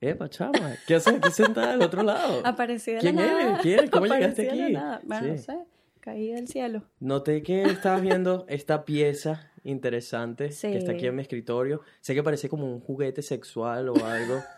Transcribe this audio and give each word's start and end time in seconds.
Epa, 0.00 0.28
chama, 0.28 0.76
¿qué 0.86 0.94
haces 0.94 1.14
aquí 1.14 1.30
sentada 1.32 1.72
al 1.72 1.82
otro 1.82 2.02
lado? 2.04 2.40
Aparecí 2.44 2.92
de 2.92 2.96
la 2.98 3.00
¿Quién 3.00 3.16
nada. 3.16 3.42
eres? 3.42 3.58
¿Quién? 3.62 3.88
¿Cómo 3.90 4.04
Aparecí 4.06 4.42
llegaste 4.42 4.56
la 4.56 4.64
aquí? 4.64 4.72
nada. 4.72 5.00
Bueno, 5.02 5.26
no 5.26 5.36
Sí. 5.36 5.42
sé, 5.42 5.58
caí 6.00 6.32
del 6.32 6.46
cielo. 6.46 6.82
Noté 7.00 7.42
que 7.42 7.62
estabas 7.62 8.00
viendo 8.02 8.46
esta 8.48 8.84
pieza 8.84 9.50
interesante 9.64 10.52
Sí. 10.52 10.70
que 10.70 10.78
está 10.78 10.92
aquí 10.92 11.06
en 11.06 11.16
mi 11.16 11.22
escritorio. 11.22 11.80
Sé 12.00 12.14
que 12.14 12.22
parece 12.22 12.48
como 12.48 12.66
un 12.72 12.80
juguete 12.80 13.22
sexual 13.22 13.88
o 13.88 14.04
algo. 14.04 14.40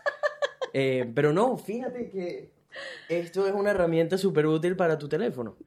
Eh, 0.73 1.11
pero 1.13 1.33
no, 1.33 1.57
fíjate 1.57 2.09
que 2.09 2.49
esto 3.09 3.45
es 3.45 3.51
una 3.53 3.71
herramienta 3.71 4.17
súper 4.17 4.45
útil 4.47 4.77
para 4.77 4.97
tu 4.97 5.09
teléfono. 5.09 5.57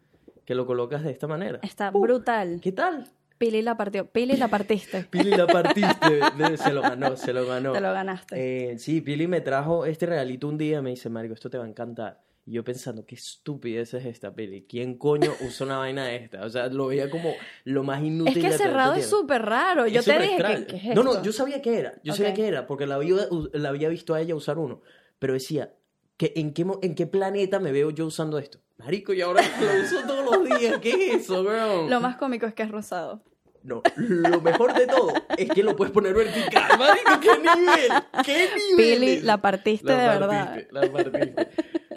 Que 0.46 0.54
lo 0.54 0.64
colocas 0.64 1.02
de 1.04 1.10
esta 1.10 1.26
manera. 1.26 1.58
Está 1.62 1.90
brutal. 1.90 2.58
¿Qué 2.62 2.72
tal? 2.72 3.06
Pili 3.38 3.62
la 3.62 3.76
partió. 3.76 4.06
Pili 4.06 4.36
la 4.36 4.48
partiste. 4.48 5.04
Pili 5.10 5.30
la 5.30 5.46
partiste. 5.46 6.20
Se 6.56 6.72
lo 6.72 6.82
ganó, 6.82 7.16
se 7.16 7.32
lo 7.32 7.46
ganó. 7.46 7.72
Te 7.72 7.80
lo 7.80 7.92
ganaste. 7.92 8.72
Eh, 8.72 8.78
sí, 8.78 9.00
Pili 9.00 9.26
me 9.26 9.40
trajo 9.40 9.86
este 9.86 10.06
regalito 10.06 10.48
un 10.48 10.58
día. 10.58 10.80
Me 10.82 10.90
dice, 10.90 11.08
Mario, 11.10 11.32
esto 11.34 11.50
te 11.50 11.58
va 11.58 11.64
a 11.64 11.68
encantar. 11.68 12.22
Y 12.46 12.52
yo 12.52 12.64
pensando, 12.64 13.06
qué 13.06 13.14
estupidez 13.14 13.94
es 13.94 14.04
esta, 14.04 14.34
Pili. 14.34 14.66
¿Quién 14.68 14.98
coño 14.98 15.32
usa 15.40 15.64
una 15.64 15.78
vaina 15.78 16.04
de 16.04 16.16
esta? 16.16 16.44
O 16.44 16.50
sea, 16.50 16.66
lo 16.68 16.88
veía 16.88 17.08
como 17.08 17.32
lo 17.64 17.82
más 17.84 18.00
es 18.00 18.06
inútil 18.08 18.34
que 18.34 18.42
de 18.42 18.48
todo 18.50 18.58
cerrado 18.58 18.94
es 18.94 19.06
súper 19.08 19.42
raro. 19.42 19.86
Yo 19.86 20.00
Es 20.00 20.06
te 20.06 20.12
dije, 20.18 20.32
extraño. 20.34 20.66
¿qué, 20.66 20.78
qué 20.78 20.90
es 20.90 20.94
No, 20.94 21.02
no, 21.02 21.22
yo 21.22 21.32
sabía 21.32 21.62
que 21.62 21.78
era. 21.78 21.94
Yo 22.04 22.12
sabía 22.14 22.30
Ok. 22.30 22.36
que 22.36 22.46
era, 22.46 22.66
porque 22.66 22.86
la 22.86 22.96
había, 22.96 23.16
la 23.54 23.68
había 23.70 23.88
visto 23.88 24.12
a 24.14 24.20
ella 24.20 24.34
usar 24.34 24.58
uno. 24.58 24.82
Pero 25.18 25.32
decía, 25.32 25.72
que 26.18 26.32
¿en, 26.36 26.52
qué, 26.52 26.66
¿en 26.82 26.94
qué 26.94 27.06
planeta 27.06 27.58
me 27.60 27.72
veo 27.72 27.90
yo 27.90 28.04
usando 28.06 28.38
esto? 28.38 28.58
Marico, 28.76 29.14
y 29.14 29.22
ahora 29.22 29.40
lo 29.60 29.82
uso 29.82 30.06
todos 30.06 30.24
los 30.46 30.60
días. 30.60 30.78
¿Qué 30.80 30.90
es 30.90 31.22
eso, 31.24 31.44
bro? 31.44 31.88
Lo 31.88 32.00
más 32.00 32.16
cómico 32.16 32.44
es 32.44 32.52
que 32.52 32.64
es 32.64 32.70
rosado. 32.70 33.22
No, 33.64 33.82
lo 33.96 34.42
mejor 34.42 34.74
de 34.74 34.86
todo 34.86 35.14
es 35.38 35.48
que 35.48 35.62
lo 35.62 35.74
puedes 35.74 35.90
poner 35.90 36.12
vertical. 36.12 36.78
Marico, 36.78 37.18
¿qué 37.18 37.38
nivel? 37.38 38.02
¿Qué 38.22 38.48
nivel? 38.54 38.98
Pili, 38.98 39.20
la 39.22 39.38
partiste 39.38 39.90
de 39.90 39.96
verdad. 39.96 40.58
La 40.70 40.92
partiste. 40.92 41.48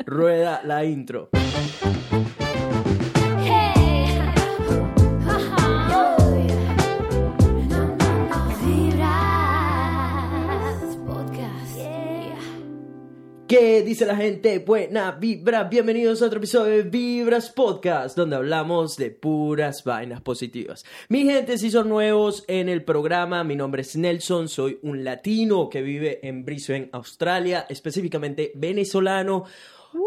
Rueda 0.05 0.61
la 0.63 0.85
intro. 0.85 1.30
¿Qué 13.48 13.81
dice 13.81 14.06
la 14.06 14.17
gente? 14.17 14.59
Buena 14.59 15.12
vibra. 15.12 15.64
Bienvenidos 15.64 16.22
a 16.22 16.26
otro 16.26 16.40
episodio 16.40 16.73
de 16.73 16.84
Vibras 16.84 17.50
Podcast, 17.50 18.17
donde 18.17 18.36
hablamos 18.36 18.98
de 18.98 19.09
puras 19.09 19.86
vainas 19.86 20.20
positivas. 20.20 20.84
Mi 21.08 21.23
gente, 21.23 21.58
si 21.58 21.72
son 21.72 21.88
nuevos 21.88 22.44
en 22.50 22.68
el 22.68 22.84
programa, 22.84 23.45
mi 23.45 23.56
nombre 23.56 23.84
es 23.84 23.95
Nelson, 23.95 24.50
soy 24.50 24.80
un 24.81 25.06
latino 25.06 25.70
que 25.70 25.81
vive 25.81 26.20
en 26.28 26.44
Brisbane, 26.44 26.90
Australia, 26.92 27.66
específicamente 27.70 28.52
venezolano. 28.53 29.45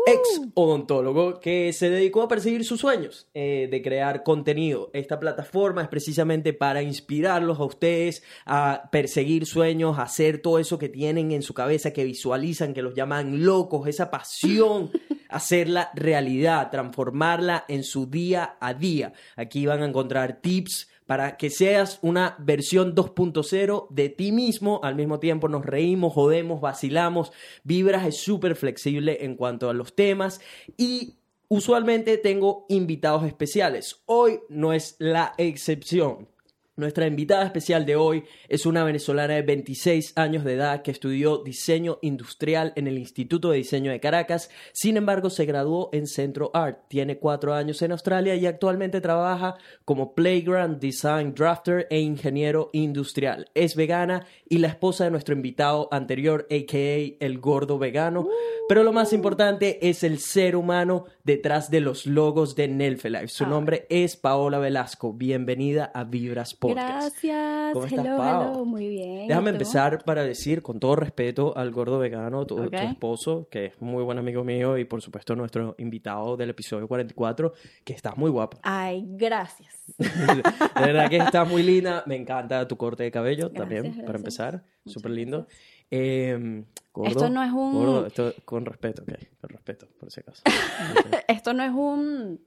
Ex 0.07 0.41
odontólogo 0.55 1.41
que 1.41 1.73
se 1.73 1.91
dedicó 1.91 2.23
a 2.23 2.29
perseguir 2.29 2.65
sus 2.65 2.81
sueños 2.81 3.29
eh, 3.35 3.69
de 3.71 3.83
crear 3.83 4.23
contenido. 4.23 4.91
Esta 4.93 5.21
plataforma 5.21 5.83
es 5.83 5.89
precisamente 5.89 6.53
para 6.53 6.83
inspirarlos 6.83 7.59
a 7.59 7.65
ustedes 7.65 8.23
a 8.47 8.89
perseguir 8.93 9.47
sueños, 9.47 9.99
a 9.99 10.03
hacer 10.03 10.43
todo 10.43 10.59
eso 10.59 10.79
que 10.79 10.89
tienen 10.89 11.33
en 11.33 11.43
su 11.43 11.55
cabeza, 11.55 11.93
que 11.93 12.05
visualizan, 12.05 12.75
que 12.75 12.83
los 12.83 12.95
llaman 12.95 13.45
locos, 13.45 13.89
esa 13.89 14.11
pasión, 14.11 14.91
hacerla 15.29 15.91
realidad, 15.95 16.71
transformarla 16.71 17.65
en 17.69 17.85
su 17.85 18.07
día 18.07 18.57
a 18.61 18.75
día. 18.75 19.13
Aquí 19.37 19.67
van 19.67 19.83
a 19.83 19.87
encontrar 19.87 20.41
tips 20.41 20.90
para 21.11 21.37
que 21.37 21.51
seas 21.51 21.99
una 22.03 22.37
versión 22.39 22.95
2.0 22.95 23.89
de 23.91 24.11
ti 24.11 24.31
mismo. 24.31 24.79
Al 24.85 24.95
mismo 24.95 25.19
tiempo 25.19 25.49
nos 25.49 25.67
reímos, 25.67 26.13
jodemos, 26.13 26.61
vacilamos. 26.61 27.33
Vibras 27.65 28.07
es 28.07 28.19
súper 28.19 28.55
flexible 28.55 29.19
en 29.23 29.35
cuanto 29.35 29.69
a 29.69 29.75
los 29.75 29.97
temas 29.97 30.41
y 30.77 31.17
usualmente 31.49 32.17
tengo 32.17 32.65
invitados 32.69 33.25
especiales. 33.25 34.03
Hoy 34.07 34.39
no 34.51 34.73
es 34.73 34.95
la 35.01 35.35
excepción. 35.37 36.29
Nuestra 36.77 37.07
invitada 37.07 37.45
especial 37.45 37.85
de 37.85 37.97
hoy 37.97 38.25
es 38.49 38.65
una 38.65 38.85
venezolana 38.85 39.35
de 39.35 39.43
26 39.43 40.15
años 40.17 40.45
de 40.45 40.55
edad 40.55 40.81
que 40.83 40.91
estudió 40.93 41.39
diseño 41.43 41.99
industrial 42.01 42.73
en 42.75 42.87
el 42.87 42.97
Instituto 42.97 43.51
de 43.51 43.59
Diseño 43.59 43.91
de 43.91 44.01
Caracas. 44.01 44.51
Sin 44.73 44.97
embargo, 44.97 45.29
se 45.29 45.45
graduó 45.45 45.91
en 45.93 46.07
Centro 46.07 46.51
Art. 46.55 46.85
Tiene 46.89 47.19
cuatro 47.19 47.53
años 47.53 47.83
en 47.83 47.93
Australia 47.93 48.35
y 48.37 48.47
actualmente 48.47 49.03
trabaja 49.03 49.57
como 49.85 50.15
Playground 50.15 50.79
Design 50.81 51.35
Drafter 51.35 51.87
e 51.91 52.01
ingeniero 52.01 52.71
industrial. 52.73 53.51
Es 53.53 53.77
vegana 53.77 54.25
y 54.49 54.59
la 54.59 54.69
esposa 54.69 55.05
de 55.05 55.11
nuestro 55.11 55.35
invitado 55.35 55.89
anterior, 55.91 56.47
a.k.a. 56.51 57.17
el 57.27 57.39
gordo 57.41 57.79
vegano. 57.79 58.27
Pero 58.69 58.85
lo 58.85 58.93
más 58.93 59.13
importante 59.13 59.87
es 59.87 60.03
el 60.03 60.19
ser 60.19 60.57
humano 60.57 61.05
detrás 61.25 61.71
de 61.71 61.81
los 61.81 62.07
logos 62.07 62.55
de 62.55 62.69
Nelfelife. 62.69 63.29
Su 63.29 63.45
Ah. 63.45 63.49
nombre 63.49 63.87
es 63.91 64.17
Paola 64.17 64.59
Velasco. 64.61 65.13
Bienvenida 65.13 65.91
a 65.93 66.05
Vibras 66.05 66.55
Podcast. 66.55 66.70
Gracias. 66.75 67.73
¿Cómo 67.73 67.87
estás, 67.87 68.05
hello, 68.05 68.17
hello. 68.23 68.65
Muy 68.65 68.89
bien. 68.89 69.29
Déjame 69.29 69.51
empezar 69.51 70.05
para 70.05 70.23
decir, 70.23 70.63
con 70.63 70.81
todo 70.81 70.97
respeto 70.97 71.57
al 71.57 71.71
gordo 71.71 71.99
vegano, 71.99 72.47
tu, 72.47 72.63
esposo, 72.73 73.49
que 73.51 73.67
es 73.67 73.81
muy 73.81 74.03
buen 74.05 74.19
amigo 74.19 74.45
mío 74.45 74.79
y 74.79 74.85
por 74.85 75.03
supuesto 75.03 75.35
nuestro 75.37 75.75
invitado 75.79 76.37
del 76.37 76.51
episodio 76.51 76.89
44, 76.89 77.53
que 77.85 77.93
estás 77.93 78.17
muy 78.17 78.31
guapa. 78.31 78.59
Ay, 78.63 79.05
gracias. 79.07 79.75
De 79.99 80.81
verdad 80.81 81.09
que 81.09 81.19
estás 81.19 81.49
muy 81.49 81.63
linda. 81.63 82.03
Me 82.07 82.17
encanta 82.17 82.67
tu 82.67 82.77
corte 82.77 83.03
de 83.03 83.11
cabello 83.11 83.51
también, 83.51 83.83
Gracias, 83.85 84.07
para 84.07 84.19
empezar. 84.19 84.65
Súper 84.87 85.11
lindo. 85.11 85.47
Eh, 85.91 86.65
gordo, 86.93 87.11
Esto 87.11 87.31
no 87.31 87.43
es 87.43 87.51
un- 87.53 87.73
Gordo, 87.75 88.07
esto 88.07 88.33
con 88.45 88.65
respeto, 88.65 89.03
ok. 89.03 89.13
Con 89.41 89.51
respeto, 89.51 89.89
por 89.99 90.11
si 90.11 90.21
acaso. 90.21 90.43
Esto 91.29 91.53
no 91.53 91.65
es 91.65 91.73
un... 91.73 92.41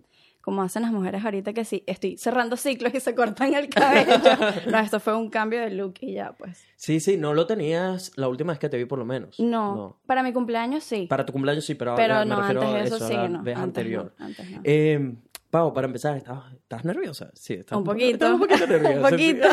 Como 0.43 0.61
hacen 0.61 0.81
las 0.81 0.91
mujeres 0.91 1.23
ahorita 1.23 1.53
que 1.53 1.63
sí, 1.63 1.83
estoy 1.87 2.17
cerrando 2.17 2.57
ciclos 2.57 2.93
y 2.93 2.99
se 2.99 3.15
cortan 3.15 3.53
el 3.53 3.69
cabello. 3.69 4.11
no, 4.69 4.77
esto 4.77 4.99
fue 4.99 5.15
un 5.15 5.29
cambio 5.29 5.61
de 5.61 5.69
look 5.71 5.93
y 6.01 6.13
ya, 6.15 6.33
pues. 6.33 6.61
Sí, 6.75 6.99
sí, 6.99 7.15
no 7.15 7.33
lo 7.33 7.47
tenías 7.47 8.11
la 8.17 8.27
última 8.27 8.51
vez 8.51 8.59
que 8.59 8.67
te 8.67 8.75
vi 8.77 8.83
por 8.83 8.99
lo 8.99 9.05
menos. 9.05 9.39
No, 9.39 9.99
para 10.05 10.21
mi 10.21 10.33
cumpleaños 10.33 10.83
sí. 10.83 11.07
Para 11.09 11.25
tu 11.25 11.31
cumpleaños 11.31 11.63
sí, 11.65 11.75
pero, 11.75 11.95
pero 11.95 12.15
ahora 12.15 12.25
me 12.25 12.31
no, 12.35 12.41
refiero 12.41 12.61
antes 12.61 12.75
a 12.75 12.77
de 12.77 12.83
eso 12.97 13.07
sí, 13.07 13.13
a 13.13 13.21
la 13.23 13.29
no. 13.29 13.43
vez 13.43 13.55
antes 13.55 13.63
anterior. 13.63 14.13
No, 14.19 14.25
antes 14.25 14.51
no. 14.51 14.61
Eh, 14.65 15.15
Pau, 15.49 15.71
para 15.71 15.85
empezar, 15.87 16.17
¿estás, 16.17 16.51
estás 16.51 16.83
nerviosa? 16.83 17.29
Sí, 17.35 17.53
estás 17.53 17.77
Un 17.77 17.83
poquito. 17.85 18.33
un 18.33 18.39
poquito 18.39 18.65
nerviosa. 18.67 18.95
Un 18.97 19.09
poquito. 19.11 19.47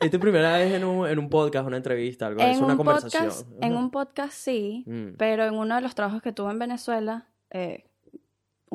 es 0.00 0.10
tu 0.10 0.20
primera 0.20 0.56
vez 0.56 0.72
en 0.72 0.84
un, 0.84 1.06
en 1.08 1.18
un 1.18 1.28
podcast, 1.28 1.66
una 1.66 1.76
entrevista, 1.76 2.28
algo, 2.28 2.40
es 2.40 2.56
en 2.56 2.62
una 2.64 2.72
un 2.74 2.76
conversación. 2.78 3.24
podcast, 3.24 3.48
en 3.60 3.76
un 3.76 3.90
podcast 3.90 4.32
sí, 4.32 4.84
Mm. 4.86 5.16
pero 5.18 5.44
en 5.44 5.54
uno 5.54 5.74
de 5.74 5.80
los 5.82 5.94
trabajos 5.94 6.22
que 6.22 6.32
tuve 6.32 6.50
en 6.52 6.58
Venezuela, 6.60 7.26
eh, 7.50 7.84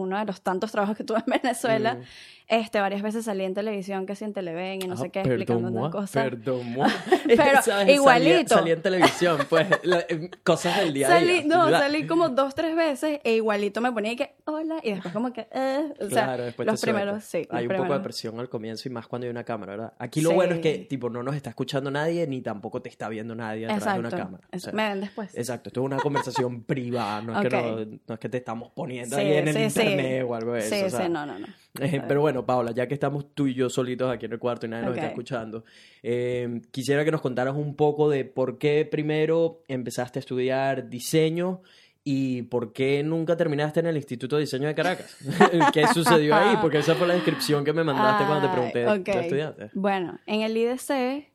uno 0.02 0.18
de 0.20 0.26
los 0.26 0.42
tantos 0.42 0.72
trabajos 0.72 0.98
que 0.98 1.04
tuve 1.04 1.20
en 1.20 1.42
Venezuela, 1.42 1.96
Mm. 1.96 2.04
Este, 2.50 2.80
varias 2.80 3.02
veces 3.02 3.26
salí 3.26 3.44
en 3.46 3.54
televisión, 3.54 4.06
que 4.06 4.16
si 4.16 4.26
en 4.26 4.34
Televen 4.34 4.82
y 4.82 4.88
no 4.88 4.96
Ah, 4.96 4.98
sé 4.98 5.10
qué, 5.12 5.20
explicando 5.22 5.70
una 5.70 5.90
cosa. 5.92 6.24
Perdón. 6.24 6.78
Pero 7.28 7.62
¿Sabes? 7.62 7.94
igualito. 7.96 8.56
Salía 8.56 8.74
en 8.74 8.82
televisión, 8.82 9.38
pues, 9.50 9.68
la- 9.84 10.00
eh, 10.10 10.30
cosas 10.44 10.78
del 10.80 10.94
día 10.94 11.08
a 11.08 11.12
Salí, 11.12 11.34
día. 11.42 11.44
no, 11.46 11.70
salí 11.70 12.08
como 12.08 12.30
dos, 12.30 12.56
tres 12.56 12.76
veces 12.76 13.20
e 13.24 13.36
igualito 13.36 13.82
me 13.82 13.92
ponía 13.92 14.14
y 14.14 14.16
que, 14.16 14.36
hola, 14.46 14.80
y 14.84 14.92
después 14.94 15.14
como 15.14 15.32
que, 15.32 15.48
eh, 15.52 15.94
o 16.02 16.10
sea, 16.10 16.26
Claro, 16.26 16.44
después 16.46 16.66
los 16.68 16.82
primeros, 16.82 17.24
sí. 17.24 17.48
Hay 17.52 17.68
los 17.68 17.78
un 17.78 17.84
poco 17.84 17.94
de 17.94 18.00
presión 18.02 18.40
al 18.40 18.50
comienzo 18.50 18.90
y 18.90 18.92
más 18.92 19.08
cuando 19.08 19.26
hay 19.28 19.32
una 19.32 19.44
cámara, 19.44 19.74
¿verdad? 19.74 19.94
Aquí 20.00 20.22
lo 20.22 20.30
Sí. 20.32 20.36
bueno 20.36 20.56
es 20.56 20.60
que, 20.62 20.80
tipo, 20.80 21.10
no 21.10 21.22
nos 21.24 21.36
está 21.36 21.50
escuchando 21.52 21.92
nadie 21.92 22.26
ni 22.28 22.42
tampoco 22.42 22.82
te 22.82 22.90
está 22.90 23.10
viendo 23.10 23.36
nadie 23.36 23.66
atrás 23.66 23.94
de 23.94 24.00
una 24.00 24.10
Exacto, 24.10 24.26
cámara. 24.26 24.48
O 24.52 24.60
sea, 24.60 24.74
me 24.74 24.90
ven 24.90 25.02
después. 25.02 25.36
Exacto, 25.38 25.70
esto 25.70 25.82
es 25.82 25.86
una 25.86 25.98
conversación 25.98 26.64
privada, 26.66 27.22
no 27.22 27.40
es, 27.40 27.48
que 27.48 27.56
no, 27.56 27.86
no 28.08 28.14
es 28.16 28.20
que 28.20 28.30
te 28.30 28.38
estamos 28.38 28.72
poniendo 28.72 29.16
Sí, 29.16 29.22
ahí 29.22 29.34
en 29.38 29.48
el 29.50 29.54
sí, 29.56 29.62
internet 29.82 30.26
o 30.28 30.34
algo 30.36 30.54
de 30.54 30.60
eso. 30.62 30.76
Sí, 30.76 30.82
o 30.84 30.90
sea, 30.90 31.06
sí, 31.06 31.12
no, 31.12 31.26
no, 31.26 31.38
no. 31.38 31.48
Eh, 31.80 32.02
pero 32.08 32.22
bueno, 32.22 32.46
Paula, 32.46 32.72
ya 32.72 32.88
que 32.88 32.94
estamos 32.94 33.34
tú 33.34 33.48
y 33.48 33.54
yo 33.54 33.70
solitos 33.70 34.12
aquí 34.12 34.26
en 34.26 34.34
el 34.34 34.40
cuarto 34.40 34.66
y 34.66 34.70
nadie 34.70 34.86
nos 34.88 34.96
está 34.96 35.08
escuchando, 35.10 35.64
eh, 36.04 36.62
quisiera 36.72 37.06
que 37.06 37.12
nos 37.12 37.22
contaras 37.22 37.56
un 37.56 37.76
poco 37.76 38.10
de 38.10 38.26
por 38.26 38.58
qué 38.58 38.86
primero 38.90 39.62
empezaste 39.68 40.20
a 40.20 40.22
estudiar 40.22 40.90
diseño 40.90 41.62
y 42.04 42.44
por 42.44 42.74
qué 42.74 43.04
nunca 43.04 43.36
terminaste 43.38 43.82
en 43.82 43.88
el 43.88 43.98
Instituto 43.98 44.38
de 44.38 44.42
Diseño 44.44 44.68
de 44.68 44.74
Caracas. 44.74 45.18
¿Qué 45.74 45.86
sucedió 45.88 46.34
ahí? 46.36 46.56
Porque 46.62 46.80
esa 46.80 46.96
fue 46.96 47.06
la 47.08 47.14
descripción 47.14 47.64
que 47.64 47.74
me 47.74 47.84
mandaste 47.84 48.26
cuando 48.26 48.48
te 48.48 48.54
pregunté 48.54 48.88
Ay, 48.88 49.04
qué 49.04 49.12
ok. 49.12 49.18
estudiaste. 49.18 49.70
Bueno, 49.74 50.18
en 50.26 50.42
el 50.42 50.56
IDC 50.58 51.28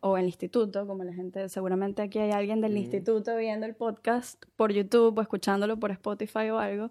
o 0.00 0.16
en 0.16 0.22
el 0.22 0.28
instituto, 0.28 0.86
como 0.86 1.04
la 1.04 1.12
gente, 1.12 1.48
seguramente 1.48 2.02
aquí 2.02 2.18
hay 2.18 2.30
alguien 2.30 2.60
del 2.60 2.72
Mm. 2.72 2.76
instituto 2.78 3.36
viendo 3.36 3.66
el 3.66 3.74
podcast 3.74 4.42
por 4.56 4.72
YouTube 4.72 5.18
o 5.18 5.20
escuchándolo 5.22 5.76
por 5.78 5.90
Spotify 5.90 6.48
o 6.50 6.58
algo, 6.58 6.90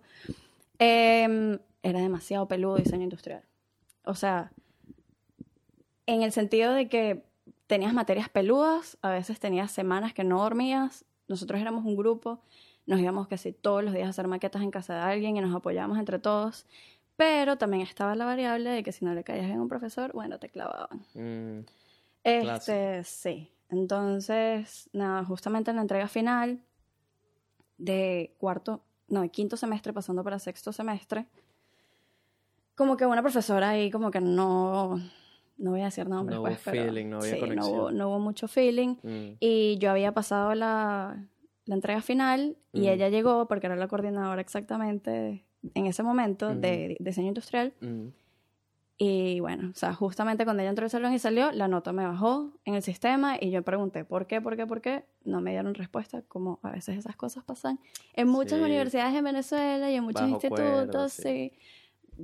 em, 0.80 1.58
era 1.84 2.00
demasiado 2.00 2.48
peludo 2.48 2.78
diseño 2.78 3.04
industrial. 3.04 3.44
O 4.04 4.16
sea, 4.16 4.52
en 6.06 6.24
el 6.24 6.32
sentido 6.32 6.74
de 6.74 6.90
que 6.90 7.24
tenías 7.68 7.94
materias 7.94 8.30
peludas, 8.30 8.98
a 9.02 9.10
veces 9.12 9.40
tenías 9.40 9.72
semanas 9.72 10.14
que 10.14 10.24
no 10.24 10.42
dormías, 10.42 11.06
nosotros 11.28 11.62
éramos 11.62 11.86
un 11.86 11.96
grupo, 11.96 12.42
nos 12.86 13.00
íbamos 13.00 13.28
casi 13.28 13.54
todos 13.54 13.84
los 13.84 13.94
días 13.94 14.08
a 14.08 14.10
hacer 14.10 14.28
maquetas 14.28 14.62
en 14.62 14.72
casa 14.72 14.96
de 14.96 15.00
alguien 15.02 15.38
y 15.38 15.42
nos 15.42 15.56
apoyábamos 15.56 15.98
entre 15.98 16.20
todos. 16.20 16.66
Pero 17.16 17.58
también 17.58 17.84
estaba 17.84 18.16
la 18.16 18.26
variable 18.26 18.70
de 18.72 18.84
que 18.84 18.92
si 18.92 19.06
no 19.06 19.14
le 19.14 19.24
caías 19.24 19.50
a 19.52 19.62
un 19.62 19.70
profesor, 19.70 20.12
bueno, 20.14 20.40
te 20.40 20.50
clavaban. 20.50 21.06
Mm, 21.14 21.66
Este, 22.24 23.04
sí. 23.04 23.52
Entonces, 23.70 24.90
nada, 24.92 25.24
justamente 25.24 25.70
en 25.72 25.78
la 25.78 25.84
entrega 25.84 26.08
final, 26.08 26.62
de 27.78 28.36
cuarto, 28.38 28.84
no, 29.08 29.22
de 29.22 29.30
quinto 29.30 29.56
semestre 29.58 29.94
pasando 29.94 30.24
para 30.24 30.40
sexto 30.40 30.74
semestre, 30.74 31.26
como 32.76 32.98
que 32.98 33.06
una 33.06 33.22
profesora 33.22 33.70
ahí 33.70 33.92
como 33.92 34.12
que 34.12 34.22
no, 34.22 35.00
no 35.58 35.72
voy 35.72 35.82
a 35.82 35.86
decir 35.86 36.08
nombres, 36.08 36.38
No 36.38 36.42
pues, 36.44 36.56
hubo 36.56 36.62
pero 36.72 36.84
feeling, 36.86 37.06
no 37.10 37.18
había 37.20 37.34
sí, 37.34 37.40
conexión. 37.40 37.80
hubo, 37.80 37.92
no 37.92 38.10
hubo 38.10 38.20
mucho 38.20 38.48
feeling. 38.48 38.96
Mm, 39.04 39.36
Y 39.40 39.78
yo 39.80 39.92
había 39.92 40.14
pasado 40.14 40.56
la, 40.56 41.24
la 41.66 41.76
entrega 41.76 42.02
final 42.02 42.58
y 42.74 42.82
Ujú. 42.82 42.90
ella 42.90 43.10
llegó, 43.10 43.48
porque 43.48 43.68
era 43.68 43.76
la 43.76 43.88
coordinadora 43.88 44.42
exactamente 44.42 45.46
en 45.76 45.86
ese 45.86 46.02
momento 46.04 46.56
de 46.56 46.98
diseño 47.00 47.28
industrial. 47.28 47.74
mm. 47.82 48.08
Y 49.04 49.40
bueno, 49.40 49.72
o 49.72 49.76
sea, 49.76 49.96
justamente 49.96 50.44
cuando 50.44 50.62
ella 50.62 50.70
entró 50.70 50.84
al 50.86 50.92
salón 50.92 51.12
y 51.12 51.18
salió, 51.18 51.52
la 51.54 51.68
nota 51.68 51.92
me 51.92 52.06
bajó 52.06 52.52
en 52.66 52.76
el 52.76 52.84
sistema 52.84 53.36
y 53.42 53.50
yo 53.50 53.64
pregunté 53.64 54.06
por 54.06 54.28
qué, 54.28 54.42
por 54.42 54.56
qué, 54.56 54.68
por 54.68 54.80
qué. 54.80 55.06
No 55.24 55.42
me 55.42 55.50
dieron 55.52 55.74
respuesta, 55.74 56.22
como 56.28 56.60
a 56.62 56.70
veces 56.70 57.00
esas 57.00 57.16
cosas 57.16 57.44
pasan 57.44 57.80
en 58.14 58.28
muchas 58.28 58.60
Sí. 58.60 58.64
universidades 58.66 59.16
en 59.16 59.24
Venezuela 59.24 59.90
y 59.90 59.96
en 59.96 60.04
muchos 60.04 60.22
Bajo 60.22 60.34
institutos, 60.34 60.60
cuerda, 60.86 61.10
sí. 61.10 61.22
sí. 61.24 61.52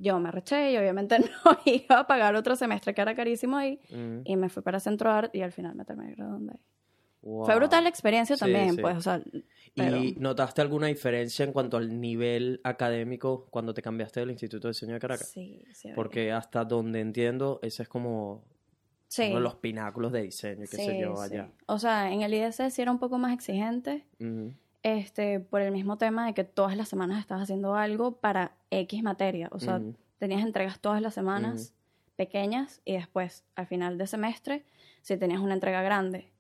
Yo 0.02 0.20
me 0.20 0.30
arreché 0.30 0.72
y 0.72 0.78
obviamente 0.78 1.18
no 1.46 1.58
iba 1.66 2.00
a 2.00 2.08
pagar 2.08 2.36
otro 2.36 2.56
semestre 2.56 2.94
que 2.94 3.02
era 3.02 3.16
carísimo 3.16 3.58
ahí. 3.58 3.80
Mm. 3.90 4.22
Y 4.26 4.36
me 4.38 4.50
fui 4.50 4.64
para 4.64 4.80
Centro 4.80 5.12
Art 5.12 5.34
y 5.36 5.42
al 5.42 5.52
final 5.52 5.76
me 5.76 5.86
terminé 5.86 6.14
graduando 6.16 6.54
ahí. 6.54 6.60
Wow. 7.24 7.46
Fue 7.46 7.56
brutal 7.56 7.84
la 7.84 7.90
experiencia 7.90 8.36
Sí, 8.38 8.40
también, 8.42 8.76
sí. 8.76 8.82
pues, 8.82 8.96
o 8.96 9.02
sea, 9.02 9.22
pero- 9.76 9.98
¿Y 9.98 10.16
notaste 10.16 10.62
alguna 10.62 10.88
diferencia 10.88 11.44
en 11.44 11.52
cuanto 11.52 11.76
al 11.78 12.00
nivel 12.00 12.62
académico 12.64 13.48
cuando 13.50 13.74
te 13.74 13.82
cambiaste 13.82 14.20
del 14.22 14.32
Instituto 14.32 14.68
de 14.68 14.72
Diseño 14.72 14.94
de 14.94 15.00
Caracas? 15.00 15.28
Sí, 15.30 15.64
sí. 15.74 15.90
Porque 15.94 16.32
hasta 16.32 16.64
donde 16.64 17.02
entiendo, 17.02 17.60
ese 17.64 17.84
es 17.84 17.90
como 17.90 18.46
sí, 19.08 19.24
uno 19.28 19.36
de 19.36 19.42
los 19.42 19.56
pináculos 19.56 20.12
de 20.14 20.22
diseño, 20.24 20.66
sí, 20.68 21.00
yo, 21.02 21.16
sí. 21.18 21.24
allá. 21.24 21.52
O 21.66 21.80
sea, 21.80 22.12
en 22.14 22.22
el 22.22 22.34
IDC 22.34 22.70
sí 22.70 22.82
era 22.82 22.92
un 22.92 23.00
poco 23.00 23.18
más 23.18 23.34
exigente, 23.34 24.06
Ujú. 24.20 24.54
Este, 24.84 25.40
por 25.40 25.62
el 25.62 25.72
mismo 25.72 25.98
tema 25.98 26.26
de 26.26 26.34
que 26.34 26.44
todas 26.44 26.78
las 26.78 26.88
semanas 26.88 27.20
estabas 27.20 27.44
haciendo 27.44 27.76
algo 27.76 28.18
para 28.18 28.56
X 28.72 29.04
materia. 29.04 29.50
O 29.52 29.60
sea, 29.60 29.82
tenías 30.18 30.42
entregas 30.42 30.80
todas 30.80 31.02
las 31.02 31.14
semanas, 31.14 31.74
pequeñas, 32.16 32.82
y 32.86 32.94
después, 32.94 33.44
al 33.56 33.68
final 33.68 33.98
de 33.98 34.08
semestre, 34.08 34.66
sí 35.02 35.18
tenías 35.18 35.40
una 35.40 35.54
entrega 35.54 35.82
grande. 35.82 36.32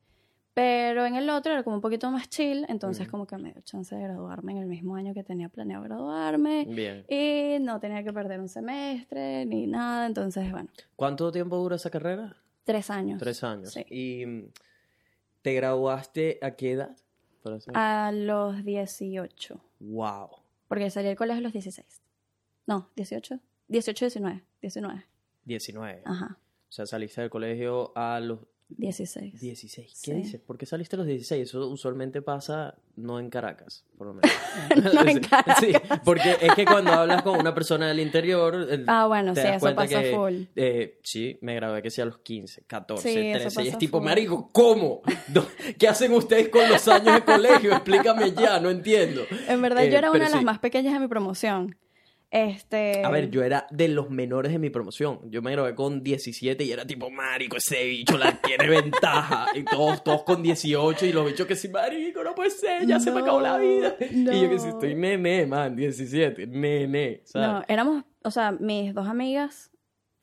Pero 0.54 1.06
en 1.06 1.16
el 1.16 1.30
otro 1.30 1.54
era 1.54 1.62
como 1.62 1.75
un 1.75 1.81
poquito 1.84 2.10
más 2.10 2.30
chill, 2.30 2.66
entonces 2.68 3.07
como 3.07 3.28
que 3.28 3.38
me 3.38 3.54
dio 3.54 3.62
chance 3.62 3.94
de 3.94 4.01
graduarme 4.01 4.54
en 4.54 4.57
el 4.57 4.66
mismo 4.66 4.95
año 4.95 5.13
que 5.13 5.24
tenía 5.24 5.50
planeado 5.50 5.84
graduarme. 5.84 6.66
Bien. 6.68 7.06
Y 7.07 7.60
no 7.62 7.80
tenía 7.80 8.04
que 8.04 8.12
perder 8.12 8.39
un 8.39 8.50
semestre 8.50 9.45
ni 9.45 9.68
nada, 9.68 10.07
entonces, 10.07 10.51
bueno, 10.51 10.69
¿Cuánto 10.95 11.31
tiempo 11.31 11.57
dura 11.57 11.75
esa 11.75 11.92
carrera? 11.92 12.36
tres 12.63 12.89
años. 12.89 13.19
Tres 13.19 13.44
años. 13.44 13.72
Sí. 13.72 13.86
¿Y 13.89 14.25
te 15.42 15.54
graduaste 15.54 16.39
a 16.42 16.51
qué 16.51 16.72
edad? 16.72 16.98
Para 17.42 17.60
saber. 17.60 17.78
A 17.78 18.12
los 18.12 18.63
18, 18.63 19.60
Wow. 19.80 20.30
porque 20.68 20.89
salí 20.89 21.07
del 21.07 21.18
colegio 21.18 21.39
a 21.39 21.44
los 21.44 21.54
16. 21.54 22.01
No, 22.66 22.89
18. 22.95 23.39
18, 23.69 24.06
19. 24.06 24.44
19. 24.62 25.06
19. 25.45 26.01
Ajá, 26.06 26.38
O 26.69 26.72
sea, 26.72 26.86
saliste 26.86 27.22
del 27.22 27.30
colegio 27.30 27.92
a 27.95 28.19
los 28.19 28.39
16. 28.69 29.39
16. 29.39 30.01
¿Qué 30.03 30.11
Sí. 30.11 30.17
dices? 30.17 30.41
¿Por 30.41 30.57
qué 30.57 30.65
saliste 30.65 30.95
a 30.95 30.99
los 30.99 31.07
16? 31.07 31.47
Eso 31.49 31.67
usualmente 31.69 32.21
pasa 32.21 32.75
no 32.97 33.19
en 33.19 33.29
Caracas, 33.29 33.85
por 33.97 34.07
lo 34.07 34.13
menos. 34.15 34.31
No 34.93 35.07
en 35.09 35.19
Caracas. 35.21 35.57
Sí, 35.59 35.71
porque 36.03 36.35
es 36.41 36.53
que 36.53 36.65
cuando 36.65 36.91
hablas 36.91 37.21
con 37.23 37.39
una 37.39 37.53
persona 37.53 37.87
del 37.87 37.99
interior. 38.01 38.55
el- 38.69 38.83
Ah, 38.87 39.07
bueno, 39.07 39.33
te 39.33 39.41
sí, 39.41 39.47
das 39.47 39.55
eso 39.57 39.61
cuenta 39.65 39.83
pasa 39.83 40.01
que, 40.01 40.13
full. 40.13 40.33
eh, 40.55 40.99
sí, 41.01 41.37
me 41.41 41.55
gradué 41.55 41.81
que 41.81 41.89
sea 41.91 42.03
a 42.03 42.07
los 42.07 42.17
15, 42.19 42.63
14, 42.67 43.09
Sí, 43.09 43.17
eso 43.19 43.39
13. 43.43 43.63
Y 43.63 43.67
es 43.69 43.77
tipo, 43.77 43.99
full. 43.99 44.05
marico, 44.05 44.49
¿cómo? 44.51 45.01
¿Qué 45.77 45.87
hacen 45.87 46.11
ustedes 46.13 46.49
con 46.49 46.67
los 46.69 46.85
años 46.89 47.15
de 47.15 47.21
colegio? 47.23 47.71
Explícame 47.71 48.33
ya, 48.33 48.59
no 48.59 48.69
entiendo. 48.69 49.21
En 49.47 49.61
verdad, 49.61 49.85
Eh, 49.85 49.91
yo 49.91 49.97
era 49.97 50.11
una 50.11 50.25
de 50.25 50.31
las 50.31 50.43
más 50.43 50.59
pequeñas 50.59 50.93
de 50.93 50.99
mi 50.99 51.07
promoción. 51.07 51.77
Este. 52.29 53.06
A 53.06 53.09
ver, 53.09 53.29
yo 53.29 53.41
era 53.41 53.68
de 53.71 53.88
los 53.88 54.09
menores 54.09 54.51
de 54.51 54.59
mi 54.59 54.69
promoción. 54.69 55.19
Yo 55.31 55.41
me 55.41 55.51
gradué 55.51 55.75
con 55.75 56.03
17 56.03 56.62
y 56.63 56.71
era 56.71 56.85
tipo, 56.85 57.09
marico, 57.09 57.56
ese 57.57 57.85
bicho 57.85 58.18
la 58.18 58.41
tiene 58.41 58.68
ventaja. 58.69 59.47
Y 59.56 59.63
todos, 59.63 60.03
todos 60.03 60.24
con 60.24 60.44
18 60.44 61.06
y 61.06 61.13
los 61.13 61.25
bichos 61.25 61.47
que 61.47 61.56
sí, 61.56 61.69
marico, 61.69 62.24
no 62.24 62.35
puede 62.35 62.50
ser, 62.50 62.85
ya 62.85 63.00
se 63.00 63.12
me 63.12 63.21
acabó 63.21 63.39
la 63.39 63.57
vida. 63.57 63.95
Y 64.00 64.41
yo 64.41 64.50
que 64.50 64.59
sí, 64.59 64.68
no. 64.68 64.74
estoy 64.74 64.95
nene, 64.95 65.45
man, 65.45 65.75
17, 65.75 66.47
nene, 66.47 67.21
¿sabes? 67.24 67.47
No, 67.47 67.63
éramos, 67.68 68.03
o 68.24 68.31
sea, 68.31 68.51
mis 68.51 68.94
dos 68.94 69.07
amigas, 69.07 69.71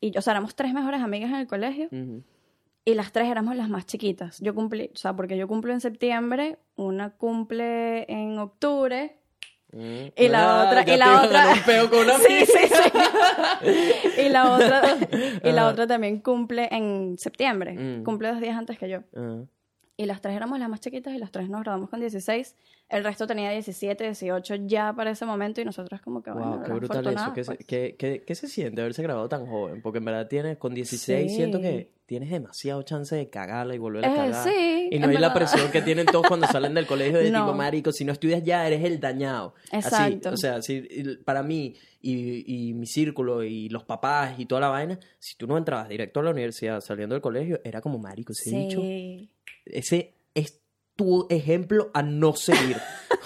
y 0.00 0.10
yo, 0.10 0.18
o 0.18 0.22
sea, 0.22 0.32
éramos 0.32 0.54
tres 0.54 0.74
mejores 0.74 1.00
amigas 1.00 1.30
en 1.30 1.36
el 1.36 1.46
colegio, 1.46 1.88
y 2.84 2.94
las 2.94 3.12
tres 3.12 3.28
éramos 3.28 3.56
las 3.56 3.70
más 3.70 3.86
chiquitas. 3.86 4.40
Yo 4.40 4.54
cumplí, 4.54 4.90
o 4.92 4.96
sea, 4.96 5.16
porque 5.16 5.38
yo 5.38 5.48
cumplo 5.48 5.72
en 5.72 5.80
septiembre, 5.80 6.58
una 6.76 7.10
cumple 7.16 8.04
en 8.12 8.38
octubre, 8.38 9.16
Mm. 9.74 10.12
Y 10.16 10.28
la 10.28 10.62
Ah, 10.62 10.66
otra- 10.68 10.84
ya 10.84 10.94
y 10.94 10.96
la 10.98 11.04
te 11.06 11.26
otra- 11.26 11.38
ganar 11.40 11.56
un 11.58 11.62
peo 11.64 11.90
con 11.90 11.98
una 12.00 12.18
Sí, 12.18 12.46
sí, 12.46 12.68
sí. 12.68 14.20
y 14.26 14.28
la 14.28 14.52
otra, 14.52 14.82
y 15.42 15.52
la 15.52 15.66
otra 15.68 15.86
también 15.86 16.20
cumple 16.20 16.68
en 16.70 17.16
septiembre. 17.18 17.72
Mm. 17.72 18.04
Cumple 18.04 18.28
dos 18.28 18.40
días 18.40 18.56
antes 18.56 18.78
que 18.78 18.88
yo. 18.88 19.00
Ah. 19.16 19.42
Y 19.96 20.06
las 20.06 20.20
tres 20.20 20.34
éramos 20.34 20.58
las 20.58 20.68
más 20.68 20.80
chiquitas 20.80 21.14
y 21.14 21.18
las 21.18 21.30
tres 21.30 21.48
nos 21.48 21.62
graduamos 21.62 21.88
con 21.90 22.00
16. 22.00 22.56
El 22.96 23.04
resto 23.04 23.26
tenía 23.26 23.50
17, 23.50 24.04
18 24.04 24.54
ya 24.66 24.92
para 24.92 25.10
ese 25.10 25.26
momento 25.26 25.60
y 25.60 25.64
nosotros 25.64 26.00
como 26.00 26.22
que, 26.22 26.30
bueno, 26.30 26.56
Wow, 26.58 26.62
qué 26.64 26.72
brutal 26.72 27.00
eso. 27.00 27.08
afortunadas, 27.08 27.32
¿Qué 27.34 27.44
se, 27.44 27.54
pues. 27.54 27.66
qué- 27.66 27.96
qué- 27.98 28.22
qué 28.24 28.34
se 28.34 28.46
siente 28.48 28.80
haberse 28.80 29.02
grabado 29.02 29.28
tan 29.28 29.46
joven? 29.46 29.82
Porque 29.82 29.98
en 29.98 30.04
verdad 30.04 30.28
tienes, 30.28 30.56
con 30.58 30.74
16 30.74 31.30
Sí. 31.30 31.36
siento 31.36 31.60
que 31.60 31.90
tienes 32.06 32.30
demasiado 32.30 32.82
chance 32.82 33.16
de 33.16 33.30
cagarla 33.30 33.74
y 33.74 33.78
volver 33.78 34.04
a 34.04 34.12
Eh, 34.12 34.16
cagar. 34.16 34.44
sí, 34.48 34.88
y 34.92 34.98
no 34.98 35.08
hay 35.08 35.16
la 35.16 35.32
presión 35.34 35.70
que 35.72 35.80
tienen 35.82 36.06
todos 36.06 36.26
cuando 36.28 36.46
salen 36.46 36.74
del 36.74 36.86
colegio 36.86 37.18
de 37.18 37.24
No. 37.32 37.46
tipo, 37.46 37.56
marico, 37.56 37.90
si 37.92 38.04
no 38.04 38.12
estudias 38.12 38.42
ya 38.44 38.66
eres 38.66 38.84
el 38.84 39.00
dañado. 39.00 39.54
Exacto. 39.72 40.28
Así, 40.28 40.34
o 40.34 40.36
sea, 40.36 40.62
si, 40.62 40.82
para 41.24 41.42
mí 41.42 41.74
y, 42.02 42.68
y 42.68 42.74
mi 42.74 42.86
círculo 42.86 43.42
y 43.42 43.70
los 43.70 43.84
papás 43.84 44.38
y 44.38 44.44
toda 44.46 44.60
la 44.60 44.68
vaina, 44.68 45.00
si 45.18 45.36
tú 45.36 45.46
no 45.46 45.56
entrabas 45.58 45.88
directo 45.88 46.20
a 46.20 46.22
la 46.22 46.30
universidad 46.30 46.80
saliendo 46.80 47.14
del 47.14 47.22
colegio, 47.22 47.58
era 47.64 47.80
como, 47.80 47.98
marico, 47.98 48.32
ese 48.32 48.50
Sí. 48.70 49.30
ese 49.64 49.96
es 49.96 50.06
tu 50.96 51.26
ejemplo 51.30 51.90
a 51.94 52.02
no 52.02 52.34
seguir. 52.34 52.76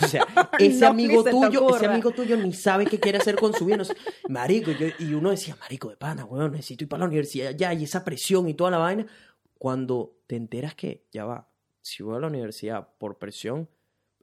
O 0.02 0.06
sea, 0.06 0.26
ese 0.58 0.80
No, 0.80 0.88
amigo 0.88 1.24
tuyo, 1.24 1.76
ese 1.76 1.86
amigo 1.86 2.10
tuyo 2.12 2.36
ni 2.36 2.52
sabe 2.52 2.86
qué 2.86 2.98
quiere 2.98 3.18
hacer 3.18 3.36
con 3.36 3.52
su 3.52 3.64
vida. 3.66 3.76
no 3.78 3.84
sé, 3.84 3.94
marico, 4.28 4.70
yo- 4.72 4.86
y 4.98 5.12
uno 5.14 5.30
decía, 5.30 5.56
marico 5.60 5.88
de 5.90 5.96
pana, 5.96 6.24
weón, 6.24 6.52
necesito 6.52 6.84
ir 6.84 6.88
para 6.88 7.00
la 7.00 7.06
universidad 7.06 7.50
ya, 7.56 7.72
y 7.74 7.84
esa 7.84 8.04
presión 8.04 8.48
y 8.48 8.54
toda 8.54 8.70
la 8.70 8.78
vaina. 8.78 9.06
Cuando 9.58 10.16
te 10.26 10.36
enteras 10.36 10.74
que, 10.74 11.04
ya 11.10 11.24
va, 11.24 11.48
si 11.80 12.02
voy 12.02 12.16
a 12.16 12.20
la 12.20 12.28
universidad 12.28 12.88
por 12.98 13.18
presión, 13.18 13.68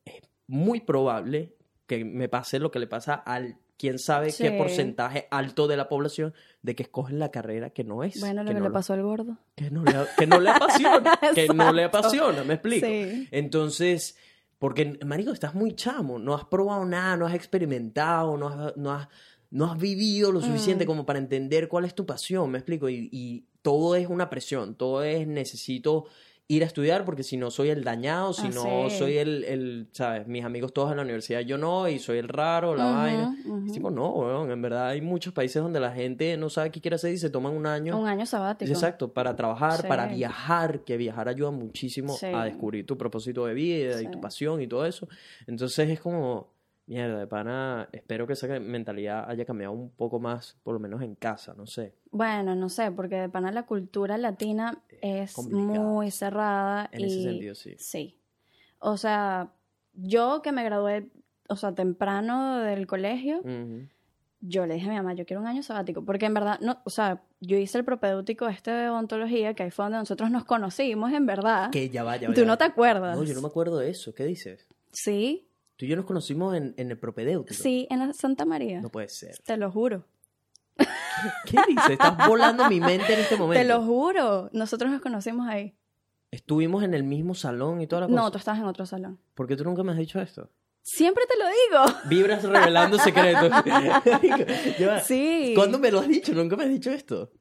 es 0.05 0.21
muy 0.47 0.79
probable 0.79 1.55
que 1.87 2.05
me 2.05 2.29
pase 2.29 2.59
lo 2.59 2.71
que 2.71 2.79
le 2.79 2.87
pasa 2.87 3.13
al 3.15 3.57
quién 3.77 3.99
sabe 3.99 4.33
qué 4.33 4.51
porcentaje 4.51 5.27
alto 5.31 5.67
de 5.67 5.77
la 5.77 5.89
población 5.89 6.33
de 6.61 6.75
que 6.75 6.83
escogen 6.83 7.19
la 7.19 7.31
carrera 7.31 7.69
que 7.69 7.83
no 7.83 8.03
es. 8.03 8.19
Bueno, 8.19 8.43
lo 8.43 8.49
que, 8.49 8.55
no 8.55 8.65
le 8.65 8.71
pasó 8.71 8.93
al 8.93 9.03
gordo. 9.03 9.37
que 9.55 9.69
no 9.69 9.83
le, 9.83 9.93
que 10.17 10.27
no 10.27 10.39
le 10.39 10.49
apasiona, 10.49 11.19
que 11.35 11.47
no 11.47 11.73
le 11.73 11.83
apasiona, 11.83 12.43
me 12.43 12.55
explico. 12.55 12.87
Sí. 12.87 13.27
Entonces, 13.31 14.17
porque, 14.59 14.97
marico, 15.05 15.31
estás 15.31 15.53
muy 15.53 15.75
chamo, 15.75 16.17
no 16.19 16.33
has 16.33 16.45
probado 16.45 16.85
nada, 16.85 17.17
no 17.17 17.25
has 17.25 17.35
experimentado, 17.35 18.37
no 18.37 18.47
has, 18.47 18.77
no 18.77 18.91
has, 18.91 19.07
no 19.51 19.71
has 19.71 19.77
vivido 19.77 20.31
lo 20.31 20.41
suficiente 20.41 20.85
Mm. 20.85 20.87
como 20.87 21.05
para 21.05 21.19
entender 21.19 21.67
cuál 21.67 21.85
es 21.85 21.93
tu 21.93 22.05
pasión, 22.05 22.49
me 22.51 22.57
explico, 22.57 22.89
y, 22.89 23.09
y 23.11 23.45
todo 23.61 23.95
es 23.95 24.07
una 24.07 24.29
presión, 24.29 24.75
todo 24.75 25.03
es 25.03 25.27
necesito 25.27 26.05
ir 26.47 26.61
a 26.61 26.67
estudiar 26.67 27.05
porque 27.05 27.23
si 27.23 27.37
no 27.37 27.49
soy 27.49 27.69
el 27.69 27.83
dañado, 27.83 28.31
si 28.31 28.45
Ah, 28.47 28.51
no 28.53 28.89
sí. 28.89 28.97
soy 28.99 29.17
el, 29.17 29.43
el, 29.45 29.87
¿sabes? 29.91 30.27
Mis 30.27 30.45
amigos 30.45 30.73
todos 30.73 30.91
en 30.91 30.97
la 30.97 31.03
universidad, 31.03 31.39
yo 31.39 31.57
no, 31.57 31.89
y 31.89 31.97
soy 31.97 32.19
el 32.19 32.27
raro, 32.27 32.75
la 32.75 32.85
vaina. 32.91 33.35
Es 33.65 33.71
tipo, 33.73 33.89
no, 33.89 34.09
weón, 34.11 34.51
en 34.51 34.61
verdad 34.61 34.89
hay 34.89 35.01
muchos 35.01 35.33
países 35.33 35.61
donde 35.63 35.79
la 35.79 35.91
gente 35.91 36.37
no 36.37 36.51
sabe 36.51 36.69
qué 36.69 36.81
quiere 36.81 36.95
hacer 36.95 37.11
y 37.13 37.17
se 37.17 37.31
toman 37.31 37.53
un 37.53 37.65
año. 37.65 37.99
Un 37.99 38.07
año 38.07 38.27
sabático. 38.27 38.71
Exacto, 38.71 39.11
para 39.11 39.35
trabajar, 39.35 39.81
Sí. 39.81 39.87
para 39.87 40.05
viajar, 40.05 40.81
que 40.81 40.97
viajar 40.97 41.29
ayuda 41.29 41.49
muchísimo 41.49 42.13
Sí. 42.13 42.27
a 42.27 42.43
descubrir 42.43 42.85
tu 42.85 42.95
propósito 42.95 43.45
de 43.47 43.55
vida 43.55 43.99
y 44.03 44.07
tu 44.11 44.21
pasión 44.21 44.61
y 44.61 44.67
todo 44.67 44.85
eso. 44.85 45.07
Entonces 45.47 45.89
es 45.89 45.99
como, 45.99 46.53
mierda, 46.87 47.17
de 47.17 47.25
pana, 47.25 47.89
espero 47.91 48.27
que 48.27 48.33
esa 48.33 48.47
mentalidad 48.59 49.27
haya 49.27 49.43
cambiado 49.45 49.73
un 49.73 49.89
poco 49.89 50.19
más, 50.19 50.55
por 50.61 50.75
lo 50.75 50.79
menos 50.79 51.01
en 51.01 51.15
casa, 51.15 51.55
no 51.57 51.65
sé. 51.65 51.95
Bueno, 52.11 52.53
no 52.55 52.69
sé, 52.69 52.91
porque 52.91 53.15
de 53.15 53.29
pana 53.29 53.51
la 53.51 53.63
cultura 53.63 54.19
latina 54.19 54.77
es 55.01 55.37
muy 55.37 56.11
cerrada. 56.11 56.89
En 56.91 57.01
y... 57.01 57.05
ese 57.05 57.23
sentido, 57.23 57.55
sí. 57.55 57.75
Sí. 57.77 58.17
O 58.79 58.97
sea, 58.97 59.51
yo 59.93 60.41
que 60.41 60.51
me 60.51 60.63
gradué, 60.63 61.07
o 61.49 61.55
sea, 61.55 61.73
temprano 61.73 62.59
del 62.59 62.87
colegio, 62.87 63.41
yo 64.41 64.65
le 64.65 64.75
dije 64.75 64.87
a 64.87 64.89
mi 64.89 64.95
mamá, 64.95 65.13
yo 65.13 65.25
quiero 65.25 65.41
un 65.41 65.47
año 65.47 65.63
sabático, 65.63 66.03
porque 66.05 66.25
en 66.25 66.33
verdad, 66.33 66.59
no, 66.61 66.79
o 66.83 66.89
sea, 66.89 67.23
yo 67.39 67.57
hice 67.57 67.79
el 67.79 67.85
propedéutico 67.85 68.47
este 68.47 68.71
de 68.71 68.89
odontología, 68.89 69.53
que 69.53 69.63
ahí 69.63 69.71
fue 69.71 69.85
donde 69.85 69.97
nosotros 69.99 70.29
nos 70.29 70.43
conocimos, 70.43 71.11
en 71.13 71.25
verdad. 71.25 71.71
Que 71.71 71.89
ya 71.89 72.03
va, 72.03 72.17
ya 72.17 72.27
va. 72.27 72.33
Tú 72.33 72.41
ya 72.41 72.45
no 72.47 72.53
va. 72.53 72.57
te 72.57 72.63
acuerdas. 72.65 73.17
No, 73.17 73.23
yo 73.23 73.33
no 73.33 73.41
me 73.41 73.47
acuerdo 73.47 73.77
de 73.79 73.89
eso. 73.89 74.13
¿Qué 74.13 74.25
dices? 74.25 74.67
Sí, 74.91 75.47
Tú 75.77 75.83
y 75.85 75.89
yo 75.89 75.97
nos 75.97 76.05
conocimos 76.05 76.55
en, 76.55 76.73
en 76.77 76.89
el 76.89 76.97
propedéutico. 76.97 77.61
sí, 77.61 77.85
en 77.89 77.99
la 77.99 78.13
Santa 78.13 78.45
María. 78.45 78.79
No 78.79 78.89
puede 78.89 79.09
ser. 79.09 79.37
Te 79.39 79.57
lo 79.57 79.71
juro. 79.71 80.05
¿Qué 81.45 81.57
dices? 81.67 81.89
Estás 81.91 82.27
volando 82.27 82.67
mi 82.69 82.79
mente 82.79 83.13
en 83.13 83.19
este 83.19 83.37
momento. 83.37 83.61
Te 83.61 83.67
lo 83.67 83.81
juro. 83.83 84.49
Nosotros 84.53 84.91
nos 84.91 85.01
conocimos 85.01 85.47
ahí. 85.47 85.75
Estuvimos 86.31 86.83
en 86.83 86.93
el 86.93 87.03
mismo 87.03 87.33
salón 87.35 87.81
y 87.81 87.87
toda 87.87 88.01
la 88.01 88.07
cosa. 88.07 88.21
No, 88.21 88.31
tú 88.31 88.37
estabas 88.37 88.59
en 88.59 88.65
otro 88.65 88.85
salón. 88.85 89.19
¿Por 89.33 89.47
qué 89.47 89.55
tú 89.55 89.63
nunca 89.63 89.83
me 89.83 89.91
has 89.93 89.97
dicho 89.97 90.19
esto? 90.19 90.49
Siempre 90.81 91.23
te 91.25 91.37
lo 91.39 91.45
digo. 91.47 91.99
Vibras 92.09 92.43
revelando 92.43 92.97
secretos. 92.99 93.51
Sí. 95.05 95.53
¿Cuándo 95.55 95.79
me 95.79 95.91
lo 95.91 95.99
has 95.99 96.07
dicho? 96.07 96.33
Nunca 96.33 96.55
me 96.55 96.63
has 96.65 96.69
dicho 96.69 96.91
esto. 96.91 97.31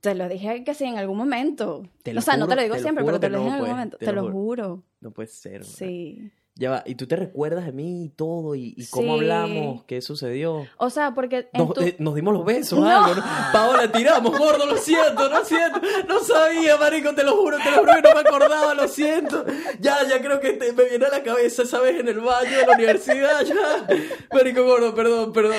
Te 0.00 0.14
lo 0.16 0.28
dije 0.28 0.64
que 0.64 0.74
sí, 0.74 0.84
en 0.84 0.98
algún 0.98 1.16
momento. 1.16 1.84
Te 2.02 2.12
lo 2.12 2.18
o 2.18 2.22
sea, 2.22 2.36
no 2.36 2.46
te 2.48 2.54
juro, 2.54 2.56
lo 2.56 2.62
digo 2.64 2.74
te 2.74 2.82
siempre, 2.82 3.04
juro 3.04 3.20
pero 3.20 3.20
te 3.20 3.28
lo 3.30 3.38
dije 3.38 3.50
no, 3.50 3.54
en 3.54 3.54
algún 3.54 3.66
pues, 3.68 3.76
momento. 3.76 3.96
te 3.98 4.06
Te, 4.06 4.12
lo 4.12 4.22
lo 4.22 4.32
juro. 4.32 4.64
juro. 4.66 4.82
No 5.00 5.10
puede 5.12 5.28
ser. 5.28 5.52
¿verdad? 5.60 5.66
Sí. 5.68 6.32
Ya 6.54 6.70
va. 6.70 6.82
¿Y 6.84 6.96
tú 6.96 7.06
te 7.06 7.16
recuerdas 7.16 7.64
de 7.64 7.72
mí 7.72 8.04
y 8.04 8.08
todo? 8.10 8.54
¿Y, 8.54 8.74
y 8.76 8.86
cómo 8.88 9.14
Sí. 9.14 9.20
hablamos? 9.20 9.84
¿Qué 9.84 10.02
sucedió? 10.02 10.66
O 10.76 10.90
sea, 10.90 11.14
porque 11.14 11.48
en 11.54 11.64
Nos, 11.64 11.72
tu- 11.72 11.80
eh, 11.80 11.96
nos 11.98 12.14
dimos 12.14 12.34
los 12.34 12.44
besos, 12.44 12.78
No. 12.78 12.86
algo, 12.88 13.14
¿no? 13.14 13.24
Paola, 13.54 13.90
tiramos, 13.90 14.38
gordo, 14.38 14.66
lo 14.66 14.76
siento, 14.76 15.30
lo 15.30 15.42
siento. 15.46 15.80
No 16.06 16.20
sabía, 16.20 16.76
marico, 16.76 17.14
te 17.14 17.24
lo 17.24 17.36
juro, 17.36 17.56
te 17.56 17.70
lo 17.70 17.78
juro 17.78 17.92
que 17.94 18.02
no 18.02 18.14
me 18.14 18.20
acordaba, 18.20 18.74
lo 18.74 18.86
siento. 18.86 19.46
Ya, 19.80 20.06
ya 20.06 20.20
creo 20.20 20.40
que 20.40 20.52
te- 20.52 20.74
me 20.74 20.84
viene 20.84 21.06
a 21.06 21.08
la 21.08 21.22
cabeza 21.22 21.62
esa 21.62 21.80
vez 21.80 21.98
en 22.00 22.08
el 22.08 22.20
baño 22.20 22.50
de 22.58 22.66
la 22.66 22.72
universidad, 22.74 23.42
ya. 23.46 23.86
Marico, 24.30 24.62
gordo, 24.64 24.94
perdón, 24.94 25.32
perdón. 25.32 25.56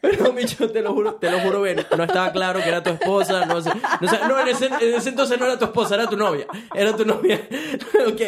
Perdón, 0.00 0.36
bicho, 0.36 0.70
te 0.70 0.80
lo 0.80 0.92
juro, 0.94 1.16
te 1.16 1.28
lo 1.28 1.40
juro, 1.40 1.62
ven. 1.62 1.84
No 1.98 2.04
estaba 2.04 2.30
claro 2.30 2.60
que 2.62 2.68
era 2.68 2.84
tu 2.84 2.90
esposa, 2.90 3.46
no 3.46 3.60
sé. 3.60 3.70
No, 4.00 4.08
sé, 4.08 4.18
no, 4.28 4.38
en, 4.40 4.46
ese, 4.48 4.66
en 4.66 4.94
ese 4.94 5.08
entonces 5.08 5.40
no 5.40 5.46
era 5.46 5.58
tu 5.58 5.64
esposa, 5.64 5.96
era 5.96 6.06
tu 6.08 6.16
novia. 6.16 6.46
Era 6.72 6.94
tu 6.94 7.04
novia. 7.04 7.40
ok, 8.08 8.20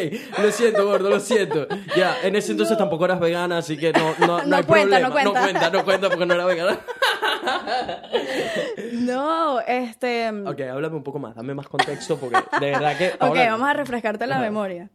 lo 0.43 0.51
siento, 0.51 0.85
gordo, 0.85 1.09
lo 1.09 1.19
siento. 1.21 1.65
Ya, 1.95 2.08
en 2.23 2.35
ese 2.35 2.51
entonces 2.51 2.77
tampoco 2.77 3.05
eras 3.05 3.19
vegana, 3.19 3.57
así 3.59 3.77
que 3.77 3.91
no, 3.93 4.13
no, 4.19 4.27
no, 4.39 4.45
No 4.45 4.55
hay 4.57 4.63
cuenta, 4.63 4.99
no 4.99 5.07
problema. 5.07 5.23
No 5.23 5.31
cuenta. 5.31 5.41
cuenta, 5.41 5.69
no 5.69 5.83
cuenta 5.85 6.09
porque 6.09 6.25
no 6.25 6.33
era 6.33 6.45
vegana. 6.45 6.79
No, 8.93 9.59
este... 9.61 10.29
Ok, 10.29 10.59
háblame 10.61 10.95
un 10.95 11.03
poco 11.03 11.19
más, 11.19 11.35
dame 11.35 11.53
más 11.53 11.67
contexto 11.67 12.17
porque 12.17 12.37
de 12.59 12.71
verdad 12.71 12.97
que... 12.97 13.13
Ok, 13.19 13.35
vamos 13.35 13.67
a 13.67 13.73
refrescarte 13.73 14.27
la 14.27 14.35
Ajá. 14.35 14.43
memoria. 14.43 14.89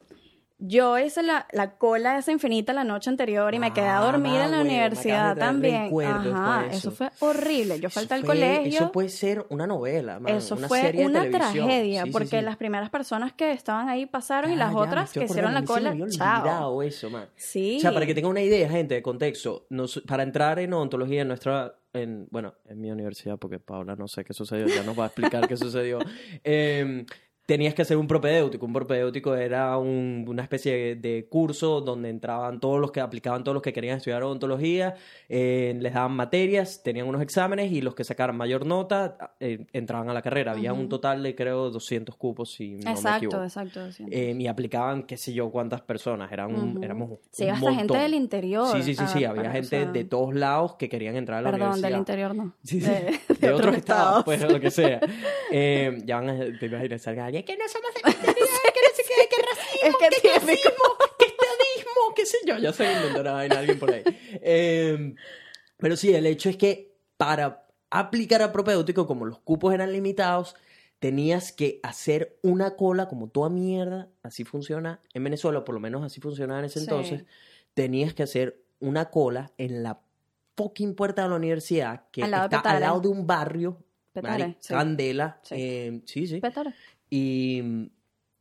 Yo 0.58 0.96
hice 0.98 1.22
la, 1.24 1.46
la 1.52 1.76
cola 1.76 2.16
esa 2.16 2.30
infinita 2.30 2.72
la 2.72 2.84
noche 2.84 3.10
anterior 3.10 3.52
y 3.54 3.58
me 3.58 3.72
quedé 3.72 3.88
Ah, 3.88 4.00
dormida 4.00 4.44
en 4.44 4.52
la 4.52 4.60
universidad 4.60 5.34
de 5.34 5.40
también. 5.40 5.90
Ajá, 6.06 6.66
eso. 6.68 6.76
eso 6.78 6.90
fue 6.92 7.10
horrible. 7.20 7.80
Yo 7.80 7.90
falté 7.90 8.14
al 8.14 8.24
colegio. 8.24 8.68
Eso 8.68 8.92
puede 8.92 9.08
ser 9.08 9.44
una 9.50 9.66
novela, 9.66 10.20
man, 10.20 10.32
Eso 10.34 10.54
una 10.54 10.68
fue 10.68 10.80
serie 10.80 11.00
de 11.02 11.06
una 11.08 11.22
televisión. 11.22 11.66
tragedia, 11.66 12.02
Sí, 12.02 12.06
sí, 12.06 12.12
porque 12.12 12.38
sí. 12.38 12.44
las 12.44 12.56
primeras 12.56 12.88
personas 12.90 13.32
que 13.32 13.50
estaban 13.50 13.88
ahí 13.88 14.06
pasaron 14.06 14.50
y 14.52 14.54
Ah, 14.54 14.58
las 14.58 14.72
ya, 14.72 14.78
otras 14.78 15.12
que 15.12 15.24
hicieron 15.24 15.54
la 15.54 15.64
cola, 15.64 15.90
se 15.92 15.98
me 15.98 16.08
chao. 16.10 16.82
eso, 16.82 17.10
man. 17.10 17.28
Sí. 17.34 17.76
O 17.78 17.80
sea, 17.80 17.92
para 17.92 18.06
que 18.06 18.14
tengan 18.14 18.30
una 18.30 18.40
idea, 18.42 18.68
gente, 18.70 18.94
de 18.94 19.02
contexto, 19.02 19.66
nos- 19.70 20.02
para 20.06 20.22
entrar 20.22 20.60
en 20.60 20.72
odontología 20.72 21.22
en 21.22 21.28
nuestra, 21.28 21.74
en, 21.92 22.28
bueno, 22.30 22.54
en 22.66 22.80
mi 22.80 22.90
universidad, 22.92 23.38
porque 23.38 23.58
Paula 23.58 23.96
no 23.96 24.06
sé 24.06 24.24
qué 24.24 24.32
sucedió, 24.32 24.66
ya 24.68 24.84
nos 24.84 24.98
va 24.98 25.04
a 25.04 25.06
explicar 25.08 25.48
qué 25.48 25.56
sucedió. 25.56 25.98
Eh, 26.44 27.04
tenías 27.46 27.74
que 27.74 27.82
hacer 27.82 27.96
un 27.98 28.06
propedéutico. 28.06 28.64
Un 28.64 28.72
propedéutico 28.72 29.34
era 29.34 29.76
un- 29.76 30.24
una 30.26 30.42
especie 30.42 30.72
de, 30.72 30.94
de 30.96 31.26
curso 31.28 31.80
donde 31.82 32.08
entraban 32.08 32.58
todos 32.58 32.80
los 32.80 32.90
que 32.90 33.00
aplicaban, 33.00 33.44
todos 33.44 33.54
los 33.54 33.62
que 33.62 33.72
querían 33.72 33.98
estudiar 33.98 34.22
odontología, 34.22 34.94
eh, 35.28 35.76
les 35.78 35.92
daban 35.92 36.12
materias, 36.12 36.82
tenían 36.82 37.06
unos 37.06 37.20
exámenes 37.20 37.70
y 37.70 37.82
los 37.82 37.94
que 37.94 38.02
sacaran 38.04 38.36
mayor 38.36 38.64
nota 38.64 39.34
eh, 39.40 39.66
entraban 39.72 40.08
a 40.08 40.14
la 40.14 40.22
carrera. 40.22 40.52
Había 40.52 40.72
un 40.72 40.88
total 40.88 41.22
de, 41.22 41.34
creo, 41.34 41.70
200 41.70 42.16
cupos, 42.16 42.52
si 42.52 42.76
no 42.76 42.84
me 42.84 42.90
exacto, 42.92 43.16
equivoco. 43.26 43.44
exacto. 43.44 43.92
sí. 43.92 44.04
Eh, 44.10 44.34
y 44.38 44.46
aplicaban 44.46 45.02
qué 45.02 45.16
sé 45.18 45.32
yo 45.34 45.50
cuántas 45.50 45.82
personas, 45.82 46.32
eran 46.32 46.54
un- 46.54 46.82
éramos 46.82 47.10
un 47.10 47.18
Sí, 47.30 47.46
hasta 47.48 47.74
gente 47.74 47.98
del 47.98 48.14
interior. 48.14 48.66
Sí, 48.68 48.82
sí, 48.82 48.94
sí, 48.94 49.04
sí, 49.06 49.24
ah, 49.24 49.30
había 49.30 49.50
gente 49.50 49.84
de 49.86 50.04
todos 50.04 50.34
lados 50.34 50.76
que 50.76 50.88
querían 50.88 51.16
entrar 51.16 51.40
a 51.40 51.42
la 51.42 51.50
Perdón, 51.50 51.68
universidad. 51.68 51.88
del 51.90 51.98
interior 51.98 52.34
no. 52.34 52.54
Sí, 52.62 52.80
sí, 52.80 52.88
De, 52.90 53.20
de, 53.40 53.52
otros 53.52 53.76
estados, 53.76 54.24
pues, 54.24 54.40
lo 54.50 54.58
que 54.58 54.70
sea. 54.70 55.00
Ya 56.06 56.16
van 56.20 56.28
a, 56.30 56.58
te 56.58 56.66
imaginas, 56.66 57.02
salga 57.02 57.26
alguien, 57.38 57.44
que 57.44 57.56
no 57.56 57.68
somos 57.68 57.94
de 57.94 58.00
que 58.02 58.10
no 58.10 58.96
sé 58.96 59.02
qué, 59.02 59.28
que 59.28 59.42
racismo, 59.42 59.88
Es 59.88 59.96
que 59.96 60.08
que 60.08 60.20
clasismo, 60.28 60.84
que 61.18 61.24
estadismo, 61.26 62.14
qué 62.16 62.26
sé 62.26 62.36
yo, 62.46 62.58
ya 62.58 62.72
se 62.72 62.84
inventará 62.92 63.32
vaina 63.32 63.58
alguien 63.58 63.78
por 63.78 63.92
ahí. 63.92 64.02
Eh, 64.42 65.14
pero 65.78 65.96
sí, 65.96 66.14
el 66.14 66.26
hecho 66.26 66.48
es 66.48 66.56
que 66.56 66.94
para 67.16 67.66
aplicar 67.90 68.42
a 68.42 68.52
propedéutico, 68.52 69.06
como 69.06 69.24
los 69.26 69.38
cupos 69.40 69.72
eran 69.74 69.92
limitados, 69.92 70.56
tenías 70.98 71.52
que 71.52 71.80
hacer 71.82 72.38
una 72.42 72.76
cola 72.76 73.08
como 73.08 73.28
toda 73.28 73.50
mierda, 73.50 74.08
así 74.22 74.44
funciona 74.44 75.00
en 75.12 75.24
Venezuela, 75.24 75.58
o 75.60 75.64
por 75.64 75.74
lo 75.74 75.80
menos 75.80 76.02
así 76.02 76.20
funcionaba 76.20 76.60
en 76.60 76.66
ese 76.66 76.80
Sí. 76.80 76.84
entonces, 76.86 77.24
tenías 77.74 78.14
que 78.14 78.22
hacer 78.22 78.62
una 78.80 79.10
cola 79.10 79.52
en 79.58 79.82
la 79.82 80.00
fucking 80.56 80.94
puerta 80.94 81.22
de 81.24 81.28
la 81.28 81.34
universidad, 81.36 82.04
que 82.10 82.22
Al 82.22 82.30
está 82.32 82.42
al 82.44 82.48
Petare. 82.50 82.80
lado 82.80 83.00
de 83.00 83.08
un 83.08 83.26
barrio, 83.26 83.78
Petare, 84.12 84.44
Mari- 84.44 84.56
sí. 84.60 84.72
Candela, 84.72 85.40
Sí. 85.42 85.54
eh, 85.58 86.00
sí, 86.06 86.26
sí, 86.26 86.40
Petare. 86.40 86.72
Y 87.16 87.92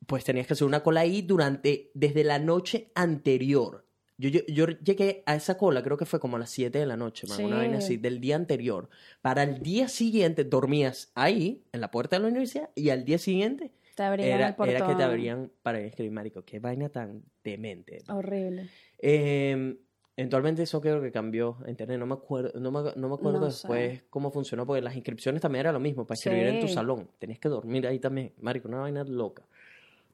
pues 0.07 0.23
tenías 0.23 0.47
que 0.47 0.53
hacer 0.53 0.65
una 0.65 0.81
cola 0.81 1.01
ahí 1.01 1.21
durante, 1.21 1.91
desde 1.93 2.23
la 2.23 2.39
noche 2.39 2.89
anterior. 2.95 3.85
Yo, 4.17 4.29
yo, 4.29 4.41
yo 4.47 4.65
llegué 4.65 5.21
a 5.27 5.35
esa 5.35 5.59
cola, 5.59 5.83
creo 5.83 5.95
que 5.95 6.07
fue 6.07 6.19
como 6.19 6.37
a 6.37 6.39
las 6.39 6.49
7 6.49 6.79
de 6.79 6.85
la 6.87 6.97
noche, 6.97 7.27
man, 7.27 7.45
una 7.45 7.57
vaina 7.57 7.77
así, 7.77 7.97
del 7.97 8.19
día 8.19 8.35
anterior. 8.35 8.89
Para 9.21 9.43
el 9.43 9.61
día 9.61 9.89
siguiente 9.89 10.43
dormías 10.43 11.11
ahí, 11.13 11.63
en 11.71 11.81
la 11.81 11.91
puerta 11.91 12.15
de 12.15 12.23
la 12.23 12.29
universidad, 12.29 12.71
y 12.73 12.89
al 12.89 13.05
día 13.05 13.19
siguiente 13.19 13.71
Te 13.93 14.01
abrían 14.01 14.29
era, 14.29 14.47
el 14.47 14.55
portón. 14.55 14.75
era 14.75 14.87
que 14.87 14.95
te 14.95 15.03
abrían 15.03 15.51
para 15.61 15.79
escribir, 15.79 16.11
marico. 16.11 16.43
Qué 16.43 16.57
vaina 16.59 16.89
tan 16.89 17.21
demente. 17.43 17.99
Horrible. 18.07 18.69
Eh, 18.97 19.77
eventualmente 20.15 20.63
eso 20.63 20.79
creo 20.81 21.01
que 21.01 21.11
cambió 21.11 21.57
a 21.65 21.69
internet. 21.69 21.99
No 21.99 22.05
me 22.05 22.13
acuerdo, 22.13 22.59
no 22.59 22.71
me, 22.71 22.91
no 22.95 23.07
me 23.09 23.15
acuerdo 23.15 23.39
No 23.39 23.45
después 23.45 23.99
sé. 23.99 24.05
cómo 24.09 24.31
funcionó, 24.31 24.65
porque 24.65 24.81
las 24.81 24.95
inscripciones 24.95 25.41
también 25.41 25.61
era 25.61 25.71
lo 25.71 25.79
mismo, 25.79 26.05
para 26.05 26.15
escribir 26.15 26.47
en 26.47 26.59
tu 26.61 26.67
salón. 26.67 27.09
Tenías 27.19 27.39
que 27.39 27.49
dormir 27.49 27.87
ahí 27.87 27.99
también. 27.99 28.33
Marico, 28.41 28.67
una 28.67 28.79
vaina 28.79 29.03
loca. 29.03 29.43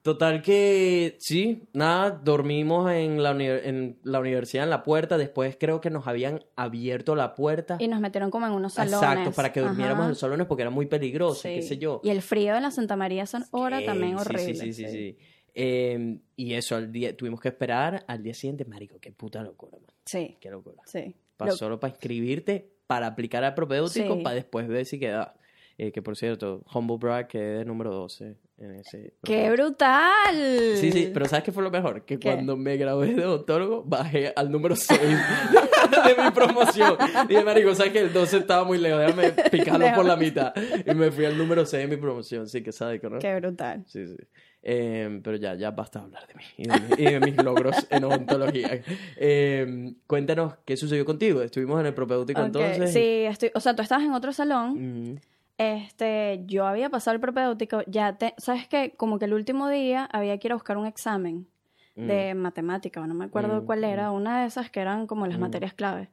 Total 0.02 0.42
que 0.42 1.18
sí, 1.20 1.64
nada, 1.74 2.12
dormimos 2.12 2.90
en 2.90 3.22
la, 3.22 3.32
en 3.32 4.00
la 4.04 4.22
universidad, 4.22 4.64
en 4.64 4.70
la 4.70 4.82
puerta. 4.82 5.18
Después 5.18 5.58
creo 5.60 5.82
que 5.82 5.90
nos 5.90 6.08
habían 6.08 6.42
abierto 6.56 7.16
la 7.16 7.36
puerta. 7.36 7.76
Y 7.82 7.90
nos 7.90 8.00
metieron 8.00 8.32
como 8.32 8.48
en 8.48 8.54
unos 8.54 8.74
salones. 8.76 9.02
Exacto, 9.10 9.32
para 9.34 9.52
que 9.52 9.60
durmiéramos 9.60 9.96
Ajá. 9.98 10.04
en 10.06 10.10
los 10.12 10.20
salones 10.20 10.48
porque 10.48 10.62
era 10.62 10.70
muy 10.70 10.86
peligroso, 10.86 11.42
Sí. 11.42 11.50
qué 11.56 11.62
sé 11.64 11.78
yo. 11.78 12.00
Y 12.02 12.12
el 12.12 12.22
frío 12.22 12.54
de 12.54 12.62
la 12.62 12.72
Santa 12.72 12.96
María 12.96 13.26
San 13.26 13.44
Hora 13.52 13.84
también 13.86 14.16
horrible. 14.16 14.56
Sí, 14.56 14.56
sí, 14.56 14.74
sí, 14.74 14.88
sí. 14.88 15.18
Eh, 15.54 16.18
y 16.36 16.54
eso, 16.54 16.76
al 16.76 16.92
día, 16.92 17.16
tuvimos 17.16 17.40
que 17.42 17.50
esperar 17.50 18.04
al 18.08 18.24
día 18.24 18.34
siguiente. 18.34 18.66
Marico, 18.66 18.98
qué 19.00 19.12
puta 19.12 19.42
locura, 19.44 19.78
man. 19.78 19.92
Sí, 20.06 20.38
Qué 20.40 20.50
locura. 20.50 20.82
sí. 20.86 21.16
Para 21.38 21.52
Lo- 21.52 21.58
solo 21.58 21.80
para 21.80 21.92
inscribirte, 21.92 22.70
para 22.88 23.08
aplicar 23.08 23.44
al 23.44 23.54
propedéutico, 23.54 24.16
Sí. 24.18 24.22
para 24.24 24.36
después 24.36 24.68
ver 24.68 24.86
si 24.86 25.00
queda. 25.00 25.36
Eh, 25.78 25.94
que 25.94 26.02
por 26.02 26.18
cierto, 26.18 26.62
Humble 26.74 26.98
Brag 26.98 27.28
quedé 27.30 27.60
de 27.60 27.66
número 27.66 27.92
12 27.94 28.36
en 28.58 28.76
ese. 28.76 29.14
¡Qué 29.24 29.50
brutal! 29.52 30.36
Sí, 30.76 30.92
sí, 30.92 31.10
pero 31.14 31.26
¿sabes 31.26 31.46
qué 31.46 31.54
fue 31.54 31.64
lo 31.64 31.72
mejor? 31.72 32.04
Que 32.04 32.20
¿Qué? 32.20 32.28
cuando 32.34 32.58
me 32.58 32.76
gradué 32.76 33.14
de 33.14 33.26
odontólogo, 33.26 33.84
bajé 33.86 34.34
al 34.36 34.52
número 34.52 34.76
6 34.76 35.00
de 35.00 36.22
mi 36.24 36.32
promoción. 36.32 36.98
Dije, 37.30 37.44
marico, 37.46 37.74
¿sabes 37.76 37.94
que 37.94 38.00
el 38.00 38.12
12 38.12 38.38
estaba 38.40 38.66
muy 38.66 38.78
lejos? 38.78 39.00
Déjame 39.00 39.32
picarlo 39.50 39.86
por 39.96 40.06
la 40.06 40.18
mitad. 40.18 40.54
Y 40.86 40.94
me 40.96 41.12
fui 41.12 41.24
al 41.24 41.38
número 41.38 41.66
6 41.66 41.88
de 41.90 41.96
mi 41.96 42.02
promoción. 42.02 42.48
Sí, 42.50 42.62
que 42.62 42.74
sádico, 42.74 43.10
¿no? 43.10 43.20
¡Qué 43.20 43.34
brutal! 43.40 43.84
Sí, 43.88 44.06
sí. 44.06 44.18
Eh, 44.62 45.22
pero 45.24 45.38
ya, 45.38 45.56
ya 45.56 45.72
basta 45.72 46.00
hablar 46.02 46.28
de 46.28 46.36
mí 46.36 46.44
y 46.58 46.68
de, 46.68 46.80
mi- 46.80 46.94
y 47.02 47.06
de 47.14 47.20
mis 47.22 47.38
logros 47.38 47.88
en 47.90 48.04
odontología. 48.04 48.82
Eh, 49.16 49.94
cuéntanos 50.06 50.56
qué 50.66 50.76
sucedió 50.76 51.06
contigo. 51.06 51.42
Estuvimos 51.42 51.80
en 51.80 51.86
el 51.86 51.94
propedéutico 51.94 52.42
Ok, 52.42 52.46
entonces. 52.48 52.92
Sí, 52.94 53.24
estoy, 53.26 53.52
o 53.56 53.60
sea, 53.62 53.74
tú 53.76 53.82
estabas 53.82 54.04
en 54.06 54.12
otro 54.14 54.34
salón. 54.34 55.12
Mm, 55.14 55.20
Este, 55.58 56.44
yo 56.46 56.66
había 56.66 56.90
pasado 56.90 57.16
el 57.16 57.22
propedéutico, 57.22 57.82
ya 57.88 58.18
te, 58.18 58.34
¿sabes 58.38 58.68
qué? 58.68 58.94
Como 58.98 59.20
que 59.20 59.26
el 59.26 59.34
último 59.34 59.68
día 59.70 60.06
había 60.12 60.38
que 60.38 60.48
ir 60.48 60.52
a 60.52 60.56
buscar 60.56 60.78
un 60.78 60.86
examen 60.86 61.48
mm. 61.96 62.08
de 62.08 62.34
matemática, 62.34 63.02
o 63.02 63.08
no 63.08 63.14
me 63.14 63.26
acuerdo 63.26 63.62
Mm, 63.62 63.66
cuál 63.66 63.84
era, 63.84 64.12
una 64.12 64.42
de 64.42 64.48
esas 64.48 64.70
que 64.70 64.80
eran 64.82 65.06
como 65.08 65.26
las 65.28 65.38
materias 65.40 65.74
clave. 65.74 66.10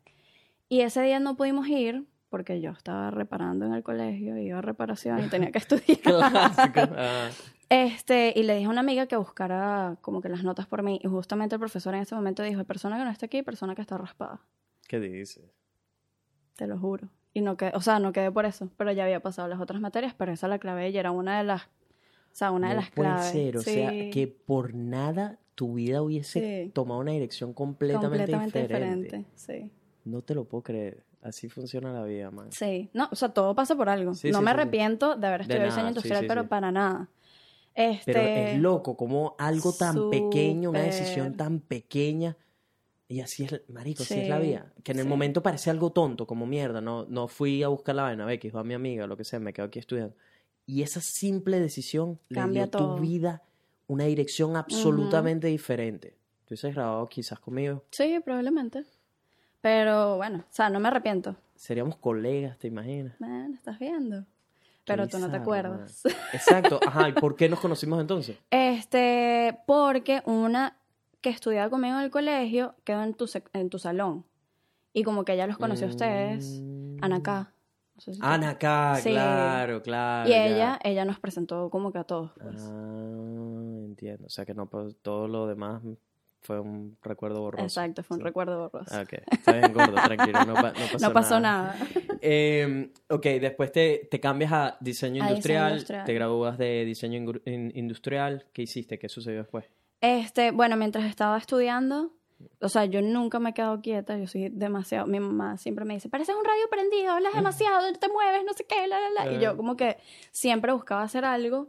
Y 0.68 0.80
ese 0.80 1.00
día 1.02 1.20
no 1.20 1.36
pudimos 1.36 1.68
ir 1.68 2.04
porque 2.28 2.60
yo 2.60 2.70
estaba 2.72 3.10
reparando 3.12 3.66
en 3.66 3.72
el 3.72 3.82
colegio, 3.84 4.36
iba 4.36 4.58
a 4.58 4.62
reparación 4.62 5.20
y 5.24 5.28
tenía 5.28 5.52
que 5.52 5.58
estudiar. 5.64 6.00
Clásico. 6.00 6.80
Ah, 6.96 7.28
Este, 7.68 8.32
y 8.36 8.44
le 8.44 8.54
dije 8.54 8.66
a 8.66 8.70
una 8.70 8.80
amiga 8.80 9.06
que 9.06 9.16
buscara 9.16 9.96
como 10.00 10.20
que 10.20 10.28
las 10.28 10.44
notas 10.44 10.66
por 10.66 10.82
mí. 10.82 11.00
Y 11.02 11.08
justamente 11.08 11.56
el 11.56 11.60
profesor 11.60 11.94
en 11.94 12.02
ese 12.02 12.14
momento 12.14 12.42
dijo, 12.42 12.62
persona 12.64 12.96
que 12.98 13.04
no 13.04 13.10
está 13.10 13.26
aquí, 13.26 13.42
persona 13.42 13.74
que 13.74 13.82
está 13.82 13.98
raspada. 13.98 14.40
¿Qué 14.86 15.00
dices? 15.00 15.44
Te 16.54 16.66
lo 16.66 16.78
juro. 16.78 17.08
Y 17.34 17.40
no 17.40 17.56
quedé, 17.56 17.72
o 17.74 17.80
sea, 17.80 17.98
no 17.98 18.12
quedé 18.12 18.30
por 18.30 18.46
eso, 18.46 18.70
pero 18.76 18.92
ya 18.92 19.04
había 19.04 19.20
pasado 19.20 19.46
las 19.48 19.60
otras 19.60 19.80
materias, 19.80 20.14
pero 20.16 20.32
esa 20.32 20.48
la 20.48 20.58
clave 20.58 20.88
y 20.88 20.96
era 20.96 21.10
una 21.10 21.36
de 21.38 21.44
las, 21.44 21.64
o 21.64 21.68
sea, 22.32 22.50
una 22.50 22.70
de 22.70 22.76
las 22.76 22.90
puede 22.90 23.08
claves. 23.10 23.26
ser, 23.32 23.56
o 23.58 23.60
sea, 23.60 23.90
que 23.90 24.26
por 24.46 24.72
nada 24.72 25.38
tu 25.54 25.74
vida 25.74 26.00
hubiese 26.02 26.64
Sí. 26.64 26.70
tomado 26.70 27.00
una 27.00 27.12
dirección 27.12 27.52
completamente, 27.52 28.08
completamente 28.32 28.62
diferente. 28.62 29.04
diferente. 29.16 29.30
Sí. 29.34 29.70
No 30.04 30.22
te 30.22 30.34
lo 30.34 30.44
puedo 30.44 30.62
creer. 30.62 31.04
Así 31.20 31.48
funciona 31.48 31.92
la 31.92 32.04
vida, 32.04 32.30
man. 32.30 32.52
Sí. 32.52 32.88
No, 32.94 33.08
o 33.10 33.16
sea, 33.16 33.30
todo 33.30 33.54
pasa 33.54 33.74
por 33.74 33.88
algo. 33.88 34.14
Sí, 34.14 34.30
no 34.30 34.40
me 34.40 34.52
arrepiento 34.52 35.16
de 35.16 35.26
haber 35.26 35.40
estudiado 35.42 35.66
diseño 35.66 35.88
industrial, 35.88 36.24
pero 36.28 36.46
para 36.48 36.70
nada. 36.70 37.08
Este, 37.76 38.10
Pero 38.12 38.20
es 38.26 38.58
loco 38.58 38.96
como 38.96 39.36
algo 39.38 39.72
tan 39.74 40.08
pequeño, 40.08 40.70
una 40.70 40.80
decisión 40.82 41.36
tan 41.36 41.60
pequeña. 41.60 42.36
Y 43.06 43.20
así 43.20 43.44
es, 43.44 43.60
marico, 43.68 44.02
así 44.02 44.18
es 44.20 44.28
la 44.28 44.40
Sí, 44.40 44.46
vida. 44.46 44.72
Que 44.82 44.92
en 44.92 44.98
el 44.98 45.04
sí. 45.04 45.08
momento 45.08 45.42
parece 45.42 45.68
algo 45.70 45.90
tonto, 45.90 46.26
como 46.26 46.46
mierda. 46.46 46.80
No, 46.80 47.04
no 47.04 47.28
fui 47.28 47.62
a 47.62 47.68
buscar 47.68 47.94
la 47.94 48.02
vaina, 48.04 48.24
ve, 48.24 48.38
que 48.38 48.50
a 48.52 48.64
mi 48.64 48.74
amiga, 48.74 49.06
lo 49.06 49.16
que 49.16 49.24
sea, 49.24 49.38
me 49.38 49.52
quedo 49.52 49.66
aquí 49.66 49.78
estudiando. 49.78 50.16
Y 50.64 50.82
esa 50.82 51.00
simple 51.02 51.60
decisión 51.60 52.18
Cambia 52.32 52.62
le 52.62 52.70
dio 52.70 52.78
todo. 52.78 52.96
tu 52.96 53.02
vida 53.02 53.42
una 53.88 54.04
dirección 54.04 54.56
absolutamente 54.56 55.46
diferente. 55.46 56.16
Tú 56.46 56.54
hubieses 56.54 56.74
grabado 56.74 57.06
quizás 57.08 57.38
conmigo. 57.38 57.84
Sí, 57.90 58.18
probablemente. 58.24 58.84
Pero 59.60 60.16
bueno, 60.16 60.38
o 60.38 60.52
sea, 60.52 60.70
no 60.70 60.80
me 60.80 60.88
arrepiento. 60.88 61.36
Seríamos 61.54 61.96
colegas, 61.96 62.58
¿te 62.58 62.68
imaginas? 62.68 63.20
Man, 63.20 63.54
estás 63.54 63.78
viendo. 63.78 64.24
Pero 64.86 65.06
tú 65.08 65.18
no 65.18 65.30
te 65.30 65.36
acuerdas. 65.36 66.02
man. 66.04 66.14
Exacto. 66.32 66.80
Ajá, 66.86 67.08
¿y 67.08 67.12
por 67.12 67.36
qué 67.36 67.48
nos 67.48 67.60
conocimos 67.60 68.00
entonces? 68.00 68.36
Este, 68.50 69.58
porque 69.66 70.22
una 70.26 70.76
que 71.20 71.30
estudiaba 71.30 71.68
conmigo 71.70 71.96
en 71.98 72.04
el 72.04 72.10
colegio 72.10 72.74
quedó 72.84 73.02
en 73.02 73.14
tu, 73.14 73.28
en 73.52 73.70
tu 73.70 73.78
salón. 73.78 74.24
Y 74.92 75.02
como 75.02 75.24
que 75.24 75.32
ella 75.34 75.46
los 75.46 75.58
conoció 75.58 75.86
a 75.86 75.90
ustedes, 75.90 76.60
Mm. 76.62 76.98
Ana 77.02 77.22
K. 77.22 77.52
No 77.96 78.00
sé 78.00 78.14
si 78.14 78.20
te- 78.20 78.26
Ana 78.26 78.50
acá, 78.50 78.96
Sí. 78.96 79.10
claro, 79.10 79.82
claro. 79.82 80.28
Y 80.28 80.32
ya. 80.32 80.46
ella, 80.46 80.78
ella 80.84 81.04
nos 81.06 81.18
presentó 81.18 81.68
como 81.70 81.92
que 81.92 81.98
a 81.98 82.04
todos. 82.04 82.30
pues. 82.40 82.62
Ah, 82.70 83.84
entiendo. 83.86 84.26
O 84.26 84.30
sea 84.30 84.44
que 84.44 84.54
no, 84.54 84.66
pues, 84.66 84.96
todo 85.02 85.28
lo 85.28 85.46
demás 85.46 85.82
fue 86.46 86.60
un 86.60 86.96
recuerdo 87.02 87.40
borroso. 87.40 87.64
Exacto, 87.64 88.02
fue 88.02 88.16
un 88.16 88.20
Sí. 88.22 88.24
recuerdo 88.24 88.68
borroso. 88.70 88.94
Ah, 88.96 89.02
ok. 89.02 89.12
Está 89.30 89.52
bien, 89.52 89.72
gordo, 89.72 89.94
tranquilo. 89.94 90.44
No, 90.46 90.54
pa- 90.54 90.72
no 90.72 90.74
pasó 90.92 91.06
no 91.08 91.12
pasó 91.12 91.40
nada. 91.40 91.76
Eh, 92.20 92.90
ok, 93.10 93.22
después 93.40 93.72
te, 93.72 94.08
te 94.10 94.20
cambias 94.20 94.52
a 94.52 94.76
diseño 94.80 95.22
A 95.22 95.26
diseño 95.26 95.30
industrial, 95.30 95.72
industrial. 95.72 96.04
te 96.04 96.14
gradúas 96.14 96.58
de 96.58 96.84
diseño 96.84 97.18
ingru- 97.20 97.42
in- 97.46 97.72
industrial. 97.74 98.46
¿Qué 98.52 98.62
hiciste? 98.62 98.98
¿Qué 98.98 99.08
sucedió 99.08 99.38
después? 99.40 99.64
Este, 100.00 100.50
bueno, 100.52 100.76
mientras 100.76 101.04
estaba 101.06 101.36
estudiando, 101.38 102.12
o 102.60 102.68
sea, 102.68 102.84
yo 102.84 103.00
nunca 103.02 103.38
me 103.40 103.50
he 103.50 103.54
quedado 103.54 103.80
quieta, 103.80 104.16
yo 104.18 104.26
soy 104.26 104.50
demasiado, 104.50 105.06
mi 105.06 105.18
mamá 105.20 105.56
siempre 105.56 105.84
me 105.84 105.94
dice, 105.94 106.08
pareces 106.08 106.34
un 106.36 106.44
radio 106.44 106.68
prendido, 106.70 107.12
hablas 107.12 107.34
demasiado, 107.34 107.90
no 107.90 107.98
te 107.98 108.08
mueves, 108.08 108.44
no 108.44 108.52
sé 108.52 108.64
qué, 108.64 108.86
la, 108.86 109.00
la, 109.00 109.24
la. 109.24 109.32
Y 109.32 109.40
yo 109.40 109.56
como 109.56 109.76
que 109.76 109.96
siempre 110.32 110.72
buscaba 110.72 111.02
hacer 111.02 111.24
algo 111.24 111.66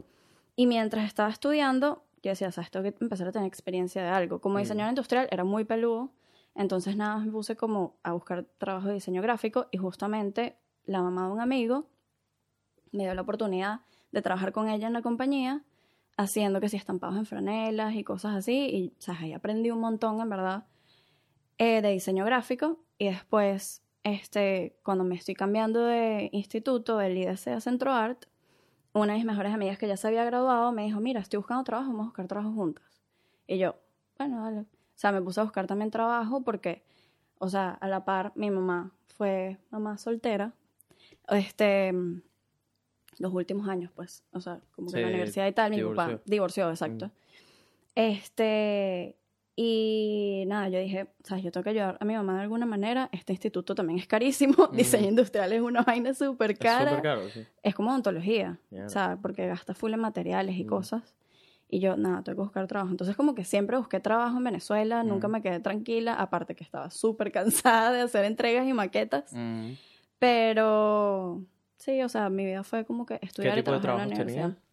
y 0.56 0.68
mientras 0.68 1.06
estaba 1.06 1.30
estudiando, 1.30 2.04
yo 2.28 2.48
decía, 2.48 2.52
tengo 2.70 2.84
que 2.84 2.96
empezar 3.02 3.28
a 3.28 3.32
tener 3.32 3.48
experiencia 3.48 4.04
de 4.04 4.10
algo. 4.10 4.40
Como 4.40 4.60
diseñador 4.60 4.92
industrial 4.92 5.28
era 5.32 5.44
muy 5.44 5.64
peludo, 5.64 6.12
entonces 6.56 6.96
nada, 6.96 7.18
me 7.20 7.32
puse 7.32 7.56
como 7.56 7.98
a 8.04 8.14
buscar 8.14 8.46
trabajo 8.58 8.88
de 8.88 8.96
diseño 8.96 9.22
gráfico 9.22 9.68
y 9.72 9.78
justamente 9.78 10.58
la 10.86 11.02
mamá 11.02 11.28
de 11.28 11.34
un 11.34 11.42
amigo 11.42 11.88
me 12.92 13.04
dio 13.04 13.14
la 13.14 13.22
oportunidad 13.22 13.82
de 14.12 14.22
trabajar 14.22 14.52
con 14.52 14.70
ella 14.70 14.88
en 14.88 14.94
la 14.94 15.02
compañía 15.02 15.64
haciendo 16.18 16.60
que 16.60 16.68
si 16.68 16.76
estampados 16.76 17.16
en 17.16 17.26
franelas 17.26 17.96
y 17.96 18.04
cosas 18.04 18.36
así. 18.36 18.70
Y, 18.72 18.94
o 18.98 19.02
sea, 19.02 19.18
ahí 19.20 19.34
aprendí 19.34 19.72
un 19.72 19.80
montón, 19.80 20.20
en 20.20 20.30
verdad, 20.30 20.66
eh, 21.58 21.82
de 21.82 21.92
diseño 21.92 22.26
gráfico. 22.26 22.80
Y 22.98 23.06
después, 23.06 23.84
este, 24.04 24.76
cuando 24.84 25.04
me 25.04 25.16
estoy 25.16 25.36
cambiando 25.36 25.86
de 25.86 26.30
instituto, 26.34 26.98
del 26.98 27.18
IDC 27.18 27.48
a 27.50 27.62
Centro 27.62 27.92
Art, 27.94 28.26
una 28.98 29.14
de 29.14 29.20
mis 29.20 29.26
mejores 29.26 29.54
amigas 29.54 29.78
que 29.78 29.88
ya 29.88 29.98
se 29.98 30.08
había 30.08 30.24
graduado 30.26 30.72
me 30.72 30.84
dijo, 30.84 31.00
mira, 31.00 31.20
estoy 31.20 31.38
buscando 31.38 31.64
trabajo, 31.64 31.90
vamos 31.90 32.06
a 32.06 32.08
buscar 32.08 32.28
trabajo 32.28 32.54
juntas. 32.54 33.02
Y 33.48 33.58
yo, 33.58 33.76
bueno, 34.18 34.44
dale. 34.44 34.60
O 34.62 35.00
sea, 35.00 35.12
me 35.12 35.22
puse 35.22 35.40
a 35.40 35.44
buscar 35.44 35.68
también 35.68 35.92
trabajo 35.92 36.42
porque, 36.42 36.84
o 37.38 37.50
sea, 37.50 37.72
a 37.72 37.88
la 37.88 38.04
par, 38.04 38.32
mi 38.36 38.50
mamá 38.50 38.92
fue 39.08 39.58
mamá 39.70 39.98
soltera. 39.98 40.54
Este, 41.30 41.94
los 43.20 43.34
últimos 43.34 43.68
años, 43.68 43.92
pues. 43.96 44.24
O 44.32 44.42
sea, 44.42 44.60
como 44.76 44.90
que 44.92 44.98
en 44.98 45.04
la 45.04 45.10
universidad 45.10 45.48
y 45.48 45.54
tal, 45.54 45.72
mi 45.72 45.82
papá 45.82 46.08
divorció. 46.08 46.22
divorció, 46.26 46.70
exacto. 46.70 47.12
Este, 47.96 49.16
y 49.60 50.44
nada, 50.46 50.70
yo 50.70 50.80
dije, 50.80 51.08
sabes, 51.24 51.44
yo 51.44 51.52
tengo 51.52 51.64
que 51.64 51.72
ayudar 51.72 51.98
a 52.00 52.06
mi 52.06 52.14
mamá 52.14 52.36
de 52.36 52.42
alguna 52.44 52.68
manera. 52.68 53.10
Este 53.12 53.34
instituto 53.34 53.74
también 53.74 53.98
es 53.98 54.06
carísimo. 54.06 54.68
Diseño 54.72 55.08
industrial 55.10 55.52
es 55.52 55.62
una 55.62 55.82
vaina 55.82 56.14
súper 56.14 56.52
Es 56.52 56.60
cara. 56.60 56.90
súper 56.92 57.02
caro, 57.04 57.28
sí. 57.30 57.44
Es 57.64 57.74
como 57.74 57.90
odontología, 57.90 58.60
Mierda. 58.70 58.86
o 58.86 58.90
sea, 58.92 59.18
porque 59.20 59.48
gasta 59.48 59.74
full 59.74 59.94
en 59.94 60.00
materiales 60.00 60.56
y 60.58 60.64
Mm. 60.64 60.68
cosas. 60.68 61.16
Y 61.70 61.80
yo, 61.80 61.98
nada, 61.98 62.22
tengo 62.22 62.38
que 62.38 62.42
buscar 62.44 62.68
trabajo. 62.68 62.92
Entonces, 62.92 63.16
como 63.18 63.34
que 63.34 63.44
siempre 63.44 63.78
busqué 63.78 64.00
trabajo 64.00 64.38
en 64.38 64.44
Venezuela, 64.44 65.04
nunca 65.04 65.28
me 65.28 65.42
quedé 65.42 65.60
tranquila, 65.60 66.14
aparte 66.14 66.56
que 66.56 66.64
estaba 66.64 66.92
súper 66.92 67.32
cansada 67.32 67.92
de 67.92 68.02
hacer 68.02 68.26
entregas 68.26 68.68
y 68.68 68.74
maquetas. 68.74 69.34
Pero, 70.20 71.42
sí, 71.78 72.02
o 72.04 72.10
sea, 72.10 72.30
mi 72.30 72.46
vida 72.46 72.64
fue 72.64 72.86
como 72.86 73.06
que 73.06 73.20
¿Qué 73.20 73.26
estudiar 73.26 73.58
y 73.58 73.62
tipo 73.62 73.72
de 73.72 73.80
trabajar 73.80 74.08
en 74.08 74.10
la 74.12 74.16
universidad. 74.16 74.50
tenías? 74.50 74.67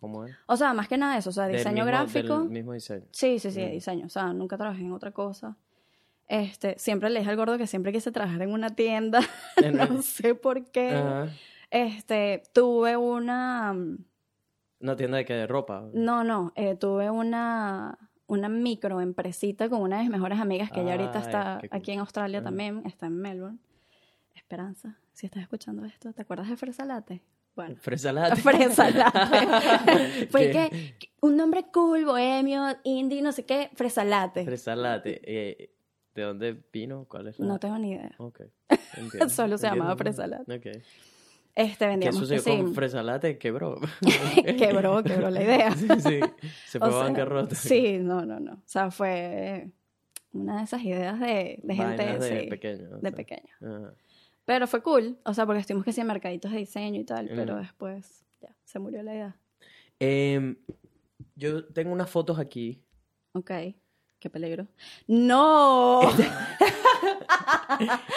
¿Cómo 0.00 0.24
era? 0.24 0.38
O 0.46 0.56
sea, 0.56 0.72
más 0.74 0.88
que 0.88 0.96
nada 0.96 1.16
eso, 1.18 1.30
o 1.30 1.32
sea, 1.32 1.46
Del 1.46 1.56
diseño 1.56 1.84
mismo- 1.84 1.86
gráfico. 1.86 2.38
Del 2.40 2.50
mismo 2.50 2.72
diseño. 2.72 3.04
Sí, 3.10 3.38
sí, 3.38 3.50
sí, 3.50 3.60
de 3.60 3.68
Mm. 3.68 3.72
diseño. 3.72 4.06
O 4.06 4.08
sea, 4.10 4.32
nunca 4.32 4.56
trabajé 4.56 4.82
en 4.82 4.92
otra 4.92 5.10
cosa. 5.12 5.56
Este, 6.28 6.78
siempre 6.78 7.08
le 7.10 7.20
dije 7.20 7.30
al 7.30 7.36
gordo 7.36 7.56
que 7.58 7.66
siempre 7.66 7.90
quise 7.92 8.12
trabajar 8.12 8.42
en 8.42 8.52
una 8.52 8.70
tienda. 8.70 9.20
En- 9.56 9.76
no 9.76 10.02
sé 10.02 10.34
por 10.34 10.64
qué. 10.70 10.90
Ajá. 10.90 11.28
Este, 11.70 12.42
tuve 12.52 12.96
una. 12.96 13.74
Una 14.80 14.94
tienda 14.96 15.16
de 15.18 15.24
qué, 15.24 15.34
de 15.34 15.46
ropa. 15.48 15.84
No, 15.92 16.22
no, 16.22 16.52
eh, 16.54 16.76
tuve 16.76 17.10
una, 17.10 17.98
una 18.28 18.48
microempresita 18.48 19.68
con 19.68 19.80
una 19.82 19.96
de 19.96 20.02
mis 20.04 20.10
mejores 20.12 20.38
amigas 20.38 20.70
que 20.70 20.82
ella 20.82 20.92
ahorita 20.92 21.18
está 21.18 21.58
qué 21.60 21.68
aquí 21.72 21.90
en 21.92 21.98
Australia 22.00 22.42
también, 22.44 22.82
está 22.86 23.06
en 23.06 23.16
Melbourne. 23.18 23.58
Esperanza, 24.36 24.96
si 25.12 25.26
estás 25.26 25.42
escuchando 25.42 25.84
esto, 25.84 26.12
¿te 26.12 26.22
acuerdas 26.22 26.48
de 26.48 26.56
Fresa 26.56 26.84
Latte? 26.84 27.20
Bueno, 27.58 27.74
Fresa 27.80 28.12
latte. 28.12 28.40
Fresa 28.40 28.88
Latte. 28.88 30.28
Fue 30.30 30.52
¿Qué? 30.52 30.94
que, 30.96 31.08
un 31.22 31.36
nombre 31.36 31.64
cool, 31.72 32.04
bohemio, 32.04 32.62
indie, 32.84 33.20
no 33.20 33.32
sé 33.32 33.44
qué, 33.46 33.68
Fresa 33.74 34.04
Latte. 34.04 34.44
Fresa 34.44 34.76
latte. 34.76 35.20
Eh, 35.24 35.74
¿De 36.14 36.22
dónde 36.22 36.56
vino? 36.72 37.06
¿Cuál 37.08 37.26
es 37.26 37.40
la...? 37.40 37.46
No 37.46 37.58
tengo 37.58 37.76
ni 37.78 37.90
idea. 37.90 38.14
Ok. 38.18 38.42
entiendo, 38.96 39.28
Solo 39.28 39.58
se 39.58 39.66
llamaba 39.66 39.90
entiendo. 39.90 40.14
Fresa 40.14 40.26
latte. 40.28 40.54
Ok. 40.54 40.66
Este 41.56 41.78
¿Qué 41.84 41.86
vendíamos 41.88 42.20
sucedió 42.20 42.42
sí, 42.42 42.50
con 42.50 42.74
Fresa 42.74 43.02
latte? 43.02 43.38
Quebró. 43.38 43.80
quebró, 44.56 45.02
quebró 45.02 45.28
la 45.28 45.42
idea. 45.42 45.72
Sí, 45.76 45.88
sí. 46.00 46.20
Se 46.64 46.78
fue 46.78 46.86
O 46.86 46.92
sea, 46.92 47.00
a 47.00 47.02
bancarrota. 47.02 47.56
Sí, 47.56 47.98
no, 47.98 48.24
no, 48.24 48.38
no. 48.38 48.52
O 48.52 48.62
sea, 48.66 48.92
fue 48.92 49.68
una 50.32 50.58
de 50.58 50.62
esas 50.62 50.80
ideas 50.84 51.18
de, 51.18 51.58
de 51.60 51.74
gente 51.74 52.06
de 52.06 52.42
sí, 52.42 52.46
pequeño. 52.46 52.98
de 52.98 53.00
sea. 53.00 53.10
pequeño. 53.10 53.52
Ajá. 53.60 53.94
Pero 54.48 54.66
fue 54.66 54.82
cool, 54.82 55.18
o 55.26 55.34
sea, 55.34 55.44
porque 55.44 55.60
estuvimos 55.60 55.84
que 55.84 55.92
sí 55.92 56.00
en 56.00 56.06
mercaditos 56.06 56.50
de 56.50 56.56
diseño 56.56 56.98
y 56.98 57.04
tal, 57.04 57.28
pero 57.28 57.56
después 57.56 58.24
ya, 58.40 58.56
se 58.64 58.78
murió 58.78 59.02
la 59.02 59.14
idea. 59.14 59.36
Em, 60.00 60.56
yo 61.36 61.66
tengo 61.66 61.92
unas 61.92 62.08
fotos 62.08 62.38
aquí. 62.38 62.82
Ok, 63.34 63.50
qué 64.18 64.30
peligro. 64.30 64.66
¡No! 65.06 66.00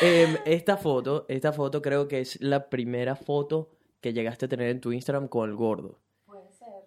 Em, 0.02 0.38
esta 0.46 0.78
foto, 0.78 1.26
esta 1.28 1.52
foto 1.52 1.82
creo 1.82 2.08
que 2.08 2.22
es 2.22 2.40
la 2.42 2.70
primera 2.70 3.18
foto 3.18 3.70
que 4.00 4.14
llegaste 4.14 4.46
a 4.46 4.50
tener 4.50 4.70
en 4.70 4.80
tu 4.80 4.94
Instagram 4.94 5.28
con 5.28 5.50
el 5.50 5.58
gordo. 5.58 6.00
Puede 6.26 6.50
ser. 6.54 6.86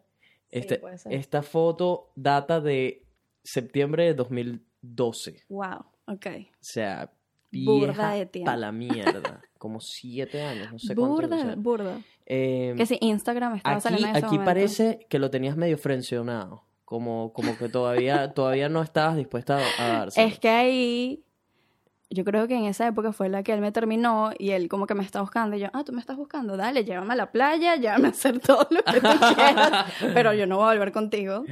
Este- 0.49 0.79
puede 0.79 0.97
ser. 0.97 1.13
Esta 1.13 1.43
foto 1.43 2.13
data 2.17 2.63
de 2.63 3.07
septiembre 3.43 4.05
de 4.05 4.15
2012. 4.15 5.45
Wow, 5.51 5.85
ok. 6.07 6.27
O 6.27 6.57
sea, 6.61 7.13
vieja 7.55 8.12
de 8.12 8.27
tiempo. 8.27 8.51
pa' 8.51 8.57
la 8.57 8.73
mierda. 8.73 9.40
Como 9.59 9.81
siete 9.81 10.43
años, 10.43 10.73
no 10.73 10.79
sé 10.79 10.95
cuánto. 10.95 11.14
burda, 11.14 11.55
burda. 11.57 11.99
Em, 12.27 12.77
Que 12.77 12.87
si 12.87 12.99
Instagram 13.01 13.57
estaba 13.57 13.77
aquí 13.77 13.83
saliendo 13.83 14.09
en 14.09 14.17
ese 14.17 14.27
aquí 14.27 14.35
momento. 14.37 14.45
parece 14.45 15.07
que 15.09 15.19
lo 15.19 15.31
tenías 15.31 15.57
medio 15.57 15.79
frencionado. 15.79 16.64
Como, 16.85 17.33
como 17.33 17.57
que 17.57 17.69
todavía, 17.69 18.33
todavía 18.35 18.69
no 18.69 18.83
estabas 18.83 19.17
dispuesta 19.17 19.59
a 19.79 19.88
darse. 19.88 20.23
Es 20.23 20.38
que 20.38 20.49
ahí, 20.51 21.25
yo 22.11 22.25
creo 22.25 22.47
que 22.47 22.55
en 22.55 22.64
esa 22.67 22.87
época 22.87 23.12
fue 23.12 23.31
la 23.31 23.43
que 23.43 23.53
él 23.55 23.61
me 23.61 23.73
terminó 23.73 24.33
y 24.38 24.51
él 24.51 24.69
como 24.69 24.87
que 24.87 24.95
me 24.95 25.03
está 25.03 25.23
buscando. 25.23 25.57
Y 25.57 25.61
yo, 25.61 25.69
ah, 25.73 25.83
tú 25.85 25.93
me 25.93 26.01
estás 26.01 26.17
buscando, 26.19 26.57
dale, 26.59 26.85
llévame 26.85 27.14
a 27.14 27.17
la 27.17 27.33
playa, 27.33 27.77
llévame 27.77 28.09
a 28.09 28.11
hacer 28.11 28.38
todo 28.38 28.67
lo 28.71 28.83
que 28.85 29.01
tú 29.01 29.09
quieras. 29.35 29.93
Pero 30.14 30.35
yo 30.35 30.47
no 30.47 30.57
voy 30.59 30.67
a 30.67 30.69
volver 30.73 30.93
contigo. 30.93 31.45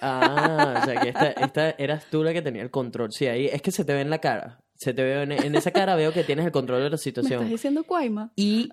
Ah, 0.00 0.80
o 0.82 0.84
sea 0.86 1.00
que 1.00 1.10
esta, 1.10 1.26
esta 1.32 1.70
eras 1.72 2.06
tú 2.10 2.24
la 2.24 2.32
que 2.32 2.40
tenía 2.40 2.62
el 2.62 2.70
control. 2.70 3.12
Sí, 3.12 3.26
ahí 3.26 3.46
es 3.46 3.60
que 3.60 3.70
se 3.70 3.84
te 3.84 3.92
ve 3.92 4.00
en 4.00 4.08
la 4.10 4.18
cara. 4.18 4.59
Se 4.80 4.94
te 4.94 5.02
ve 5.02 5.22
en, 5.24 5.32
en 5.32 5.54
esa 5.54 5.70
cara 5.72 5.94
veo 5.94 6.10
que 6.10 6.24
tienes 6.24 6.46
el 6.46 6.52
control 6.52 6.78
de 6.78 6.84
la 6.84 6.90
¿Me 6.90 6.94
estás 6.94 7.02
situación. 7.02 7.46
diciendo 7.50 7.84
Cuaima? 7.84 8.30
Y, 8.34 8.70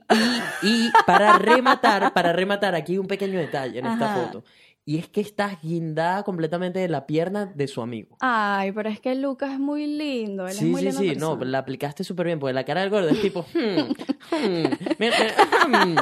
y, 0.64 0.68
y 0.68 0.90
para 1.06 1.38
rematar, 1.38 2.14
para 2.14 2.32
rematar 2.32 2.76
aquí 2.76 2.98
un 2.98 3.08
pequeño 3.08 3.38
detalle 3.38 3.80
en 3.80 3.86
esta 3.88 4.06
Ajá. 4.06 4.24
foto. 4.28 4.44
Y 4.90 5.00
es 5.00 5.10
que 5.10 5.20
estás 5.20 5.62
guindada 5.62 6.24
completamente 6.24 6.80
de 6.80 6.88
la 6.88 7.06
pierna 7.06 7.52
de 7.54 7.68
su 7.68 7.82
amigo. 7.82 8.16
Ay, 8.22 8.72
pero 8.72 8.88
es 8.88 9.02
que 9.02 9.16
Lucas 9.16 9.52
es 9.52 9.60
muy 9.60 9.86
lindo. 9.86 10.46
Él 10.46 10.52
es 10.52 10.58
Sí, 10.60 10.64
muy 10.66 10.82
sí, 10.82 10.92
sí, 10.94 11.08
persona. 11.10 11.36
no, 11.36 11.44
la 11.44 11.58
aplicaste 11.58 12.06
súper 12.06 12.28
bien, 12.28 12.40
porque 12.40 12.54
la 12.54 12.64
cara 12.64 12.80
del 12.80 12.90
gordo 12.90 13.10
es 13.10 13.20
tipo, 13.22 13.46
hmm, 13.54 13.80
hmm, 14.32 14.64
mira, 14.98 15.18
mira, 15.68 15.86
hmm, 15.86 15.96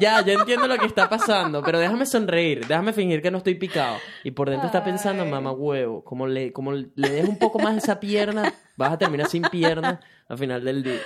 ya, 0.00 0.24
ya 0.26 0.32
entiendo 0.32 0.66
lo 0.66 0.76
que 0.78 0.86
está 0.86 1.08
pasando, 1.08 1.62
pero 1.62 1.78
déjame 1.78 2.06
sonreír, 2.06 2.66
déjame 2.66 2.92
fingir 2.92 3.22
que 3.22 3.30
no 3.30 3.38
estoy 3.38 3.54
picado. 3.54 3.98
Y 4.24 4.32
por 4.32 4.50
dentro 4.50 4.66
está 4.66 4.82
pensando, 4.82 5.22
Ay. 5.22 5.30
mamá 5.30 5.52
huevo, 5.52 6.02
como 6.02 6.26
le, 6.26 6.52
como 6.52 6.72
le 6.72 6.88
des 6.96 7.28
un 7.28 7.38
poco 7.38 7.60
más 7.60 7.76
esa 7.76 8.00
pierna, 8.00 8.52
vas 8.76 8.92
a 8.94 8.98
terminar 8.98 9.28
sin 9.28 9.42
pierna 9.42 10.00
al 10.28 10.38
final 10.38 10.64
del 10.64 10.82
día. 10.82 10.98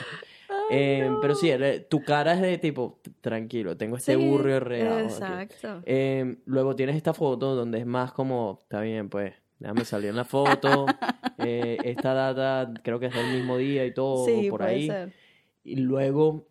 Eh, 0.71 1.11
Pero 1.21 1.35
sí, 1.35 1.51
él- 1.51 1.87
tu 1.89 2.03
cara 2.03 2.35
es 2.35 2.41
de 2.43 2.59
tipo, 2.59 3.01
tranquilo, 3.21 3.77
tengo 3.77 3.97
este 3.97 4.15
Sí, 4.17 4.29
burro 4.29 4.61
real. 4.61 5.05
Exacto. 5.05 5.83
Eh, 5.87 6.37
luego 6.47 6.77
tienes 6.77 6.97
esta 6.97 7.15
foto 7.15 7.55
donde 7.55 7.79
es 7.79 7.87
más 7.87 8.13
como, 8.13 8.59
está 8.63 8.81
bien, 8.83 9.09
pues, 9.09 9.33
déjame 9.59 9.85
salir 9.85 10.11
en 10.11 10.17
la 10.17 10.25
foto. 10.25 10.87
Eh, 11.41 11.79
esta 11.85 12.15
data 12.15 12.73
creo 12.83 12.99
que 12.99 13.07
es 13.07 13.15
del 13.15 13.33
mismo 13.33 13.57
día 13.59 13.87
y 13.87 13.95
todo, 13.95 14.27
sí, 14.27 14.51
por 14.51 14.59
puede 14.59 14.71
ahí. 14.73 14.87
ser. 14.89 15.13
Y 15.63 15.77
luego 15.77 16.49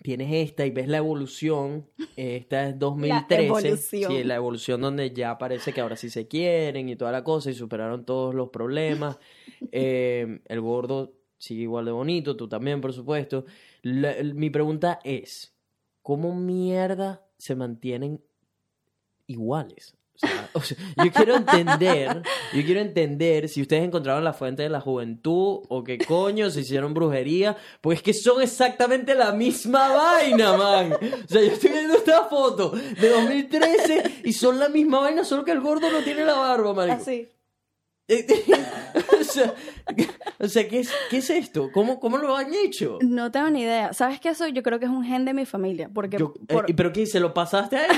tienes 0.00 0.32
esta 0.32 0.64
y 0.64 0.70
ves 0.70 0.86
la 0.86 0.98
evolución. 0.98 1.88
Esta 2.16 2.68
es 2.68 2.78
2013. 2.78 3.46
evolución. 3.46 4.12
Sí, 4.12 4.22
la 4.22 4.36
evolución 4.36 4.80
donde 4.80 5.10
ya 5.10 5.38
parece 5.38 5.72
que 5.72 5.80
ahora 5.80 5.96
sí 5.96 6.08
se 6.08 6.28
quieren 6.28 6.88
y 6.88 6.94
toda 6.94 7.10
la 7.10 7.24
cosa 7.24 7.50
y 7.50 7.54
superaron 7.54 8.04
todos 8.04 8.32
los 8.34 8.50
problemas. 8.50 9.18
Eh, 9.72 10.40
el 10.46 10.60
gordo 10.60 11.12
sigue 11.42 11.62
igual 11.62 11.86
de 11.86 11.90
bonito, 11.90 12.36
tú 12.36 12.48
también, 12.48 12.80
por 12.80 12.92
supuesto. 12.92 13.44
Mi 13.82 14.48
pregunta 14.50 15.00
es, 15.02 15.52
¿cómo 16.00 16.36
mierda 16.36 17.26
se 17.36 17.56
mantienen 17.56 18.22
iguales? 19.26 19.96
O 20.54 20.60
sea, 20.60 20.76
yo 21.02 21.10
quiero 21.10 21.34
entender, 21.34 22.22
yo 22.52 22.62
quiero 22.62 22.80
entender 22.80 23.48
si 23.48 23.62
ustedes 23.62 23.82
encontraron 23.82 24.22
la 24.22 24.34
fuente 24.34 24.62
de 24.62 24.68
la 24.68 24.80
juventud 24.82 25.62
o 25.66 25.82
qué 25.82 25.98
coño, 25.98 26.50
se 26.50 26.60
hicieron 26.60 26.92
brujería, 26.92 27.56
porque 27.80 27.96
es 27.96 28.02
que 28.02 28.14
son 28.14 28.42
exactamente 28.42 29.14
la 29.14 29.32
misma 29.32 29.88
vaina, 29.88 30.56
man. 30.56 30.92
O 30.92 31.28
sea, 31.28 31.40
yo 31.40 31.52
estoy 31.52 31.70
viendo 31.70 31.94
esta 31.94 32.26
foto 32.26 32.70
de 32.70 33.08
2013 33.08 34.20
y 34.24 34.32
son 34.34 34.60
la 34.60 34.68
misma 34.68 35.00
vaina, 35.00 35.24
solo 35.24 35.42
que 35.42 35.52
el 35.52 35.60
gordo 35.60 35.90
no 35.90 36.04
tiene 36.04 36.24
la 36.24 36.34
barba, 36.34 36.74
marico. 36.74 37.00
Así. 37.00 37.28
o 39.20 39.24
sea, 39.24 39.54
o 40.38 40.48
sea, 40.48 40.68
¿qué, 40.68 40.80
es, 40.80 40.90
¿qué 41.10 41.18
es 41.18 41.30
esto? 41.30 41.70
¿Cómo, 41.72 41.98
¿Cómo 42.00 42.18
lo 42.18 42.36
han 42.36 42.52
hecho? 42.54 42.98
No 43.02 43.30
tengo 43.30 43.50
ni 43.50 43.62
idea. 43.62 43.92
¿Sabes 43.92 44.20
qué 44.20 44.30
eso? 44.30 44.46
Yo 44.48 44.62
creo 44.62 44.78
que 44.78 44.84
es 44.86 44.90
un 44.90 45.04
gen 45.04 45.24
de 45.24 45.34
mi 45.34 45.44
familia. 45.46 45.90
Porque 45.92 46.18
Yo- 46.18 46.34
por- 46.48 46.70
eh, 46.70 46.74
¿Pero 46.74 46.92
qué? 46.92 47.06
¿Se 47.06 47.20
lo 47.20 47.32
pasaste 47.34 47.76
a 47.76 47.86
él? 47.86 47.92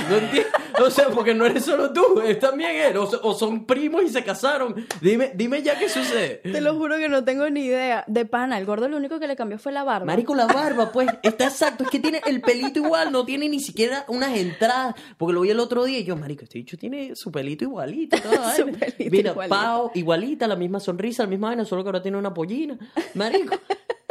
No. 0.79 0.85
O 0.87 0.90
sea, 0.90 1.09
porque 1.09 1.35
no 1.35 1.46
eres 1.46 1.64
solo 1.64 1.92
tú, 1.92 2.20
es 2.20 2.38
también 2.38 2.70
él. 2.77 2.96
O, 2.96 3.05
o 3.22 3.35
son 3.35 3.64
primos 3.66 4.03
y 4.05 4.09
se 4.09 4.22
casaron. 4.24 4.74
Dime, 5.00 5.33
dime 5.35 5.62
ya 5.62 5.79
qué 5.79 5.88
sucede. 5.88 6.40
te 6.42 6.61
lo 6.61 6.74
juro 6.77 6.96
que 6.98 7.09
no 7.09 7.24
tengo 7.24 7.48
ni 7.50 7.64
idea. 7.66 8.05
De 8.07 8.24
pana, 8.24 8.59
el 8.59 8.66
gordo 8.66 8.88
lo 8.88 8.96
único 8.96 9.18
que 9.18 9.27
le 9.27 9.37
cambió 9.37 9.59
fue 9.59 9.72
la 9.72 9.85
barba. 9.85 10.07
Marico, 10.07 10.35
la 10.35 10.46
barba, 10.46 10.90
pues, 10.92 11.09
está 11.22 11.44
exacto. 11.44 11.85
Es 11.85 11.90
que 11.90 12.00
tiene 12.00 12.20
el 12.27 12.40
pelito 12.40 12.81
igual, 12.81 13.12
no 13.12 13.24
tiene 13.24 13.48
ni 13.48 13.61
siquiera 13.61 14.05
unas 14.09 14.37
entradas. 14.37 14.94
Porque 15.16 15.33
lo 15.35 15.42
vi 15.42 15.50
el 15.50 15.61
otro 15.61 15.85
día 15.85 15.98
y 16.00 16.05
yo, 16.05 16.16
marico, 16.16 16.44
este 16.44 16.59
bicho 16.59 16.77
tiene 16.77 17.14
su 17.14 17.31
pelito 17.31 17.64
igualito. 17.64 18.16
Su 18.57 18.66
pelito 18.66 19.11
Mira, 19.11 19.31
igualito. 19.31 19.55
Pau, 19.57 19.90
igualita, 20.05 20.47
la 20.47 20.57
misma 20.57 20.81
sonrisa, 20.81 21.25
la 21.25 21.29
misma 21.29 21.49
vaina, 21.49 21.64
solo 21.64 21.83
que 21.83 21.88
ahora 21.88 22.03
tiene 22.03 22.19
una 22.19 22.33
pollina. 22.33 22.79
Marico. 23.14 23.57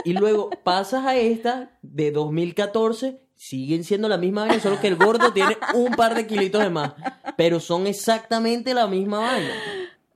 Y 0.03 0.13
luego 0.13 0.49
pasas 0.63 1.06
a 1.06 1.15
esta 1.15 1.77
de 1.82 2.12
2014, 2.12 3.21
siguen 3.36 3.84
siendo 3.84 4.10
la 4.10 4.17
misma 4.17 4.41
vaina, 4.45 4.60
solo 4.60 4.79
que 4.82 4.88
el 4.88 4.97
gordo 4.97 5.32
tiene 5.32 5.58
un 5.73 5.93
par 5.93 6.15
de 6.15 6.27
kilitos 6.27 6.62
de 6.62 6.69
más. 6.69 6.93
Pero 7.38 7.60
son 7.60 7.88
exactamente 7.88 8.73
la 8.73 8.88
misma 8.88 9.19
vaina. 9.19 9.53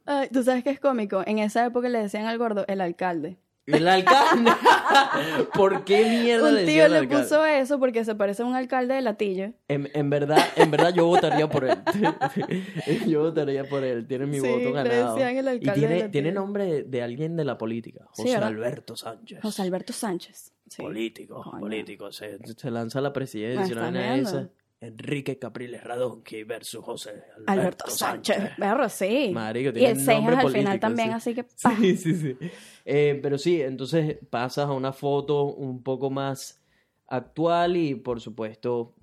Ay, 0.05 0.29
Tú 0.31 0.43
sabes 0.43 0.63
que 0.63 0.71
es 0.71 0.79
cómico. 0.79 1.23
En 1.25 1.39
esa 1.39 1.65
época 1.65 1.87
le 1.89 1.99
decían 1.99 2.25
al 2.25 2.37
gordo 2.37 2.65
el 2.67 2.81
alcalde. 2.81 3.37
El 3.67 3.87
alcalde. 3.87 4.51
¿Por 5.53 5.83
qué 5.83 6.05
mierda 6.05 6.49
Un 6.49 6.65
tío 6.65 6.87
le 6.87 6.97
alcalde? 6.97 7.23
puso 7.23 7.45
eso 7.45 7.79
porque 7.79 8.03
se 8.05 8.15
parece 8.15 8.41
a 8.43 8.45
un 8.45 8.55
alcalde 8.55 8.93
de 8.95 9.01
Latillo. 9.01 9.51
En, 9.67 9.89
en 9.93 10.09
verdad, 10.09 10.39
en 10.55 10.71
verdad 10.71 10.93
yo 10.93 11.05
votaría 11.05 11.49
por 11.49 11.65
él. 11.65 11.77
yo 13.07 13.23
votaría 13.23 13.65
por 13.65 13.83
él. 13.83 14.07
Tiene 14.07 14.25
mi 14.25 14.39
Sí, 14.39 14.47
voto 14.47 14.71
ganado. 14.71 15.15
decían 15.15 15.37
el 15.47 15.57
y 15.57 15.69
tiene, 15.71 16.09
tiene 16.09 16.31
nombre 16.31 16.65
de, 16.65 16.83
de 16.83 17.01
alguien 17.03 17.35
de 17.35 17.43
la 17.45 17.57
política. 17.57 18.05
José. 18.11 18.35
Alberto 18.35 18.95
Sánchez. 18.95 19.39
José 19.41 19.61
Alberto 19.63 19.93
Sánchez. 19.93 20.53
Sí. 20.69 20.81
Político, 20.81 21.41
Coño. 21.43 21.59
político. 21.59 22.11
Se, 22.11 22.37
se 22.55 22.71
lanza 22.71 22.99
a 22.99 23.01
la 23.01 23.13
presidencia. 23.13 24.15
esa. 24.15 24.49
Enrique 24.79 25.39
Capriles 25.39 25.83
Radonqui 25.83 26.43
versus 26.43 26.83
José 26.83 27.09
Alberto, 27.47 27.51
Alberto 27.51 27.89
Sánchez. 27.89 28.51
Perro, 28.57 28.87
sí. 28.89 29.31
Marico, 29.33 29.77
y 29.77 29.85
el 29.85 29.97
un 29.97 30.05
nombre 30.05 30.35
al 30.35 30.41
político, 30.43 30.61
final 30.61 30.79
también, 30.79 31.07
sí. 31.09 31.13
así 31.13 31.33
que. 31.33 31.45
Sí, 31.79 31.97
sí, 31.97 32.15
sí. 32.15 32.37
Eh, 32.85 33.19
pero 33.21 33.37
sí, 33.37 33.61
entonces 33.61 34.17
pasas 34.29 34.67
a 34.67 34.71
una 34.73 34.93
foto 34.93 35.45
un 35.45 35.81
poco 35.81 36.09
más 36.09 36.61
actual 37.07 37.77
y 37.77 37.95
por 37.95 38.21
supuesto 38.21 38.93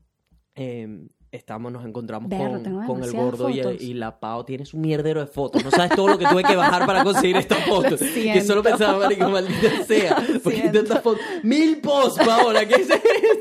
eh, 0.55 1.09
estamos, 1.37 1.73
nos 1.73 1.85
encontramos 1.85 2.29
Berro, 2.29 2.63
con, 2.87 3.03
el 3.03 3.13
gordo 3.13 3.51
y, 3.51 3.61
y 3.61 3.95
la 3.95 4.21
Pau 4.21 4.45
tiene 4.45 4.65
su 4.65 4.79
mierdero 4.79 5.21
de 5.21 5.27
fotos. 5.27 5.65
No 5.65 5.71
sabes 5.71 5.95
todo 5.97 6.09
lo 6.09 6.19
que 6.19 6.27
tuve 6.27 6.45
que 6.45 6.55
bajar 6.55 6.87
para 6.87 7.03
conseguir 7.03 7.37
estas 7.37 7.59
fotos. 7.69 8.01
Que 8.01 8.41
solo 8.43 8.63
pensaba, 8.63 8.99
marico, 8.99 9.29
maldita 9.29 9.85
sea. 9.85 10.25
Porque 10.45 10.71
tantas 10.71 11.03
fotos. 11.03 11.23
Mil 11.43 11.81
posts, 11.81 12.25
Paola, 12.25 12.67
¿qué 12.67 12.75
es 12.75 12.89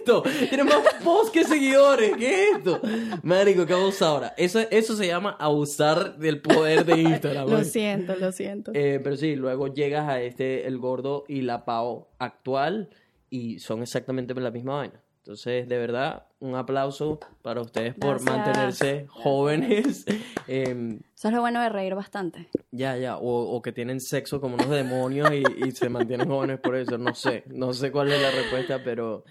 esto? 0.04 0.24
Tiene 0.50 0.64
más 0.66 0.78
posts 1.04 1.32
que 1.32 1.44
seguidores. 1.46 2.16
¿Qué 2.18 2.50
es 2.50 2.58
esto? 2.58 2.82
Marico, 3.24 3.66
¿qué 3.66 3.74
ahora? 4.02 4.34
Eso, 4.38 4.60
eso 4.70 4.96
se 4.96 5.08
llama 5.08 5.36
abusar 5.40 6.18
del 6.18 6.42
poder 6.42 6.86
de 6.86 6.98
Instagram. 7.02 7.50
Lo 7.50 7.64
siento, 7.64 8.16
lo 8.16 8.32
siento. 8.32 8.72
Eh, 8.74 9.00
pero 9.04 9.16
sí, 9.16 9.36
luego 9.36 9.74
llegas 9.74 10.10
a 10.10 10.22
este, 10.22 10.68
el 10.68 10.78
gordo 10.78 11.24
y 11.28 11.42
la 11.42 11.64
Pau 11.66 12.08
actual 12.20 12.90
y 13.30 13.60
son 13.60 13.82
exactamente 13.82 14.34
la 14.34 14.52
misma 14.52 14.76
vaina. 14.78 15.00
Entonces, 15.20 15.70
de 15.70 15.78
verdad, 15.78 16.26
un 16.42 16.56
aplauso 16.56 17.18
para 17.42 17.62
ustedes 17.62 17.96
por 17.96 18.22
Gracias. 18.22 18.36
mantenerse 18.38 19.06
jóvenes. 19.08 20.06
Em, 20.48 21.00
Eso 21.16 21.30
es 21.30 21.34
lo 21.34 21.40
bueno 21.40 21.62
de 21.62 21.70
reír 21.70 21.96
bastante. 21.96 22.50
ya, 22.72 22.98
ya, 22.98 23.16
o, 23.16 23.56
o 23.56 23.62
que 23.62 23.72
tienen 23.72 24.02
sexo 24.02 24.42
como 24.42 24.56
unos 24.56 24.70
demonios 24.70 25.30
y, 25.32 25.44
y 25.66 25.72
se 25.72 25.88
mantienen 25.88 26.28
jóvenes 26.28 26.60
por 26.60 26.76
eso. 26.76 26.98
No 26.98 27.16
sé, 27.16 27.46
no 27.48 27.74
sé 27.74 27.90
cuál 27.94 28.12
es 28.12 28.22
la 28.22 28.32
respuesta, 28.32 28.82
pero 28.84 29.24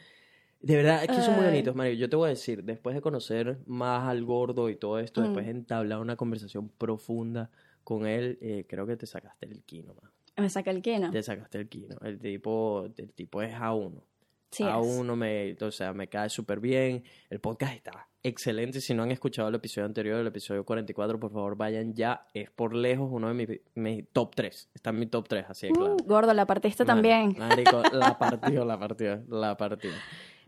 de 0.63 0.77
verdad 0.77 1.03
es 1.03 1.09
que 1.09 1.23
son 1.23 1.35
muy 1.37 1.45
bonitos, 1.45 1.75
Mario. 1.75 1.95
Yo 1.95 2.09
te 2.09 2.17
voy 2.17 2.27
a 2.27 2.31
decir, 2.31 2.65
después 2.65 2.95
de 2.95 3.01
conocer 3.03 3.59
más 3.67 4.09
al 4.09 4.25
gordo 4.25 4.69
y 4.71 4.77
todo 4.77 4.99
esto, 4.99 5.21
Mm. 5.21 5.25
después 5.25 5.45
de 5.47 5.51
entablar 5.53 5.99
una 6.01 6.17
conversación 6.17 6.69
profunda 6.69 7.51
con 7.85 8.07
él, 8.07 8.39
eh, 8.41 8.65
creo 8.69 8.87
que 8.87 8.97
te 8.97 9.07
sacaste 9.07 9.47
el 9.47 9.63
kino, 9.65 9.95
man. 10.01 10.11
Me 10.37 10.49
saca 10.49 10.71
el 10.71 10.81
quino. 10.81 11.11
Te 11.11 11.23
sacaste 11.23 11.59
el 11.59 11.69
kino. 11.69 11.97
El 12.03 12.19
tipo, 12.19 12.87
el 12.97 13.13
tipo 13.13 13.43
es 13.43 13.53
A1. 13.55 14.03
Sí, 14.51 14.65
a 14.65 14.79
uno 14.79 15.17
me, 15.17 15.57
o 15.61 15.71
sea, 15.71 15.93
me 15.95 16.09
cae 16.09 16.29
súper 16.29 16.61
bien. 16.61 17.03
El 17.31 17.41
podcast 17.41 17.75
está 17.75 18.09
excelente. 18.23 18.81
Si 18.83 18.93
no 18.95 19.03
han 19.03 19.11
escuchado 19.11 19.49
el 19.49 19.55
episodio 19.55 19.87
anterior, 19.87 20.21
el 20.21 20.27
episodio 20.27 20.65
44, 20.65 21.19
por 21.19 21.33
favor 21.33 21.57
vayan 21.57 21.95
ya. 21.95 22.27
Es 22.35 22.51
por 22.51 22.75
lejos 22.75 23.09
uno 23.11 23.29
de 23.29 23.35
mis, 23.35 23.61
mis 23.75 24.07
top 24.13 24.35
3. 24.35 24.71
Está 24.75 24.91
en 24.91 24.99
mi 24.99 25.07
top 25.07 25.27
3, 25.29 25.47
así 25.49 25.67
de 25.69 25.73
claro. 25.73 25.95
Uh, 25.95 26.05
gordo, 26.07 26.35
la 26.35 26.47
partiste 26.47 26.85
también. 26.85 27.35
Marico, 27.39 27.83
la 27.93 28.17
partió, 28.19 28.65
la 28.67 28.79
partió, 28.79 29.23
la 29.29 29.57
partió. 29.57 29.91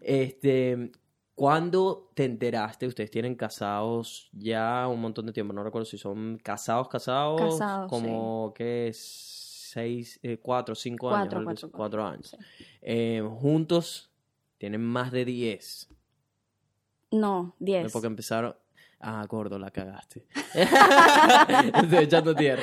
Este, 0.04 0.92
¿cuándo 1.34 2.10
te 2.14 2.24
enteraste? 2.24 2.86
Ustedes 2.86 3.10
tienen 3.10 3.34
casados 3.34 4.28
ya 4.32 4.86
un 4.88 5.00
montón 5.00 5.26
de 5.26 5.32
tiempo. 5.32 5.52
No 5.52 5.64
recuerdo 5.64 5.86
si 5.86 5.98
son 5.98 6.38
casados, 6.42 6.88
casados. 6.88 7.40
Casados, 7.40 7.90
Como 7.90 8.52
que 8.54 8.90
seis, 8.94 10.20
eh, 10.22 10.38
cuatro, 10.40 10.74
cinco 10.74 11.10
años. 11.10 11.66
Cuatro, 11.72 12.06
años. 12.06 12.36
Sí. 12.38 12.64
Eh, 12.82 13.26
juntos 13.40 14.10
tienen 14.58 14.82
más 14.82 15.10
de 15.10 15.24
10. 15.24 15.88
No, 17.12 17.54
10. 17.58 17.92
Porque 17.92 18.06
empezaron. 18.06 18.54
Ah, 19.00 19.26
gordo, 19.28 19.58
la 19.58 19.70
cagaste. 19.70 20.26
Estoy 20.54 22.04
echando 22.04 22.34
tierra. 22.34 22.62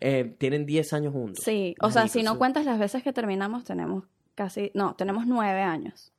Eh, 0.00 0.36
tienen 0.38 0.66
10 0.66 0.92
años 0.92 1.12
juntos. 1.12 1.44
Sí, 1.44 1.74
o 1.80 1.90
sea, 1.90 2.06
si 2.08 2.22
no 2.22 2.38
cuentas 2.38 2.64
las 2.64 2.78
veces 2.78 3.02
que 3.02 3.12
terminamos, 3.12 3.64
tenemos 3.64 4.04
casi, 4.34 4.70
no, 4.74 4.94
tenemos 4.94 5.26
nueve 5.26 5.62
años. 5.62 6.13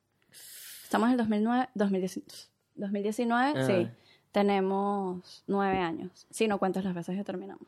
Estamos 0.85 1.07
en 1.07 1.11
el 1.13 1.17
2009, 1.17 1.69
2019, 1.73 2.27
2019 2.75 3.53
Ah. 3.59 3.65
sí, 3.65 3.87
tenemos 4.31 5.43
nueve 5.47 5.79
años, 5.79 6.27
si 6.29 6.47
no 6.47 6.59
cuentas 6.59 6.83
las 6.83 6.93
veces 6.93 7.17
que 7.17 7.23
terminamos. 7.23 7.67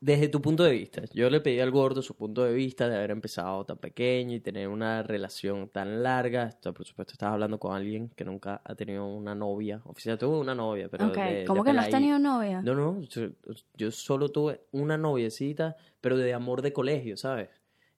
Desde 0.00 0.28
tu 0.28 0.40
punto 0.40 0.62
de 0.64 0.72
vista, 0.72 1.02
yo 1.12 1.28
le 1.30 1.40
pedí 1.40 1.58
al 1.60 1.70
gordo 1.72 2.02
su 2.02 2.14
punto 2.14 2.44
de 2.44 2.52
vista 2.52 2.88
de 2.88 2.96
haber 2.96 3.10
empezado 3.10 3.64
tan 3.64 3.78
pequeño 3.78 4.34
y 4.34 4.40
tener 4.40 4.68
una 4.68 5.02
relación 5.02 5.68
tan 5.68 6.02
larga. 6.04 6.44
Esto, 6.44 6.72
por 6.72 6.86
supuesto, 6.86 7.12
estás 7.14 7.32
hablando 7.32 7.58
con 7.58 7.74
alguien 7.76 8.08
que 8.10 8.24
nunca 8.24 8.60
ha 8.64 8.74
tenido 8.76 9.06
una 9.06 9.34
novia. 9.34 9.80
Oficial, 9.84 10.16
tuve 10.18 10.38
una 10.38 10.54
novia, 10.54 10.88
pero. 10.88 11.08
ok, 11.08 11.16
de- 11.16 11.44
¿cómo 11.46 11.64
de 11.64 11.70
que 11.70 11.74
no 11.74 11.80
has 11.82 11.90
tenido 11.90 12.18
novia? 12.20 12.62
No, 12.62 12.74
no, 12.76 13.00
yo, 13.02 13.28
yo 13.76 13.90
solo 13.90 14.28
tuve 14.28 14.60
una 14.70 14.96
noviecita, 14.96 15.76
pero 16.00 16.16
de 16.16 16.32
amor 16.32 16.62
de 16.62 16.72
colegio, 16.72 17.16
¿sabes? 17.16 17.48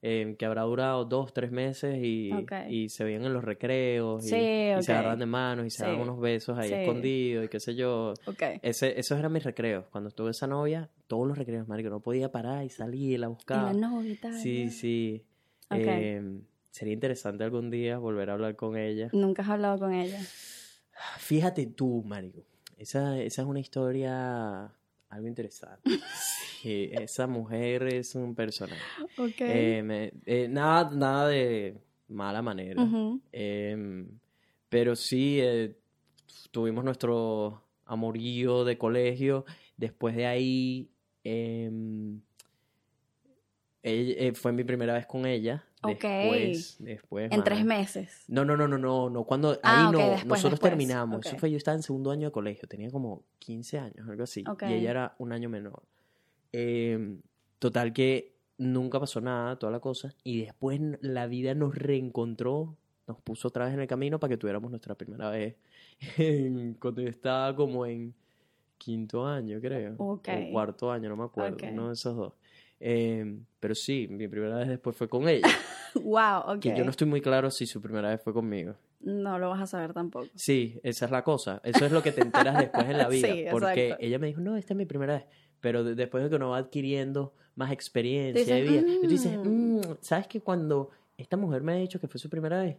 Eh, 0.03 0.35
que 0.39 0.45
habrá 0.47 0.63
durado 0.63 1.05
dos, 1.05 1.31
tres 1.31 1.51
meses 1.51 1.99
y, 2.01 2.31
y 2.69 2.89
se 2.89 3.03
veían 3.03 3.23
en 3.23 3.33
los 3.33 3.43
recreos 3.43 4.25
y, 4.25 4.33
y 4.79 4.81
se 4.81 4.91
agarran 4.93 5.19
de 5.19 5.27
manos 5.27 5.67
y 5.67 5.69
se 5.69 5.77
Sí. 5.77 5.83
daban 5.83 5.99
unos 5.99 6.19
besos 6.19 6.57
ahí 6.57 6.69
Sí. 6.69 6.73
escondidos 6.73 7.45
y 7.45 7.47
qué 7.49 7.59
sé 7.59 7.75
yo. 7.75 8.13
Ese, 8.63 8.99
esos 8.99 9.19
eran 9.19 9.31
mis 9.31 9.43
recreos. 9.43 9.85
Cuando 9.91 10.09
tuve 10.09 10.31
esa 10.31 10.47
novia, 10.47 10.89
todos 11.05 11.27
los 11.27 11.37
recreos, 11.37 11.67
marico, 11.67 11.91
no 11.91 11.99
podía 11.99 12.31
parar 12.31 12.65
y 12.65 12.69
salir 12.69 13.11
y 13.11 13.17
la 13.17 13.27
y 13.27 13.29
buscaba. 13.29 13.73
la 13.73 13.79
novia 13.79 14.13
y 14.13 14.15
tal. 14.15 14.33
Sí, 14.33 14.71
sí. 14.71 15.23
Eh, 15.69 16.41
sería 16.71 16.93
interesante 16.95 17.43
algún 17.43 17.69
día 17.69 17.99
volver 17.99 18.31
a 18.31 18.33
hablar 18.33 18.55
con 18.55 18.77
ella. 18.77 19.09
Nunca 19.13 19.43
has 19.43 19.49
hablado 19.49 19.77
con 19.77 19.93
ella. 19.93 20.19
Fíjate 21.19 21.67
tú, 21.67 22.03
marico. 22.05 22.41
Esa, 22.77 23.19
esa 23.19 23.41
es 23.43 23.47
una 23.47 23.59
historia 23.59 24.73
algo 25.09 25.27
interesante. 25.27 25.83
Sí, 26.61 26.89
esa 26.93 27.25
mujer 27.27 27.83
es 27.83 28.13
un 28.15 28.35
personaje. 28.35 28.81
Ok. 29.17 29.31
Eh, 29.39 29.81
me- 29.83 30.11
eh, 30.25 30.47
nada, 30.47 30.91
nada 30.93 31.27
de 31.27 31.77
mala 32.07 32.41
manera. 32.41 32.83
Em, 33.31 34.07
pero 34.69 34.95
sí, 34.95 35.39
eh, 35.41 35.75
tuvimos 36.51 36.83
nuestro 36.83 37.63
amorío 37.85 38.63
de 38.63 38.77
colegio. 38.77 39.45
Después 39.77 40.15
de 40.15 40.25
ahí, 40.27 40.89
em, 41.23 42.21
fue 44.35 44.51
mi 44.51 44.63
primera 44.63 44.93
vez 44.93 45.05
con 45.07 45.25
ella. 45.25 45.63
Ok. 45.81 46.03
Después, 46.03 46.75
después. 46.79 47.31
En 47.31 47.43
tres 47.43 47.65
meses. 47.65 48.23
No, 48.27 48.45
no, 48.45 48.55
no, 48.55 48.67
no, 48.67 48.77
no, 48.77 49.09
no. 49.09 49.23
Cuando 49.23 49.59
Ah, 49.63 49.87
ahí 49.87 49.91
no, 49.91 49.97
después, 49.97 50.25
nosotros 50.25 50.51
después. 50.59 50.71
terminamos. 50.71 51.25
Eso 51.25 51.37
fue, 51.39 51.49
yo 51.49 51.57
estaba 51.57 51.75
en 51.75 51.81
segundo 51.83 52.11
año 52.11 52.27
de 52.27 52.31
colegio, 52.31 52.67
tenía 52.67 52.91
como 52.91 53.23
15 53.39 53.79
años, 53.79 54.07
algo 54.07 54.23
así. 54.23 54.43
Y 54.69 54.73
ella 54.73 54.91
era 54.91 55.15
un 55.17 55.31
año 55.33 55.49
menor. 55.49 55.81
Eh, 56.53 57.17
total 57.59 57.93
que 57.93 58.35
nunca 58.57 58.99
pasó 58.99 59.21
nada, 59.21 59.57
toda 59.57 59.71
la 59.71 59.79
cosa. 59.79 60.13
Y 60.23 60.41
después 60.41 60.79
la 61.01 61.27
vida 61.27 61.53
nos 61.55 61.75
reencontró, 61.75 62.75
nos 63.07 63.19
puso 63.21 63.47
otra 63.47 63.65
vez 63.65 63.73
en 63.73 63.81
el 63.81 63.87
camino 63.87 64.19
para 64.19 64.29
que 64.29 64.37
tuviéramos 64.37 64.69
nuestra 64.69 64.95
primera 64.95 65.29
vez. 65.29 65.55
en- 66.17 66.73
cuando 66.75 67.01
yo 67.01 67.09
estaba 67.09 67.55
como 67.55 67.85
en 67.85 68.13
quinto 68.77 69.25
año, 69.25 69.59
creo. 69.61 69.95
Ok. 69.97 70.27
O 70.29 70.51
cuarto 70.51 70.91
año, 70.91 71.09
no 71.09 71.17
me 71.17 71.23
acuerdo. 71.25 71.57
Uno 71.71 71.87
de 71.87 71.93
esos 71.93 72.15
dos. 72.15 72.33
Eh, 72.79 73.37
pero 73.59 73.75
sí, 73.75 74.07
mi 74.09 74.27
primera 74.27 74.57
vez 74.57 74.67
después 74.67 74.95
fue 74.95 75.07
con 75.07 75.29
ella. 75.29 75.47
wow, 75.95 76.55
ok. 76.55 76.59
Que 76.61 76.75
yo 76.75 76.83
no 76.83 76.89
estoy 76.89 77.05
muy 77.07 77.21
claro 77.21 77.51
si 77.51 77.67
su 77.67 77.79
primera 77.79 78.09
vez 78.09 78.19
fue 78.21 78.33
conmigo. 78.33 78.73
No 79.01 79.37
lo 79.39 79.49
vas 79.49 79.61
a 79.61 79.67
saber 79.67 79.93
tampoco. 79.93 80.25
Sí, 80.35 80.79
esa 80.83 81.05
es 81.05 81.11
la 81.11 81.23
cosa. 81.23 81.61
Eso 81.63 81.85
es 81.85 81.91
lo 81.91 82.01
que 82.01 82.11
te 82.11 82.21
enteras 82.21 82.57
después 82.57 82.85
en 82.89 82.97
la 82.97 83.07
vida. 83.09 83.27
Sí, 83.27 83.45
porque 83.51 83.85
exacto. 83.85 84.05
ella 84.05 84.19
me 84.19 84.27
dijo, 84.27 84.41
no, 84.41 84.57
esta 84.57 84.73
es 84.73 84.77
mi 84.77 84.85
primera 84.85 85.13
vez. 85.15 85.25
Pero 85.61 85.83
de- 85.83 85.95
después 85.95 86.23
de 86.23 86.29
que 86.29 86.35
uno 86.35 86.49
va 86.49 86.57
adquiriendo 86.57 87.33
más 87.55 87.71
experiencia 87.71 88.55
de 88.55 88.61
vida, 88.61 88.81
tú 89.01 89.07
dices, 89.07 89.37
"Mm". 89.37 89.77
"Mm, 89.77 89.81
¿sabes 90.01 90.27
que 90.27 90.41
cuando 90.41 90.89
esta 91.17 91.37
mujer 91.37 91.61
me 91.61 91.73
ha 91.73 91.75
dicho 91.75 91.99
que 91.99 92.07
fue 92.07 92.19
su 92.19 92.29
primera 92.29 92.61
vez? 92.61 92.77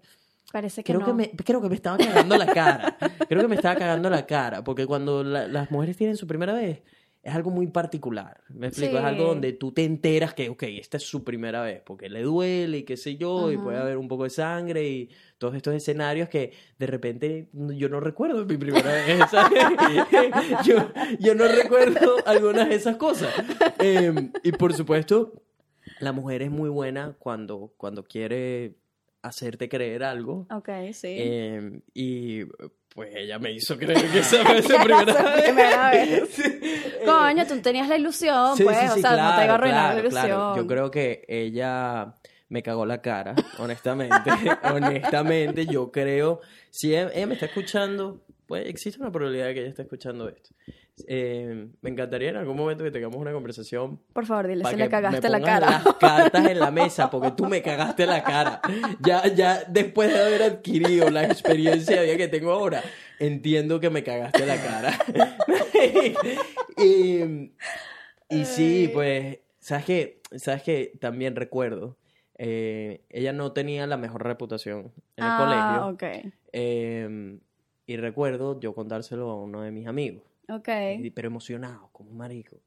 Parece 0.53 0.83
que 0.83 0.93
Creo, 0.93 1.01
no. 1.01 1.07
que 1.07 1.13
me, 1.15 1.31
creo 1.31 1.63
que 1.63 1.69
me 1.69 1.77
estaba 1.77 1.97
cagando 1.97 2.37
la 2.37 2.47
cara. 2.47 2.97
Creo 3.29 3.41
que 3.43 3.49
me 3.49 3.55
estaba 3.55 3.77
cagando 3.77 4.11
la 4.11 4.27
cara. 4.27 4.63
Porque 4.65 4.87
cuando 4.87 5.23
la- 5.23 5.47
las 5.47 5.71
mujeres 5.71 5.97
tienen 5.97 6.17
su 6.17 6.27
primera 6.27 6.53
vez, 6.53 6.83
es 7.23 7.35
algo 7.35 7.51
muy 7.51 7.69
particular. 7.69 8.41
Me 8.49 8.67
explico, 8.67 8.99
es 8.99 9.05
algo 9.05 9.23
Sí. 9.23 9.29
donde 9.29 9.53
tú 9.53 9.71
te 9.73 9.85
enteras 9.85 10.35
que, 10.35 10.49
ok, 10.49 10.63
esta 10.65 10.97
es 10.97 11.05
su 11.05 11.23
primera 11.23 11.63
vez, 11.63 11.81
porque 11.85 12.09
le 12.09 12.23
duele 12.23 12.79
y 12.79 12.83
qué 12.83 12.97
sé 12.97 13.17
yo, 13.17 13.53
y 13.53 13.57
puede 13.59 13.79
haber 13.79 13.97
un 13.97 14.09
poco 14.09 14.25
de 14.25 14.31
sangre 14.31 14.89
y 14.89 15.09
todos 15.39 15.55
estos 15.55 15.75
escenarios 15.75 16.29
que 16.29 16.53
de 16.79 16.87
repente 16.87 17.49
yo 17.53 17.89
no 17.89 18.01
recuerdo 18.01 18.45
mi 18.45 18.57
primera 18.57 18.91
vez. 18.93 19.21
yo, 20.67 20.91
yo 21.21 21.35
no 21.35 21.47
recuerdo 21.49 22.17
algunas 22.27 22.69
de 22.69 22.75
esas 22.75 22.97
cosas. 22.97 23.33
Eh, 23.79 24.13
y 24.43 24.53
por 24.53 24.73
supuesto, 24.75 25.33
la 26.01 26.13
mujer 26.13 26.43
es 26.43 26.51
muy 26.51 26.71
buena 26.71 27.15
cuando, 27.19 27.73
cuando 27.77 28.05
quiere 28.05 28.77
hacerte 29.23 29.69
creer 29.69 30.03
algo. 30.03 30.47
Ok, 30.51 30.69
sí. 30.93 31.15
Eh, 31.19 31.81
y 31.95 32.43
pues 32.95 33.15
ella 33.15 33.39
me 33.39 33.53
hizo 33.53 33.77
creer 33.77 34.11
que 34.11 34.19
esa 34.19 34.45
fue 34.45 34.63
su 34.63 34.69
primera 34.85 35.35
primera 35.43 35.91
vez. 35.91 36.29
Sí. 36.33 36.61
Coño, 37.05 37.47
tú 37.47 37.61
tenías 37.61 37.89
la 37.89 37.97
ilusión, 37.97 38.57
sí, 38.57 38.65
pues. 38.65 38.79
sí, 38.79 38.87
o 38.87 39.03
sea, 39.03 39.11
no 39.11 39.37
te 39.37 39.45
iba 39.45 39.53
a 39.53 39.55
arruinar 39.55 39.61
claro, 39.61 39.95
la 39.95 40.01
ilusión. 40.01 40.25
claro. 40.25 40.57
Yo 40.57 40.67
creo 40.67 40.91
que 40.91 41.25
ella 41.29 42.15
me 42.49 42.63
cagó 42.63 42.87
la 42.87 43.01
cara, 43.01 43.35
honestamente. 43.59 44.31
honestamente, 44.63 45.67
yo 45.67 45.91
creo. 45.91 46.41
Si 46.71 46.95
ella, 46.95 47.11
ella 47.15 47.27
me 47.27 47.35
está 47.35 47.47
escuchando, 47.47 48.23
pues 48.47 48.67
existe 48.67 49.01
una 49.01 49.11
probabilidad 49.11 49.47
de 49.47 49.55
que 49.55 49.61
ella 49.61 49.71
esté 49.71 49.83
escuchando 49.83 50.29
esto. 50.29 50.51
Eh, 51.07 51.69
me 51.81 51.91
encantaría 51.91 52.29
en 52.29 52.37
algún 52.37 52.57
momento 52.57 52.85
que 52.85 52.91
tengamos 52.91 53.17
una 53.17 53.33
conversación 53.33 53.99
Por 54.13 54.27
favor, 54.27 54.47
dile 54.47 54.63
que 54.63 54.77
le 54.77 54.89
cagaste 54.91 55.23
me 55.23 55.31
la 55.31 55.41
cara. 55.41 55.83
las 55.85 55.95
cartas 55.95 56.47
en 56.47 56.59
la 56.59 56.71
mesa, 56.71 57.11
porque 57.11 57.31
tú 57.31 57.47
me 57.47 57.63
cagaste 57.63 58.05
la 58.07 58.23
cara. 58.23 58.61
Ya, 59.01 59.27
ya 59.27 59.65
después 59.65 60.13
de 60.13 60.21
haber 60.21 60.43
adquirido 60.43 61.09
la 61.11 61.25
experiencia 61.25 62.01
de 62.01 62.07
vida 62.07 62.17
que 62.19 62.29
tengo 62.29 62.53
ahora, 62.53 62.83
entiendo 63.19 63.81
que 63.81 63.89
me 63.89 64.05
cagaste 64.05 64.45
la 64.45 64.57
cara. 64.63 64.99
y, 66.77 67.53
y 68.29 68.45
sí, 68.45 68.91
pues, 68.93 69.39
¿sabes 69.61 69.85
qué? 69.87 70.23
¿Sabes 70.37 70.63
qué? 70.63 70.93
También 71.01 71.37
recuerdo, 71.37 71.97
eh, 72.37 73.03
ella 73.09 73.33
no 73.33 73.53
tenía 73.53 73.87
la 73.87 73.97
mejor 73.97 74.25
reputación 74.25 74.93
en 75.17 75.25
el 75.25 75.31
ah, 75.31 75.89
colegio. 75.95 76.21
ok. 76.23 76.35
eh, 76.53 77.39
y 77.85 77.97
recuerdo 77.97 78.61
yo 78.61 78.75
contárselo 78.75 79.31
a 79.31 79.43
uno 79.43 79.63
de 79.63 79.71
mis 79.73 79.87
amigos 79.87 80.32
Ok. 80.49 80.69
pero 81.15 81.29
emocionado, 81.29 81.89
como 81.93 82.11
un 82.11 82.17
marico. 82.17 82.61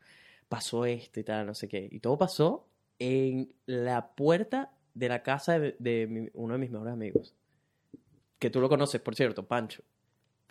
Pasó 0.49 0.85
esto 0.85 1.19
y 1.19 1.23
tal, 1.23 1.45
no 1.45 1.53
sé 1.53 1.67
qué. 1.67 1.87
Y 1.91 1.99
todo 1.99 2.17
pasó 2.17 2.67
en 2.99 3.51
la 3.65 4.13
puerta 4.15 4.71
de 4.93 5.09
la 5.09 5.23
casa 5.23 5.59
de, 5.59 5.75
de 5.79 6.07
mi- 6.07 6.29
uno 6.33 6.53
de 6.53 6.59
mis 6.59 6.71
mejores 6.71 6.93
amigos. 6.93 7.35
Que 8.39 8.49
tú 8.49 8.59
lo 8.61 8.69
conoces, 8.69 9.01
por 9.01 9.15
cierto, 9.15 9.45
Pancho. 9.45 9.83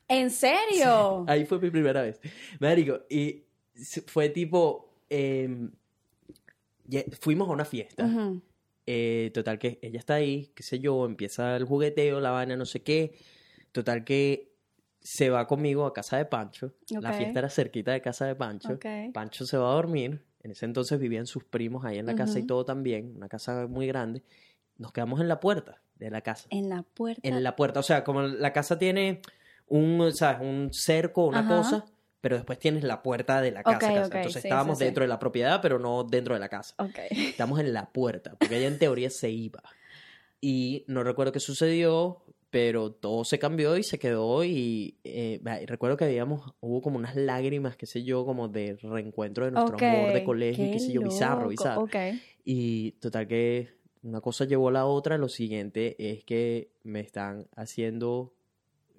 ¿En 0.08 0.30
serio? 0.30 1.24
Ahí 1.28 1.44
fue 1.46 1.58
mi 1.60 1.70
primera 1.70 2.02
vez. 2.02 2.20
Marico, 2.60 3.00
y 3.08 3.44
fue 4.06 4.28
tipo... 4.28 4.92
ye- 6.88 7.06
fuimos 7.20 7.48
a 7.48 7.52
una 7.52 7.64
fiesta. 7.64 8.04
Ujú. 8.04 8.42
Eh, 8.86 9.30
total 9.32 9.58
que 9.58 9.78
ella 9.80 9.98
está 9.98 10.14
ahí, 10.14 10.50
qué 10.54 10.62
sé 10.62 10.78
yo, 10.78 11.06
empieza 11.06 11.56
el 11.56 11.64
jugueteo, 11.64 12.20
la 12.20 12.30
vaina, 12.32 12.56
no 12.56 12.66
sé 12.66 12.82
qué. 12.82 13.14
Total 13.72 14.04
que 14.04 14.52
se 15.04 15.28
va 15.28 15.46
conmigo 15.46 15.84
a 15.84 15.92
casa 15.92 16.16
de 16.16 16.24
Pancho. 16.24 16.72
La 16.88 17.12
fiesta 17.12 17.38
era 17.38 17.50
cerquita 17.50 17.92
de 17.92 18.00
casa 18.00 18.24
de 18.24 18.34
Pancho. 18.34 18.72
Ok. 18.72 18.86
Pancho 19.12 19.44
se 19.44 19.58
va 19.58 19.70
a 19.70 19.74
dormir. 19.74 20.24
En 20.42 20.50
ese 20.50 20.64
entonces 20.64 20.98
vivían 20.98 21.26
sus 21.26 21.44
primos 21.44 21.84
ahí 21.84 21.98
en 21.98 22.06
la 22.06 22.14
casa 22.14 22.38
y 22.38 22.46
todo 22.46 22.64
también, 22.64 23.14
una 23.16 23.28
casa 23.28 23.66
muy 23.66 23.86
grande. 23.86 24.22
Nos 24.78 24.92
quedamos 24.92 25.20
en 25.20 25.28
la 25.28 25.40
puerta 25.40 25.82
de 25.96 26.10
la 26.10 26.22
casa. 26.22 26.48
En 26.50 26.70
la 26.70 26.82
puerta. 26.82 27.20
En 27.22 27.42
la 27.42 27.54
puerta, 27.54 27.80
o 27.80 27.82
sea, 27.82 28.02
como 28.02 28.22
la 28.22 28.52
casa 28.52 28.78
tiene 28.78 29.20
un, 29.68 30.10
¿sabes? 30.12 30.40
Un 30.40 30.70
cerco, 30.72 31.26
una 31.26 31.40
Ajá. 31.40 31.56
cosa, 31.56 31.84
pero 32.22 32.36
después 32.36 32.58
tienes 32.58 32.82
la 32.82 33.02
puerta 33.02 33.42
de 33.42 33.52
la 33.52 33.62
casa. 33.62 33.76
Ok, 33.76 33.94
casa. 33.94 34.04
Entonces 34.04 34.42
sí, 34.42 34.48
estábamos 34.48 34.78
sí, 34.78 34.80
sí. 34.80 34.84
dentro 34.86 35.04
de 35.04 35.08
la 35.08 35.18
propiedad, 35.18 35.60
pero 35.60 35.78
no 35.78 36.04
dentro 36.04 36.32
de 36.32 36.40
la 36.40 36.48
casa. 36.48 36.74
Estamos 37.10 37.60
en 37.60 37.74
la 37.74 37.90
puerta, 37.92 38.36
porque 38.38 38.56
ella 38.56 38.68
en 38.68 38.78
teoría 38.78 39.10
se 39.10 39.28
iba. 39.30 39.62
Y 40.40 40.84
no 40.88 41.04
recuerdo 41.04 41.32
qué 41.32 41.40
sucedió, 41.40 42.23
pero 42.54 42.92
todo 42.92 43.24
se 43.24 43.40
cambió 43.40 43.76
y 43.76 43.82
se 43.82 43.98
quedó. 43.98 44.44
Y 44.44 44.96
eh, 45.02 45.40
y 45.60 45.66
recuerdo 45.66 45.96
que 45.96 46.04
habíamos, 46.04 46.54
hubo 46.60 46.80
como 46.82 46.98
unas 46.98 47.16
lágrimas, 47.16 47.76
qué 47.76 47.84
sé 47.84 48.04
yo, 48.04 48.24
como 48.24 48.46
de 48.46 48.78
reencuentro 48.80 49.44
de 49.44 49.50
nuestro 49.50 49.76
amor 49.76 50.12
de 50.12 50.22
colegio, 50.22 50.66
qué 50.66 50.70
qué 50.70 50.78
sé 50.78 50.92
yo, 50.92 51.02
bizarro, 51.02 51.48
bizarro. 51.48 51.88
Y 52.44 52.92
total 52.92 53.26
que 53.26 53.70
una 54.04 54.20
cosa 54.20 54.44
llevó 54.44 54.68
a 54.68 54.72
la 54.72 54.86
otra. 54.86 55.18
Lo 55.18 55.28
siguiente 55.28 55.96
es 55.98 56.22
que 56.22 56.70
me 56.84 57.00
están 57.00 57.48
haciendo. 57.56 58.32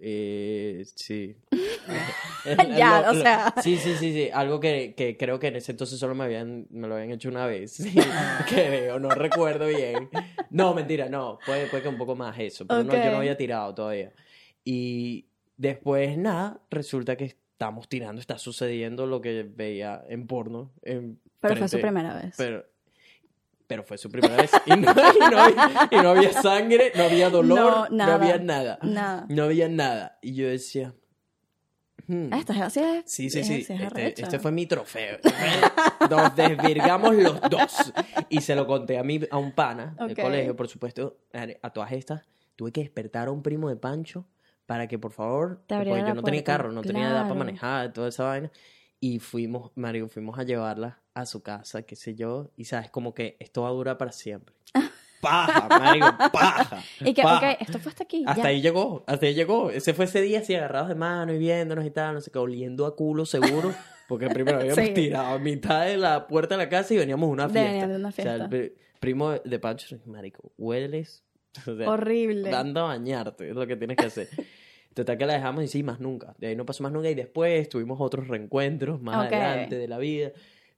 Eh, 0.08 0.86
sí. 0.96 1.36
Ya, 2.78 3.02
Lo- 3.02 3.10
o 3.10 3.14
lo- 3.14 3.22
sea. 3.22 3.54
Sí, 3.64 3.76
sí, 3.78 3.96
sí, 3.96 4.14
sí. 4.14 4.30
Algo 4.32 4.60
que, 4.60 4.94
que 4.96 5.18
creo 5.18 5.40
que 5.40 5.48
en 5.48 5.56
ese 5.56 5.72
entonces 5.72 5.98
solo 5.98 6.14
me 6.14 6.26
habían, 6.26 6.68
me 6.70 6.88
lo 6.88 6.94
habían 6.96 7.10
hecho 7.12 7.28
una 7.30 7.48
vez. 7.48 7.72
Sí, 7.86 7.96
creo, 8.48 9.00
no 9.00 9.10
recuerdo 9.10 9.66
bien. 9.68 10.10
No, 10.52 10.76
mentira, 10.76 11.10
no. 11.10 11.40
Puede, 11.44 11.66
puede 11.68 11.82
que 11.82 11.90
un 11.90 11.98
poco 11.98 12.16
más 12.16 12.38
eso. 12.38 12.68
Pero 12.68 12.84
no, 12.84 12.94
yo 12.94 13.12
no 13.12 13.18
había 13.18 13.36
tirado 13.36 13.74
todavía. 13.74 14.12
Y 14.64 15.26
después, 15.58 16.18
nada, 16.20 16.60
resulta 16.70 17.16
que 17.16 17.26
estamos 17.26 17.90
tirando, 17.90 18.22
está 18.22 18.38
sucediendo 18.38 19.08
lo 19.08 19.22
que 19.22 19.42
veía 19.44 20.04
en 20.08 20.28
porno. 20.28 20.72
en 20.84 21.20
Pero 21.40 21.56
fue 21.56 21.68
su 21.68 21.78
frente- 21.78 21.88
primera 21.88 22.14
vez. 22.14 22.36
pero, 22.38 22.64
pero 23.68 23.84
fue 23.84 23.98
su 23.98 24.10
primera 24.10 24.36
vez. 24.38 24.52
Y 24.66 24.72
no, 24.72 24.92
y 24.92 25.32
no 25.32 25.40
había, 25.40 25.90
y 25.92 25.96
no 25.98 26.10
había 26.10 26.34
sangre, 26.42 26.92
no 26.96 27.04
había 27.04 27.30
dolor, 27.30 27.58
No, 27.60 27.90
no, 27.90 27.96
nada. 27.96 28.16
había 28.16 28.38
nada. 28.38 28.80
Nada. 28.82 29.26
No 29.30 29.44
había 29.44 29.68
nada. 29.70 30.18
Y 30.22 30.36
yo 30.36 30.48
decía. 30.48 30.94
hmm, 32.08 32.28
Ah, 32.32 32.38
Esta 32.40 32.54
es 32.54 32.62
así. 32.62 32.80
es- 32.80 33.04
Sí, 33.12 33.30
sí, 33.30 33.44
sí. 33.44 33.54
es 33.62 33.70
Este, 33.70 34.22
este 34.22 34.40
fue 34.40 34.52
mi 34.52 34.66
trofeo. 34.66 35.18
Nos 36.10 36.36
desvirgamos 36.36 37.16
los 37.16 37.42
dos. 37.50 37.94
Y 38.30 38.42
se 38.42 38.56
lo 38.56 38.68
conté 38.68 38.98
a, 38.98 39.04
mi, 39.04 39.22
a 39.30 39.38
un 39.38 39.52
pana 39.54 39.96
del 40.00 40.12
Ok. 40.12 40.22
colegio, 40.22 40.56
por 40.56 40.68
supuesto. 40.68 41.18
A 41.62 41.70
todas 41.72 41.92
estas, 41.92 42.24
tuve 42.56 42.72
que 42.72 42.82
despertar 42.82 43.28
a 43.28 43.32
un 43.32 43.42
primo 43.42 43.70
de 43.70 43.76
Pancho 43.76 44.26
para 44.66 44.88
que, 44.88 44.98
por 44.98 45.12
favor, 45.12 45.62
porque 45.68 45.90
yo 45.90 45.96
no 46.14 46.24
tenía 46.24 46.24
puerta. 46.24 46.44
carro, 46.44 46.72
no 46.72 46.82
tenía 46.82 47.04
edad 47.04 47.12
para 47.14 47.24
Claro. 47.26 47.36
manejar, 47.40 47.94
toda 47.94 48.10
esa 48.10 48.24
vaina. 48.26 48.52
Y 49.00 49.20
fuimos, 49.20 49.72
Mario, 49.76 50.08
fuimos 50.10 50.40
a 50.40 50.44
llevarla 50.44 51.00
a 51.14 51.26
su 51.26 51.42
casa, 51.44 51.84
qué 51.84 51.96
sé 51.96 52.16
yo. 52.16 52.50
Y 52.58 52.66
sabes, 52.66 52.90
como 52.90 53.14
que 53.14 53.38
esto 53.40 53.62
va 53.64 53.70
a 53.70 53.72
durar 53.72 53.98
para 53.98 54.12
siempre. 54.12 54.56
Paja, 55.22 55.68
Mario, 55.70 56.06
paja. 56.32 56.84
Y 57.00 57.14
que, 57.16 57.24
paja. 57.24 57.54
ok, 57.54 57.58
esto 57.62 57.80
fue 57.80 57.90
hasta 57.92 58.04
aquí. 58.04 58.24
Hasta 58.28 58.44
ya. 58.44 58.50
ahí 58.50 58.62
llegó, 58.62 59.04
hasta 59.08 59.26
ahí 59.26 59.34
llegó. 59.34 59.72
Ese 59.72 59.96
fue 59.96 60.06
ese 60.06 60.22
día 60.22 60.40
así 60.40 60.54
agarrados 60.54 60.88
de 60.88 60.94
mano 60.94 61.34
y 61.34 61.40
viéndonos 61.40 61.84
y 61.84 61.90
tal, 61.90 62.14
no 62.14 62.22
sé 62.22 62.30
qué, 62.30 62.38
oliendo 62.38 62.86
a 62.86 62.96
culo 62.96 63.26
seguro, 63.26 63.74
porque 64.08 64.28
primero 64.30 64.58
habíamos 64.60 64.86
Sí. 64.86 64.94
tirado 64.94 65.34
a 65.36 65.40
mitad 65.40 65.86
de 65.86 65.98
la 65.98 66.28
puerta 66.28 66.56
de 66.56 66.64
la 66.64 66.70
casa 66.70 66.94
y 66.94 66.98
veníamos 66.98 67.28
a 67.28 67.32
una 67.32 67.50
fiesta. 67.50 67.72
Venían 67.72 67.90
de 67.90 67.96
una 67.96 68.10
O 68.10 68.12
sea, 68.12 68.24
el 68.24 68.30
fiesta. 68.42 68.50
pri- 68.50 68.74
primo 69.00 69.32
de 69.32 69.60
Pancho, 69.60 69.98
marico, 70.06 70.52
hueles, 70.60 71.24
o 71.66 71.76
sea, 71.76 71.90
Horrible. 71.90 72.52
dando 72.52 72.82
a 72.82 72.84
bañarte, 72.90 73.50
es 73.50 73.56
lo 73.56 73.66
que 73.66 73.76
tienes 73.78 73.98
que 73.98 74.06
hacer. 74.06 74.28
Total 74.96 75.18
que 75.18 75.26
la 75.26 75.34
dejamos 75.34 75.62
y 75.62 75.68
sí, 75.68 75.84
más 75.84 76.00
nunca. 76.00 76.34
De 76.38 76.48
ahí 76.48 76.56
no 76.56 76.66
pasó 76.66 76.82
más 76.82 76.92
nunca 76.94 77.10
y 77.10 77.16
después 77.16 77.68
tuvimos 77.68 78.00
otros 78.00 78.30
reencuentros 78.30 79.02
más 79.02 79.28
adelante 79.28 79.76
de 79.76 79.88
la 79.90 79.98
vida. 79.98 80.32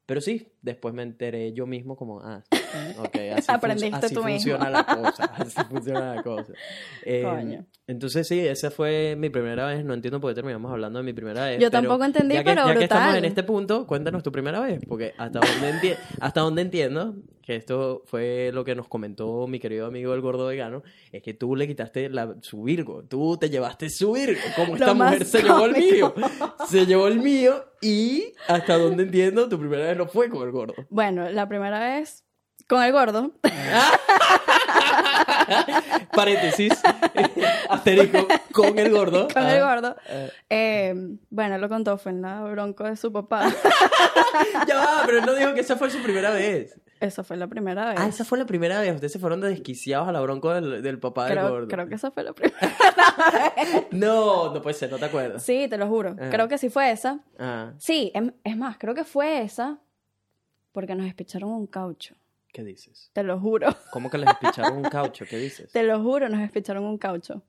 Pero 0.08 0.22
sí, 0.22 0.48
después 0.68 0.94
me 0.94 1.02
enteré 1.02 1.54
yo 1.54 1.66
mismo 1.66 1.96
como, 1.96 2.22
ah, 2.22 2.44
ok, 3.00 3.16
así, 3.36 3.46
Aprendiste 3.48 4.06
así 4.06 4.14
tú 4.14 4.24
mismo. 4.24 4.58
funciona 4.58 4.70
la 4.70 4.86
cosa, 4.86 5.24
así 5.36 5.62
funciona 5.70 6.16
la 6.16 6.24
cosa. 6.24 6.54
Eh, 7.04 7.24
Coño. 7.24 7.66
entonces 7.88 8.28
sí, 8.28 8.40
esa 8.40 8.70
fue 8.70 9.16
mi 9.18 9.30
primera 9.30 9.66
vez, 9.66 9.84
no 9.84 9.94
entiendo 9.94 10.20
por 10.20 10.32
qué 10.32 10.36
terminamos 10.36 10.72
hablando 10.72 11.00
de 11.00 11.06
mi 11.06 11.14
primera 11.14 11.46
vez. 11.46 11.60
Yo 11.60 11.72
tampoco 11.72 12.04
entendí, 12.06 12.36
ya 12.36 12.44
que, 12.44 12.52
pero 12.52 12.68
ya 12.68 12.76
que 12.76 12.84
estamos 12.84 13.06
brutal. 13.06 13.18
en 13.18 13.26
este 13.26 13.44
punto, 13.44 13.88
cuéntanos 13.88 14.22
tu 14.22 14.32
primera 14.32 14.60
vez, 14.60 14.80
porque 14.88 15.14
hasta 15.18 15.40
donde, 15.40 15.98
hasta 16.20 16.42
donde 16.42 16.62
entiendo, 16.62 17.16
que 17.48 17.56
esto 17.56 18.04
fue 18.06 18.52
lo 18.54 18.66
que 18.66 18.76
nos 18.76 18.90
comentó 18.90 19.48
mi 19.48 19.58
querido 19.60 19.86
amigo 19.86 20.14
el 20.14 20.20
gordo 20.20 20.48
vegano, 20.48 20.84
es 21.14 21.24
que 21.24 21.34
tú 21.34 21.56
le 21.56 21.66
quitaste 21.66 22.10
la, 22.10 22.36
su 22.42 22.64
Virgo, 22.64 23.04
tú 23.08 23.38
te 23.38 23.50
llevaste 23.50 23.90
su 23.90 24.12
Virgo, 24.12 24.42
como 24.54 24.76
esta 24.76 24.94
mujer 24.94 25.24
se 25.24 25.42
llevó 25.42 25.66
el 25.66 25.78
mío, 25.78 26.14
se 26.68 26.86
llevó 26.86 27.08
el 27.08 27.20
mío 27.20 27.64
y 27.82 28.34
hasta 28.50 28.78
donde 28.78 29.04
entiendo, 29.04 29.48
tu 29.48 29.58
primera 29.58 29.86
vez 29.86 29.98
no 29.98 30.08
fue 30.08 30.30
con 30.30 30.46
el 30.46 30.52
gordo. 30.58 30.76
Bueno, 30.90 31.30
la 31.30 31.48
primera 31.48 31.80
vez 31.80 32.24
con 32.68 32.84
el 32.84 32.92
gordo. 32.92 33.32
Paréntesis, 36.14 36.74
asterisco, 37.70 38.28
con 38.54 38.78
el 38.80 38.92
gordo. 38.92 39.28
Con 39.34 39.46
el 39.46 39.62
Ah, 39.62 39.74
gordo. 39.76 39.96
ah. 40.10 40.26
Eh, 40.50 40.94
bueno, 41.30 41.58
lo 41.58 41.70
contó, 41.70 41.98
fue 41.98 42.12
en 42.12 42.22
la 42.22 42.42
bronco 42.44 42.84
de 42.86 42.96
su 42.96 43.12
papá. 43.12 43.50
Ya 44.68 44.76
va, 44.78 45.04
pero 45.06 45.20
él 45.20 45.26
no 45.26 45.34
dijo 45.34 45.54
que 45.56 45.62
esa 45.62 45.78
fue 45.78 45.90
su 45.90 46.02
primera 46.04 46.30
vez. 46.32 46.80
Esa 47.00 47.24
fue 47.24 47.38
la 47.38 47.48
primera 47.48 47.90
vez. 47.90 47.96
Ah, 48.00 48.08
esa 48.08 48.24
fue 48.26 48.38
la 48.38 48.46
primera 48.46 48.80
vez. 48.82 48.94
Ustedes 48.94 49.12
se 49.14 49.20
fueron 49.20 49.42
de 49.42 49.50
desquiciados 49.50 50.08
a 50.08 50.12
la 50.12 50.20
bronco 50.22 50.54
del, 50.54 50.82
del 50.84 51.00
papá 51.00 51.26
del 51.26 51.34
creo, 51.38 51.50
gordo. 51.50 51.68
creo 51.68 51.88
que 51.88 51.96
esa 51.96 52.12
fue 52.12 52.24
la 52.24 52.34
primera. 52.34 52.72
No, 53.92 54.54
no 54.54 54.62
puede 54.62 54.76
ser, 54.76 54.92
no 54.92 54.98
te 54.98 55.06
acuerdas. 55.06 55.44
Sí, 55.44 55.68
te 55.70 55.78
lo 55.78 55.88
juro. 55.88 56.16
Ah. 56.20 56.28
Creo 56.30 56.48
que 56.48 56.58
sí 56.58 56.70
fue 56.70 56.92
esa. 56.92 57.20
Ah, 57.40 57.72
Sí, 57.78 58.12
em- 58.14 58.34
es 58.44 58.58
más, 58.58 58.78
creo 58.78 58.94
que 58.94 59.04
fue 59.04 59.42
esa 59.42 59.80
porque 60.78 60.94
nos 60.94 61.06
despicharon 61.08 61.50
un 61.50 61.66
caucho. 61.66 62.14
¿qué 62.54 62.64
dices? 62.64 63.10
Te 63.14 63.24
lo 63.24 63.40
juro. 63.40 63.68
¿Cómo 63.92 64.12
que 64.12 64.20
les 64.20 64.32
picharon 64.36 64.78
un 64.78 64.84
caucho? 64.84 65.26
¿Qué 65.28 65.38
dices? 65.40 65.72
Te 65.72 65.82
lo 65.82 66.04
juro, 66.04 66.30
nos 66.30 66.40
despicharon 66.40 66.84
un 66.86 67.00
caucho. 67.00 67.42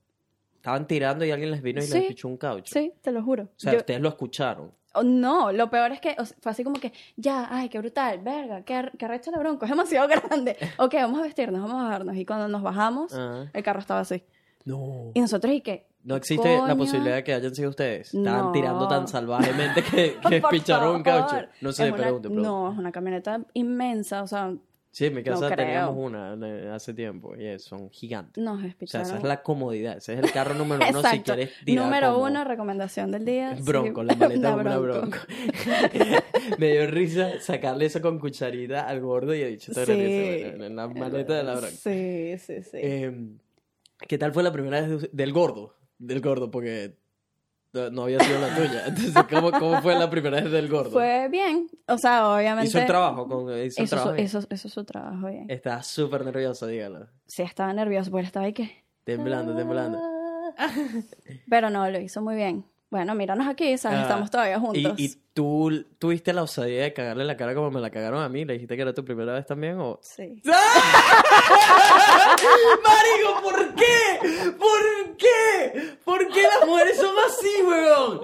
Estaban 0.56 0.86
tirando 0.86 1.26
y 1.26 1.30
alguien 1.30 1.50
les 1.50 1.60
vino 1.60 1.80
y 1.80 1.86
Sí. 1.86 1.92
les 1.98 2.06
pichó 2.08 2.26
un 2.26 2.38
caucho. 2.38 2.72
Sí, 2.72 2.90
te 3.02 3.12
lo 3.12 3.22
juro. 3.22 3.42
O 3.44 3.48
sea, 3.58 3.72
Yo- 3.72 3.78
ustedes 3.80 4.00
lo 4.00 4.08
escucharon. 4.08 4.72
Oh, 4.94 5.02
no, 5.02 5.52
lo 5.52 5.68
peor 5.68 5.92
es 5.92 6.00
que 6.00 6.16
o 6.18 6.24
sea, 6.24 6.36
fue 6.40 6.52
así 6.52 6.64
como 6.64 6.80
que, 6.80 6.90
ya, 7.16 7.46
ay, 7.50 7.68
qué 7.68 7.78
brutal, 7.78 8.18
verga, 8.20 8.62
qué, 8.62 8.90
qué 8.98 9.04
arrecho 9.04 9.30
la 9.30 9.38
bronco, 9.38 9.66
es 9.66 9.70
demasiado 9.70 10.08
grande. 10.08 10.56
Ok, 10.78 10.94
vamos 10.94 11.20
a 11.20 11.22
vestirnos, 11.24 11.60
vamos 11.60 11.82
a 11.82 11.84
bajarnos. 11.84 12.16
Y 12.16 12.24
cuando 12.24 12.48
nos 12.48 12.62
bajamos, 12.62 13.12
Ah. 13.14 13.44
el 13.52 13.62
carro 13.62 13.80
estaba 13.80 14.00
así. 14.00 14.22
No. 14.68 15.10
Y 15.14 15.20
nosotros, 15.20 15.52
¿y 15.54 15.60
qué? 15.62 15.86
No 16.04 16.16
existe 16.16 16.54
la 16.54 16.60
Coño. 16.60 16.76
posibilidad 16.78 17.16
de 17.16 17.24
que 17.24 17.34
hayan 17.34 17.54
sido 17.54 17.70
ustedes. 17.70 18.14
Estaban 18.14 18.46
No. 18.46 18.52
tirando 18.52 18.86
tan 18.88 19.08
salvajemente 19.08 19.82
que, 19.82 20.16
que 20.28 20.42
picharon 20.50 20.96
un 20.96 21.02
caucho. 21.02 21.36
No 21.60 21.72
sé, 21.72 21.88
Es 21.88 21.92
pregunto. 21.94 22.28
No, 22.30 22.72
es 22.72 22.78
una 22.78 22.92
camioneta 22.92 23.44
inmensa, 23.54 24.22
o 24.22 24.26
sea, 24.26 24.54
Sí, 24.90 25.04
en 25.04 25.14
mi 25.14 25.22
casa 25.22 25.50
No 25.50 25.54
teníamos 25.54 25.94
creo. 25.94 26.06
una 26.06 26.48
eh, 26.48 26.70
hace 26.70 26.94
tiempo 26.94 27.36
y 27.36 27.44
es- 27.46 27.62
son 27.62 27.90
gigantes. 27.90 28.42
nos 28.42 28.58
O 28.58 28.86
sea, 28.86 29.02
esa 29.02 29.18
es 29.18 29.22
la 29.22 29.42
comodidad. 29.42 29.98
Ese 29.98 30.14
es 30.14 30.18
el 30.20 30.32
carro 30.32 30.54
número 30.54 30.82
uno 30.88 31.02
si 31.02 31.20
quieres 31.20 31.50
tirar 31.64 31.84
Número 31.84 32.12
como- 32.14 32.24
uno, 32.24 32.42
recomendación 32.44 33.12
del 33.12 33.24
día. 33.24 33.54
sí, 33.56 33.62
Bronco, 33.64 34.02
la 34.02 34.14
maleta 34.16 34.54
una 34.54 34.56
de 34.56 34.60
una 34.62 34.78
bronco. 34.78 35.18
Me 36.58 36.72
dio 36.72 36.86
risa 36.86 37.38
sacarle 37.40 37.84
eso 37.86 38.00
con 38.00 38.18
cucharita 38.18 38.88
al 38.88 39.00
gordo 39.00 39.34
y 39.34 39.42
he 39.42 39.46
dicho, 39.48 39.70
"Esto 39.72 39.82
es 39.82 39.86
Sí. 39.88 40.62
en 40.64 40.74
la 40.74 40.88
maleta 40.88 41.34
de 41.34 41.42
la 41.44 41.52
bronco. 41.56 41.76
Sí, 41.76 42.34
sí, 42.38 42.62
sí. 42.62 42.70
Eh, 42.80 43.12
¿Qué 44.06 44.18
tal 44.18 44.32
fue 44.32 44.42
la 44.42 44.52
primera 44.52 44.80
vez 44.80 45.02
de- 45.02 45.10
del 45.12 45.32
gordo? 45.32 45.74
Del 45.98 46.20
gordo, 46.20 46.50
porque 46.50 46.96
no 47.92 48.04
había 48.04 48.20
sido 48.20 48.40
la 48.40 48.54
tuya. 48.54 48.84
Entonces, 48.86 49.14
¿cómo, 49.30 49.50
cómo 49.52 49.82
fue 49.82 49.98
la 49.98 50.08
primera 50.08 50.40
vez 50.40 50.50
del 50.50 50.68
gordo? 50.68 50.90
Fue 50.90 51.28
bien, 51.28 51.68
o 51.86 51.98
sea, 51.98 52.28
obviamente. 52.28 52.68
Hizo 52.68 52.78
el 52.78 52.86
trabajo, 52.86 53.26
con, 53.28 53.58
hizo 53.64 53.82
su, 53.84 53.88
trabajo. 53.90 54.12
bien. 54.12 54.24
hizo, 54.26 54.40
hizo 54.50 54.68
su 54.68 54.84
trabajo 54.84 55.26
bien. 55.28 55.46
Estaba 55.50 55.82
súper 55.82 56.24
nervioso, 56.24 56.66
dígalo. 56.66 57.08
Sí, 57.26 57.42
estaba 57.42 57.72
nervioso 57.72 58.10
porque 58.10 58.26
estaba 58.26 58.46
ahí 58.46 58.52
que. 58.52 58.84
Temblando, 59.04 59.54
temblando. 59.56 59.98
Ah. 60.56 60.70
Pero 61.48 61.70
no, 61.70 61.88
lo 61.90 62.00
hizo 62.00 62.20
muy 62.22 62.36
bien. 62.36 62.64
Bueno, 62.90 63.14
míranos 63.14 63.46
aquí, 63.46 63.76
¿sabes? 63.78 63.98
Ah, 63.98 64.02
Estamos 64.02 64.30
todavía 64.30 64.56
Y, 64.56 64.60
juntos. 64.60 64.98
y 64.98 65.22
tú 65.34 65.84
tuviste 65.98 66.32
la 66.32 66.42
osadía 66.42 66.82
de 66.82 66.92
cagarle 66.92 67.24
la 67.24 67.36
cara 67.36 67.54
como 67.54 67.70
me 67.70 67.80
la 67.80 67.90
cagaron 67.90 68.22
a 68.22 68.28
mí. 68.28 68.44
¿Le 68.44 68.54
dijiste 68.54 68.74
que 68.76 68.82
era 68.82 68.92
tu 68.94 69.04
primera 69.04 69.34
vez 69.34 69.46
también? 69.46 69.78
O... 69.80 69.98
Sí. 70.02 70.42
Marico, 72.84 73.42
¿por 73.42 73.74
qué? 73.74 74.52
¿Por 74.58 75.16
qué? 75.16 75.96
¿Por 76.04 76.28
qué 76.28 76.42
las 76.42 76.66
mujeres 76.66 76.96
son 76.96 77.14
así, 77.26 77.62
weón? 77.66 78.20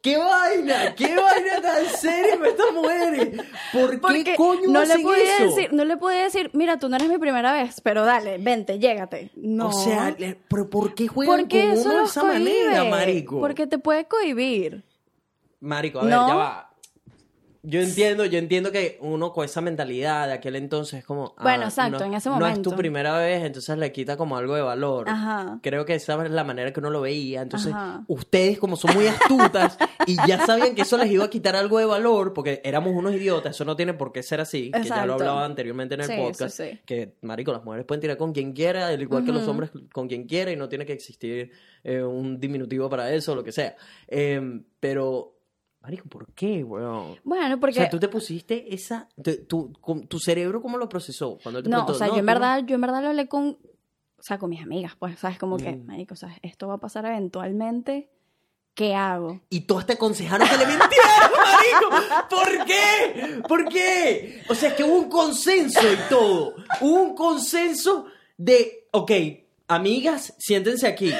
¿Qué 0.00 0.16
vaina? 0.18 0.94
¿Qué 0.94 1.14
vaina 1.16 1.60
tan 1.62 1.86
seria 1.86 2.36
con 2.36 2.46
estas 2.46 2.72
mujeres? 2.72 3.42
¿Por 3.72 3.90
qué 3.90 3.98
Porque 3.98 4.36
coño 4.36 4.68
no 4.68 4.84
le 4.84 4.98
podía 4.98 5.36
eso? 5.36 5.56
decir, 5.56 5.72
no 5.72 5.84
le 5.84 5.96
podía 5.96 6.24
decir, 6.24 6.50
mira, 6.52 6.78
tú 6.78 6.88
no 6.88 6.96
eres 6.96 7.08
mi 7.08 7.18
primera 7.18 7.52
vez, 7.52 7.80
pero 7.82 8.04
dale, 8.04 8.38
vente, 8.38 8.78
llégate. 8.78 9.30
No. 9.36 9.68
O 9.68 9.72
sea, 9.72 10.14
¿pero 10.48 10.68
por 10.68 10.94
qué 10.94 11.08
juegan 11.08 11.40
porque 11.40 11.68
con 11.68 11.78
uno 11.78 11.98
de 11.98 12.04
esa 12.04 12.24
manera, 12.24 12.84
marico? 12.84 13.40
Porque 13.40 13.66
te 13.66 13.78
puede 13.78 14.04
cohibir. 14.06 14.84
Marico, 15.64 16.00
a 16.00 16.04
ver, 16.04 16.10
No. 16.12 16.28
ya 16.28 16.34
va. 16.34 16.70
Yo 17.66 17.80
entiendo, 17.80 18.26
yo 18.26 18.38
entiendo 18.38 18.70
que 18.70 18.98
uno 19.00 19.32
con 19.32 19.42
esa 19.46 19.62
mentalidad 19.62 20.26
de 20.26 20.34
aquel 20.34 20.54
entonces 20.56 20.98
es 20.98 21.04
como... 21.06 21.32
ah, 21.38 21.42
Bueno, 21.44 21.64
exacto, 21.64 21.98
no- 22.00 22.04
en 22.04 22.12
ese 22.12 22.28
No 22.28 22.34
es 22.34 22.40
tu 22.56 22.68
momento. 22.68 22.76
primera 22.76 23.16
vez, 23.16 23.42
entonces 23.42 23.78
le 23.78 23.90
quita 23.90 24.18
como 24.18 24.36
algo 24.36 24.54
de 24.54 24.60
valor. 24.60 25.08
Ajá. 25.08 25.60
Creo 25.62 25.86
que 25.86 25.94
esa 25.94 26.22
es 26.26 26.30
la 26.30 26.44
manera 26.44 26.74
que 26.74 26.80
uno 26.80 26.90
lo 26.90 27.00
veía. 27.00 27.40
Entonces, 27.40 27.72
Ajá. 27.72 28.04
ustedes 28.06 28.58
como 28.58 28.76
son 28.76 28.92
muy 28.94 29.06
astutas 29.06 29.78
y 30.06 30.14
ya 30.28 30.44
sabían 30.44 30.74
que 30.74 30.82
eso 30.82 30.98
les 30.98 31.10
iba 31.10 31.24
a 31.24 31.30
quitar 31.30 31.56
algo 31.56 31.78
de 31.78 31.86
valor 31.86 32.34
porque 32.34 32.60
éramos 32.64 32.92
unos 32.94 33.14
idiotas, 33.14 33.54
eso 33.56 33.64
no 33.64 33.74
tiene 33.76 33.94
por 33.94 34.12
qué 34.12 34.22
ser 34.22 34.42
así, 34.42 34.70
que 34.70 34.82
ya 34.86 35.06
lo 35.06 35.14
hablaba 35.14 35.46
anteriormente 35.46 35.94
en 35.94 36.02
el 36.02 36.06
Sí, 36.08 36.16
podcast, 36.18 36.54
sí, 36.58 36.64
sí. 36.72 36.80
que, 36.84 37.14
marico, 37.22 37.50
las 37.50 37.64
mujeres 37.64 37.86
pueden 37.86 38.02
tirar 38.02 38.18
con 38.18 38.34
quien 38.34 38.52
quiera, 38.52 38.88
al 38.88 39.00
igual 39.00 39.24
que 39.24 39.32
los 39.32 39.48
hombres 39.48 39.70
con 39.90 40.06
quien 40.06 40.24
quiera 40.26 40.52
y 40.52 40.56
no 40.56 40.68
tiene 40.68 40.84
que 40.84 40.92
existir 40.92 41.50
eh, 41.82 42.02
un 42.02 42.38
diminutivo 42.38 42.90
para 42.90 43.10
eso 43.10 43.32
o 43.32 43.36
lo 43.36 43.42
que 43.42 43.52
sea. 43.52 43.74
Eh, 44.06 44.60
pero, 44.78 45.33
marico, 45.84 46.08
¿por 46.08 46.32
qué, 46.32 46.64
weón? 46.64 47.16
Bueno, 47.22 47.54
O 47.56 47.60
porque... 47.60 47.74
sea, 47.76 47.88
tú 47.90 48.00
te 48.00 48.08
pusiste 48.08 48.74
esa... 48.74 49.08
te- 49.22 49.36
tu, 49.36 49.72
con- 49.80 50.06
¿Tu 50.08 50.18
cerebro 50.18 50.60
cómo 50.60 50.78
lo 50.78 50.88
procesó? 50.88 51.38
Cuando 51.42 51.62
te 51.62 51.68
No, 51.68 51.76
preguntó, 51.78 51.92
o 51.92 51.94
sea, 51.98 52.08
yo 52.08 52.16
en 52.18 52.24
no- 52.24 52.32
verdad, 52.32 52.62
yo 52.66 52.74
en 52.74 52.80
verdad 52.80 53.02
lo 53.02 53.08
hablé 53.08 53.28
con, 53.28 53.58
o 54.18 54.22
sea, 54.22 54.38
con 54.38 54.50
mis 54.50 54.62
amigas, 54.62 54.94
pues, 54.98 55.18
¿sabes? 55.18 55.38
Como 55.38 55.58
que, 55.58 55.72
Mm. 55.76 55.86
marico, 55.86 56.14
o 56.14 56.16
sea, 56.16 56.30
esto 56.42 56.66
va 56.68 56.74
a 56.74 56.78
pasar 56.78 57.04
eventualmente, 57.04 58.08
¿qué 58.74 58.94
hago? 58.94 59.40
Y 59.50 59.60
todas 59.62 59.84
te 59.86 59.92
aconsejaron 59.92 60.48
que 60.48 60.56
le 60.56 60.66
mintieras, 60.66 61.30
marico. 61.90 62.28
¿Por 62.30 62.64
qué? 62.66 63.42
¿Por 63.46 63.68
qué? 63.68 64.42
O 64.48 64.54
sea, 64.54 64.70
es 64.70 64.74
que 64.74 64.84
hubo 64.84 64.96
un 64.98 65.08
consenso 65.10 65.80
y 65.82 65.96
todo. 66.08 66.54
Hubo 66.80 67.02
un 67.02 67.14
consenso 67.14 68.06
de, 68.38 68.88
ok, 68.92 69.10
amigas, 69.68 70.34
siéntense 70.38 70.86
aquí. 70.86 71.12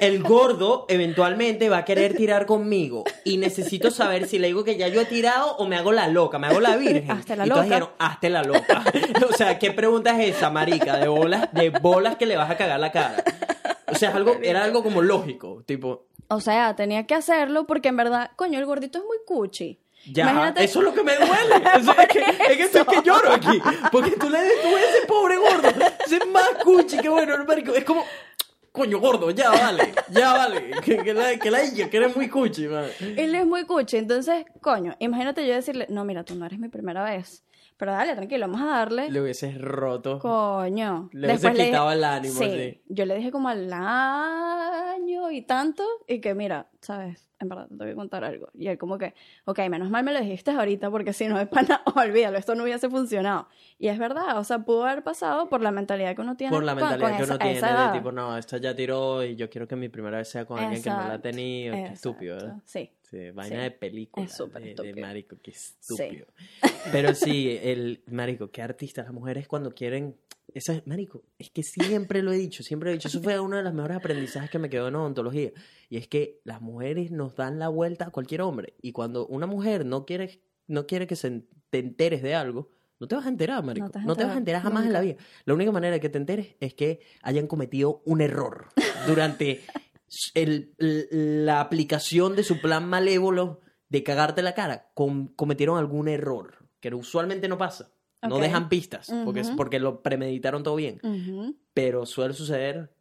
El 0.00 0.22
gordo 0.22 0.86
eventualmente 0.88 1.68
va 1.68 1.78
a 1.78 1.84
querer 1.84 2.14
tirar 2.16 2.46
conmigo 2.46 3.04
y 3.24 3.38
necesito 3.38 3.90
saber 3.90 4.28
si 4.28 4.38
le 4.38 4.46
digo 4.48 4.62
que 4.62 4.76
ya 4.76 4.86
yo 4.88 5.00
he 5.00 5.06
tirado 5.06 5.56
o 5.56 5.66
me 5.66 5.76
hago 5.76 5.90
la 5.90 6.06
loca, 6.08 6.38
me 6.38 6.46
hago 6.46 6.60
la 6.60 6.76
virgen. 6.76 7.10
Hazte 7.18 7.34
la 7.36 7.46
y 7.46 7.48
loca. 7.48 7.62
dijeron, 7.62 7.90
hazte 7.98 8.30
la 8.30 8.42
loca. 8.42 8.84
o 9.28 9.32
sea, 9.32 9.58
¿qué 9.58 9.72
pregunta 9.72 10.20
es 10.22 10.36
esa, 10.36 10.50
marica? 10.50 10.98
De 10.98 11.08
bolas, 11.08 11.52
de 11.52 11.70
bolas 11.70 12.16
que 12.16 12.26
le 12.26 12.36
vas 12.36 12.50
a 12.50 12.56
cagar 12.56 12.78
la 12.78 12.92
cara. 12.92 13.24
O 13.90 13.94
sea, 13.94 14.14
algo, 14.14 14.36
era 14.42 14.62
algo 14.62 14.82
como 14.82 15.02
lógico, 15.02 15.64
tipo, 15.66 16.06
O 16.28 16.40
sea, 16.40 16.76
tenía 16.76 17.06
que 17.06 17.14
hacerlo 17.14 17.66
porque 17.66 17.88
en 17.88 17.96
verdad, 17.96 18.30
coño, 18.36 18.58
el 18.58 18.66
gordito 18.66 18.98
es 18.98 19.04
muy 19.04 19.16
cuchi. 19.26 19.80
Ya, 20.06 20.30
Imagínate- 20.30 20.64
eso 20.64 20.78
es 20.78 20.84
lo 20.86 20.94
que 20.94 21.02
me 21.02 21.14
duele. 21.16 21.56
Eso 21.78 21.92
es, 21.98 22.08
que, 22.08 22.18
es 22.20 22.70
que 22.70 22.84
que 22.84 23.02
lloro 23.04 23.32
aquí. 23.32 23.60
Porque 23.92 24.12
tú 24.12 24.30
le 24.30 24.38
tú 24.62 24.68
ves 24.74 24.84
ese 24.94 25.06
pobre 25.06 25.36
gordo. 25.36 25.68
Ese 26.06 26.24
más 26.26 26.50
cuchi 26.64 26.98
que 26.98 27.08
bueno. 27.08 27.34
Es 27.74 27.84
como, 27.84 28.04
coño, 28.72 29.00
gordo, 29.00 29.30
ya 29.30 29.50
vale, 29.50 29.92
ya 30.10 30.32
vale. 30.32 30.70
Que, 30.82 30.98
que 30.98 31.12
la, 31.12 31.36
que 31.36 31.50
la 31.50 31.58
que 31.90 31.96
eres 31.96 32.16
muy 32.16 32.28
cuchi, 32.28 32.68
man. 32.68 32.86
Él 33.00 33.34
es 33.34 33.44
muy 33.46 33.64
cuchi, 33.64 33.96
entonces, 33.98 34.44
coño, 34.60 34.94
imagínate 34.98 35.46
yo 35.46 35.54
decirle, 35.54 35.86
no, 35.90 36.04
mira, 36.04 36.24
tú 36.24 36.34
no 36.36 36.46
eres 36.46 36.58
mi 36.58 36.68
primera 36.68 37.04
vez. 37.04 37.44
Pero 37.76 37.92
dale, 37.92 38.14
tranquilo, 38.16 38.48
vamos 38.48 38.62
a 38.62 38.66
darle. 38.78 39.08
Le 39.10 39.20
hubieses 39.20 39.56
roto. 39.60 40.18
Coño. 40.18 41.10
Le 41.12 41.26
hubieses 41.28 41.42
Después 41.42 41.66
quitado 41.66 41.92
el 41.92 42.02
ánimo, 42.02 42.34
sí. 42.34 42.50
sí. 42.50 42.82
Yo 42.88 43.04
le 43.04 43.14
dije 43.16 43.30
como 43.30 43.48
al 43.48 43.72
año 43.72 45.30
y 45.30 45.42
tanto, 45.42 45.84
y 46.08 46.20
que 46.20 46.34
mira, 46.34 46.68
sabes, 46.80 47.27
en 47.40 47.48
verdad 47.48 47.68
te 47.68 47.74
voy 47.76 47.90
a 47.90 47.94
contar 47.94 48.24
algo. 48.24 48.48
Y 48.54 48.66
él 48.68 48.78
como 48.78 48.98
que, 48.98 49.14
ok, 49.44 49.58
menos 49.70 49.90
mal 49.90 50.04
me 50.04 50.12
lo 50.12 50.20
dijiste 50.20 50.50
ahorita, 50.50 50.90
porque 50.90 51.12
si 51.12 51.26
no 51.28 51.38
es 51.38 51.46
pana, 51.48 51.82
olvídalo, 51.96 52.36
esto 52.38 52.54
no 52.54 52.64
hubiese 52.64 52.88
funcionado. 52.90 53.48
Y 53.78 53.88
es 53.88 53.98
verdad, 53.98 54.38
o 54.38 54.44
sea, 54.44 54.58
pudo 54.60 54.84
haber 54.84 55.02
pasado 55.04 55.48
por 55.48 55.60
la 55.62 55.70
mentalidad 55.70 56.14
que 56.16 56.22
uno 56.22 56.36
tiene. 56.36 56.52
Por 56.52 56.64
la 56.64 56.74
con- 56.74 56.82
mentalidad 56.82 57.08
con 57.08 57.16
que 57.16 57.22
esa- 57.22 57.32
uno 57.34 57.38
tiene 57.78 57.86
de 57.92 57.92
tipo, 57.98 58.12
no, 58.12 58.36
esta 58.36 58.58
ya 58.58 58.74
tiró 58.74 59.24
y 59.24 59.36
yo 59.36 59.48
quiero 59.48 59.68
que 59.68 59.76
mi 59.76 59.88
primera 59.88 60.18
vez 60.18 60.28
sea 60.28 60.44
con 60.44 60.58
alguien 60.58 60.82
que 60.82 60.90
no 60.90 60.96
la 60.96 61.02
ha 61.02 61.04
Exacto, 61.06 61.22
tenido. 61.22 61.74
Qué 61.74 61.84
estúpido, 61.86 62.34
¿verdad? 62.36 62.48
exacto, 62.56 62.68
Sí. 62.68 62.90
Sí, 63.10 63.30
vaina 63.30 63.56
Sí. 63.56 63.62
de 63.62 63.70
película. 63.70 64.26
Es 64.26 64.32
súper 64.36 64.60
de, 64.60 64.64
de 64.66 64.70
estúpido. 64.72 65.00
marico, 65.06 65.36
qué 65.42 65.50
estúpido. 65.52 66.26
Pero 66.92 67.14
sí, 67.14 67.58
el 67.62 68.02
marico, 68.10 68.50
qué 68.50 68.60
artistas. 68.60 69.06
Las 69.06 69.14
mujeres 69.14 69.48
cuando 69.48 69.70
quieren. 69.70 70.14
Eso 70.54 70.72
es, 70.72 70.86
marico, 70.86 71.22
es 71.38 71.50
que 71.50 71.62
siempre 71.62 72.22
lo 72.22 72.32
he 72.32 72.36
dicho, 72.38 72.62
siempre 72.62 72.88
lo 72.88 72.92
he 72.92 72.96
dicho. 72.96 73.08
Eso 73.08 73.22
fue 73.22 73.38
uno 73.38 73.56
de 73.56 73.62
los 73.62 73.74
mejores 73.74 73.96
aprendizajes 73.98 74.50
que 74.50 74.58
me 74.58 74.70
quedó 74.70 74.88
en 74.88 74.96
odontología. 74.96 75.52
Y 75.90 75.96
es 75.98 76.08
que 76.08 76.40
las 76.44 76.60
mujeres 76.62 77.10
nos 77.10 77.36
dan 77.36 77.58
la 77.58 77.68
vuelta 77.68 78.06
a 78.06 78.10
cualquier 78.10 78.40
hombre. 78.42 78.74
Y 78.80 78.92
cuando 78.92 79.26
una 79.26 79.46
mujer 79.46 79.84
no 79.84 80.04
quiere, 80.06 80.40
no 80.66 80.86
quiere 80.86 81.06
que 81.06 81.16
se 81.16 81.44
te 81.70 81.78
enteres 81.78 82.22
de 82.22 82.34
algo, 82.34 82.70
no 82.98 83.06
te 83.06 83.14
vas 83.14 83.26
a 83.26 83.28
enterar, 83.28 83.62
marico. 83.62 83.86
No 83.86 84.14
te 84.14 84.20
te, 84.20 84.24
vas 84.24 84.34
a 84.34 84.38
enterar 84.38 84.62
jamás 84.62 84.86
en 84.86 84.92
la 84.92 85.00
vida. 85.02 85.16
La 85.44 85.54
única 85.54 85.70
manera 85.70 85.92
de 85.94 86.00
que 86.00 86.08
te 86.08 86.18
enteres 86.18 86.56
es 86.60 86.74
que 86.74 87.00
hayan 87.22 87.46
cometido 87.46 88.02
un 88.06 88.20
error 88.22 88.68
durante 89.06 89.60
el- 90.34 90.74
la 90.78 91.60
aplicación 91.60 92.34
de 92.36 92.42
su 92.42 92.60
plan 92.60 92.88
malévolo 92.88 93.60
de 93.88 94.02
cagarte 94.02 94.42
la 94.42 94.54
cara. 94.54 94.90
Com- 94.94 95.28
cometieron 95.36 95.78
algún 95.78 96.08
error, 96.08 96.66
que 96.80 96.92
usualmente 96.94 97.48
no 97.48 97.58
pasa. 97.58 97.92
No 98.22 98.38
dejan 98.38 98.68
pistas, 98.68 99.12
porque, 99.24 99.40
es 99.40 99.50
porque 99.50 99.78
lo 99.78 100.02
premeditaron 100.02 100.62
todo 100.62 100.76
bien. 100.76 101.00
Pero 101.74 102.06
suele 102.06 102.34
suceder 102.34 102.92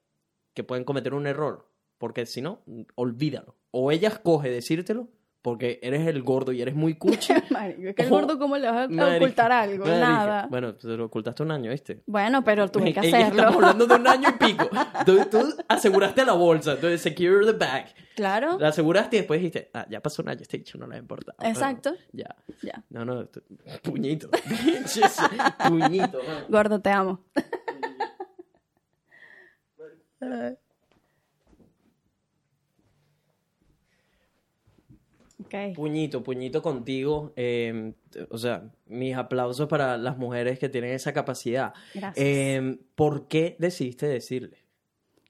que 0.54 0.64
pueden 0.64 0.84
cometer 0.84 1.14
un 1.14 1.28
error, 1.28 1.70
porque 1.98 2.26
si 2.26 2.42
no, 2.42 2.62
olvídalo. 2.96 3.56
O 3.72 3.92
ella 3.92 4.10
escoge 4.10 4.50
decírtelo, 4.50 5.10
porque 5.48 5.80
eres 5.82 6.06
el 6.06 6.24
gordo 6.24 6.52
y 6.52 6.62
eres 6.62 6.76
muy 6.76 6.96
cuchi. 6.96 7.32
Marico, 7.52 7.82
es 7.84 7.96
que 7.96 8.02
el 8.02 8.10
gordo, 8.10 8.38
¿cómo 8.38 8.58
le 8.58 8.70
vas 8.70 8.90
a 8.92 9.16
ocultar 9.16 9.50
algo? 9.50 9.86
Nada. 9.86 10.46
Bueno, 10.50 10.76
te 10.76 10.90
lo 10.90 11.06
ocultaste 11.06 11.42
un 11.42 11.52
año, 11.52 11.72
¿viste? 11.72 12.04
Bueno, 12.06 12.44
pero 12.44 12.68
tuve 12.68 12.94
que 12.94 13.00
Ella- 13.08 13.20
Estamos 13.28 13.40
hacerlo. 13.40 13.56
hablando 13.56 13.88
de 13.88 13.96
un 13.96 14.08
año 14.10 14.28
y 14.28 14.34
pico. 14.34 14.70
Tú, 15.06 15.18
tú 15.32 15.56
aseguraste 15.70 16.26
la 16.26 16.34
bolsa, 16.34 16.74
entonces 16.74 17.00
secure 17.00 17.46
the 17.46 17.54
bag. 17.54 17.86
Claro, 18.14 18.60
La 18.60 18.68
aseguraste 18.68 19.16
y 19.16 19.20
después 19.20 19.40
dijiste, 19.40 19.70
ah, 19.74 19.86
ya 19.90 20.02
pasó 20.02 20.22
un 20.22 20.28
año, 20.28 20.42
este 20.42 20.58
dicho 20.58 20.78
no 20.78 20.86
le 20.86 21.02
pero 21.04 21.22
exacto. 21.44 21.96
Ya. 22.12 22.36
Ya. 22.62 22.84
No, 22.90 23.06
no, 23.06 23.26
puñito. 23.84 24.30
Puñito. 25.66 26.18
man. 26.28 26.44
Gordo, 26.50 26.82
te 26.82 26.90
amo. 26.90 27.22
Puñito, 35.76 36.24
puñito 36.24 36.62
contigo. 36.62 37.32
eh, 37.36 37.94
o 38.32 38.38
sea, 38.38 38.64
mis 38.88 39.16
aplausos 39.16 39.68
para 39.68 39.98
las 39.98 40.18
mujeres 40.18 40.58
que 40.60 40.68
tienen 40.70 40.92
esa 40.92 41.14
capacidad. 41.14 41.74
Gracias. 41.94 42.26
Eh, 42.26 42.80
¿Por 42.96 43.28
qué 43.28 43.56
decidiste 43.60 44.08
decirle? 44.08 44.58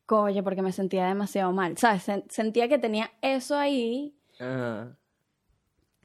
Coño, 0.05 0.43
porque 0.43 0.61
me 0.61 0.71
sentía 0.71 1.07
demasiado 1.07 1.51
mal. 1.51 1.77
¿Sabes? 1.77 2.07
Sen- 2.07 2.23
Sentía 2.29 2.69
que 2.69 2.77
tenía 2.77 3.11
eso 3.21 3.57
ahí 3.57 4.13
Ah, 4.39 4.87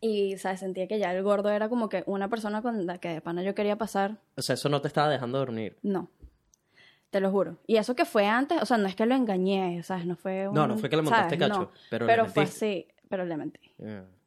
y, 0.00 0.36
¿sabes? 0.38 0.59
Sentía 0.61 0.88
que 0.88 0.98
ya 0.98 1.14
el 1.14 1.22
gordo 1.22 1.50
era 1.50 1.68
como 1.68 1.88
que 1.88 2.03
una 2.07 2.28
persona 2.28 2.61
con 2.62 2.86
la 2.86 2.98
que 2.98 3.09
de 3.09 3.20
pana 3.20 3.42
yo 3.44 3.55
quería 3.55 3.78
pasar. 3.78 4.18
o 4.36 4.42
sea, 4.42 4.55
eso 4.55 4.68
no 4.68 4.80
te 4.80 4.88
estaba 4.88 5.09
dejando 5.09 5.38
dormir. 5.38 5.76
No. 5.82 6.11
Te 7.11 7.20
lo 7.20 7.30
juro. 7.30 7.59
Y 7.66 7.76
eso 7.76 7.94
que 7.94 8.05
fue 8.07 8.26
antes, 8.26 8.61
o 8.62 8.66
sea, 8.66 8.78
no 8.78 8.88
es 8.88 8.96
que 8.96 9.05
lo 9.07 9.14
engañé, 9.14 9.82
¿sabes? 9.84 10.07
No 10.07 10.16
fue 10.16 10.48
un, 10.48 10.55
No, 10.55 10.66
no 10.66 10.78
fue 10.78 10.88
que 10.88 10.96
le 10.96 11.03
montaste 11.03 11.36
¿sabes? 11.38 11.48
cacho, 11.50 11.61
No. 11.61 11.70
pero 11.90 12.07
pero 12.07 12.26
fue 12.26 12.44
así, 12.44 12.88
pero 13.13 13.27
le 13.27 13.37
mentí. 13.37 13.61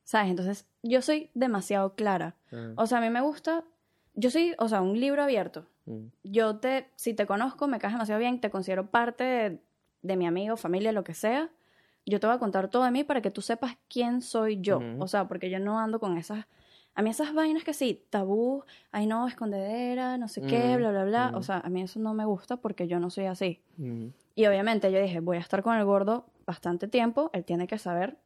¿Sabes? 0.03 0.29
Entonces, 0.29 0.67
yo 0.83 1.01
soy 1.01 1.31
demasiado 1.33 1.95
clara. 1.95 2.35
ah, 2.51 2.73
O 2.77 2.85
sea, 2.85 2.99
a 2.99 3.01
mí 3.01 3.09
me 3.09 3.19
gusta, 3.21 3.63
yo 4.13 4.29
soy, 4.29 4.53
o 4.59 4.69
sea, 4.69 4.81
un 4.83 4.99
libro 4.99 5.23
abierto. 5.23 5.65
mm, 5.85 6.05
Yo 6.23 6.57
te, 6.57 6.91
si 6.95 7.15
te 7.15 7.25
conozco, 7.25 7.67
me 7.67 7.79
caes 7.79 7.93
demasiado 7.95 8.19
bien, 8.19 8.39
te 8.39 8.51
considero 8.51 8.91
parte 8.91 9.23
de, 9.23 9.59
de 10.03 10.15
mi 10.17 10.27
amigo, 10.27 10.55
familia, 10.55 10.91
lo 10.91 11.03
que 11.03 11.15
sea. 11.15 11.49
Yo 12.05 12.19
te 12.19 12.27
voy 12.27 12.35
a 12.35 12.39
contar 12.39 12.69
todo 12.69 12.83
de 12.83 12.91
mí 12.91 13.03
para 13.03 13.21
que 13.23 13.31
tú 13.31 13.41
sepas 13.41 13.75
quién 13.89 14.21
soy 14.21 14.61
yo. 14.61 14.77
Ujú. 14.77 15.01
O 15.03 15.07
sea, 15.07 15.27
porque 15.27 15.49
yo 15.49 15.57
no 15.59 15.79
ando 15.79 15.99
con 15.99 16.15
esas, 16.19 16.45
a 16.93 17.01
mí 17.01 17.09
esas 17.09 17.33
vainas 17.33 17.63
que 17.63 17.73
sí, 17.73 18.05
tabú, 18.11 18.63
ay 18.91 19.07
no, 19.07 19.27
escondedera, 19.27 20.19
no 20.19 20.27
sé 20.27 20.41
qué, 20.41 20.69
Ujú, 20.73 20.77
bla, 20.77 20.91
bla, 20.91 21.03
bla. 21.05 21.27
ujú. 21.29 21.39
O 21.39 21.41
sea, 21.41 21.57
a 21.65 21.69
mí 21.69 21.81
eso 21.81 21.99
no 21.99 22.13
me 22.13 22.25
gusta 22.25 22.57
porque 22.57 22.87
yo 22.87 22.99
no 22.99 23.09
soy 23.09 23.25
así. 23.25 23.63
mm. 23.77 24.09
Y 24.35 24.45
obviamente 24.45 24.91
yo 24.91 25.01
dije, 25.01 25.19
voy 25.21 25.37
a 25.37 25.39
estar 25.39 25.63
con 25.63 25.75
el 25.75 25.85
gordo 25.85 26.27
bastante 26.45 26.87
tiempo, 26.87 27.31
él 27.33 27.43
tiene 27.43 27.65
que 27.65 27.79
saber, 27.79 28.17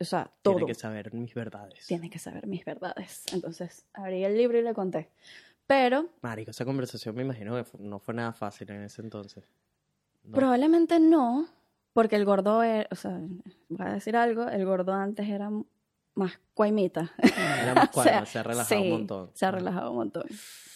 o 0.00 0.04
sea, 0.04 0.30
todo. 0.42 0.56
Tiene 0.56 0.66
que 0.68 0.74
saber 0.74 1.12
mis 1.12 1.34
verdades. 1.34 1.86
Tiene 1.86 2.10
que 2.10 2.18
saber 2.18 2.46
mis 2.46 2.64
verdades. 2.64 3.24
Entonces, 3.32 3.86
abrí 3.92 4.24
el 4.24 4.36
libro 4.36 4.58
y 4.58 4.62
le 4.62 4.74
conté. 4.74 5.10
Pero 5.66 6.10
Marico, 6.20 6.50
esa 6.50 6.64
conversación 6.64 7.14
me 7.14 7.22
imagino 7.22 7.54
que 7.54 7.64
no 7.78 7.98
fue 7.98 8.14
nada 8.14 8.32
fácil 8.32 8.70
en 8.70 8.82
ese 8.82 9.02
entonces. 9.02 9.44
No. 10.24 10.34
probablemente 10.36 10.98
no, 11.00 11.46
porque 11.92 12.16
el 12.16 12.24
gordo, 12.24 12.62
era- 12.62 12.88
o 12.90 12.94
sea, 12.94 13.20
voy 13.68 13.86
a 13.86 13.92
decir 13.92 14.16
algo, 14.16 14.48
el 14.48 14.64
gordo 14.64 14.92
antes 14.94 15.28
era 15.28 15.50
más 16.14 16.40
cuaimita. 16.54 17.12
Era 17.18 17.74
más 17.74 17.90
O 17.96 18.02
sea, 18.02 18.24
se 18.26 18.38
ha 18.38 18.42
relajado 18.42 18.80
sí, 18.80 18.86
un 18.86 18.90
montón. 18.90 19.30
Se 19.34 19.46
ha 19.46 19.50
relajado 19.50 19.90
un 19.90 19.96
montón. 19.96 20.24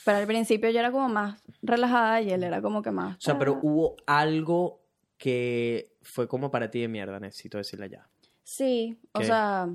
Pero 0.05 0.18
al 0.18 0.26
principio 0.26 0.70
yo 0.70 0.80
era 0.80 0.90
como 0.90 1.09
más 1.09 1.42
relajada 1.62 2.20
y 2.22 2.30
él 2.30 2.42
era 2.42 2.61
como 2.62 2.82
que 2.82 2.90
más... 2.90 3.16
O 3.16 3.20
sea, 3.20 3.38
pero 3.38 3.59
hubo 3.62 3.96
algo 4.07 4.80
que 5.18 5.96
fue 6.03 6.28
como 6.28 6.51
para 6.51 6.70
ti 6.70 6.80
de 6.80 6.88
mierda, 6.88 7.20
necesito 7.20 7.59
decirle 7.59 7.90
ya. 7.90 8.09
Sí, 8.49 8.99
o 9.12 9.22
sea... 9.22 9.68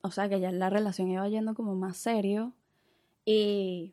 O 0.00 0.10
sea, 0.10 0.30
que 0.30 0.40
ya 0.40 0.50
la 0.50 0.70
relación 0.70 1.10
iba 1.10 1.28
yendo 1.28 1.54
como 1.54 1.74
más 1.74 1.98
serio 1.98 2.54
y... 3.26 3.92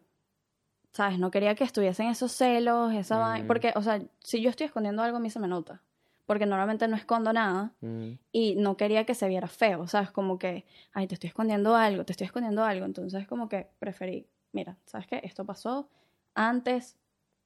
¿Sabes? 0.93 1.19
No 1.19 1.29
quería 1.29 1.53
que 1.55 1.65
estuviesen 1.65 2.07
esos 2.07 2.31
celos, 2.31 2.93
esa 2.93 3.17
vaina. 3.17 3.43
Mm. 3.43 3.47
Porque, 3.47 3.73
o 3.75 3.81
sea, 3.81 4.01
si 4.19 4.41
yo 4.41 4.49
estoy 4.49 4.67
escondiendo 4.67 5.01
algo, 5.01 5.17
a 5.17 5.19
mí 5.19 5.29
se 5.29 5.41
me 5.41 5.49
nota. 5.49 5.81
Porque 6.25 6.45
normalmente 6.45 6.87
no 6.87 6.95
escondo 6.95 7.33
nada. 7.33 7.73
Mm, 7.81 8.11
y 8.31 8.55
no 8.55 8.77
quería 8.77 9.05
que 9.05 9.15
se 9.15 9.27
viera 9.27 9.49
feo, 9.49 9.85
¿sabes? 9.87 10.11
Como 10.11 10.39
que, 10.39 10.65
ay, 10.93 11.07
te 11.07 11.15
estoy 11.15 11.27
escondiendo 11.27 11.75
algo, 11.75 12.05
te 12.05 12.13
estoy 12.13 12.27
escondiendo 12.27 12.63
algo. 12.63 12.85
Entonces, 12.85 13.27
como 13.27 13.49
que 13.49 13.67
preferí, 13.79 14.29
mira, 14.53 14.77
¿sabes 14.85 15.07
qué? 15.07 15.19
Esto 15.25 15.43
pasó 15.43 15.89
antes, 16.35 16.95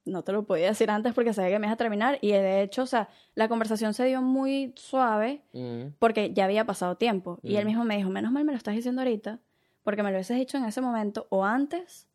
no 0.08 0.22
te 0.22 0.32
lo 0.32 0.44
podía 0.44 0.66
decir 0.68 0.90
antes 0.90 1.14
porque 1.14 1.32
sabía 1.32 1.50
que 1.50 1.58
me 1.58 1.66
ibas 1.66 1.74
a 1.74 1.78
terminar. 1.78 2.18
Y 2.20 2.32
de 2.32 2.62
hecho, 2.62 2.82
o 2.82 2.86
sea, 2.86 3.08
la 3.34 3.48
conversación 3.48 3.94
se 3.94 4.04
dio 4.06 4.22
muy 4.22 4.72
suave 4.76 5.42
mm. 5.52 5.94
porque 5.98 6.32
ya 6.32 6.44
había 6.44 6.64
pasado 6.64 6.96
tiempo. 6.96 7.38
Y 7.42 7.56
él 7.56 7.64
Mm. 7.64 7.68
mismo 7.68 7.84
me 7.84 7.96
dijo, 7.96 8.10
menos 8.10 8.32
mal 8.32 8.44
me 8.44 8.52
lo 8.52 8.58
estás 8.58 8.74
diciendo 8.74 9.02
ahorita, 9.02 9.38
porque 9.84 10.02
me 10.02 10.10
lo 10.10 10.16
hubieses 10.16 10.36
dicho 10.36 10.56
en 10.58 10.64
ese 10.64 10.80
momento 10.80 11.26
o 11.30 11.44
antes. 11.44 12.06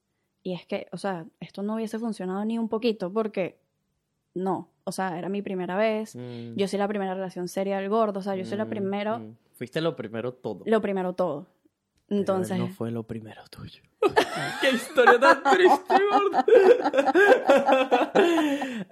Y 0.43 0.53
es 0.53 0.65
que, 0.65 0.87
o 0.91 0.97
sea, 0.97 1.25
esto 1.39 1.63
no 1.63 1.75
hubiese 1.75 1.97
funcionado 1.99 2.43
ni 2.43 2.57
un 2.59 2.67
poquito 2.67 3.11
porque 3.13 3.57
no, 4.33 4.67
o 4.83 4.91
sea, 4.91 5.17
era 5.17 5.29
mi 5.29 5.41
primera 5.41 5.77
vez. 5.77 6.15
Mm, 6.15 6.55
Yo 6.55 6.67
soy 6.67 6.79
la 6.79 6.87
primera 6.87 7.13
relación 7.13 7.47
seria 7.47 7.77
del 7.77 7.89
gordo, 7.89 8.19
o 8.19 8.23
sea, 8.23 8.35
yo 8.35 8.43
soy 8.45 8.57
la 8.57 8.65
primero, 8.65 9.19
mm. 9.19 9.35
Fuiste 9.53 9.79
lo 9.81 9.95
primero 9.95 10.33
todo. 10.33 10.63
lo 10.65 10.81
primero 10.81 11.13
todo. 11.13 11.47
Entonces, 12.20 12.57
no 12.57 12.68
fue 12.70 12.91
lo 12.91 13.03
primero 13.03 13.41
tuyo. 13.49 13.82
¡Qué 14.61 14.72
historia 14.72 15.20
tan 15.20 15.43
triste, 15.43 15.95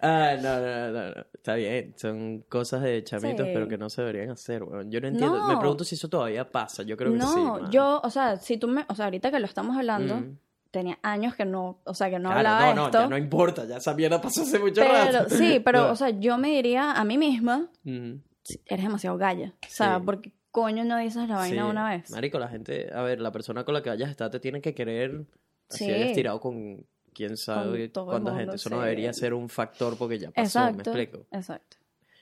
ah, 0.02 0.36
no, 0.42 0.60
no, 0.60 0.92
no, 0.92 1.16
no. 1.16 1.26
Está 1.34 1.56
bien. 1.56 1.94
Son 1.98 2.44
cosas 2.50 2.82
de 2.82 3.04
chamitos, 3.04 3.46
Sí. 3.46 3.52
pero 3.54 3.68
que 3.68 3.78
no 3.78 3.90
se 3.90 4.02
deberían 4.02 4.32
hacer, 4.32 4.64
weón. 4.64 4.90
Yo 4.92 5.02
no 5.02 5.08
entiendo. 5.08 5.48
Me 5.48 5.54
No. 5.54 5.60
pregunto 5.60 5.84
si 5.84 5.96
eso 5.96 6.10
todavía 6.10 6.50
pasa. 6.50 6.84
Yo 6.84 6.98
creo 6.98 7.14
que 7.14 7.22
sí. 7.22 7.28
no, 7.36 7.70
yo, 7.70 8.02
o 8.04 8.10
sea, 8.10 8.38
si 8.38 8.58
tú 8.58 8.68
me, 8.68 8.86
o 8.88 8.96
sea, 8.96 9.06
ahorita 9.06 9.32
que 9.32 9.40
lo 9.40 9.46
estamos 9.46 9.76
hablando, 9.78 10.16
Mm. 10.18 10.38
tenía 10.72 11.00
años 11.04 11.36
que 11.36 11.46
no, 11.46 11.80
o 11.84 11.94
sea, 11.94 12.10
que 12.10 12.20
no 12.20 12.30
Claro, 12.30 12.50
hablaba 12.50 12.74
no, 12.74 12.82
no, 12.82 12.86
esto. 12.86 13.00
ya 13.00 13.08
no 13.08 13.18
importa. 13.18 13.66
Ya 13.66 13.78
esa 13.78 13.94
mierda 13.94 14.22
pasó 14.22 14.42
hace 14.44 14.60
mucho 14.60 14.82
pero, 14.82 14.94
rato. 14.94 15.30
sí, 15.36 15.60
pero, 15.64 15.82
No. 15.88 15.92
o 15.92 15.96
sea, 15.96 16.10
yo 16.12 16.38
me 16.38 16.50
diría 16.50 16.92
a 16.94 17.04
mí 17.04 17.18
misma, 17.18 17.68
Mm. 17.84 18.14
"Sí, 18.44 18.62
eres 18.66 18.86
demasiado 18.86 19.18
galla. 19.18 19.54
O 19.62 19.70
sea, 19.70 19.98
Sí. 19.98 20.04
porque 20.06 20.32
coño 20.52 20.84
no 20.84 20.98
dices 20.98 21.28
la 21.30 21.36
vaina 21.38 21.64
Sí. 21.64 21.70
una 21.70 21.90
vez. 21.90 22.12
Marico, 22.12 22.38
la 22.40 22.48
gente, 22.48 22.92
a 22.94 23.02
ver, 23.02 23.20
la 23.22 23.32
persona 23.32 23.64
con 23.64 23.74
la 23.74 23.82
que 23.82 23.90
vayas 23.90 24.08
a 24.10 24.12
estar 24.12 24.30
te 24.30 24.40
tiene 24.40 24.62
que 24.62 24.74
querer 24.76 25.26
así 25.70 25.86
Sí. 25.86 25.92
hayas 25.92 26.14
tirado 26.14 26.40
con 26.40 26.86
quién 27.14 27.38
sabe 27.38 27.92
cuánta 27.92 28.14
mundo, 28.32 28.36
gente. 28.36 28.56
Eso 28.56 28.70
no 28.70 28.78
sí. 28.78 28.84
debería 28.84 29.14
ser 29.14 29.34
un 29.34 29.50
factor 29.50 29.98
porque 29.98 30.20
ya 30.20 30.32
pasó, 30.32 30.60
me 30.60 30.68
Exacto. 30.72 30.90
explico. 30.92 31.26
Exacto. 31.32 31.78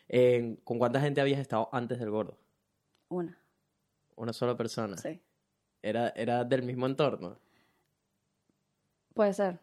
Eh, 0.08 0.58
¿Con 0.64 0.80
cuánta 0.80 1.00
gente 1.02 1.22
habías 1.22 1.40
estado 1.40 1.70
antes 1.72 2.00
del 2.00 2.10
gordo? 2.10 2.38
Una, 3.10 3.38
Una 4.16 4.34
sola 4.34 4.56
persona. 4.58 4.98
sí. 4.98 5.20
Era, 5.82 6.10
era 6.10 6.44
del 6.44 6.64
mismo 6.64 6.86
entorno. 6.88 7.38
Puede 9.20 9.34
ser. 9.34 9.60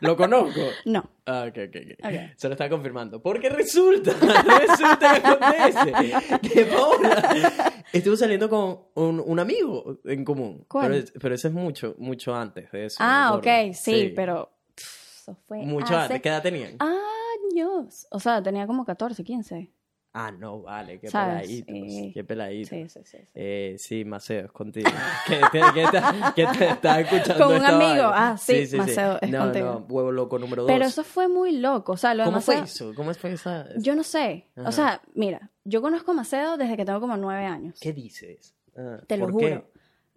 Lo 0.00 0.14
conozco. 0.14 0.60
No. 0.84 1.02
Ah, 1.24 1.46
ok, 1.48 1.56
ok, 1.68 1.76
ok. 1.76 2.04
Ok. 2.04 2.14
Se 2.36 2.48
lo 2.48 2.52
está 2.52 2.68
confirmando. 2.68 3.22
Porque 3.22 3.48
resulta, 3.48 4.12
resulta 4.58 5.18
que 5.22 5.26
acontece 5.26 6.12
que 6.42 6.64
Paola 6.66 7.72
estuvo 7.90 8.16
saliendo 8.18 8.50
con 8.50 8.78
un, 8.96 9.22
un 9.24 9.38
amigo 9.38 10.00
en 10.04 10.22
común. 10.26 10.66
¿Cuál? 10.68 10.90
Pero, 10.90 11.06
pero 11.18 11.34
ese 11.34 11.48
es 11.48 11.54
mucho, 11.54 11.94
mucho 11.96 12.34
antes 12.34 12.70
de 12.70 12.84
eso. 12.84 12.98
Ah, 13.00 13.32
ok, 13.36 13.72
sí, 13.72 14.12
pero 14.14 14.50
pff, 14.74 15.20
eso 15.22 15.38
fue 15.46 15.62
Mucho 15.62 15.96
hace 15.96 15.96
antes. 15.96 16.20
¿Qué 16.20 16.28
edad 16.28 16.42
tenían? 16.42 16.76
años. 16.78 18.06
O 18.10 18.20
sea, 18.20 18.42
tenía 18.42 18.66
como 18.66 18.84
14, 18.84 19.24
15. 19.24 19.72
Ah, 20.12 20.32
no, 20.32 20.62
vale, 20.62 20.98
qué 20.98 21.08
¿Sabes? 21.08 21.42
peladitos. 21.64 21.74
Sí. 21.94 22.10
Qué 22.12 22.24
peladitos. 22.24 22.68
Sí, 22.70 22.88
sí, 22.88 23.00
sí. 23.04 23.18
sí. 23.18 23.28
Eh, 23.34 23.76
sí, 23.78 24.04
Maceo, 24.04 24.46
es 24.46 24.50
contigo. 24.50 24.90
¿Qué, 25.28 25.36
te, 25.52 25.60
qué 25.72 25.86
te- 25.86 26.02
qué 26.34 26.46
te 26.58 26.68
está 26.70 27.00
escuchando 27.00 27.46
Con 27.46 27.56
un 27.56 27.64
amigo. 27.64 27.86
vaina? 28.08 28.30
Ah, 28.32 28.36
sí, 28.36 28.68
Maceo, 28.76 29.18
es 29.20 29.30
no, 29.30 29.38
contigo. 29.38 29.66
No, 29.66 29.86
huevo 29.88 30.10
loco 30.10 30.38
número 30.40 30.62
dos. 30.62 30.72
Pero 30.72 30.84
eso 30.84 31.04
fue 31.04 31.28
muy 31.28 31.52
loco. 31.58 31.92
O 31.92 31.96
sea, 31.96 32.14
lo 32.14 32.24
de 32.24 32.28
¿Cómo 32.30 32.40
fue 32.40 32.56
Maceo- 32.56 32.64
eso? 32.64 32.94
¿Cómo 32.96 33.14
fue 33.14 33.32
esa...? 33.34 33.66
Yo 33.78 33.94
no 33.94 34.02
sé. 34.02 34.48
Ajá. 34.56 34.68
O 34.68 34.72
sea, 34.72 35.02
mira, 35.14 35.50
yo 35.64 35.80
conozco 35.80 36.10
a 36.10 36.14
Macedo 36.14 36.56
desde 36.56 36.76
que 36.76 36.84
tengo 36.84 36.98
como 37.00 37.16
nueve 37.16 37.44
años. 37.46 37.78
¿Qué 37.80 37.92
dices? 37.92 38.54
Ah, 38.76 38.98
Te 39.06 39.16
lo 39.16 39.28
¿por 39.28 39.36
qué? 39.38 39.64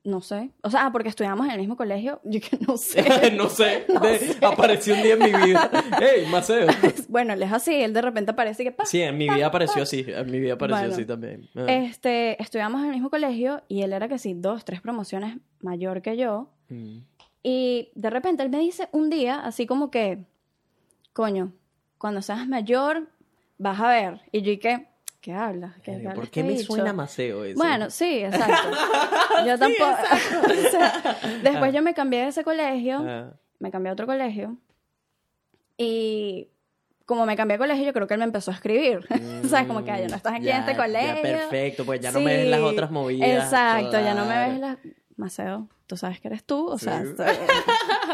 No 0.06 0.20
sé. 0.20 0.50
O 0.62 0.70
sea, 0.70 0.86
ah, 0.86 0.92
porque 0.92 1.08
estudiamos 1.08 1.46
en 1.46 1.54
el 1.54 1.60
mismo 1.60 1.78
colegio. 1.78 2.20
Yo 2.26 2.42
que 2.42 2.58
no 2.68 2.76
sé. 2.76 3.32
no 3.38 3.50
sé. 3.50 3.86
No 3.94 4.00
De- 4.02 4.20
sé. 4.20 4.46
Apareció 4.46 4.96
un 4.96 5.02
día 5.04 5.14
en 5.14 5.20
mi 5.20 5.32
vida. 5.46 5.70
¡Ey, 6.02 6.26
Maceo! 6.28 6.68
bueno, 7.08 7.34
él 7.34 7.42
es 7.44 7.52
así. 7.54 7.74
Él 7.74 7.94
de 7.94 8.02
repente 8.02 8.32
aparece 8.32 8.64
y 8.64 8.66
que 8.66 8.72
pasa. 8.74 8.92
Sí, 8.92 9.02
en 9.02 9.18
mi 9.18 9.30
vida 9.30 9.46
apareció 9.48 9.82
así. 9.84 10.06
En 10.08 10.30
mi 10.30 10.40
vida 10.40 10.54
apareció 10.56 10.80
Bueno. 10.82 10.94
así 10.94 11.06
también. 11.06 11.50
Ah. 11.56 11.66
Este, 11.70 12.42
estudiamos 12.42 12.82
en 12.82 12.88
el 12.88 12.94
mismo 12.94 13.10
colegio 13.10 13.64
y 13.70 13.82
él 13.84 13.94
era 13.94 14.08
que 14.10 14.18
sí, 14.18 14.34
dos, 14.36 14.66
tres 14.66 14.82
promociones 14.82 15.38
mayor 15.62 16.02
que 16.02 16.18
yo. 16.18 16.50
Mm. 16.70 16.98
Y 17.44 17.92
de 17.96 18.10
repente 18.10 18.44
él 18.44 18.50
me 18.50 18.60
dice 18.60 18.90
un 18.92 19.10
día, 19.10 19.40
así 19.40 19.66
como 19.66 19.90
que, 19.92 20.26
coño, 21.14 21.54
cuando 21.98 22.22
seas 22.22 22.48
mayor, 22.48 23.08
vas 23.58 23.80
a 23.80 23.88
ver. 23.90 24.22
Y 24.32 24.42
yo, 24.42 24.52
¿y 24.52 24.58
qué? 24.58 24.88
¿Qué 25.24 25.32
hablas? 25.32 25.72
¿Qué, 25.82 25.96
habla 25.96 26.14
¿Por 26.16 26.28
qué 26.28 26.44
me 26.44 26.58
suena 26.58 26.92
maceo 26.92 27.46
eso? 27.46 27.58
Bueno, 27.58 27.90
sí, 27.90 28.26
exacto. 28.26 28.78
Yo 29.48 29.58
tampoco. 29.58 29.90
o 30.50 30.70
sea, 30.70 31.18
después 31.42 31.74
yo 31.74 31.82
me 31.82 31.94
cambié 31.94 32.24
de 32.24 32.28
ese 32.28 32.44
colegio, 32.44 33.02
Ah, 33.08 33.32
me 33.58 33.72
cambié 33.72 33.90
a 33.92 33.94
otro 33.94 34.06
colegio. 34.06 34.58
Y 35.78 36.50
como 37.06 37.26
me 37.26 37.38
cambié 37.38 37.56
de 37.56 37.60
colegio, 37.60 37.86
yo 37.86 37.94
creo 37.94 38.06
que 38.06 38.16
él 38.16 38.20
me 38.20 38.26
empezó 38.26 38.52
a 38.52 38.56
escribir. 38.56 39.00
o 39.46 39.48
sea, 39.48 39.66
como 39.66 39.86
que 39.86 39.92
"Ay, 39.92 40.02
ya 40.02 40.08
no 40.10 40.16
estás 40.18 40.34
aquí 40.34 40.50
en 40.50 40.58
este 40.58 40.74
ya, 40.74 40.78
colegio. 40.78 41.22
perfecto, 41.22 41.86
pues 41.86 42.02
ya 42.02 42.12
no 42.12 42.20
me 42.20 42.36
ves 42.36 42.50
las 42.50 42.60
otras 42.60 42.92
movidas. 42.92 43.46
Exacto, 43.46 43.94
ya 43.94 44.14
no 44.14 44.26
me 44.26 44.50
ves 44.50 44.60
las. 44.60 44.78
Maceo, 45.16 45.70
tú 45.94 45.98
sabes 45.98 46.20
que 46.20 46.28
eres 46.28 46.44
tú, 46.44 46.68
o 46.68 46.78
sea, 46.80 47.02
Sí. 47.04 47.10
estoy- 47.10 47.36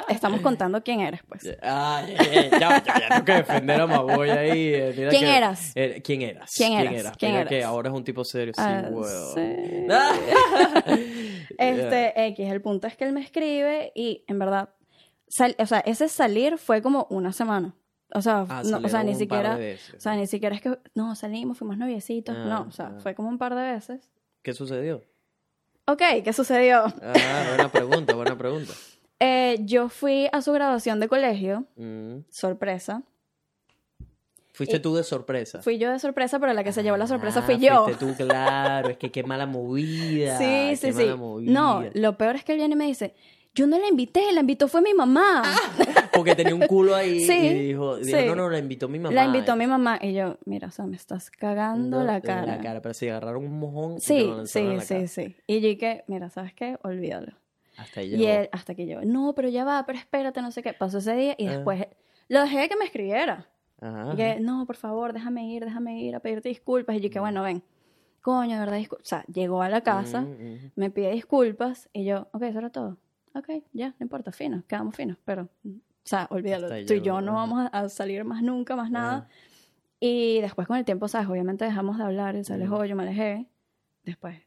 estamos 0.10 0.42
contando 0.42 0.84
quién 0.84 1.00
eres, 1.00 1.22
pues. 1.28 1.44
Ah, 1.62 2.04
ya, 2.06 2.24
ya, 2.24 2.50
ya, 2.60 2.84
ya, 2.84 3.10
tengo 3.10 3.26
que 3.26 3.32
defender 3.34 3.80
a 3.82 3.88
Maboy 3.88 4.30
ahí. 4.30 4.74
eh, 4.74 4.94
mira 4.98 5.10
¿Quién 5.10 5.22
que- 5.24 5.38
eras? 5.38 5.72
eh, 5.76 6.02
¿Quién 6.04 6.22
eras? 6.24 6.54
¿Quién 6.56 6.74
eras? 6.74 7.18
¿Quién 7.18 7.32
Mira 7.32 7.42
eras? 7.42 7.50
que 7.50 7.64
ahora 7.64 7.90
es 7.90 7.96
un 7.96 8.04
tipo 8.04 8.26
serio. 8.26 8.54
Sí, 8.54 8.62
huevo. 8.62 9.34
sí. 9.34 9.86
Ah. 9.92 10.12
Este, 11.58 12.28
X, 12.28 12.52
el 12.52 12.62
punto 12.62 12.88
es 12.88 12.96
que 12.98 13.06
él 13.06 13.12
me 13.14 13.22
escribe 13.22 13.92
y 13.96 14.24
en 14.28 14.40
verdad, 14.40 14.70
sal- 15.28 15.56
o 15.60 15.66
sea, 15.66 15.80
ese 15.80 16.08
salir 16.10 16.58
fue 16.58 16.82
como 16.82 17.08
una 17.10 17.32
semana. 17.34 17.76
O 18.14 18.22
sea, 18.22 18.46
Ah, 18.50 18.64
no, 18.66 18.78
o 18.78 18.90
sea, 18.90 19.04
ni 19.04 19.14
siquiera, 19.16 19.58
o 19.96 20.00
sea, 20.00 20.16
ni 20.16 20.26
siquiera 20.26 20.56
es 20.56 20.62
que, 20.62 20.78
no, 20.96 21.16
salimos, 21.16 21.58
fuimos 21.60 21.78
noviecitos, 21.78 22.36
Ah, 22.38 22.46
no, 22.46 22.62
o 22.68 22.72
sea, 22.72 22.94
ah. 22.96 23.00
fue 23.02 23.14
como 23.14 23.30
un 23.30 23.38
par 23.38 23.56
de 23.56 23.62
veces. 23.74 24.10
¿Qué 24.42 24.54
sucedió? 24.54 25.04
Ok, 25.92 26.02
¿qué 26.24 26.34
sucedió? 26.34 26.84
Ah, 27.02 27.44
buena 27.50 27.72
pregunta, 27.72 28.14
buena 28.16 28.38
pregunta. 28.38 28.74
Eh, 29.22 29.58
yo 29.66 29.90
fui 29.90 30.30
a 30.32 30.42
su 30.42 30.54
graduación 30.54 31.02
de 31.02 31.10
colegio, 31.10 31.66
Mm. 31.76 32.20
sorpresa. 32.30 33.04
Fuiste 34.54 34.78
Y- 34.78 34.80
tú 34.80 34.96
de 34.96 35.04
sorpresa. 35.04 35.62
Fui 35.62 35.78
yo 35.78 35.92
de 35.92 36.00
sorpresa, 36.00 36.40
pero 36.40 36.54
la 36.54 36.64
que 36.64 36.72
se 36.72 36.84
llevó 36.84 36.96
la 36.96 37.06
sorpresa 37.06 37.40
Ah, 37.40 37.44
fui 37.44 37.58
yo. 37.60 37.84
Fuiste 37.84 38.06
tú, 38.06 38.16
claro. 38.16 38.88
Es 38.88 38.98
que 38.98 39.12
qué 39.12 39.24
mala 39.24 39.46
movida. 39.46 40.38
Sí, 40.38 40.76
sí, 40.78 40.88
qué 40.88 40.94
sí. 40.94 41.04
mala 41.04 41.16
movida. 41.18 41.52
No, 41.52 41.84
lo 41.94 42.18
peor 42.18 42.38
es 42.38 42.46
que 42.46 42.54
él 42.54 42.60
viene 42.60 42.76
y 42.76 42.78
me 42.78 42.86
dice, 42.86 43.14
yo 43.60 43.68
no 43.68 43.78
la 43.80 43.88
invité, 43.88 44.32
la 44.32 44.42
invitó 44.42 44.68
fue 44.68 44.82
mi 44.82 44.94
mamá. 44.94 45.44
Porque 46.14 46.36
tenía 46.36 46.56
un 46.56 46.62
culo 46.68 46.96
ahí 46.96 47.20
Sí, 47.26 47.34
y 47.34 47.54
dijo, 47.68 47.98
dijo, 47.98 48.18
sí. 48.18 48.26
no, 48.26 48.36
no, 48.36 48.50
la 48.50 48.58
invitó 48.60 48.88
mi 48.88 49.00
mamá. 49.00 49.14
La 49.14 49.26
invitó 49.26 49.56
mi 49.56 49.68
mamá 49.68 50.00
y 50.02 50.14
yo, 50.14 50.38
mira, 50.46 50.68
o 50.68 50.72
sea, 50.72 50.86
me 50.86 50.96
estás 50.96 51.30
cagando 51.30 52.00
No, 52.00 52.04
la 52.06 52.22
cara. 52.22 52.46
La 52.58 52.62
cara, 52.62 52.82
pero 52.82 52.94
si 52.94 53.08
agarraron 53.08 53.46
un 53.46 53.60
mojón 53.60 53.98
y 53.98 54.00
Sí, 54.02 54.26
lanzaron 54.28 54.48
sí, 54.48 54.64
la 54.64 54.82
sí, 54.82 54.94
cara. 54.96 55.08
sí. 55.08 55.36
Y 55.48 55.62
yo 55.62 55.68
dije, 55.70 56.04
mira, 56.08 56.30
¿sabes 56.30 56.54
qué? 56.54 56.78
Olvídalo. 56.84 57.34
Hasta 57.78 58.02
ahí 58.02 58.08
Y 58.14 58.18
llegó. 58.18 58.40
él, 58.42 58.50
hasta 58.52 58.76
que 58.76 58.88
yo, 58.88 59.02
no, 59.06 59.34
pero 59.36 59.48
ya 59.50 59.64
va, 59.64 59.86
pero 59.86 59.98
espérate, 60.00 60.42
no 60.42 60.52
sé 60.52 60.62
qué. 60.64 60.74
Pasó 60.74 60.98
ese 60.98 61.14
día 61.16 61.36
y 61.38 61.48
Ah. 61.48 61.52
después 61.58 61.86
lo 62.28 62.42
dejé 62.42 62.60
de 62.60 62.70
que 62.70 62.76
me 62.76 62.86
escribiera. 62.86 63.48
Ajá. 63.82 64.12
Y 64.14 64.18
que, 64.18 64.40
no, 64.42 64.66
por 64.66 64.76
favor, 64.76 65.14
déjame 65.14 65.48
ir, 65.54 65.64
déjame 65.64 66.02
ir 66.02 66.16
a 66.16 66.20
pedirte 66.20 66.50
disculpas. 66.50 66.98
Y 66.98 67.00
yo 67.00 67.10
que, 67.10 67.20
bueno, 67.20 67.44
ven. 67.44 67.64
Coño, 68.22 68.56
de 68.56 68.60
verdad, 68.60 68.76
disculpa. 68.78 69.02
O 69.02 69.06
sea, 69.06 69.24
llegó 69.34 69.62
a 69.62 69.70
la 69.70 69.80
casa, 69.82 70.22
Mm, 70.22 70.54
mm. 70.56 70.72
me 70.76 70.90
pide 70.90 71.12
disculpas 71.14 71.88
y 71.94 72.04
yo, 72.04 72.28
ok, 72.34 72.42
eso 72.44 72.60
era 72.60 72.70
todo. 72.70 72.98
Ok, 73.34 73.64
ya, 73.74 73.90
no 73.90 74.04
importa, 74.04 74.32
fino, 74.32 74.64
quedamos 74.68 74.96
finos, 74.96 75.18
pero, 75.24 75.44
o 75.66 75.70
sea, 76.04 76.28
olvídalo. 76.32 76.68
Hasta 76.68 76.86
Tú 76.86 76.94
y 76.94 77.02
yo 77.02 77.22
no 77.22 77.34
vamos 77.34 77.70
a, 77.72 77.90
salir 77.90 78.24
más 78.26 78.42
nunca, 78.42 78.76
más 78.76 78.92
nada. 78.92 79.28
Y 80.00 80.40
después 80.42 80.68
con 80.68 80.78
el 80.78 80.86
tiempo, 80.86 81.08
¿sabes? 81.08 81.28
Obviamente 81.28 81.66
dejamos 81.66 81.98
de 81.98 82.04
hablar, 82.04 82.36
él 82.36 82.46
se 82.46 82.54
alejó, 82.54 82.86
yo 82.86 82.96
me 82.96 83.04
alejé. 83.04 83.48
Después 84.04 84.42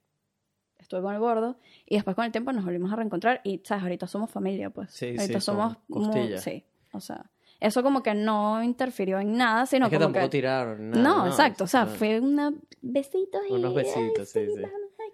estuve 0.78 1.02
con 1.02 1.14
el 1.14 1.20
gordo 1.20 1.58
y 1.86 1.94
después 1.94 2.16
con 2.16 2.24
el 2.24 2.32
tiempo 2.32 2.52
nos 2.52 2.64
volvimos 2.64 2.92
a 2.92 2.96
reencontrar 2.96 3.40
y, 3.44 3.60
¿sabes? 3.64 3.84
Ahorita 3.84 4.06
somos 4.06 4.30
familia, 4.30 4.70
pues. 4.70 4.90
Sí, 4.90 5.14
Ahorita 5.18 5.40
sí, 5.40 5.46
somos 5.46 5.76
muy- 5.88 6.38
sí, 6.38 6.64
o 6.92 7.00
sea, 7.00 7.30
eso 7.60 7.82
como 7.82 8.02
que 8.02 8.14
no 8.14 8.62
interfirió 8.62 9.20
en 9.20 9.36
nada, 9.36 9.66
sino 9.66 9.86
es 9.86 9.90
que 9.90 9.96
como 9.96 10.06
tampoco 10.06 10.26
que... 10.26 10.30
tiraron. 10.38 10.90
nada, 10.90 11.02
no, 11.02 11.26
exacto, 11.26 11.64
o 11.64 11.66
sea, 11.66 11.84
no. 11.84 11.90
fue 11.92 12.18
una 12.18 12.52
besitos 12.80 13.40
y... 13.48 13.52
Unos 13.52 13.74
besitos, 13.74 14.34
ay, 14.36 14.46
sí, 14.46 14.52
sí. 14.56 14.62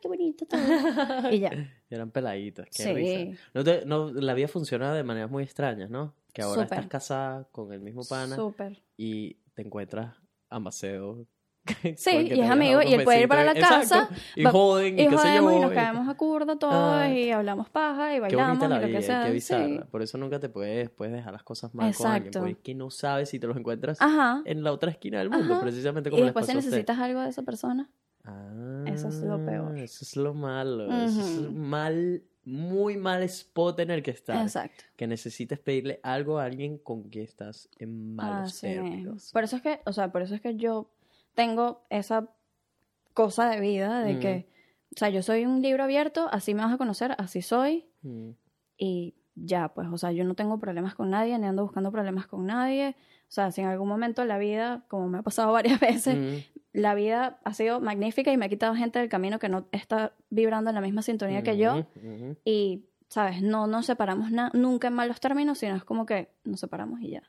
Qué 0.00 0.08
bonito 0.08 0.46
todo. 0.46 0.58
y 1.32 1.40
ya. 1.40 1.50
Eran 1.90 2.10
peladitos, 2.10 2.66
qué 2.66 2.82
Sí. 2.84 2.92
risa. 2.92 3.40
No 3.54 3.64
te- 3.64 3.84
no, 3.86 4.12
la 4.12 4.34
vida 4.34 4.48
funciona 4.48 4.92
de 4.94 5.02
maneras 5.02 5.30
muy 5.30 5.42
extrañas, 5.42 5.90
¿no? 5.90 6.14
Que 6.32 6.42
ahora 6.42 6.62
Súper. 6.62 6.78
estás 6.78 6.90
casada 6.90 7.44
con 7.50 7.72
el 7.72 7.80
mismo 7.80 8.02
pana 8.04 8.36
Súper. 8.36 8.82
y 8.96 9.34
te 9.54 9.62
encuentras 9.62 10.14
a 10.50 10.58
Maceo. 10.60 11.26
Sí, 11.96 12.10
y 12.34 12.40
es 12.40 12.48
amigo, 12.50 12.80
y 12.82 12.94
él 12.94 13.04
puede 13.04 13.20
ir 13.22 13.28
para 13.28 13.44
la 13.44 13.54
casa, 13.54 14.08
y 14.34 14.42
va- 14.42 14.50
joden, 14.52 14.98
y, 14.98 15.02
Y 15.02 15.08
qué 15.08 15.18
sé 15.18 15.34
yo. 15.36 15.50
y 15.52 15.60
nos 15.60 15.70
y- 15.72 15.74
caemos 15.74 16.08
a 16.08 16.14
curda 16.14 16.56
todos 16.58 16.72
Ah, 16.74 17.10
y 17.12 17.30
hablamos 17.30 17.68
paja 17.68 18.12
y 18.12 18.14
Qué 18.16 18.20
bailamos 18.20 18.58
bonita 18.58 18.68
la 18.68 18.76
y 18.76 18.80
lo 18.80 18.86
que 18.86 18.92
vida, 18.92 19.02
sea. 19.02 19.20
qué 19.24 19.28
sí. 19.28 19.34
bizarra. 19.34 19.86
Por 19.90 20.00
eso 20.00 20.16
nunca 20.16 20.40
te 20.40 20.48
puedes, 20.48 20.88
puedes 20.88 21.12
dejar 21.12 21.32
las 21.34 21.42
cosas 21.42 21.74
mal 21.74 21.94
con 21.94 22.06
alguien, 22.06 22.28
Exacto. 22.28 22.38
porque 22.40 22.52
es 22.52 22.58
que 22.64 22.74
no 22.74 22.90
sabes 22.90 23.28
si 23.28 23.38
te 23.38 23.46
los 23.46 23.56
encuentras 23.56 24.00
Ajá. 24.00 24.40
en 24.46 24.62
la 24.62 24.72
otra 24.72 24.90
esquina 24.90 25.18
del 25.18 25.28
mundo, 25.28 25.54
Ajá. 25.54 25.62
precisamente 25.62 26.08
Y 26.08 26.10
como 26.12 26.20
les 26.24 26.28
después 26.28 26.46
si 26.46 26.52
pasó 26.52 26.56
a 26.56 26.60
usted. 26.60 26.70
necesitas 26.70 26.98
algo 27.00 27.20
de 27.20 27.28
esa 27.28 27.42
persona. 27.42 27.90
Ah, 28.30 28.84
Eso 28.86 29.08
es 29.08 29.20
lo 29.22 29.44
peor. 29.44 29.78
Eso 29.78 30.04
es 30.04 30.16
lo 30.16 30.34
malo. 30.34 30.84
Eso 31.04 31.20
es 31.20 31.50
mal, 31.52 32.22
muy 32.44 32.96
mal 32.96 33.22
spot 33.22 33.80
en 33.80 33.90
el 33.90 34.02
que 34.02 34.10
estás. 34.10 34.42
Exacto. 34.42 34.84
Que 34.96 35.06
necesites 35.06 35.58
pedirle 35.58 36.00
algo 36.02 36.38
a 36.38 36.44
alguien 36.44 36.78
con 36.78 37.04
quien 37.04 37.24
estás 37.24 37.68
en 37.78 38.14
malos 38.14 38.52
Así 38.54 38.66
mismo. 38.68 38.82
términos. 38.84 39.30
Por 39.32 39.44
eso 39.44 39.56
es 39.56 39.62
que, 39.62 39.80
o 39.86 39.92
sea, 39.92 40.10
por 40.12 40.22
eso 40.22 40.34
es 40.34 40.40
que 40.40 40.56
yo 40.56 40.90
tengo 41.34 41.84
esa 41.90 42.28
cosa 43.14 43.48
de 43.50 43.60
vida 43.60 44.00
de 44.02 44.14
Mm. 44.14 44.20
que, 44.20 44.48
o 44.94 44.98
sea, 44.98 45.08
yo 45.10 45.22
soy 45.22 45.44
un 45.44 45.60
libro 45.62 45.84
abierto, 45.84 46.28
así 46.32 46.54
me 46.54 46.62
vas 46.62 46.72
a 46.72 46.78
conocer, 46.78 47.14
así 47.18 47.42
soy 47.42 47.86
Mm. 48.02 48.30
y 48.78 49.14
ya, 49.44 49.68
pues, 49.74 49.88
o 49.90 49.98
sea, 49.98 50.12
yo 50.12 50.24
no 50.24 50.34
tengo 50.34 50.58
problemas 50.58 50.94
con 50.94 51.10
nadie, 51.10 51.38
ni 51.38 51.46
ando 51.46 51.62
buscando 51.62 51.90
problemas 51.92 52.26
con 52.26 52.46
nadie. 52.46 52.96
O 53.22 53.30
sea, 53.30 53.50
si 53.52 53.60
en 53.60 53.66
algún 53.68 53.88
momento 53.88 54.24
la 54.24 54.38
vida, 54.38 54.84
como 54.88 55.08
me 55.08 55.18
ha 55.18 55.22
pasado 55.22 55.52
varias 55.78 55.80
veces, 55.80 56.16
Mm. 56.16 56.36
la 56.72 56.94
vida 56.94 57.38
ha 57.44 57.54
sido 57.54 57.80
magnífica 57.80 58.32
y 58.32 58.36
me 58.36 58.46
ha 58.46 58.48
quitado 58.48 58.74
gente 58.74 58.98
del 58.98 59.08
camino 59.08 59.38
que 59.38 59.48
no 59.48 59.66
está 59.72 60.14
vibrando 60.30 60.70
en 60.70 60.74
la 60.74 60.80
misma 60.80 61.02
sintonía 61.02 61.42
que 61.42 61.56
yo. 61.56 61.78
Ujú, 61.78 62.08
ujú. 62.14 62.36
Y, 62.44 62.84
¿sabes? 63.08 63.42
No 63.42 63.66
nos 63.66 63.86
separamos 63.86 64.30
nunca 64.54 64.88
en 64.88 64.94
malos 64.94 65.20
términos, 65.20 65.58
sino 65.58 65.76
es 65.76 65.84
como 65.84 66.06
que 66.06 66.28
nos 66.44 66.60
separamos 66.60 67.00
y 67.00 67.10
ya. 67.10 67.22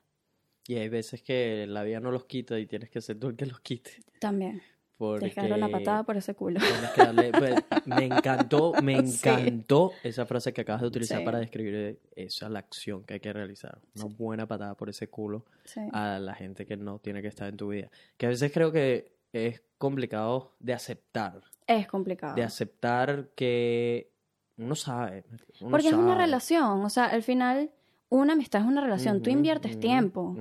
Y 0.67 0.75
hay 0.75 0.87
veces 0.89 1.23
que 1.23 1.65
la 1.67 1.81
vida 1.83 1.99
no 1.99 2.11
los 2.11 2.25
quita 2.25 2.59
y 2.59 2.67
tienes 2.67 2.89
que 2.91 3.01
ser 3.01 3.17
tú 3.19 3.29
el 3.29 3.35
que 3.35 3.45
los 3.47 3.59
quite. 3.59 4.03
También. 4.19 4.61
Porque 4.99 5.33
una 5.53 5.69
patada 5.69 6.03
por 6.03 6.17
ese 6.17 6.35
culo. 6.35 6.59
darle- 6.97 7.31
pues, 7.31 7.55
me 7.85 8.05
encantó, 8.05 8.73
me 8.83 9.01
Sí. 9.07 9.29
encantó 9.29 9.91
esa 10.03 10.25
frase 10.25 10.51
que 10.51 10.61
acabas 10.61 10.81
de 10.81 10.87
utilizar 10.87 11.19
Sí. 11.19 11.25
para 11.25 11.39
describir 11.39 11.99
esa 12.15 12.49
la 12.49 12.59
acción 12.59 13.03
que 13.05 13.13
hay 13.15 13.19
que 13.21 13.31
realizar. 13.31 13.79
Una 13.95 14.05
buena 14.17 14.45
patada 14.45 14.75
por 14.75 14.89
ese 14.89 15.07
culo 15.07 15.45
a 15.93 16.19
la 16.19 16.35
gente 16.35 16.65
que 16.65 16.75
no 16.75 16.99
tiene 16.99 17.21
que 17.21 17.29
estar 17.29 17.47
en 17.47 17.55
tu 17.55 17.69
vida. 17.69 17.89
Que 18.17 18.25
a 18.25 18.29
veces 18.29 18.51
creo 18.51 18.71
que 18.73 19.13
es 19.31 19.61
complicado 19.77 20.51
de 20.59 20.73
aceptar. 20.73 21.41
Es 21.65 21.87
complicado. 21.87 22.35
De 22.35 22.43
aceptar 22.43 23.29
que 23.35 24.11
uno 24.57 24.75
sabe. 24.75 25.23
uno 25.61 25.71
Porque 25.71 25.87
es 25.87 25.93
una 25.93 26.15
relación. 26.17 26.83
O 26.83 26.89
sea, 26.89 27.05
al 27.05 27.23
final, 27.23 27.71
una 28.09 28.33
amistad 28.33 28.61
es 28.63 28.67
una 28.67 28.81
relación. 28.81 29.21
Tú 29.21 29.29
inviertes 29.29 29.79
tiempo, 29.79 30.35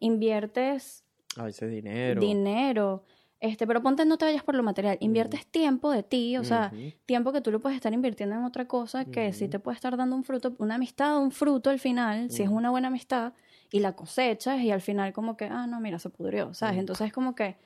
inviertes 0.00 1.04
A 1.36 1.44
veces 1.44 1.70
dinero. 1.70 2.20
dinero. 2.20 3.04
Este, 3.44 3.66
pero 3.66 3.82
ponte, 3.82 4.06
no 4.06 4.16
te 4.16 4.24
vayas 4.24 4.42
por 4.42 4.54
lo 4.54 4.62
material. 4.62 4.96
Inviertes 5.00 5.46
tiempo 5.46 5.90
de 5.90 6.02
ti, 6.02 6.38
o 6.38 6.44
sea, 6.44 6.72
tiempo 7.04 7.30
que 7.30 7.42
tú 7.42 7.50
lo 7.50 7.60
puedes 7.60 7.76
estar 7.76 7.92
invirtiendo 7.92 8.34
en 8.34 8.42
otra 8.42 8.66
cosa 8.66 9.04
que 9.04 9.34
sí 9.34 9.44
Ujú. 9.44 9.50
te 9.50 9.58
puede 9.58 9.74
estar 9.74 9.98
dando 9.98 10.16
un 10.16 10.24
fruto, 10.24 10.54
una 10.56 10.76
amistad, 10.76 11.18
un 11.18 11.30
fruto 11.30 11.68
al 11.68 11.78
final, 11.78 12.30
si 12.30 12.42
es 12.42 12.48
una 12.48 12.70
buena 12.70 12.88
amistad, 12.88 13.34
y 13.70 13.80
la 13.80 13.94
cosechas 13.94 14.62
y 14.62 14.70
al 14.70 14.80
final 14.80 15.12
como 15.12 15.36
que, 15.36 15.44
ah, 15.44 15.66
no, 15.66 15.78
mira, 15.78 15.98
se 15.98 16.08
pudrió, 16.08 16.54
¿sabes? 16.54 16.78
Entonces 16.78 17.08
es 17.08 17.12
como 17.12 17.34
que 17.34 17.58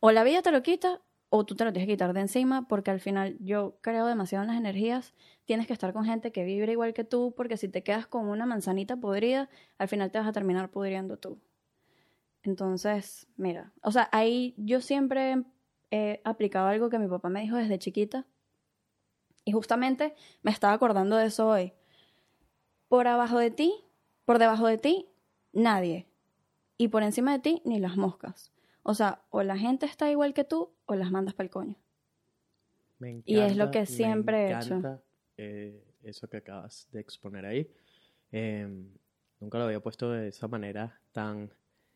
o 0.00 0.12
la 0.12 0.24
vida 0.24 0.42
te 0.42 0.52
lo 0.52 0.62
quita 0.62 1.00
o 1.30 1.44
tú 1.44 1.56
te 1.56 1.64
lo 1.64 1.72
tienes 1.72 1.88
que 1.88 1.94
quitar 1.94 2.12
de 2.14 2.20
encima 2.20 2.68
porque 2.68 2.92
al 2.92 3.00
final 3.00 3.36
yo 3.40 3.78
creo 3.80 4.06
demasiado 4.06 4.44
en 4.44 4.50
las 4.50 4.58
energías, 4.58 5.14
tienes 5.46 5.66
que 5.66 5.72
estar 5.72 5.92
con 5.92 6.04
gente 6.04 6.32
que 6.32 6.44
vibre 6.44 6.72
igual 6.72 6.94
que 6.94 7.04
tú 7.04 7.34
porque 7.36 7.56
si 7.56 7.68
te 7.68 7.82
quedas 7.82 8.06
con 8.06 8.28
una 8.28 8.46
manzanita 8.46 8.96
podrida, 8.96 9.48
al 9.78 9.88
final 9.88 10.12
te 10.12 10.18
vas 10.18 10.28
a 10.28 10.32
terminar 10.32 10.70
pudriendo 10.70 11.16
tú. 11.16 11.40
Entonces, 12.42 13.26
mira, 13.36 13.72
o 13.82 13.90
sea, 13.90 14.08
ahí 14.12 14.54
yo 14.56 14.80
siempre 14.80 15.44
he 15.90 16.20
aplicado 16.24 16.68
algo 16.68 16.88
que 16.90 16.98
mi 16.98 17.08
papá 17.08 17.28
me 17.28 17.40
dijo 17.42 17.56
desde 17.56 17.78
chiquita. 17.78 18.26
Y 19.44 19.52
justamente 19.52 20.14
me 20.42 20.50
estaba 20.50 20.74
acordando 20.74 21.16
de 21.16 21.26
eso 21.26 21.48
hoy. 21.48 21.72
Por 22.88 23.06
abajo 23.06 23.38
de 23.38 23.50
ti, 23.50 23.74
por 24.24 24.38
debajo 24.38 24.66
de 24.66 24.78
ti, 24.78 25.08
nadie. 25.52 26.06
Y 26.76 26.88
por 26.88 27.02
encima 27.02 27.32
de 27.32 27.38
ti, 27.38 27.62
ni 27.64 27.80
las 27.80 27.96
moscas. 27.96 28.52
O 28.82 28.94
sea, 28.94 29.22
o 29.30 29.42
la 29.42 29.58
gente 29.58 29.86
está 29.86 30.10
igual 30.10 30.32
que 30.34 30.44
tú, 30.44 30.70
o 30.86 30.94
las 30.94 31.10
mandas 31.10 31.34
para 31.34 31.44
el 31.46 31.50
coño. 31.50 31.76
Me 32.98 33.22
Y 33.24 33.38
es 33.40 33.56
lo 33.56 33.64
encanta, 33.64 33.70
que 33.70 33.78
me 33.80 33.86
siempre 33.86 34.38
he 34.48 34.56
hecho. 34.56 34.74
encanta, 34.74 35.02
eh, 35.36 35.84
eso 36.02 36.28
que 36.28 36.38
acabas 36.38 36.88
de 36.92 37.00
exponer 37.00 37.44
ahí. 37.46 37.70
Eh, 38.32 38.66
nunca 39.40 39.58
lo 39.58 39.64
había 39.64 39.80
puesto 39.80 40.10
de 40.10 40.28
esa 40.28 40.48
manera 40.48 41.00
tan 41.12 41.50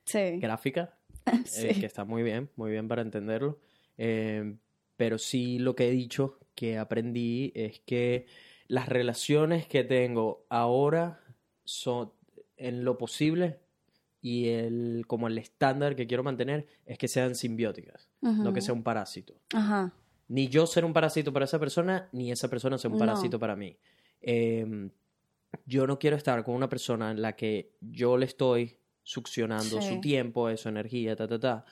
Sí. 0.05 0.39
gráfica, 0.39 0.97
Sí. 1.45 1.69
eh, 1.69 1.77
que 1.81 1.87
está 1.87 2.05
muy 2.05 2.23
bien, 2.23 2.51
muy 2.57 2.71
bien 2.71 2.89
para 2.89 3.03
entenderlo. 3.03 3.59
Eh, 3.99 4.57
pero 4.97 5.19
sí 5.19 5.59
lo 5.59 5.75
que 5.75 5.89
he 5.89 5.91
dicho 5.91 6.39
que 6.55 6.79
aprendí 6.79 7.53
es 7.55 7.81
que 7.81 8.27
las 8.69 8.89
relaciones 8.89 9.67
que 9.67 9.85
tengo 9.85 10.47
ahora 10.49 11.21
son 11.65 12.13
en 12.57 12.85
lo 12.85 12.99
posible 12.99 13.59
y 14.21 14.49
el 14.49 15.05
como 15.07 15.27
el 15.27 15.37
estándar 15.39 15.97
que 15.97 16.07
quiero 16.07 16.23
mantener 16.23 16.67
es 16.87 16.97
que 16.99 17.09
sean 17.09 17.35
simbióticas, 17.35 18.09
no 18.21 18.53
que 18.53 18.61
sea 18.61 18.73
un 18.75 18.83
parásito. 18.83 19.35
Ajá. 19.53 19.93
Ni 20.29 20.49
yo 20.49 20.67
ser 20.67 20.85
un 20.85 20.93
parásito 20.93 21.33
para 21.33 21.45
esa 21.45 21.59
persona, 21.59 22.09
ni 22.13 22.31
esa 22.31 22.49
persona 22.49 22.79
ser 22.79 22.91
un 22.91 22.99
No. 22.99 23.01
parásito 23.01 23.39
para 23.39 23.57
mí. 23.57 23.77
Em, 24.21 24.91
yo 25.67 25.87
no 25.87 25.99
quiero 25.99 26.17
estar 26.17 26.43
con 26.45 26.55
una 26.55 26.69
persona 26.69 27.11
en 27.11 27.21
la 27.21 27.35
que 27.35 27.73
yo 27.81 28.17
le 28.17 28.27
estoy 28.27 28.77
succionando 29.03 29.81
Sí. 29.81 29.89
su 29.95 30.01
tiempo, 30.01 30.55
su 30.57 30.69
energía, 30.69 31.17
ta, 31.17 31.27
ta, 31.27 31.39
ta. 31.39 31.65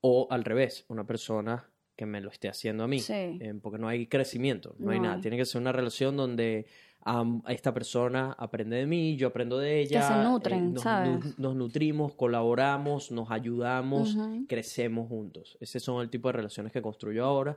O 0.00 0.26
al 0.30 0.44
revés, 0.44 0.84
una 0.88 1.06
persona 1.06 1.70
que 1.96 2.06
me 2.06 2.20
lo 2.20 2.30
esté 2.30 2.48
haciendo 2.48 2.84
a 2.84 2.88
mí. 2.88 2.98
Sí. 2.98 3.12
Em, 3.12 3.60
porque 3.60 3.78
no 3.78 3.88
hay 3.88 4.06
crecimiento, 4.06 4.74
no, 4.78 4.90
hay 4.90 5.00
nada. 5.00 5.20
Tiene 5.20 5.36
que 5.36 5.44
ser 5.44 5.60
una 5.60 5.72
relación 5.72 6.16
donde 6.16 6.66
am, 7.02 7.42
esta 7.48 7.72
persona 7.72 8.34
aprende 8.38 8.76
de 8.76 8.86
mí, 8.86 9.16
yo 9.16 9.28
aprendo 9.28 9.58
de 9.58 9.80
ella. 9.80 10.02
se 10.02 10.14
eh, 10.14 10.24
nutren, 10.24 10.72
nos, 10.74 10.82
¿sabes? 10.82 11.38
nos 11.38 11.54
nutrimos, 11.54 12.14
colaboramos, 12.14 13.12
nos 13.12 13.30
ayudamos, 13.30 14.16
crecemos 14.48 15.08
juntos. 15.08 15.56
Ese 15.60 15.78
son 15.80 16.02
el 16.02 16.10
tipo 16.10 16.28
de 16.28 16.32
relaciones 16.32 16.72
que 16.72 16.82
construyo 16.82 17.24
ahora. 17.24 17.56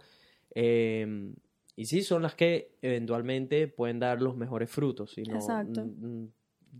Eh, 0.54 1.34
y 1.76 1.86
sí, 1.86 2.02
son 2.02 2.24
las 2.24 2.34
que 2.34 2.76
eventualmente 2.82 3.68
pueden 3.68 4.00
dar 4.00 4.22
los 4.22 4.36
mejores 4.36 4.70
frutos 4.70 5.18
y 5.18 5.24
no 5.24 5.36
Exacto. 5.36 5.86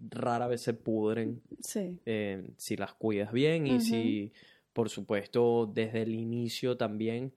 Rara 0.10 0.48
vez 0.48 0.62
se 0.62 0.74
pudren 0.74 1.42
Sí. 1.62 2.00
eh, 2.06 2.48
si 2.58 2.76
las 2.78 2.94
cuidas 2.94 3.32
bien 3.32 3.68
y 3.68 3.80
si, 3.82 4.32
por 4.74 4.90
supuesto, 4.90 5.70
desde 5.74 6.02
el 6.04 6.14
inicio 6.16 6.78
también 6.78 7.32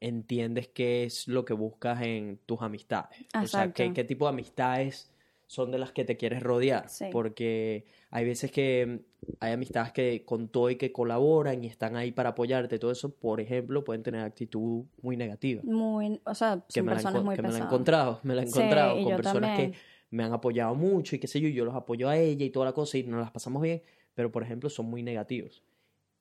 entiendes 0.00 0.68
qué 0.68 1.04
es 1.04 1.26
lo 1.28 1.44
que 1.44 1.54
buscas 1.54 2.02
en 2.02 2.38
tus 2.46 2.60
amistades. 2.62 3.18
O 3.42 3.46
sea, 3.46 3.72
qué, 3.72 3.92
qué 3.92 4.04
tipo 4.04 4.26
de 4.26 4.30
amistades 4.30 5.10
son 5.48 5.70
de 5.70 5.78
las 5.78 5.92
que 5.92 6.04
te 6.04 6.16
quieres 6.16 6.42
rodear. 6.42 6.88
Sí. 6.88 7.06
Porque 7.12 7.84
hay 8.10 8.24
veces 8.24 8.50
que 8.50 9.00
mm, 9.00 9.26
hay 9.40 9.52
amistades 9.52 9.92
que 9.92 10.24
con 10.24 10.48
todo 10.48 10.70
y 10.70 10.76
que 10.76 10.92
colaboran 10.92 11.62
y 11.64 11.68
están 11.68 11.96
ahí 11.96 12.10
para 12.12 12.30
apoyarte, 12.30 12.78
todo 12.78 12.90
eso, 12.90 13.10
por 13.14 13.40
ejemplo, 13.40 13.84
pueden 13.84 14.02
tener 14.02 14.22
actitud 14.22 14.84
muy 15.02 15.16
negativa. 15.16 15.62
Muy, 15.64 16.20
o 16.24 16.34
sea, 16.34 16.62
Que 16.68 16.80
son 16.80 16.88
he 16.88 16.92
personas 16.92 17.22
muy 17.24 17.36
que 17.36 17.42
me 17.42 17.48
la 17.48 17.54
he 17.54 17.58
pesadas. 17.58 17.72
encontrado, 17.72 18.20
me 18.24 18.34
la 18.34 18.42
he 18.42 18.46
encontrado 18.46 19.02
con 19.02 19.16
personas 19.16 19.50
también. 19.50 19.72
que 19.72 19.78
me 20.10 20.24
han 20.24 20.32
apoyado 20.32 20.74
mucho 20.74 21.16
y 21.16 21.18
qué 21.18 21.26
sé 21.26 21.40
yo, 21.40 21.48
y 21.48 21.52
yo 21.54 21.64
los 21.64 21.74
apoyo 21.74 22.08
a 22.08 22.16
ella 22.16 22.44
y 22.44 22.50
toda 22.50 22.66
la 22.66 22.72
cosa 22.72 22.98
y 22.98 23.02
nos 23.04 23.20
las 23.20 23.30
pasamos 23.30 23.62
bien, 23.62 23.82
pero 24.14 24.30
por 24.30 24.42
ejemplo 24.42 24.70
son 24.70 24.86
muy 24.86 25.02
negativos. 25.02 25.62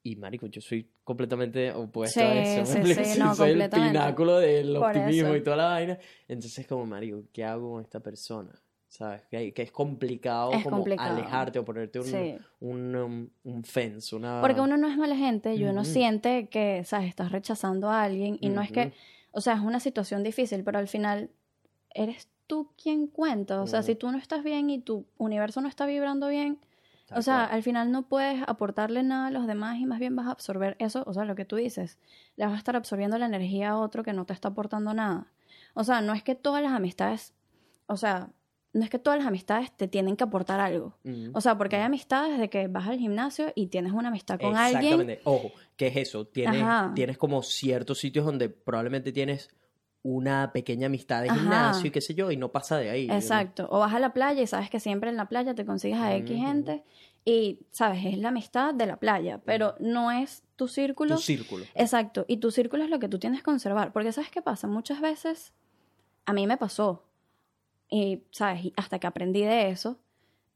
Y 0.04 0.16
marico, 0.18 0.46
yo 0.48 0.62
soy 0.62 0.88
completamente 1.04 1.72
opuesto 1.72 2.20
a 2.20 2.32
Sí, 2.34 2.60
eso. 2.60 2.78
¿me 2.80 2.94
sí, 2.94 3.06
sí, 3.06 3.20
no, 3.20 3.34
soy 3.34 3.52
el 3.52 3.70
pináculo 3.70 4.38
del 4.38 4.76
Por 4.76 4.86
optimismo 4.96 5.30
eso. 5.30 5.36
y 5.38 5.44
toda 5.44 5.58
la 5.58 5.66
vaina. 5.66 5.98
Entonces 6.28 6.68
como, 6.68 6.86
marico, 6.86 7.24
¿qué 7.34 7.44
hago 7.44 7.72
con 7.74 7.82
esta 7.82 8.00
persona? 8.00 8.52
¿Sabes? 8.88 9.24
Que, 9.32 9.52
que 9.52 9.64
es 9.64 9.72
complicado 9.72 10.52
Es 10.54 10.64
como 10.64 10.78
complicado. 10.78 11.12
alejarte 11.18 11.58
o 11.60 11.66
ponerte 11.66 12.00
un, 12.00 12.06
Sí. 12.06 12.38
un, 12.60 12.96
um, 12.96 13.30
un 13.44 13.64
fence, 13.64 14.16
una... 14.16 14.40
Porque 14.42 14.62
uno 14.62 14.78
no 14.78 14.88
es 14.88 14.96
mala 14.96 15.16
gente 15.16 15.56
y 15.56 15.64
uno 15.64 15.82
Ujú. 15.82 15.90
siente 15.90 16.48
que, 16.50 16.84
¿sabes? 16.86 17.10
Estás 17.10 17.32
rechazando 17.32 17.90
a 17.90 18.04
alguien 18.04 18.38
y 18.40 18.50
no 18.50 18.62
es 18.62 18.72
que, 18.72 18.94
o 19.32 19.42
sea, 19.42 19.56
es 19.56 19.62
una 19.62 19.80
situación 19.80 20.22
difícil, 20.24 20.64
pero 20.64 20.78
al 20.78 20.88
final 20.88 21.32
eres 21.94 22.30
tú 22.48 22.70
quien 22.82 23.08
cuenta. 23.08 23.62
O 23.62 23.68
sea, 23.68 23.80
Ujú. 23.80 23.88
si 23.88 23.96
tú 23.96 24.12
no 24.12 24.18
estás 24.18 24.44
bien 24.44 24.70
y 24.70 24.80
tu 24.80 25.06
universo 25.18 25.62
no 25.62 25.68
está 25.68 25.86
vibrando 25.86 26.28
bien, 26.28 26.60
Tal 27.08 27.20
o 27.20 27.22
sea, 27.22 27.46
cual. 27.46 27.56
al 27.58 27.64
final 27.64 27.92
no 27.92 28.04
puedes 28.08 28.42
aportarle 28.48 29.04
nada 29.04 29.28
a 29.28 29.32
los 29.32 29.46
demás 29.48 29.78
y 29.80 29.86
más 29.86 30.00
bien 30.00 30.16
vas 30.16 30.28
a 30.28 30.32
absorber 30.32 30.76
eso, 30.80 31.04
o 31.06 31.14
sea, 31.14 31.26
lo 31.26 31.36
que 31.36 31.46
tú 31.46 31.56
dices, 31.56 31.98
le 32.36 32.46
vas 32.46 32.56
a 32.56 32.58
estar 32.58 32.76
absorbiendo 32.76 33.18
la 33.18 33.26
energía 33.28 33.70
a 33.72 33.78
otro 33.80 34.04
que 34.04 34.14
no 34.14 34.26
te 34.26 34.34
está 34.34 34.48
aportando 34.50 34.94
nada. 34.94 35.28
O 35.74 35.84
sea, 35.84 36.02
no 36.02 36.14
es 36.14 36.24
que 36.24 36.36
todas 36.36 36.64
las 36.64 36.72
amistades, 36.72 37.34
o 37.88 37.98
sea, 37.98 38.30
no 38.74 38.84
es 38.84 38.90
que 38.90 39.00
todas 39.00 39.20
las 39.20 39.28
amistades 39.28 39.72
te 39.78 39.88
tienen 39.88 40.18
que 40.18 40.24
aportar 40.26 40.60
algo. 40.60 40.98
Ujú. 41.06 41.32
O 41.34 41.40
sea, 41.42 41.58
porque 41.58 41.76
hay 41.78 41.84
amistades 41.84 42.38
de 42.40 42.50
que 42.50 42.68
vas 42.68 42.88
al 42.88 42.98
gimnasio 42.98 43.52
y 43.56 43.68
tienes 43.68 43.94
una 43.94 44.10
amistad 44.10 44.40
con 44.40 44.56
alguien. 44.58 44.84
Exactamente. 44.84 45.22
Ojo, 45.24 45.52
¿qué 45.78 45.88
es 45.88 45.96
eso? 45.98 46.26
Tienes, 46.28 46.62
Ajá. 46.62 46.92
tienes 46.94 47.18
como 47.18 47.42
ciertos 47.44 48.00
sitios 48.00 48.26
donde 48.26 48.50
probablemente 48.50 49.12
tienes 49.14 49.50
una 50.06 50.52
pequeña 50.54 50.86
amistad 50.86 51.24
de 51.24 51.32
Ajá. 51.32 51.40
gimnasio 51.40 51.88
y 51.88 51.92
qué 51.92 52.00
sé 52.00 52.14
yo, 52.14 52.30
y 52.30 52.38
no 52.38 52.52
pasa 52.52 52.78
de 52.78 52.92
ahí. 52.92 53.08
¿no? 53.08 53.16
Exacto. 53.16 53.68
O 53.72 53.80
vas 53.80 53.92
a 53.92 54.00
la 54.00 54.14
playa 54.14 54.40
y 54.40 54.46
sabes 54.46 54.70
que 54.70 54.80
siempre 54.80 55.10
en 55.10 55.18
la 55.18 55.28
playa 55.28 55.56
te 55.56 55.66
consigues 55.66 55.98
a 55.98 56.16
X 56.18 56.38
gente 56.38 56.84
y, 57.26 57.66
sabes, 57.72 58.06
es 58.06 58.20
la 58.20 58.28
amistad 58.28 58.76
de 58.76 58.86
la 58.86 58.98
playa, 58.98 59.42
pero 59.44 59.74
no 59.80 60.12
es 60.12 60.44
tu 60.56 60.68
círculo. 60.68 61.16
Tu 61.16 61.22
círculo. 61.22 61.66
Exacto. 61.74 62.24
Y 62.28 62.38
tu 62.38 62.52
círculo 62.52 62.84
es 62.84 62.92
lo 62.92 63.00
que 63.00 63.10
tú 63.10 63.18
tienes 63.18 63.40
que 63.40 63.46
conservar. 63.46 63.94
Porque, 63.94 64.12
¿sabes 64.12 64.30
qué 64.30 64.44
pasa? 64.44 64.68
Muchas 64.68 65.02
veces, 65.02 65.52
a 66.26 66.34
mí 66.34 66.46
me 66.46 66.58
pasó, 66.58 67.04
y, 67.90 68.22
¿sabes? 68.30 68.72
Hasta 68.78 69.00
que 69.00 69.08
aprendí 69.08 69.42
de 69.42 69.72
eso, 69.72 69.98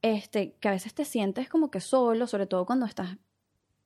este, 0.04 0.54
que 0.60 0.68
a 0.68 0.72
veces 0.72 0.94
te 0.94 1.06
sientes 1.06 1.50
como 1.50 1.72
que 1.72 1.80
solo, 1.80 2.28
sobre 2.28 2.46
todo 2.46 2.68
cuando 2.68 2.86
estás 2.86 3.18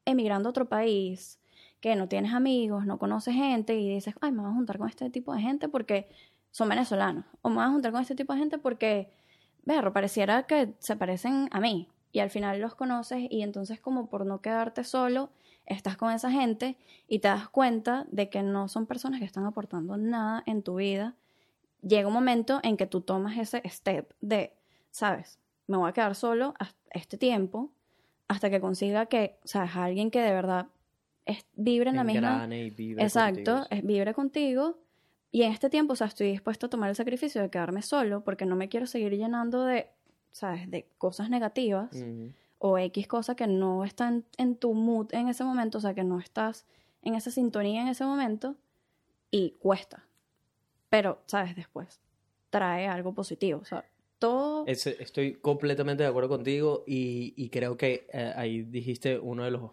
emigrando 0.04 0.50
a 0.50 0.52
otro 0.52 0.68
país, 0.68 1.40
que 1.84 1.98
no 1.98 2.08
tienes 2.08 2.34
amigos, 2.34 2.86
no 2.86 2.98
conoces 2.98 3.36
gente 3.36 3.78
y 3.78 3.90
dices, 3.90 4.16
ay, 4.22 4.32
me 4.32 4.40
voy 4.40 4.52
a 4.52 4.54
juntar 4.54 4.78
con 4.78 4.88
este 4.88 5.10
tipo 5.10 5.34
de 5.36 5.42
gente 5.42 5.68
porque 5.68 6.08
son 6.50 6.70
venezolanos. 6.70 7.26
O 7.42 7.50
me 7.50 7.56
voy 7.56 7.66
a 7.66 7.70
juntar 7.72 7.92
con 7.92 8.00
este 8.00 8.16
tipo 8.16 8.32
de 8.32 8.40
gente 8.40 8.58
porque, 8.58 9.12
berro, 9.66 9.92
pareciera 9.92 10.44
que 10.44 10.76
se 10.80 10.96
parecen 10.96 11.50
a 11.52 11.60
mí. 11.60 11.90
Y 12.14 12.20
al 12.20 12.30
final 12.30 12.62
los 12.62 12.74
conoces 12.76 13.28
y 13.30 13.42
entonces 13.42 13.82
como 13.82 14.08
por 14.08 14.26
no 14.26 14.40
quedarte 14.40 14.86
solo, 14.86 15.30
estás 15.66 15.98
con 15.98 16.14
esa 16.14 16.32
gente 16.32 16.78
y 17.10 17.20
te 17.20 17.28
das 17.28 17.50
cuenta 17.50 18.06
de 18.10 18.30
que 18.30 18.44
no 18.44 18.70
son 18.70 18.86
personas 18.86 19.20
que 19.20 19.26
están 19.26 19.46
aportando 19.46 19.98
nada 19.98 20.42
en 20.46 20.64
tu 20.64 20.76
vida. 20.76 21.16
Llega 21.82 22.08
un 22.08 22.14
momento 22.14 22.62
en 22.64 22.78
que 22.78 22.88
tú 22.88 23.02
tomas 23.02 23.38
ese 23.38 23.62
step 23.68 24.10
de, 24.22 24.54
sabes, 24.90 25.38
me 25.68 25.76
voy 25.76 25.90
a 25.90 25.94
quedar 25.94 26.16
solo 26.16 26.54
este 26.92 27.18
tiempo 27.18 27.72
hasta 28.30 28.50
que 28.50 28.62
consiga 28.62 29.08
que, 29.08 29.38
sabes, 29.44 29.76
alguien 29.76 30.12
que 30.12 30.22
de 30.22 30.32
verdad 30.32 30.68
es, 31.26 31.46
vibre 31.56 31.90
en 31.90 31.96
la 31.96 32.04
misma... 32.04 32.48
Y 32.56 32.70
vibre 32.70 33.04
Exacto, 33.04 33.56
contigo. 33.56 33.68
es 33.70 33.86
vibre 33.86 34.14
contigo. 34.14 34.78
Y 35.32 35.44
en 35.44 35.52
este 35.52 35.70
tiempo, 35.70 35.94
o 35.94 35.96
sea, 35.96 36.08
estoy 36.08 36.28
dispuesto 36.28 36.68
a 36.68 36.70
tomar 36.70 36.90
el 36.90 36.96
sacrificio 36.96 37.42
de 37.42 37.50
quedarme 37.50 37.82
solo 37.82 38.24
porque 38.24 38.46
no 38.46 38.56
me 38.56 38.70
quiero 38.70 38.86
seguir 38.86 39.14
llenando 39.18 39.66
de, 39.66 39.88
¿sabes?, 40.32 40.70
de 40.70 40.88
cosas 40.98 41.30
negativas 41.30 41.90
o 42.60 42.78
X 42.78 43.08
cosa 43.08 43.36
que 43.36 43.48
no 43.48 43.84
está 43.84 44.14
en, 44.38 44.56
tu 44.56 44.74
mood 44.74 45.14
en 45.14 45.28
ese 45.28 45.44
momento, 45.44 45.80
o 45.80 45.82
sea, 45.82 45.94
que 45.94 46.04
no 46.04 46.20
estás 46.20 46.66
en 47.02 47.16
esa 47.16 47.32
sintonía 47.32 47.82
en 47.82 47.88
ese 47.88 48.06
momento 48.06 48.56
y 49.32 49.56
cuesta. 49.60 50.06
Pero, 50.90 51.22
¿sabes? 51.26 51.56
Después 51.56 52.00
trae 52.52 52.88
algo 52.88 53.14
positivo, 53.14 53.60
o 53.60 53.66
sea, 53.66 53.84
todo... 54.20 54.66
Estoy 54.68 55.34
completamente 55.34 56.04
de 56.04 56.10
acuerdo 56.10 56.30
contigo 56.30 56.84
y, 56.86 57.34
y 57.36 57.50
creo 57.50 57.76
que 57.76 58.08
eh, 58.14 58.32
ahí 58.36 58.62
dijiste 58.62 59.18
uno 59.18 59.44
de 59.44 59.52
los 59.52 59.72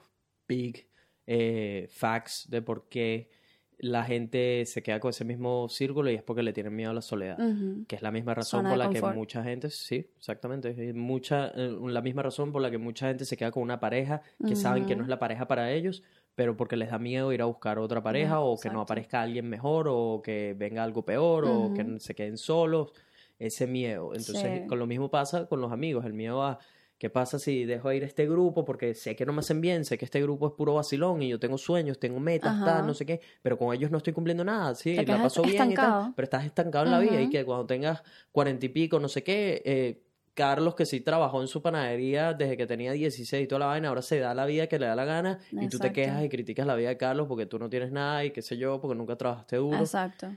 big 0.48 0.89
eh, 1.32 1.86
facts 1.90 2.50
de 2.50 2.60
por 2.60 2.88
qué 2.88 3.30
la 3.78 4.02
gente 4.02 4.66
se 4.66 4.82
queda 4.82 4.98
con 4.98 5.10
ese 5.10 5.24
mismo 5.24 5.68
círculo 5.68 6.10
y 6.10 6.16
es 6.16 6.24
porque 6.24 6.42
le 6.42 6.52
tienen 6.52 6.74
miedo 6.74 6.90
a 6.90 6.94
la 6.94 7.02
soledad. 7.02 7.38
Que 7.86 7.94
es 7.94 8.02
la 8.02 8.10
misma 8.10 8.34
razón 8.34 8.62
Zona 8.62 8.70
por 8.70 8.78
la 8.78 8.90
que 8.90 9.00
mucha 9.16 9.44
gente, 9.44 9.70
sí, 9.70 10.10
exactamente, 10.18 10.74
es 10.88 10.94
mucha, 10.94 11.52
eh, 11.54 11.72
la 11.86 12.02
misma 12.02 12.22
razón 12.22 12.50
por 12.50 12.60
la 12.60 12.70
que 12.70 12.78
mucha 12.78 13.06
gente 13.06 13.24
se 13.24 13.36
queda 13.36 13.52
con 13.52 13.62
una 13.62 13.78
pareja 13.78 14.22
que 14.44 14.56
saben 14.56 14.86
que 14.86 14.96
no 14.96 15.04
es 15.04 15.08
la 15.08 15.20
pareja 15.20 15.46
para 15.46 15.70
ellos, 15.72 16.02
pero 16.34 16.56
porque 16.56 16.76
les 16.76 16.90
da 16.90 16.98
miedo 16.98 17.32
ir 17.32 17.42
a 17.42 17.44
buscar 17.44 17.78
otra 17.78 18.02
pareja 18.02 18.40
o 18.40 18.58
que 18.58 18.68
no 18.70 18.80
aparezca 18.80 19.22
alguien 19.22 19.48
mejor 19.48 19.86
o 19.88 20.20
que 20.22 20.54
venga 20.58 20.82
algo 20.82 21.04
peor 21.04 21.44
o 21.46 21.72
que 21.72 22.00
se 22.00 22.16
queden 22.16 22.38
solos, 22.38 22.92
ese 23.38 23.68
miedo. 23.68 24.14
Entonces, 24.14 24.62
Sí. 24.62 24.66
con 24.66 24.80
lo 24.80 24.86
mismo 24.88 25.10
pasa 25.12 25.46
con 25.46 25.60
los 25.60 25.70
amigos, 25.72 26.04
el 26.04 26.12
miedo 26.12 26.42
a 26.42 26.58
¿Qué 27.00 27.08
pasa 27.08 27.38
si 27.38 27.64
dejo 27.64 27.90
ir 27.94 28.02
a 28.02 28.06
este 28.06 28.28
grupo? 28.28 28.62
Porque 28.66 28.92
sé 28.94 29.16
que 29.16 29.24
no 29.24 29.32
me 29.32 29.40
hacen 29.40 29.62
bien, 29.62 29.86
sé 29.86 29.96
que 29.96 30.04
este 30.04 30.20
grupo 30.20 30.48
es 30.48 30.52
puro 30.52 30.74
vacilón 30.74 31.22
y 31.22 31.30
yo 31.30 31.40
tengo 31.40 31.56
sueños, 31.56 31.98
tengo 31.98 32.20
metas, 32.20 32.52
Ajá. 32.52 32.64
tal, 32.66 32.86
no 32.86 32.92
sé 32.92 33.06
qué, 33.06 33.22
pero 33.40 33.56
con 33.56 33.74
ellos 33.74 33.90
no 33.90 33.96
estoy 33.96 34.12
cumpliendo 34.12 34.44
nada, 34.44 34.74
sí, 34.74 34.96
la 34.96 35.22
paso 35.22 35.42
bien 35.42 35.72
y 35.72 35.74
tal, 35.74 36.12
pero 36.14 36.24
estás 36.24 36.44
estancado 36.44 36.84
en 36.84 36.90
la 36.90 36.98
vida 36.98 37.18
y 37.22 37.30
que 37.30 37.42
cuando 37.46 37.64
tengas 37.64 38.02
cuarenta 38.32 38.66
y 38.66 38.68
pico, 38.68 39.00
no 39.00 39.08
sé 39.08 39.22
qué, 39.22 39.62
eh, 39.64 40.02
Carlos 40.34 40.74
que 40.74 40.84
sí 40.84 41.00
trabajó 41.00 41.40
en 41.40 41.48
su 41.48 41.62
panadería 41.62 42.34
desde 42.34 42.58
que 42.58 42.66
tenía 42.66 42.92
16 42.92 43.44
y 43.44 43.46
toda 43.48 43.60
la 43.60 43.66
vaina, 43.66 43.88
ahora 43.88 44.02
se 44.02 44.18
da 44.18 44.34
la 44.34 44.44
vida 44.44 44.66
que 44.66 44.78
le 44.78 44.84
da 44.84 44.94
la 44.94 45.06
gana 45.06 45.38
y 45.52 45.68
tú 45.68 45.78
te 45.78 45.94
quejas 45.94 46.22
y 46.22 46.28
criticas 46.28 46.66
la 46.66 46.74
vida 46.74 46.90
de 46.90 46.98
Carlos 46.98 47.26
porque 47.28 47.46
tú 47.46 47.58
no 47.58 47.70
tienes 47.70 47.92
nada 47.92 48.26
y 48.26 48.30
qué 48.30 48.42
sé 48.42 48.58
yo, 48.58 48.78
porque 48.78 48.94
nunca 48.94 49.16
trabajaste 49.16 49.56
duro. 49.56 49.78
Exacto. 49.78 50.36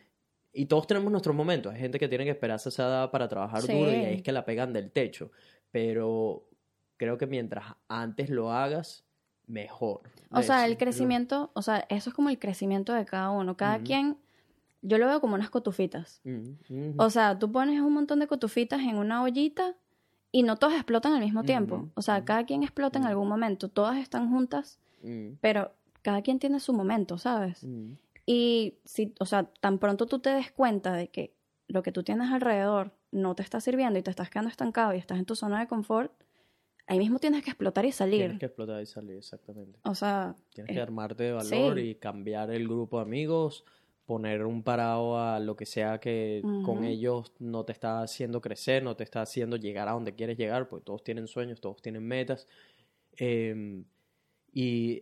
Y 0.54 0.68
todos 0.68 0.88
tenemos 0.88 1.12
nuestros 1.12 1.36
momentos. 1.36 1.74
Hay 1.74 1.80
gente 1.82 2.00
que 2.00 2.08
tiene 2.08 2.24
que 2.24 2.30
esperarse 2.32 2.70
a 2.70 2.72
esa 2.72 2.88
edad 2.88 3.12
para 3.12 3.28
trabajar 3.28 3.62
Sí. 3.64 3.74
duro 3.74 3.92
y 3.92 3.96
ahí 3.96 4.14
es 4.16 4.22
que 4.22 4.32
la 4.32 4.46
pegan 4.46 4.72
del 4.72 4.92
techo. 4.92 5.30
Pero 5.72 6.48
creo 7.04 7.18
que 7.18 7.28
mientras 7.28 7.66
antes 7.88 8.30
lo 8.30 8.52
hagas, 8.52 9.04
mejor. 9.48 10.02
O 10.32 10.42
sea, 10.42 10.66
el 10.66 10.78
crecimiento, 10.78 11.52
o 11.54 11.62
sea, 11.62 11.86
eso 11.90 12.10
es 12.10 12.16
como 12.16 12.30
el 12.30 12.40
crecimiento 12.40 12.94
de 12.94 13.06
cada 13.06 13.30
uno. 13.30 13.58
Cada 13.58 13.80
quien, 13.80 14.18
yo 14.82 14.98
lo 14.98 15.08
veo 15.08 15.22
como 15.22 15.36
unas 15.36 15.50
cotufitas. 15.50 16.22
O 16.98 17.10
sea, 17.10 17.38
tú 17.38 17.52
pones 17.52 17.82
un 17.82 17.94
montón 17.94 18.20
de 18.20 18.28
cotufitas 18.28 18.82
en 18.82 18.98
una 18.98 19.24
ollita 19.24 19.76
y 20.32 20.44
no 20.44 20.56
todas 20.58 20.76
explotan 20.76 21.14
al 21.14 21.22
mismo 21.22 21.44
tiempo. 21.44 21.90
O 21.96 22.02
sea, 22.02 22.26
cada 22.26 22.46
quien 22.46 22.64
explota 22.64 23.00
en 23.00 23.06
algún 23.06 23.28
momento. 23.28 23.70
Todas 23.70 23.98
están 23.98 24.30
juntas, 24.30 24.80
mm, 25.04 25.34
pero 25.42 25.72
cada 26.02 26.22
quien 26.22 26.40
tiene 26.40 26.60
su 26.60 26.74
momento, 26.74 27.18
¿sabes? 27.18 27.64
mm. 27.64 27.94
Y 28.26 28.76
si, 28.86 29.14
o 29.20 29.26
sea, 29.26 29.44
tan 29.44 29.80
pronto 29.80 30.06
tú 30.06 30.20
te 30.20 30.30
des 30.30 30.50
cuenta 30.50 30.94
de 30.94 31.10
que 31.10 31.36
lo 31.68 31.84
que 31.84 31.92
tú 31.92 32.04
tienes 32.04 32.32
alrededor 32.32 32.94
no 33.12 33.36
te 33.36 33.44
está 33.44 33.60
sirviendo 33.60 34.00
y 34.00 34.02
te 34.02 34.10
estás 34.10 34.30
quedando 34.30 34.50
estancado 34.50 34.94
y 34.94 34.98
estás 34.98 35.20
en 35.20 35.26
tu 35.26 35.36
zona 35.36 35.60
de 35.60 35.68
confort, 35.68 36.14
ahí 36.88 37.00
mismo 37.00 37.20
tienes 37.20 37.44
que 37.44 37.52
explotar 37.52 37.86
y 37.86 37.92
salir. 37.92 38.20
Tienes 38.20 38.40
que 38.40 38.46
explotar 38.48 38.82
y 38.82 38.86
salir, 38.86 39.18
exactamente. 39.18 39.80
O 39.84 39.96
sea, 39.96 40.36
Tienes 40.54 40.72
eh, 40.72 40.76
que 40.76 40.82
armarte 40.82 41.24
de 41.24 41.32
valor 41.32 41.78
sí. 41.80 41.90
y 41.90 41.96
cambiar 41.96 42.52
el 42.52 42.68
grupo 42.68 42.98
de 42.98 43.04
amigos, 43.04 43.66
poner 44.06 44.46
un 44.46 44.64
parado 44.64 45.18
a 45.18 45.40
lo 45.40 45.56
que 45.56 45.66
sea 45.66 46.00
que 46.00 46.42
con 46.64 46.80
Ujú. 46.80 46.84
ellos 46.84 47.32
no 47.40 47.64
te 47.64 47.72
está 47.72 48.02
haciendo 48.02 48.42
crecer, 48.42 48.84
no 48.84 48.96
te 48.96 49.04
está 49.04 49.22
haciendo 49.22 49.56
llegar 49.56 49.88
a 49.88 49.94
donde 49.94 50.14
quieres 50.14 50.38
llegar, 50.38 50.68
porque 50.68 50.86
todos 50.86 51.04
tienen 51.04 51.28
sueños, 51.28 51.62
todos 51.62 51.82
tienen 51.82 52.04
metas. 52.06 52.48
Em, 53.16 53.86
y 54.52 55.02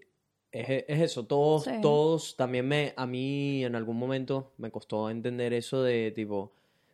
es, 0.51 0.69
es 0.87 1.01
eso, 1.01 1.25
todos, 1.25 1.63
Sí. 1.63 1.71
todos, 1.81 2.35
también 2.37 2.67
me, 2.67 2.93
a 2.95 3.05
mí 3.07 3.63
en 3.65 3.75
algún 3.75 3.97
momento 3.97 4.53
me 4.57 4.69
costó 4.69 5.09
entender 5.09 5.53
eso 5.53 5.81
de 5.81 6.11
tipo, 6.11 6.53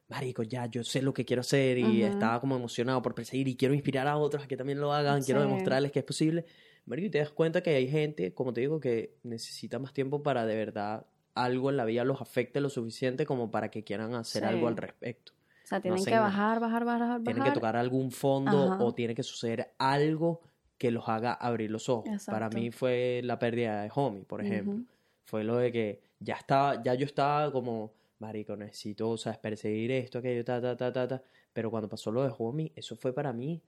marico, 0.09 0.43
ya 0.43 0.65
yo 0.67 0.83
sé 0.83 1.01
lo 1.01 1.13
que 1.13 1.25
quiero 1.25 1.41
hacer 1.41 1.77
y 1.77 2.03
estaba 2.03 2.39
como 2.39 2.55
emocionado 2.55 3.01
por 3.01 3.13
perseguir 3.13 3.47
y 3.47 3.55
quiero 3.57 3.73
inspirar 3.73 4.07
a 4.07 4.17
otros 4.17 4.43
a 4.43 4.47
que 4.47 4.55
también 4.57 4.79
lo 4.79 4.93
hagan, 4.93 5.21
quiero 5.23 5.41
demostrarles 5.41 5.91
que 5.91 5.99
es 5.99 6.05
posible. 6.05 6.45
Marico, 6.85 7.07
y 7.07 7.09
te 7.09 7.17
das 7.19 7.31
cuenta 7.31 7.61
que 7.61 7.71
hay 7.71 7.89
gente, 7.89 8.33
como 8.33 8.53
te 8.53 8.61
digo, 8.61 8.79
que 8.79 9.15
necesita 9.23 9.77
más 9.79 9.93
tiempo 9.93 10.23
para 10.23 10.45
de 10.45 10.55
verdad 10.55 11.05
algo 11.35 11.69
en 11.69 11.77
la 11.77 11.85
vida 11.85 12.03
los 12.05 12.21
afecte 12.21 12.61
lo 12.61 12.69
suficiente 12.69 13.25
como 13.25 13.51
para 13.51 13.69
que 13.69 13.83
quieran 13.83 14.15
hacer 14.15 14.43
Sí. 14.43 14.47
algo 14.49 14.67
al 14.67 14.77
respecto. 14.77 15.33
o 15.63 15.67
sea, 15.67 15.81
tienen 15.81 16.01
que 16.03 16.11
nada. 16.11 16.23
bajar, 16.23 16.59
bajar, 16.61 16.85
bajar, 16.85 17.17
Tienen 17.17 17.35
que 17.35 17.39
bajar. 17.41 17.53
tocar 17.53 17.75
algún 17.75 18.09
fondo 18.11 18.71
Ajá. 18.71 18.83
o 18.83 18.93
tiene 18.95 19.13
que 19.13 19.21
suceder 19.23 19.73
algo 19.77 20.39
que 20.77 20.91
los 20.91 21.09
haga 21.09 21.33
abrir 21.33 21.69
los 21.69 21.89
ojos. 21.89 22.25
Para 22.25 22.49
mí 22.49 22.71
fue 22.71 23.19
la 23.25 23.37
pérdida 23.37 23.81
de 23.83 23.91
Homie, 23.93 24.23
por 24.23 24.39
ejemplo. 24.41 24.79
Fue 25.25 25.43
lo 25.43 25.57
de 25.57 25.71
que 25.73 26.01
ya 26.21 26.35
estaba, 26.35 26.81
ya 26.81 26.93
yo 26.93 27.05
estaba 27.05 27.51
como, 27.51 27.91
marico, 28.19 28.55
necesito, 28.55 29.09
o 29.09 29.17
sea, 29.17 29.33
perseguir 29.39 29.91
esto, 29.91 30.19
aquello, 30.19 30.43
ta, 30.43 30.61
ta, 30.61 30.75
ta, 30.75 30.91
ta, 30.91 31.07
ta. 31.07 31.23
Pero 31.53 31.69
cuando 31.71 31.87
pasó 31.89 32.11
lo 32.11 32.23
de 32.23 32.33
Homie, 32.37 32.71
eso 32.75 32.95
fue 32.95 33.13
para 33.13 33.33
mí, 33.33 33.61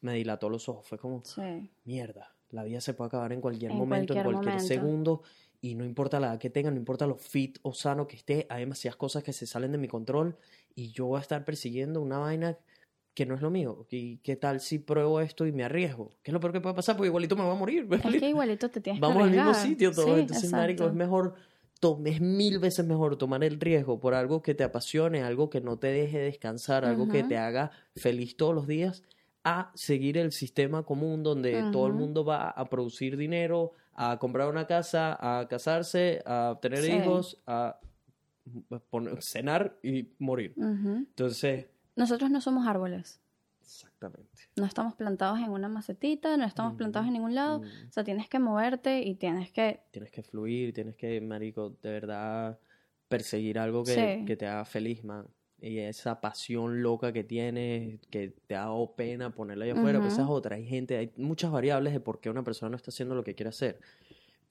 me 0.00 0.14
dilató 0.14 0.48
los 0.48 0.68
ojos. 0.68 0.86
Fue 0.86 0.98
como, 0.98 1.22
Sí. 1.24 1.70
mierda, 1.84 2.34
la 2.50 2.64
vida 2.64 2.80
se 2.80 2.94
puede 2.94 3.08
acabar 3.08 3.32
en 3.32 3.40
cualquier 3.40 3.72
En 3.72 3.78
momento, 3.78 4.14
en 4.14 4.22
cualquier 4.22 4.54
momento. 4.54 4.66
segundo, 4.66 5.22
y 5.60 5.74
no 5.74 5.84
importa 5.84 6.20
la 6.20 6.28
edad 6.28 6.38
que 6.38 6.50
tenga, 6.50 6.70
no 6.70 6.76
importa 6.76 7.06
lo 7.06 7.16
fit 7.16 7.58
o 7.62 7.72
sano 7.72 8.06
que 8.06 8.16
esté, 8.16 8.46
hay 8.50 8.60
demasiadas 8.60 8.96
cosas 8.96 9.22
que 9.22 9.32
se 9.32 9.46
salen 9.46 9.72
de 9.72 9.78
mi 9.78 9.88
control 9.88 10.36
y 10.74 10.90
yo 10.92 11.06
voy 11.06 11.18
a 11.18 11.22
estar 11.22 11.44
persiguiendo 11.44 12.00
una 12.02 12.18
vaina 12.18 12.58
que 13.14 13.24
no 13.26 13.34
es 13.34 13.40
lo 13.40 13.50
mío. 13.50 13.86
¿Y 13.90 14.18
qué 14.18 14.36
tal 14.36 14.60
si 14.60 14.78
pruebo 14.80 15.20
esto 15.20 15.46
y 15.46 15.52
me 15.52 15.64
arriesgo? 15.64 16.10
¿Qué 16.22 16.30
es 16.30 16.32
lo 16.32 16.40
peor 16.40 16.52
que 16.52 16.60
puede 16.60 16.74
pasar? 16.74 16.96
Porque 16.96 17.06
igualito 17.08 17.34
me 17.36 17.42
voy 17.44 17.52
a 17.52 17.58
morir. 17.58 17.86
¿me 17.86 17.96
Es 18.16 18.20
que 18.20 18.28
igualito 18.28 18.68
te 18.68 18.80
tienes 18.80 19.00
Vamos 19.00 19.18
que 19.18 19.22
al 19.24 19.30
mismo 19.30 19.54
sitio 19.54 19.92
todos. 19.92 20.14
Sí, 20.14 20.20
Entonces, 20.22 20.52
marico, 20.52 20.86
es 20.86 20.92
mejor, 20.94 21.34
to- 21.84 22.00
es 22.06 22.20
mil 22.20 22.58
veces 22.58 22.86
mejor 22.86 23.16
tomar 23.18 23.44
el 23.44 23.60
riesgo 23.60 24.00
por 24.00 24.14
algo 24.14 24.40
que 24.42 24.54
te 24.54 24.64
apasione, 24.64 25.22
algo 25.22 25.50
que 25.50 25.60
no 25.60 25.78
te 25.78 25.88
deje 25.88 26.18
descansar, 26.18 26.84
algo 26.84 27.08
que 27.08 27.22
te 27.24 27.36
haga 27.36 27.70
feliz 27.94 28.36
todos 28.36 28.54
los 28.54 28.66
días, 28.66 29.02
a 29.44 29.70
seguir 29.74 30.16
el 30.16 30.32
sistema 30.32 30.82
común 30.84 31.22
donde 31.22 31.62
todo 31.72 31.86
el 31.86 31.92
mundo 31.92 32.24
va 32.24 32.48
a 32.48 32.64
producir 32.70 33.16
dinero, 33.18 33.72
a 33.92 34.18
comprar 34.18 34.48
una 34.48 34.66
casa, 34.66 35.16
a 35.20 35.46
casarse, 35.46 36.22
a 36.24 36.58
tener 36.62 36.82
Sí. 36.82 36.92
hijos, 36.92 37.42
a 37.46 37.78
poner- 38.90 39.22
cenar 39.22 39.76
y 39.82 40.08
morir. 40.18 40.54
Entonces, 40.56 41.66
Nosotros 41.96 42.30
no 42.30 42.40
somos 42.40 42.66
árboles. 42.66 43.20
exactamente. 43.60 44.33
No 44.56 44.66
estamos 44.66 44.94
plantados 44.94 45.40
en 45.40 45.50
una 45.50 45.68
macetita, 45.68 46.36
no 46.36 46.44
estamos 46.44 46.74
plantados 46.74 47.08
en 47.08 47.14
ningún 47.14 47.34
lado. 47.34 47.60
Mm. 47.60 47.88
O 47.88 47.92
sea, 47.92 48.04
tienes 48.04 48.28
que 48.28 48.38
moverte 48.38 49.02
y 49.02 49.16
tienes 49.16 49.50
que... 49.50 49.80
Tienes 49.90 50.12
que 50.12 50.22
fluir, 50.22 50.72
tienes 50.72 50.94
que, 50.94 51.20
marico, 51.20 51.70
de 51.82 51.90
verdad 51.90 52.58
perseguir 53.08 53.58
algo 53.58 53.82
que, 53.84 54.18
Sí. 54.18 54.24
que 54.24 54.36
te 54.36 54.46
haga 54.46 54.64
feliz, 54.64 55.02
man. 55.04 55.26
Y 55.60 55.78
esa 55.78 56.20
pasión 56.20 56.82
loca 56.82 57.12
que 57.12 57.24
tienes, 57.24 57.98
que 58.10 58.34
te 58.46 58.54
ha 58.54 58.60
dado 58.60 58.94
pena 58.94 59.30
ponerla 59.30 59.64
ahí 59.64 59.70
afuera, 59.70 59.98
pues 59.98 60.12
esa 60.12 60.22
es 60.22 60.28
otra. 60.28 60.56
Hay 60.56 60.66
gente, 60.66 60.96
hay 60.98 61.10
muchas 61.16 61.50
variables 61.50 61.92
de 61.94 62.00
por 62.00 62.20
qué 62.20 62.28
una 62.28 62.44
persona 62.44 62.70
no 62.70 62.76
está 62.76 62.90
haciendo 62.90 63.14
lo 63.14 63.24
que 63.24 63.34
quiere 63.34 63.48
hacer. 63.48 63.80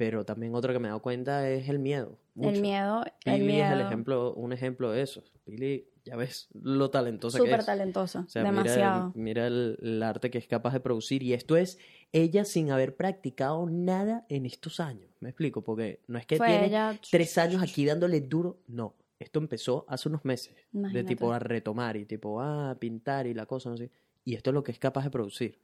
Pero 0.05 0.25
también 0.25 0.53
otra 0.53 0.73
que 0.73 0.79
me 0.79 0.87
he 0.87 0.89
dado 0.89 1.01
cuenta 1.01 1.49
es 1.49 1.69
el 1.69 1.79
miedo. 1.79 2.17
El 2.35 2.41
mucho. 2.41 2.61
miedo, 2.61 3.05
el 3.23 3.33
Pili 3.35 3.45
miedo. 3.45 3.65
es 3.67 3.71
el 3.71 3.81
ejemplo, 3.81 4.33
un 4.33 4.51
ejemplo 4.51 4.91
de 4.91 5.01
eso. 5.01 5.23
Pili, 5.45 5.87
ya 6.03 6.17
ves 6.17 6.49
lo 6.61 6.89
talentosa 6.89 7.37
que 7.37 7.45
Súper 7.45 7.61
es. 7.61 7.65
talentoso, 7.65 8.19
O 8.19 8.29
sea, 8.29 8.41
mira 8.43 8.49
el- 8.51 8.63
demasiado. 8.63 9.11
Mira, 9.15 9.47
el, 9.47 9.77
el 9.81 10.03
arte 10.03 10.29
que 10.29 10.39
es 10.39 10.47
capaz 10.47 10.73
de 10.73 10.81
producir. 10.81 11.23
Y 11.23 11.31
esto 11.33 11.55
es 11.55 11.77
ella 12.11 12.43
sin 12.43 12.69
haber 12.69 12.97
practicado 12.97 13.65
nada 13.69 14.25
en 14.27 14.45
estos 14.45 14.81
años. 14.81 15.09
¿Me 15.21 15.29
explico? 15.29 15.63
Porque 15.63 16.01
no 16.07 16.17
es 16.19 16.25
que 16.25 16.35
Fue 16.35 16.47
tiene 16.47 16.65
ella... 16.65 16.99
tres 17.09 17.37
años 17.37 17.61
aquí 17.63 17.85
dándole 17.85 18.19
duro. 18.19 18.57
No. 18.67 18.95
Esto 19.19 19.39
empezó 19.39 19.85
hace 19.87 20.09
unos 20.09 20.25
meses. 20.25 20.53
De 20.73 21.05
tipo 21.05 21.31
a 21.31 21.39
retomar 21.39 21.95
y 21.95 22.03
tipo 22.05 22.41
a 22.41 22.75
pintar 22.77 23.25
y 23.25 23.33
la 23.33 23.45
cosa, 23.45 23.69
no 23.69 23.77
sé. 23.77 23.89
Y 24.25 24.35
esto 24.35 24.49
es 24.49 24.53
lo 24.53 24.63
que 24.63 24.73
es 24.73 24.79
capaz 24.79 25.05
de 25.05 25.11
producir. 25.11 25.59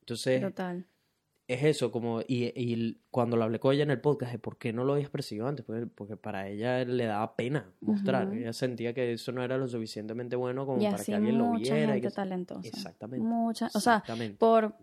Entonces, 0.00 0.40
Total. 0.42 0.84
Es 1.48 1.62
eso, 1.62 1.92
como, 1.92 2.20
y, 2.22 2.46
y 2.60 3.00
cuando 3.10 3.36
lo 3.36 3.44
hablé 3.44 3.60
con 3.60 3.72
ella 3.72 3.84
en 3.84 3.90
el 3.92 4.00
podcast, 4.00 4.32
de 4.32 4.38
por 4.38 4.58
qué 4.58 4.72
no 4.72 4.84
lo 4.84 4.94
habías 4.94 5.10
percibido 5.10 5.46
antes, 5.46 5.64
porque, 5.64 5.86
porque 5.86 6.16
para 6.16 6.48
ella 6.48 6.84
le 6.84 7.04
daba 7.06 7.36
pena 7.36 7.70
mostrar, 7.80 8.32
ella 8.34 8.52
sentía 8.52 8.92
que 8.94 9.12
eso 9.12 9.30
no 9.32 9.42
era 9.44 9.56
lo 9.56 9.68
suficientemente 9.68 10.34
bueno 10.36 10.66
como 10.66 10.80
Y 10.80 10.84
para 10.86 10.96
así 10.96 11.12
que 11.12 11.16
alguien 11.16 11.38
lo 11.38 11.52
viera. 11.52 11.76
y 11.76 11.80
gente 11.86 12.00
que- 12.00 12.10
talentosa. 12.10 12.68
Exactamente. 12.68 13.24
Mucha, 13.24 13.66
o 13.66 13.80
sea, 13.80 13.98
Exactamente. 13.98 14.36
por, 14.38 14.74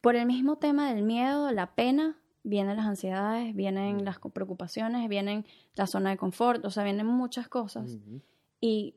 por 0.00 0.16
el 0.16 0.24
mismo 0.26 0.56
tema 0.56 0.92
del 0.94 1.02
miedo, 1.04 1.50
la 1.52 1.74
pena, 1.74 2.16
vienen 2.44 2.76
las 2.78 2.86
ansiedades, 2.86 3.54
vienen 3.54 3.96
Mm. 3.98 4.04
las 4.04 4.18
preocupaciones, 4.20 5.06
vienen 5.08 5.44
la 5.74 5.86
zona 5.86 6.10
de 6.10 6.16
confort, 6.16 6.64
o 6.64 6.70
sea, 6.70 6.82
vienen 6.84 7.04
muchas 7.06 7.46
cosas. 7.48 7.98
Y 8.60 8.94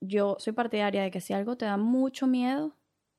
yo 0.00 0.36
soy 0.40 0.52
partidaria 0.52 1.02
de 1.02 1.10
que 1.10 1.20
si 1.22 1.32
algo 1.32 1.56
te 1.56 1.64
da 1.64 1.78
mucho 1.78 2.26
miedo, 2.26 2.76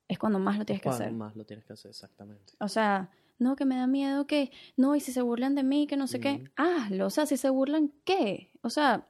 es 0.08 0.20
cuando 0.20 0.40
más 0.40 0.58
lo 0.58 0.66
tienes 0.66 0.82
que 0.82 0.90
Cuando 0.90 1.04
hacer. 1.06 1.14
más 1.16 1.36
lo 1.36 1.46
tienes 1.46 1.66
que 1.66 1.74
hacer, 1.74 1.90
exactamente. 1.90 2.54
O 2.60 2.68
sea, 2.68 3.10
no, 3.40 3.56
que 3.56 3.66
me 3.66 3.76
da 3.78 3.88
miedo 3.88 4.28
que, 4.28 4.52
no, 4.78 4.96
y 4.96 5.00
si 5.00 5.12
se 5.12 5.22
burlan 5.22 5.56
de 5.56 5.64
mí, 5.64 5.88
que 5.88 5.98
no 5.98 6.08
sé 6.08 6.20
qué, 6.20 6.44
hazlo. 6.56 7.08
O 7.08 7.10
sea, 7.10 7.26
si 7.26 7.38
se 7.38 7.50
burlan, 7.50 7.92
¿qué? 8.06 8.52
O 8.62 8.70
sea, 8.70 9.08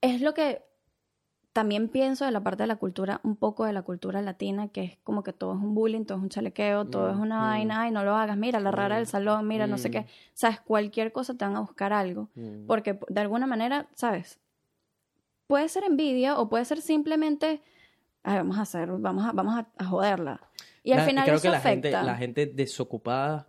es 0.00 0.20
lo 0.20 0.34
que 0.34 0.62
también 1.52 1.88
pienso 1.88 2.24
de 2.24 2.32
la 2.32 2.42
parte 2.42 2.64
de 2.64 2.66
la 2.66 2.76
cultura, 2.76 3.20
un 3.22 3.36
poco 3.36 3.64
de 3.64 3.72
la 3.72 3.82
cultura 3.82 4.20
latina, 4.22 4.68
que 4.68 4.82
es 4.82 4.98
como 5.04 5.22
que 5.22 5.32
todo 5.32 5.54
es 5.54 5.60
un 5.62 5.72
bullying, 5.74 6.04
todo 6.04 6.18
es 6.18 6.24
un 6.24 6.28
chalequeo, 6.28 6.84
todo 6.86 7.10
es 7.10 7.16
una 7.16 7.38
Mm, 7.38 7.42
vaina, 7.42 7.80
ay, 7.82 7.90
no 7.92 8.02
lo 8.04 8.16
hagas, 8.16 8.36
mira, 8.36 8.58
la 8.58 8.72
rara 8.72 8.96
del 8.96 9.06
salón, 9.06 9.46
mira, 9.46 9.66
no 9.68 9.78
sé 9.78 9.90
qué. 9.90 10.06
Sabes, 10.34 10.60
cualquier 10.60 11.12
cosa 11.12 11.34
te 11.34 11.44
van 11.44 11.54
a 11.56 11.60
buscar 11.60 11.92
algo. 11.92 12.28
Porque 12.66 12.98
de 13.08 13.20
alguna 13.20 13.46
manera, 13.46 13.88
¿sabes? 13.94 14.40
Puede 15.46 15.68
ser 15.68 15.84
envidia 15.84 16.38
o 16.38 16.48
puede 16.48 16.64
ser 16.64 16.80
simplemente, 16.80 17.62
ay, 18.24 18.38
vamos 18.38 18.58
a 18.58 18.62
hacer, 18.62 18.88
vamos 18.90 19.24
a, 19.24 19.32
vamos 19.32 19.54
a, 19.56 19.68
a 19.78 19.84
joderla. 19.84 20.40
Y 20.82 20.92
al 20.92 20.98
La- 20.98 21.04
final 21.06 21.24
creo 21.24 21.36
eso 21.36 21.42
que 21.42 21.48
la 21.50 21.58
afecta. 21.58 21.88
gente, 21.90 22.06
la 22.06 22.16
gente 22.16 22.46
desocupada 22.46 23.48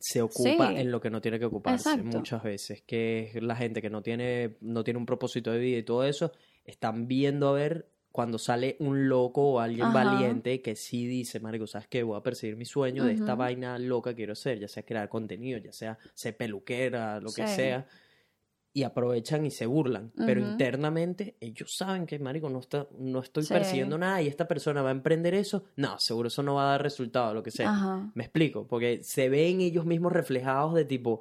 se 0.00 0.22
ocupa 0.22 0.68
Sí. 0.70 0.76
en 0.76 0.90
lo 0.90 1.00
que 1.00 1.10
no 1.10 1.20
tiene 1.20 1.38
que 1.38 1.44
ocuparse 1.44 1.88
Exacto. 1.90 2.16
muchas 2.18 2.42
veces, 2.42 2.82
que 2.82 3.30
es 3.34 3.42
la 3.42 3.54
gente 3.54 3.80
que 3.80 3.90
no 3.90 4.02
tiene, 4.02 4.56
no 4.60 4.82
tiene 4.82 4.98
un 4.98 5.06
propósito 5.06 5.52
de 5.52 5.58
vida 5.58 5.78
y 5.78 5.82
todo 5.84 6.04
eso, 6.04 6.32
están 6.64 7.06
viendo 7.06 7.48
a 7.48 7.52
ver 7.52 7.88
cuando 8.10 8.38
sale 8.38 8.76
un 8.80 9.08
loco 9.08 9.52
o 9.54 9.60
alguien 9.60 9.86
Ajá. 9.86 10.04
valiente 10.04 10.62
que 10.62 10.74
sí 10.76 11.06
dice, 11.06 11.38
marico, 11.40 11.66
¿sabes 11.66 11.86
qué? 11.88 12.02
Voy 12.04 12.16
a 12.16 12.22
perseguir 12.22 12.56
mi 12.56 12.64
sueño 12.64 13.04
de 13.04 13.12
esta 13.12 13.34
vaina 13.34 13.76
loca 13.78 14.10
que 14.10 14.16
quiero 14.16 14.32
hacer, 14.34 14.58
ya 14.60 14.68
sea 14.68 14.84
crear 14.84 15.08
contenido, 15.08 15.58
ya 15.58 15.72
sea 15.72 15.98
ser 16.14 16.36
peluquera, 16.36 17.20
lo 17.20 17.32
que 17.32 17.46
sea, 17.48 17.86
y 18.76 18.82
aprovechan 18.82 19.46
y 19.46 19.52
se 19.52 19.66
burlan, 19.66 20.10
pero 20.16 20.40
internamente 20.40 21.36
ellos 21.40 21.76
saben 21.76 22.06
que, 22.06 22.18
marico, 22.18 22.50
no, 22.50 22.58
está, 22.58 22.88
no 22.98 23.20
estoy 23.20 23.44
Sí. 23.44 23.54
persiguiendo 23.54 23.96
nada 23.96 24.20
y 24.20 24.26
esta 24.26 24.48
persona 24.48 24.82
va 24.82 24.88
a 24.88 24.92
emprender 24.92 25.32
eso, 25.32 25.62
no, 25.76 25.98
seguro 26.00 26.26
eso 26.26 26.42
no 26.42 26.56
va 26.56 26.64
a 26.66 26.70
dar 26.72 26.82
resultado, 26.82 27.32
lo 27.34 27.42
que 27.44 27.52
sea. 27.52 27.70
Ajá. 27.70 28.10
Me 28.14 28.24
explico, 28.24 28.66
porque 28.66 29.02
se 29.04 29.28
ven 29.28 29.60
ellos 29.60 29.86
mismos 29.86 30.12
reflejados 30.12 30.74
de 30.74 30.84
tipo, 30.84 31.20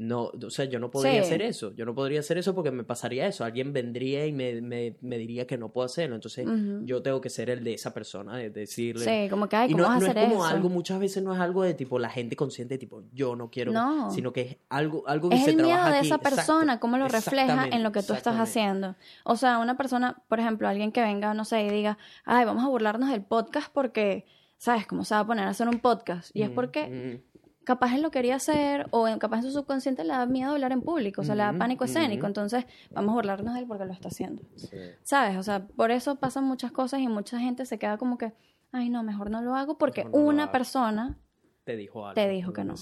no, 0.00 0.30
o 0.44 0.48
sea, 0.48 0.64
yo 0.64 0.78
no 0.78 0.90
podría 0.90 1.12
Sí. 1.12 1.18
hacer 1.18 1.42
eso, 1.42 1.74
yo 1.74 1.84
no 1.84 1.94
podría 1.94 2.20
hacer 2.20 2.38
eso 2.38 2.54
porque 2.54 2.70
me 2.70 2.84
pasaría 2.84 3.26
eso, 3.26 3.44
alguien 3.44 3.74
vendría 3.74 4.26
y 4.26 4.32
me, 4.32 4.62
me, 4.62 4.96
me 5.02 5.18
diría 5.18 5.46
que 5.46 5.58
no 5.58 5.68
puedo 5.72 5.84
hacerlo, 5.84 6.14
entonces 6.14 6.46
Ujú. 6.46 6.80
yo 6.86 7.02
tengo 7.02 7.20
que 7.20 7.28
ser 7.28 7.50
el 7.50 7.62
de 7.62 7.74
esa 7.74 7.92
persona, 7.92 8.34
de 8.38 8.48
decirle... 8.48 9.04
Sí, 9.04 9.28
como 9.28 9.46
que, 9.46 9.56
ay, 9.56 9.68
y 9.68 9.72
¿cómo 9.72 9.82
no, 9.84 9.88
vas 9.90 9.96
a 9.98 10.00
no 10.00 10.06
es 10.06 10.14
como 10.14 10.34
eso? 10.46 10.54
algo, 10.54 10.68
muchas 10.70 10.98
veces 11.00 11.22
no 11.22 11.34
es 11.34 11.40
algo 11.40 11.62
de 11.64 11.74
tipo 11.74 11.98
la 11.98 12.08
gente 12.08 12.34
consciente, 12.34 12.78
tipo, 12.78 13.02
yo 13.12 13.36
no 13.36 13.50
quiero, 13.50 13.72
No. 13.72 14.10
sino 14.10 14.32
que 14.32 14.40
es 14.40 14.56
algo, 14.70 15.06
algo 15.06 15.28
que 15.28 15.36
Es 15.36 15.44
se 15.44 15.50
el 15.50 15.56
miedo 15.56 15.68
trabaja 15.68 15.90
de 15.92 15.98
aquí. 15.98 16.06
esa 16.06 16.14
Exacto, 16.16 16.36
persona, 16.36 16.80
cómo 16.80 16.96
lo 16.96 17.06
refleja 17.06 17.68
en 17.70 17.82
lo 17.82 17.92
que 17.92 18.02
tú 18.02 18.14
estás 18.14 18.36
haciendo. 18.36 18.96
O 19.24 19.36
sea, 19.36 19.58
una 19.58 19.76
persona, 19.76 20.22
por 20.28 20.40
ejemplo, 20.40 20.66
alguien 20.66 20.92
que 20.92 21.02
venga, 21.02 21.34
no 21.34 21.44
sé, 21.44 21.62
y 21.66 21.68
diga, 21.68 21.98
ay, 22.24 22.46
vamos 22.46 22.64
a 22.64 22.68
burlarnos 22.68 23.10
del 23.10 23.22
podcast 23.22 23.70
porque, 23.70 24.24
¿sabes? 24.56 24.86
¿Cómo 24.86 25.04
se 25.04 25.14
va 25.14 25.20
a 25.20 25.26
poner 25.26 25.44
a 25.44 25.50
hacer 25.50 25.68
un 25.68 25.78
podcast? 25.80 26.30
Y 26.34 26.42
es 26.42 26.48
porque 26.50 27.20
mm, 27.22 27.29
capaz 27.64 27.94
él 27.94 28.02
lo 28.02 28.10
quería 28.10 28.36
hacer 28.36 28.86
o 28.90 29.06
en- 29.08 29.18
capaz 29.18 29.38
en 29.38 29.42
su 29.44 29.50
subconsciente 29.52 30.02
le 30.04 30.10
da 30.10 30.26
miedo 30.26 30.52
hablar 30.52 30.72
en 30.72 30.82
público, 30.82 31.20
o 31.20 31.24
sea, 31.24 31.34
le 31.34 31.42
da 31.42 31.52
pánico 31.52 31.84
escénico. 31.84 32.26
Entonces, 32.26 32.64
vamos 32.90 33.12
a 33.12 33.14
burlarnos 33.14 33.54
de 33.54 33.60
él 33.60 33.66
porque 33.68 33.84
lo 33.84 33.92
está 33.92 34.08
haciendo. 34.08 34.42
sí. 34.56 34.76
¿Sabes? 35.02 35.36
O 35.36 35.42
sea, 35.42 35.66
por 35.66 35.90
eso 35.90 36.16
pasan 36.16 36.44
muchas 36.44 36.72
cosas 36.72 37.00
y 37.00 37.08
mucha 37.08 37.38
gente 37.38 37.66
se 37.66 37.78
queda 37.78 37.96
como 37.98 38.18
que, 38.18 38.32
ay, 38.72 38.88
no, 38.90 39.02
mejor 39.02 39.30
no 39.30 39.42
lo 39.42 39.54
hago 39.54 39.78
porque 39.78 40.04
no 40.04 40.10
una 40.12 40.44
hago. 40.44 40.52
persona 40.52 41.18
te 41.64 41.76
dijo 41.76 42.04
algo. 42.06 42.14
Te 42.14 42.28
dijo 42.28 42.52
que 42.52 42.64
no. 42.64 42.74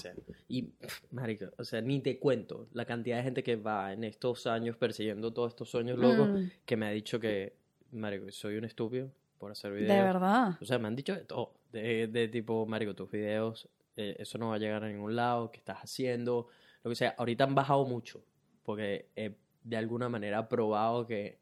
Y, 0.47 0.63
pff, 0.63 1.01
marico, 1.11 1.45
o 1.57 1.63
sea, 1.63 1.81
ni 1.81 1.99
te 1.99 2.17
cuento 2.17 2.67
la 2.73 2.85
cantidad 2.85 3.17
de 3.17 3.23
gente 3.23 3.43
que 3.43 3.55
va 3.57 3.91
en 3.93 4.03
estos 4.05 4.47
años 4.47 4.77
persiguiendo 4.77 5.31
todos 5.33 5.49
estos 5.51 5.69
sueños 5.69 5.99
locos 5.99 6.29
Mm, 6.29 6.43
que 6.65 6.77
me 6.77 6.87
ha 6.87 6.91
dicho 6.91 7.19
que, 7.19 7.55
marico, 7.91 8.31
soy 8.31 8.55
un 8.57 8.63
estúpido 8.65 9.11
por 9.37 9.51
hacer 9.51 9.71
de 9.73 9.81
videos. 9.81 10.05
verdad. 10.05 10.57
O 10.61 10.65
sea, 10.65 10.79
me 10.79 10.87
han 10.87 10.95
dicho 10.95 11.13
de 11.13 11.25
todo. 11.25 11.53
De, 11.71 12.07
de 12.07 12.27
tipo, 12.29 12.65
marico, 12.65 12.95
tus 12.95 13.11
videos, 13.11 13.67
eh, 13.99 14.15
eso 14.17 14.37
no 14.37 14.49
va 14.49 14.55
a 14.55 14.59
llegar 14.59 14.81
a 14.85 14.87
ningún 14.87 15.13
lado, 15.13 15.51
¿qué 15.51 15.57
estás 15.57 15.79
haciendo? 15.79 16.47
Lo 16.83 16.89
que 16.89 16.95
sea. 16.95 17.15
Ahorita 17.17 17.43
han 17.43 17.53
bajado 17.53 17.85
mucho, 17.85 18.23
porque 18.63 19.09
he 19.13 19.35
de 19.61 19.75
alguna 19.75 20.07
manera 20.07 20.47
probado 20.47 21.05
que 21.05 21.37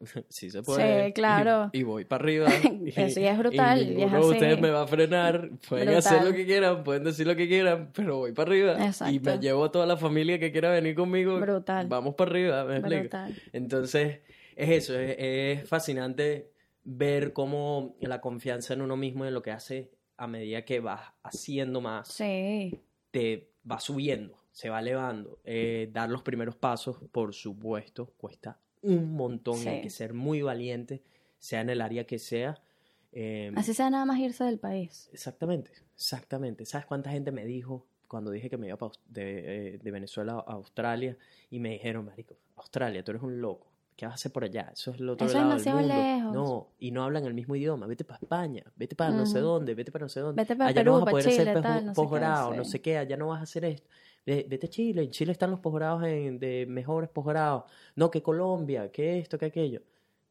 sí 0.28 0.50
se 0.50 0.62
puede. 0.62 1.06
Sí, 1.06 1.12
claro. 1.14 1.70
Y, 1.72 1.78
y 1.78 1.82
voy 1.82 2.04
para 2.04 2.22
arriba. 2.22 2.48
y, 2.62 2.90
Eso 2.94 3.20
ya 3.20 3.32
es 3.32 3.38
brutal, 3.38 3.80
Y 3.80 4.00
y 4.00 4.02
es 4.02 4.12
de 4.12 4.18
ustedes 4.18 4.60
me 4.60 4.68
va 4.68 4.82
a 4.82 4.86
frenar. 4.86 5.48
Pueden 5.66 5.88
hacer 5.94 6.22
lo 6.24 6.34
que 6.34 6.44
quieran, 6.44 6.84
pueden 6.84 7.04
decir 7.04 7.26
lo 7.26 7.36
que 7.36 7.48
quieran, 7.48 7.90
pero 7.94 8.18
voy 8.18 8.32
para 8.32 8.50
arriba. 8.50 8.76
Y 8.78 8.84
Exacto. 8.84 9.20
me 9.22 9.38
llevo 9.38 9.64
a 9.64 9.72
toda 9.72 9.86
la 9.86 9.96
familia 9.96 10.38
que 10.38 10.52
quiera 10.52 10.70
venir 10.72 10.94
conmigo. 10.94 11.40
Brutal. 11.40 11.86
Vamos 11.86 12.14
para 12.16 12.30
arriba, 12.32 12.64
me. 12.64 12.80
Brutal. 12.80 13.34
Entonces, 13.54 14.20
es 14.56 14.68
eso, 14.68 14.98
es, 14.98 15.16
es 15.18 15.66
fascinante 15.66 16.50
ver 16.84 17.32
cómo 17.32 17.96
la 18.00 18.20
confianza 18.20 18.74
en 18.74 18.82
uno 18.82 18.94
mismo 18.94 19.24
y 19.24 19.28
en 19.28 19.34
lo 19.34 19.40
que 19.40 19.52
hace 19.52 19.90
a 20.16 20.26
medida 20.26 20.64
que 20.64 20.80
vas 20.80 21.00
haciendo 21.22 21.80
más, 21.80 22.08
Sí. 22.08 22.80
te 23.10 23.50
va 23.70 23.80
subiendo, 23.80 24.38
se 24.52 24.68
va 24.70 24.80
elevando. 24.80 25.38
Eh, 25.44 25.88
dar 25.92 26.10
los 26.10 26.22
primeros 26.22 26.56
pasos, 26.56 26.98
por 27.12 27.34
supuesto, 27.34 28.06
cuesta 28.16 28.58
un 28.82 29.12
montón 29.14 29.66
hay 29.66 29.80
que 29.80 29.88
ser 29.90 30.12
muy 30.12 30.42
valiente, 30.42 31.02
sea 31.38 31.62
en 31.62 31.70
el 31.70 31.80
área 31.80 32.06
que 32.06 32.18
sea. 32.18 32.60
Eh, 33.12 33.50
Así 33.56 33.72
sea 33.72 33.88
nada 33.90 34.04
más 34.04 34.18
irse 34.18 34.44
del 34.44 34.58
país. 34.58 35.08
Exactamente, 35.12 35.70
exactamente. 35.94 36.66
¿Sabes 36.66 36.86
cuánta 36.86 37.10
gente 37.10 37.32
me 37.32 37.44
dijo 37.46 37.86
cuando 38.08 38.30
dije 38.30 38.50
que 38.50 38.56
me 38.58 38.68
iba 38.68 38.76
de, 39.08 39.74
eh, 39.74 39.78
de 39.82 39.90
Venezuela 39.90 40.34
a 40.46 40.52
Australia 40.52 41.16
y 41.50 41.58
me 41.60 41.70
dijeron, 41.70 42.04
marico, 42.04 42.36
Australia, 42.56 43.02
tú 43.02 43.12
eres 43.12 43.22
un 43.22 43.40
loco. 43.40 43.68
¿Qué 43.96 44.06
vas 44.06 44.12
a 44.12 44.16
hacer 44.16 44.32
por 44.32 44.42
allá? 44.44 44.70
Eso 44.72 44.90
es 44.90 45.00
el 45.00 45.08
otro 45.08 45.26
Eso 45.26 45.36
es 45.38 45.42
lado 45.44 45.54
del 45.54 45.64
demasiado 45.64 45.78
mundo. 45.80 45.94
lejos. 45.94 46.34
No, 46.34 46.68
y 46.80 46.90
no 46.90 47.04
hablan 47.04 47.24
el 47.26 47.34
mismo 47.34 47.54
idioma. 47.54 47.86
Vete 47.86 48.04
para 48.04 48.18
España, 48.18 48.64
vete 48.76 48.96
para 48.96 49.10
no 49.12 49.24
sé 49.24 49.38
dónde, 49.38 49.74
vete 49.74 49.92
para 49.92 50.04
no 50.04 50.08
sé 50.08 50.20
dónde. 50.20 50.42
Vete 50.42 50.56
pa 50.56 50.66
allá 50.66 50.74
Perú, 50.74 50.92
no 50.92 50.98
vas 51.00 51.08
a 51.08 51.10
poder 51.12 51.24
Chile, 51.26 51.40
hacer 51.42 51.62
tal, 51.62 51.86
no 51.86 51.94
sé 51.94 52.56
no 52.56 52.64
sé 52.64 52.80
qué, 52.80 52.98
allá 52.98 53.16
no 53.16 53.28
vas 53.28 53.40
a 53.40 53.42
hacer 53.44 53.64
esto. 53.66 53.88
Ve- 54.26 54.46
Vete 54.48 54.66
a 54.66 54.70
Chile, 54.70 55.02
en 55.04 55.10
Chile 55.10 55.30
están 55.32 55.50
los 55.52 55.60
posgrados 55.60 56.02
en- 56.04 56.38
de 56.40 56.66
mejores 56.68 57.08
posgrados. 57.10 57.64
No, 57.94 58.10
que 58.10 58.20
Colombia, 58.22 58.90
que 58.90 59.18
esto, 59.18 59.38
que 59.38 59.46
aquello. 59.46 59.82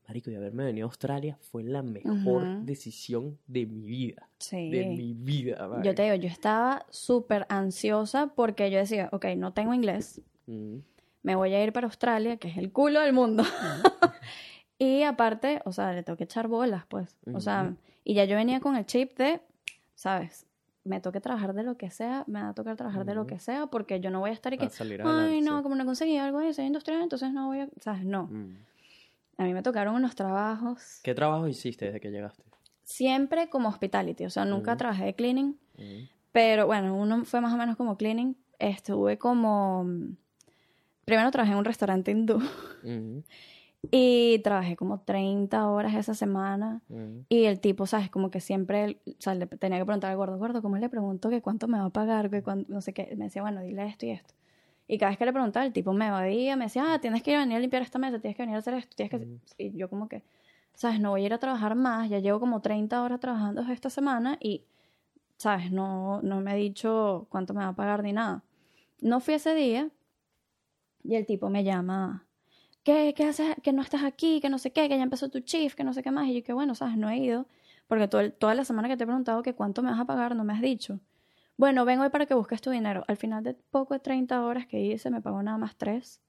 Marico, 0.07 0.29
y 0.29 0.35
haberme 0.35 0.65
venido 0.65 0.85
a 0.87 0.89
Australia 0.89 1.37
fue 1.39 1.63
la 1.63 1.81
mejor 1.81 2.43
Ujú. 2.43 2.65
decisión 2.65 3.37
de 3.47 3.65
mi 3.65 3.85
vida 3.87 4.27
Sí. 4.39 4.69
de 4.69 4.85
mi 4.87 5.13
vida. 5.13 5.55
Yo 5.59 5.69
marico. 5.69 5.95
te 5.95 6.03
digo, 6.03 6.15
yo 6.15 6.27
estaba 6.27 6.85
súper 6.89 7.45
ansiosa 7.47 8.33
porque 8.35 8.69
yo 8.69 8.79
decía, 8.79 9.07
ok, 9.13 9.27
no 9.37 9.53
tengo 9.53 9.73
inglés, 9.73 10.19
Mm. 10.47 10.79
Me 11.23 11.35
voy 11.35 11.53
a 11.53 11.63
ir 11.63 11.73
para 11.73 11.87
Australia, 11.87 12.37
que 12.37 12.49
es 12.49 12.57
el 12.57 12.71
culo 12.71 13.01
del 13.01 13.13
mundo. 13.13 13.43
y 14.77 15.03
aparte, 15.03 15.61
o 15.65 15.71
sea, 15.71 15.93
le 15.93 16.03
tengo 16.03 16.17
que 16.17 16.25
echar 16.25 16.47
bolas, 16.47 16.85
pues. 16.87 17.17
O 17.33 17.39
sea, 17.39 17.73
y 18.03 18.13
ya 18.13 18.25
yo 18.25 18.35
venía 18.35 18.59
con 18.59 18.75
el 18.75 18.85
chip 18.85 19.17
de, 19.17 19.41
¿sabes? 19.95 20.45
Me 20.83 20.99
toque 20.99 21.21
trabajar 21.21 21.53
de 21.53 21.63
lo 21.63 21.77
que 21.77 21.89
sea, 21.89 22.25
me 22.27 22.41
va 22.41 22.49
a 22.49 22.53
tocar 22.53 22.75
trabajar 22.75 23.05
de 23.05 23.15
lo 23.15 23.25
que 23.25 23.39
sea, 23.39 23.67
porque 23.67 23.99
yo 24.01 24.09
no 24.11 24.19
voy 24.19 24.31
a 24.31 24.33
estar 24.33 24.53
y 24.53 24.57
que, 24.57 24.69
ay, 25.03 25.41
no, 25.41 25.63
como 25.63 25.75
no 25.75 25.85
conseguí 25.85 26.17
algo 26.17 26.39
de 26.39 26.47
diseño 26.47 26.67
industrial, 26.67 27.01
entonces 27.01 27.31
no 27.31 27.47
voy 27.47 27.61
a, 27.61 27.69
¿sabes? 27.79 28.03
No. 28.03 28.23
Mm. 28.25 28.57
A 29.37 29.43
mí 29.45 29.53
me 29.53 29.63
tocaron 29.63 29.95
unos 29.95 30.13
trabajos 30.13 30.99
¿Qué 31.01 31.15
trabajo 31.15 31.47
hiciste 31.47 31.85
desde 31.85 31.99
que 31.99 32.11
llegaste? 32.11 32.43
siempre 32.83 33.49
como 33.49 33.69
hospitality, 33.69 34.25
o 34.25 34.29
sea, 34.29 34.45
nunca 34.45 34.77
trabajé 34.77 35.05
de 35.05 35.15
cleaning. 35.15 35.57
Mm. 35.77 36.03
Pero 36.31 36.65
bueno, 36.65 36.95
uno 36.95 37.25
fue 37.25 37.41
más 37.41 37.53
o 37.53 37.57
menos 37.57 37.75
como 37.75 37.97
cleaning. 37.97 38.35
Estuve 38.59 39.17
como... 39.17 39.85
Primero 41.05 41.31
trabajé 41.31 41.51
en 41.51 41.57
un 41.59 41.65
restaurante 41.65 42.11
hindú 42.11 42.41
y 43.91 44.39
trabajé 44.39 44.75
como 44.75 45.01
30 45.01 45.67
horas 45.67 45.93
esa 45.95 46.13
semana. 46.13 46.81
Y 47.29 47.45
el 47.45 47.59
tipo, 47.59 47.85
¿sabes? 47.85 48.09
Como 48.09 48.31
que 48.31 48.39
siempre, 48.39 48.97
o 49.05 49.11
sea, 49.19 49.35
le 49.35 49.45
tenía 49.47 49.77
que 49.79 49.85
preguntar 49.85 50.11
al 50.11 50.17
gordo, 50.17 50.37
gordo, 50.37 50.61
¿cómo 50.61 50.77
le 50.77 50.89
pregunto 50.89 51.29
que 51.29 51.41
cuánto 51.41 51.67
me 51.67 51.77
va 51.77 51.85
a 51.85 51.89
pagar? 51.89 52.29
Que 52.29 52.41
no 52.67 52.81
sé 52.81 52.93
qué. 52.93 53.13
Me 53.17 53.25
decía, 53.25 53.41
bueno, 53.41 53.61
dile 53.61 53.85
esto 53.87 54.05
y 54.05 54.11
esto. 54.11 54.33
Y 54.87 54.97
cada 54.97 55.11
vez 55.11 55.17
que 55.17 55.25
le 55.25 55.33
preguntaba, 55.33 55.65
el 55.65 55.73
tipo 55.73 55.93
me 55.93 56.07
evadía, 56.07 56.55
me 56.55 56.65
decía, 56.65 56.93
ah, 56.93 56.99
tienes 56.99 57.23
que 57.23 57.37
venir 57.37 57.57
a 57.57 57.59
limpiar 57.59 57.81
esta 57.81 57.99
mesa, 57.99 58.19
tienes 58.19 58.35
que 58.35 58.43
venir 58.43 58.55
a 58.55 58.59
hacer 58.59 58.73
esto, 58.73 58.95
tienes 58.95 59.11
que... 59.11 59.17
Ujú. 59.17 59.39
Y 59.57 59.77
yo 59.77 59.89
como 59.89 60.07
que, 60.09 60.23
¿sabes? 60.73 60.99
No 60.99 61.11
voy 61.11 61.23
a 61.23 61.25
ir 61.25 61.33
a 61.33 61.37
trabajar 61.37 61.75
más, 61.75 62.09
ya 62.09 62.19
llevo 62.19 62.39
como 62.39 62.61
30 62.61 63.01
horas 63.01 63.19
trabajando 63.19 63.61
esta 63.71 63.89
semana 63.89 64.37
y, 64.41 64.65
¿sabes? 65.37 65.71
No, 65.71 66.21
no 66.21 66.41
me 66.41 66.51
ha 66.51 66.55
dicho 66.55 67.27
cuánto 67.29 67.53
me 67.53 67.63
va 67.63 67.69
a 67.69 67.75
pagar 67.75 68.03
ni 68.03 68.11
nada. 68.11 68.43
No 69.01 69.19
fui 69.19 69.35
ese 69.35 69.55
día 69.55 69.89
y 71.03 71.15
el 71.15 71.25
tipo 71.25 71.49
me 71.49 71.63
llama, 71.63 72.25
¿qué, 72.83 73.13
qué 73.15 73.25
haces? 73.25 73.55
Que 73.61 73.73
no 73.73 73.81
estás 73.81 74.03
aquí, 74.03 74.39
que 74.41 74.49
no 74.49 74.57
sé 74.57 74.71
qué, 74.71 74.87
que 74.89 74.97
ya 74.97 75.03
empezó 75.03 75.29
tu 75.29 75.39
shift, 75.39 75.75
que 75.75 75.83
no 75.83 75.93
sé 75.93 76.03
qué 76.03 76.11
más. 76.11 76.27
Y 76.27 76.35
yo 76.35 76.43
que 76.43 76.53
bueno, 76.53 76.75
¿sabes? 76.75 76.97
No 76.97 77.09
he 77.09 77.17
ido 77.17 77.45
porque 77.87 78.07
todo 78.07 78.21
el- 78.21 78.33
toda 78.33 78.55
la 78.55 78.65
semana 78.65 78.87
que 78.87 78.97
te 78.97 79.03
he 79.03 79.07
preguntado 79.07 79.43
que 79.43 79.53
cuánto 79.53 79.81
me 79.83 79.91
vas 79.91 79.99
a 79.99 80.05
pagar 80.05 80.35
no 80.35 80.43
me 80.43 80.53
has 80.53 80.61
dicho. 80.61 80.99
Bueno, 81.57 81.85
vengo 81.85 82.03
hoy 82.03 82.09
para 82.09 82.25
que 82.25 82.33
busques 82.33 82.61
tu 82.61 82.71
dinero. 82.71 83.03
Al 83.07 83.17
final 83.17 83.43
de 83.43 83.53
poco 83.53 83.93
de 83.93 83.99
30 83.99 84.43
horas 84.43 84.65
que 84.65 84.79
hice, 84.81 85.09
me 85.11 85.21
pagó 85.21 85.43
nada 85.43 85.57
más 85.57 85.75
3 85.75 86.19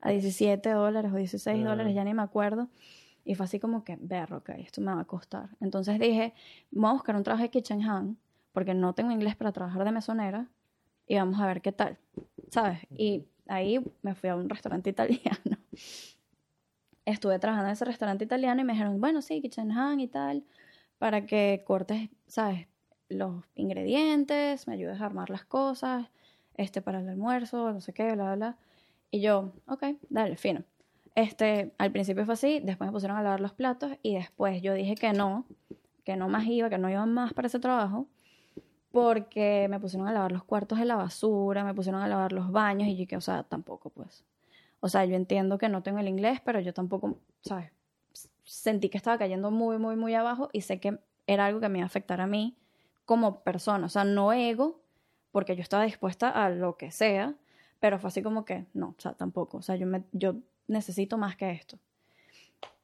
a 0.00 0.10
17 0.10 0.70
dólares 0.70 1.12
o 1.12 1.16
16 1.16 1.64
Ah. 1.64 1.68
dólares, 1.70 1.94
ya 1.94 2.02
ni 2.04 2.14
me 2.14 2.22
acuerdo. 2.22 2.68
Y 3.24 3.34
fue 3.34 3.44
así 3.44 3.58
como 3.60 3.84
que, 3.84 3.96
ver, 4.00 4.32
ok, 4.34 4.50
esto 4.58 4.80
me 4.80 4.92
va 4.94 5.00
a 5.00 5.04
costar. 5.04 5.50
Entonces 5.60 5.98
dije, 5.98 6.32
voy 6.70 6.90
a 6.90 6.92
buscar 6.94 7.16
un 7.16 7.22
trabajo 7.22 7.42
de 7.42 7.50
kitchen 7.50 7.82
hand, 7.82 8.16
porque 8.52 8.72
no 8.74 8.92
tengo 8.94 9.10
inglés 9.10 9.36
para 9.36 9.52
trabajar 9.52 9.84
de 9.84 9.92
mesonera, 9.92 10.48
y 11.08 11.16
vamos 11.16 11.40
a 11.40 11.46
ver 11.46 11.60
qué 11.62 11.72
tal, 11.72 11.98
¿sabes? 12.50 12.80
Y 12.90 13.24
ahí 13.48 13.80
me 14.02 14.14
fui 14.14 14.28
a 14.28 14.36
un 14.36 14.48
restaurante 14.48 14.90
italiano. 14.90 15.58
Estuve 17.04 17.38
trabajando 17.38 17.68
en 17.68 17.74
ese 17.74 17.84
restaurante 17.84 18.24
italiano 18.24 18.60
y 18.60 18.64
me 18.64 18.72
dijeron, 18.72 19.00
bueno, 19.00 19.22
sí, 19.22 19.40
kitchen 19.40 19.70
hand 19.70 20.00
y 20.00 20.08
tal, 20.08 20.44
para 20.98 21.24
que 21.26 21.62
cortes, 21.64 22.10
¿sabes? 22.26 22.66
Los 23.08 23.44
ingredientes, 23.54 24.66
me 24.66 24.74
ayudes 24.74 25.00
a 25.00 25.06
armar 25.06 25.30
las 25.30 25.44
cosas, 25.44 26.10
este, 26.56 26.82
para 26.82 27.00
el 27.00 27.08
almuerzo, 27.08 27.72
no 27.72 27.80
sé 27.80 27.92
qué, 27.92 28.12
bla, 28.12 28.34
bla. 28.34 28.56
Y 29.10 29.20
yo, 29.20 29.52
ok, 29.68 29.84
dale, 30.08 30.36
fino. 30.36 30.64
Este, 31.14 31.72
al 31.78 31.92
principio 31.92 32.24
fue 32.24 32.34
así, 32.34 32.60
después 32.60 32.88
me 32.88 32.92
pusieron 32.92 33.16
a 33.16 33.22
lavar 33.22 33.40
los 33.40 33.52
platos 33.52 33.92
y 34.02 34.16
después 34.16 34.60
yo 34.60 34.74
dije 34.74 34.96
que 34.96 35.12
no, 35.12 35.46
que 36.04 36.16
no 36.16 36.28
más 36.28 36.46
iba, 36.46 36.68
que 36.68 36.78
no 36.78 36.90
iba 36.90 37.06
más 37.06 37.32
para 37.32 37.46
ese 37.46 37.58
trabajo, 37.58 38.06
porque 38.96 39.66
me 39.68 39.78
pusieron 39.78 40.08
a 40.08 40.12
lavar 40.14 40.32
los 40.32 40.42
cuartos 40.42 40.78
de 40.78 40.86
la 40.86 40.96
basura, 40.96 41.64
me 41.64 41.74
pusieron 41.74 42.00
a 42.00 42.08
lavar 42.08 42.32
los 42.32 42.50
baños 42.50 42.88
y 42.88 42.96
yo 42.96 43.06
que, 43.06 43.18
o 43.18 43.20
sea, 43.20 43.42
tampoco 43.42 43.90
pues. 43.90 44.24
O 44.80 44.88
sea, 44.88 45.04
yo 45.04 45.16
entiendo 45.16 45.58
que 45.58 45.68
no 45.68 45.82
tengo 45.82 45.98
el 45.98 46.08
inglés, 46.08 46.40
pero 46.42 46.60
yo 46.60 46.72
tampoco, 46.72 47.18
¿sabes? 47.42 47.70
Sentí 48.44 48.88
que 48.88 48.96
estaba 48.96 49.18
cayendo 49.18 49.50
muy, 49.50 49.76
muy, 49.76 49.96
muy 49.96 50.14
abajo 50.14 50.48
y 50.50 50.62
sé 50.62 50.80
que 50.80 50.98
era 51.26 51.44
algo 51.44 51.60
que 51.60 51.68
me 51.68 51.80
iba 51.80 51.84
a 51.84 51.88
afectar 51.88 52.22
a 52.22 52.26
mí 52.26 52.56
como 53.04 53.40
persona, 53.40 53.84
o 53.84 53.90
sea, 53.90 54.04
no 54.04 54.32
ego, 54.32 54.80
porque 55.30 55.56
yo 55.56 55.60
estaba 55.60 55.84
dispuesta 55.84 56.30
a 56.30 56.48
lo 56.48 56.78
que 56.78 56.90
sea, 56.90 57.34
pero 57.80 57.98
fue 57.98 58.08
así 58.08 58.22
como 58.22 58.46
que, 58.46 58.64
no, 58.72 58.94
o 58.96 59.00
sea, 59.00 59.12
tampoco, 59.12 59.58
o 59.58 59.62
sea, 59.62 59.76
yo, 59.76 59.86
me, 59.86 60.04
yo 60.12 60.36
necesito 60.68 61.18
más 61.18 61.36
que 61.36 61.50
esto. 61.50 61.78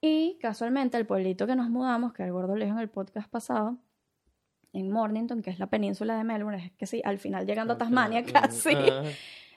Y 0.03 0.37
casualmente 0.43 0.99
el 0.99 1.07
pueblito 1.07 1.47
que 1.47 1.57
nos 1.57 1.71
mudamos, 1.71 2.13
que 2.13 2.23
el 2.23 2.33
gordo 2.33 2.55
le 2.55 2.67
dijo 2.67 2.77
en 2.77 2.83
el 2.83 2.91
podcast 2.91 3.31
pasado, 3.31 3.79
en 4.73 4.91
Mornington, 4.91 5.43
que 5.43 5.51
es 5.51 5.59
la 5.59 5.67
península 5.67 6.17
de 6.17 6.25
Melbourne, 6.25 6.67
es 6.67 6.73
que 6.73 6.87
sí, 6.87 7.03
al 7.05 7.19
final 7.19 7.47
llegando 7.47 7.75
a 7.75 7.79
Tasmania 7.79 8.25
casi, 8.25 8.77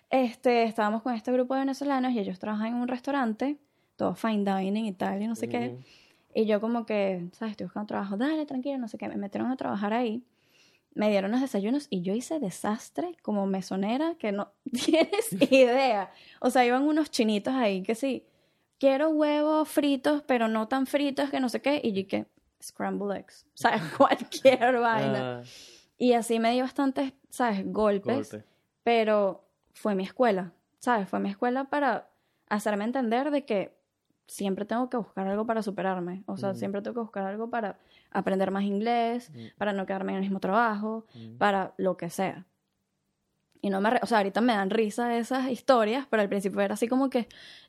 este, 0.09 0.63
estábamos 0.63 1.01
con 1.01 1.13
este 1.13 1.31
grupo 1.31 1.53
de 1.53 1.61
venezolanos 1.61 2.11
y 2.13 2.19
ellos 2.19 2.39
trabajan 2.39 2.67
en 2.67 2.75
un 2.75 2.87
restaurante, 2.87 3.57
todo 3.95 4.15
fine 4.15 4.43
dining 4.43 4.85
y 4.85 4.93
tal, 4.93 5.21
y 5.21 5.27
no 5.27 5.35
sé 5.35 5.47
qué. 5.47 5.77
Y 6.33 6.45
yo 6.45 6.59
como 6.59 6.85
que, 6.85 7.29
¿sabes? 7.31 7.51
Estoy 7.51 7.65
buscando 7.65 7.87
trabajo, 7.87 8.17
dale, 8.17 8.45
tranquilo, 8.45 8.77
no 8.77 8.89
sé 8.89 8.97
qué. 8.97 9.07
Me 9.07 9.15
metieron 9.15 9.49
a 9.51 9.55
trabajar 9.55 9.93
ahí, 9.93 10.21
me 10.93 11.09
dieron 11.09 11.31
los 11.31 11.39
desayunos 11.39 11.87
y 11.89 12.01
yo 12.01 12.13
hice 12.13 12.39
desastre 12.39 13.15
como 13.21 13.45
mesonera 13.45 14.15
que 14.15 14.33
no 14.33 14.51
tienes 14.85 15.31
idea. 15.51 16.11
O 16.41 16.49
sea, 16.49 16.65
iban 16.65 16.83
unos 16.83 17.09
chinitos 17.09 17.53
ahí 17.53 17.83
que 17.83 17.95
sí, 17.95 18.25
quiero 18.79 19.09
huevos 19.09 19.69
fritos, 19.69 20.23
pero 20.23 20.47
no 20.47 20.67
tan 20.67 20.87
fritos 20.87 21.29
que 21.29 21.39
no 21.39 21.49
sé 21.49 21.61
qué. 21.61 21.79
Y 21.83 21.93
yo 21.93 22.07
que, 22.07 22.25
scramble 22.67 23.17
eggs, 23.17 23.45
sea, 23.53 23.79
cualquier 23.97 24.79
vaina. 24.79 25.39
Ah, 25.39 25.43
Y 25.97 26.13
así 26.13 26.39
me 26.39 26.51
dio 26.51 26.63
bastantes, 26.63 27.13
¿sabes? 27.29 27.63
Golpes 27.71 28.31
golpe. 28.31 28.45
pero 28.83 29.47
fue 29.73 29.95
mi 29.95 30.03
escuela, 30.03 30.51
¿sabes? 30.79 31.07
Fue 31.07 31.19
mi 31.19 31.29
escuela 31.29 31.65
para 31.65 32.09
hacerme 32.49 32.83
entender 32.83 33.31
de 33.31 33.45
que 33.45 33.75
siempre 34.27 34.65
tengo 34.65 34.89
que 34.89 34.97
buscar 34.97 35.27
algo 35.27 35.45
para 35.45 35.61
superarme, 35.61 36.23
o 36.25 36.35
sea, 36.37 36.53
siempre 36.55 36.81
tengo 36.81 36.95
que 36.95 37.01
buscar 37.01 37.25
algo 37.25 37.49
para 37.49 37.77
aprender 38.11 38.49
más 38.51 38.63
inglés, 38.63 39.29
Mm. 39.31 39.57
para 39.57 39.71
no 39.73 39.85
quedarme 39.85 40.11
en 40.13 40.17
el 40.17 40.21
mismo 40.23 40.39
trabajo, 40.39 41.05
Mm. 41.13 41.37
para 41.37 41.73
lo 41.77 41.95
que 41.97 42.09
sea. 42.09 42.45
Y 43.61 43.69
no 43.69 43.81
me, 43.81 43.99
o 44.01 44.05
sea, 44.05 44.19
ahorita 44.19 44.41
me 44.41 44.53
dan 44.53 44.69
risa 44.69 45.15
esas 45.17 45.49
historias, 45.49 46.05
pero 46.09 46.21
al 46.21 46.29
principio 46.29 46.61
era 46.61 46.73
así 46.75 46.87
como 46.87 47.09
que, 47.09 47.27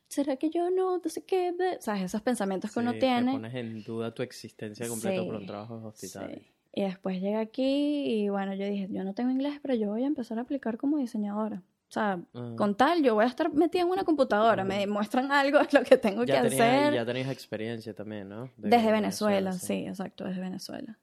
¿será 0.09 0.35
que 0.37 0.49
yo 0.49 0.69
no? 0.69 0.97
No 0.97 1.09
sé 1.09 1.23
qué, 1.23 1.51
ve?" 1.51 1.77
¿sabes? 1.79 2.03
Esos 2.03 2.21
pensamientos 2.21 2.71
que 2.73 2.79
uno 2.79 2.93
Sí, 2.93 2.99
tiene. 2.99 3.31
Te 3.31 3.37
pones 3.37 3.55
en 3.55 3.83
duda 3.83 4.13
tu 4.13 4.23
existencia 4.23 4.87
completa 4.87 5.23
por 5.23 5.35
un 5.35 5.41
Sí, 5.41 5.47
trabajo 5.47 5.79
de 5.79 5.85
hospital. 5.87 6.31
Sí. 6.35 6.47
Y 6.73 6.81
después 6.83 7.15
llegué 7.21 7.37
aquí 7.37 8.03
y 8.05 8.29
bueno, 8.29 8.53
yo 8.53 8.65
dije, 8.65 8.87
yo 8.91 9.03
no 9.03 9.13
tengo 9.13 9.31
inglés, 9.31 9.59
pero 9.61 9.73
yo 9.73 9.89
voy 9.89 10.03
a 10.03 10.07
empezar 10.07 10.37
a 10.37 10.41
aplicar 10.41 10.77
como 10.77 10.97
diseñadora. 10.97 11.63
O 11.89 11.91
sea, 11.91 12.19
con 12.57 12.75
tal, 12.75 13.01
yo 13.01 13.15
voy 13.15 13.23
a 13.23 13.27
estar 13.29 13.51
metida 13.53 13.81
en 13.83 13.87
una 13.87 14.03
computadora, 14.03 14.63
me 14.65 14.85
muestran 14.87 15.31
algo, 15.31 15.59
es 15.59 15.71
lo 15.73 15.83
que 15.83 15.97
tengo 15.97 16.23
Ya, 16.25 16.41
que 16.43 16.49
tenía- 16.49 16.79
hacer. 16.81 16.93
ya 16.93 17.05
tenías 17.05 17.29
experiencia 17.31 17.93
también, 17.95 18.27
¿no? 18.29 18.51
De 18.57 18.69
Desde 18.69 18.91
Venezuela, 18.91 19.53
sí. 19.53 19.85
exacto, 19.87 20.25
desde 20.25 20.41
Venezuela. 20.41 20.97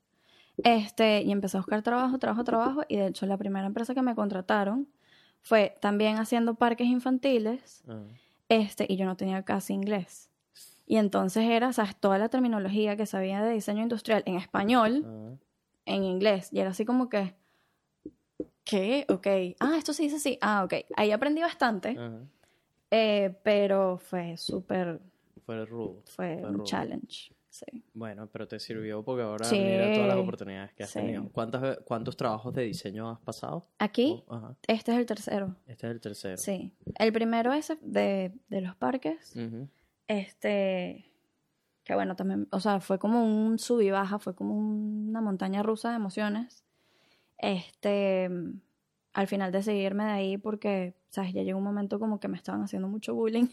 Este, 0.58 1.22
y 1.22 1.32
empecé 1.32 1.56
a 1.56 1.60
buscar 1.60 1.82
trabajo, 1.82 2.18
trabajo, 2.18 2.44
trabajo, 2.44 2.82
y 2.88 2.96
de 2.98 3.06
hecho 3.08 3.26
la 3.26 3.36
primera 3.36 3.66
empresa 3.66 3.94
que 3.94 4.02
me 4.02 4.14
contrataron 4.14 4.86
fue 5.40 5.74
también 5.80 6.18
haciendo 6.18 6.54
parques 6.54 6.86
infantiles, 6.86 7.82
Ah, 7.88 8.02
este, 8.54 8.86
y 8.88 8.96
yo 8.96 9.04
no 9.06 9.16
tenía 9.16 9.42
casi 9.42 9.72
inglés. 9.72 10.30
Y 10.86 10.96
entonces 10.96 11.44
era, 11.44 11.72
sabes, 11.72 11.96
toda 11.96 12.18
la 12.18 12.28
terminología 12.28 12.96
que 12.96 13.06
sabía 13.06 13.42
de 13.42 13.52
diseño 13.54 13.82
industrial 13.82 14.22
en 14.26 14.36
español, 14.36 15.38
en 15.86 16.04
inglés, 16.04 16.50
y 16.52 16.60
era 16.60 16.70
así 16.70 16.84
como 16.84 17.08
que, 17.08 17.34
¿qué? 18.64 19.06
Ok, 19.08 19.26
ah, 19.60 19.76
esto 19.78 19.92
se 19.92 20.02
dice 20.02 20.16
así, 20.16 20.38
ah, 20.40 20.64
ok. 20.64 20.74
Ahí 20.96 21.10
aprendí 21.10 21.40
bastante, 21.40 21.96
eh, 22.90 23.34
pero 23.42 23.98
fue 23.98 24.36
súper, 24.36 25.00
Fue 25.44 25.64
rudo. 25.64 26.02
fue 26.04 26.38
Fue 26.40 26.48
un 26.48 26.54
rudo. 26.54 26.64
challenge, 26.64 27.32
sí. 27.54 27.84
Bueno, 27.94 28.28
pero 28.32 28.48
te 28.48 28.58
sirvió 28.58 29.04
porque 29.04 29.22
ahora 29.22 29.44
Sí. 29.44 29.58
mira 29.58 29.92
todas 29.94 30.08
las 30.08 30.16
oportunidades 30.16 30.72
que 30.74 30.82
has 30.84 30.90
Sí. 30.90 30.98
tenido. 30.98 31.28
¿Cuántas, 31.30 31.60
ve- 31.62 31.78
¿Cuántos 31.84 32.16
trabajos 32.16 32.52
de 32.54 32.62
diseño 32.64 33.08
has 33.10 33.20
pasado? 33.20 33.68
Aquí, 33.78 34.24
Oh, 34.26 34.34
ajá. 34.34 34.56
este 34.66 34.92
es 34.92 34.98
el 34.98 35.06
tercero. 35.06 35.56
Este 35.66 35.86
es 35.86 35.92
el 35.92 36.00
tercero. 36.00 36.36
Sí. 36.36 36.72
El 36.98 37.12
primero 37.12 37.52
ese 37.52 37.78
de, 37.80 38.32
de 38.48 38.60
los 38.60 38.74
parques. 38.76 39.34
Este. 40.08 41.10
Que 41.84 41.94
bueno, 41.94 42.16
también. 42.16 42.48
O 42.50 42.60
sea, 42.60 42.80
fue 42.80 42.98
como 42.98 43.24
un 43.24 43.58
sub 43.58 43.80
y 43.80 43.90
baja, 43.90 44.18
fue 44.18 44.34
como 44.34 44.56
una 44.56 45.20
montaña 45.20 45.62
rusa 45.62 45.90
de 45.90 45.96
emociones. 45.96 46.64
Este. 47.38 48.30
Al 49.12 49.26
final 49.28 49.52
decidí 49.52 49.76
irme 49.78 50.04
de 50.04 50.10
ahí 50.10 50.38
porque, 50.38 50.96
¿sabes? 51.10 51.32
Ya 51.34 51.42
llegó 51.42 51.58
un 51.58 51.64
momento 51.64 52.00
como 52.00 52.18
que 52.18 52.26
me 52.26 52.36
estaban 52.36 52.62
haciendo 52.62 52.88
mucho 52.88 53.14
bullying 53.14 53.46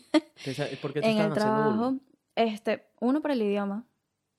¿Qué 0.44 0.56
sa- 0.56 0.66
¿Por 0.82 0.92
qué 0.92 1.02
te 1.02 1.06
en 1.12 1.18
el 1.18 1.32
haciendo 1.32 1.36
trabajo. 1.36 1.96
Este, 2.36 2.88
uno 3.00 3.22
por 3.22 3.30
el 3.30 3.42
idioma, 3.44 3.86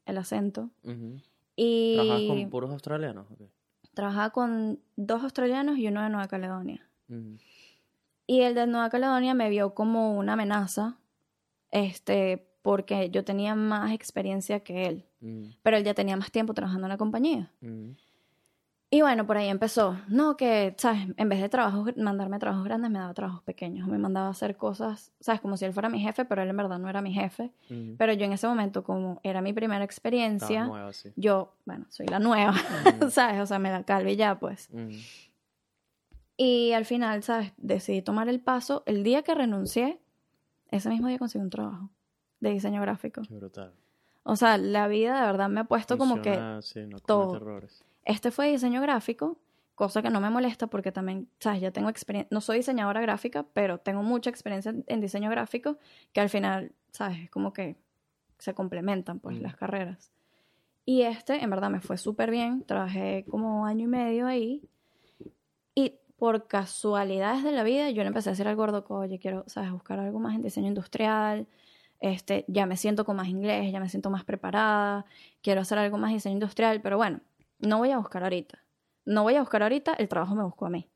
el 0.07 0.19
acento. 0.19 0.71
Ujú. 0.85 1.21
Y 1.57 1.95
¿Trabajas 1.95 2.23
con 2.29 2.51
puros 2.51 2.71
australianos? 2.71 3.27
Trabajaba 3.95 4.31
con 4.31 4.81
dos 4.97 5.23
australianos 5.23 5.79
y 5.79 5.89
uno 5.89 6.03
de 6.03 6.09
Nueva 6.09 6.29
Caledonia. 6.29 6.89
Y 8.27 8.41
el 8.41 8.55
de 8.55 8.67
Nueva 8.67 8.89
Caledonia 8.89 9.35
me 9.35 9.51
vio 9.51 9.75
como 9.75 10.17
una 10.17 10.33
amenaza, 10.33 10.97
este, 11.71 12.49
porque 12.63 13.11
yo 13.11 13.25
tenía 13.25 13.55
más 13.55 13.93
experiencia 13.93 14.61
que 14.61 14.87
él, 14.87 15.05
pero 15.63 15.77
él 15.77 15.85
ya 15.85 15.95
tenía 15.95 16.17
más 16.17 16.31
tiempo 16.31 16.55
trabajando 16.55 16.87
en 16.87 16.91
la 16.91 16.97
compañía. 16.97 17.51
Y 18.95 19.01
bueno, 19.01 19.27
por 19.27 19.39
ahí 19.39 19.49
empezó. 19.49 19.99
No, 20.07 20.37
que, 20.37 20.75
¿sabes? 20.77 21.09
En 21.17 21.31
vez 21.31 21.41
de 21.41 21.49
trabajos, 21.49 21.97
mandarme 21.97 22.39
trabajos 22.39 22.63
grandes, 22.63 22.91
me 22.91 22.99
daba 22.99 23.15
trabajos 23.15 23.43
pequeños. 23.43 23.89
Me 23.89 23.97
mandaba 23.97 24.27
a 24.27 24.31
hacer 24.33 24.59
cosas, 24.59 25.15
¿sabes? 25.19 25.41
Como 25.41 25.57
si 25.57 25.65
él 25.65 25.73
fuera 25.73 25.89
mi 25.89 25.99
jefe, 25.99 26.27
pero 26.27 26.43
él 26.43 26.51
en 26.51 26.59
verdad 26.59 26.79
no 26.79 26.91
era 26.91 27.01
mi 27.01 27.15
jefe. 27.15 27.53
Ujú. 27.71 27.95
Pero 27.97 28.13
yo 28.13 28.27
en 28.27 28.35
ese 28.35 28.47
momento, 28.47 28.85
como 28.85 29.19
era 29.23 29.41
mi 29.41 29.55
primera 29.55 29.83
experiencia, 29.83 30.67
nueva, 30.67 30.93
sí. 30.93 31.11
yo, 31.17 31.55
bueno, 31.65 31.87
soy 31.89 32.07
la 32.07 32.19
nueva. 32.19 32.53
¿sabes? 33.11 33.41
O 33.41 33.47
sea, 33.47 33.59
me 33.59 33.71
la 33.71 33.83
calvé 33.85 34.15
ya, 34.17 34.39
pues. 34.39 34.69
Y 36.37 36.73
al 36.73 36.85
final, 36.85 37.23
¿sabes? 37.23 37.55
Decidí 37.57 38.03
tomar 38.03 38.29
el 38.29 38.41
paso. 38.41 38.83
El 38.85 39.05
día 39.05 39.23
que 39.23 39.35
renuncié, 39.35 40.03
ese 40.71 40.91
mismo 40.91 41.09
día 41.09 41.19
conseguí 41.19 41.43
un 41.43 41.49
trabajo 41.49 41.89
de 42.41 42.51
diseño 42.51 42.83
gráfico. 42.83 43.23
Qué 43.27 43.33
brutal. 43.33 43.73
O 44.23 44.37
sea, 44.37 44.59
la 44.59 44.87
vida 44.87 45.19
de 45.19 45.27
verdad 45.29 45.49
me 45.49 45.61
ha 45.61 45.65
puesto 45.65 45.97
como 45.97 46.21
que 46.21 46.39
sí, 46.61 46.87
no 46.87 47.01
todo. 47.01 47.37
errores. 47.37 47.83
Este 48.05 48.31
fue 48.31 48.51
diseño 48.51 48.81
gráfico, 48.81 49.39
cosa 49.75 50.03
que 50.03 50.11
no 50.11 50.21
me 50.21 50.31
molesta 50.31 50.67
porque 50.67 50.93
también, 50.93 51.29
¿sabes? 51.41 51.61
Ya 51.61 51.71
tengo 51.71 51.89
experiencia, 51.89 52.29
no 52.31 52.41
soy 52.41 52.59
diseñadora 52.59 53.01
gráfica, 53.01 53.45
pero 53.53 53.79
tengo 53.79 54.03
mucha 54.03 54.31
experiencia 54.31 54.75
en- 54.87 55.01
diseño 55.01 55.31
gráfico 55.31 55.79
que 56.13 56.21
al 56.21 56.29
final, 56.29 56.73
¿sabes? 56.91 57.19
Es 57.21 57.31
como 57.31 57.53
que 57.53 57.77
se 58.39 58.55
complementan 58.55 59.19
pues 59.21 59.39
Mm. 59.39 59.43
las 59.43 59.57
carreras. 59.57 60.13
Y 60.85 61.03
este, 61.03 61.43
en 61.43 61.49
verdad, 61.49 61.71
me 61.71 61.81
fue 61.81 61.97
súper 61.97 62.31
bien. 62.31 62.65
Trabajé 62.65 63.25
como 63.31 63.67
año 63.67 63.85
y 63.85 63.87
medio 63.87 64.27
ahí. 64.27 64.63
Y 65.75 65.99
por 66.17 66.47
casualidades 66.49 67.45
de 67.45 67.53
la 67.53 67.63
vida, 67.63 67.91
yo 67.91 68.03
le 68.03 68.09
empecé 68.09 68.29
a 68.31 68.33
decir 68.33 68.49
al 68.49 68.57
gordo, 68.57 68.85
oye, 68.89 69.19
quiero, 69.19 69.45
¿sabes? 69.47 69.71
Buscar 69.71 69.99
algo 70.01 70.19
más 70.19 70.35
en 70.35 70.43
diseño 70.43 70.69
industrial. 70.69 71.47
Este, 72.01 72.45
ya 72.49 72.67
me 72.67 72.77
siento 72.77 73.05
con 73.05 73.17
más 73.17 73.29
inglés, 73.29 73.71
ya 73.73 73.79
me 73.81 73.89
siento 73.89 74.11
más 74.11 74.25
preparada. 74.25 75.05
Quiero 75.41 75.61
hacer 75.61 75.79
algo 75.79 75.99
más 75.99 76.13
diseño 76.13 76.35
industrial, 76.35 76.81
pero 76.83 76.97
bueno, 76.97 77.21
no 77.63 77.79
voy 77.79 77.91
a 77.91 77.99
buscar 77.99 78.23
ahorita. 78.23 78.59
No 79.05 79.23
voy 79.23 79.37
a 79.37 79.41
buscar 79.41 79.63
ahorita, 79.63 79.95
el 79.95 80.09
trabajo 80.09 80.35
me 80.35 80.45
buscó 80.45 80.67
a 80.67 80.71
mí. 80.71 80.89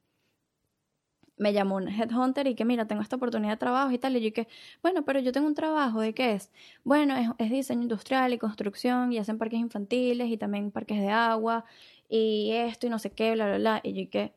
Me 1.38 1.52
llamó 1.52 1.76
un 1.76 1.88
headhunter 1.88 2.46
y 2.46 2.54
que 2.54 2.64
mira, 2.64 2.86
tengo 2.86 3.02
esta 3.02 3.16
oportunidad 3.16 3.52
de 3.52 3.56
trabajo 3.58 3.90
y 3.92 3.98
tal. 3.98 4.16
Y 4.16 4.20
yo 4.20 4.32
que, 4.32 4.48
bueno, 4.82 5.04
pero 5.04 5.20
yo 5.20 5.32
tengo 5.32 5.46
un 5.46 5.54
trabajo, 5.54 6.00
¿de 6.00 6.14
qué 6.14 6.32
es? 6.32 6.50
Bueno, 6.84 7.16
es, 7.16 7.28
es 7.38 7.50
diseño 7.50 7.82
industrial 7.82 8.32
y 8.32 8.38
construcción 8.38 9.12
y 9.12 9.18
hacen 9.18 9.38
parques 9.38 9.60
infantiles 9.60 10.28
y 10.28 10.36
también 10.36 10.70
parques 10.70 10.98
de 10.98 11.08
agua 11.10 11.64
y 12.08 12.52
esto 12.52 12.86
y 12.86 12.90
no 12.90 12.98
sé 12.98 13.12
qué, 13.12 13.32
bla, 13.32 13.46
bla, 13.46 13.58
bla. 13.58 13.80
Y 13.82 14.04
yo 14.04 14.10
que, 14.10 14.34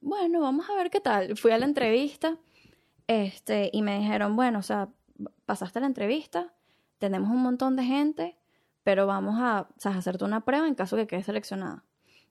bueno, 0.00 0.40
vamos 0.40 0.68
a 0.70 0.74
ver 0.74 0.90
qué 0.90 1.00
tal. 1.00 1.36
Fui 1.36 1.50
a 1.50 1.58
la 1.58 1.66
entrevista 1.66 2.38
este, 3.08 3.70
y 3.72 3.82
me 3.82 3.98
dijeron, 3.98 4.36
bueno, 4.36 4.60
o 4.60 4.62
sea, 4.62 4.90
pasaste 5.46 5.80
la 5.80 5.86
entrevista, 5.86 6.54
tenemos 6.98 7.30
un 7.30 7.42
montón 7.42 7.74
de 7.74 7.84
gente, 7.84 8.37
pero 8.88 9.06
vamos 9.06 9.38
a, 9.38 9.68
o 9.68 9.78
sea, 9.78 9.92
a 9.92 9.98
hacerte 9.98 10.24
una 10.24 10.46
prueba 10.46 10.66
en 10.66 10.74
caso 10.74 10.96
que 10.96 11.06
quedes 11.06 11.26
seleccionada. 11.26 11.84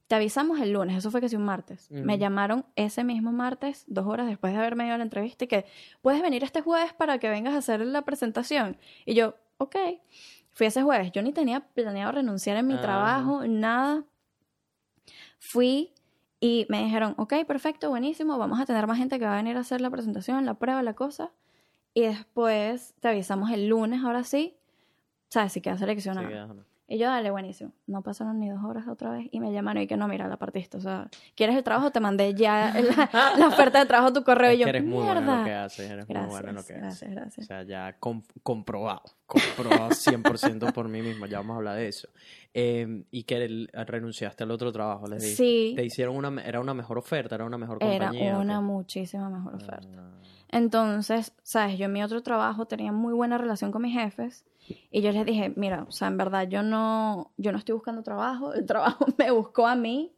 Te 0.07 0.15
avisamos 0.15 0.59
el 0.59 0.73
lunes, 0.73 0.97
eso 0.97 1.11
fue 1.11 1.21
que 1.21 1.29
sí 1.29 1.35
un 1.35 1.45
martes. 1.45 1.91
Me 1.91 2.17
llamaron 2.17 2.65
ese 2.75 3.03
mismo 3.03 3.31
martes, 3.31 3.83
dos 3.85 4.07
horas 4.07 4.25
después 4.25 4.53
de 4.53 4.57
haberme 4.57 4.87
ido 4.87 4.95
a 4.95 4.97
la 4.97 5.03
entrevista, 5.03 5.45
y 5.45 5.47
que 5.47 5.67
puedes 6.01 6.19
venir 6.19 6.43
este 6.43 6.61
jueves 6.61 6.93
para 6.93 7.19
que 7.19 7.29
vengas 7.29 7.53
a 7.53 7.57
hacer 7.57 7.81
la 7.81 8.01
presentación. 8.01 8.75
Y 9.05 9.13
yo, 9.13 9.35
ok. 9.59 9.75
Fui 10.51 10.65
ese 10.65 10.81
jueves. 10.81 11.11
Yo 11.11 11.21
ni 11.21 11.31
tenía 11.31 11.59
planeado 11.59 12.13
renunciar 12.13 12.57
en 12.57 12.65
mi 12.65 12.73
Ajá. 12.73 12.81
trabajo, 12.81 13.45
nada. 13.45 14.03
Fui 15.37 15.93
y 16.39 16.65
me 16.69 16.83
dijeron, 16.83 17.13
ok, 17.19 17.35
perfecto, 17.45 17.91
buenísimo, 17.91 18.39
vamos 18.39 18.59
a 18.59 18.65
tener 18.65 18.87
más 18.87 18.97
gente 18.97 19.19
que 19.19 19.25
va 19.25 19.33
a 19.33 19.37
venir 19.43 19.57
a 19.57 19.59
hacer 19.59 19.79
la 19.79 19.91
presentación, 19.91 20.43
la 20.47 20.55
prueba, 20.55 20.81
la 20.81 20.95
cosa. 20.95 21.29
Y 21.93 22.01
después 22.01 22.95
te 22.99 23.09
avisamos 23.09 23.51
el 23.51 23.67
lunes, 23.67 24.03
ahora 24.03 24.23
sí, 24.23 24.57
sabes, 25.29 25.51
si 25.53 25.61
quedas 25.61 25.77
Sí, 25.79 25.83
seleccionado. 25.85 26.27
quedas, 26.27 26.49
¿no? 26.49 26.63
Y 26.89 26.97
yo, 26.99 27.07
dale, 27.07 27.31
buenísimo. 27.31 27.73
No 27.85 28.01
pasaron 28.01 28.39
ni 28.39 28.47
dos 28.49 28.63
horas 28.63 28.87
otra 28.87 29.09
vez 29.11 29.27
y 29.33 29.41
me 29.41 29.51
llamaron 29.51 29.83
y 29.83 29.87
que 29.87 29.97
no, 29.97 30.07
mira, 30.07 30.25
la 30.29 30.37
partiste. 30.37 30.77
O 30.77 30.79
sea, 30.79 31.09
¿quieres 31.35 31.57
el 31.57 31.63
trabajo? 31.63 31.91
Te 31.91 31.99
mandé 31.99 32.33
ya 32.33 32.73
la, 33.13 33.33
la 33.37 33.47
oferta 33.49 33.79
de 33.79 33.85
trabajo 33.87 34.11
a 34.11 34.13
tu 34.13 34.23
correo. 34.23 34.51
Es 34.51 34.55
y 34.55 34.59
yo, 34.59 34.63
que 34.67 34.69
eres 34.69 34.85
muy 34.85 35.03
buena 35.03 35.19
en 35.19 35.37
lo 35.39 35.43
que 35.43 35.53
haces, 35.53 35.79
eres 35.91 36.07
Gracias, 36.07 36.23
muy 36.25 36.29
buena 36.29 36.49
en 36.51 36.55
lo 36.55 36.63
que 36.63 36.73
gracias, 36.75 37.03
haces. 37.03 37.11
gracias. 37.11 37.45
O 37.45 37.47
sea, 37.47 37.63
ya 37.63 37.97
com- 37.99 38.21
comprobado, 38.41 39.01
comprobado 39.25 39.89
100% 39.91 40.71
por 40.71 40.87
mí 40.87 41.01
mismo, 41.01 41.25
ya 41.25 41.39
vamos 41.39 41.55
a 41.55 41.57
hablar 41.57 41.75
de 41.75 41.89
eso. 41.89 42.07
Eh, 42.53 43.03
y 43.11 43.23
que 43.23 43.35
el- 43.43 43.69
renunciaste 43.73 44.45
al 44.45 44.51
otro 44.51 44.71
trabajo, 44.71 45.07
les 45.07 45.21
dije. 45.21 45.35
Sí, 45.35 45.73
Te 45.75 45.83
hicieron 45.83 46.15
una, 46.15 46.41
era 46.41 46.61
una 46.61 46.73
mejor 46.73 46.97
oferta, 46.99 47.35
era 47.35 47.43
una 47.43 47.57
mejor 47.57 47.79
era 47.81 48.07
compañía. 48.07 48.37
¿o 48.37 48.41
una 48.41 48.61
muchísima 48.61 49.29
mejor 49.29 49.55
oferta. 49.55 49.89
Ah, 49.97 50.11
Entonces, 50.51 51.33
sabes, 51.43 51.77
yo 51.77 51.85
en 51.85 51.91
mi 51.91 52.01
otro 52.01 52.23
trabajo 52.23 52.65
tenía 52.65 52.93
muy 52.93 53.13
buena 53.13 53.37
relación 53.37 53.73
con 53.73 53.81
mis 53.81 53.93
jefes 53.93 54.45
y 54.91 55.01
yo 55.01 55.11
les 55.11 55.25
dije, 55.25 55.51
mira, 55.55 55.85
o 55.87 55.91
sea, 55.91 56.07
en 56.07 56.17
verdad 56.17 56.47
yo 56.47 56.63
no, 56.63 57.31
yo 57.37 57.51
no 57.51 57.57
estoy 57.57 57.73
buscando 57.73 58.03
trabajo, 58.03 58.53
el 58.53 58.65
trabajo 58.65 59.05
me 59.17 59.31
buscó 59.31 59.67
a 59.67 59.75
mí 59.75 60.11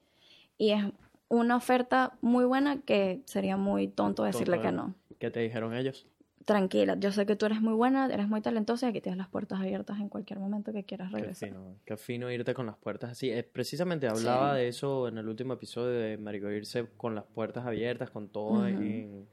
y 0.58 0.72
es 0.72 0.84
una 1.28 1.56
oferta 1.56 2.18
muy 2.22 2.46
buena 2.46 2.82
que 2.82 3.22
sería 3.26 3.56
muy 3.58 3.88
tonto 3.88 4.24
decirle 4.24 4.58
Tonto, 4.58 4.62
que 4.64 4.70
¿eh? 4.70 4.72
no. 4.78 4.96
¿Qué 5.20 5.30
te 5.32 5.40
dijeron 5.42 5.76
ellos? 5.76 6.08
Tranquila, 6.46 6.96
yo 7.00 7.12
sé 7.12 7.28
que 7.28 7.36
tú 7.36 7.46
eres 7.46 7.62
muy 7.62 7.74
buena, 7.74 8.08
eres 8.12 8.28
muy 8.28 8.42
talentosa 8.42 8.88
y 8.88 8.90
aquí 8.90 9.02
tienes 9.02 9.20
las 9.20 9.28
puertas 9.28 9.60
abiertas 9.60 10.00
en 10.00 10.10
cualquier 10.10 10.40
momento 10.40 10.74
que 10.74 10.84
quieras 10.84 11.12
Qué 11.12 11.18
regresar. 11.18 11.50
fino, 11.50 11.76
qué 11.86 11.96
fino 11.98 12.32
irte 12.32 12.56
con 12.56 12.66
las 12.66 12.76
puertas 12.78 13.12
así. 13.12 13.30
Eh, 13.30 13.44
precisamente 13.44 14.08
hablaba 14.08 14.54
Sí. 14.54 14.58
de 14.62 14.68
eso 14.70 15.08
en 15.08 15.20
el 15.20 15.28
último 15.28 15.54
episodio 15.54 15.92
de 15.92 16.18
Marico, 16.18 16.50
irse 16.50 16.88
con 16.98 17.14
las 17.14 17.26
puertas 17.26 17.68
abiertas, 17.68 18.10
con 18.10 18.30
todo 18.30 18.66
en 18.66 19.28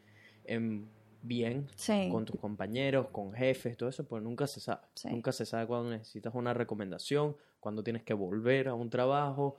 bien, 1.27 1.69
Sí, 1.75 2.09
con 2.11 2.25
tus 2.25 2.39
compañeros, 2.41 3.09
con 3.11 3.33
jefes, 3.33 3.77
todo 3.77 3.89
eso, 3.89 4.05
pues 4.05 4.23
nunca 4.23 4.47
se 4.47 4.61
sabe. 4.61 4.83
Sí. 4.95 5.09
Nunca 5.11 5.33
se 5.33 5.47
sabe 5.47 5.67
cuando 5.67 5.91
necesitas 5.91 6.35
una 6.35 6.55
recomendación, 6.55 7.37
cuando 7.61 7.83
tienes 7.83 8.03
que 8.03 8.15
volver 8.15 8.69
a 8.69 8.75
un 8.75 8.91
trabajo 8.91 9.57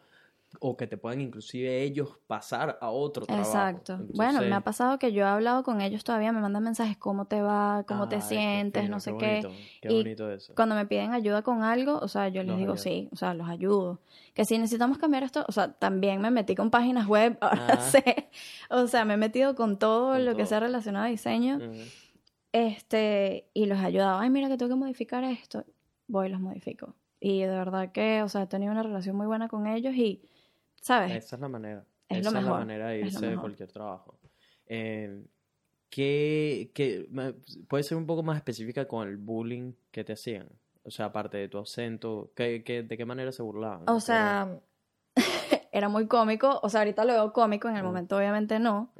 o 0.59 0.75
que 0.77 0.87
te 0.87 0.97
puedan 0.97 1.21
inclusive 1.21 1.81
ellos 1.83 2.17
pasar 2.27 2.77
a 2.81 2.89
otro 2.89 3.25
trabajo. 3.25 3.47
exacto. 3.47 3.99
Bueno, 4.15 4.41
me 4.41 4.53
ha 4.55 4.61
pasado 4.61 4.97
que 4.99 5.11
yo 5.13 5.23
he 5.23 5.27
hablado 5.27 5.63
con 5.63 5.81
ellos 5.81 6.03
todavía, 6.03 6.31
me 6.31 6.41
mandan 6.41 6.63
mensajes, 6.63 6.97
¿cómo 6.97 7.25
te 7.25 7.41
va? 7.41 7.83
¿Cómo 7.87 8.07
te 8.09 8.21
sientes? 8.21 8.83
fino, 8.83 8.95
no 8.95 8.99
sé 8.99 9.15
qué 9.17 9.41
bonito, 9.43 9.51
Qué 9.81 9.93
Y 9.93 9.97
bonito 9.97 10.31
eso. 10.31 10.53
Cuando 10.55 10.75
me 10.75 10.85
piden 10.85 11.11
ayuda 11.13 11.41
con 11.41 11.63
algo, 11.63 11.99
o 11.99 12.07
sea, 12.07 12.27
yo 12.29 12.41
les 12.41 12.49
Los 12.49 12.57
digo 12.57 12.71
ayudas. 12.73 12.81
sí, 12.83 13.09
o 13.11 13.15
sea, 13.15 13.33
los 13.33 13.47
ayudo. 13.47 13.99
Que 14.33 14.45
si 14.45 14.57
necesitamos 14.57 14.97
cambiar 14.97 15.23
esto, 15.23 15.45
o 15.47 15.51
sea, 15.51 15.73
también 15.73 16.21
me 16.21 16.31
metí 16.31 16.55
con 16.55 16.69
páginas 16.71 17.07
web, 17.07 17.37
ahora 17.41 17.67
Ah. 17.69 17.77
sé. 17.77 18.29
O 18.69 18.87
sea, 18.87 19.05
me 19.05 19.15
he 19.15 19.17
metido 19.17 19.55
con 19.55 19.77
todo 19.79 20.13
Con 20.13 20.25
lo 20.25 20.35
que 20.35 20.45
sea 20.45 20.59
relacionado 20.59 21.05
a 21.05 21.09
diseño. 21.09 21.59
Este, 22.51 23.49
y 23.53 23.65
los 23.65 23.77
he 23.79 23.85
ayudado. 23.85 24.19
Ay, 24.19 24.29
mira 24.29 24.47
que 24.47 24.57
tengo 24.57 24.69
que 24.69 24.75
modificar 24.79 25.23
esto. 25.23 25.65
Voy 26.07 26.27
y 26.27 26.31
los 26.31 26.39
modifico. 26.39 26.95
Y 27.19 27.41
de 27.41 27.47
verdad 27.47 27.91
que, 27.91 28.21
o 28.23 28.29
sea, 28.29 28.43
he 28.43 28.47
tenido 28.47 28.71
una 28.71 28.83
relación 28.83 29.15
muy 29.15 29.27
buena 29.27 29.47
con 29.47 29.67
ellos 29.67 29.93
y 29.95 30.21
¿sabes? 30.87 31.25
Esa 31.25 31.35
es 31.35 31.41
la 31.41 31.47
manera. 31.49 31.85
Es 32.09 32.19
Esa 32.19 32.31
lo 32.31 32.37
es 32.39 32.43
la 32.45 32.49
mejor, 32.49 32.59
manera 32.59 32.87
de 32.89 32.99
irse 33.01 33.19
de 33.19 33.27
mejor. 33.27 33.41
cualquier 33.41 33.71
trabajo. 33.71 34.17
Eh, 34.67 35.23
¿qué, 35.89 36.71
qué- 36.73 37.07
me- 37.09 37.33
puede 37.67 37.83
ser 37.83 37.97
un 37.97 38.05
poco 38.05 38.23
más 38.23 38.37
específica 38.37 38.87
con 38.87 39.07
el 39.07 39.17
bullying 39.17 39.73
que 39.91 40.03
te 40.03 40.13
hacían? 40.13 40.47
O 40.83 40.91
sea, 40.91 41.05
aparte 41.07 41.37
de 41.37 41.49
tu 41.49 41.57
acento, 41.57 42.31
¿qué, 42.35 42.63
qué- 42.63 42.83
de 42.83 42.97
qué 42.97 43.05
manera 43.05 43.31
se 43.31 43.41
burlaban? 43.43 43.83
O 43.89 43.95
¿Qué- 43.95 44.01
sea, 44.01 44.59
era 45.71 45.89
muy 45.89 46.07
cómico. 46.07 46.59
O 46.63 46.69
sea, 46.69 46.81
ahorita 46.81 47.03
lo 47.05 47.13
veo 47.13 47.33
cómico, 47.33 47.67
en 47.69 47.75
el 47.77 47.83
momento 47.83 48.17
obviamente 48.17 48.59
no. 48.59 48.93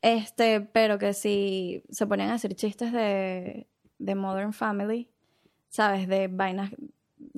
Este, 0.00 0.60
pero 0.60 0.98
que 0.98 1.12
si 1.12 1.82
se 1.90 2.06
ponían 2.06 2.30
a 2.30 2.34
decir 2.34 2.54
chistes 2.54 2.92
de, 2.92 3.66
de 3.98 4.14
Modern 4.14 4.52
Family, 4.52 5.10
¿sabes? 5.68 6.06
De 6.08 6.28
vainas, 6.28 6.70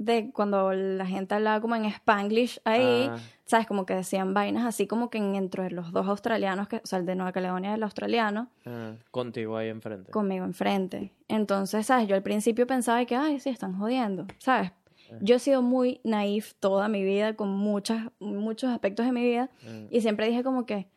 de 0.02 0.30
cuando 0.32 0.72
la 0.72 1.04
gente 1.04 1.34
hablaba 1.34 1.60
como 1.60 1.76
en 1.76 1.84
Spanglish 1.84 2.58
ahí, 2.64 3.06
Ah, 3.10 3.18
¿sabes? 3.44 3.66
Como 3.66 3.84
que 3.84 3.94
decían 3.94 4.32
vainas 4.32 4.64
así 4.64 4.86
como 4.86 5.10
que 5.10 5.18
entre 5.18 5.70
los 5.70 5.92
dos 5.92 6.06
australianos, 6.08 6.68
que, 6.68 6.76
o 6.76 6.86
sea, 6.86 6.98
el 6.98 7.04
de 7.04 7.14
Nueva 7.16 7.32
Caledonia 7.32 7.72
y 7.72 7.74
el 7.74 7.82
australiano, 7.82 8.48
ah, 8.64 8.92
contigo 9.10 9.58
ahí 9.58 9.68
enfrente. 9.68 10.10
conmigo 10.10 10.44
enfrente. 10.46 11.12
Entonces, 11.28 11.84
¿sabes? 11.86 12.08
Yo 12.08 12.16
al 12.16 12.22
principio 12.22 12.66
pensaba 12.66 13.04
que, 13.04 13.14
ay, 13.14 13.40
sí, 13.40 13.50
están 13.50 13.78
jodiendo, 13.78 14.26
¿sabes? 14.38 14.70
Ah. 15.12 15.16
Yo 15.20 15.36
he 15.36 15.38
sido 15.38 15.60
muy 15.60 16.00
naif 16.02 16.54
toda 16.60 16.88
mi 16.88 17.04
vida, 17.04 17.34
con 17.36 17.50
muchas, 17.50 18.06
muchos 18.20 18.70
aspectos 18.70 19.04
de 19.04 19.12
mi 19.12 19.22
vida, 19.22 19.50
Ah, 19.66 19.86
y 19.90 20.00
siempre 20.00 20.28
dije 20.28 20.42
como 20.42 20.64
que, 20.64 20.88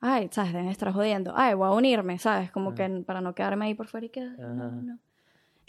ay, 0.00 0.28
¿sabes? 0.30 0.52
Deben 0.52 0.68
estar 0.68 0.92
jodiendo. 0.92 1.32
Ay, 1.34 1.54
voy 1.54 1.66
a 1.66 1.72
unirme, 1.72 2.18
¿sabes? 2.18 2.52
Como 2.52 2.70
Ah. 2.70 2.74
que 2.76 2.88
para 3.04 3.20
no 3.20 3.34
quedarme 3.34 3.64
ahí 3.64 3.74
por 3.74 3.88
fuera 3.88 4.06
y 4.06 4.10
que, 4.10 4.20
no, 4.20 4.70
no. 4.70 4.98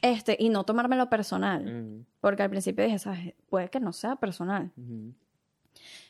Este, 0.04 0.36
y 0.38 0.50
no 0.50 0.66
tomármelo 0.66 1.10
personal. 1.10 2.06
Porque 2.20 2.44
al 2.44 2.50
principio 2.50 2.84
dije, 2.84 3.00
¿sabes? 3.00 3.34
Puede 3.50 3.70
que 3.70 3.80
no 3.80 3.94
sea 3.94 4.18
personal. 4.18 4.70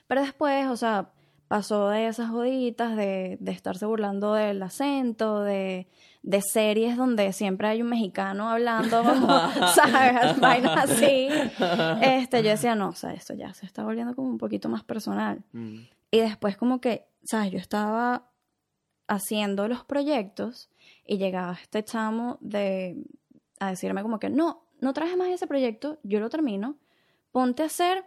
Pero 0.08 0.22
después, 0.22 0.66
o 0.66 0.76
sea, 0.76 1.12
pasó 1.48 1.90
de 1.90 2.08
esas 2.08 2.32
joditas, 2.32 2.98
de, 2.98 3.38
de 3.40 3.52
estarse 3.52 3.86
burlando 3.86 4.34
del 4.34 4.64
acento, 4.64 5.44
de, 5.44 5.88
de 6.24 6.42
series 6.42 6.98
donde 6.98 7.32
siempre 7.34 7.68
hay 7.68 7.84
un 7.84 7.90
mexicano 7.90 8.50
hablando, 8.50 9.04
¿sabes? 9.76 10.40
Vainas 10.42 10.90
así. 10.90 11.28
Este, 12.02 12.42
yo 12.42 12.50
decía, 12.50 12.74
no, 12.74 12.90
o 12.90 12.96
sea, 12.96 13.14
esto 13.14 13.36
ya 13.36 13.54
se 13.54 13.68
está 13.68 13.84
volviendo 13.84 14.16
como 14.16 14.28
un 14.28 14.40
poquito 14.40 14.70
más 14.70 14.84
personal. 14.84 15.44
Y 16.10 16.20
después 16.20 16.58
como 16.58 16.82
que, 16.82 17.06
¿sabes? 17.26 17.52
Yo 17.52 17.60
estaba 17.60 18.32
haciendo 19.08 19.68
los 19.68 19.84
proyectos 19.84 20.72
y 21.06 21.18
llegaba 21.18 21.54
este 21.62 21.84
chamo 21.84 22.38
de 22.42 22.98
a 23.68 23.70
decirme 23.70 24.02
como 24.02 24.20
que 24.20 24.30
no, 24.30 24.64
no 24.82 24.94
traje 24.94 25.16
más 25.16 25.30
ese 25.30 25.48
proyecto, 25.48 25.98
yo 26.04 26.20
lo 26.20 26.30
termino, 26.30 26.76
ponte 27.32 27.64
a 27.64 27.68
hacer 27.68 28.06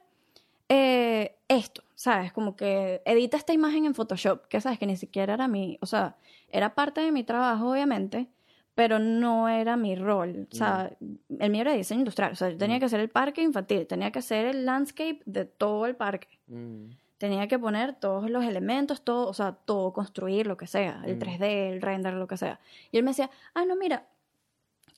eh, 0.69 1.37
esto, 1.49 1.83
¿sabes? 1.95 2.33
Como 2.33 2.57
que 2.57 3.03
edita 3.05 3.37
esta 3.37 3.53
imagen 3.53 3.85
en 3.85 3.95
Photoshop, 3.95 4.47
que 4.49 4.61
sabes 4.61 4.79
que 4.79 4.87
ni 4.87 4.97
siquiera 4.97 5.35
era 5.35 5.49
mi, 5.49 5.79
o 5.81 5.87
sea, 5.87 6.17
era 6.51 6.75
parte 6.75 7.01
de 7.01 7.13
mi 7.13 7.23
trabajo 7.25 7.71
obviamente, 7.71 8.29
pero 8.75 8.99
no 8.99 9.49
era 9.49 9.77
mi 9.77 9.95
rol, 9.97 10.49
o 10.53 10.55
sea, 10.55 10.93
el 11.39 11.51
mío 11.51 11.63
era 11.63 11.73
diseño 11.73 12.01
industrial, 12.01 12.33
o 12.33 12.37
sea, 12.37 12.51
yo 12.51 12.59
tenía 12.59 12.77
Mm. 12.77 12.81
que 12.81 12.85
hacer 12.87 13.01
el 13.01 13.09
parque 13.09 13.43
infantil, 13.43 13.87
tenía 13.87 14.11
que 14.11 14.19
hacer 14.19 14.45
el 14.47 14.67
landscape 14.67 15.21
de 15.25 15.45
todo 15.47 15.87
el 15.87 15.97
parque 15.97 16.29
mm, 16.49 16.91
tenía 17.19 17.49
que 17.49 17.59
poner 17.59 17.95
todos 17.95 18.29
los 18.29 18.45
elementos, 18.45 19.01
todo, 19.03 19.29
o 19.29 19.33
sea, 19.33 19.53
todo, 19.53 19.95
construir 19.95 20.47
lo 20.47 20.59
que 20.59 20.67
sea, 20.67 21.01
el 21.07 21.17
Mm. 21.17 21.19
3D, 21.21 21.71
el 21.73 21.81
render, 21.81 22.13
lo 22.13 22.27
que 22.27 22.37
sea. 22.37 22.61
Y 22.93 22.99
él 22.99 23.05
me 23.05 23.13
decía, 23.13 23.31
ah, 23.55 23.65
no, 23.65 23.75
mira, 23.75 24.07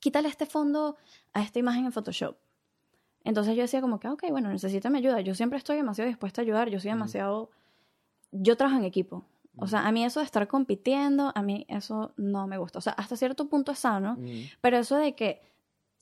quítale 0.00 0.28
este 0.28 0.46
fondo 0.46 0.96
a 1.32 1.42
esta 1.42 1.58
imagen 1.58 1.84
en 1.86 1.92
Photoshop. 1.92 2.36
Entonces 3.24 3.56
yo 3.56 3.62
decía 3.62 3.80
como 3.80 3.98
que, 4.00 4.06
"Ah, 4.08 4.12
ok, 4.12 4.24
bueno, 4.30 4.48
necesita 4.50 4.90
mi 4.90 4.98
ayuda. 4.98 5.20
Yo 5.20 5.34
siempre 5.34 5.58
estoy 5.58 5.76
demasiado 5.76 6.08
dispuesta 6.08 6.40
a 6.40 6.44
ayudar, 6.44 6.68
yo 6.70 6.80
soy 6.80 6.90
demasiado... 6.90 7.50
Yo 8.30 8.56
trabajo 8.56 8.78
en 8.78 8.84
equipo. 8.84 9.24
O 9.56 9.66
sea, 9.66 9.86
a 9.88 9.92
mí 9.92 10.04
eso 10.04 10.20
de 10.20 10.26
estar 10.26 10.46
compitiendo, 10.46 11.32
a 11.34 11.42
mí 11.42 11.66
eso 11.68 12.12
no 12.16 12.46
me 12.46 12.58
gusta. 12.58 12.78
O 12.78 12.82
sea, 12.82 12.92
hasta 12.92 13.16
cierto 13.16 13.48
punto 13.48 13.72
es 13.72 13.80
sano, 13.80 14.14
mm. 14.18 14.42
pero 14.60 14.78
eso 14.78 14.96
de 14.96 15.14
que 15.16 15.40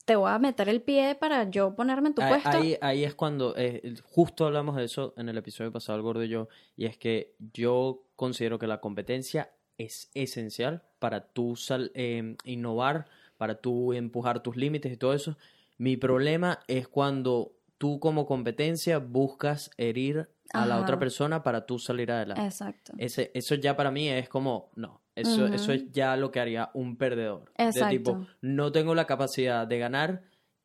te 0.05 0.15
voy 0.15 0.29
a 0.29 0.37
meter 0.39 0.69
el 0.69 0.81
pie 0.81 1.15
para 1.15 1.49
yo 1.49 1.75
ponerme 1.75 2.09
en 2.09 2.13
tu 2.15 2.21
Ahí- 2.21 2.29
puesto... 2.29 2.49
Ahí, 2.57 2.77
ahí 2.81 3.03
es 3.03 3.15
cuando, 3.15 3.55
eh, 3.57 3.95
justo 4.03 4.45
hablamos 4.45 4.75
de 4.75 4.83
eso 4.85 5.13
en 5.17 5.27
el 5.27 5.37
episodio 5.37 5.71
pasado, 5.71 5.97
el 5.97 6.03
gordo 6.03 6.23
y 6.23 6.29
yo, 6.29 6.47
y 6.75 6.85
es 6.85 6.97
que 6.97 7.35
yo 7.53 8.03
considero 8.15 8.59
que 8.59 8.67
la 8.67 8.79
competencia 8.79 9.51
es 9.77 10.11
esencial 10.13 10.83
para 10.99 11.27
tú 11.27 11.55
sal- 11.55 11.91
eh, 11.95 12.35
innovar, 12.43 13.07
para 13.37 13.55
tú 13.61 13.93
empujar 13.93 14.41
tus 14.41 14.55
límites 14.55 14.91
y 14.91 14.97
todo 14.97 15.13
eso. 15.13 15.37
Mi 15.77 15.97
problema 15.97 16.59
es 16.67 16.87
cuando 16.87 17.53
tú 17.77 17.99
como 17.99 18.25
competencia 18.25 18.97
buscas 18.99 19.71
herir 19.77 20.29
a 20.53 20.65
la 20.65 20.81
otra 20.81 20.97
persona 20.97 21.43
para 21.43 21.65
tú 21.65 21.77
salir 21.77 22.11
adelante. 22.11 22.43
Exacto. 22.43 22.93
Ese, 22.97 23.31
eso 23.33 23.55
ya 23.55 23.75
para 23.75 23.91
mí 23.91 24.07
es 24.09 24.29
como, 24.29 24.71
no, 24.75 25.01
eso, 25.15 25.47
eso 25.47 25.71
es 25.71 25.91
ya 25.91 26.15
lo 26.15 26.31
que 26.31 26.39
haría 26.39 26.71
un 26.73 26.97
perdedor. 26.97 27.51
De 27.57 27.65
Exacto. 27.65 27.89
tipo, 27.89 28.27
no 28.41 28.71
tengo 28.71 28.95
la 28.95 29.05
capacidad 29.05 29.67
de 29.67 29.79
ganar 29.79 30.23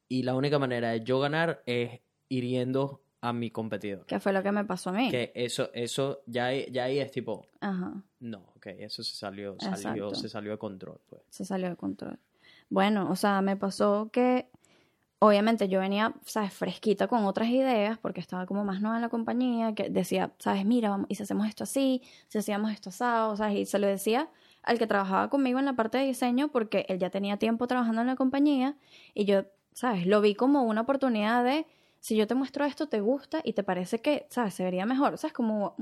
y 0.08 0.22
la 0.22 0.34
única 0.34 0.58
manera 0.58 0.90
de 0.90 1.02
yo 1.02 1.20
ganar 1.20 1.62
es 1.66 2.00
hiriendo 2.28 3.02
a 3.20 3.32
mi 3.32 3.50
competidor. 3.50 4.04
Que 4.06 4.20
fue 4.20 4.32
lo 4.32 4.42
que 4.42 4.52
me 4.52 4.64
pasó 4.64 4.90
a 4.90 4.92
mí. 4.92 5.10
Que 5.10 5.32
eso, 5.34 5.70
eso 5.74 6.22
ya, 6.26 6.52
ya 6.52 6.84
ahí 6.84 6.98
es 6.98 7.10
tipo, 7.10 7.46
Ajá. 7.60 8.02
no, 8.20 8.52
ok, 8.56 8.66
eso 8.78 9.02
se 9.02 9.14
salió, 9.16 9.56
salió, 9.58 10.06
Exacto. 10.08 10.14
se 10.14 10.28
salió 10.28 10.52
de 10.52 10.58
control, 10.58 11.00
pues. 11.08 11.22
se 11.28 11.44
salió 11.44 11.68
de 11.70 11.76
control. 11.76 12.18
Bueno, 12.72 13.10
o 13.10 13.16
sea, 13.16 13.42
me 13.42 13.54
pasó 13.54 14.08
que 14.10 14.48
obviamente 15.18 15.68
yo 15.68 15.80
venía, 15.80 16.14
sabes, 16.24 16.54
fresquita 16.54 17.06
con 17.06 17.26
otras 17.26 17.50
ideas 17.50 17.98
porque 17.98 18.18
estaba 18.18 18.46
como 18.46 18.64
más 18.64 18.80
nueva 18.80 18.96
en 18.96 19.02
la 19.02 19.10
compañía, 19.10 19.74
que 19.74 19.90
decía, 19.90 20.32
sabes, 20.38 20.64
mira, 20.64 20.88
vamos, 20.88 21.06
y 21.10 21.16
si 21.16 21.22
hacemos 21.22 21.46
esto 21.46 21.64
así, 21.64 22.00
si 22.28 22.38
hacíamos 22.38 22.72
esto 22.72 22.88
asado, 22.88 23.36
sabes, 23.36 23.58
y 23.58 23.66
se 23.66 23.78
lo 23.78 23.86
decía 23.86 24.30
al 24.62 24.78
que 24.78 24.86
trabajaba 24.86 25.28
conmigo 25.28 25.58
en 25.58 25.66
la 25.66 25.74
parte 25.74 25.98
de 25.98 26.06
diseño 26.06 26.48
porque 26.48 26.86
él 26.88 26.98
ya 26.98 27.10
tenía 27.10 27.36
tiempo 27.36 27.66
trabajando 27.66 28.00
en 28.00 28.06
la 28.06 28.16
compañía 28.16 28.78
y 29.12 29.26
yo, 29.26 29.44
sabes, 29.74 30.06
lo 30.06 30.22
vi 30.22 30.34
como 30.34 30.62
una 30.62 30.80
oportunidad 30.80 31.44
de, 31.44 31.66
si 32.00 32.16
yo 32.16 32.26
te 32.26 32.34
muestro 32.34 32.64
esto, 32.64 32.88
te 32.88 33.00
gusta 33.02 33.42
y 33.44 33.52
te 33.52 33.62
parece 33.64 34.00
que, 34.00 34.26
sabes, 34.30 34.54
se 34.54 34.64
vería 34.64 34.86
mejor, 34.86 35.18
sabes, 35.18 35.34
como, 35.34 35.76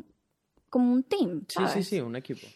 como 0.68 0.92
un 0.92 1.04
team, 1.04 1.44
Sí, 1.48 1.54
¿sabes? 1.54 1.72
sí, 1.84 1.84
sí, 1.84 2.00
un 2.00 2.16
equipo. 2.16 2.48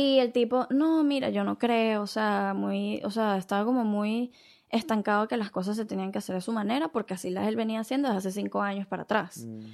Y 0.00 0.20
el 0.20 0.30
tipo, 0.30 0.68
no, 0.70 1.02
mira, 1.02 1.28
yo 1.30 1.42
no 1.42 1.58
creo, 1.58 2.02
o 2.02 2.06
sea, 2.06 2.54
muy, 2.54 3.00
o 3.02 3.10
sea, 3.10 3.36
estaba 3.36 3.64
como 3.64 3.82
muy 3.82 4.30
estancado 4.68 5.26
que 5.26 5.36
las 5.36 5.50
cosas 5.50 5.76
se 5.76 5.84
tenían 5.86 6.12
que 6.12 6.18
hacer 6.18 6.36
de 6.36 6.40
su 6.40 6.52
manera, 6.52 6.86
porque 6.92 7.14
así 7.14 7.30
las 7.30 7.48
él 7.48 7.56
venía 7.56 7.80
haciendo 7.80 8.06
desde 8.06 8.18
hace 8.18 8.30
cinco 8.30 8.62
años 8.62 8.86
para 8.86 9.02
atrás. 9.02 9.44
Mm, 9.44 9.64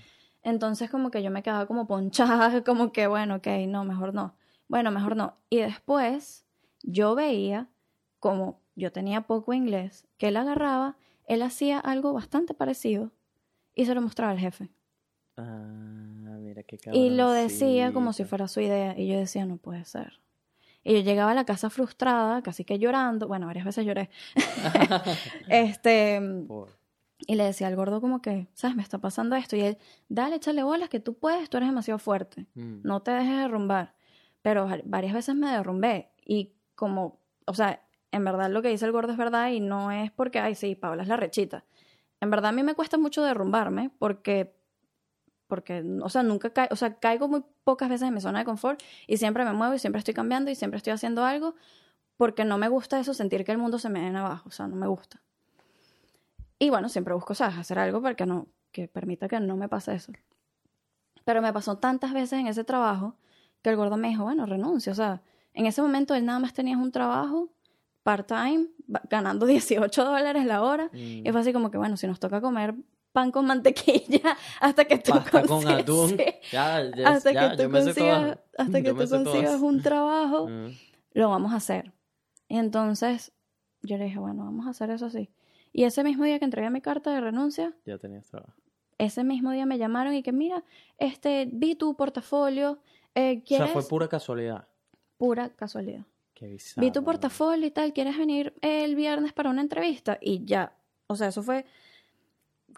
Entonces 0.43 0.91
como 0.91 1.11
que 1.11 1.22
yo 1.22 1.31
me 1.31 1.43
quedaba 1.43 1.66
como 1.66 1.87
ponchada, 1.87 2.62
como 2.64 2.91
que, 2.91 3.07
bueno, 3.07 3.35
ok, 3.35 3.49
no, 3.68 3.85
mejor 3.85 4.14
no. 4.14 4.35
Bueno, 4.66 4.91
mejor 4.91 5.14
no. 5.14 5.37
Y 5.51 5.59
después 5.59 6.47
yo 6.83 7.14
veía, 7.14 7.68
como 8.18 8.62
yo 8.77 8.93
tenía 8.93 9.27
poco 9.27 9.53
inglés, 9.53 10.07
que 10.16 10.29
él 10.29 10.39
agarraba, 10.39 10.97
él 11.27 11.43
hacía 11.43 11.79
algo 11.79 12.14
bastante 12.14 12.55
parecido 12.55 13.12
y 13.75 13.85
se 13.85 13.95
lo 13.95 14.01
mostraba 14.01 14.33
al 14.33 14.39
jefe. 14.39 14.70
Ah, 15.37 16.14
mira 16.55 16.63
qué 16.63 16.79
Y 16.93 17.11
lo 17.11 17.31
decía 17.31 17.93
como 17.93 18.13
si 18.13 18.25
fuera 18.25 18.49
su 18.49 18.61
idea. 18.61 18.99
Y 18.99 19.07
yo 19.09 19.19
decía, 19.19 19.45
no 19.47 19.57
puede 19.57 19.85
ser. 19.85 20.21
Y 20.83 20.93
yo 20.95 21.01
llegaba 21.01 21.31
a 21.31 21.35
la 21.35 21.45
casa 21.45 21.71
frustrada, 21.71 22.43
casi 22.43 22.65
que 22.65 22.79
llorando. 22.79 23.27
Bueno, 23.27 23.47
varias 23.47 23.65
veces 23.65 23.87
lloré. 23.87 24.11
este, 25.49 26.21
Por- 26.47 26.77
y 27.27 27.37
le 27.37 27.45
decía 27.45 27.69
al 27.69 27.77
gordo 27.77 28.01
como 28.01 28.21
que, 28.21 28.49
¿sabes? 28.55 28.77
Me 28.77 28.83
está 28.83 28.99
pasando 28.99 29.35
esto. 29.37 29.57
Y 29.57 29.61
él, 29.63 29.79
dale, 30.09 30.37
échale 30.37 30.63
bolas, 30.63 30.89
que 30.89 31.01
tú 31.01 31.15
puedes, 31.15 31.49
tú 31.49 31.57
eres 31.57 31.69
demasiado 31.71 31.99
fuerte. 31.99 32.47
mm, 32.55 32.81
No 32.83 33.01
te 33.03 33.13
dejes 33.13 33.37
derrumbar. 33.39 33.95
Pero 34.43 34.67
va- 34.67 34.81
varias 34.85 35.15
veces 35.15 35.35
me 35.35 35.51
derrumbé. 35.51 36.11
Y 36.27 36.53
como, 36.74 37.19
o 37.47 37.55
sea, 37.55 37.83
en 38.11 38.24
verdad 38.24 38.51
lo 38.51 38.61
que 38.62 38.69
dice 38.69 38.85
el 38.85 38.93
gordo 38.93 39.12
es 39.12 39.19
verdad 39.19 39.51
y 39.51 39.61
no 39.61 39.91
es 39.91 40.11
porque, 40.11 40.39
ay, 40.39 40.55
sí, 40.55 40.74
Paula 40.74 41.03
es 41.03 41.09
la 41.09 41.16
rechita. 41.16 41.65
En 42.20 42.31
verdad 42.31 42.51
a 42.51 42.53
mí 42.53 42.62
me 42.62 42.74
cuesta 42.74 42.99
mucho 42.99 43.23
derrumbarme 43.23 43.91
porque, 43.99 44.55
porque, 45.47 45.85
o 46.03 46.09
sea, 46.09 46.23
nunca 46.23 46.51
caigo, 46.51 46.73
o 46.73 46.77
sea, 46.77 46.95
caigo 46.95 47.29
muy 47.29 47.45
pocas 47.65 47.89
veces 47.89 48.09
en 48.09 48.15
mi 48.15 48.21
zona 48.21 48.41
de 48.41 48.45
confort 48.45 48.83
y 49.07 49.16
siempre 49.16 49.45
me 49.45 49.53
muevo 49.53 49.75
y 49.75 49.79
siempre 49.79 49.99
estoy 49.99 50.15
cambiando 50.15 50.51
y 50.51 50.55
siempre 50.55 50.79
estoy 50.79 50.93
haciendo 50.93 51.25
algo 51.25 51.55
porque 52.16 52.45
no 52.45 52.59
me 52.59 52.69
gusta 52.69 52.99
eso, 52.99 53.15
sentir 53.15 53.45
que 53.45 53.53
el 53.53 53.59
mundo 53.59 53.79
se 53.79 53.89
me 53.89 54.01
viene 54.01 54.19
abajo, 54.19 54.49
o 54.49 54.53
sea, 54.53 54.66
no 54.66 54.77
me 54.77 54.87
gusta. 54.87 55.21
Y 56.59 56.71
bueno, 56.71 56.89
siempre 56.89 57.15
busco, 57.15 57.35
¿sabes? 57.35 57.59
Hacer 57.59 57.79
algo 57.79 58.01
para 58.01 58.15
que 58.15 58.27
no, 58.27 58.47
que 58.71 58.89
permita 58.89 59.29
que 59.29 59.41
no 59.41 59.57
me 59.57 59.69
pase 59.69 59.95
eso. 59.95 60.12
Pero 61.25 61.43
me 61.43 61.53
pasó 61.53 61.79
tantas 61.79 62.12
veces 62.12 62.39
en 62.39 62.47
ese 62.47 62.65
trabajo 62.65 63.16
que 63.62 63.71
el 63.71 63.77
gordo 63.77 63.97
me 63.97 64.09
dijo, 64.09 64.25
bueno, 64.25 64.47
renuncio. 64.47 64.93
O 64.93 64.95
sea, 64.95 65.23
en 65.53 65.66
ese 65.66 65.83
momento 65.83 66.15
él 66.15 66.25
nada 66.25 66.39
más 66.39 66.53
tenía 66.53 66.77
un 66.77 66.93
trabajo 66.93 67.51
part-time, 68.03 68.69
ganando 69.11 69.47
18 69.47 70.05
dólares 70.05 70.45
la 70.45 70.62
hora. 70.62 70.91
mm. 70.93 71.27
Y 71.27 71.33
fue 71.33 71.41
así 71.41 71.53
como 71.53 71.71
que, 71.71 71.79
bueno, 71.79 71.97
si 71.97 72.07
nos 72.07 72.21
toca 72.21 72.41
comer 72.41 72.75
pan 73.15 73.31
con 73.31 73.47
mantequilla 73.47 74.36
hasta 74.61 74.85
que 74.86 74.99
tú 74.99 75.12
Pasta 75.12 75.31
con 75.31 75.47
consigas- 75.62 75.81
atún. 75.82 76.09
sí, 76.19 76.24
Ya, 76.53 76.82
ya, 76.97 77.09
hasta 77.09 77.32
ya, 77.32 77.57
que 77.57 77.62
tú 77.65 77.70
consigas, 77.70 78.39
hasta 78.59 78.82
que 78.82 78.91
tú 78.93 78.97
consigas 79.09 79.61
un 79.62 79.81
trabajo, 79.82 80.49
Mm. 80.49 80.70
lo 81.15 81.28
vamos 81.31 81.53
a 81.53 81.57
hacer. 81.57 81.93
Y 82.49 82.59
entonces 82.59 83.32
yo 83.82 83.97
le 83.99 84.05
dije, 84.07 84.19
bueno, 84.19 84.45
vamos 84.45 84.66
a 84.66 84.70
hacer 84.70 84.91
eso 84.91 85.07
así. 85.07 85.31
Y 85.73 85.85
ese 85.85 86.03
mismo 86.05 86.24
día 86.24 86.39
que 86.39 86.45
entregué 86.45 86.70
mi 86.70 86.81
carta 86.81 87.12
de 87.15 87.20
renuncia, 87.20 87.73
Ya 87.86 87.99
tenías 87.99 88.27
trabajo. 88.27 88.53
ese 88.99 89.23
mismo 89.24 89.53
día 89.53 89.65
me 89.65 89.78
llamaron 89.78 90.12
y 90.15 90.23
que, 90.24 90.32
mira, 90.32 90.65
este, 90.99 91.49
vi 91.53 91.77
tu 91.77 91.95
portafolio, 91.97 92.78
eh, 93.15 93.39
O 93.41 93.45
¿quieres? 93.45 93.66
sea, 93.70 93.81
fue 93.81 93.89
pura 93.89 94.09
casualidad. 94.09 94.66
Pura 95.16 95.51
casualidad. 95.51 96.05
Qué 96.35 96.49
bizarro. 96.49 96.85
Vi 96.85 96.93
tu 96.93 97.05
portafolio 97.05 97.66
y 97.66 97.70
tal, 97.70 97.93
¿quieres 97.93 98.19
venir 98.19 98.55
el 98.61 98.97
viernes 98.97 99.32
para 99.32 99.51
una 99.51 99.61
entrevista? 99.62 100.19
Y 100.20 100.45
ya, 100.45 100.77
o 101.07 101.15
sea, 101.15 101.28
eso 101.28 101.43
fue 101.45 101.65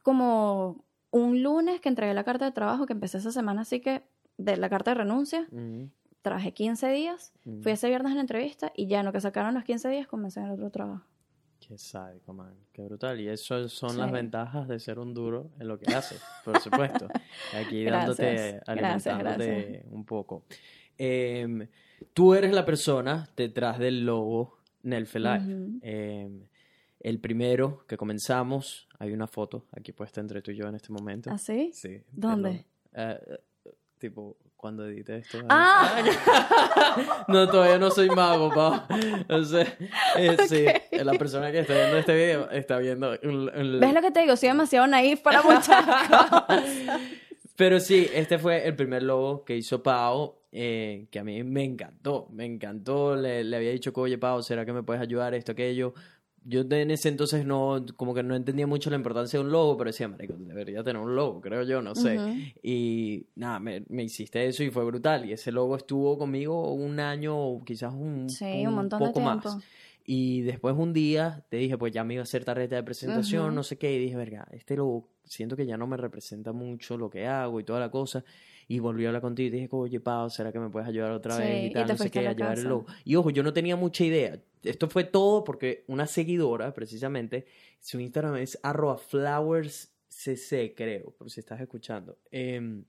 como 0.06 0.84
un 1.10 1.42
lunes 1.42 1.80
que 1.80 1.88
entregué 1.88 2.14
la 2.14 2.22
carta 2.22 2.44
de 2.44 2.52
trabajo, 2.52 2.86
que 2.86 2.92
empecé 2.92 3.18
esa 3.18 3.32
semana, 3.32 3.62
así 3.62 3.80
que 3.80 4.04
de 4.38 4.56
la 4.56 4.68
carta 4.68 4.92
de 4.92 4.98
renuncia, 4.98 5.48
Ujú, 5.50 5.90
trabajé 6.22 6.52
15 6.52 6.88
días, 6.92 7.32
fui 7.60 7.72
ese 7.72 7.88
viernes 7.88 8.12
a 8.12 8.14
la 8.14 8.20
entrevista 8.20 8.70
y 8.76 8.86
ya 8.86 9.00
en 9.00 9.06
lo 9.06 9.12
que 9.12 9.20
sacaron 9.20 9.54
los 9.54 9.64
15 9.64 9.88
días 9.88 10.06
comencé 10.06 10.38
en 10.38 10.46
el 10.46 10.52
otro 10.52 10.70
trabajo. 10.70 11.04
Qué 11.58 11.76
sádico, 11.76 12.32
man. 12.32 12.54
Qué 12.72 12.82
brutal. 12.82 13.20
Y 13.20 13.26
eso 13.26 13.68
son 13.68 13.98
las 13.98 14.12
ventajas 14.12 14.68
de 14.68 14.78
ser 14.78 15.00
un 15.00 15.12
duro 15.12 15.50
en 15.58 15.66
lo 15.66 15.76
que 15.76 15.92
haces, 15.92 16.20
por 16.44 16.60
supuesto. 16.60 17.08
Aquí 17.52 17.82
dándote, 17.84 18.22
Gracias, 18.22 18.62
alimentándote 18.68 19.66
gracias, 19.72 19.92
un 19.92 20.04
poco. 20.04 20.44
Em, 20.96 21.66
tú 22.14 22.32
eres 22.32 22.52
la 22.52 22.64
persona 22.64 23.28
detrás 23.36 23.80
del 23.80 24.06
logo 24.06 24.58
Nelfe 24.84 25.18
Live. 25.18 25.52
Ujú. 25.52 25.78
Em, 25.82 26.46
el 27.08 27.20
primero 27.20 27.84
que 27.86 27.96
comenzamos, 27.96 28.88
hay 28.98 29.12
una 29.12 29.26
foto 29.28 29.66
aquí 29.72 29.92
puesta 29.92 30.20
entre 30.20 30.42
tú 30.42 30.50
y 30.50 30.56
yo 30.56 30.66
en 30.66 30.74
este 30.74 30.92
momento. 30.92 31.30
¿Ah, 31.32 31.38
sí? 31.38 31.70
Sí. 31.72 32.02
¿Dónde? 32.10 32.66
Eh, 32.94 33.18
eh, 33.64 33.70
tipo, 33.98 34.36
cuando 34.56 34.84
edité 34.88 35.18
esto. 35.18 35.38
¡Ah! 35.48 36.02
no, 37.28 37.48
todavía 37.48 37.78
no 37.78 37.90
soy 37.90 38.08
mago, 38.10 38.50
pa. 38.52 38.88
O 39.28 39.42
sea, 39.44 39.62
eh, 40.16 40.36
sí, 40.48 40.64
la 41.04 41.12
persona 41.12 41.52
que 41.52 41.60
está 41.60 41.74
viendo 41.74 41.96
este 41.96 42.14
video 42.16 42.50
está 42.50 42.78
viendo 42.78 43.12
un- 43.22 43.50
un- 43.56 43.80
¿Ves 43.80 43.94
lo 43.94 44.00
que 44.00 44.10
te 44.10 44.22
digo? 44.22 44.34
Soy 44.36 44.48
demasiado 44.48 44.86
naif 44.88 45.20
para 45.20 45.42
muchas 45.42 45.84
cosas. 45.86 47.00
Pero 47.56 47.80
sí, 47.80 48.08
este 48.12 48.38
fue 48.38 48.66
el 48.66 48.74
primer 48.76 49.02
logo 49.02 49.44
que 49.44 49.56
hizo 49.56 49.82
Pau, 49.82 50.40
eh, 50.52 51.06
que 51.10 51.18
a 51.20 51.24
mí 51.24 51.42
me 51.42 51.64
encantó, 51.64 52.28
me 52.30 52.44
encantó. 52.44 53.16
Le, 53.16 53.44
le 53.44 53.56
había 53.56 53.70
dicho, 53.70 53.92
oye, 53.94 54.18
Pau, 54.18 54.42
¿será 54.42 54.66
que 54.66 54.72
me 54.72 54.82
puedes 54.82 55.00
ayudar 55.00 55.32
esto, 55.34 55.52
aquello? 55.52 55.94
Yo 56.48 56.62
de- 56.64 56.82
en 56.82 56.90
ese 56.92 57.08
entonces 57.08 57.44
no, 57.44 57.84
como 57.96 58.14
que 58.14 58.22
no 58.22 58.36
entendía 58.36 58.66
mucho 58.66 58.88
la 58.90 58.96
importancia 58.96 59.38
de 59.38 59.44
un 59.44 59.50
logo, 59.50 59.76
pero 59.76 59.90
decía, 59.90 60.06
marico, 60.06 60.34
debería 60.38 60.84
tener 60.84 61.02
un 61.02 61.16
logo, 61.16 61.40
creo 61.40 61.64
yo, 61.64 61.82
no 61.82 61.94
sé. 61.94 62.16
Ujú. 62.18 62.30
Y 62.62 63.26
nada, 63.34 63.58
me, 63.58 63.84
me 63.88 64.04
hiciste 64.04 64.46
eso 64.46 64.62
y 64.62 64.70
fue 64.70 64.84
brutal. 64.84 65.24
Y 65.24 65.32
ese 65.32 65.50
logo 65.50 65.76
estuvo 65.76 66.16
conmigo 66.16 66.72
un 66.72 67.00
año 67.00 67.36
o 67.36 67.64
quizás 67.64 67.92
un, 67.92 68.30
Sí, 68.30 68.44
un 68.66 68.74
montón 68.74 69.00
de 69.00 69.06
poco 69.06 69.20
más. 69.20 69.40
tiempo. 69.42 69.62
Y 70.04 70.42
después 70.42 70.76
un 70.78 70.92
día 70.92 71.44
te 71.48 71.56
dije, 71.56 71.76
pues 71.76 71.92
ya 71.92 72.04
me 72.04 72.14
iba 72.14 72.20
a 72.20 72.24
hacer 72.24 72.44
tarjeta 72.44 72.76
de 72.76 72.82
presentación, 72.84 73.54
no 73.56 73.64
sé 73.64 73.76
qué, 73.76 73.92
y 73.92 73.98
dije, 73.98 74.14
verga, 74.14 74.46
este 74.52 74.76
logo 74.76 75.08
siento 75.24 75.56
que 75.56 75.66
ya 75.66 75.76
no 75.76 75.88
me 75.88 75.96
representa 75.96 76.52
mucho 76.52 76.96
lo 76.96 77.10
que 77.10 77.26
hago 77.26 77.58
y 77.58 77.64
toda 77.64 77.80
la 77.80 77.90
cosa. 77.90 78.24
Y 78.68 78.80
volví 78.80 79.04
a 79.04 79.08
hablar 79.08 79.22
contigo 79.22 79.46
y 79.46 79.50
dije, 79.50 79.68
oye, 79.70 80.00
Pau, 80.00 80.28
¿será 80.28 80.50
que 80.52 80.58
me 80.58 80.70
puedes 80.70 80.88
ayudar 80.88 81.12
otra 81.12 81.36
Sí, 81.36 81.42
vez? 81.42 81.62
y 81.62 81.66
Y 81.66 81.70
tal, 81.70 81.86
te 81.86 81.92
no 81.92 81.98
sé 81.98 82.10
qué, 82.10 82.20
a 82.20 82.22
la 82.22 82.32
llevar 82.34 82.58
el 82.58 82.64
logo. 82.64 82.86
Y 83.04 83.14
ojo, 83.14 83.30
yo 83.30 83.42
no 83.42 83.52
tenía 83.52 83.76
mucha 83.76 84.04
idea. 84.04 84.40
Esto 84.62 84.88
fue 84.88 85.04
todo 85.04 85.44
porque 85.44 85.84
una 85.86 86.06
seguidora, 86.06 86.74
precisamente, 86.74 87.46
su 87.80 88.00
Instagram 88.00 88.36
es 88.36 88.58
arroba 88.62 88.98
flowerscc, 88.98 90.74
creo, 90.74 91.10
por 91.12 91.30
si 91.30 91.40
estás 91.40 91.60
escuchando. 91.60 92.18
Em, 92.32 92.84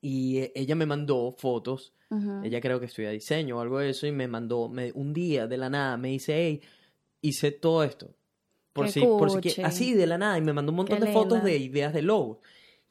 y 0.00 0.38
eh, 0.38 0.52
ella 0.54 0.74
me 0.76 0.86
mandó 0.86 1.32
fotos 1.36 1.94
Ujú. 2.10 2.44
ella 2.44 2.60
creo 2.60 2.78
que 2.78 2.86
estudia 2.86 3.10
diseño 3.10 3.56
o 3.56 3.60
algo 3.60 3.78
de 3.78 3.90
eso 3.90 4.06
y 4.06 4.12
me 4.12 4.28
mandó, 4.28 4.68
me, 4.68 4.92
un 4.92 5.12
día 5.12 5.46
de 5.46 5.56
la 5.56 5.70
nada 5.70 5.96
me 5.96 6.08
dice, 6.08 6.34
hey, 6.36 6.60
hice 7.22 7.50
todo 7.50 7.82
esto. 7.82 8.14
Por 8.72 8.86
Qué 8.86 8.92
si, 8.92 9.00
por 9.00 9.30
si 9.30 9.62
así 9.62 9.94
de 9.94 10.06
la 10.06 10.18
nada 10.18 10.36
y 10.36 10.42
me 10.42 10.52
mandó 10.52 10.72
un 10.72 10.76
montón 10.76 10.98
Qué 11.00 11.06
de 11.06 11.12
fotos 11.12 11.42
de 11.42 11.56
ideas 11.56 11.94
de 11.94 12.02
logo. 12.02 12.40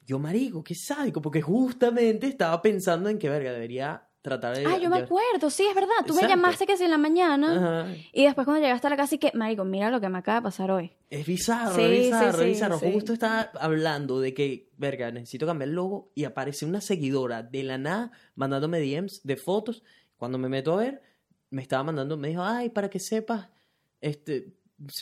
Yo, 0.06 0.18
marico, 0.18 0.62
qué 0.62 0.74
sádico, 0.74 1.20
porque 1.22 1.40
justamente 1.42 2.26
estaba 2.26 2.60
pensando 2.60 3.08
en 3.08 3.18
que, 3.18 3.28
verga, 3.28 3.52
debería 3.52 4.06
tratar 4.20 4.56
de... 4.56 4.64
Ah, 4.66 4.78
yo 4.78 4.88
me 4.90 4.98
de- 4.98 5.04
acuerdo, 5.04 5.50
sí, 5.50 5.64
es 5.68 5.74
verdad. 5.74 5.92
Tú 6.06 6.14
me 6.14 6.26
llamaste 6.26 6.66
que 6.66 6.76
si 6.76 6.84
en 6.84 6.90
la 6.90 6.98
mañana 6.98 7.82
Ajá. 7.84 7.94
y 8.12 8.24
después 8.24 8.44
cuando 8.46 8.62
llegaste 8.62 8.86
a 8.86 8.90
la 8.90 8.96
casa 8.96 9.14
y 9.14 9.18
que, 9.18 9.30
marico, 9.34 9.64
mira 9.64 9.90
lo 9.90 10.00
que 10.00 10.08
me 10.08 10.18
acaba 10.18 10.38
de 10.40 10.42
pasar 10.44 10.70
hoy. 10.70 10.92
Es 11.10 11.26
bizarro, 11.26 11.74
Sí, 11.74 11.82
es 11.82 11.88
sí, 11.90 12.04
bizarro, 12.06 12.38
sí, 12.38 12.44
es 12.44 12.50
bizarro. 12.50 12.78
sí. 12.78 12.92
Justo 12.92 13.12
estaba 13.12 13.50
hablando 13.60 14.20
de 14.20 14.32
que, 14.34 14.70
verga, 14.76 15.10
necesito 15.10 15.46
cambiar 15.46 15.68
el 15.68 15.74
logo 15.74 16.10
y 16.14 16.24
aparece 16.24 16.64
una 16.66 16.80
seguidora 16.80 17.42
de 17.42 17.62
la 17.64 17.78
nada 17.78 18.12
mandándome 18.34 18.80
DMs 18.80 19.20
de 19.24 19.36
fotos. 19.36 19.82
Cuando 20.16 20.38
me 20.38 20.48
meto 20.48 20.72
a 20.72 20.76
ver, 20.76 21.02
me 21.50 21.60
estaba 21.62 21.82
mandando, 21.84 22.16
me 22.16 22.28
dijo, 22.28 22.42
ay, 22.42 22.70
para 22.70 22.88
que 22.90 22.98
sepas, 22.98 23.48
este, 24.00 24.54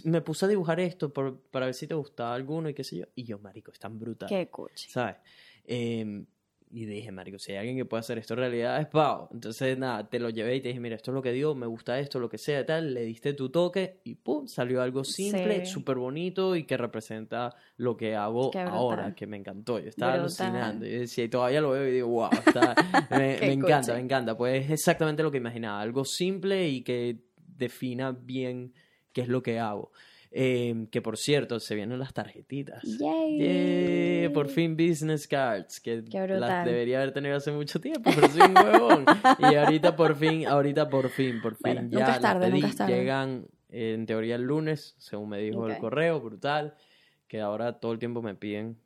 me 0.04 0.20
puse 0.20 0.44
a 0.44 0.48
dibujar 0.48 0.80
esto 0.80 1.12
por- 1.12 1.40
para 1.50 1.66
ver 1.66 1.74
si 1.74 1.86
te 1.86 1.94
gustaba 1.94 2.34
alguno 2.34 2.68
y 2.68 2.74
qué 2.74 2.84
sé 2.84 2.98
yo. 2.98 3.06
Y 3.14 3.24
yo, 3.24 3.38
marico, 3.38 3.72
es 3.72 3.78
tan 3.78 3.98
brutal, 3.98 4.28
Qué 4.28 4.48
cuchi. 4.48 4.90
¿sabes? 4.90 5.16
Em, 5.64 6.26
y 6.74 6.86
dije, 6.86 7.12
marico, 7.12 7.38
si 7.38 7.52
hay 7.52 7.58
alguien 7.58 7.76
que 7.76 7.84
pueda 7.84 8.00
hacer 8.00 8.16
esto 8.16 8.32
en 8.32 8.40
realidad 8.40 8.80
es 8.80 8.86
Pau. 8.86 9.28
Entonces, 9.30 9.76
nada, 9.76 10.08
te 10.08 10.18
lo 10.18 10.30
llevé 10.30 10.56
y 10.56 10.60
te 10.62 10.68
dije, 10.68 10.80
mira, 10.80 10.96
esto 10.96 11.10
es 11.10 11.14
lo 11.14 11.20
que 11.20 11.30
digo, 11.30 11.54
me 11.54 11.66
gusta 11.66 11.98
esto, 12.00 12.18
lo 12.18 12.30
que 12.30 12.38
sea, 12.38 12.64
tal. 12.64 12.94
Le 12.94 13.04
diste 13.04 13.34
tu 13.34 13.50
toque 13.50 14.00
y 14.04 14.14
pum, 14.14 14.46
salió 14.46 14.80
algo 14.80 15.04
simple, 15.04 15.66
Sí. 15.66 15.72
súper 15.72 15.98
bonito 15.98 16.56
y 16.56 16.64
que 16.64 16.78
representa 16.78 17.54
lo 17.76 17.94
que 17.94 18.14
hago 18.16 18.50
ahora, 18.70 19.14
que 19.14 19.26
me 19.26 19.36
encantó. 19.36 19.78
Yo 19.80 19.90
estaba 19.90 20.12
Brutal. 20.12 20.30
alucinando. 20.46 20.86
Y 20.86 20.90
decía, 20.92 21.24
y 21.24 21.28
todavía 21.28 21.60
lo 21.60 21.70
veo 21.72 21.86
y 21.86 21.92
digo, 21.92 22.08
wow, 22.08 22.30
está, 22.46 22.74
me, 23.10 23.38
me 23.38 23.52
encanta, 23.52 23.92
me 23.92 24.00
encanta. 24.00 24.34
Pues 24.34 24.64
es 24.64 24.70
exactamente 24.70 25.22
lo 25.22 25.30
que 25.30 25.36
imaginaba, 25.38 25.78
algo 25.78 26.06
simple 26.06 26.66
y 26.70 26.80
que 26.82 27.18
defina 27.36 28.12
bien 28.12 28.72
qué 29.12 29.20
es 29.22 29.28
lo 29.28 29.42
que 29.42 29.58
hago. 29.58 29.92
Em, 30.34 30.86
que 30.86 31.02
por 31.02 31.18
cierto, 31.18 31.60
se 31.60 31.74
vienen 31.74 31.98
las 31.98 32.14
tarjetitas. 32.14 32.82
Yay. 32.98 33.36
Yeah, 34.22 34.32
por 34.32 34.48
fin 34.48 34.76
business 34.76 35.28
cards, 35.28 35.78
que 35.78 36.02
las 36.40 36.64
debería 36.64 36.98
haber 37.02 37.12
tenido 37.12 37.36
hace 37.36 37.52
mucho 37.52 37.80
tiempo, 37.80 38.10
pero 38.14 38.28
soy 38.30 38.40
un 38.42 38.56
huevón. 38.56 39.06
Y 39.38 39.54
ahorita 39.54 39.94
por 39.94 40.16
fin, 40.16 40.46
ahorita 40.46 40.88
por 40.88 41.10
fin, 41.10 41.40
por 41.42 41.54
fin, 41.56 41.74
Bueno, 41.74 41.80
ya 41.90 41.98
nunca 41.98 42.12
es 42.14 42.20
tarde, 42.20 42.40
las 42.40 42.50
pedí, 42.50 42.60
nunca 42.62 42.68
es 42.68 42.76
tarde. 42.76 42.92
llegan 42.94 43.46
eh, 43.68 43.92
en 43.94 44.06
teoría 44.06 44.36
el 44.36 44.42
lunes, 44.42 44.94
según 44.98 45.28
me 45.30 45.38
dijo 45.38 45.66
el 45.66 45.72
Ok. 45.72 45.80
correo, 45.80 46.20
brutal, 46.20 46.74
que 47.28 47.40
ahora 47.40 47.78
todo 47.80 47.92
el 47.92 47.98
tiempo 47.98 48.22
me 48.22 48.34
piden 48.34 48.78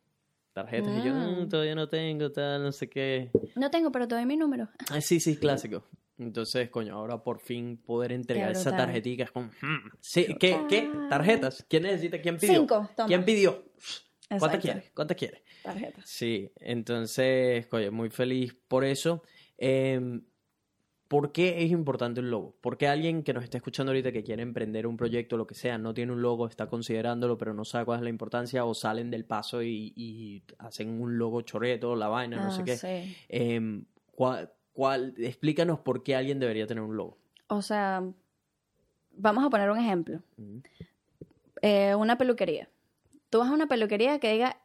tarjetas 0.53 0.93
y 0.97 1.01
yo 1.03 1.13
Mm. 1.13 1.43
"Mm, 1.43 1.49
todavía 1.49 1.75
no 1.75 1.87
tengo, 1.87 2.31
tal, 2.31 2.63
no 2.63 2.71
sé 2.73 2.89
qué. 2.89 3.31
No 3.55 3.69
tengo, 3.69 3.91
pero 3.91 4.05
te 4.07 4.15
doy 4.15 4.25
mi 4.25 4.35
número. 4.35 4.67
Ah, 4.89 4.99
sí, 5.01 5.19
sí, 5.21 5.37
clásico. 5.37 5.85
Entonces, 6.19 6.69
coño, 6.69 6.95
ahora 6.95 7.23
por 7.23 7.39
fin 7.39 7.77
poder 7.77 8.11
entregar 8.11 8.51
esa 8.51 8.75
tarjetita 8.75 9.23
es 9.25 9.31
como, 9.31 9.47
"Hmm, 9.61 9.89
sí, 9.99 10.35
¿qué, 10.39 10.65
¿qué? 10.67 10.89
¿Tarjetas? 11.09 11.65
¿Quién 11.69 11.83
necesita? 11.83 12.19
¿Quién 12.21 12.37
pidió? 12.37 12.61
Cinco, 12.61 12.89
toma. 12.95 13.07
¿Quién 13.07 13.23
pidió? 13.25 13.65
¿Cuántas 14.39 14.61
quieres? 14.61 14.91
¿Cuántas 14.95 15.17
quieres? 15.17 15.41
Tarjetas. 15.61 16.09
Sí, 16.09 16.51
entonces, 16.57 17.67
oye, 17.71 17.91
muy 17.91 18.09
feliz 18.09 18.55
por 18.67 18.83
eso. 18.83 19.23
Em, 19.57 20.23
¿Por 21.07 21.31
qué 21.31 21.63
es 21.63 21.71
importante 21.71 22.19
un 22.19 22.29
logo? 22.29 22.57
¿Por 22.61 22.77
qué 22.77 22.87
alguien 22.89 23.23
que 23.23 23.31
nos 23.33 23.43
está 23.45 23.57
escuchando 23.57 23.91
ahorita 23.91 24.11
que 24.11 24.23
quiere 24.23 24.43
emprender 24.43 24.85
un 24.85 24.97
proyecto, 24.97 25.37
lo 25.37 25.47
que 25.47 25.55
sea, 25.55 25.77
no 25.77 25.93
tiene 25.93 26.11
un 26.11 26.21
logo, 26.21 26.47
está 26.47 26.67
considerándolo, 26.67 27.37
pero 27.37 27.53
no 27.53 27.63
sabe 27.63 27.85
cuál 27.85 27.99
es 27.99 28.03
la 28.03 28.09
importancia 28.09 28.65
o 28.65 28.73
salen 28.73 29.09
del 29.09 29.23
paso 29.25 29.63
y, 29.63 29.93
y 29.95 30.43
hacen 30.59 30.99
un 31.01 31.17
logo 31.17 31.41
choreto, 31.43 31.95
la 31.95 32.09
vaina, 32.09 32.39
no 32.39 32.49
sé 32.51 32.63
Ah, 32.63 32.65
qué? 32.65 32.75
sí. 32.75 33.15
Em, 33.29 33.85
¿cuál, 34.11 34.51
cuál- 34.77 35.15
explícanos 35.17 35.79
por 35.79 36.03
qué 36.03 36.15
alguien 36.15 36.39
debería 36.39 36.67
tener 36.67 36.83
un 36.83 36.95
logo. 36.95 37.17
O 37.47 37.63
sea, 37.63 38.03
vamos 39.15 39.43
a 39.43 39.49
poner 39.49 39.71
un 39.71 39.79
ejemplo. 39.79 40.21
Eh, 41.63 41.95
una 41.95 42.17
peluquería. 42.17 42.69
Tú 43.31 43.39
vas 43.39 43.49
a 43.49 43.53
una 43.53 43.65
peluquería 43.67 44.19
que 44.19 44.31
diga 44.31 44.57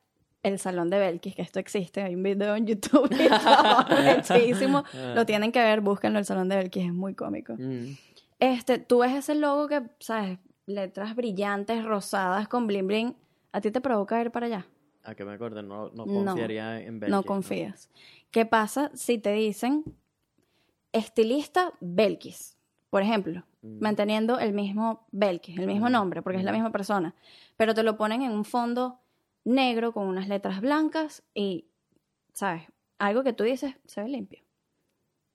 el 0.43 0.59
salón 0.59 0.90
de 0.90 0.98
Belkis, 0.98 1.34
que 1.34 1.43
esto 1.43 1.59
existe, 1.60 2.02
hay 2.02 2.14
un 2.14 2.22
video 2.22 2.55
en 2.56 2.66
YouTube 2.66 3.09
y 3.12 3.28
todo, 3.28 3.86
muchísimo. 4.16 4.84
Lo 5.14 5.24
tienen 5.24 5.51
que 5.52 5.60
ver, 5.60 5.80
búsquenlo, 5.80 6.18
el 6.18 6.24
salón 6.24 6.48
de 6.48 6.56
Belkis, 6.56 6.84
es 6.86 6.93
muy 6.93 7.14
cómico. 7.14 7.55
Mm, 7.55 7.94
Este, 8.40 8.78
tú 8.78 8.98
ves 8.98 9.14
ese 9.14 9.34
logo 9.36 9.68
que, 9.68 9.82
sabes, 10.01 10.39
letras 10.66 11.14
brillantes, 11.16 11.84
rosadas, 11.84 12.48
con 12.48 12.66
bling 12.66 12.86
bling, 12.86 13.16
¿a 13.52 13.60
ti 13.60 13.70
te 13.70 13.80
provoca 13.80 14.20
ir 14.20 14.30
para 14.30 14.47
allá? 14.47 14.66
A 15.05 15.14
que 15.14 15.24
me 15.24 15.32
acuerdo, 15.32 15.62
no, 15.62 15.90
no 15.90 16.06
No, 16.06 16.24
confiaría 16.24 16.80
en 16.80 17.01
Belkis. 17.01 17.10
no 17.10 17.22
confías. 17.22 17.89
¿Qué 18.30 18.44
pasa 18.44 18.90
si 18.94 19.18
te 19.18 19.32
dicen 19.32 19.84
estilista 20.93 21.73
Belkis? 21.81 22.56
Por 22.90 23.02
ejemplo, 23.02 23.44
Mm. 23.62 23.78
manteniendo 23.81 24.39
el 24.39 24.52
mismo 24.52 25.06
Belkis, 25.12 25.56
el 25.59 25.66
mismo 25.66 25.89
Mm, 25.89 25.93
nombre, 25.93 26.23
porque 26.23 26.39
es 26.39 26.44
la 26.44 26.51
mm. 26.51 26.55
misma 26.55 26.73
persona, 26.73 27.14
pero 27.56 27.74
te 27.74 27.82
lo 27.85 27.97
ponen 27.97 28.23
en 28.23 28.32
un 28.32 28.44
fondo 28.44 28.98
negro 29.44 29.93
con 29.93 30.06
unas 30.06 30.28
letras 30.28 30.60
blancas 30.60 31.23
y, 31.32 31.66
¿sabes? 32.32 32.64
Algo 32.98 33.23
que 33.23 33.32
tú 33.32 33.44
dices 33.44 33.77
se 33.86 34.02
ve 34.02 34.09
limpio. 34.09 34.43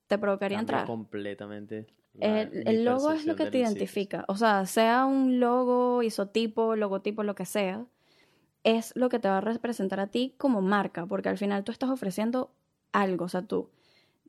Te 0.07 0.17
provocaría 0.17 0.59
entrar. 0.59 0.85
completamente. 0.85 1.88
El, 2.19 2.67
el 2.67 2.84
logo 2.84 3.11
es 3.11 3.25
lo 3.25 3.35
que 3.35 3.45
te 3.51 3.59
identifica. 3.59 4.25
O 4.27 4.35
sea, 4.35 4.65
sea 4.65 5.05
un 5.05 5.39
logo, 5.39 6.01
isotipo, 6.01 6.75
logotipo, 6.75 7.23
lo 7.23 7.35
que 7.35 7.45
sea, 7.45 7.85
es 8.63 8.91
lo 8.95 9.07
que 9.09 9.19
te 9.19 9.27
va 9.29 9.38
a 9.38 9.41
representar 9.41 9.99
a 9.99 10.07
ti 10.07 10.34
como 10.38 10.61
marca, 10.61 11.05
porque 11.05 11.29
al 11.29 11.38
final 11.38 11.63
tú 11.63 11.71
estás 11.71 11.89
ofreciendo 11.89 12.51
algo, 12.91 13.25
o 13.25 13.29
sea, 13.29 13.43
tú, 13.43 13.69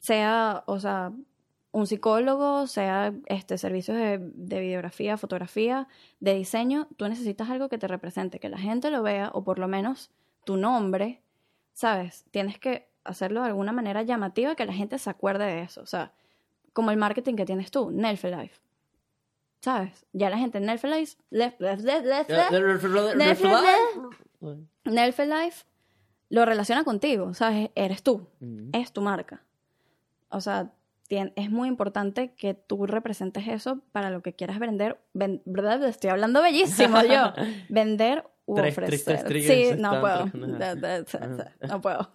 sea, 0.00 0.62
o 0.66 0.78
sea, 0.80 1.12
un 1.72 1.86
psicólogo, 1.86 2.66
sea 2.66 3.12
este 3.26 3.58
servicios 3.58 3.96
de, 3.96 4.18
de 4.20 4.60
videografía, 4.60 5.16
fotografía, 5.16 5.86
de 6.20 6.34
diseño, 6.34 6.88
tú 6.96 7.06
necesitas 7.08 7.50
algo 7.50 7.68
que 7.68 7.78
te 7.78 7.86
represente, 7.88 8.40
que 8.40 8.48
la 8.48 8.58
gente 8.58 8.90
lo 8.90 9.02
vea, 9.02 9.30
o 9.34 9.44
por 9.44 9.58
lo 9.58 9.68
menos 9.68 10.10
tu 10.44 10.56
nombre 10.56 11.22
¿sabes? 11.74 12.24
Tienes 12.32 12.58
que 12.58 12.88
hacerlo 13.04 13.40
de 13.42 13.46
alguna 13.50 13.70
manera 13.70 14.02
llamativa 14.02 14.56
que 14.56 14.64
la 14.66 14.72
gente 14.72 14.98
se 14.98 15.08
acuerde 15.10 15.44
de 15.44 15.62
eso. 15.62 15.80
O 15.80 15.86
sea, 15.86 16.12
como 16.72 16.90
el 16.90 16.96
marketing 16.96 17.36
que 17.36 17.44
tienes 17.46 17.70
tú, 17.70 17.92
Nelfelife. 17.92 18.60
¿Sabes? 19.60 20.04
Ya 20.12 20.28
la 20.28 20.38
gente, 20.38 20.58
Nelfelife, 20.58 21.16
Nelfelife 24.84 25.64
lo 26.30 26.44
relaciona 26.44 26.84
contigo, 26.84 27.32
¿sabes? 27.34 27.70
Eres 27.74 28.02
tú, 28.02 28.26
Mm. 28.40 28.70
es 28.72 28.92
tu 28.92 29.00
marca. 29.02 29.42
O 30.30 30.40
sea, 30.40 30.72
tien- 31.08 31.32
es 31.36 31.50
muy 31.50 31.68
importante 31.68 32.32
que 32.34 32.54
tú 32.54 32.86
representes 32.86 33.46
eso 33.48 33.80
para 33.92 34.10
lo 34.10 34.22
que 34.22 34.34
quieras 34.34 34.58
vender. 34.58 34.98
Ven- 35.14 35.42
¿Verdad? 35.44 35.82
Estoy 35.86 36.10
hablando 36.10 36.42
bellísimo 36.42 37.02
yo. 37.02 37.32
Vender 37.68 38.24
u 38.46 38.54
Tres 38.56 38.72
ofrecer. 38.72 38.88
tristes 39.04 39.24
triggers 39.24 39.76
Sí, 39.76 39.80
no 39.82 40.00
puedo. 40.00 40.26
Da- 40.58 40.74
da- 40.74 41.02
da- 41.02 41.52
No 41.68 41.80
puedo. 41.80 42.10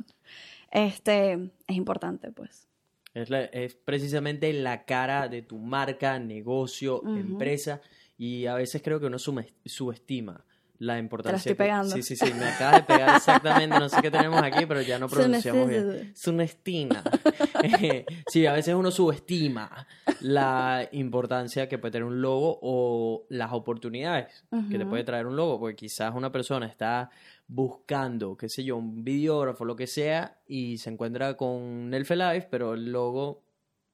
Este, 0.72 1.34
es 1.68 1.76
importante, 1.76 2.32
pues. 2.32 2.68
Es, 3.14 3.30
la- 3.30 3.44
es 3.46 3.76
precisamente 3.76 4.52
la 4.54 4.86
cara 4.86 5.28
de 5.28 5.42
tu 5.44 5.58
marca, 5.60 6.18
negocio, 6.20 7.00
Ujú. 7.02 7.16
empresa. 7.16 7.82
Y 8.18 8.46
a 8.48 8.56
veces 8.56 8.82
creo 8.84 9.00
que 9.00 9.06
uno 9.08 9.18
subestima 9.20 10.44
la 10.80 10.98
importancia. 10.98 11.38
estoy 11.38 11.52
que- 11.54 11.58
pegando. 11.58 11.96
Sí, 11.96 12.02
sí, 12.04 12.16
sí. 12.16 12.34
Me 12.34 12.46
acabas 12.46 12.76
de 12.82 12.84
pegar 12.84 13.16
exactamente. 13.18 13.80
No 13.80 13.88
sé 13.90 14.02
qué 14.02 14.12
tenemos 14.12 14.42
aquí, 14.42 14.66
pero 14.66 14.82
ya 14.82 15.00
no 15.00 15.08
pronunciamos 15.08 15.70
bien. 15.70 16.14
Subestima. 16.16 17.04
Eh, 17.66 18.06
sí, 18.28 18.46
a 18.46 18.52
veces 18.52 18.76
uno 18.76 18.92
subestima 18.92 19.88
la 20.20 20.86
importancia 20.92 21.70
que 21.70 21.78
puede 21.78 21.94
tener 21.94 22.04
un 22.06 22.22
logo 22.22 22.60
o 22.62 23.26
las 23.30 23.54
oportunidades 23.54 24.44
que 24.70 24.78
te 24.78 24.86
puede 24.86 25.06
traer 25.06 25.28
un 25.28 25.38
logo. 25.38 25.58
Porque 25.62 25.78
quizás 25.78 26.14
una 26.14 26.30
persona 26.30 26.66
está 26.66 27.10
buscando, 27.48 28.36
qué 28.36 28.50
sé 28.50 28.66
yo, 28.66 28.76
un 28.76 29.06
videógrafo, 29.06 29.64
lo 29.64 29.78
que 29.78 29.88
sea, 29.88 30.40
y 30.46 30.78
se 30.78 30.90
encuentra 30.90 31.38
con 31.38 31.90
Nelfe 31.90 32.18
Live, 32.18 32.48
pero 32.52 32.74
el 32.74 32.92
logo 32.92 33.44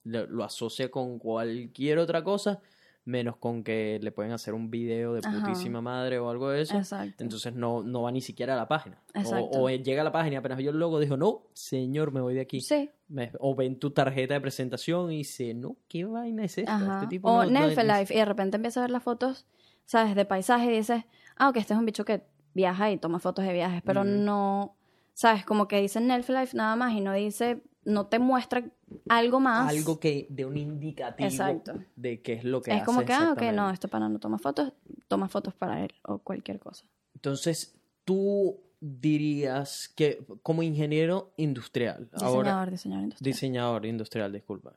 lo, 0.04 0.26
lo 0.26 0.44
asocia 0.44 0.90
con 0.90 1.20
cualquier 1.20 2.00
otra 2.00 2.24
cosa, 2.24 2.60
menos 3.06 3.38
con 3.38 3.64
que 3.64 4.00
le 4.02 4.12
pueden 4.12 4.32
hacer 4.34 4.54
un 4.54 4.70
video 4.70 5.14
de 5.14 5.22
Ajá. 5.26 5.40
putísima 5.40 5.82
madre 5.82 6.20
o 6.20 6.30
algo 6.30 6.50
de 6.50 6.62
eso. 6.62 6.78
Exacto. 6.78 7.24
Entonces 7.24 7.54
no, 7.56 7.82
no 7.82 8.04
va 8.04 8.12
ni 8.12 8.22
siquiera 8.22 8.54
a 8.54 8.58
la 8.58 8.68
página. 8.68 9.02
O, 9.16 9.20
Exacto. 9.20 9.50
o 9.64 9.70
llega 9.70 10.02
a 10.02 10.04
la 10.04 10.12
página 10.12 10.36
y 10.36 10.38
apenas 10.38 10.58
vio 10.60 10.70
el 10.72 10.78
logo, 10.78 11.00
dijo, 11.00 11.18
no, 11.18 11.44
señor, 11.54 12.12
me 12.12 12.22
voy 12.22 12.36
de 12.36 12.42
aquí. 12.42 12.62
Sí. 12.62 12.90
Me- 13.08 13.32
o 13.40 13.56
ven 13.56 13.80
tu 13.80 13.92
tarjeta 13.92 14.36
de 14.36 14.42
presentación 14.42 15.12
y 15.12 15.18
dice, 15.18 15.54
no, 15.56 15.76
¿qué 15.88 16.06
vaina 16.06 16.44
es 16.44 16.58
esta? 16.60 16.76
Ajá. 16.76 16.96
Este 16.98 17.08
tipo 17.08 17.30
o 17.32 17.44
no- 17.46 17.50
Nelfelife, 17.50 18.14
y 18.14 18.18
de 18.18 18.26
repente 18.26 18.58
empieza 18.58 18.80
a 18.82 18.84
ver 18.84 18.92
las 18.92 19.02
fotos, 19.02 19.48
¿sabes? 19.86 20.14
De 20.16 20.26
paisaje 20.26 20.66
y 20.72 20.78
dices, 20.78 21.04
ah, 21.38 21.50
ok, 21.50 21.58
este 21.58 21.74
es 21.74 21.80
un 21.80 21.86
bicho 21.86 22.06
que 22.06 22.22
viaja 22.54 22.92
y 22.92 22.98
toma 22.98 23.18
fotos 23.20 23.46
de 23.46 23.54
viajes, 23.54 23.82
pero 23.84 24.04
Mm. 24.04 24.24
no, 24.26 24.76
¿sabes? 25.14 25.46
Como 25.46 25.68
que 25.68 25.82
dice 25.82 26.00
Nelfelife 26.02 26.56
nada 26.56 26.76
más 26.76 26.94
y 26.94 27.02
no 27.02 27.14
dice, 27.14 27.64
no 27.86 28.08
te 28.08 28.20
muestra 28.20 28.64
algo 29.08 29.40
más. 29.40 29.70
Algo 29.70 30.00
que 30.00 30.28
de 30.30 30.46
un 30.46 30.58
indicativo 30.58 31.28
Exacto. 31.30 31.74
de 31.96 32.22
qué 32.22 32.34
es 32.34 32.44
lo 32.44 32.62
que 32.62 32.72
es 32.72 32.78
hace 32.78 32.86
como 32.86 33.06
que, 33.06 33.14
ah, 33.14 33.32
ok, 33.34 33.42
no, 33.54 33.70
este 33.72 33.88
pana 33.88 34.10
no 34.10 34.20
toma 34.20 34.38
fotos, 34.38 34.74
toma 35.08 35.28
fotos 35.28 35.54
para 35.54 35.84
él 35.84 35.92
o 36.04 36.20
cualquier 36.20 36.60
cosa. 36.60 36.86
Entonces, 37.16 37.76
tú 38.06 38.60
dirías 38.82 39.90
que 39.96 40.26
como 40.44 40.64
ingeniero 40.64 41.34
industrial, 41.38 42.10
Diseñador, 42.12 42.48
ahora 42.48 42.72
diseñador 42.72 43.04
industrial. 43.04 43.34
diseñador 43.34 43.86
industrial, 43.86 44.32
disculpa, 44.32 44.74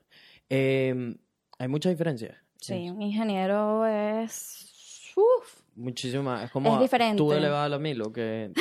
eh, 0.48 1.16
hay 1.58 1.68
muchas 1.68 1.90
diferencias. 1.92 2.36
Sí, 2.60 2.88
un 2.90 3.02
ingeniero 3.02 3.86
es... 3.86 5.12
Uf, 5.16 5.62
Muchísimas. 5.74 6.44
Es 6.44 6.50
como 6.50 6.74
Es 6.74 6.80
diferente. 6.80 7.16
tú 7.16 7.32
elevado 7.32 7.74
a 7.76 7.78
mí, 7.78 7.94
lo 7.94 8.12
que... 8.12 8.52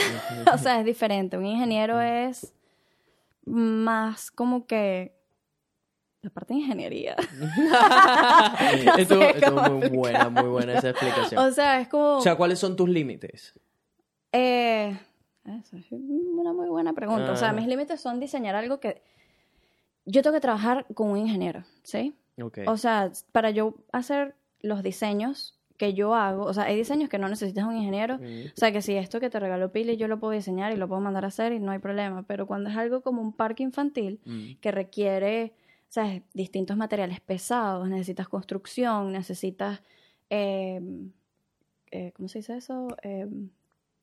o 0.54 0.58
sea, 0.58 0.80
es 0.80 0.86
diferente. 0.86 1.38
Un 1.38 1.46
ingeniero 1.46 2.00
es 2.02 2.54
más 3.46 4.30
como 4.32 4.68
que 4.68 5.16
la 6.22 6.30
parte 6.30 6.54
de 6.54 6.60
ingeniería. 6.60 7.16
cómo 9.46 9.70
muy 9.80 9.90
buena, 9.90 10.30
muy 10.30 10.48
buena 10.50 10.74
esa 10.74 10.90
explicación. 10.92 11.44
O 11.44 11.52
sea, 11.52 11.82
es 11.82 11.88
como... 11.88 12.18
O 12.18 12.22
sea, 12.22 12.36
¿cuáles 12.36 12.60
son 12.60 12.76
tus 12.76 12.90
límites? 12.90 13.54
eh, 14.34 14.98
esa 15.44 15.78
es 15.78 15.88
una 15.92 16.54
muy 16.54 16.70
buena 16.70 16.94
pregunta. 16.94 17.32
O 17.32 17.36
sea, 17.36 17.50
Ah. 17.50 17.54
mis 17.54 17.68
límites 17.68 18.00
son 18.00 18.20
diseñar 18.20 18.56
algo 18.56 18.80
que... 18.80 19.02
Yo 20.06 20.22
tengo 20.22 20.36
que 20.36 20.42
trabajar 20.42 20.86
con 20.94 21.10
un 21.10 21.18
ingeniero, 21.18 21.64
¿sí? 21.84 22.16
Ok. 22.42 22.60
O 22.68 22.78
sea, 22.78 23.12
para 23.32 23.50
yo 23.50 23.76
hacer 23.92 24.36
los 24.62 24.84
diseños 24.84 25.60
que 25.82 25.96
yo 25.96 26.14
hago, 26.14 26.44
o 26.44 26.54
sea, 26.54 26.66
hay 26.66 26.76
diseños 26.76 27.10
que 27.10 27.18
no 27.18 27.28
necesitas 27.28 27.66
un 27.66 27.76
ingeniero. 27.76 28.20
Mm, 28.20 28.50
O 28.50 28.56
sea, 28.56 28.72
que 28.72 28.84
si 28.84 28.94
esto 28.94 29.20
que 29.20 29.32
te 29.32 29.40
regaló 29.40 29.72
Pili 29.72 29.98
yo 29.98 30.08
lo 30.08 30.20
puedo 30.20 30.32
diseñar 30.32 30.72
y 30.72 30.76
lo 30.78 30.88
puedo 30.88 31.02
mandar 31.02 31.26
a 31.26 31.30
hacer 31.30 31.54
y 31.54 31.60
no 31.60 31.72
hay 31.72 31.80
problema. 31.80 32.22
Pero 32.28 32.46
cuando 32.46 32.70
es 32.70 32.78
algo 32.78 33.02
como 33.02 33.20
un 33.20 33.34
parque 33.34 33.64
infantil, 33.64 34.20
mm, 34.24 34.60
que 34.62 34.70
requiere, 34.70 35.54
¿sabes? 35.88 36.22
Distintos 36.36 36.78
materiales 36.78 37.20
pesados, 37.20 37.90
necesitas 37.90 38.30
construcción, 38.30 39.12
necesitas, 39.12 39.82
eh, 40.30 40.80
eh, 41.90 42.12
¿cómo 42.16 42.28
se 42.28 42.38
dice 42.40 42.58
eso? 42.58 42.96
Eh, 43.02 43.28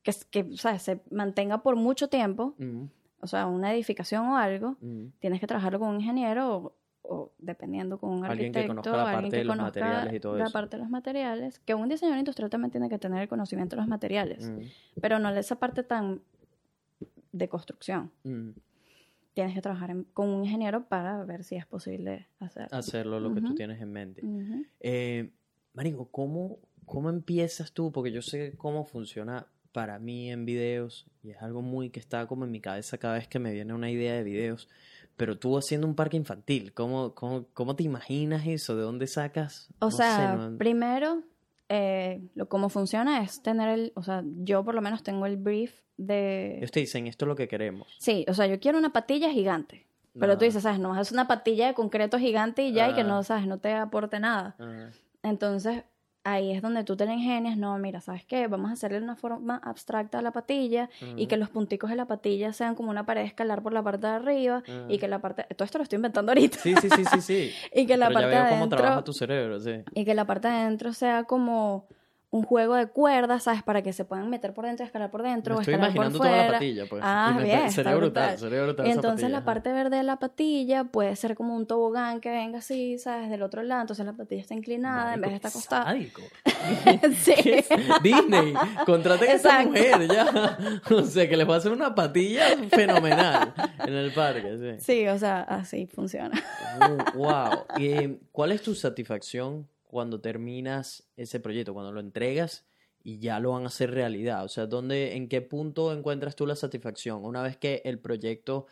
que, 0.03 0.13
que, 0.33 0.57
¿sabes? 0.57 0.83
Se 0.83 1.01
mantenga 1.13 1.63
por 1.63 1.77
mucho 1.77 2.09
tiempo, 2.09 2.57
mm, 2.59 2.87
o 3.21 3.27
sea, 3.29 3.47
una 3.47 3.73
edificación 3.73 4.27
o 4.27 4.37
algo, 4.37 4.77
mm. 4.81 5.13
tienes 5.21 5.39
que 5.39 5.47
trabajarlo 5.47 5.79
con 5.79 5.91
un 5.91 6.01
ingeniero 6.01 6.75
o, 7.09 7.33
dependiendo 7.39 7.99
con 7.99 8.11
un 8.11 8.25
Alguien 8.25 8.53
que 8.53 8.59
arquitecto, 8.61 8.69
conozca 8.93 8.97
la 8.97 9.13
parte 9.13 9.31
que 9.31 9.37
de 9.39 9.45
los 9.45 9.57
materiales 9.57 10.15
y 10.15 10.21
todo 10.21 10.37
la 10.37 10.45
eso. 10.45 10.53
parte 10.53 10.77
de 10.77 10.83
los 10.83 10.91
materiales, 10.91 11.59
que 11.61 11.75
un 11.75 11.89
diseñador 11.89 12.19
industrial 12.19 12.51
también 12.51 12.71
tiene 12.71 12.89
que 12.89 12.99
tener 12.99 13.23
el 13.23 13.29
conocimiento 13.29 13.77
de 13.77 13.81
los 13.83 13.89
materiales, 13.89 14.51
Mm, 14.51 14.61
pero 15.01 15.19
no 15.19 15.31
esa 15.31 15.57
parte 15.57 15.83
tan 15.83 16.21
de 17.33 17.49
construcción. 17.49 18.11
mm. 18.25 18.51
Tienes 19.35 19.55
que 19.55 19.63
trabajar 19.63 19.91
en- 19.91 20.05
con 20.05 20.29
un 20.31 20.45
ingeniero 20.45 20.85
para 20.89 21.23
ver 21.25 21.45
si 21.45 21.55
es 21.55 21.65
posible 21.65 22.27
hacer. 22.41 22.67
Hacerlo 22.73 23.21
lo 23.21 23.33
que 23.35 23.41
tú 23.41 23.55
tienes 23.55 23.81
en 23.81 23.93
mente. 23.93 24.25
Ujú. 24.25 24.65
Eh, 24.81 25.31
Marico, 25.75 26.09
¿cómo, 26.11 26.59
¿cómo 26.87 27.09
empiezas 27.09 27.73
tú? 27.73 27.93
Porque 27.93 28.11
yo 28.11 28.21
sé 28.21 28.55
cómo 28.57 28.85
funciona 28.85 29.47
para 29.73 30.01
mí 30.01 30.33
en 30.33 30.45
videos 30.45 31.07
y 31.23 31.31
es 31.31 31.41
algo 31.41 31.63
muy 31.63 31.91
que 31.91 32.01
está 32.01 32.27
como 32.27 32.47
en 32.47 32.51
mi 32.51 32.61
cabeza 32.61 32.99
cada 32.99 33.15
vez 33.15 33.29
que 33.29 33.39
me 33.39 33.53
viene 33.53 33.73
una 33.75 33.91
idea 33.93 34.15
de 34.15 34.25
videos. 34.25 34.69
Pero 35.19 35.39
tú 35.39 35.59
haciendo 35.59 35.87
un 35.87 35.95
parque 35.95 36.17
infantil, 36.17 36.73
¿cómo, 36.73 37.15
cómo, 37.15 37.45
cómo 37.53 37.77
te 37.77 37.83
imaginas 37.83 38.47
eso? 38.47 38.75
¿De 38.77 38.83
dónde 38.83 39.07
sacas? 39.07 39.69
O 39.81 39.87
No 39.87 39.91
sé, 39.91 39.97
sea, 39.99 40.35
no- 40.37 40.57
primero, 40.57 41.23
eh, 41.69 42.23
lo, 42.35 42.49
cómo 42.49 42.71
funciona 42.71 43.23
es 43.23 43.43
tener 43.43 43.69
el, 43.69 43.93
o 43.97 44.03
sea, 44.03 44.23
yo 44.25 44.65
por 44.65 44.75
lo 44.75 44.81
menos 44.81 45.03
tengo 45.03 45.27
el 45.27 45.37
brief 45.37 45.75
de... 45.99 46.57
Ellos 46.59 46.71
te 46.71 46.81
dicen, 46.81 47.07
esto 47.07 47.27
es 47.27 47.29
lo 47.29 47.37
que 47.37 47.49
queremos. 47.49 47.89
Sí, 47.99 48.25
o 48.29 48.33
sea, 48.33 48.47
yo 48.47 48.59
quiero 48.61 48.79
una 48.79 48.93
patilla 48.95 49.31
gigante. 49.31 49.87
Pero 50.19 50.33
Ah. 50.33 50.39
tú 50.39 50.45
dices, 50.47 50.63
¿sabes? 50.63 50.81
No 50.81 50.99
es 50.99 51.13
una 51.13 51.29
patilla 51.29 51.67
de 51.67 51.75
concreto 51.75 52.19
gigante 52.19 52.63
y 52.63 52.73
ya, 52.73 52.89
y 52.89 52.95
que 52.95 53.03
Ah. 53.03 53.05
no, 53.05 53.23
¿sabes? 53.25 53.47
No 53.47 53.59
te 53.59 53.75
aporte 53.75 54.19
nada. 54.21 54.57
Ah, 54.59 54.89
Entonces, 55.23 55.83
ahí 56.33 56.53
es 56.53 56.63
donde 56.63 56.85
tú 56.85 56.97
te 56.97 57.07
la 57.07 57.15
ingenias. 57.15 57.57
No, 57.57 57.77
mira, 57.79 58.01
¿sabes 58.01 58.25
qué? 58.25 58.47
Vamos 58.47 58.71
a 58.71 58.75
hacerle 58.75 58.99
una 58.99 59.17
forma 59.17 59.61
abstracta 59.65 60.19
a 60.19 60.23
la 60.23 60.31
patilla 60.33 60.89
y 61.17 61.27
que 61.27 61.37
los 61.37 61.49
punticos 61.49 61.91
de 61.91 61.97
la 61.97 62.07
patilla 62.07 62.53
sean 62.53 62.75
como 62.75 62.91
una 62.91 63.05
pared 63.05 63.23
escalar 63.23 63.63
por 63.63 63.73
la 63.73 63.83
parte 63.83 64.07
de 64.07 64.13
arriba 64.13 64.63
y 64.89 64.99
que 64.99 65.09
la 65.09 65.21
parte... 65.21 65.45
Todo 65.55 65.65
esto 65.65 65.79
lo 65.79 65.85
estoy 65.85 65.97
inventando 65.97 66.33
ahorita. 66.33 66.59
Sí, 66.59 66.75
sí, 66.81 66.89
sí, 66.91 67.05
sí, 67.05 67.21
sí. 67.21 67.53
Y 67.75 67.87
que 67.87 67.97
la 67.97 68.09
Pero 68.09 68.21
ya 68.21 68.27
parte 68.27 68.29
de 68.29 68.69
trabaja 68.69 68.87
adentro... 68.89 69.05
tu 69.05 69.13
cerebro, 69.13 69.61
sí. 69.61 69.83
Y 69.95 70.05
que 70.05 70.15
la 70.15 70.25
parte 70.25 70.49
de 70.49 70.55
adentro 70.55 70.93
sea 70.93 71.25
como 71.25 71.87
un 72.31 72.43
juego 72.43 72.75
de 72.75 72.87
cuerdas, 72.89 73.45
¿sabes? 73.45 73.63
Para 73.63 73.81
que 73.81 73.95
se 73.95 74.05
puedan 74.05 74.29
meter 74.29 74.53
por 74.53 74.67
dentro 74.67 74.85
escalar 74.85 75.11
por 75.11 75.23
dentro 75.23 75.55
Me 75.55 75.61
estoy 75.63 75.75
escalar 75.75 75.95
por 75.95 76.05
imaginando 76.05 76.19
toda 76.19 76.31
fuera. 76.31 76.47
la 76.47 76.53
patilla, 76.59 76.85
pues. 76.87 77.03
Ah, 77.03 77.33
me- 77.37 77.43
bien, 77.45 77.71
Sería 77.73 77.95
brutal, 77.95 78.39
sería 78.39 78.63
brutal 78.65 78.87
Y 78.87 78.91
esa 78.91 78.99
entonces 78.99 79.23
patilla, 79.23 79.39
la 79.39 79.45
parte 79.47 79.73
verde 79.73 79.97
de 79.97 80.03
la 80.03 80.17
patilla 80.19 80.85
puede 80.85 81.17
ser 81.17 81.35
como 81.35 81.57
un 81.57 81.67
tobogán 81.67 82.21
que 82.21 82.31
venga 82.31 82.59
así, 82.59 82.99
¿sabes? 82.99 83.31
Del 83.31 83.43
otro 83.43 83.63
lado. 83.63 83.81
Entonces 83.81 84.05
la 84.05 84.13
patilla 84.13 84.43
está 84.43 84.53
inclinada 84.55 85.15
en 85.15 85.23
vez 85.23 85.31
de 85.31 85.37
estar 85.37 85.51
acostada. 85.51 85.97
sí. 87.23 87.35
Disney, 88.03 88.55
contraten 88.85 89.29
a 89.31 89.33
Exacto. 89.33 89.69
mujer 89.71 90.09
ya. 90.09 90.59
O 90.95 91.03
sea, 91.05 91.29
que 91.29 91.37
les 91.37 91.49
va 91.49 91.55
a 91.55 91.59
hacer 91.59 91.73
una 91.73 91.95
patilla 91.95 92.45
fenomenal 92.71 93.55
en 93.87 93.95
el 93.95 94.13
parque, 94.13 94.77
sí. 94.79 94.85
Sí, 94.85 95.09
o 95.09 95.19
sea, 95.19 95.43
así 95.43 95.87
funciona. 95.87 96.39
Uh, 96.81 97.17
wow. 97.19 97.65
Y, 97.79 98.19
¿Cuál 98.33 98.53
es 98.53 98.63
tu 98.63 98.75
satisfacción 98.75 99.67
cuando 99.89 100.21
terminas 100.21 101.09
ese 101.17 101.41
proyecto, 101.41 101.75
cuando 101.75 101.93
lo 101.93 102.01
entregas 102.01 102.67
y 103.03 103.19
ya 103.19 103.41
lo 103.41 103.53
van 103.53 103.65
a 103.65 103.69
hacer 103.69 103.91
realidad? 103.91 104.45
O 104.45 104.49
sea, 104.49 104.67
¿dónde, 104.67 105.17
en 105.17 105.29
qué 105.29 105.41
punto 105.43 105.93
encuentras 105.93 106.37
tú 106.37 106.47
la 106.47 106.57
satisfacción? 106.57 107.25
Una 107.25 107.43
vez 107.43 107.57
que 107.57 107.83
el 107.85 107.99
proyecto 107.99 108.67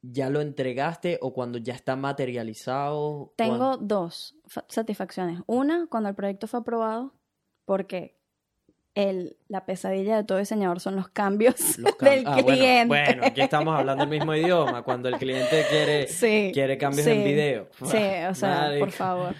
ya 0.00 0.30
lo 0.30 0.40
entregaste 0.40 1.18
o 1.22 1.32
cuando 1.32 1.58
ya 1.58 1.74
está 1.74 1.94
materializado. 1.96 3.32
Tengo 3.36 3.76
dos 3.76 4.34
fa- 4.46 4.64
satisfacciones. 4.68 5.40
Una, 5.46 5.86
cuando 5.88 6.08
el 6.08 6.14
proyecto 6.14 6.46
fue 6.48 6.60
aprobado, 6.60 7.14
porque 7.64 8.18
el, 8.94 9.36
la 9.48 9.64
pesadilla 9.64 10.16
de 10.16 10.24
todo 10.24 10.38
diseñador 10.38 10.78
son 10.80 10.96
los 10.96 11.08
cambios 11.08 11.78
Los 11.78 11.92
cam- 11.98 12.10
del 12.10 12.24
Ah, 12.26 12.36
cliente. 12.42 12.86
Bueno, 12.88 13.24
aquí 13.24 13.40
estamos 13.40 13.78
hablando 13.78 14.04
el 14.04 14.10
mismo 14.10 14.34
idioma. 14.34 14.82
Cuando 14.82 15.08
el 15.08 15.18
cliente 15.18 15.64
quiere, 15.70 16.08
Sí, 16.08 16.50
quiere 16.52 16.76
cambios 16.76 17.06
en 17.06 17.18
sí, 17.18 17.24
video. 17.24 17.68
Sí, 17.84 17.96
o 18.28 18.34
sea, 18.34 18.72
por 18.78 18.90
favor. 18.90 19.34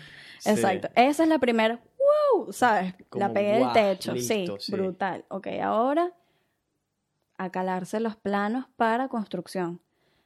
Exacto. 0.45 0.89
Esa 0.95 1.23
es 1.23 1.29
la 1.29 1.39
primera. 1.39 1.81
¡Wow! 2.35 2.53
¿Sabes? 2.53 2.95
Como, 3.09 3.25
la 3.25 3.33
pegué 3.33 3.59
del 3.59 3.73
techo. 3.73 4.13
listo, 4.13 4.59
sí, 4.59 4.67
sí. 4.67 4.73
brutal. 4.73 5.25
Ok, 5.29 5.49
ahora 5.63 6.13
a 7.37 7.51
calarse 7.51 8.01
los 8.01 8.17
planos 8.17 8.67
para 8.77 9.09
construcción. 9.09 9.81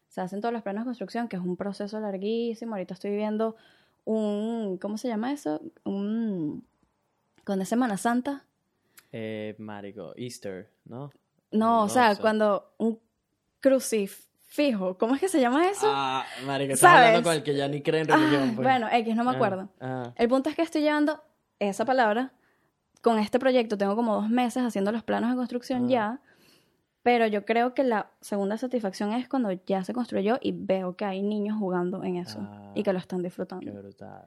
Se 0.08 0.20
hacen 0.20 0.40
todos 0.40 0.52
los 0.52 0.62
planos 0.62 0.84
de 0.84 0.88
construcción, 0.88 1.28
que 1.28 1.36
es 1.36 1.42
un 1.42 1.56
proceso 1.56 1.98
larguísimo. 2.00 2.74
Ahorita 2.74 2.94
estoy 2.94 3.10
viviendo 3.10 3.56
un, 4.04 4.78
¿cómo 4.78 4.98
se 4.98 5.08
llama 5.08 5.32
eso? 5.32 5.60
Un, 5.84 6.64
cuando 7.44 7.62
es 7.62 7.68
Semana 7.68 7.96
Santa. 7.96 8.44
Eh, 9.12 9.54
marico, 9.58 10.12
Easter, 10.16 10.70
¿no? 10.84 11.10
No, 11.50 11.84
o 11.84 11.88
sea, 11.88 12.14
sé. 12.14 12.20
cuando 12.20 12.72
un 12.78 12.98
crucifijo, 14.46 14.96
¿cómo 14.98 15.14
es 15.14 15.20
que 15.20 15.28
se 15.28 15.40
llama 15.40 15.66
eso? 15.68 15.86
Ah, 15.90 16.24
marico, 16.46 16.72
estás 16.74 16.90
hablando 16.90 17.10
¿Sabes? 17.18 17.24
con 17.24 17.32
el 17.34 17.42
que 17.42 17.54
ya 17.56 17.68
ni 17.68 17.82
cree 17.82 18.02
en 18.02 18.10
Ah, 18.10 18.16
religión. 18.16 18.54
pues. 18.54 18.66
bueno, 18.66 18.88
X, 18.90 19.16
no 19.16 19.24
me 19.24 19.30
Ah, 19.30 19.34
acuerdo. 19.34 19.68
ah. 19.80 20.12
El 20.16 20.28
punto 20.28 20.48
es 20.50 20.56
que 20.56 20.62
estoy 20.62 20.82
llevando 20.82 21.22
esa 21.58 21.84
palabra 21.84 22.32
con 23.02 23.18
este 23.18 23.38
proyecto. 23.38 23.76
Tengo 23.78 23.96
como 23.96 24.14
dos 24.14 24.28
meses 24.28 24.62
haciendo 24.62 24.92
los 24.92 25.02
planos 25.02 25.30
de 25.30 25.36
construcción 25.36 25.84
Ah. 25.86 25.88
ya. 25.88 26.20
Pero 27.02 27.26
yo 27.28 27.44
creo 27.44 27.72
que 27.72 27.84
la 27.84 28.10
segunda 28.20 28.56
satisfacción 28.58 29.12
es 29.12 29.28
cuando 29.28 29.52
ya 29.52 29.84
se 29.84 29.92
construyó 29.92 30.38
y 30.40 30.50
veo 30.52 30.96
que 30.96 31.04
hay 31.04 31.22
niños 31.22 31.56
jugando 31.58 32.02
en 32.02 32.16
eso 32.16 32.38
Ah, 32.40 32.72
y 32.74 32.82
que 32.82 32.92
lo 32.92 32.98
están 32.98 33.20
Qué 33.20 33.24
disfrutando. 33.26 33.72
brutal. 33.72 34.24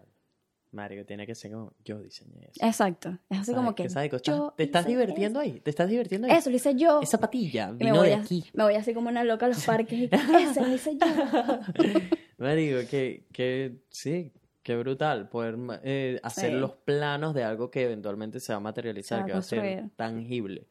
Marico, 0.71 1.03
tiene 1.05 1.25
que 1.25 1.33
ser 1.33 1.51
como 1.51 1.73
yo 1.83 1.99
diseñé 1.99 2.49
eso. 2.51 2.63
Exacto. 2.65 3.09
Es 3.29 3.37
así 3.39 3.45
¿Sabes 3.47 3.55
como 3.57 3.73
que. 3.75 3.89
sádico? 3.89 4.17
¿Estás- 4.17 4.35
yo 4.35 4.53
¿Te 4.55 4.63
estás 4.63 4.85
divirtiendo 4.85 5.39
ahí? 5.39 5.59
¿Te 5.61 5.69
estás 5.71 5.89
divirtiendo 5.89 6.27
ahí? 6.27 6.33
Eso 6.37 6.49
lo 6.51 6.55
hice 6.57 6.75
yo. 6.75 7.01
Esa 7.01 7.19
patilla 7.19 7.69
Y 7.69 7.83
me 7.83 7.85
vino 7.85 7.95
voy, 7.97 8.09
de 8.09 8.13
a- 8.15 8.19
aquí. 8.21 8.45
me 8.53 8.63
voy 8.63 8.75
así 8.75 8.93
como 8.93 9.09
una 9.09 9.23
loca 9.23 9.47
a 9.47 9.49
los 9.49 9.65
parques 9.65 9.99
y 9.99 10.09
ese 10.53 10.61
lo 10.61 10.73
hice 10.73 10.95
yo. 10.97 11.07
Marico, 12.37 12.87
que, 12.89 13.25
que 13.33 13.77
sí, 13.89 14.31
qué 14.63 14.77
brutal 14.77 15.27
poder 15.29 15.57
eh, 15.83 16.19
hacer 16.23 16.51
Sí. 16.51 16.57
los 16.57 16.73
planos 16.73 17.33
de 17.33 17.43
algo 17.43 17.69
que 17.71 17.83
eventualmente 17.83 18.39
se 18.39 18.53
va 18.53 18.57
a 18.57 18.61
materializar, 18.61 19.17
Se 19.17 19.21
va 19.21 19.23
a 19.23 19.27
que 19.27 19.33
va 19.33 19.39
a 19.39 19.41
ser 19.81 19.89
tangible. 19.95 20.67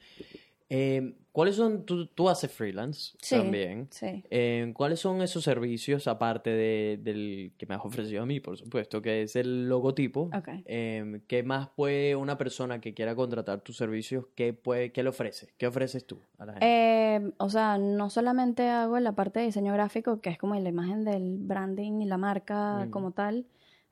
Eh, 0.70 1.15
¿Cuáles 1.39 1.55
son, 1.55 1.85
tú, 1.86 2.06
tú 2.06 2.28
haces 2.28 2.51
freelance 2.51 3.16
Sí. 3.23 3.36
también? 3.36 3.86
Sí. 3.90 4.24
Eh, 4.28 4.73
¿Cuáles 4.74 4.98
son 4.98 5.23
esos 5.23 5.44
servicios, 5.44 6.09
aparte 6.09 6.51
de- 6.51 6.98
del 7.01 7.52
que 7.56 7.65
me 7.66 7.77
has 7.77 7.81
ofrecido 7.85 8.24
a 8.24 8.27
mí, 8.27 8.40
por 8.40 8.59
supuesto, 8.59 9.01
que 9.01 9.23
es 9.23 9.36
el 9.36 9.69
logotipo? 9.69 10.31
Ok. 10.36 10.48
Eh, 10.66 11.20
¿Qué 11.28 11.44
más 11.44 11.69
puede 11.69 12.16
una 12.16 12.36
persona 12.36 12.81
que 12.81 12.93
quiera 12.93 13.15
contratar 13.15 13.60
tus 13.60 13.77
servicios, 13.77 14.24
qué, 14.35 14.52
puede, 14.52 14.90
qué 14.90 15.05
le 15.05 15.10
ofrece? 15.10 15.55
¿Qué 15.59 15.69
ofreces 15.69 16.05
tú 16.05 16.19
a 16.39 16.47
la 16.47 16.52
gente? 16.55 16.66
Eh, 16.66 17.31
o 17.36 17.48
sea, 17.51 17.78
no 17.78 18.10
solamente 18.10 18.69
hago 18.69 18.98
la 18.98 19.12
parte 19.12 19.39
de 19.39 19.47
diseño 19.47 19.73
gráfico, 19.74 20.20
que 20.20 20.31
es 20.31 20.39
como 20.39 20.56
la 20.56 20.69
imagen 20.69 21.05
del 21.05 21.36
branding 21.39 22.01
y 22.02 22.06
la 22.06 22.16
marca 22.19 22.86
Mm. 22.86 22.90
como 22.90 23.12
tal, 23.12 23.47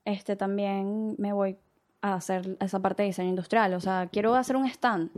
este 0.04 0.34
también 0.34 1.14
me 1.18 1.32
voy 1.32 1.58
a 2.02 2.14
hacer 2.14 2.56
esa 2.60 2.82
parte 2.82 3.04
de 3.04 3.10
diseño 3.10 3.28
industrial. 3.28 3.72
O 3.74 3.80
sea, 3.80 4.08
quiero 4.12 4.34
hacer 4.34 4.56
un 4.56 4.66
stand. 4.66 5.10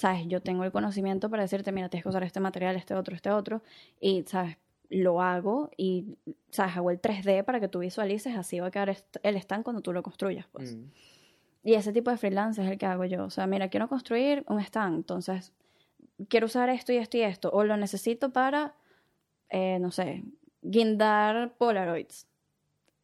¿Sabes? 0.00 0.26
Yo 0.28 0.40
tengo 0.40 0.64
el 0.64 0.72
conocimiento 0.72 1.28
para 1.28 1.42
decirte, 1.42 1.72
mira, 1.72 1.90
tienes 1.90 2.04
que 2.04 2.08
usar 2.08 2.22
este 2.22 2.40
material, 2.40 2.74
este 2.74 2.94
otro, 2.94 3.14
este 3.14 3.30
otro. 3.30 3.62
Y, 4.00 4.22
¿sabes? 4.22 4.56
Lo 4.88 5.20
hago 5.20 5.68
y, 5.76 6.16
¿sabes? 6.50 6.74
Hago 6.74 6.90
el 6.90 7.02
3D 7.02 7.44
para 7.44 7.60
que 7.60 7.68
tú 7.68 7.80
visualices, 7.80 8.34
así 8.34 8.60
va 8.60 8.68
a 8.68 8.70
quedar 8.70 8.96
el 9.22 9.36
stand 9.36 9.62
cuando 9.62 9.82
tú 9.82 9.92
lo 9.92 10.02
construyas, 10.02 10.46
pues. 10.52 10.74
Mm. 10.74 10.84
Y 11.64 11.74
ese 11.74 11.92
tipo 11.92 12.10
de 12.10 12.16
freelance 12.16 12.62
es 12.64 12.70
el 12.70 12.78
que 12.78 12.86
hago 12.86 13.04
yo. 13.04 13.26
O 13.26 13.28
sea, 13.28 13.46
mira, 13.46 13.68
quiero 13.68 13.88
construir 13.90 14.42
un 14.48 14.58
stand, 14.60 14.96
entonces 14.96 15.52
quiero 16.28 16.46
usar 16.46 16.70
esto 16.70 16.94
y 16.94 16.96
esto 16.96 17.18
y 17.18 17.20
esto, 17.20 17.50
o 17.52 17.64
lo 17.64 17.76
necesito 17.76 18.30
para, 18.30 18.74
eh, 19.50 19.78
no 19.80 19.90
sé, 19.90 20.24
guindar 20.62 21.52
Polaroids. 21.58 22.26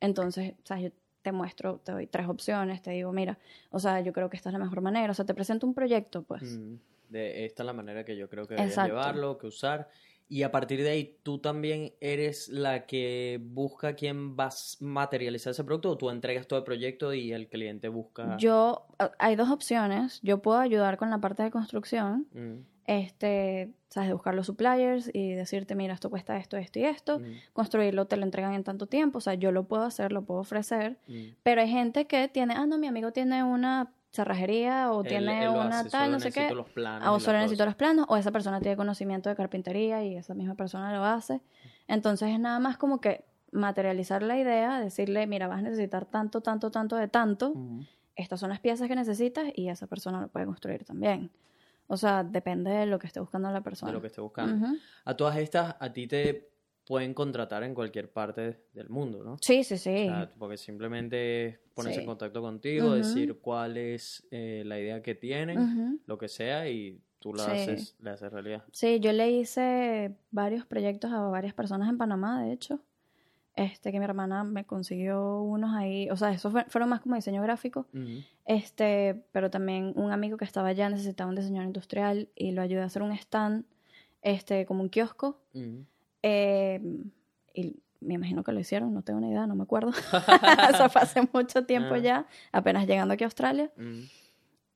Entonces, 0.01 0.55
¿sabes? 0.64 0.85
Yo 0.85 0.90
te 1.27 1.32
muestro, 1.32 1.81
te 1.82 1.90
doy 1.90 2.07
tres 2.07 2.28
opciones, 2.28 2.82
te 2.82 2.93
digo, 2.93 3.11
mira, 3.11 3.36
o 3.70 3.81
sea, 3.81 4.01
yo 4.01 4.12
creo 4.12 4.31
que 4.31 4.36
esta 4.36 4.51
es 4.51 4.53
la 4.53 4.61
mejor 4.61 4.81
manera, 4.81 5.11
o 5.11 5.15
sea, 5.15 5.24
te 5.24 5.35
presento 5.35 5.66
un 5.66 5.74
proyecto, 5.74 6.23
pues. 6.23 6.44
Mm, 6.44 6.77
De 7.09 7.44
esta 7.44 7.65
es 7.65 7.66
la 7.66 7.73
manera 7.73 8.05
que 8.05 8.16
yo 8.16 8.28
creo 8.28 8.47
que 8.47 8.55
Exacto. 8.55 8.90
llevarlo, 8.90 9.39
que 9.39 9.48
usar. 9.48 9.89
Y 10.28 10.44
a 10.44 10.53
partir 10.53 10.85
de 10.85 10.90
ahí, 10.90 11.19
¿tú 11.24 11.40
también 11.40 11.94
eres 12.01 12.48
la 12.48 12.86
que 12.86 13.40
busca 13.43 13.94
quién 13.94 14.36
va 14.36 14.44
a 14.44 14.55
materializar 14.78 15.51
ese 15.51 15.65
producto 15.65 15.90
o 15.90 15.98
tú 15.98 16.11
entregas 16.11 16.47
todo 16.47 16.61
el 16.61 16.65
proyecto 16.65 17.12
y 17.12 17.32
el 17.32 17.48
cliente 17.48 17.89
busca... 17.89 18.36
Yo, 18.36 18.86
hay 19.19 19.35
dos 19.35 19.51
opciones, 19.51 20.20
yo 20.23 20.43
puedo 20.43 20.59
ayudar 20.59 20.97
con 20.97 21.11
la 21.11 21.19
parte 21.19 21.43
de 21.43 21.51
construcción, 21.51 22.28
Mm, 22.35 22.59
este, 22.87 23.71
sabes, 23.89 24.09
de 24.09 24.15
buscar 24.15 24.35
los 24.35 24.47
suppliers 24.47 25.11
y 25.13 25.33
decirte, 25.33 25.75
mira, 25.75 25.95
esto 25.95 26.11
cuesta 26.11 26.37
esto, 26.37 26.57
esto 26.57 26.79
y 26.79 26.85
esto, 26.85 27.19
mm, 27.19 27.25
construirlo 27.53 28.07
te 28.07 28.17
lo 28.17 28.25
entregan 28.25 28.55
en 28.55 28.65
tanto 28.65 28.87
tiempo, 28.87 29.19
o 29.19 29.21
sea, 29.21 29.35
yo 29.35 29.53
lo 29.53 29.65
puedo 29.65 29.85
hacer, 29.85 30.13
lo 30.13 30.23
puedo 30.23 30.41
ofrecer, 30.41 30.99
mm. 31.09 31.15
pero 31.43 31.61
hay 31.63 31.69
gente 31.71 32.07
que 32.07 32.29
tiene, 32.29 32.55
ah, 32.57 32.67
no, 32.67 32.79
mi 32.79 32.87
amigo 32.87 33.13
tiene 33.13 33.43
una 33.43 33.93
cerrajería 34.11 34.93
o 34.93 35.03
Él- 35.03 35.09
tiene 35.09 35.45
él 35.45 35.51
una 35.51 35.81
hace, 35.81 35.91
tal, 35.91 36.13
no 36.13 36.21
sé 36.21 36.27
necesito 36.27 36.49
qué, 36.49 36.55
los 36.55 36.71
planos 36.71 37.03
ah, 37.07 37.13
o 37.13 37.21
solo 37.21 37.39
necesito 37.39 37.65
los 37.67 37.75
planos, 37.75 38.07
o 38.09 38.17
esa 38.17 38.31
persona 38.33 38.61
tiene 38.61 38.77
conocimiento 38.77 39.29
de 39.29 39.37
carpintería 39.37 40.05
y 40.05 40.17
esa 40.17 40.35
misma 40.35 40.55
persona 40.55 40.93
lo 40.97 41.05
hace. 41.05 41.41
Entonces 41.89 42.31
es 42.31 42.41
nada 42.41 42.59
más 42.59 42.79
como 42.79 43.01
que 43.01 43.25
materializar 43.53 44.23
la 44.23 44.39
idea, 44.39 44.81
decirle, 44.81 45.27
mira, 45.27 45.49
vas 45.49 45.59
a 45.59 45.63
necesitar 45.63 46.07
tanto, 46.07 46.41
tanto, 46.41 46.71
tanto 46.71 46.97
de 46.97 47.09
tanto, 47.09 47.55
estas 48.15 48.41
son 48.41 48.51
las 48.51 48.61
piezas 48.61 48.89
que 48.89 48.95
necesitas 48.97 49.47
y 49.55 49.69
esa 49.69 49.87
persona 49.87 50.21
lo 50.21 50.29
puede 50.29 50.47
construir 50.47 50.85
también. 50.85 51.31
O 51.89 51.97
sea, 51.97 52.25
depende 52.25 52.71
de 52.71 52.87
lo 52.87 52.99
que 52.99 53.07
esté 53.07 53.21
buscando 53.21 53.51
la 53.51 53.63
persona. 53.63 53.91
de 53.93 53.97
lo 53.97 54.01
que 54.01 54.09
esté 54.09 54.21
buscando. 54.21 54.67
A 55.05 55.17
todas 55.17 55.37
estas, 55.39 55.77
a 55.79 55.93
ti 55.93 56.07
te 56.07 56.51
pueden 56.85 57.15
contratar 57.15 57.63
en 57.65 57.75
cualquier 57.75 58.13
parte 58.13 58.65
del 58.73 58.89
mundo, 58.89 59.25
¿no? 59.25 59.37
Sí, 59.41 59.65
sí, 59.65 59.77
sí. 59.77 59.91
O 59.91 60.05
sea, 60.07 60.31
porque 60.39 60.57
simplemente 60.57 61.61
ponerse 61.75 61.97
Sí. 61.99 62.01
en 62.03 62.07
contacto 62.07 62.41
contigo, 62.41 62.95
decir 62.95 63.39
cuál 63.41 63.77
es 63.77 64.27
eh, 64.31 64.63
la 64.65 64.79
idea 64.79 65.03
que 65.03 65.15
tienen, 65.17 66.01
lo 66.07 66.17
que 66.19 66.29
sea, 66.29 66.69
y 66.69 67.01
tú 67.19 67.35
la 67.35 67.45
Sí. 67.45 67.51
haces, 67.51 67.97
la 67.99 68.13
haces 68.13 68.33
realidad. 68.33 68.63
Sí, 68.73 69.01
yo 69.01 69.13
le 69.13 69.31
hice 69.31 70.17
varios 70.31 70.65
proyectos 70.65 71.11
a 71.13 71.21
varias 71.23 71.55
personas 71.55 71.89
en 71.89 71.99
Panamá, 71.99 72.43
de 72.45 72.53
hecho. 72.53 72.81
Este, 73.57 73.91
que 73.91 73.99
mi 73.99 74.05
hermana 74.05 74.45
me 74.45 74.65
consiguió 74.65 75.41
unos 75.41 75.74
ahí. 75.74 76.09
O 76.11 76.16
sea, 76.16 76.31
esos 76.31 76.53
fue- 76.53 76.66
fueron 76.69 76.91
más 76.91 77.01
como 77.01 77.15
diseño 77.16 77.43
gráfico. 77.43 77.87
Ujú. 77.95 78.23
Este, 78.45 79.24
pero 79.33 79.51
también 79.51 79.93
un 79.97 80.12
amigo 80.12 80.37
que 80.37 80.45
estaba 80.45 80.69
allá 80.69 80.89
necesitaba 80.91 81.28
un 81.31 81.37
diseñador 81.37 81.66
industrial 81.66 82.28
y 82.37 82.53
lo 82.53 82.61
ayudé 82.62 82.83
a 82.83 82.85
hacer 82.85 83.03
un 83.03 83.12
stand, 83.12 83.65
este, 84.23 84.66
como 84.66 84.83
un 84.83 84.91
kiosco. 84.91 85.41
Ujú. 85.55 85.85
Eh, 86.23 86.81
y 87.55 87.77
me 88.01 88.15
imagino 88.15 88.45
que 88.45 88.53
lo 88.53 88.61
hicieron, 88.61 88.93
no 88.93 89.01
tengo 89.03 89.20
ni 89.20 89.31
idea, 89.31 89.47
no 89.47 89.55
me 89.55 89.62
acuerdo. 89.62 89.91
Eso 90.74 90.89
fue 90.91 91.01
hace 91.03 91.27
mucho 91.33 91.65
tiempo 91.65 91.95
Ah. 91.95 91.99
ya, 91.99 92.27
apenas 92.53 92.87
llegando 92.87 93.15
aquí 93.15 93.24
a 93.24 93.28
Australia. 93.28 93.70
Ujú. 93.78 94.03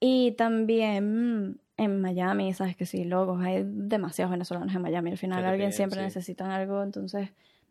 Y 0.01 0.33
también 0.33 1.49
mm, 1.51 1.59
en 1.77 2.01
Miami, 2.01 2.55
sabes 2.55 2.77
que 2.77 2.87
sí, 2.87 3.05
logos, 3.05 3.43
hay 3.43 3.63
demasiados 3.67 4.31
venezolanos 4.31 4.75
en 4.75 4.81
Miami. 4.81 5.11
Al 5.11 5.19
final 5.19 5.45
alguien 5.45 5.73
siempre 5.75 5.99
sí. 5.99 6.05
necesitan 6.05 6.51
algo, 6.51 6.83
entonces, 6.83 7.29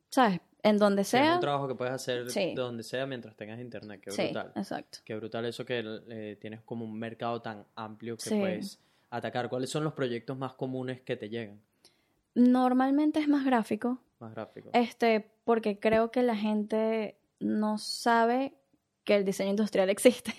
¿sabes? 0.09 0.39
En 0.63 0.77
donde 0.77 1.03
Sí, 1.03 1.17
es 1.17 1.23
sea. 1.23 1.35
un 1.35 1.39
trabajo 1.41 1.67
que 1.67 1.75
puedes 1.75 1.93
hacer 1.93 2.29
Sí. 2.29 2.47
de 2.53 2.55
donde 2.55 2.83
sea 2.83 3.05
mientras 3.05 3.35
tengas 3.35 3.59
internet. 3.59 4.01
Qué 4.03 4.11
Sí, 4.11 4.23
brutal. 4.25 4.51
exacto. 4.55 4.99
Qué 5.05 5.15
brutal 5.15 5.45
eso 5.45 5.63
que 5.65 5.83
eh, 6.09 6.37
tienes 6.41 6.61
como 6.61 6.83
un 6.85 6.97
mercado 6.99 7.41
tan 7.41 7.65
amplio 7.75 8.17
que 8.17 8.29
puedes 8.29 8.79
atacar. 9.09 9.49
¿Cuáles 9.49 9.69
son 9.69 9.83
los 9.83 9.93
proyectos 9.93 10.37
más 10.37 10.53
comunes 10.53 11.01
que 11.01 11.15
te 11.15 11.29
llegan? 11.29 11.59
Normalmente 12.35 13.19
es 13.19 13.27
más 13.27 13.45
gráfico, 13.45 13.99
Más 14.19 14.33
gráficos. 14.33 14.71
este, 14.73 15.31
porque 15.45 15.79
creo 15.79 16.11
que 16.11 16.23
la 16.23 16.35
gente 16.35 17.17
no 17.39 17.77
sabe 17.77 18.53
que 19.03 19.15
el 19.15 19.25
diseño 19.25 19.49
industrial 19.51 19.89
existe. 19.89 20.33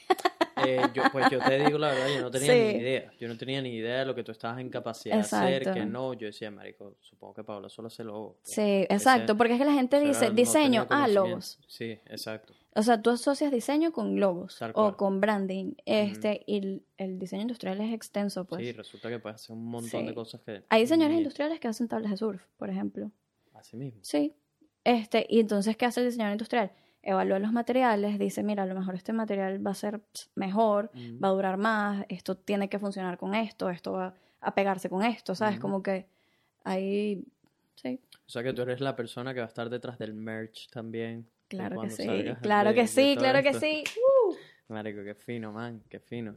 Eh, 0.67 0.81
yo, 0.95 1.03
pues 1.13 1.27
yo 1.31 1.39
te 1.41 1.65
digo 1.65 1.79
la 1.79 1.89
verdad, 1.89 2.09
yo 2.15 2.21
no 2.23 2.31
tenía 2.31 2.53
Sí. 2.53 2.59
ni 2.77 2.81
idea. 2.83 3.13
Yo 3.19 3.29
no 3.29 3.37
tenía 3.37 3.63
ni 3.63 3.71
idea 3.75 4.01
de 4.01 4.05
lo 4.07 4.15
que 4.15 4.23
tú 4.25 4.33
estabas 4.33 4.61
en 4.61 4.69
capacidad 4.71 5.15
de 5.17 5.21
hacer, 5.21 5.73
que 5.73 5.85
no. 5.85 6.15
Yo 6.15 6.27
decía, 6.27 6.51
marico, 6.51 6.97
supongo 7.01 7.35
que 7.35 7.45
Paola 7.45 7.69
solo 7.69 7.89
hace 7.89 8.05
logos. 8.05 8.37
Sí, 8.43 8.87
exacto, 8.89 9.37
porque 9.37 9.55
es 9.55 9.59
que 9.59 9.65
la 9.65 9.73
gente 9.73 10.01
dice 10.01 10.29
no 10.29 10.35
diseño, 10.35 10.87
ah, 10.91 11.09
logos. 11.09 11.59
Sí, 11.67 11.99
exacto. 12.07 12.55
O 12.75 12.83
sea, 12.83 13.03
tú 13.03 13.11
asocias 13.11 13.51
diseño 13.51 13.91
con 13.93 14.21
logos 14.21 14.61
o 14.75 14.97
con 14.97 15.21
branding, 15.21 15.75
este, 15.87 16.43
y 16.47 16.59
el, 16.59 16.83
el 16.99 17.19
diseño 17.19 17.43
industrial 17.43 17.81
es 17.81 17.93
extenso, 17.93 18.45
pues. 18.45 18.63
Sí, 18.63 18.73
resulta 18.73 19.09
que 19.09 19.19
puedes 19.19 19.37
hacer 19.43 19.57
un 19.57 19.65
montón 19.67 20.01
Sí. 20.03 20.07
de 20.07 20.15
cosas 20.15 20.41
que... 20.43 20.63
Hay 20.69 20.83
diseñadores 20.83 21.19
industriales 21.19 21.59
que 21.59 21.67
hacen 21.69 21.89
tablas 21.89 22.13
de 22.13 22.17
surf, 22.19 22.43
por 22.57 22.71
ejemplo. 22.71 23.11
Así 23.55 23.77
mismo. 23.77 23.99
Sí. 24.03 24.35
Este, 24.85 25.27
y 25.29 25.41
entonces, 25.41 25.77
¿qué 25.77 25.85
hace 25.87 26.01
el 26.01 26.07
diseñador 26.07 26.33
industrial? 26.35 26.71
Evalúa 27.03 27.39
los 27.39 27.53
materiales, 27.53 28.19
dice, 28.19 28.43
mira, 28.43 28.65
a 28.65 28.67
lo 28.67 28.75
mejor 28.75 28.95
este 28.95 29.13
material 29.13 29.65
va 29.67 29.71
a 29.71 29.75
ser 29.75 30.01
mejor, 30.35 30.91
Ujú. 30.95 31.19
va 31.23 31.29
a 31.29 31.31
durar 31.33 31.57
más, 31.57 32.05
esto 32.09 32.37
tiene 32.37 32.69
que 32.69 32.79
funcionar 32.79 33.17
con 33.17 33.35
esto, 33.35 33.71
esto 33.71 33.93
va 33.93 34.15
a 34.41 34.55
pegarse 34.55 34.91
con 34.91 35.03
esto, 35.03 35.35
¿sabes? 35.35 35.55
Ujú. 35.55 35.63
Como 35.63 35.83
que 35.83 36.07
ahí, 36.65 37.25
sí, 37.77 37.99
O 38.27 38.31
sea 38.31 38.43
que 38.43 38.53
tú 38.53 38.63
eres 38.63 38.81
la 38.81 38.95
persona 38.97 39.33
que 39.33 39.41
va 39.41 39.47
a 39.47 39.49
estar 39.49 39.71
detrás 39.71 39.99
del 39.99 40.13
merch 40.15 40.69
también. 40.71 41.27
claro 41.49 41.81
que 41.81 41.91
sí, 41.91 42.07
claro 42.43 42.69
de- 42.71 42.75
que 42.75 42.87
sí, 42.87 43.15
claro 43.19 43.43
que 43.43 43.55
sí. 43.55 43.83
Uh. 43.97 44.35
Marico, 44.73 45.03
qué 45.03 45.15
fino, 45.15 45.53
man, 45.53 45.83
qué 45.89 45.99
fino. 46.01 46.35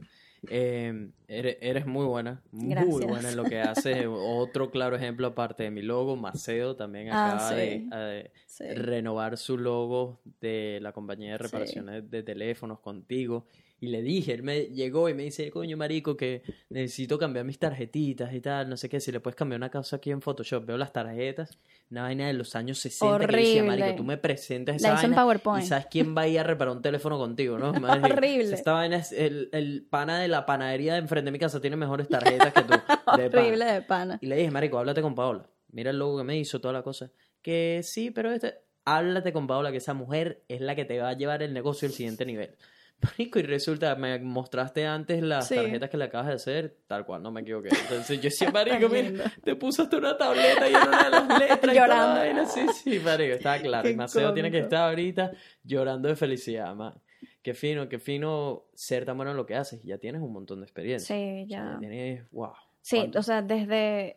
Eh, 0.50 1.10
eres, 1.28 1.56
eres 1.60 1.86
muy 1.86 2.04
buena, 2.06 2.42
muy 2.52 2.70
Gracias. 2.70 3.06
buena 3.06 3.28
en 3.30 3.36
lo 3.36 3.44
que 3.44 3.60
haces. 3.60 4.06
Otro 4.10 4.70
claro 4.70 4.96
ejemplo, 4.96 5.26
aparte 5.26 5.64
de 5.64 5.70
mi 5.70 5.82
logo, 5.82 6.16
Maceo 6.16 6.76
también 6.76 7.08
Ah, 7.10 7.26
acaba 7.26 7.48
sí. 7.50 7.54
de, 7.56 7.96
de 7.96 8.30
Sí. 8.46 8.64
renovar 8.74 9.36
su 9.36 9.58
logo 9.58 10.20
de 10.40 10.78
la 10.82 10.92
compañía 10.92 11.32
de 11.32 11.38
Sí. 11.38 11.42
reparaciones 11.44 12.10
de 12.10 12.22
teléfonos 12.22 12.80
contigo. 12.80 13.46
Y 13.84 13.88
le 13.88 14.00
dije, 14.00 14.32
él 14.32 14.42
me 14.42 14.62
llegó 14.68 15.10
y 15.10 15.14
me 15.14 15.24
dice, 15.24 15.50
coño, 15.50 15.76
marico, 15.76 16.16
que 16.16 16.42
necesito 16.70 17.18
cambiar 17.18 17.44
mis 17.44 17.58
tarjetitas 17.58 18.32
y 18.32 18.40
tal, 18.40 18.66
no 18.70 18.78
sé 18.78 18.88
qué, 18.88 18.98
si 18.98 19.12
le 19.12 19.20
puedes 19.20 19.36
cambiar 19.36 19.58
una 19.58 19.70
cosa 19.70 19.96
aquí 19.96 20.10
en 20.10 20.22
Photoshop. 20.22 20.64
Veo 20.64 20.78
las 20.78 20.90
tarjetas, 20.90 21.58
una 21.90 22.00
vaina 22.04 22.26
de 22.26 22.32
los 22.32 22.56
años 22.56 22.78
60 22.78 23.26
que 23.26 23.32
le 23.32 23.36
decía, 23.36 23.62
marico, 23.62 23.84
Horrible. 23.84 23.96
tú 23.98 24.04
me 24.04 24.16
presentas 24.16 24.80
La 24.80 24.88
esa 24.94 25.02
en 25.04 25.10
vaina 25.10 25.22
PowerPoint. 25.22 25.64
y 25.64 25.68
sabes 25.68 25.86
quién 25.90 26.16
va 26.16 26.22
a 26.22 26.28
ir 26.28 26.40
a 26.40 26.44
reparar 26.44 26.74
un 26.74 26.80
teléfono 26.80 27.18
contigo, 27.18 27.58
¿no? 27.58 27.72
Horrible. 28.02 28.54
Esta 28.54 28.72
vaina 28.72 28.96
es 28.96 29.12
el, 29.12 29.50
el 29.52 29.86
pana 29.90 30.18
de 30.18 30.28
la 30.28 30.46
panadería 30.46 30.94
de 30.94 31.00
enfrente 31.00 31.26
de 31.26 31.32
mi 31.32 31.38
casa 31.38 31.60
tiene 31.60 31.76
mejores 31.76 32.08
tarjetas 32.08 32.54
que 32.54 32.62
tú. 32.62 32.72
de 33.18 33.28
pana. 33.28 33.42
Horrible 33.42 33.64
de 33.66 33.82
pana. 33.82 34.18
Y 34.22 34.26
le 34.28 34.36
dije, 34.36 34.50
marico, 34.50 34.78
háblate 34.78 35.02
con 35.02 35.14
Paola. 35.14 35.46
Mira 35.72 35.90
el 35.90 35.98
logo 35.98 36.16
que 36.16 36.24
me 36.24 36.38
hizo, 36.38 36.58
toda 36.58 36.72
la 36.72 36.82
cosa. 36.82 37.10
Que 37.42 37.82
sí, 37.84 38.10
pero 38.10 38.32
este... 38.32 38.54
Háblate 38.86 39.32
con 39.32 39.46
Paola, 39.46 39.70
que 39.72 39.78
esa 39.78 39.92
mujer 39.92 40.42
es 40.48 40.62
la 40.62 40.74
que 40.74 40.84
te 40.86 40.98
va 41.00 41.10
a 41.10 41.12
llevar 41.14 41.42
el 41.42 41.52
negocio 41.52 41.86
al 41.88 41.92
siguiente 41.94 42.24
nivel. 42.26 42.54
Marico, 43.02 43.38
y 43.38 43.42
resulta, 43.42 43.94
me 43.96 44.18
mostraste 44.18 44.86
antes 44.86 45.22
las 45.22 45.48
Sí. 45.48 45.56
tarjetas 45.56 45.90
que 45.90 45.96
le 45.98 46.04
acabas 46.04 46.28
de 46.28 46.32
hacer, 46.34 46.76
tal 46.86 47.04
cual, 47.04 47.22
no 47.22 47.30
me 47.30 47.42
equivoqué. 47.42 47.68
Entonces 47.68 48.16
yo 48.18 48.22
decía, 48.24 48.50
marico, 48.50 48.88
mira, 48.88 49.30
te 49.42 49.56
puso 49.56 49.82
hasta 49.82 49.96
una 49.98 50.16
tableta 50.16 50.68
y 50.68 50.74
en 50.74 50.88
una 50.88 51.04
de 51.04 51.10
las 51.10 51.38
letras 51.38 51.74
y 51.74 51.78
Llorando. 51.78 52.20
vaina. 52.20 52.46
Sí, 52.46 52.66
sí, 52.72 52.98
marico, 53.00 53.34
estaba 53.34 53.58
claro. 53.58 53.82
Qué 53.82 53.90
Y 53.92 53.96
Maceo 53.96 54.32
tiene 54.32 54.50
que 54.50 54.60
estar 54.60 54.88
ahorita 54.88 55.32
llorando 55.64 56.08
de 56.08 56.16
felicidad, 56.16 56.74
man. 56.74 56.94
Qué 57.42 57.52
fino, 57.52 57.88
qué 57.90 57.98
fino 57.98 58.64
ser 58.72 59.04
tan 59.04 59.16
bueno 59.18 59.32
en 59.32 59.36
lo 59.36 59.44
que 59.44 59.54
haces. 59.54 59.82
Ya 59.82 59.98
tienes 59.98 60.22
un 60.22 60.32
montón 60.32 60.60
de 60.60 60.64
experiencia. 60.64 61.14
Sí, 61.14 61.44
O 61.44 61.48
sea, 61.48 61.72
ya. 61.72 61.78
tienes, 61.78 62.24
wow. 62.30 62.52
Sí, 62.80 62.96
¿Cuánto? 62.96 63.18
o 63.18 63.22
sea, 63.22 63.42
desde, 63.42 64.16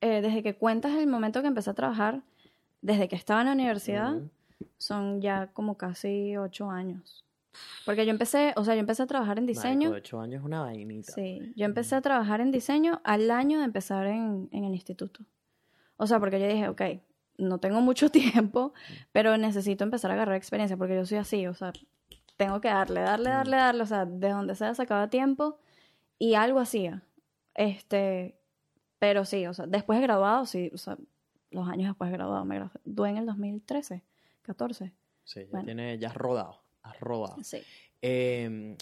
eh, 0.00 0.22
desde 0.22 0.42
que 0.42 0.54
cuentas 0.56 0.92
el 0.96 1.06
momento 1.06 1.42
que 1.42 1.48
empecé 1.48 1.68
a 1.68 1.74
trabajar, 1.74 2.22
desde 2.80 3.08
que 3.08 3.16
estaba 3.16 3.40
en 3.42 3.48
la 3.48 3.52
universidad, 3.52 4.14
son 4.78 5.20
ya 5.20 5.48
como 5.52 5.76
casi 5.76 6.36
ocho 6.38 6.70
años. 6.70 7.24
Porque 7.84 8.04
yo 8.04 8.10
empecé, 8.10 8.52
o 8.56 8.64
sea, 8.64 8.74
yo 8.74 8.80
empecé 8.80 9.02
a 9.02 9.06
trabajar 9.06 9.38
en 9.38 9.46
diseño. 9.46 9.90
Marico, 9.90 10.06
ocho 10.06 10.20
años 10.20 10.40
es 10.40 10.44
una 10.46 10.60
vainita. 10.60 11.12
Sí, 11.12 11.52
yo 11.56 11.64
empecé 11.64 11.96
a 11.96 12.00
trabajar 12.00 12.40
en 12.40 12.50
diseño 12.50 13.00
al 13.04 13.30
año 13.30 13.58
de 13.58 13.64
empezar 13.64 14.06
en, 14.06 14.48
en 14.52 14.64
el 14.64 14.74
instituto. 14.74 15.24
O 15.96 16.06
sea, 16.06 16.20
porque 16.20 16.40
yo 16.40 16.46
dije, 16.46 16.68
ok, 16.68 16.82
no 17.38 17.58
tengo 17.58 17.80
mucho 17.80 18.10
tiempo, 18.10 18.72
pero 19.12 19.36
necesito 19.36 19.84
empezar 19.84 20.10
a 20.10 20.14
agarrar 20.14 20.36
experiencia, 20.36 20.76
porque 20.76 20.94
yo 20.94 21.04
soy 21.06 21.18
así, 21.18 21.46
o 21.46 21.54
sea, 21.54 21.72
tengo 22.36 22.60
que 22.60 22.68
darle, 22.68 23.00
darle, 23.00 23.30
darle, 23.30 23.56
darle, 23.56 23.82
o 23.82 23.86
sea, 23.86 24.06
de 24.06 24.30
donde 24.30 24.54
sea 24.54 24.74
sacaba 24.74 25.10
tiempo 25.10 25.58
y 26.18 26.34
algo 26.34 26.60
hacía. 26.60 27.02
Este, 27.54 28.38
pero 28.98 29.24
sí, 29.24 29.46
o 29.46 29.54
sea, 29.54 29.66
después 29.66 29.98
de 29.98 30.06
graduado, 30.06 30.46
sí, 30.46 30.70
o 30.72 30.78
sea, 30.78 30.96
los 31.50 31.68
años 31.68 31.88
después 31.88 32.10
de 32.10 32.16
graduado, 32.16 32.44
me 32.44 32.56
gradué 32.56 33.10
en 33.10 33.16
el 33.18 33.26
2013, 33.26 34.04
14. 34.42 34.94
Sí, 35.24 35.40
ya, 35.40 35.46
Bueno. 35.50 35.64
tiene, 35.66 35.98
ya 35.98 36.08
has 36.08 36.14
rodado. 36.14 36.62
Has 36.82 36.98
rodado. 37.00 37.36
Sí. 37.42 37.58
Eh, 38.02 38.76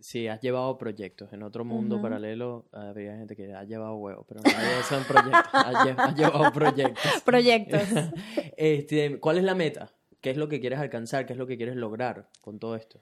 sí, 0.00 0.28
has 0.28 0.40
llevado 0.40 0.78
proyectos. 0.78 1.32
En 1.32 1.42
otro 1.42 1.64
mundo 1.64 2.00
paralelo 2.00 2.66
había 2.72 3.16
gente 3.16 3.34
que 3.36 3.52
ha 3.52 3.64
llevado 3.64 3.96
huevos, 3.96 4.24
pero 4.28 4.40
no 4.42 4.82
son 4.88 5.04
proyectos. 5.04 5.50
Has, 5.52 5.74
lle- 5.84 5.96
has 5.98 6.14
llevado 6.16 6.52
proyectos. 6.52 7.20
Proyectos. 7.24 7.82
este, 8.56 9.18
¿Cuál 9.20 9.38
es 9.38 9.44
la 9.44 9.54
meta? 9.54 9.92
¿Qué 10.20 10.30
es 10.30 10.36
lo 10.36 10.48
que 10.48 10.60
quieres 10.60 10.78
alcanzar? 10.78 11.26
¿Qué 11.26 11.32
es 11.32 11.38
lo 11.38 11.46
que 11.46 11.56
quieres 11.56 11.76
lograr 11.76 12.28
con 12.42 12.58
todo 12.58 12.76
esto? 12.76 13.00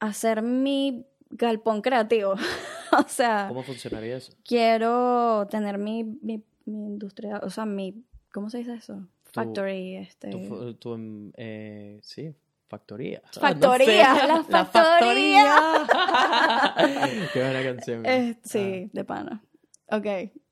Hacer 0.00 0.42
mi 0.42 1.06
galpón 1.30 1.80
creativo. 1.82 2.32
o 2.92 3.08
sea, 3.08 3.46
¿Cómo 3.48 3.62
funcionaría 3.62 4.16
eso? 4.18 4.32
quiero 4.44 5.46
tener 5.50 5.78
mi, 5.78 6.04
mi, 6.04 6.44
mi 6.66 6.86
industria, 6.86 7.40
o 7.42 7.48
sea, 7.50 7.64
mi, 7.66 8.04
¿cómo 8.32 8.50
se 8.50 8.58
dice 8.58 8.74
eso? 8.74 9.08
Factory, 9.24 9.96
este... 9.96 10.28
Tu, 10.28 10.38
fu- 10.40 10.74
tu, 10.74 10.94
em, 10.94 11.32
eh, 11.38 11.98
sí, 12.02 12.34
factoría. 12.72 13.22
Factoría, 13.38 14.12
Ah, 14.12 14.26
no 14.28 14.44
sé. 14.44 14.52
la 14.52 14.64
factoría. 14.64 15.44
factoría. 15.86 17.28
Qué 17.32 17.40
buena 17.40 17.62
canción. 17.62 18.02
Eh, 18.06 18.36
sí, 18.42 18.90
de 18.92 19.04
pana. 19.04 19.42
Ok, 19.90 20.06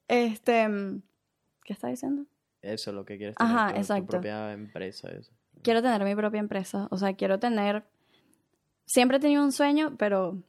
este... 0.09 0.69
mm, 0.69 1.03
¿Qué 1.65 1.73
está 1.73 1.89
diciendo? 1.89 2.25
Ah, 2.29 2.59
eso 2.63 2.91
es 2.91 2.95
lo 2.97 3.05
que 3.05 3.17
quieres 3.17 3.37
tener. 3.37 3.53
Ajá, 3.53 3.69
tu- 3.69 3.75
tu, 3.75 3.81
exacto. 3.81 4.07
propia 4.07 4.53
empresa. 4.53 5.09
Eso. 5.11 5.33
Quiero 5.63 5.83
tener 5.83 6.03
mi 6.05 6.15
propia 6.15 6.41
empresa, 6.41 6.89
o 6.91 6.97
sea, 6.99 7.15
quiero 7.15 7.39
tener... 7.39 7.85
Siempre 8.87 9.17
he 9.19 9.21
tenido 9.21 9.43
un 9.45 9.53
sueño, 9.53 9.95
pero 9.99 10.43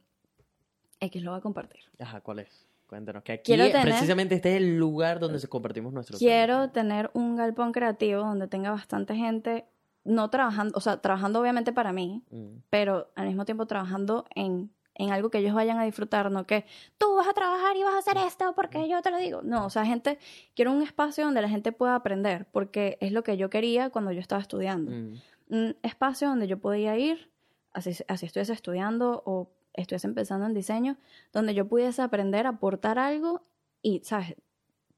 X 1.00 1.22
lo 1.22 1.30
voy 1.30 1.38
a 1.38 1.42
compartir. 1.42 1.80
Ajá, 1.98 2.20
¿cuál 2.20 2.40
es? 2.40 2.66
Cuéntanos. 2.88 3.22
Que 3.22 3.32
aquí 3.32 3.42
Quiero 3.54 3.64
tener- 3.70 3.82
precisamente 3.84 4.34
este 4.34 4.50
es 4.50 4.56
el 4.62 4.76
lugar 4.76 5.20
donde 5.20 5.38
se 5.38 5.48
compartimos 5.48 5.92
nuestros 5.92 6.18
Quiero 6.18 6.54
sueños. 6.56 6.72
tener 6.72 7.10
un 7.14 7.36
galpón 7.36 7.72
creativo 7.72 8.20
donde 8.22 8.48
tenga 8.48 8.70
bastante 8.72 9.14
gente, 9.14 9.64
no 10.04 10.30
trabajando, 10.30 10.72
o 10.76 10.80
sea, 10.80 10.96
trabajando 11.00 11.40
obviamente 11.40 11.72
para 11.72 11.92
mí, 11.92 12.22
Mm, 12.30 12.58
pero 12.70 13.10
al 13.14 13.26
mismo 13.28 13.44
tiempo 13.44 13.66
trabajando 13.66 14.24
en, 14.34 14.70
en 14.94 15.10
algo 15.10 15.30
que 15.30 15.38
ellos 15.38 15.54
vayan 15.54 15.78
a 15.78 15.84
disfrutar, 15.84 16.30
no 16.30 16.44
que 16.46 16.64
tú 16.98 17.14
vas 17.16 17.26
a 17.28 17.32
trabajar 17.32 17.76
y 17.76 17.82
vas 17.82 17.94
a 17.94 17.98
hacer 17.98 18.16
esto 18.18 18.52
porque 18.54 18.88
yo 18.88 19.00
te 19.02 19.10
lo 19.10 19.16
digo. 19.18 19.40
No, 19.42 19.64
o 19.66 19.70
sea, 19.70 19.84
gente, 19.86 20.18
quiero 20.54 20.72
un 20.72 20.82
espacio 20.82 21.24
donde 21.24 21.40
la 21.40 21.48
gente 21.48 21.72
pueda 21.72 21.94
aprender, 21.94 22.46
porque 22.52 22.98
es 23.00 23.12
lo 23.12 23.22
que 23.22 23.36
yo 23.36 23.48
quería 23.48 23.90
cuando 23.90 24.12
yo 24.12 24.20
estaba 24.20 24.40
estudiando. 24.42 24.90
mm, 24.90 25.20
Un 25.50 25.76
espacio 25.82 26.28
donde 26.28 26.46
yo 26.46 26.58
podía 26.58 26.96
ir, 26.98 27.30
así, 27.72 27.92
así 28.08 28.26
estuviese 28.26 28.52
estudiando 28.52 29.22
o 29.24 29.50
estuviese 29.74 30.06
empezando 30.06 30.44
en 30.46 30.52
diseño, 30.54 30.96
donde 31.32 31.54
yo 31.54 31.66
pudiese 31.68 32.02
aprender, 32.02 32.46
aportar 32.46 32.98
algo 32.98 33.42
y, 33.82 34.00
¿sabes? 34.04 34.34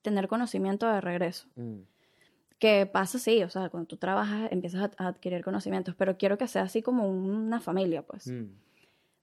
Tener 0.03 0.29
conocimiento 0.29 0.87
de 0.89 1.01
regreso. 1.01 1.47
mm. 1.57 1.81
Que 2.59 2.87
pasa 2.87 3.19
así, 3.19 3.43
o 3.43 3.49
sea, 3.51 3.69
cuando 3.69 3.87
tú 3.89 3.97
trabajas 3.97 4.51
empiezas 4.53 4.91
a, 4.97 5.05
a 5.05 5.09
adquirir 5.09 5.43
conocimientos, 5.45 5.95
pero 5.97 6.17
quiero 6.17 6.39
que 6.39 6.47
sea 6.49 6.63
así 6.63 6.83
como 6.83 7.09
una 7.09 7.61
familia, 7.61 8.03
pues, 8.03 8.29
Mm. 8.31 8.47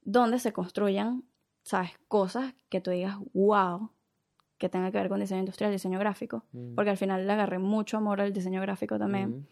donde 0.03 0.37
se 0.39 0.51
construyan, 0.53 1.23
¿sabes? 1.63 1.91
Cosas 2.07 2.53
que 2.69 2.81
tú 2.81 2.91
digas, 2.91 3.15
wow, 3.33 3.89
que 4.57 4.69
tenga 4.69 4.91
que 4.91 4.97
ver 4.99 5.09
con 5.09 5.19
diseño 5.19 5.39
industrial, 5.39 5.71
diseño 5.71 5.97
gráfico, 5.97 6.43
Mm. 6.51 6.75
porque 6.75 6.91
al 6.91 6.97
final 6.97 7.25
le 7.25 7.33
agarré 7.33 7.57
mucho 7.57 7.97
amor 7.97 8.21
al 8.21 8.31
diseño 8.33 8.61
gráfico 8.61 8.99
también. 8.99 9.29
Mm. 9.29 9.47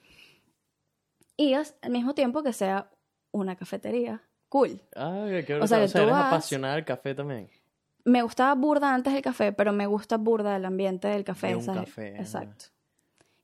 Y 1.37 1.53
as- 1.53 1.75
al 1.81 1.91
mismo 1.91 2.13
tiempo 2.13 2.43
que 2.43 2.53
sea 2.53 2.89
una 3.31 3.55
cafetería 3.55 4.21
cool. 4.49 4.81
Ah, 4.95 5.25
qué 5.45 5.55
O 5.55 5.67
sea, 5.67 5.79
que 5.79 5.85
o 5.85 5.87
sea, 5.87 6.01
tú 6.01 6.03
eres 6.03 6.11
vas- 6.13 6.27
apasionada 6.27 6.75
del 6.75 6.85
café 6.85 7.15
también. 7.15 7.49
Me 8.03 8.21
gustaba 8.23 8.53
burda 8.55 8.93
antes 8.93 9.13
el 9.13 9.21
café, 9.21 9.51
pero 9.53 9.71
me 9.71 9.85
gusta 9.87 10.17
burda 10.17 10.55
el 10.55 10.65
ambiente 10.65 11.07
del 11.07 11.23
café. 11.23 11.47
De 11.47 11.55
un 11.57 11.63
¿sabes? 11.63 11.81
café. 11.85 12.15
Exacto. 12.17 12.65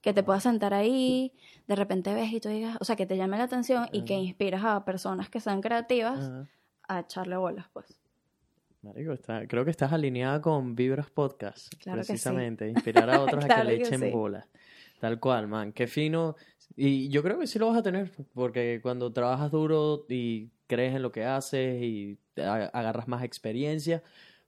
Que 0.05 0.13
te 0.13 0.21
puedas 0.21 0.43
sentar 0.43 0.71
ahí, 0.75 1.33
de 1.67 1.75
repente 1.75 2.13
ves 2.13 2.31
y 2.31 2.39
tú 2.39 2.47
digas, 2.47 2.77
o 2.79 2.85
sea, 2.85 2.95
que 2.95 3.07
te 3.07 3.17
llame 3.17 3.39
la 3.39 3.45
atención 3.45 3.87
y 3.91 4.05
que 4.05 4.13
inspiras 4.13 4.63
a 4.63 4.85
personas 4.85 5.29
que 5.31 5.39
sean 5.39 5.61
creativas 5.61 6.31
a 6.87 6.99
echarle 6.99 7.35
bolas, 7.37 7.65
pues. 7.73 7.99
Marico, 8.83 9.13
está- 9.13 9.47
creo 9.47 9.65
que 9.65 9.71
estás 9.71 9.91
alineada 9.91 10.39
con 10.41 10.75
Vibras 10.75 11.09
Podcast, 11.09 11.73
Claro 11.79 12.01
que 12.01 12.03
sí. 12.03 12.11
precisamente. 12.11 12.69
Inspirar 12.69 13.09
a 13.09 13.19
otros 13.19 13.43
a 13.45 13.47
que 13.55 13.63
le 13.63 13.77
que 13.77 13.83
echen 13.83 13.99
sí. 13.99 14.11
bola. 14.11 14.47
Tal 14.99 15.19
cual, 15.19 15.47
man. 15.47 15.73
Qué 15.73 15.87
fino. 15.87 16.35
Y 16.75 17.09
yo 17.09 17.23
creo 17.23 17.39
que 17.39 17.47
sí 17.47 17.57
lo 17.57 17.67
vas 17.69 17.77
a 17.77 17.81
tener, 17.83 18.11
porque 18.35 18.79
cuando 18.83 19.11
trabajas 19.11 19.49
duro 19.51 20.05
y 20.07 20.51
crees 20.67 20.93
en 20.95 21.01
lo 21.01 21.11
que 21.11 21.25
haces 21.25 21.81
y 21.81 22.19
agarras 22.37 23.07
más 23.07 23.23
experiencia, 23.23 24.03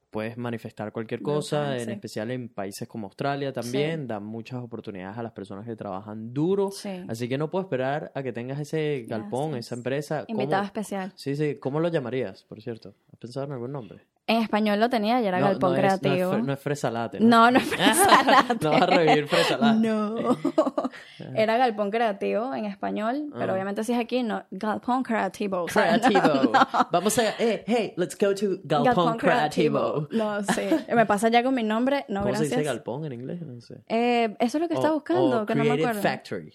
puedes 0.09 0.37
manifestar 0.37 0.91
cualquier 0.91 1.21
cosa, 1.21 1.77
en 1.77 1.85
sí. 1.85 1.91
especial 1.91 2.31
en 2.31 2.49
países 2.49 2.87
como 2.87 3.07
Australia 3.07 3.51
también, 3.53 4.07
dan 4.07 4.23
muchas 4.23 4.61
oportunidades 4.63 5.17
a 5.17 5.23
las 5.23 5.31
personas 5.33 5.65
que 5.65 5.75
trabajan 5.75 6.33
duro. 6.33 6.71
Sí. 6.71 7.03
Así 7.07 7.27
que 7.27 7.37
no 7.37 7.49
puedo 7.49 7.63
esperar 7.63 8.11
a 8.15 8.23
que 8.23 8.31
tengas 8.33 8.59
ese 8.59 9.05
galpón, 9.07 9.51
Gracias. 9.51 9.67
esa 9.67 9.75
empresa. 9.75 10.25
¿Cómo- 10.25 10.41
Invitado 10.41 10.63
especial. 10.63 11.11
Sí, 11.15 11.35
sí. 11.35 11.55
¿Cómo 11.59 11.79
lo 11.79 11.89
llamarías, 11.89 12.43
por 12.43 12.61
cierto? 12.61 12.95
¿Has 13.11 13.19
pensado 13.19 13.45
en 13.45 13.51
algún 13.53 13.71
nombre? 13.71 13.99
En 14.29 14.41
español 14.41 14.77
lo 14.79 14.89
tenía 14.89 15.21
y 15.21 15.25
era 15.25 15.39
No, 15.39 15.45
Galpón 15.47 15.71
no 15.71 15.77
es- 15.77 15.81
no 15.83 15.87
es 15.93 15.99
Creativo. 16.01 16.37
no 16.37 16.53
es 16.53 16.59
fresa 16.59 16.91
latte, 16.91 17.19
No, 17.21 17.49
no 17.49 17.59
es 17.59 17.65
fresa 17.65 18.23
latte. 18.23 18.57
no 18.61 18.71
vas 18.71 18.81
a 18.81 18.85
revivir 18.85 19.27
fresa 19.27 19.57
latte. 19.57 19.87
No. 19.87 20.37
Era 21.35 21.57
Galpón 21.57 21.91
Creativo 21.91 22.53
en 22.53 22.65
español, 22.65 23.29
pero 23.33 23.51
Ah. 23.51 23.55
obviamente 23.55 23.83
si 23.85 23.93
es 23.93 23.99
aquí, 23.99 24.23
no. 24.23 24.43
Galpón 24.51 25.03
Creativo. 25.03 25.63
o 25.63 25.67
sea, 25.69 25.97
no, 25.97 26.03
Creativo. 26.09 26.51
Vamos 26.91 27.17
a... 27.19 27.33
Hey, 27.37 27.63
hey, 27.65 27.93
let's 27.95 28.17
go 28.19 28.35
to 28.35 28.57
Galpón, 28.63 29.17
Creativo. 29.17 30.07
No, 30.11 30.43
sí. 30.43 30.61
Me 30.93 31.05
pasa 31.05 31.29
ya 31.29 31.41
con 31.43 31.55
mi 31.55 31.63
nombre. 31.63 32.05
No, 32.09 32.21
¿Cómo 32.21 32.33
se 32.35 32.39
gracias. 32.41 32.59
dice 32.59 32.63
galpón 32.63 33.05
en 33.05 33.13
inglés? 33.13 33.41
No 33.41 33.61
sé. 33.61 33.81
Eh, 33.87 34.35
eso 34.39 34.57
es 34.57 34.61
lo 34.61 34.67
que 34.67 34.73
estaba 34.73 34.93
buscando, 34.93 35.43
o 35.43 35.45
que 35.45 35.55
no 35.55 35.63
me 35.63 35.69
Creative 35.71 35.87
acuerdo. 35.89 36.01
Factory. 36.01 36.53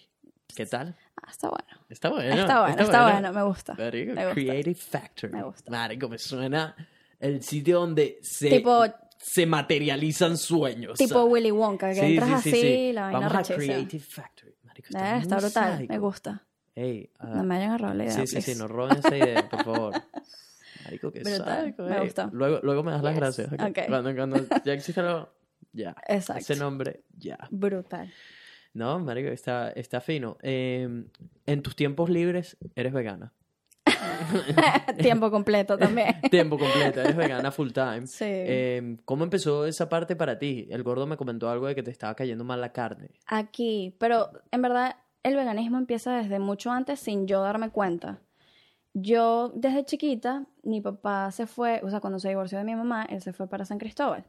¿Qué 0.55 0.65
tal? 0.67 0.95
Ah, 1.19 1.27
está 1.31 1.49
bueno. 1.49 1.81
Está 1.89 2.09
bueno. 2.09 2.35
está 2.35 2.61
bueno, 2.61 2.81
está 2.83 3.03
bueno, 3.11 3.33
me 3.33 3.41
gusta. 3.43 3.73
Me 3.73 3.85
gusta. 4.11 4.33
Creative 4.33 4.75
Factory. 4.75 5.33
Me 5.33 5.41
gusta. 5.43 5.71
Marico, 5.71 6.07
me 6.09 6.17
suena 6.19 6.75
el 7.23 7.41
sitio 7.43 7.79
donde 7.79 8.19
se, 8.21 8.49
Tipo- 8.49 8.93
se 9.17 9.45
materializan 9.45 10.37
sueños. 10.37 10.97
Tipo 10.97 11.13
¿sabes? 11.15 11.31
Willy 11.33 11.51
Wonka, 11.51 11.89
que 11.89 11.95
Sí, 12.01 12.05
entras 12.17 12.43
sí, 12.43 12.51
sí, 12.51 12.57
así, 12.57 12.61
sí. 12.61 12.93
la 12.93 13.01
vaina 13.03 13.19
Vamos 13.29 13.49
a. 13.51 13.55
Creative 13.55 14.03
Factory. 14.03 14.53
Marico, 14.63 14.87
está, 14.89 15.15
Eh, 15.15 15.19
está 15.19 15.35
brutal, 15.37 15.51
sádico. 15.75 15.93
me 15.93 15.99
gusta. 15.99 16.45
Hey, 16.75 17.09
ah, 17.19 17.27
No 17.35 17.43
me 17.43 17.55
vayan 17.55 17.71
a 17.71 17.77
robar 17.77 17.95
la 17.95 18.03
idea, 18.05 18.13
Sí, 18.13 18.27
sí, 18.27 18.41
sí, 18.41 18.55
no 18.55 18.67
roben 18.67 18.97
esa 18.97 19.15
idea, 19.17 19.47
por 19.49 19.63
favor. 19.63 19.93
Marico, 20.85 21.11
que 21.11 21.19
Brutal, 21.21 21.45
sádico, 21.45 21.83
me 21.83 21.95
ey. 21.97 22.03
gustó. 22.03 22.29
Luego, 22.33 22.59
luego 22.63 22.83
me 22.83 22.91
das 22.91 23.03
las 23.03 23.13
Yes, 23.13 23.19
gracias. 23.21 23.53
ok. 23.53 23.61
ok. 23.69 23.79
Cuando, 23.87 24.15
cuando 24.15 24.45
ya 24.65 24.73
existe 24.73 25.01
lo... 25.01 25.33
Ya. 25.71 25.95
Exacto. 26.07 26.41
Ese 26.41 26.55
nombre, 26.55 27.03
ya. 27.17 27.37
Brutal. 27.51 28.11
No, 28.73 28.99
marico, 28.99 29.29
está, 29.29 29.69
está 29.71 30.01
fino. 30.01 30.37
Eh, 30.41 31.05
en 31.45 31.61
tus 31.61 31.75
tiempos 31.75 32.09
libres, 32.09 32.57
eres 32.75 32.91
vegana. 32.91 33.31
Tiempo 34.97 35.31
completo 35.31 35.77
también. 35.77 36.15
Tiempo 36.31 36.57
completo, 36.57 37.01
eres 37.01 37.15
vegana 37.15 37.51
full 37.51 37.71
time. 37.71 38.07
Sí. 38.07 38.25
Eh, 38.27 38.97
¿Cómo 39.05 39.23
empezó 39.23 39.65
esa 39.65 39.89
parte 39.89 40.15
para 40.15 40.37
ti? 40.39 40.67
El 40.69 40.83
gordo 40.83 41.05
me 41.07 41.17
comentó 41.17 41.49
algo 41.49 41.67
de 41.67 41.75
que 41.75 41.83
te 41.83 41.91
estaba 41.91 42.15
cayendo 42.15 42.43
mal 42.43 42.61
la 42.61 42.71
carne. 42.71 43.09
Aquí, 43.27 43.95
pero 43.99 44.29
en 44.51 44.61
verdad 44.61 44.95
el 45.23 45.35
veganismo 45.35 45.77
empieza 45.77 46.15
desde 46.17 46.39
mucho 46.39 46.71
antes 46.71 46.99
sin 46.99 47.27
yo 47.27 47.41
darme 47.41 47.69
cuenta. 47.69 48.19
Yo 48.93 49.51
desde 49.55 49.85
chiquita, 49.85 50.45
mi 50.61 50.79
papá 50.81 51.31
se 51.31 51.47
fue, 51.47 51.81
o 51.83 51.89
sea, 51.89 51.99
cuando 51.99 52.19
se 52.19 52.29
divorció 52.29 52.59
de 52.59 52.63
mi 52.63 52.75
mamá, 52.75 53.05
él 53.09 53.21
se 53.21 53.33
fue 53.33 53.47
para 53.47 53.65
San 53.65 53.79
Cristóbal. 53.79 54.25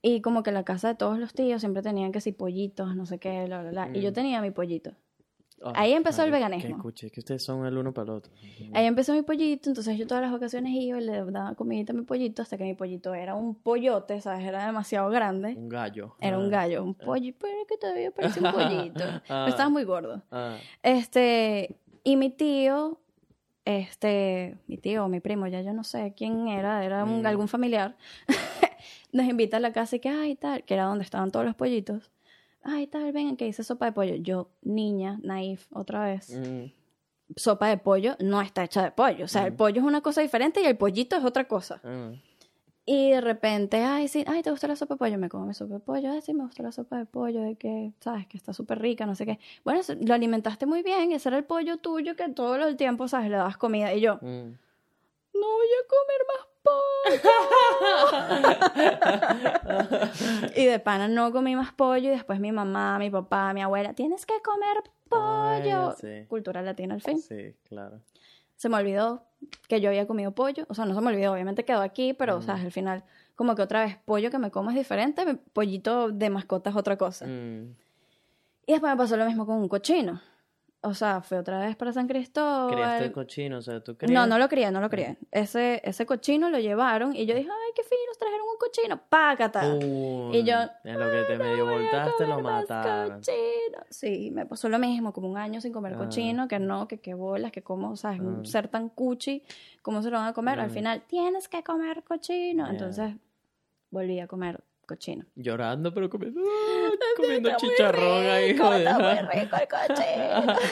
Y 0.00 0.20
como 0.20 0.42
que 0.42 0.52
la 0.52 0.64
casa 0.64 0.88
de 0.88 0.94
todos 0.94 1.18
los 1.18 1.32
tíos 1.32 1.60
siempre 1.62 1.82
tenían 1.82 2.12
que 2.12 2.20
si 2.20 2.30
pollitos, 2.32 2.94
no 2.94 3.06
sé 3.06 3.18
qué, 3.18 3.46
bla, 3.46 3.62
bla, 3.62 3.70
bla. 3.70 3.88
Y 3.94 4.02
yo 4.02 4.10
Mm. 4.10 4.14
tenía 4.14 4.40
mi 4.42 4.50
pollito. 4.50 4.92
Ay, 5.64 5.72
Ahí 5.76 5.92
empezó 5.94 6.22
el 6.24 6.30
veganismo. 6.30 6.68
Que 6.68 6.72
escuche, 6.76 7.10
que 7.10 7.20
ustedes 7.20 7.42
son 7.42 7.64
el 7.66 7.76
uno 7.78 7.92
para 7.92 8.04
el 8.12 8.18
otro. 8.18 8.32
Ahí 8.72 8.86
empezó 8.86 9.12
mi 9.14 9.22
pollito, 9.22 9.70
entonces 9.70 9.96
yo 9.98 10.06
todas 10.06 10.22
las 10.22 10.32
ocasiones 10.34 10.72
iba 10.74 11.00
y 11.00 11.04
le 11.04 11.24
daba 11.24 11.54
comidita 11.54 11.92
a 11.92 11.96
mi 11.96 12.02
pollito 12.02 12.42
hasta 12.42 12.56
que 12.58 12.64
mi 12.64 12.74
pollito 12.74 13.14
era 13.14 13.34
un 13.34 13.54
pollote, 13.54 14.20
¿sabes? 14.20 14.44
Era 14.44 14.66
demasiado 14.66 15.08
grande. 15.10 15.54
Un 15.56 15.68
gallo. 15.68 16.16
Era 16.20 16.38
un 16.38 16.46
Ah, 16.46 16.48
gallo, 16.50 16.84
un 16.84 16.94
pollo, 16.94 17.32
pero 17.38 17.52
es 17.62 17.66
que 17.68 17.76
todavía 17.78 18.10
parece 18.10 18.40
un 18.40 18.52
pollito. 18.52 19.04
Ah. 19.28 19.44
Pero 19.44 19.46
estaba 19.48 19.68
muy 19.70 19.84
gordo. 19.84 20.22
ah, 20.30 20.56
Este, 20.82 21.76
y 22.02 22.16
mi 22.16 22.30
tío, 22.30 22.98
este, 23.64 24.58
mi 24.66 24.76
tío 24.76 25.04
o 25.04 25.08
mi 25.08 25.20
primo, 25.20 25.46
ya 25.46 25.62
yo 25.62 25.72
no 25.72 25.84
sé 25.84 26.12
quién 26.16 26.48
era, 26.48 26.84
era 26.84 27.04
un- 27.04 27.22
Mm. 27.22 27.26
algún 27.26 27.48
familiar, 27.48 27.96
nos 29.12 29.26
invita 29.26 29.56
a 29.56 29.60
la 29.60 29.72
casa 29.72 29.96
y 29.96 30.00
que, 30.00 30.08
ay, 30.10 30.34
tal, 30.36 30.64
que 30.64 30.74
era 30.74 30.84
donde 30.84 31.04
estaban 31.04 31.30
todos 31.30 31.46
los 31.46 31.54
pollitos. 31.54 32.10
Ay, 32.64 32.86
tal, 32.86 33.12
vengan, 33.12 33.36
que 33.36 33.46
hice 33.46 33.62
sopa 33.62 33.86
de 33.86 33.92
pollo. 33.92 34.14
Yo, 34.16 34.48
niña, 34.62 35.18
naif, 35.22 35.66
otra 35.72 36.04
vez. 36.04 36.30
mm, 36.30 36.72
Sopa 37.36 37.68
de 37.68 37.78
pollo 37.78 38.16
no 38.20 38.40
está 38.42 38.64
hecha 38.64 38.82
de 38.82 38.90
pollo. 38.90 39.24
O 39.24 39.28
sea, 39.28 39.46
el 39.46 39.52
Mm. 39.52 39.56
pollo 39.56 39.80
es 39.80 39.86
una 39.86 40.00
cosa 40.02 40.20
diferente 40.20 40.60
y 40.62 40.66
el 40.66 40.76
pollito 40.76 41.16
es 41.16 41.24
otra 41.24 41.46
cosa. 41.46 41.80
ah. 41.84 42.12
Y 42.86 43.10
de 43.12 43.20
repente, 43.22 43.78
ay, 43.82 44.08
sí, 44.08 44.24
ay, 44.26 44.42
¿te 44.42 44.50
gusta 44.50 44.68
la 44.68 44.76
sopa 44.76 44.94
de 44.94 44.98
pollo? 44.98 45.16
Me 45.18 45.30
como 45.30 45.46
mi 45.46 45.54
sopa 45.54 45.74
de 45.74 45.80
pollo. 45.80 46.10
Ay, 46.12 46.20
sí, 46.20 46.34
me 46.34 46.44
gusta 46.44 46.62
la 46.62 46.70
sopa 46.70 46.98
de 46.98 47.06
pollo, 47.06 47.40
de 47.40 47.56
que, 47.56 47.92
sabes, 48.00 48.26
que 48.26 48.36
está 48.36 48.52
súper 48.52 48.78
rica, 48.78 49.06
no 49.06 49.14
sé 49.14 49.24
qué. 49.24 49.38
Bueno, 49.64 49.80
lo 50.00 50.12
alimentaste 50.14 50.66
muy 50.66 50.82
bien, 50.82 51.12
ese 51.12 51.30
era 51.30 51.38
el 51.38 51.44
pollo 51.44 51.78
tuyo 51.78 52.14
que 52.14 52.28
todo 52.28 52.56
el 52.56 52.76
tiempo, 52.76 53.08
sabes, 53.08 53.30
le 53.30 53.36
dabas 53.36 53.56
comida. 53.56 53.94
Y 53.94 54.00
yo, 54.02 54.16
Mm. 54.16 54.50
no 55.34 55.46
voy 55.56 55.66
a 55.66 55.88
comer 55.88 56.20
más 56.28 56.46
pollo. 56.64 57.20
y 60.56 60.64
de 60.64 60.78
pana 60.80 61.06
no 61.08 61.30
comí 61.32 61.54
más 61.54 61.72
pollo. 61.72 62.08
Y 62.08 62.12
después 62.12 62.40
mi 62.40 62.50
mamá, 62.52 62.98
mi 62.98 63.10
papá, 63.10 63.52
mi 63.52 63.62
abuela, 63.62 63.94
tienes 63.94 64.26
que 64.26 64.34
comer 64.42 64.82
pollo. 65.08 65.90
Ay, 65.90 65.94
sí. 66.00 66.26
Cultura 66.28 66.62
latina 66.62 66.94
al 66.94 67.02
fin. 67.02 67.20
Sí, 67.20 67.54
claro. 67.68 68.00
Se 68.56 68.68
me 68.68 68.76
olvidó 68.76 69.24
que 69.68 69.80
yo 69.80 69.88
había 69.90 70.06
comido 70.06 70.32
pollo. 70.32 70.64
O 70.68 70.74
sea, 70.74 70.86
no 70.86 70.94
se 70.94 71.00
me 71.00 71.08
olvidó, 71.08 71.32
obviamente 71.32 71.64
quedó 71.64 71.82
aquí, 71.82 72.14
pero, 72.14 72.36
o 72.36 72.42
sea, 72.42 72.54
al 72.54 72.72
final, 72.72 73.04
como 73.36 73.54
que 73.54 73.62
otra 73.62 73.84
vez, 73.84 73.98
pollo 74.04 74.30
que 74.30 74.38
me 74.38 74.50
como 74.50 74.70
es 74.70 74.76
diferente, 74.76 75.38
pollito 75.52 76.10
de 76.10 76.30
mascota 76.30 76.70
es 76.70 76.76
otra 76.76 76.96
cosa. 76.96 77.26
Mm. 77.26 77.74
Y 78.66 78.72
después 78.72 78.90
me 78.92 78.96
pasó 78.96 79.16
lo 79.16 79.26
mismo 79.26 79.44
con 79.46 79.56
un 79.56 79.68
cochino. 79.68 80.20
O 80.86 80.94
sea, 80.94 81.22
fui 81.22 81.38
otra 81.38 81.58
vez 81.60 81.76
para 81.76 81.92
San 81.92 82.06
Cristóbal. 82.06 82.72
Criaste 82.74 83.04
el 83.06 83.12
cochino, 83.12 83.58
o 83.58 83.62
sea, 83.62 83.80
tú 83.82 83.92
No, 83.92 83.98
creías- 83.98 84.28
no 84.28 84.38
lo 84.38 84.48
crié, 84.48 84.70
no 84.70 84.80
lo 84.80 84.90
crié. 84.90 85.16
Ese, 85.30 85.80
ese 85.82 86.04
cochino 86.04 86.50
lo 86.50 86.58
llevaron 86.58 87.16
y 87.16 87.24
yo 87.26 87.34
dije, 87.34 87.48
ay, 87.50 87.72
qué 87.74 87.82
finos, 87.82 88.18
trajeron 88.18 88.46
un 88.46 88.58
cochino, 88.58 89.00
pácata. 89.08 89.66
Uy, 89.74 90.36
Y 90.38 90.44
yo, 90.44 90.56
En 90.84 91.00
lo 91.00 91.10
que 91.10 91.22
te 91.26 91.38
medio 91.38 91.64
Voy 91.64 91.74
a 91.74 91.78
voltaste 91.78 92.26
lo 92.26 92.40
mataron. 92.40 93.14
cochino. 93.16 93.78
Sí, 93.88 94.30
me 94.32 94.44
pasó 94.46 94.68
lo 94.68 94.78
mismo, 94.78 95.12
como 95.12 95.28
un 95.30 95.38
año 95.38 95.60
sin 95.60 95.72
comer 95.72 95.94
Ah. 95.94 95.98
cochino, 95.98 96.48
que 96.48 96.58
no, 96.58 96.86
que 96.86 96.98
qué 96.98 97.14
bolas, 97.14 97.50
que 97.50 97.62
como, 97.62 97.90
o 97.92 97.96
sea, 97.96 98.12
es 98.14 98.20
Ah. 98.22 98.40
ser 98.44 98.68
tan 98.68 98.90
cuchi, 98.90 99.42
¿cómo 99.82 100.02
se 100.02 100.10
lo 100.10 100.18
van 100.18 100.28
a 100.28 100.32
comer? 100.34 100.60
Al 100.60 100.68
Mm. 100.68 100.74
final, 100.74 101.02
tienes 101.06 101.48
que 101.48 101.62
comer 101.62 102.02
cochino. 102.04 102.64
Yeah. 102.64 102.72
Entonces, 102.72 103.14
volví 103.90 104.20
a 104.20 104.26
comer 104.26 104.60
cochino. 104.86 105.24
Llorando, 105.36 105.92
pero 105.94 106.08
comiendo, 106.10 106.40
comiendo 107.16 107.50
Está 107.50 107.60
chicharrón 107.66 108.26
ahí. 108.26 108.52
rico, 108.52 108.64
joder. 108.64 108.86
Está 108.86 108.98
muy 108.98 109.40
rico 109.40 109.56
el 109.56 109.68
cochino. 109.68 110.54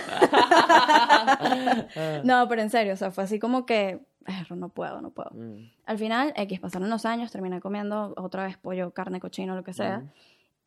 No, 2.25 2.49
pero 2.49 2.63
en 2.63 2.71
serio, 2.71 2.95
o 2.95 2.97
sea, 2.97 3.11
fue 3.11 3.25
así 3.25 3.39
como 3.39 3.67
que, 3.67 4.01
"Ay, 4.25 4.45
no 4.51 4.69
puedo, 4.69 5.01
no 5.01 5.11
puedo. 5.11 5.31
Mm, 5.33 5.71
Al 5.87 5.99
final, 5.99 6.33
X, 6.37 6.61
pasaron 6.61 6.89
los 6.91 7.05
años, 7.07 7.31
terminé 7.33 7.61
comiendo 7.61 8.15
otra 8.17 8.45
vez 8.45 8.57
pollo, 8.57 8.93
carne, 8.93 9.21
cochino, 9.21 9.55
lo 9.55 9.65
que 9.65 9.73
sea. 9.73 9.99
Mm. 9.99 10.11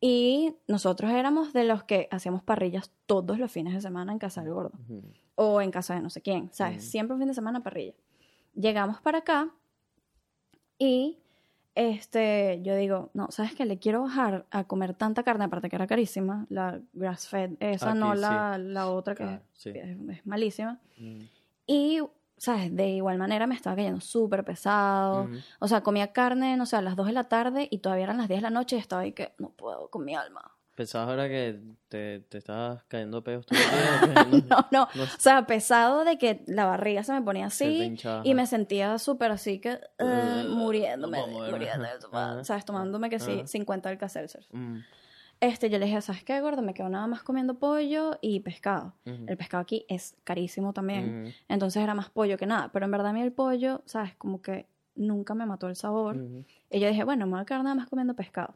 Y 0.00 0.54
nosotros 0.68 1.10
éramos 1.10 1.52
de 1.54 1.64
los 1.64 1.82
que 1.84 2.06
hacíamos 2.10 2.42
parrillas 2.42 2.90
todos 3.06 3.38
los 3.38 3.50
fines 3.50 3.72
de 3.72 3.80
semana 3.80 4.12
en 4.12 4.18
casa 4.18 4.42
del 4.42 4.52
gordo. 4.52 4.72
O 5.36 5.60
en 5.62 5.70
casa 5.70 5.94
de 5.94 6.02
no 6.02 6.10
sé 6.10 6.20
quién, 6.20 6.50
¿sabes? 6.52 6.78
Mm. 6.84 6.88
Siempre 6.88 7.14
un 7.14 7.20
fin 7.20 7.28
de 7.28 7.34
semana 7.34 7.62
parrilla. 7.62 7.94
Llegamos 8.54 9.00
para 9.00 9.18
acá 9.18 9.48
y 10.78 11.18
este, 11.76 12.60
yo 12.62 12.74
digo, 12.74 13.10
no, 13.14 13.30
¿sabes 13.30 13.54
qué? 13.54 13.64
Le 13.66 13.78
quiero 13.78 14.02
bajar 14.02 14.46
a 14.50 14.64
comer 14.64 14.94
tanta 14.94 15.22
carne, 15.22 15.44
aparte 15.44 15.68
que 15.68 15.76
era 15.76 15.86
carísima, 15.86 16.46
la 16.48 16.80
grass 16.94 17.28
fed, 17.28 17.52
esa 17.60 17.94
no 17.94 18.14
la, 18.14 18.58
la 18.58 18.88
otra 18.88 19.14
que 19.14 19.24
Claro, 19.24 19.42
sí. 19.52 19.70
es, 19.74 19.96
es 20.10 20.26
malísima. 20.26 20.80
Mm, 20.98 21.18
Y, 21.66 22.00
¿sabes? 22.38 22.74
De 22.74 22.88
igual 22.88 23.18
manera 23.18 23.46
me 23.46 23.54
estaba 23.54 23.76
cayendo 23.76 24.00
súper 24.00 24.42
pesado. 24.44 25.28
O 25.60 25.68
sea, 25.68 25.82
comía 25.82 26.12
carne, 26.12 26.56
no 26.56 26.64
sé, 26.64 26.76
a 26.76 26.82
las 26.82 26.96
2 26.96 27.06
de 27.08 27.12
la 27.12 27.24
tarde 27.24 27.68
y 27.70 27.78
todavía 27.78 28.04
eran 28.04 28.16
las 28.18 28.28
10 28.28 28.38
de 28.38 28.42
la 28.42 28.50
noche 28.50 28.76
y 28.76 28.78
estaba 28.78 29.02
ahí 29.02 29.12
que 29.12 29.34
no 29.38 29.50
puedo 29.50 29.88
con 29.90 30.04
mi 30.04 30.14
alma. 30.16 30.55
¿Pensabas 30.76 31.08
ahora 31.08 31.26
que 31.28 31.58
te, 31.88 32.20
te 32.20 32.38
estabas 32.38 32.84
cayendo 32.84 33.24
peos 33.24 33.44
todo 33.46 33.58
el 33.58 34.30
día? 34.30 34.44
No, 34.50 34.68
no. 34.70 34.88
No 34.94 35.02
O 35.04 35.06
sea, 35.18 35.46
pesado 35.46 36.04
de 36.04 36.18
que 36.18 36.44
la 36.46 36.66
barriga 36.66 37.02
se 37.02 37.12
me 37.14 37.22
ponía 37.22 37.46
así 37.46 37.96
y 38.24 38.34
me 38.34 38.46
sentía 38.46 38.98
súper 38.98 39.30
así 39.32 39.58
que 39.58 39.80
Uh, 39.98 40.48
muriéndome, 40.48 41.18
no 41.18 41.26
muriéndome, 41.50 41.88
Ajá. 42.12 42.44
¿sabes? 42.44 42.64
Tomándome 42.66 43.08
que 43.10 43.18
sí, 43.18 43.38
Ajá. 43.38 43.46
50 43.46 43.88
Alka-Seltzers. 43.88 44.46
Mm, 44.52 44.78
Este, 45.40 45.68
yo 45.70 45.78
le 45.78 45.86
dije, 45.86 46.00
¿sabes 46.02 46.22
qué, 46.24 46.40
gordo? 46.40 46.60
Me 46.62 46.74
quedo 46.74 46.88
nada 46.90 47.06
más 47.06 47.22
comiendo 47.22 47.54
pollo 47.58 48.18
y 48.20 48.40
pescado. 48.40 48.92
El 49.04 49.36
pescado 49.36 49.62
aquí 49.62 49.84
es 49.88 50.14
carísimo 50.24 50.72
también. 50.74 51.34
Entonces 51.48 51.82
era 51.82 51.94
más 51.94 52.10
pollo 52.10 52.36
que 52.36 52.46
nada. 52.46 52.70
Pero 52.72 52.84
en 52.84 52.90
verdad 52.90 53.08
a 53.08 53.12
mí 53.14 53.22
el 53.22 53.32
pollo, 53.32 53.82
¿sabes? 53.86 54.14
Como 54.16 54.40
que 54.42 54.66
nunca 54.94 55.34
me 55.34 55.44
mató 55.46 55.68
el 55.68 55.76
sabor. 55.76 56.16
Y 56.70 56.80
yo 56.80 56.88
dije, 56.88 57.04
bueno, 57.04 57.24
me 57.26 57.32
voy 57.32 57.40
a 57.40 57.44
quedar 57.46 57.62
nada 57.62 57.74
más 57.74 57.88
comiendo 57.88 58.14
pescado. 58.14 58.54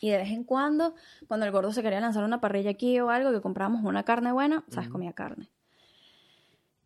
Y 0.00 0.10
de 0.10 0.18
vez 0.18 0.30
en 0.30 0.44
cuando, 0.44 0.94
cuando 1.28 1.46
el 1.46 1.52
gordo 1.52 1.72
se 1.72 1.82
quería 1.82 2.00
lanzar 2.00 2.24
una 2.24 2.40
parrilla 2.40 2.70
aquí 2.70 2.98
o 3.00 3.10
algo, 3.10 3.32
que 3.32 3.40
comprábamos 3.40 3.84
una 3.84 4.02
carne 4.02 4.32
buena, 4.32 4.64
¿sabes? 4.68 4.88
Comía 4.88 5.12
carne. 5.12 5.48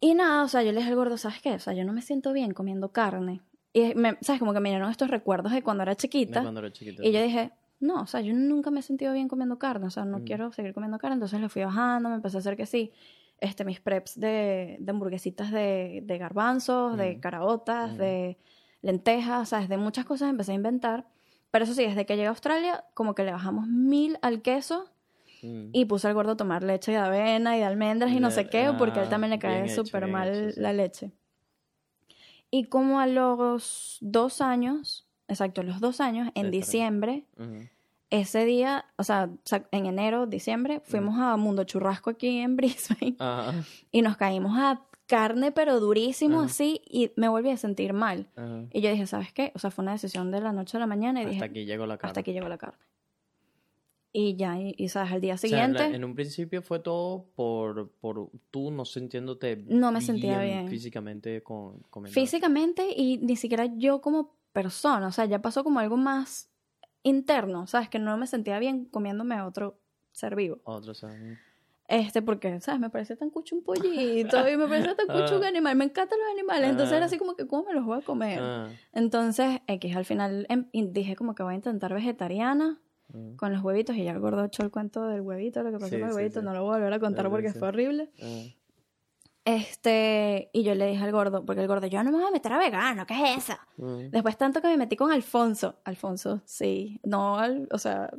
Y 0.00 0.14
nada, 0.14 0.44
o 0.44 0.48
sea, 0.48 0.62
yo 0.62 0.70
le 0.72 0.78
dije 0.78 0.90
al 0.90 0.96
gordo, 0.96 1.16
¿sabes 1.16 1.40
qué? 1.42 1.54
O 1.54 1.58
sea, 1.58 1.72
yo 1.72 1.84
no 1.84 1.92
me 1.92 2.02
siento 2.02 2.32
bien 2.32 2.52
comiendo 2.52 2.92
carne. 2.92 3.40
Y, 3.72 3.94
me, 3.94 4.16
¿sabes? 4.20 4.38
Como 4.38 4.52
que 4.52 4.60
me 4.60 4.68
vinieron 4.70 4.90
estos 4.90 5.10
recuerdos 5.10 5.52
de 5.52 5.62
cuando 5.62 5.82
era 5.82 5.92
De 5.92 5.96
chiquita. 5.96 6.42
cuando 6.42 6.60
era 6.60 6.72
chiquito. 6.72 7.02
Y 7.02 7.10
yo 7.12 7.20
dije, 7.20 7.50
no, 7.80 8.02
o 8.02 8.06
sea, 8.06 8.20
yo 8.20 8.32
nunca 8.34 8.70
me 8.70 8.80
he 8.80 8.82
sentido 8.82 9.12
bien 9.12 9.28
comiendo 9.28 9.58
carne, 9.58 9.86
o 9.86 9.90
sea, 9.90 10.04
no 10.04 10.18
Mm. 10.20 10.24
quiero 10.24 10.52
seguir 10.52 10.72
comiendo 10.72 10.98
carne, 10.98 11.14
entonces 11.14 11.40
le 11.40 11.48
fui 11.48 11.62
bajando, 11.64 12.08
me 12.08 12.14
empecé 12.16 12.36
a 12.36 12.40
hacer 12.40 12.56
que 12.56 12.66
sí, 12.66 12.92
este, 13.40 13.64
mis 13.64 13.80
preps 13.80 14.18
de, 14.18 14.76
de 14.80 14.90
hamburguesitas 14.90 15.50
de, 15.50 16.00
de 16.04 16.18
garbanzos, 16.18 16.96
de 16.96 17.16
Mm. 17.16 17.20
caraotas, 17.20 17.92
Mm. 17.94 17.96
de 17.98 18.38
lentejas, 18.82 19.48
¿sabes? 19.50 19.68
De 19.68 19.76
muchas 19.76 20.04
cosas 20.04 20.30
empecé 20.30 20.52
a 20.52 20.54
inventar, 20.56 21.06
pero 21.50 21.64
eso 21.64 21.74
sí, 21.74 21.84
desde 21.84 22.06
que 22.06 22.14
llegué 22.16 22.26
a 22.26 22.30
Australia, 22.30 22.84
como 22.94 23.14
que 23.14 23.24
le 23.24 23.32
bajamos 23.32 23.66
mil 23.66 24.18
al 24.22 24.42
queso 24.42 24.90
Mm. 25.42 25.70
y 25.72 25.84
puse 25.84 26.08
al 26.08 26.14
gordo 26.14 26.32
a 26.32 26.36
tomar 26.36 26.62
leche 26.62 26.92
de 26.92 26.98
avena 26.98 27.56
y 27.56 27.60
de 27.60 27.64
almendras 27.64 28.12
y 28.12 28.20
no 28.20 28.30
sé 28.30 28.48
qué, 28.48 28.72
porque 28.76 28.98
a 28.98 29.02
él 29.02 29.08
ah, 29.08 29.10
también 29.10 29.30
le 29.30 29.38
cae 29.38 29.68
súper 29.68 30.06
mal 30.08 30.28
hecho, 30.28 30.50
sí. 30.52 30.60
la 30.60 30.72
leche. 30.72 31.12
Y 32.50 32.64
como 32.64 32.98
a 32.98 33.06
los 33.06 33.98
dos 34.00 34.40
años, 34.40 35.06
exacto, 35.28 35.62
los 35.62 35.80
dos 35.80 36.00
años, 36.00 36.30
en 36.34 36.50
diciembre, 36.50 37.24
ese 38.10 38.44
día, 38.46 38.86
o 38.96 39.04
sea, 39.04 39.30
en 39.70 39.86
enero, 39.86 40.26
diciembre, 40.26 40.80
fuimos 40.84 41.18
a 41.18 41.36
Mundo 41.36 41.64
Churrasco 41.64 42.10
aquí 42.10 42.38
en 42.38 42.56
Brisbane 42.56 43.16
y 43.92 44.02
nos 44.02 44.16
caímos 44.16 44.58
a 44.58 44.82
carne, 45.08 45.50
pero 45.50 45.80
durísimo 45.80 46.38
Ajá. 46.38 46.46
así, 46.46 46.80
y 46.86 47.10
me 47.16 47.28
volví 47.28 47.50
a 47.50 47.56
sentir 47.56 47.92
mal. 47.94 48.28
Ajá. 48.36 48.66
Y 48.72 48.80
yo 48.82 48.90
dije, 48.90 49.06
¿sabes 49.06 49.32
qué? 49.32 49.50
O 49.54 49.58
sea, 49.58 49.70
fue 49.72 49.82
una 49.82 49.92
decisión 49.92 50.30
de 50.30 50.40
la 50.40 50.52
noche 50.52 50.76
a 50.76 50.80
la 50.80 50.86
mañana 50.86 51.20
y 51.20 51.24
Hasta 51.24 51.32
dije, 51.32 51.44
aquí 51.44 51.64
llegó 51.64 51.86
la 51.86 51.96
carne. 51.98 52.10
hasta 52.10 52.20
aquí 52.20 52.32
llegó 52.32 52.48
la 52.48 52.58
carne. 52.58 52.78
Y 54.12 54.36
ya, 54.36 54.58
y, 54.58 54.74
y, 54.78 54.88
sabes, 54.88 55.12
al 55.12 55.20
día 55.20 55.34
O 55.34 55.36
sea, 55.38 55.64
en, 55.64 55.72
la- 55.74 55.78
siguiente, 55.80 55.96
en 55.96 56.04
un 56.04 56.14
principio 56.14 56.62
fue 56.62 56.78
todo 56.80 57.26
por, 57.36 57.90
por 58.00 58.30
tú 58.50 58.70
no 58.70 58.84
sintiéndote 58.84 59.56
No 59.68 59.92
me 59.92 60.00
sentía 60.00 60.40
bien. 60.42 60.68
físicamente 60.68 61.42
con 61.42 61.80
comiendo. 61.90 62.14
físicamente 62.18 62.86
y 62.96 63.18
ni 63.18 63.36
siquiera 63.36 63.66
yo 63.76 64.00
como 64.00 64.34
persona, 64.52 65.06
o 65.08 65.12
sea, 65.12 65.26
ya 65.26 65.40
pasó 65.42 65.62
como 65.62 65.78
algo 65.78 65.96
más 65.98 66.50
interno, 67.02 67.66
¿sabes? 67.66 67.88
Que 67.90 67.98
no 67.98 68.16
me 68.16 68.26
sentía 68.26 68.58
bien 68.58 68.86
comiéndome 68.86 69.34
a 69.34 69.46
otro 69.46 69.78
ser 70.12 70.34
vivo. 70.34 70.58
Otro, 70.64 70.92
o 70.92 70.94
sea, 70.94 71.10
mm, 71.10 71.36
Este, 71.88 72.20
porque, 72.20 72.60
¿sabes? 72.60 72.80
Me 72.80 72.90
parece 72.90 73.16
tan 73.16 73.30
cucho 73.30 73.56
un 73.56 73.62
pollito 73.64 74.46
y 74.48 74.56
me 74.58 74.68
parece 74.68 74.94
tan 74.94 75.06
cucho 75.06 75.38
un 75.38 75.44
animal. 75.44 75.74
Me 75.74 75.84
encantan 75.86 76.18
los 76.18 76.28
animales. 76.30 76.68
Entonces 76.70 76.92
era 76.94 77.04
Ah. 77.04 77.06
así 77.06 77.16
como 77.18 77.34
que, 77.34 77.46
¿cómo 77.46 77.64
me 77.64 77.72
los 77.72 77.84
voy 77.86 77.98
a 77.98 78.02
comer? 78.02 78.38
Ah, 78.42 78.68
Entonces, 78.92 79.60
X, 79.66 79.96
al 79.96 80.04
final 80.04 80.46
em, 80.50 80.66
dije 80.72 81.16
como 81.16 81.34
que 81.34 81.42
voy 81.42 81.54
a 81.54 81.56
intentar 81.56 81.94
vegetariana 81.94 82.78
ah, 83.14 83.16
con 83.36 83.52
los 83.54 83.62
huevitos 83.64 83.96
y 83.96 84.04
ya 84.04 84.12
el 84.12 84.20
gordo 84.20 84.44
echó 84.44 84.62
el 84.64 84.70
cuento 84.70 85.06
del 85.06 85.22
huevito, 85.22 85.62
lo 85.62 85.70
que 85.70 85.78
pasó 85.78 85.94
Sí, 85.94 85.98
con 86.00 86.10
el 86.10 86.14
huevito, 86.14 86.40
sí. 86.40 86.44
no 86.46 86.52
lo 86.52 86.62
voy 86.62 86.74
a 86.74 86.78
volver 86.78 86.92
a 86.92 86.98
contar 87.00 87.30
porque 87.30 87.52
fue 87.54 87.68
horrible. 87.68 88.10
ah. 88.22 88.54
Este, 89.44 90.50
y 90.52 90.62
yo 90.62 90.74
le 90.74 90.88
dije 90.88 91.02
al 91.02 91.12
gordo, 91.12 91.44
porque 91.46 91.62
el 91.62 91.68
gordo, 91.68 91.86
yo 91.86 92.02
no 92.04 92.10
me 92.10 92.18
voy 92.18 92.26
a 92.26 92.30
meter 92.30 92.52
a 92.52 92.58
vegano, 92.58 93.06
¿qué 93.06 93.14
es 93.32 93.38
eso? 93.48 93.54
Mm. 93.78 94.10
Después 94.10 94.36
tanto 94.36 94.60
que 94.60 94.68
me 94.68 94.76
metí 94.76 94.94
con 94.94 95.10
Alfonso. 95.10 95.76
Alfonso, 95.84 96.42
sí. 96.44 97.00
No, 97.02 97.38
al- 97.38 97.66
o 97.72 97.78
sea, 97.78 98.10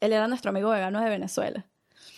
él 0.00 0.12
era 0.14 0.28
nuestro 0.28 0.48
amigo 0.48 0.70
vegano 0.70 1.00
de 1.02 1.10
Venezuela. 1.10 1.66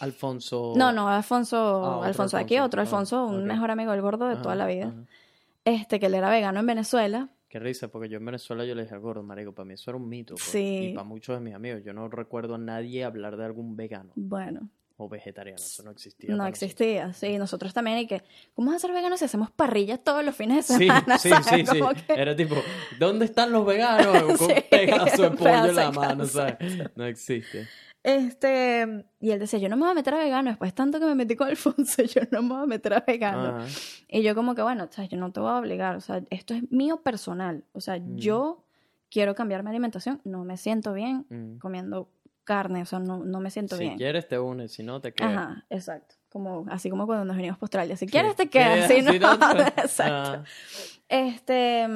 Alfonso. 0.01 0.73
No, 0.77 0.93
no, 0.93 1.09
Alfonso, 1.09 1.57
Ah, 1.57 1.97
otro 1.97 2.03
Alfonso 2.09 2.37
de 2.37 2.43
aquí, 2.43 2.55
Alfonso. 2.57 2.67
otro 2.67 2.81
Ah, 2.81 2.83
Alfonso, 2.83 3.27
un 3.27 3.45
mejor 3.45 3.71
amigo 3.71 3.93
del 3.93 4.01
gordo 4.03 4.27
de 4.27 4.35
Ajá, 4.35 4.43
toda 4.43 4.55
la 4.57 4.67
vida. 4.67 4.87
ajá. 4.89 5.05
Este, 5.65 6.01
que 6.01 6.07
él 6.07 6.15
era 6.15 6.31
vegano 6.31 6.61
en 6.61 6.67
Venezuela. 6.67 7.29
Qué 7.49 7.59
risa, 7.59 7.89
porque 7.89 8.09
yo 8.09 8.19
en 8.19 8.25
Venezuela 8.25 8.65
yo 8.65 8.75
le 8.75 8.83
dije 8.83 8.95
al 8.95 9.01
gordo, 9.01 9.23
marico, 9.23 9.53
para 9.53 9.67
mí 9.67 9.75
eso 9.75 9.91
era 9.91 9.99
un 9.99 10.09
mito. 10.09 10.35
pues. 10.35 10.45
Sí. 10.45 10.91
Y 10.91 10.95
para 10.95 11.05
muchos 11.05 11.37
de 11.37 11.41
mis 11.45 11.55
amigos, 11.55 11.83
yo 11.85 11.93
no 11.93 12.09
recuerdo 12.09 12.55
a 12.55 12.59
nadie 12.59 13.05
hablar 13.05 13.37
de 13.37 13.45
algún 13.45 13.77
vegano 13.77 14.13
Bueno, 14.15 14.69
o 14.97 15.09
vegetariano. 15.09 15.57
Eso 15.61 15.83
no 15.83 15.91
existía. 15.91 16.31
no 16.31 16.37
nosotros. 16.37 16.63
existía, 16.63 17.13
sí. 17.13 17.37
Nosotros 17.39 17.75
también, 17.75 17.99
y 17.99 18.07
que, 18.07 18.23
¿cómo 18.55 18.71
vas 18.71 18.77
a 18.77 18.87
ser 18.87 18.93
vegano 18.95 19.17
si 19.17 19.25
hacemos 19.25 19.51
parrillas 19.51 19.99
todos 20.05 20.25
los 20.25 20.35
fines 20.37 20.69
de 20.69 20.75
semana? 20.79 21.19
sí, 21.19 21.29
¿sabes? 21.43 21.69
sí, 21.69 21.77
sí. 21.79 21.81
Que- 22.07 22.15
Era 22.15 22.37
tipo, 22.37 22.55
¿dónde 22.99 23.25
están 23.27 23.51
los 23.53 23.67
veganos? 23.67 24.17
Con 24.39 24.49
Sí, 24.49 24.55
un 24.55 24.63
pedazo 24.71 25.23
de 25.23 25.31
pollo 25.33 25.65
en 25.67 25.75
la 25.77 25.91
mano, 25.91 26.25
¿sabes? 26.27 26.57
No 26.97 27.05
existe. 27.05 27.67
Este, 28.03 29.05
y 29.21 29.31
él 29.31 29.39
decía, 29.39 29.59
yo 29.59 29.69
no 29.69 29.77
me 29.77 29.83
voy 29.83 29.91
a 29.91 29.95
meter 29.95 30.15
a 30.15 30.19
vegano. 30.19 30.51
Después 30.51 30.75
tanto 30.75 30.99
que 30.99 31.05
me 31.07 31.15
metí 31.15 31.37
con 31.37 31.49
Alfonso, 31.49 32.03
yo 32.03 32.23
no 32.31 32.43
me 32.43 32.55
voy 32.55 32.63
a 32.63 32.67
meter 32.67 32.95
a 32.95 33.01
vegano. 33.07 33.57
Ajá. 33.59 33.67
Y 34.09 34.23
yo 34.23 34.35
como 34.35 34.55
que, 34.55 34.63
bueno, 34.63 34.85
o 34.85 34.93
sea, 34.93 35.05
yo 35.05 35.17
no 35.19 35.33
te 35.33 35.41
voy 35.41 35.51
a 35.51 35.57
obligar, 35.57 35.97
o 35.97 36.01
sea, 36.01 36.23
esto 36.31 36.55
es 36.55 36.71
mío 36.73 37.03
personal, 37.03 37.65
o 37.73 37.81
sea, 37.81 37.99
Mm. 37.99 38.17
yo 38.17 38.65
quiero 39.11 39.35
cambiar 39.35 39.63
mi 39.63 39.71
alimentación, 39.71 40.21
no 40.25 40.45
me 40.45 40.57
siento 40.57 40.93
bien 40.93 41.27
Mm. 41.29 41.59
comiendo 41.59 42.09
carne, 42.45 42.83
o 42.83 42.87
sea, 42.87 42.99
no, 43.01 43.19
no 43.25 43.39
me 43.41 43.51
siento 43.51 43.77
Si 43.77 43.83
bien. 43.85 43.97
quieres 43.99 44.27
te 44.27 44.39
unes, 44.39 44.73
si 44.73 44.83
no 44.83 45.01
te 45.01 45.13
quedas. 45.13 45.33
Ajá, 45.37 45.65
exacto, 45.71 46.15
como, 46.31 46.65
así 46.71 46.91
como 46.91 47.07
cuando 47.07 47.25
nos 47.25 47.37
venimos 47.37 47.59
a 47.59 47.61
Australia, 47.61 47.97
si 47.97 48.07
quieres 48.07 48.35
te 48.35 48.49
Quedas, 48.49 48.89
si 48.89 49.03
no, 49.03 49.13
si 49.13 49.19
exacto. 49.77 50.43
Ah. 50.43 50.45
Este, 51.09 51.87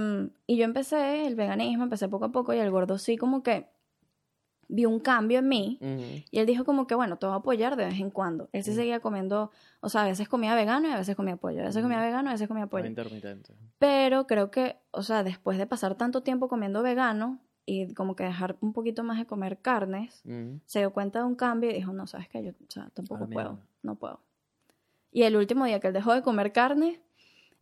y 0.46 0.56
yo 0.56 0.64
empecé 0.64 1.26
el 1.26 1.34
veganismo, 1.36 1.84
empecé 1.84 2.08
poco 2.08 2.26
a 2.26 2.32
poco 2.32 2.52
y 2.52 2.58
el 2.58 2.70
gordo 2.70 2.98
sí 2.98 3.16
como 3.16 3.42
que 3.42 3.66
vio 4.68 4.88
un 4.88 5.00
cambio 5.00 5.38
en 5.38 5.48
mí. 5.48 5.78
Y 6.30 6.38
él 6.38 6.46
dijo 6.46 6.64
como 6.64 6.86
que, 6.86 6.94
bueno, 6.94 7.16
te 7.18 7.26
voy 7.26 7.34
a 7.34 7.38
apoyar 7.38 7.76
de 7.76 7.86
vez 7.86 8.00
en 8.00 8.10
cuando. 8.10 8.48
Él 8.52 8.64
sí 8.64 8.74
seguía 8.74 9.00
comiendo, 9.00 9.50
o 9.80 9.88
sea, 9.88 10.02
a 10.02 10.06
veces 10.06 10.28
comía 10.28 10.54
vegano 10.54 10.88
y 10.88 10.92
a 10.92 10.96
veces 10.96 11.16
comía 11.16 11.36
pollo. 11.36 11.62
A 11.62 11.66
veces 11.66 11.82
comía 11.82 12.00
vegano 12.00 12.28
y 12.28 12.30
a 12.30 12.32
veces 12.32 12.48
comía 12.48 12.66
pollo. 12.66 12.86
intermitente. 12.86 13.54
Pero 13.78 14.26
creo 14.26 14.50
que, 14.50 14.76
o 14.90 15.02
sea, 15.02 15.22
después 15.22 15.58
de 15.58 15.66
pasar 15.66 15.94
tanto 15.96 16.22
tiempo 16.22 16.48
comiendo 16.48 16.82
vegano 16.82 17.38
y 17.66 17.94
como 17.94 18.14
que 18.14 18.24
dejar 18.24 18.56
un 18.60 18.72
poquito 18.72 19.02
más 19.04 19.18
de 19.18 19.26
comer 19.26 19.58
carnes, 19.58 20.22
se 20.66 20.78
dio 20.80 20.92
cuenta 20.92 21.20
de 21.20 21.24
un 21.24 21.34
cambio 21.34 21.70
y 21.70 21.74
dijo, 21.74 21.92
no, 21.92 22.06
sabes 22.06 22.28
que 22.28 22.44
yo, 22.44 22.50
o 22.50 22.70
sea, 22.70 22.90
tampoco 22.92 23.24
Ah, 23.24 23.28
puedo, 23.32 23.58
no 23.82 23.94
puedo. 23.94 24.20
Y 25.10 25.22
el 25.22 25.36
último 25.36 25.64
día 25.64 25.80
que 25.80 25.86
él 25.86 25.92
dejó 25.94 26.12
de 26.12 26.22
comer 26.22 26.52
carne, 26.52 27.00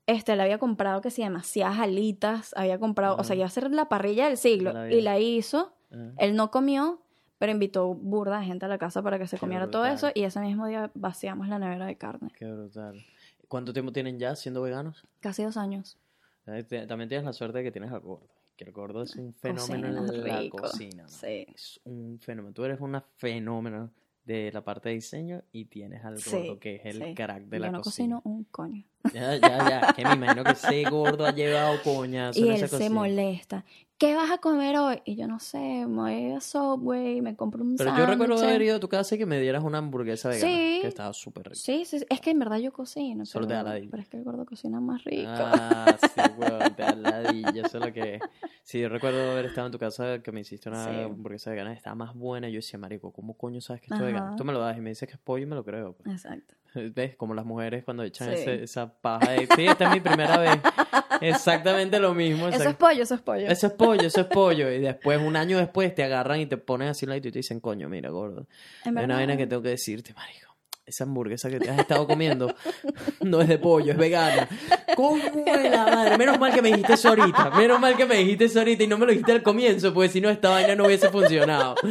este, 0.07 0.35
le 0.35 0.43
había 0.43 0.59
comprado 0.59 1.01
que 1.01 1.11
sí, 1.11 1.23
demasiadas 1.23 1.79
alitas, 1.79 2.53
había 2.57 2.79
comprado, 2.79 3.17
o 3.17 3.25
sea, 3.25 3.37
iba 3.37 3.45
a 3.45 3.47
hacer 3.47 3.71
la 3.71 3.89
parrilla 3.89 4.27
del 4.27 4.37
siglo 4.37 4.73
La 4.73 4.91
y 4.91 5.01
la 5.03 5.21
hizo. 5.21 5.73
Él 6.19 6.37
no 6.37 6.51
comió, 6.51 7.01
pero 7.39 7.53
invitó 7.53 7.95
burda 7.95 8.39
de 8.41 8.47
gente 8.47 8.65
a 8.67 8.69
la 8.69 8.79
casa 8.79 9.03
para 9.03 9.19
que 9.19 9.27
se 9.27 9.37
Qué 9.37 9.41
comiera 9.41 9.71
todo 9.71 9.83
brutal. 9.83 9.97
eso 9.97 10.11
y 10.15 10.25
ese 10.25 10.41
mismo 10.41 10.67
día 10.67 10.91
vaciamos 10.95 11.49
la 11.49 11.59
nevera 11.59 11.87
de 11.87 11.97
carne. 11.97 12.31
Qué 12.37 12.47
brutal. 12.47 13.05
¿Cuánto 13.49 13.73
tiempo 13.73 13.93
tienen 13.93 14.19
ya 14.19 14.35
siendo 14.37 14.63
veganos? 14.63 15.07
Casi 15.21 15.43
dos 15.43 15.57
años. 15.57 15.99
También 16.45 17.09
tienes 17.09 17.25
la 17.25 17.33
suerte 17.33 17.59
de 17.59 17.65
que 17.65 17.73
tienes 17.73 17.93
al 17.93 18.01
gordo. 18.01 18.27
Que 18.57 18.65
el 18.65 18.73
gordo 18.73 19.03
es 19.03 19.17
un 19.17 19.33
fenómeno 19.35 19.87
en 19.89 20.25
la 20.25 20.39
rico. 20.41 20.59
cocina. 20.59 21.09
Sí. 21.09 21.47
Es 21.55 21.81
un 21.85 22.19
fenómeno. 22.21 22.53
Tú 22.55 22.65
eres 22.65 22.81
una 22.81 23.01
fenómeno 23.17 23.91
de 24.25 24.51
la 24.53 24.63
parte 24.63 24.89
de 24.91 24.97
diseño 24.97 25.43
y 25.53 25.65
tienes 25.67 26.05
al 26.05 26.19
Sí, 26.19 26.31
gordo 26.37 26.59
que 26.61 26.77
es 26.77 26.85
el 26.87 27.03
sí. 27.03 27.15
crack 27.15 27.45
de 27.45 27.59
Yo 27.59 27.65
la 27.65 27.71
no 27.73 27.81
cocina. 27.83 28.17
cocino 28.17 28.23
un 28.37 28.45
coño. 28.45 28.85
Ya, 29.13 29.37
ya, 29.37 29.69
ya. 29.69 29.93
Que 29.95 30.05
me 30.05 30.15
imagino 30.15 30.45
que 30.45 30.53
ese 30.53 30.85
gordo 30.89 31.27
ha 31.27 31.33
llevado 31.35 31.81
coñazo 31.83 32.39
Y 32.39 32.45
en 32.45 32.49
él 32.51 32.55
esa 32.57 32.69
se 32.69 32.77
cocina. 32.77 32.95
molesta. 32.95 33.65
¿Qué 33.99 34.17
vas 34.17 34.33
a 34.33 34.39
comer 34.39 34.77
hoy? 34.79 35.01
Y 35.05 35.15
yo 35.15 35.29
no 35.29 35.39
sé, 35.39 35.59
me 35.59 35.87
voy 35.87 36.33
a 36.33 36.41
Subway, 36.41 37.21
me 37.21 37.37
compro 37.37 37.63
un 37.63 37.77
Pero 37.77 37.97
yo 37.97 38.05
recuerdo 38.05 38.37
haber 38.43 38.61
ido 38.63 38.77
a 38.77 38.81
tu 38.81 38.89
casa 38.89 39.15
y 39.15 39.19
que 39.19 39.27
me 39.27 39.39
dieras 39.39 39.63
una 39.63 39.79
hamburguesa 39.79 40.29
vegana. 40.29 40.53
Sí. 40.53 40.79
Que 40.83 40.89
estaba 40.89 41.13
súper 41.13 41.45
rica. 41.45 41.55
Sí, 41.55 41.85
sí, 41.85 42.01
sí. 42.01 42.07
es 42.09 42.21
que 42.21 42.31
en 42.31 42.41
verdad 42.41 42.59
yo 42.59 42.73
cocino. 42.73 43.25
Solo 43.27 43.47
te 43.47 43.55
da 43.55 43.61
pero, 43.61 43.75
ladilla. 43.75 43.91
pero 43.93 44.03
es 44.03 44.09
que 44.09 44.17
el 44.17 44.25
gordo 44.25 44.45
cocina 44.45 44.81
más 44.81 45.05
rico. 45.05 45.31
Ah, 45.33 45.97
sí, 46.01 46.21
weón, 46.37 46.75
te 46.75 46.83
da 46.83 46.95
ladilla, 46.97 47.67
eso 47.67 47.79
es 47.79 47.85
lo 47.87 47.93
que. 47.93 48.19
Sí, 48.65 48.81
yo 48.81 48.89
recuerdo 48.89 49.31
haber 49.33 49.47
estado 49.47 49.67
en 49.69 49.73
tu 49.73 49.79
casa 49.79 50.21
que 50.21 50.33
me 50.33 50.41
hiciste 50.41 50.69
una 50.69 50.85
Sí. 50.85 51.01
hamburguesa 51.03 51.51
vegana, 51.51 51.73
estaba 51.73 51.95
más 51.95 52.13
buena. 52.15 52.49
y 52.49 52.53
Yo 52.53 52.57
decía, 52.59 52.81
marico, 52.81 53.13
¿cómo 53.13 53.37
coño 53.37 53.61
sabes 53.61 53.83
que 53.83 53.87
esto 53.87 54.05
es 54.05 54.13
vegano? 54.13 54.35
Tú 54.35 54.45
me 54.45 54.53
lo 54.53 54.59
das 54.59 54.77
y 54.77 54.81
me 54.81 54.91
dices 54.91 55.09
que 55.09 55.15
es 55.15 55.21
pollo 55.21 55.45
y 55.45 55.47
me 55.47 55.55
lo 55.55 55.65
creo. 55.65 55.93
pues. 55.93 56.11
Exacto. 56.13 56.57
¿Ves? 56.95 57.17
Como 57.17 57.35
las 57.35 57.45
mujeres 57.45 57.85
cuando 57.85 58.03
echan 58.03 58.29
Sí. 58.29 58.35
ese- 58.35 58.63
esa 58.65 58.93
paja 58.93 59.31
de, 59.33 59.47
sí, 59.55 59.67
esta 59.67 59.85
es 59.87 59.91
mi 59.93 60.01
primera 60.01 60.39
vez. 60.39 60.59
Exactamente 61.21 61.99
lo 62.01 62.15
mismo. 62.15 62.49
Eso 62.49 62.69
es 62.69 62.75
pollo, 62.75 63.03
eso 63.03 63.15
es 63.15 63.21
pollo. 63.21 63.47
Eso 63.49 63.67
es 63.69 63.73
pollo, 63.75 64.03
eso 64.07 64.21
es 64.23 64.27
pollo. 64.33 64.71
Y 64.71 64.79
después, 64.81 65.21
un 65.21 65.37
año 65.37 65.59
después, 65.59 65.95
te 65.95 66.03
agarran 66.03 66.41
y 66.41 66.47
te 66.47 66.57
ponen 66.57 66.89
así 66.89 67.07
ladito 67.07 67.29
y 67.29 67.33
te 67.33 67.39
dicen, 67.41 67.61
coño, 67.61 67.89
mira, 67.89 68.11
gordo. 68.11 68.47
Hay 68.85 68.93
una 68.93 69.15
vaina 69.17 69.37
que 69.37 69.47
tengo 69.47 69.63
que 69.63 69.69
decirte, 69.71 70.15
marico. 70.15 70.52
Esa 70.93 71.05
hamburguesa 71.05 71.49
que 71.49 71.59
te 71.59 71.71
has 71.71 71.79
estado 71.79 72.07
comiendo 72.07 72.55
no 73.23 73.41
es 73.41 73.49
de 73.49 73.57
pollo, 73.57 73.93
es 73.93 73.97
vegana. 73.97 74.47
¿Cómo 74.95 75.23
de 75.43 75.71
la 75.71 75.87
madre? 75.87 76.19
Menos 76.19 76.39
mal 76.39 76.53
que 76.53 76.61
me 76.61 76.69
dijiste 76.69 76.93
eso 76.93 77.09
ahorita. 77.09 77.49
Menos 77.57 77.81
mal 77.81 77.97
que 77.97 78.05
me 78.05 78.17
dijiste 78.17 78.45
eso 78.45 78.59
ahorita 78.59 78.85
y 78.85 78.87
no 78.89 78.99
me 78.99 79.07
lo 79.07 79.13
dijiste 79.13 79.33
al 79.33 79.43
comienzo, 79.43 79.95
porque 79.95 80.11
si 80.11 80.21
no, 80.21 80.29
esta 80.29 80.51
vaina 80.51 80.77
no 80.77 80.85
hubiese 80.85 81.09
funcionado. 81.09 81.77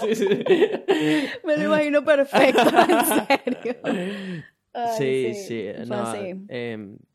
Sí, 0.00 0.14
sí. 0.14 0.28
Me 1.44 1.56
lo 1.56 1.64
imagino 1.64 2.04
perfecto, 2.04 2.62
en 2.62 3.06
serio. 3.06 3.76
Ay, 4.72 4.96
Sí, 4.96 5.34
sí, 5.34 5.70
fue 5.76 5.86
no, 5.86 6.02
así. 6.02 6.34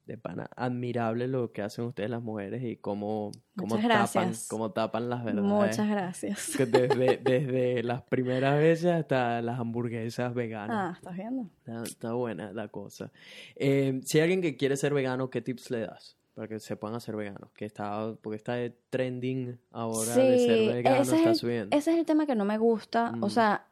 Em, 0.09 0.15
de 0.15 0.17
pana, 0.17 0.49
admirable 0.55 1.27
lo 1.27 1.51
que 1.51 1.61
hacen 1.61 1.85
ustedes 1.85 2.09
las 2.09 2.21
mujeres 2.21 2.63
y 2.63 2.75
cómo, 2.77 3.31
cómo 3.55 3.77
tapan, 3.77 4.33
cómo 4.49 4.71
tapan 4.71 5.09
las 5.09 5.23
verdades. 5.23 5.47
Muchas 5.77 5.89
gracias. 5.89 6.57
Desde, 6.57 7.17
desde 7.23 7.83
las 7.83 8.01
primeras 8.03 8.57
veces 8.59 8.91
hasta 8.91 9.41
las 9.41 9.59
hamburguesas 9.59 10.33
veganas. 10.33 10.77
Ah, 10.77 10.93
¿estás 10.97 11.15
viendo? 11.15 11.49
Está, 11.59 11.83
está 11.83 12.13
buena 12.13 12.51
la 12.53 12.67
cosa. 12.69 13.11
Eh, 13.55 14.01
si 14.03 14.17
hay 14.17 14.23
alguien 14.23 14.41
que 14.41 14.57
quiere 14.57 14.75
ser 14.77 14.93
vegano, 14.93 15.29
¿qué 15.29 15.41
tips 15.41 15.71
le 15.71 15.81
das? 15.81 16.15
Para 16.35 16.47
que 16.47 16.59
se 16.59 16.75
puedan 16.77 16.95
hacer 16.95 17.15
veganos. 17.15 17.51
Que 17.53 17.65
está, 17.65 18.13
porque 18.21 18.37
está 18.37 18.53
de 18.53 18.69
trending 18.89 19.59
ahora 19.71 20.15
de 20.15 20.39
ser 20.39 20.73
vegano, 20.73 21.01
ese, 21.01 21.15
está 21.15 21.21
es 21.21 21.27
el, 21.27 21.35
subiendo. 21.35 21.77
ese 21.77 21.91
es 21.91 21.97
el 21.99 22.05
tema 22.05 22.25
que 22.25 22.35
no 22.35 22.45
me 22.45 22.57
gusta. 22.57 23.13
O 23.21 23.27
Mm. 23.27 23.29
sea, 23.29 23.65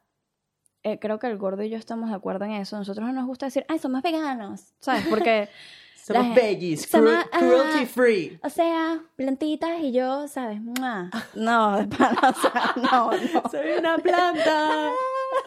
eh, 0.84 0.98
creo 1.00 1.18
que 1.18 1.26
el 1.26 1.38
gordo 1.38 1.62
y 1.62 1.70
yo 1.70 1.76
estamos 1.78 2.10
de 2.10 2.14
acuerdo 2.16 2.44
en 2.44 2.52
eso. 2.52 2.76
Nosotros 2.76 3.06
no 3.06 3.12
nos 3.12 3.26
gusta 3.26 3.46
decir, 3.46 3.64
ay, 3.68 3.78
somos 3.78 4.02
veganos. 4.02 4.74
¿Sabes? 4.80 5.06
Porque, 5.08 5.48
Somos 6.16 6.34
veggies, 6.34 6.92
cru- 6.92 7.30
cruelty 7.30 7.86
free. 7.86 8.38
o 8.42 8.50
sea, 8.50 9.00
plantitas 9.16 9.80
y 9.80 9.92
yo, 9.92 10.26
¿sabes? 10.28 10.60
¡Mua! 10.60 11.10
No, 11.34 11.76
de 11.78 11.86
pana, 11.86 12.18
o 12.22 12.40
sea, 12.40 12.74
no, 12.76 13.10
no. 13.12 13.48
Soy 13.50 13.70
una 13.78 13.98
planta. 13.98 14.90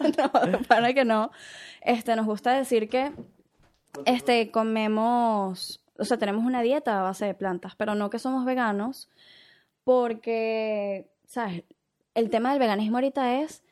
no, 0.00 0.40
de 0.50 0.58
pana 0.58 0.92
que 0.92 1.04
no. 1.04 1.30
Este, 1.80 2.14
nos 2.16 2.26
gusta 2.26 2.52
decir 2.52 2.88
que 2.88 3.12
este, 4.06 4.50
comemos, 4.50 5.84
o 5.98 6.04
sea, 6.04 6.16
tenemos 6.16 6.44
una 6.44 6.62
dieta 6.62 7.00
a 7.00 7.02
base 7.02 7.26
de 7.26 7.34
plantas, 7.34 7.74
pero 7.76 7.94
no 7.94 8.08
que 8.10 8.18
somos 8.18 8.44
veganos, 8.44 9.10
porque, 9.84 11.10
¿sabes? 11.26 11.64
El 12.14 12.30
tema 12.30 12.50
del 12.50 12.58
veganismo 12.58 12.98
ahorita 12.98 13.40
es 13.40 13.62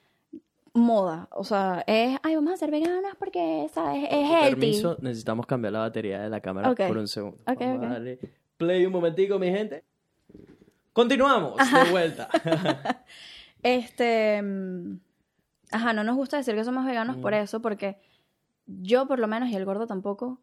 moda, 0.73 1.29
o 1.33 1.45
sea, 1.45 1.83
es, 1.87 2.19
ay, 2.23 2.35
vamos 2.37 2.53
a 2.53 2.57
ser 2.57 2.71
veganas 2.71 3.15
porque, 3.19 3.69
¿sabes? 3.73 4.05
Es 4.05 4.31
healthy. 4.31 4.51
Permiso, 4.51 4.97
necesitamos 5.01 5.47
cambiar 5.47 5.73
la 5.73 5.81
batería 5.81 6.21
de 6.21 6.29
la 6.29 6.41
cámara 6.41 6.75
por 6.75 6.99
un 6.99 7.09
segundo. 7.09 7.39
Ok, 7.47 7.61
Vamos 7.61 7.79
ok. 7.79 7.85
a 7.85 7.89
darle 7.89 8.19
play 8.57 8.87
un 8.87 8.93
momentico, 8.93 9.39
mi 9.39 9.49
gente. 9.49 9.85
Continuamos, 10.93 11.57
de 11.57 11.91
vuelta. 11.91 12.29
Este, 13.63 14.41
mm, 14.41 14.99
ajá, 15.71 15.93
no 15.93 16.03
nos 16.03 16.17
gusta 16.17 16.39
decir 16.39 16.55
que 16.55 16.65
somos 16.65 16.87
veganos 16.87 17.19
por 17.19 17.35
eso, 17.35 17.61
porque 17.61 17.99
yo 18.67 19.07
por 19.07 19.19
lo 19.19 19.29
menos 19.29 19.51
y 19.51 19.55
el 19.55 19.67
gordo 19.67 19.87
tampoco, 19.87 20.39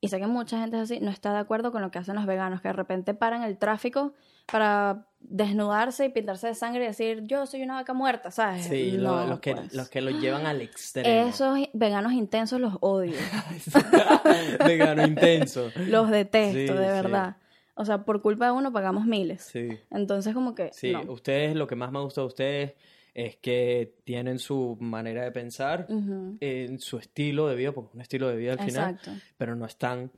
y 0.00 0.08
sé 0.08 0.18
que 0.20 0.26
mucha 0.26 0.60
gente 0.60 0.76
es 0.76 0.82
así, 0.84 1.00
no 1.00 1.10
está 1.10 1.32
de 1.32 1.38
acuerdo 1.38 1.72
con 1.72 1.82
lo 1.82 1.90
que 1.90 1.98
hacen 1.98 2.14
los 2.16 2.26
veganos, 2.26 2.60
que 2.60 2.68
de 2.68 2.72
repente 2.74 3.14
paran 3.14 3.42
el 3.42 3.56
tráfico 3.58 4.12
para 4.50 5.06
desnudarse 5.20 6.04
y 6.04 6.08
pintarse 6.10 6.46
de 6.48 6.54
sangre 6.54 6.84
y 6.84 6.86
decir, 6.88 7.22
yo 7.24 7.46
soy 7.46 7.62
una 7.62 7.74
vaca 7.74 7.92
muerta, 7.94 8.30
¿sabes? 8.30 8.64
Sí, 8.66 8.92
lo- 8.92 9.26
los, 9.26 9.40
que, 9.40 9.54
pues. 9.56 9.74
los 9.74 9.88
que 9.88 10.00
lo 10.00 10.10
llevan 10.10 10.46
al 10.46 10.60
extremo. 10.60 11.28
Esos 11.28 11.58
veganos 11.72 12.12
intensos 12.12 12.60
los 12.60 12.74
odio, 12.80 13.16
Vegano 14.64 15.04
intenso. 15.06 15.70
los 15.88 16.10
detesto, 16.10 16.52
Sí, 16.74 16.78
de 16.78 16.86
sí. 16.86 16.92
verdad. 16.92 17.36
O 17.74 17.84
sea, 17.84 18.04
por 18.04 18.22
culpa 18.22 18.46
de 18.46 18.52
uno 18.52 18.72
pagamos 18.72 19.04
miles. 19.04 19.42
Sí. 19.42 19.68
Entonces 19.90 20.32
como 20.34 20.54
que... 20.54 20.70
Sí, 20.72 20.92
no. 20.92 21.02
ustedes, 21.12 21.54
lo 21.56 21.66
que 21.66 21.76
más 21.76 21.92
me 21.92 22.00
gusta 22.00 22.22
de 22.22 22.26
ustedes 22.26 22.72
es 23.18 23.36
que 23.38 23.94
tienen 24.04 24.38
su 24.38 24.76
manera 24.78 25.24
de 25.24 25.32
pensar, 25.32 25.86
Ujú. 25.88 26.36
en 26.40 26.78
su 26.80 26.98
estilo 26.98 27.48
de 27.48 27.54
vida, 27.56 27.72
porque 27.72 27.88
es 27.88 27.94
un 27.94 28.00
estilo 28.02 28.28
de 28.28 28.36
vida 28.36 28.52
al 28.52 28.58
final, 28.60 29.00
pero 29.38 29.56
no 29.56 29.64
están 29.64 30.10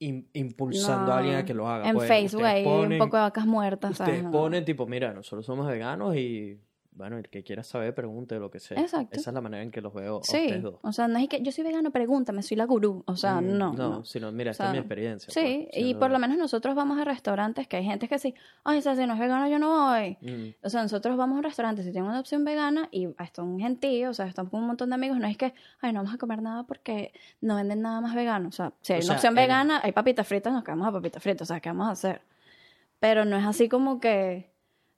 im- 0.00 0.28
impulsando 0.32 1.12
a 1.12 1.18
alguien 1.18 1.36
a 1.36 1.44
que 1.44 1.52
lo 1.52 1.68
haga. 1.68 1.88
En 1.88 1.94
Pues, 1.94 2.08
Facebook 2.08 2.44
hay 2.44 2.64
ponen- 2.64 2.92
un 2.94 2.98
poco 3.06 3.16
de 3.18 3.22
vacas 3.24 3.44
muertas, 3.46 3.96
¿sabes? 3.96 4.14
Ustedes 4.14 4.24
No. 4.24 4.30
ponen 4.30 4.64
tipo, 4.64 4.86
mira, 4.86 5.12
nosotros 5.12 5.44
somos 5.44 5.66
veganos 5.66 6.16
y 6.16 6.58
bueno, 6.98 7.16
el 7.16 7.28
que 7.28 7.42
quiera 7.42 7.62
saber, 7.62 7.94
pregunte 7.94 8.38
lo 8.38 8.50
que 8.50 8.58
sea. 8.60 8.78
Exacto. 8.78 9.16
Esa 9.16 9.30
es 9.30 9.34
la 9.34 9.40
manera 9.40 9.62
en 9.62 9.70
que 9.70 9.80
los 9.80 9.94
veo 9.94 10.18
a 10.18 10.24
Sí, 10.24 10.36
ustedes 10.42 10.62
dos. 10.62 10.74
o 10.82 10.92
sea, 10.92 11.08
no 11.08 11.18
es 11.18 11.28
que 11.28 11.40
yo 11.40 11.52
soy 11.52 11.64
vegano, 11.64 11.90
pregúntame, 11.92 12.42
soy 12.42 12.56
la 12.56 12.64
gurú. 12.66 13.04
O 13.06 13.16
sea, 13.16 13.40
Mm, 13.40 13.56
no, 13.56 13.72
no. 13.72 14.04
sino, 14.04 14.30
mira, 14.32 14.50
O 14.50 14.52
esta 14.52 14.66
es 14.66 14.72
mi 14.72 14.78
experiencia. 14.78 15.32
Sí, 15.32 15.68
pues, 15.72 15.82
y 15.86 15.94
por 15.94 16.10
lo 16.10 16.18
menos 16.18 16.36
nosotros 16.36 16.74
vamos 16.74 16.98
a 16.98 17.04
restaurantes 17.04 17.66
que 17.68 17.76
hay 17.78 17.84
gente 17.84 18.08
que 18.08 18.18
sí, 18.18 18.34
ay, 18.64 18.78
o 18.78 18.82
sea, 18.82 18.96
si 18.96 19.06
no 19.06 19.14
es 19.14 19.20
vegano 19.20 19.48
yo 19.48 19.58
no 19.58 19.86
voy. 19.90 20.18
Mm, 20.20 20.54
O 20.62 20.68
sea, 20.68 20.82
nosotros 20.82 21.16
vamos 21.16 21.36
a 21.36 21.38
un 21.38 21.44
restaurante 21.44 21.82
si 21.84 21.92
tienen 21.92 22.10
una 22.10 22.20
opción 22.20 22.44
vegana 22.44 22.88
y 22.90 23.08
está 23.20 23.42
un 23.42 23.60
gentío, 23.60 24.10
o 24.10 24.14
sea, 24.14 24.26
estamos 24.26 24.50
con 24.50 24.60
un 24.60 24.66
montón 24.66 24.88
de 24.90 24.96
amigos, 24.96 25.18
no 25.18 25.28
es 25.28 25.36
que, 25.36 25.54
ay, 25.80 25.92
no 25.92 26.00
vamos 26.00 26.14
a 26.14 26.18
comer 26.18 26.42
nada 26.42 26.64
porque 26.64 27.12
no 27.40 27.54
venden 27.56 27.80
nada 27.80 28.00
más 28.00 28.14
vegano. 28.14 28.48
O 28.48 28.52
sea, 28.52 28.72
si 28.82 28.92
hay 28.94 28.98
O 28.98 29.02
una 29.02 29.06
sea, 29.06 29.14
opción 29.16 29.30
en- 29.32 29.36
vegana, 29.36 29.80
hay 29.84 29.92
papitas 29.92 30.26
fritas, 30.26 30.52
nos 30.52 30.64
quedamos 30.64 30.88
a 30.88 30.92
papitas 30.92 31.22
fritas, 31.22 31.42
o 31.42 31.54
sea, 31.54 31.60
¿qué 31.60 31.68
vamos 31.68 31.86
a 31.86 31.92
hacer? 31.92 32.22
Pero 33.00 33.24
no 33.24 33.36
es 33.36 33.44
así 33.46 33.68
como 33.68 34.00
que, 34.00 34.47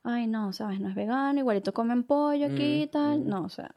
ay, 0.03 0.27
no, 0.27 0.53
sabes, 0.53 0.81
no 0.81 0.89
es 0.89 0.95
vegano, 0.95 1.39
igualito 1.39 1.73
comen 1.73 2.05
pollo 2.05 2.47
aquí 2.47 2.83
y 2.83 2.87
Mm, 2.87 2.91
tal. 2.91 3.21
mm. 3.21 3.29
No, 3.29 3.43
o 3.45 3.49
sea, 3.49 3.75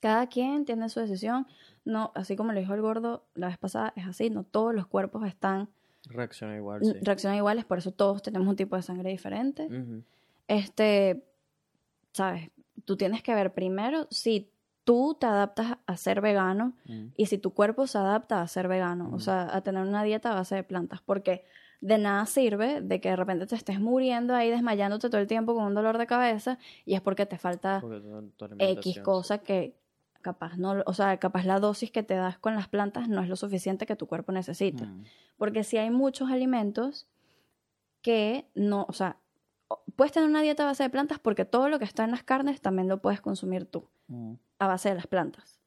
cada 0.00 0.26
quien 0.28 0.64
tiene 0.64 0.88
su 0.88 1.00
decisión. 1.00 1.46
No, 1.84 2.12
así 2.14 2.36
como 2.36 2.52
lo 2.52 2.60
dijo 2.60 2.74
el 2.74 2.80
gordo 2.80 3.26
la 3.34 3.48
vez 3.48 3.58
pasada, 3.58 3.92
es 3.96 4.06
así, 4.06 4.30
no 4.30 4.44
todos 4.44 4.74
los 4.74 4.86
cuerpos 4.86 5.26
están, 5.26 5.68
reacciona 6.08 6.56
igual, 6.56 6.84
sí. 6.84 6.92
reaccionan 7.00 7.36
iguales, 7.38 7.64
por 7.64 7.78
eso 7.78 7.90
todos 7.92 8.22
tenemos 8.22 8.46
un 8.48 8.56
tipo 8.56 8.76
de 8.76 8.82
sangre 8.82 9.10
diferente 9.10 9.66
Ujú. 9.66 10.02
este, 10.48 11.24
sabes, 12.12 12.50
tú 12.84 12.96
tienes 12.96 13.22
que 13.22 13.34
ver 13.34 13.52
primero 13.54 14.06
si 14.10 14.51
tú 14.84 15.16
te 15.18 15.26
adaptas 15.26 15.78
a 15.86 15.96
ser 15.96 16.20
vegano 16.20 16.72
Mm. 16.86 17.06
y 17.16 17.26
si 17.26 17.38
tu 17.38 17.52
cuerpo 17.54 17.86
se 17.86 17.98
adapta 17.98 18.42
a 18.42 18.48
ser 18.48 18.66
vegano, 18.68 19.08
o 19.12 19.16
Mm. 19.16 19.20
sea, 19.20 19.54
a 19.56 19.60
tener 19.60 19.82
una 19.82 20.02
dieta 20.02 20.32
a 20.32 20.34
base 20.34 20.54
de 20.56 20.64
plantas, 20.64 21.00
porque 21.02 21.44
de 21.80 21.98
nada 21.98 22.26
sirve 22.26 22.80
de 22.80 23.00
que 23.00 23.10
de 23.10 23.16
repente 23.16 23.46
te 23.46 23.54
estés 23.56 23.80
muriendo 23.80 24.34
ahí 24.34 24.50
desmayándote 24.50 25.08
todo 25.10 25.20
el 25.20 25.26
tiempo 25.26 25.54
con 25.54 25.64
un 25.64 25.74
dolor 25.74 25.98
de 25.98 26.06
cabeza 26.06 26.58
y 26.84 26.94
es 26.94 27.00
porque 27.00 27.26
te 27.26 27.38
falta 27.38 27.80
Porque 27.80 28.00
tu- 28.00 28.46
tu 28.48 28.54
X 28.58 29.00
cosa 29.00 29.38
que 29.38 29.74
capaz 30.20 30.56
no, 30.56 30.76
o 30.86 30.94
sea, 30.94 31.16
capaz 31.18 31.44
la 31.44 31.58
dosis 31.58 31.90
que 31.90 32.04
te 32.04 32.14
das 32.14 32.38
con 32.38 32.54
las 32.54 32.68
plantas 32.68 33.08
no 33.08 33.20
es 33.22 33.28
lo 33.28 33.34
suficiente 33.34 33.86
que 33.86 33.96
tu 33.96 34.06
cuerpo 34.06 34.30
necesita. 34.30 34.84
Mm. 34.84 35.04
Porque 35.36 35.64
si 35.64 35.76
hay 35.78 35.90
muchos 35.90 36.30
alimentos 36.30 37.08
que 38.02 38.46
no, 38.54 38.86
o 38.88 38.92
sea, 38.92 39.16
puedes 39.96 40.12
tener 40.12 40.28
una 40.28 40.42
dieta 40.42 40.62
a 40.62 40.66
base 40.66 40.82
de 40.84 40.90
plantas 40.90 41.18
porque 41.18 41.44
todo 41.44 41.68
lo 41.68 41.78
que 41.78 41.84
está 41.84 42.04
en 42.04 42.10
las 42.12 42.22
carnes 42.22 42.60
también 42.60 42.88
lo 42.88 42.98
puedes 43.00 43.20
consumir 43.20 43.64
tú, 43.66 43.88
Mm. 44.12 44.34
a 44.58 44.66
base 44.66 44.90
de 44.90 44.94
las 44.94 45.06
plantas. 45.06 45.58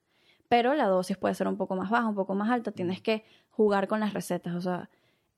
Pero 0.47 0.73
la 0.75 0.85
dosis 0.85 1.17
puede 1.17 1.33
ser 1.33 1.47
un 1.47 1.57
poco 1.57 1.75
más 1.75 1.89
baja, 1.89 2.07
un 2.07 2.15
poco 2.15 2.35
más 2.35 2.49
alta, 2.49 2.71
tienes 2.71 3.01
que 3.01 3.25
jugar 3.49 3.87
con 3.87 3.99
las 3.99 4.13
recetas, 4.13 4.53
o 4.55 4.61
sea, 4.61 4.89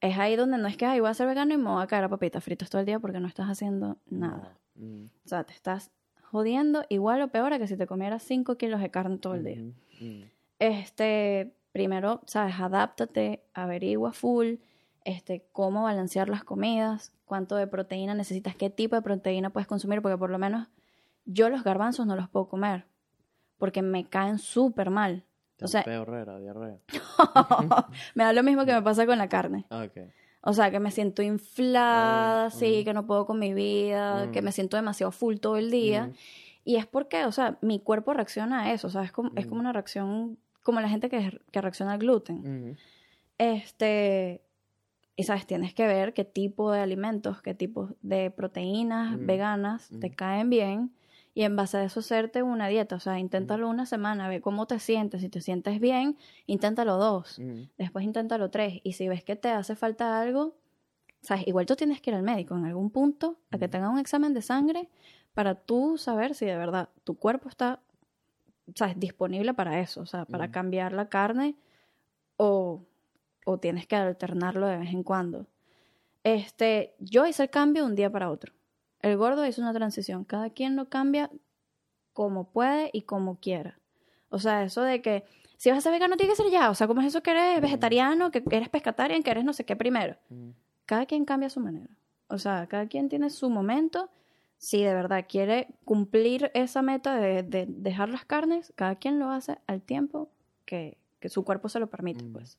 es 0.02 0.18
ahí 0.18 0.36
donde 0.36 0.58
no 0.58 0.68
es 0.68 0.78
que, 0.78 0.86
ay, 0.86 1.00
voy 1.00 1.10
a 1.10 1.14
ser 1.14 1.28
vegano 1.28 1.54
y 1.54 1.58
me 1.58 1.70
voy 1.70 1.82
a 1.82 1.88
caer 1.88 2.04
a 2.04 2.10
papitas 2.10 2.44
fritas 2.44 2.70
todo 2.70 2.82
el 2.82 2.86
día 2.86 3.00
porque 3.00 3.20
no 3.20 3.28
estás 3.28 3.48
haciendo 3.48 3.98
nada. 4.10 4.58
Mm. 4.76 5.06
O 5.06 5.28
sea, 5.28 5.44
te 5.44 5.54
estás 5.54 5.92
jodiendo 6.22 6.84
igual 6.90 7.22
o 7.22 7.30
peor 7.30 7.54
a 7.54 7.60
que 7.60 7.68
si 7.68 7.78
te 7.78 7.88
comieras 7.88 8.22
5 8.24 8.58
kilos 8.58 8.82
de 8.82 8.92
carne 8.92 9.18
todo 9.18 9.36
el 9.36 9.44
día. 9.44 9.62
Mm. 10.00 10.24
Este, 10.60 11.56
primero, 11.72 12.22
sabes, 12.26 12.60
adáptate, 12.60 13.44
averigua 13.54 14.14
full, 14.14 14.56
este, 15.04 15.48
cómo 15.52 15.84
balancear 15.84 16.30
las 16.30 16.44
comidas, 16.44 17.14
cuánto 17.26 17.56
de 17.56 17.66
proteína 17.66 18.14
necesitas, 18.14 18.56
qué 18.56 18.70
tipo 18.70 18.96
de 18.96 19.02
proteína 19.02 19.52
puedes 19.52 19.68
consumir, 19.68 20.02
porque 20.02 20.18
por 20.18 20.30
lo 20.30 20.38
menos 20.38 20.68
yo 21.26 21.50
los 21.50 21.64
garbanzos 21.64 22.06
no 22.06 22.16
los 22.16 22.30
puedo 22.30 22.48
comer, 22.48 22.86
porque 23.58 23.82
me 23.82 24.06
caen 24.06 24.40
súper 24.40 24.90
mal. 24.90 25.24
Te 25.58 25.66
O 25.66 25.68
sea- 25.68 25.82
da 25.82 25.86
peorrera, 25.86 26.40
diarrea. 26.40 26.78
me 28.16 28.24
da 28.24 28.34
lo 28.34 28.44
mismo 28.44 28.66
que 28.66 28.74
me 28.74 28.82
pasa 28.82 29.06
con 29.06 29.18
la 29.18 29.28
carne. 29.28 29.66
Ah, 29.70 29.84
ok. 29.84 30.08
O 30.42 30.54
sea, 30.54 30.72
que 30.72 30.80
me 30.80 30.92
siento 30.92 31.22
inflada, 31.22 32.48
mm. 32.50 32.84
que 32.86 32.94
no 32.94 33.06
puedo 33.06 33.26
con 33.26 33.38
mi 33.38 33.54
vida, 33.54 34.32
que 34.32 34.42
me 34.42 34.52
siento 34.52 34.78
demasiado 34.78 35.12
full 35.12 35.38
todo 35.38 35.58
el 35.58 35.72
día. 35.72 36.12
Y 36.64 36.76
es 36.78 36.86
porque, 36.86 37.26
o 37.26 37.32
sea, 37.32 37.58
mi 37.62 37.80
cuerpo 37.80 38.14
reacciona 38.14 38.64
a 38.64 38.74
eso. 38.74 38.88
O 38.88 38.90
sea, 38.90 39.04
es 39.04 39.12
como, 39.12 39.32
es 39.36 39.46
como 39.46 39.60
una 39.60 39.74
reacción, 39.74 40.38
como 40.64 40.80
la 40.80 40.88
gente 40.90 41.10
que, 41.10 41.40
que 41.52 41.62
reacciona 41.62 41.94
al 41.94 42.00
gluten. 42.00 42.78
Este, 43.38 44.42
y 45.16 45.24
sabes, 45.24 45.48
tienes 45.48 45.74
que 45.74 45.88
ver 45.88 46.14
qué 46.14 46.24
tipo 46.24 46.72
de 46.72 46.80
alimentos, 46.80 47.42
qué 47.42 47.54
tipo 47.54 47.90
de 48.02 48.32
proteínas 48.32 49.18
veganas 49.20 49.90
te 50.00 50.12
caen 50.12 50.50
bien. 50.50 50.92
Y 51.38 51.44
en 51.44 51.56
base 51.56 51.78
a 51.78 51.84
eso 51.84 52.00
hacerte 52.00 52.42
una 52.42 52.68
dieta. 52.68 52.96
O 52.96 53.00
sea, 53.00 53.20
inténtalo 53.20 53.70
una 53.70 53.86
semana, 53.86 54.28
ve 54.28 54.42
cómo 54.42 54.66
te 54.66 54.80
sientes. 54.80 55.22
Si 55.22 55.30
te 55.30 55.40
sientes 55.40 55.80
bien, 55.80 56.18
inténtalo 56.48 56.98
dos. 56.98 57.38
Mm. 57.38 57.66
Después 57.78 58.06
inténtalo 58.06 58.50
tres. 58.50 58.82
Y 58.82 58.94
si 58.94 59.08
ves 59.08 59.24
que 59.24 59.36
te 59.36 59.50
hace 59.50 59.76
falta 59.76 60.20
algo, 60.20 60.56
sabes, 61.22 61.48
igual 61.48 61.68
tú 61.68 61.76
tienes 61.76 62.02
que 62.02 62.10
ir 62.10 62.16
al 62.16 62.24
médico 62.24 62.58
en 62.58 62.66
algún 62.66 62.90
punto 62.90 63.38
a 63.52 63.60
que 63.60 63.68
te 63.68 63.78
hagan 63.78 63.92
un 63.92 64.00
examen 64.00 64.34
de 64.34 64.42
sangre 64.42 64.90
para 65.36 65.54
tú 65.54 66.00
saber 66.00 66.34
si 66.34 66.48
de 66.48 66.58
verdad 66.58 66.90
tu 67.04 67.14
cuerpo 67.20 67.50
está, 67.50 67.82
sabes, 68.74 69.00
disponible 69.00 69.54
para 69.54 69.80
eso. 69.80 70.02
O 70.02 70.08
sea, 70.08 70.26
para 70.26 70.50
cambiar 70.50 70.92
la 70.92 71.08
carne 71.08 71.56
o, 72.38 72.82
o 73.46 73.60
tienes 73.60 73.86
que 73.86 73.96
alternarlo 73.96 74.66
de 74.66 74.78
vez 74.78 74.90
en 74.90 75.04
cuando. 75.04 75.46
Este, 76.24 76.96
yo 76.98 77.28
hice 77.28 77.44
el 77.44 77.52
cambio 77.52 77.84
de 77.84 77.90
un 77.90 77.96
día 77.96 78.12
para 78.12 78.32
otro. 78.32 78.54
El 79.08 79.18
gordo 79.18 79.46
hizo 79.46 79.62
una 79.62 79.74
transición. 79.74 80.24
Cada 80.24 80.50
quien 80.50 80.76
lo 80.76 80.90
cambia 80.90 81.30
como 82.14 82.46
puede 82.50 82.90
y 82.94 83.02
como 83.04 83.40
quiera. 83.40 83.80
O 84.30 84.40
sea, 84.40 84.64
eso 84.64 84.82
de 84.82 85.02
que 85.02 85.24
si 85.58 85.70
vas 85.70 85.80
a 85.80 85.82
ser 85.82 85.92
vegano 85.92 86.18
tiene 86.18 86.32
que 86.34 86.36
ser 86.42 86.52
ya. 86.52 86.70
O 86.70 86.76
sea, 86.76 86.88
¿cómo 86.88 87.02
es 87.02 87.08
eso 87.08 87.22
que 87.24 87.32
eres 87.32 87.62
vegetariano, 87.62 88.32
que 88.32 88.44
eres 88.52 88.70
pescatarian, 88.70 89.24
que 89.24 89.32
eres 89.32 89.44
no 89.46 89.54
sé 89.54 89.66
qué 89.66 89.76
primero? 89.76 90.16
Cada 90.86 91.06
quien 91.06 91.26
cambia 91.26 91.50
su 91.50 91.60
manera. 91.60 91.90
O 92.28 92.38
sea, 92.38 92.68
cada 92.68 92.88
quien 92.88 93.08
tiene 93.10 93.30
su 93.30 93.50
momento. 93.50 94.10
Si 94.60 94.84
de 94.84 94.94
verdad 94.94 95.26
quiere 95.30 95.68
cumplir 95.86 96.50
esa 96.56 96.82
meta 96.82 97.16
de, 97.16 97.44
de 97.44 97.66
dejar 97.70 98.10
las 98.10 98.26
carnes, 98.26 98.74
cada 98.76 98.96
quien 98.96 99.20
lo 99.20 99.30
hace 99.30 99.60
al 99.68 99.82
tiempo 99.84 100.30
que, 100.66 100.98
que 101.20 101.30
su 101.30 101.46
cuerpo 101.46 101.70
se 101.70 101.80
lo 101.80 101.88
permite, 101.88 102.24
Mm. 102.26 102.34
pues. 102.34 102.58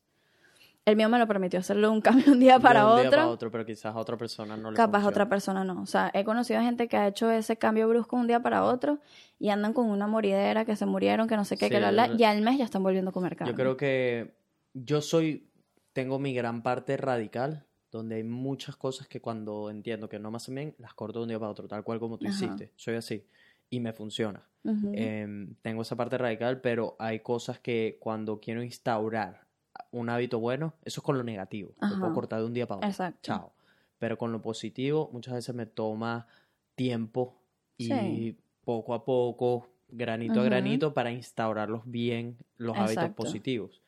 El 0.89 0.97
mío 0.97 1.09
me 1.11 1.19
lo 1.19 1.27
permitió 1.27 1.61
hacerlo 1.61 1.93
un 1.93 2.01
cambio 2.03 2.33
un 2.33 2.41
día 2.41 2.59
para 2.59 2.85
De 2.85 2.91
un 2.95 3.01
día 3.03 3.11
para 3.11 3.29
otro, 3.29 3.51
pero 3.51 3.67
quizás 3.67 3.95
a 3.95 3.99
otra 3.99 4.17
persona 4.17 4.57
no 4.57 4.71
le 4.71 4.77
Capaz 4.77 4.99
funciona. 5.01 5.09
otra 5.11 5.29
persona 5.29 5.65
no. 5.65 5.83
O 5.83 5.87
sea, 5.87 6.11
he 6.15 6.25
conocido 6.25 6.61
gente 6.63 6.89
que 6.89 6.97
ha 6.97 7.07
hecho 7.07 7.31
ese 7.31 7.57
cambio 7.57 7.89
brusco 7.89 8.17
un 8.17 8.27
día 8.27 8.41
para 8.41 8.65
otro 8.65 8.99
y 9.39 9.51
andan 9.51 9.73
con 9.75 9.87
una 9.91 10.07
moridera, 10.07 10.65
que 10.65 10.77
se 10.77 10.87
murieron, 10.87 11.29
que 11.29 11.37
no 11.37 11.45
sé 11.45 11.57
qué, 11.57 11.67
Sí, 11.67 11.73
que 11.73 11.81
la, 11.81 11.93
la, 11.93 12.09
y 12.17 12.25
al 12.25 12.41
mes 12.43 12.59
ya 12.59 12.65
están 12.65 12.83
volviendo 12.83 13.11
a 13.11 13.13
comer 13.13 13.37
carne. 13.37 13.53
Yo 13.53 13.57
creo 13.57 13.77
que 13.77 14.35
yo 14.73 15.01
soy, 15.01 15.51
tengo 15.93 16.19
mi 16.19 16.33
gran 16.33 16.63
parte 16.63 16.97
radical, 16.97 17.67
donde 17.91 18.17
hay 18.17 18.25
muchas 18.25 18.77
cosas 18.77 19.09
que 19.09 19.21
cuando 19.21 19.71
entiendo 19.71 20.09
que 20.09 20.19
no 20.19 20.31
me 20.31 20.37
hacen 20.39 20.55
bien, 20.55 20.75
las 20.79 20.95
corto 20.95 21.19
de 21.19 21.23
un 21.25 21.29
día 21.29 21.39
para 21.39 21.51
otro, 21.51 21.69
tal 21.69 21.85
cual 21.85 21.99
como 22.01 22.19
tú 22.19 22.27
Ajá. 22.27 22.35
hiciste. 22.35 22.73
Soy 22.77 22.97
así. 22.97 23.27
Y 23.71 23.81
me 23.81 23.93
funciona. 23.93 24.43
Ujú. 24.65 24.93
Em, 24.95 25.55
tengo 25.63 25.83
esa 25.83 25.97
parte 25.97 26.17
radical, 26.17 26.61
pero 26.61 26.97
hay 26.99 27.21
cosas 27.21 27.61
que 27.61 27.99
cuando 28.01 28.41
quiero 28.41 28.63
instaurar 28.63 29.48
un 29.91 30.11
hábito 30.11 30.39
bueno, 30.39 30.75
eso 30.85 31.01
es 31.01 31.05
con 31.05 31.17
lo 31.17 31.25
negativo. 31.25 31.75
Lo 31.81 31.99
puedo 31.99 32.13
cortar 32.13 32.41
de 32.41 32.47
un 32.47 32.55
día 32.55 32.67
para 32.67 32.79
otro. 32.79 32.89
Exacto. 32.89 33.21
Chao. 33.23 33.53
Pero 33.99 34.17
con 34.17 34.33
lo 34.33 34.41
positivo, 34.43 35.11
muchas 35.13 35.35
veces 35.35 35.55
me 35.55 35.67
toma 35.67 36.27
tiempo 36.75 37.41
y 37.77 37.87
Sí. 37.87 38.37
poco 38.65 38.95
a 38.95 39.05
poco, 39.05 39.69
granito 39.89 40.41
a 40.41 40.45
granito, 40.45 40.95
para 40.95 41.11
instaurarlos 41.11 41.83
bien 41.87 42.37
los 42.57 42.77
hábitos 42.77 43.11
positivos. 43.11 43.83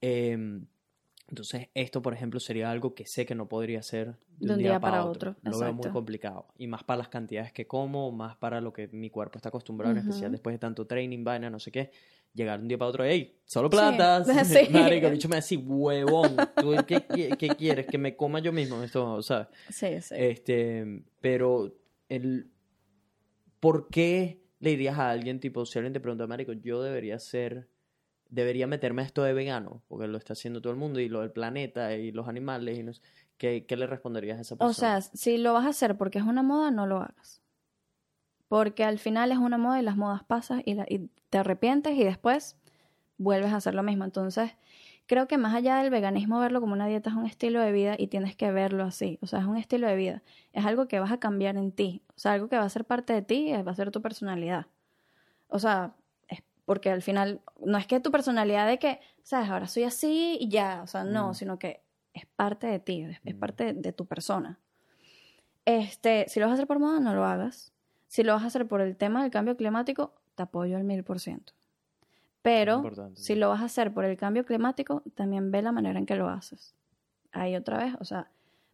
Em, 0.00 0.66
entonces, 1.28 1.68
esto, 1.74 2.02
por 2.02 2.14
ejemplo, 2.14 2.40
sería 2.40 2.70
algo 2.70 2.94
que 2.94 3.06
sé 3.06 3.24
que 3.24 3.34
no 3.34 3.48
podría 3.48 3.80
hacer 3.80 4.16
de, 4.38 4.52
un 4.52 4.58
día, 4.58 4.80
para 4.80 5.04
otro. 5.04 5.36
Lo 5.42 5.58
veo 5.58 5.72
muy 5.72 5.90
complicado. 5.90 6.46
Y 6.58 6.66
más 6.66 6.84
para 6.84 6.98
las 6.98 7.08
cantidades 7.08 7.52
que 7.52 7.66
como, 7.66 8.12
más 8.12 8.36
para 8.36 8.60
lo 8.60 8.72
que 8.72 8.88
mi 8.88 9.10
cuerpo 9.10 9.38
está 9.38 9.48
acostumbrado, 9.48 9.92
en 9.92 9.98
especial 9.98 10.30
después 10.32 10.54
de 10.54 10.58
tanto 10.58 10.86
training, 10.86 11.24
vaina, 11.24 11.48
no 11.48 11.58
sé 11.58 11.70
qué. 11.70 11.90
Llegar 12.34 12.60
un 12.60 12.68
día 12.68 12.78
para 12.78 12.88
otro, 12.88 13.04
¡ey! 13.04 13.36
¡Solo 13.44 13.68
Sí, 13.68 13.70
plantas! 13.76 14.26
sí. 14.48 14.66
Marico, 14.70 15.06
el 15.06 15.12
bicho 15.12 15.28
me 15.28 15.36
dice, 15.36 15.56
huevón, 15.56 16.36
¿tú 16.58 16.70
qué, 16.86 17.06
qui- 17.08 17.36
qué 17.36 17.56
quieres? 17.56 17.86
Que 17.88 17.98
me 17.98 18.16
coma 18.16 18.38
yo 18.40 18.52
mismo 18.52 18.82
esto, 18.82 19.20
¿sabes? 19.22 19.48
Sí, 19.68 20.00
sí. 20.00 20.14
Este, 20.16 21.02
pero 21.20 21.74
el 22.08 22.50
¿por 23.60 23.88
qué 23.88 24.42
le 24.60 24.70
dirías 24.70 24.98
a 24.98 25.10
alguien 25.10 25.40
tipo 25.40 25.64
si 25.66 25.78
alguien 25.78 25.92
te 25.92 26.00
pregunta, 26.00 26.26
marico, 26.26 26.52
yo 26.52 26.82
debería 26.82 27.18
ser 27.18 27.68
debería 28.28 28.66
meterme 28.66 29.02
a 29.02 29.04
esto 29.04 29.22
de 29.22 29.34
vegano, 29.34 29.82
porque 29.88 30.06
lo 30.08 30.16
está 30.16 30.32
haciendo 30.32 30.62
todo 30.62 30.72
el 30.72 30.78
mundo 30.78 31.00
y 31.00 31.08
lo 31.10 31.20
del 31.20 31.32
planeta 31.32 31.94
y 31.94 32.12
los 32.12 32.28
animales 32.28 32.78
y 32.78 32.82
no 32.82 32.94
sé, 32.94 33.02
¿qué, 33.36 33.66
qué 33.66 33.76
le 33.76 33.86
responderías 33.86 34.38
a 34.38 34.40
esa 34.40 34.56
persona? 34.56 34.70
O 34.70 34.72
sea, 34.72 35.00
si 35.02 35.36
lo 35.36 35.52
vas 35.52 35.66
a 35.66 35.68
hacer 35.68 35.98
porque 35.98 36.18
es 36.18 36.24
una 36.24 36.42
moda, 36.42 36.70
no 36.70 36.86
lo 36.86 36.96
hagas. 36.96 37.42
Porque 38.52 38.84
al 38.84 38.98
final 38.98 39.32
es 39.32 39.38
una 39.38 39.56
moda 39.56 39.80
y 39.80 39.82
las 39.82 39.96
modas 39.96 40.24
pasan 40.24 40.60
y, 40.66 40.74
la- 40.74 40.84
y 40.86 41.08
te 41.30 41.38
arrepientes 41.38 41.96
y 41.96 42.04
después 42.04 42.58
vuelves 43.16 43.50
a 43.50 43.56
hacer 43.56 43.74
lo 43.74 43.82
mismo. 43.82 44.04
Entonces, 44.04 44.50
creo 45.06 45.26
que 45.26 45.38
más 45.38 45.54
allá 45.54 45.78
del 45.78 45.88
veganismo, 45.88 46.38
verlo 46.38 46.60
como 46.60 46.74
una 46.74 46.86
dieta 46.86 47.08
es 47.08 47.16
un 47.16 47.24
estilo 47.24 47.62
de 47.62 47.72
vida 47.72 47.94
y 47.96 48.08
tienes 48.08 48.36
que 48.36 48.52
verlo 48.52 48.84
así. 48.84 49.18
O 49.22 49.26
sea, 49.26 49.38
es 49.38 49.46
un 49.46 49.56
estilo 49.56 49.86
de 49.86 49.96
vida. 49.96 50.22
Es 50.52 50.66
algo 50.66 50.86
que 50.86 51.00
vas 51.00 51.10
a 51.12 51.16
cambiar 51.18 51.56
en 51.56 51.72
ti. 51.72 52.02
O 52.14 52.18
sea, 52.18 52.32
algo 52.34 52.48
que 52.50 52.58
va 52.58 52.64
a 52.64 52.68
ser 52.68 52.84
parte 52.84 53.14
de 53.14 53.22
ti, 53.22 53.52
va 53.66 53.72
a 53.72 53.74
ser 53.74 53.90
tu 53.90 54.02
personalidad. 54.02 54.66
O 55.48 55.58
sea, 55.58 55.94
es 56.28 56.42
porque 56.66 56.90
al 56.90 57.00
final 57.00 57.40
no 57.64 57.78
es 57.78 57.86
que 57.86 58.00
tu 58.00 58.10
personalidad 58.10 58.66
de 58.68 58.78
que, 58.78 59.00
sabes, 59.22 59.48
ahora 59.48 59.66
soy 59.66 59.84
así 59.84 60.36
y 60.38 60.50
ya. 60.50 60.82
O 60.82 60.86
sea, 60.86 61.04
no, 61.04 61.30
Mm. 61.30 61.34
sino 61.36 61.58
que 61.58 61.80
es 62.12 62.26
parte 62.36 62.66
de 62.66 62.80
ti, 62.80 63.00
es, 63.00 63.18
es 63.24 63.34
Mm. 63.34 63.38
parte 63.38 63.64
de, 63.64 63.72
de 63.80 63.92
tu 63.94 64.04
persona. 64.04 64.60
Este, 65.64 66.26
si 66.28 66.38
lo 66.38 66.44
vas 66.46 66.50
a 66.50 66.54
hacer 66.56 66.66
por 66.66 66.78
moda, 66.80 67.00
no 67.00 67.14
lo 67.14 67.24
hagas. 67.24 67.72
Si 68.12 68.22
lo 68.22 68.34
vas 68.34 68.42
a 68.42 68.48
hacer 68.48 68.68
por 68.68 68.82
el 68.82 68.94
tema 68.98 69.22
del 69.22 69.30
cambio 69.30 69.56
climático, 69.56 70.12
te 70.34 70.42
apoyo 70.42 70.76
al 70.76 70.84
mil 70.84 71.02
por 71.02 71.18
ciento. 71.18 71.54
Pero 72.42 72.82
si 73.14 73.34
lo 73.34 73.48
vas 73.48 73.62
a 73.62 73.64
hacer 73.64 73.94
por 73.94 74.04
el 74.04 74.18
cambio 74.18 74.44
climático, 74.44 75.02
también 75.14 75.50
ve 75.50 75.62
la 75.62 75.72
manera 75.72 75.98
en 75.98 76.04
que 76.04 76.14
lo 76.14 76.28
haces. 76.28 76.74
Ahí 77.32 77.56
otra 77.56 77.78
vez, 77.78 77.94
o 78.00 78.04
sea, 78.04 78.30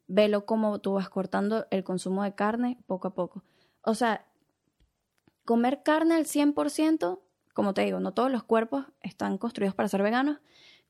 velo 0.08 0.44
como 0.44 0.80
tú 0.80 0.94
vas 0.94 1.08
cortando 1.08 1.68
el 1.70 1.84
consumo 1.84 2.24
de 2.24 2.34
carne 2.34 2.78
poco 2.88 3.06
a 3.06 3.14
poco. 3.14 3.44
O 3.82 3.94
sea, 3.94 4.26
comer 5.44 5.84
carne 5.84 6.16
al 6.16 6.24
100%, 6.24 7.20
como 7.54 7.74
te 7.74 7.82
digo, 7.82 8.00
no 8.00 8.14
todos 8.14 8.32
los 8.32 8.42
cuerpos 8.42 8.86
están 9.02 9.38
construidos 9.38 9.76
para 9.76 9.88
ser 9.88 10.02
veganos. 10.02 10.40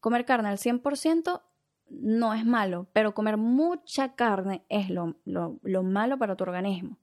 Comer 0.00 0.24
carne 0.24 0.48
al 0.48 0.56
100% 0.56 1.42
no 1.90 2.32
es 2.32 2.46
malo, 2.46 2.86
pero 2.94 3.12
comer 3.12 3.36
mucha 3.36 4.14
carne 4.14 4.64
es 4.70 4.88
lo, 4.88 5.16
lo, 5.26 5.58
lo 5.64 5.82
malo 5.82 6.16
para 6.16 6.34
tu 6.34 6.44
organismo. 6.44 6.96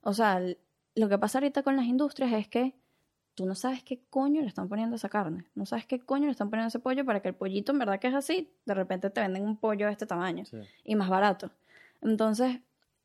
O 0.00 0.14
sea, 0.14 0.40
lo 1.00 1.08
que 1.08 1.18
pasa 1.18 1.38
ahorita 1.38 1.62
con 1.62 1.76
las 1.76 1.86
industrias 1.86 2.32
es 2.32 2.48
que 2.48 2.74
tú 3.34 3.46
no 3.46 3.54
sabes 3.54 3.82
qué 3.82 4.02
coño 4.10 4.40
le 4.42 4.48
están 4.48 4.68
poniendo 4.68 4.94
a 4.94 4.96
esa 4.98 5.08
carne. 5.08 5.46
No 5.54 5.64
sabes 5.66 5.86
qué 5.86 5.98
coño 6.00 6.26
le 6.26 6.32
están 6.32 6.50
poniendo 6.50 6.66
a 6.66 6.68
ese 6.68 6.78
pollo 6.78 7.04
para 7.04 7.20
que 7.20 7.28
el 7.28 7.34
pollito, 7.34 7.72
en 7.72 7.78
verdad 7.78 7.98
que 7.98 8.08
es 8.08 8.14
así, 8.14 8.50
de 8.66 8.74
repente 8.74 9.08
te 9.10 9.20
venden 9.20 9.44
un 9.44 9.56
pollo 9.56 9.86
de 9.86 9.92
este 9.92 10.06
tamaño 10.06 10.44
Sí. 10.44 10.58
y 10.84 10.94
más 10.96 11.08
barato. 11.08 11.50
Entonces, 12.02 12.60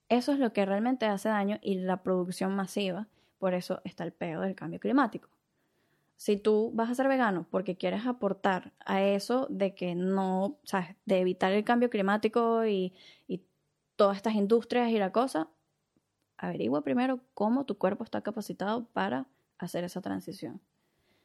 eso 0.09 0.33
es 0.33 0.39
lo 0.39 0.51
que 0.53 0.65
realmente 0.65 1.05
hace 1.05 1.29
daño 1.29 1.57
y 1.61 1.75
la 1.75 2.03
producción 2.03 2.55
masiva. 2.55 3.07
Por 3.39 3.53
eso 3.53 3.81
está 3.83 4.03
el 4.03 4.11
peo 4.13 4.41
del 4.41 4.55
cambio 4.55 4.79
climático. 4.79 5.29
Si 6.17 6.37
tú 6.37 6.71
vas 6.73 6.89
a 6.89 6.95
ser 6.95 7.07
vegano 7.07 7.45
porque 7.51 7.75
quieres 7.75 8.05
aportar 8.05 8.71
a 8.85 9.01
eso 9.03 9.47
de 9.49 9.75
que 9.75 9.95
no, 9.95 10.57
sabes, 10.63 10.95
de 11.05 11.19
evitar 11.19 11.51
el 11.51 11.63
cambio 11.65 11.89
climático 11.89 12.65
y, 12.65 12.93
y 13.27 13.41
todas 13.97 14.15
estas 14.17 14.33
industrias 14.35 14.89
y 14.91 14.97
la 14.97 15.11
cosa, 15.11 15.49
averigua 16.37 16.81
primero 16.83 17.19
cómo 17.33 17.65
tu 17.65 17.77
cuerpo 17.77 18.03
está 18.03 18.21
capacitado 18.21 18.85
para 18.93 19.25
hacer 19.57 19.83
esa 19.83 20.01
transición. 20.01 20.61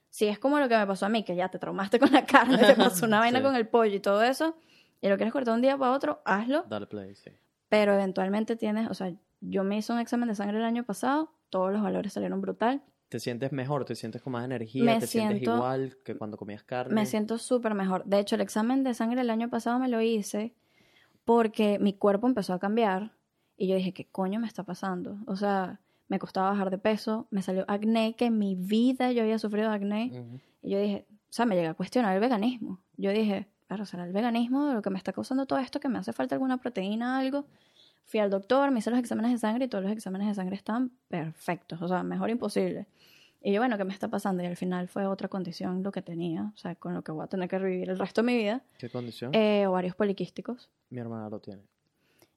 Si 0.08 0.26
es 0.26 0.38
como 0.38 0.58
lo 0.58 0.68
que 0.68 0.76
me 0.76 0.86
pasó 0.86 1.06
a 1.06 1.08
mí, 1.08 1.22
que 1.24 1.36
ya 1.36 1.48
te 1.48 1.58
traumaste 1.58 1.98
con 1.98 2.10
la 2.12 2.26
carne, 2.26 2.58
te 2.58 2.74
pasó 2.76 3.06
una 3.06 3.18
vaina 3.20 3.38
Sí. 3.38 3.44
con 3.44 3.54
el 3.56 3.68
pollo 3.68 3.94
y 3.94 4.00
todo 4.00 4.22
eso, 4.22 4.56
y 5.00 5.08
lo 5.08 5.16
quieres 5.16 5.32
cortar 5.32 5.54
un 5.54 5.62
día 5.62 5.76
para 5.78 5.92
otro, 5.92 6.20
hazlo, 6.24 6.64
Dale 6.68 6.86
play, 6.86 7.14
sí. 7.14 7.30
pero 7.68 7.94
eventualmente 7.94 8.56
tienes, 8.56 8.88
o 8.90 8.94
sea, 8.94 9.12
yo 9.40 9.64
me 9.64 9.78
hice 9.78 9.92
un 9.92 9.98
examen 10.00 10.28
de 10.28 10.34
sangre 10.34 10.58
el 10.58 10.64
año 10.64 10.84
pasado, 10.84 11.32
todos 11.48 11.72
los 11.72 11.82
valores 11.82 12.12
salieron 12.12 12.40
brutal, 12.40 12.82
Te 13.08 13.18
sientes 13.18 13.50
mejor, 13.52 13.84
te 13.84 13.94
sientes 13.96 14.22
con 14.22 14.32
más 14.34 14.44
energía, 14.44 14.84
Me 14.84 15.00
te 15.00 15.06
sientes 15.08 15.38
siento- 15.38 15.56
igual 15.56 15.96
que 16.04 16.14
cuando 16.16 16.36
comías 16.36 16.62
carne. 16.62 16.94
me 16.94 17.06
siento 17.06 17.38
súper 17.38 17.74
mejor. 17.74 18.04
De 18.04 18.18
hecho, 18.20 18.36
el 18.36 18.40
examen 18.40 18.84
de 18.84 18.94
sangre 18.94 19.22
el 19.22 19.30
año 19.30 19.48
pasado 19.48 19.78
me 19.80 19.88
lo 19.88 20.00
hice 20.00 20.54
porque 21.24 21.78
mi 21.80 21.92
cuerpo 21.92 22.26
empezó 22.28 22.52
a 22.54 22.58
cambiar 22.60 23.12
y 23.60 23.66
yo 23.66 23.76
dije, 23.76 23.92
¿qué 23.92 24.06
coño 24.06 24.40
me 24.40 24.46
está 24.46 24.64
pasando? 24.64 25.18
O 25.26 25.36
sea, 25.36 25.80
me 26.08 26.18
costaba 26.18 26.48
bajar 26.48 26.70
de 26.70 26.78
peso, 26.78 27.26
me 27.30 27.42
salió 27.42 27.66
acné, 27.68 28.14
que 28.16 28.24
en 28.24 28.38
mi 28.38 28.54
vida 28.54 29.12
yo 29.12 29.20
había 29.20 29.38
sufrido 29.38 29.70
acné. 29.70 30.10
Ujú. 30.14 30.40
Y 30.62 30.70
yo 30.70 30.80
dije, 30.80 31.04
o 31.10 31.32
sea, 31.32 31.44
me 31.44 31.56
llegué 31.56 31.68
a 31.68 31.74
cuestionar 31.74 32.14
el 32.14 32.20
veganismo. 32.22 32.80
Yo 32.96 33.10
dije, 33.10 33.48
claro, 33.68 33.84
¿será 33.84 34.06
el 34.06 34.14
veganismo 34.14 34.72
lo 34.72 34.80
que 34.80 34.88
me 34.88 34.96
está 34.96 35.12
causando 35.12 35.44
todo 35.44 35.58
esto? 35.58 35.78
Que 35.78 35.90
me 35.90 35.98
hace 35.98 36.14
falta 36.14 36.34
alguna 36.34 36.56
proteína, 36.56 37.18
algo. 37.18 37.44
Fui 38.06 38.18
al 38.18 38.30
doctor, 38.30 38.70
me 38.70 38.78
hice 38.78 38.88
los 38.88 38.98
exámenes 38.98 39.30
de 39.32 39.36
sangre 39.36 39.66
y 39.66 39.68
todos 39.68 39.84
los 39.84 39.92
exámenes 39.92 40.28
de 40.28 40.34
sangre 40.34 40.56
estaban 40.56 40.90
perfectos, 41.08 41.82
o 41.82 41.86
sea, 41.86 42.02
mejor 42.02 42.30
imposible. 42.30 42.86
Y 43.42 43.52
yo, 43.52 43.60
bueno, 43.60 43.76
¿qué 43.76 43.84
me 43.84 43.92
está 43.92 44.08
pasando? 44.08 44.42
Y 44.42 44.46
al 44.46 44.56
final 44.56 44.88
fue 44.88 45.04
otra 45.04 45.28
condición 45.28 45.82
lo 45.82 45.92
que 45.92 46.00
tenía, 46.00 46.50
o 46.54 46.56
sea, 46.56 46.76
con 46.76 46.94
lo 46.94 47.02
que 47.02 47.12
voy 47.12 47.24
a 47.24 47.26
tener 47.26 47.46
que 47.46 47.58
vivir 47.58 47.90
el 47.90 47.98
resto 47.98 48.22
de 48.22 48.26
mi 48.26 48.38
vida. 48.38 48.62
¿Qué 48.78 48.88
condición? 48.88 49.34
Eh, 49.34 49.66
ovarios 49.66 49.94
poliquísticos. 49.94 50.70
Mi 50.88 50.98
hermana 50.98 51.28
lo 51.28 51.40
tiene. 51.40 51.62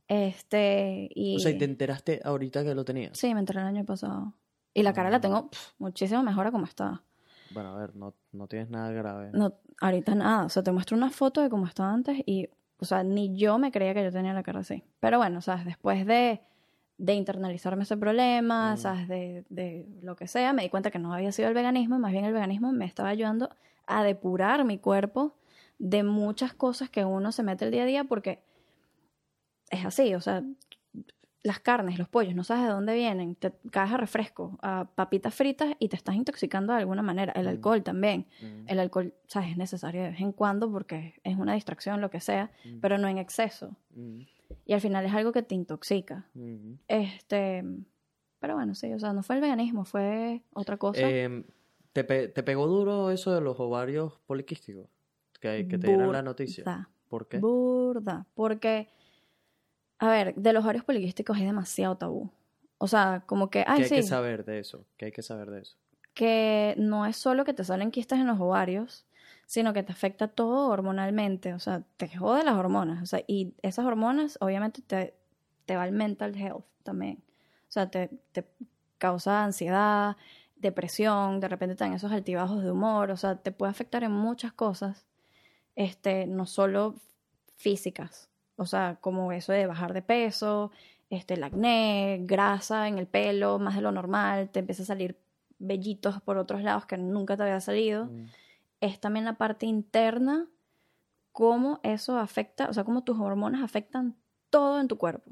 Este, 0.07 1.09
y... 1.13 1.35
O 1.37 1.39
sea, 1.39 1.51
¿y 1.51 1.57
te 1.57 1.65
enteraste 1.65 2.21
ahorita 2.23 2.63
que 2.63 2.75
lo 2.75 2.85
tenías? 2.85 3.17
Sí, 3.17 3.33
me 3.33 3.39
enteré 3.39 3.59
el 3.61 3.67
año 3.67 3.85
pasado. 3.85 4.33
Y 4.73 4.83
la 4.83 4.93
cara 4.93 5.09
la 5.09 5.17
Ah. 5.17 5.21
tengo 5.21 5.49
muchísimo 5.77 6.23
mejor 6.23 6.47
a 6.47 6.51
como 6.51 6.65
estaba. 6.65 7.03
Bueno, 7.51 7.75
a 7.75 7.77
ver, 7.77 7.95
no, 7.95 8.13
no 8.31 8.47
tienes 8.47 8.69
nada 8.69 8.91
grave. 8.91 9.29
No, 9.33 9.53
ahorita 9.81 10.15
nada. 10.15 10.45
O 10.45 10.49
sea, 10.49 10.63
te 10.63 10.71
muestro 10.71 10.97
una 10.97 11.09
foto 11.11 11.41
de 11.41 11.49
cómo 11.49 11.65
estaba 11.67 11.93
antes 11.93 12.21
y, 12.25 12.49
o 12.77 12.85
sea, 12.85 13.03
ni 13.03 13.35
yo 13.37 13.59
me 13.59 13.71
creía 13.71 13.93
que 13.93 14.03
yo 14.03 14.11
tenía 14.11 14.33
la 14.33 14.43
cara 14.43 14.61
así. 14.61 14.83
Pero 14.99 15.19
bueno, 15.19 15.41
¿sabes? 15.41 15.63
Después 15.65 16.05
de, 16.07 16.41
de 16.97 17.13
internalizarme 17.13 17.83
ese 17.83 17.95
problema, 17.97 18.73
Mm. 18.73 18.77
¿sabes? 18.77 19.07
De, 19.07 19.45
de 19.49 19.87
lo 20.01 20.15
que 20.15 20.27
sea, 20.27 20.51
me 20.53 20.63
di 20.63 20.69
cuenta 20.69 20.89
que 20.89 20.99
no 20.99 21.13
había 21.13 21.31
sido 21.31 21.47
el 21.47 21.53
veganismo, 21.53 21.99
más 21.99 22.11
bien 22.11 22.25
el 22.25 22.33
veganismo 22.33 22.71
me 22.71 22.85
estaba 22.85 23.09
ayudando 23.09 23.49
a 23.85 24.03
depurar 24.03 24.65
mi 24.65 24.79
cuerpo 24.79 25.35
de 25.77 26.01
muchas 26.03 26.53
cosas 26.53 26.89
que 26.89 27.05
uno 27.05 27.31
se 27.31 27.43
mete 27.43 27.65
el 27.65 27.71
día 27.71 27.83
a 27.83 27.85
día 27.85 28.03
porque 28.05 28.41
es 29.73 29.85
así, 29.85 30.13
o 30.15 30.21
sea, 30.21 30.43
las 31.43 31.59
carnes, 31.59 31.99
los 31.99 32.07
pollos, 32.07 32.35
no 32.35 32.45
sabes 32.45 32.63
de 32.63 32.69
dónde 32.69 32.93
vienen, 32.95 33.35
te 33.35 33.51
caes 33.69 33.91
a 33.91 33.97
refresco, 33.97 34.57
a 34.61 34.87
papitas 34.95 35.35
fritas 35.35 35.75
y 35.77 35.89
te 35.89 35.97
estás 35.97 36.15
intoxicando 36.15 36.71
de 36.71 36.79
alguna 36.79 37.01
manera. 37.01 37.33
El 37.33 37.45
Mm. 37.47 37.49
alcohol 37.49 37.83
también. 37.83 38.27
Mm, 38.41 38.63
El 38.69 38.79
alcohol, 38.79 39.13
¿sabes? 39.27 39.49
Es 39.51 39.57
necesario 39.57 40.03
de 40.03 40.09
vez 40.11 40.21
en 40.21 40.31
cuando 40.31 40.71
porque 40.71 41.15
es 41.25 41.37
una 41.37 41.53
distracción, 41.55 41.99
lo 41.99 42.09
que 42.09 42.21
sea, 42.21 42.49
mm, 42.63 42.79
pero 42.79 42.97
no 42.97 43.09
en 43.09 43.17
exceso. 43.17 43.75
Y 44.65 44.71
al 44.73 44.79
final 44.79 45.05
es 45.05 45.13
algo 45.13 45.33
que 45.33 45.43
te 45.43 45.53
intoxica. 45.55 46.29
Este, 46.87 47.63
pero 48.39 48.55
bueno, 48.55 48.73
sí, 48.75 48.93
o 48.93 48.99
sea, 48.99 49.11
no 49.13 49.23
fue 49.23 49.35
el 49.35 49.41
veganismo, 49.41 49.83
fue 49.85 50.43
otra 50.53 50.77
cosa. 50.77 51.01
Em, 51.09 51.43
¿te, 51.91 52.03
pe- 52.03 52.27
te 52.29 52.43
pegó 52.43 52.67
duro 52.67 53.11
eso 53.11 53.33
de 53.33 53.41
los 53.41 53.59
ovarios 53.59 54.19
poliquísticos? 54.27 54.87
Que, 55.41 55.67
que 55.67 55.77
te 55.77 55.87
dieron 55.87 56.11
la 56.13 56.21
noticia. 56.21 56.89
¿Por 57.09 57.27
qué? 57.27 57.39
Burda. 57.39 58.25
Porque, 58.33 58.87
a 60.03 60.11
ver, 60.11 60.35
de 60.35 60.53
los 60.53 60.63
ovarios 60.63 60.85
poliquísticos 60.85 61.37
hay 61.37 61.45
demasiado 61.45 61.97
tabú. 61.97 62.29
O 62.77 62.87
sea, 62.87 63.23
como 63.25 63.49
que, 63.49 63.59
¿Qué 63.59 63.65
ay, 63.67 63.83
hay 63.83 63.89
sí, 63.89 63.95
que 63.95 64.03
saber 64.03 64.43
de 64.45 64.59
eso? 64.59 64.85
¿Qué 64.97 65.05
hay 65.05 65.11
que 65.11 65.21
saber 65.21 65.49
de 65.49 65.61
eso? 65.61 65.77
que 66.13 66.75
no 66.77 67.05
es 67.05 67.17
solo 67.17 67.45
que 67.45 67.53
te 67.53 67.63
salen 67.63 67.91
quistes 67.91 68.19
en 68.19 68.27
los 68.27 68.39
ovarios, 68.39 69.05
sino 69.45 69.73
que 69.73 69.83
te 69.83 69.91
afecta 69.91 70.27
todo 70.27 70.69
hormonalmente, 70.69 71.53
o 71.53 71.59
sea, 71.59 71.83
te 71.97 72.07
jode 72.15 72.43
las 72.43 72.55
hormonas, 72.55 73.01
o 73.01 73.05
sea, 73.05 73.23
y 73.27 73.53
esas 73.61 73.85
hormonas 73.85 74.37
obviamente 74.41 74.81
te, 74.81 75.15
te 75.65 75.75
va 75.75 75.83
al 75.83 75.91
mental 75.91 76.35
health 76.35 76.65
también, 76.83 77.23
o 77.67 77.71
sea, 77.71 77.89
te, 77.89 78.09
te 78.31 78.45
causa 78.97 79.43
ansiedad, 79.43 80.15
depresión, 80.55 81.39
de 81.39 81.47
repente 81.49 81.75
te 81.75 81.83
dan 81.83 81.93
esos 81.93 82.11
altibajos 82.11 82.63
de 82.63 82.71
humor, 82.71 83.11
o 83.11 83.17
sea, 83.17 83.35
te 83.35 83.51
puede 83.51 83.71
afectar 83.71 84.03
en 84.03 84.11
muchas 84.11 84.53
cosas, 84.53 85.05
este, 85.75 86.27
no 86.27 86.45
solo 86.45 86.95
físicas, 87.55 88.29
o 88.55 88.65
sea, 88.65 88.97
como 89.01 89.31
eso 89.31 89.51
de 89.53 89.67
bajar 89.67 89.93
de 89.93 90.01
peso, 90.01 90.71
este, 91.09 91.35
el 91.35 91.43
acné, 91.43 92.19
grasa 92.23 92.87
en 92.87 92.97
el 92.97 93.07
pelo, 93.07 93.59
más 93.59 93.75
de 93.75 93.81
lo 93.81 93.91
normal, 93.91 94.49
te 94.49 94.59
empieza 94.59 94.83
a 94.83 94.87
salir 94.87 95.17
vellitos 95.59 96.21
por 96.21 96.37
otros 96.37 96.61
lados 96.63 96.85
que 96.85 96.97
nunca 96.97 97.37
te 97.37 97.43
había 97.43 97.59
salido. 97.61 98.05
Mm, 98.05 98.25
Es 98.81 98.99
también 98.99 99.25
la 99.25 99.37
parte 99.37 99.65
interna, 99.65 100.47
cómo 101.31 101.79
eso 101.83 102.17
afecta, 102.17 102.69
o 102.69 102.73
sea, 102.73 102.83
cómo 102.83 103.03
tus 103.03 103.19
hormonas 103.19 103.63
afectan 103.63 104.15
todo 104.49 104.79
en 104.79 104.87
tu 104.87 104.97
cuerpo. 104.97 105.31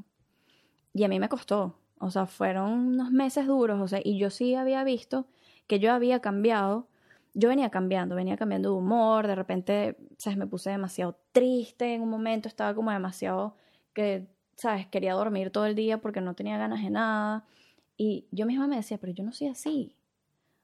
Y 0.94 1.04
a 1.04 1.08
mí 1.08 1.20
me 1.20 1.30
costó, 1.30 1.76
o 2.00 2.10
sea, 2.12 2.26
fueron 2.26 2.72
unos 2.72 3.12
meses 3.12 3.46
duros, 3.48 3.80
o 3.82 3.88
sea, 3.88 4.00
y 4.04 4.18
yo 4.18 4.30
sí 4.30 4.56
había 4.56 4.84
visto 4.84 5.28
que 5.68 5.80
yo 5.80 5.94
había 5.94 6.20
cambiado, 6.20 6.88
yo 7.34 7.50
venía 7.50 7.70
cambiando, 7.70 8.16
venía 8.16 8.38
cambiando 8.38 8.72
de 8.72 8.76
humor, 8.76 9.28
de 9.28 9.36
repente, 9.36 9.98
¿sabes? 10.18 10.38
Me 10.38 10.48
puse 10.48 10.70
demasiado 10.70 11.18
triste 11.32 11.94
en 11.94 12.02
un 12.02 12.10
momento, 12.10 12.48
estaba 12.48 12.74
como 12.76 12.92
demasiado 12.92 13.56
que, 13.94 14.28
¿sabes? 14.56 14.88
Quería 14.88 15.14
dormir 15.14 15.52
todo 15.52 15.66
el 15.66 15.76
día 15.76 16.00
porque 16.00 16.22
no 16.22 16.34
tenía 16.36 16.58
ganas 16.58 16.84
de 16.84 16.90
nada. 16.90 17.46
Y 17.98 18.28
yo 18.32 18.46
misma 18.46 18.68
me 18.68 18.76
decía, 18.78 18.98
pero 18.98 19.14
yo 19.14 19.24
no 19.24 19.32
soy 19.32 19.48
así. 19.48 19.96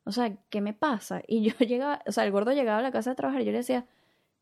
O 0.03 0.11
sea, 0.11 0.35
¿qué 0.49 0.61
me 0.61 0.73
pasa? 0.73 1.21
Y 1.27 1.41
yo 1.43 1.53
llegaba, 1.65 2.01
o 2.05 2.11
sea, 2.11 2.25
el 2.25 2.31
gordo 2.31 2.51
llegaba 2.51 2.79
a 2.79 2.81
la 2.81 2.91
casa 2.91 3.11
de 3.11 3.15
trabajar 3.15 3.41
y 3.41 3.45
yo 3.45 3.51
le 3.51 3.59
decía, 3.59 3.85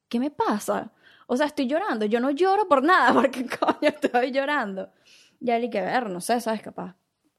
¿qué 0.10 0.20
me 0.20 0.32
pasa? 0.32 0.92
O 1.28 1.38
sea, 1.38 1.48
estoy 1.48 1.68
llorando. 1.68 2.06
Yo 2.06 2.20
no 2.20 2.32
lloro 2.32 2.68
por 2.68 2.84
nada, 2.84 3.14
porque 3.20 3.46
coño 3.46 3.78
estoy 3.82 4.32
llorando. 4.32 4.92
Ya 5.40 5.60
le 5.60 5.70
que 5.70 5.82
ver, 5.82 6.10
no 6.10 6.22
sé, 6.22 6.40
¿sabes? 6.42 6.62
Capaz 6.62 6.96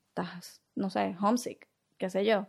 estás, 0.09 0.63
no 0.75 0.91
sé, 0.91 1.17
homesick, 1.21 1.69
qué 1.99 2.11
sé 2.11 2.25
yo. 2.25 2.47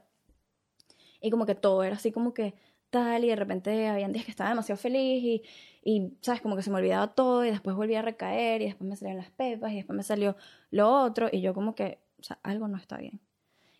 Y 1.22 1.32
como 1.32 1.46
que 1.46 1.56
todo 1.56 1.84
era 1.84 1.96
así 1.96 2.12
como 2.12 2.34
que 2.34 2.56
tal, 2.90 3.24
y 3.24 3.28
de 3.28 3.36
repente 3.36 3.88
habían 3.88 4.14
días 4.14 4.26
que 4.26 4.32
estaba 4.32 4.50
demasiado 4.50 4.78
feliz 4.80 5.24
y, 5.24 5.44
y, 5.84 6.18
¿sabes? 6.22 6.42
Como 6.42 6.56
que 6.56 6.62
se 6.62 6.70
me 6.70 6.78
olvidaba 6.78 7.14
todo 7.14 7.46
y 7.46 7.50
después 7.50 7.76
volví 7.76 7.96
a 7.96 8.02
recaer 8.02 8.62
y 8.62 8.66
después 8.66 8.90
me 8.90 8.96
salían 8.96 9.18
las 9.18 9.32
pepas 9.32 9.72
y 9.74 9.76
después 9.78 9.96
me 9.96 10.04
salió 10.04 10.36
lo 10.72 10.90
otro 10.90 11.30
y 11.32 11.42
yo 11.42 11.54
como 11.54 11.76
que, 11.76 12.00
o 12.20 12.24
sea, 12.24 12.40
algo 12.44 12.68
no 12.68 12.78
está 12.78 12.98
bien. 12.98 13.20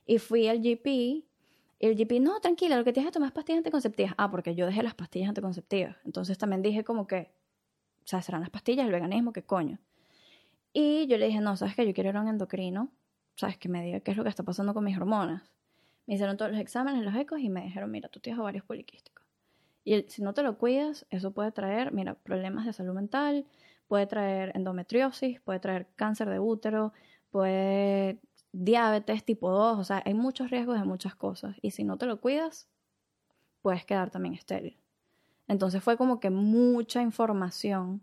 Y 0.06 0.20
fui 0.20 0.48
al 0.48 0.62
GP 0.62 0.88
Y 0.88 1.26
el 1.80 1.96
GP, 1.96 2.20
no, 2.22 2.40
tranquila, 2.40 2.78
lo 2.78 2.84
que 2.84 2.94
tienes 2.94 3.12
que 3.12 3.14
tomar 3.14 3.34
pastillas 3.34 3.60
anticonceptivas. 3.60 4.14
Ah, 4.18 4.32
porque 4.32 4.56
yo 4.56 4.66
dejé 4.66 4.84
las 4.84 4.96
pastillas 4.96 5.30
anticonceptivas. 5.30 5.98
Entonces 6.06 6.38
también 6.38 6.62
dije 6.62 6.84
como 6.84 7.08
que, 7.08 7.32
o 8.04 8.08
sea, 8.08 8.22
serán 8.22 8.42
las 8.42 8.50
pastillas, 8.50 8.86
el 8.86 8.92
veganismo, 8.92 9.34
qué 9.34 9.44
coño. 9.44 9.80
Y 10.74 11.08
yo 11.08 11.18
le 11.18 11.28
dije, 11.28 11.42
no, 11.42 11.58
sabes 11.58 11.76
que 11.76 11.86
yo 11.86 11.94
quiero 11.94 12.10
ir 12.10 12.18
a 12.18 12.22
un 12.22 12.28
endocrino, 12.30 12.92
sabes 13.36 13.58
que 13.58 13.70
me 13.70 13.84
diga 13.84 14.00
qué 14.00 14.12
es 14.12 14.18
lo 14.18 14.24
que 14.24 14.30
está 14.30 14.44
pasando 14.44 14.74
con 14.74 14.84
mis 14.84 14.98
hormonas. 14.98 15.44
Me 16.08 16.16
hicieron 16.16 16.38
todos 16.38 16.52
los 16.52 16.60
exámenes, 16.60 17.04
los 17.04 17.16
ecos 17.16 17.40
y 17.40 17.50
me 17.50 17.62
dijeron, 17.62 17.92
mira, 17.92 18.10
tú 18.10 18.20
tienes 18.20 18.40
ovarios 18.40 18.64
poliquísticos. 18.66 19.26
Y 19.84 19.94
el- 19.94 20.10
si 20.10 20.22
no 20.22 20.34
te 20.34 20.42
lo 20.44 20.58
cuidas, 20.58 21.06
eso 21.10 21.32
puede 21.32 21.52
traer, 21.52 21.92
mira, 21.94 22.16
problemas 22.16 22.66
de 22.66 22.74
salud 22.74 22.94
mental, 22.94 23.46
puede 23.88 24.08
traer 24.08 24.52
endometriosis, 24.56 25.40
puede 25.42 25.60
traer 25.60 25.88
cáncer 25.96 26.30
de 26.30 26.40
útero, 26.40 26.94
puede 27.30 28.20
diabetes 28.52 29.24
tipo 29.24 29.52
2, 29.52 29.78
o 29.80 29.84
sea, 29.84 30.02
hay 30.06 30.14
muchos 30.14 30.50
riesgos 30.50 30.80
de 30.80 30.86
muchas 30.86 31.16
cosas. 31.16 31.56
Y 31.62 31.72
si 31.72 31.84
no 31.84 31.98
te 31.98 32.06
lo 32.06 32.20
cuidas, 32.20 32.68
puedes 33.62 33.86
quedar 33.86 34.10
también 34.10 34.34
estéril. 34.34 34.78
Entonces 35.48 35.84
fue 35.84 35.96
como 35.98 36.20
que 36.20 36.30
mucha 36.30 37.02
información 37.02 38.02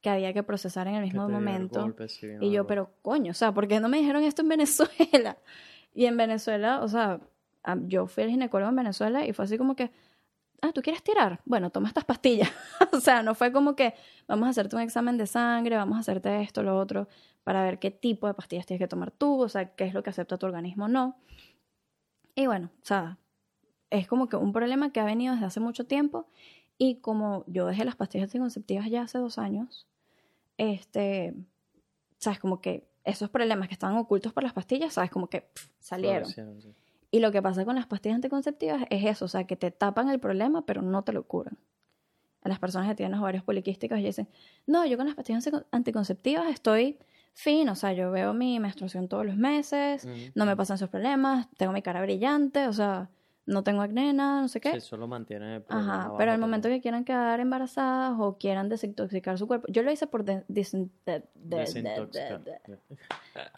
que 0.00 0.10
había 0.10 0.32
que 0.32 0.42
procesar 0.42 0.88
en 0.88 0.96
el 0.96 1.02
mismo 1.04 1.28
momento. 1.28 1.82
golpe, 1.82 2.08
sí, 2.08 2.26
Y 2.40 2.50
yo, 2.50 2.66
pero 2.66 2.90
coño, 3.02 3.30
o 3.30 3.34
sea, 3.34 3.52
¿por 3.54 3.68
qué 3.68 3.78
no 3.80 3.88
me 3.88 3.98
dijeron 3.98 4.24
esto 4.24 4.42
en 4.42 4.48
Venezuela? 4.48 5.38
Y 5.94 6.06
en 6.06 6.16
Venezuela, 6.16 6.80
o 6.82 6.88
sea, 6.88 7.20
yo 7.86 8.06
fui 8.06 8.24
al 8.24 8.30
ginecólogo 8.30 8.70
en 8.70 8.76
Venezuela 8.76 9.26
y 9.26 9.32
fue 9.32 9.44
así 9.44 9.58
como 9.58 9.76
que, 9.76 9.90
ah, 10.60 10.72
¿tú 10.72 10.82
quieres 10.82 11.02
tirar? 11.02 11.40
Bueno, 11.44 11.70
toma 11.70 11.88
estas 11.88 12.04
pastillas. 12.04 12.50
o 12.92 13.00
sea, 13.00 13.22
no 13.22 13.34
fue 13.34 13.52
como 13.52 13.76
que 13.76 13.94
vamos 14.26 14.46
a 14.46 14.50
hacerte 14.50 14.76
un 14.76 14.82
examen 14.82 15.16
de 15.16 15.26
sangre, 15.26 15.76
vamos 15.76 15.96
a 15.96 16.00
hacerte 16.00 16.42
esto, 16.42 16.62
lo 16.62 16.78
otro, 16.78 17.08
para 17.44 17.62
ver 17.62 17.78
qué 17.78 17.90
tipo 17.90 18.26
de 18.26 18.34
pastillas 18.34 18.66
tienes 18.66 18.80
que 18.80 18.88
tomar 18.88 19.10
tú, 19.10 19.40
o 19.40 19.48
sea, 19.48 19.74
qué 19.74 19.84
es 19.84 19.94
lo 19.94 20.02
que 20.02 20.10
acepta 20.10 20.38
tu 20.38 20.46
organismo 20.46 20.86
o 20.86 20.88
no. 20.88 21.16
Y 22.34 22.46
bueno, 22.46 22.70
o 22.82 22.84
sea, 22.84 23.18
es 23.90 24.06
como 24.08 24.28
que 24.28 24.36
un 24.36 24.52
problema 24.52 24.92
que 24.92 25.00
ha 25.00 25.04
venido 25.04 25.34
desde 25.34 25.46
hace 25.46 25.60
mucho 25.60 25.86
tiempo 25.86 26.26
y 26.78 26.96
como 26.96 27.44
yo 27.46 27.66
dejé 27.66 27.84
las 27.84 27.96
pastillas 27.96 28.28
anticonceptivas 28.28 28.88
ya 28.88 29.02
hace 29.02 29.18
dos 29.18 29.38
años, 29.38 29.86
este, 30.56 31.34
sabes, 32.18 32.38
como 32.38 32.60
que 32.60 32.88
esos 33.04 33.30
problemas 33.30 33.68
que 33.68 33.74
estaban 33.74 33.96
ocultos 33.96 34.32
por 34.32 34.42
las 34.42 34.52
pastillas, 34.52 34.94
sabes, 34.94 35.10
como 35.10 35.28
que 35.28 35.48
salieron. 35.78 36.30
Y 37.14 37.20
lo 37.20 37.30
que 37.30 37.42
pasa 37.42 37.64
con 37.64 37.76
las 37.76 37.86
pastillas 37.86 38.16
anticonceptivas 38.16 38.84
es 38.90 39.04
eso, 39.04 39.26
o 39.26 39.28
sea, 39.28 39.44
que 39.44 39.54
te 39.54 39.70
tapan 39.70 40.08
el 40.08 40.18
problema, 40.18 40.64
pero 40.66 40.80
no 40.82 41.04
te 41.04 41.12
lo 41.12 41.22
curan. 41.24 41.58
A 42.42 42.48
las 42.48 42.58
personas 42.58 42.88
que 42.88 42.94
tienen 42.96 43.16
ovarios 43.18 43.44
poliquísticos 43.44 43.98
y 43.98 44.02
dicen, 44.04 44.28
no, 44.66 44.84
yo 44.86 44.96
con 44.96 45.06
las 45.06 45.14
pastillas 45.14 45.46
antico- 45.46 45.64
anticonceptivas 45.70 46.48
estoy 46.48 46.98
fin, 47.34 47.68
o 47.68 47.74
sea, 47.76 47.92
yo 47.92 48.10
veo 48.10 48.32
mi 48.34 48.58
menstruación 48.60 49.08
todos 49.08 49.24
los 49.26 49.36
meses, 49.36 50.08
no 50.34 50.46
me 50.46 50.56
pasan 50.56 50.76
esos 50.76 50.88
problemas, 50.88 51.48
tengo 51.58 51.72
mi 51.72 51.82
cara 51.82 52.00
brillante, 52.02 52.66
o 52.66 52.72
sea, 52.72 53.10
no 53.44 53.62
tengo 53.62 53.82
acné, 53.82 54.12
nada, 54.14 54.40
no 54.40 54.48
sé 54.48 54.60
qué. 54.60 54.72
Sí, 54.72 54.80
solo 54.80 55.06
mantiene 55.06 55.56
el 55.56 55.62
problema 55.62 55.94
Ajá, 55.94 56.14
pero 56.16 56.32
al 56.32 56.38
momento 56.38 56.68
que 56.68 56.80
quieran 56.80 57.04
quedar 57.04 57.40
embarazadas 57.40 58.14
o 58.18 58.38
quieran 58.38 58.68
desintoxicar 58.70 59.36
su 59.38 59.46
cuerpo, 59.46 59.66
yo 59.70 59.82
lo 59.82 59.90
hice 59.92 60.06
por 60.06 60.24
de- 60.24 60.44
de- 60.48 60.88
de- 61.04 61.22
de- 61.34 61.56
Desintoxicar. 61.56 62.42
de- 62.42 62.60
de- 62.66 62.78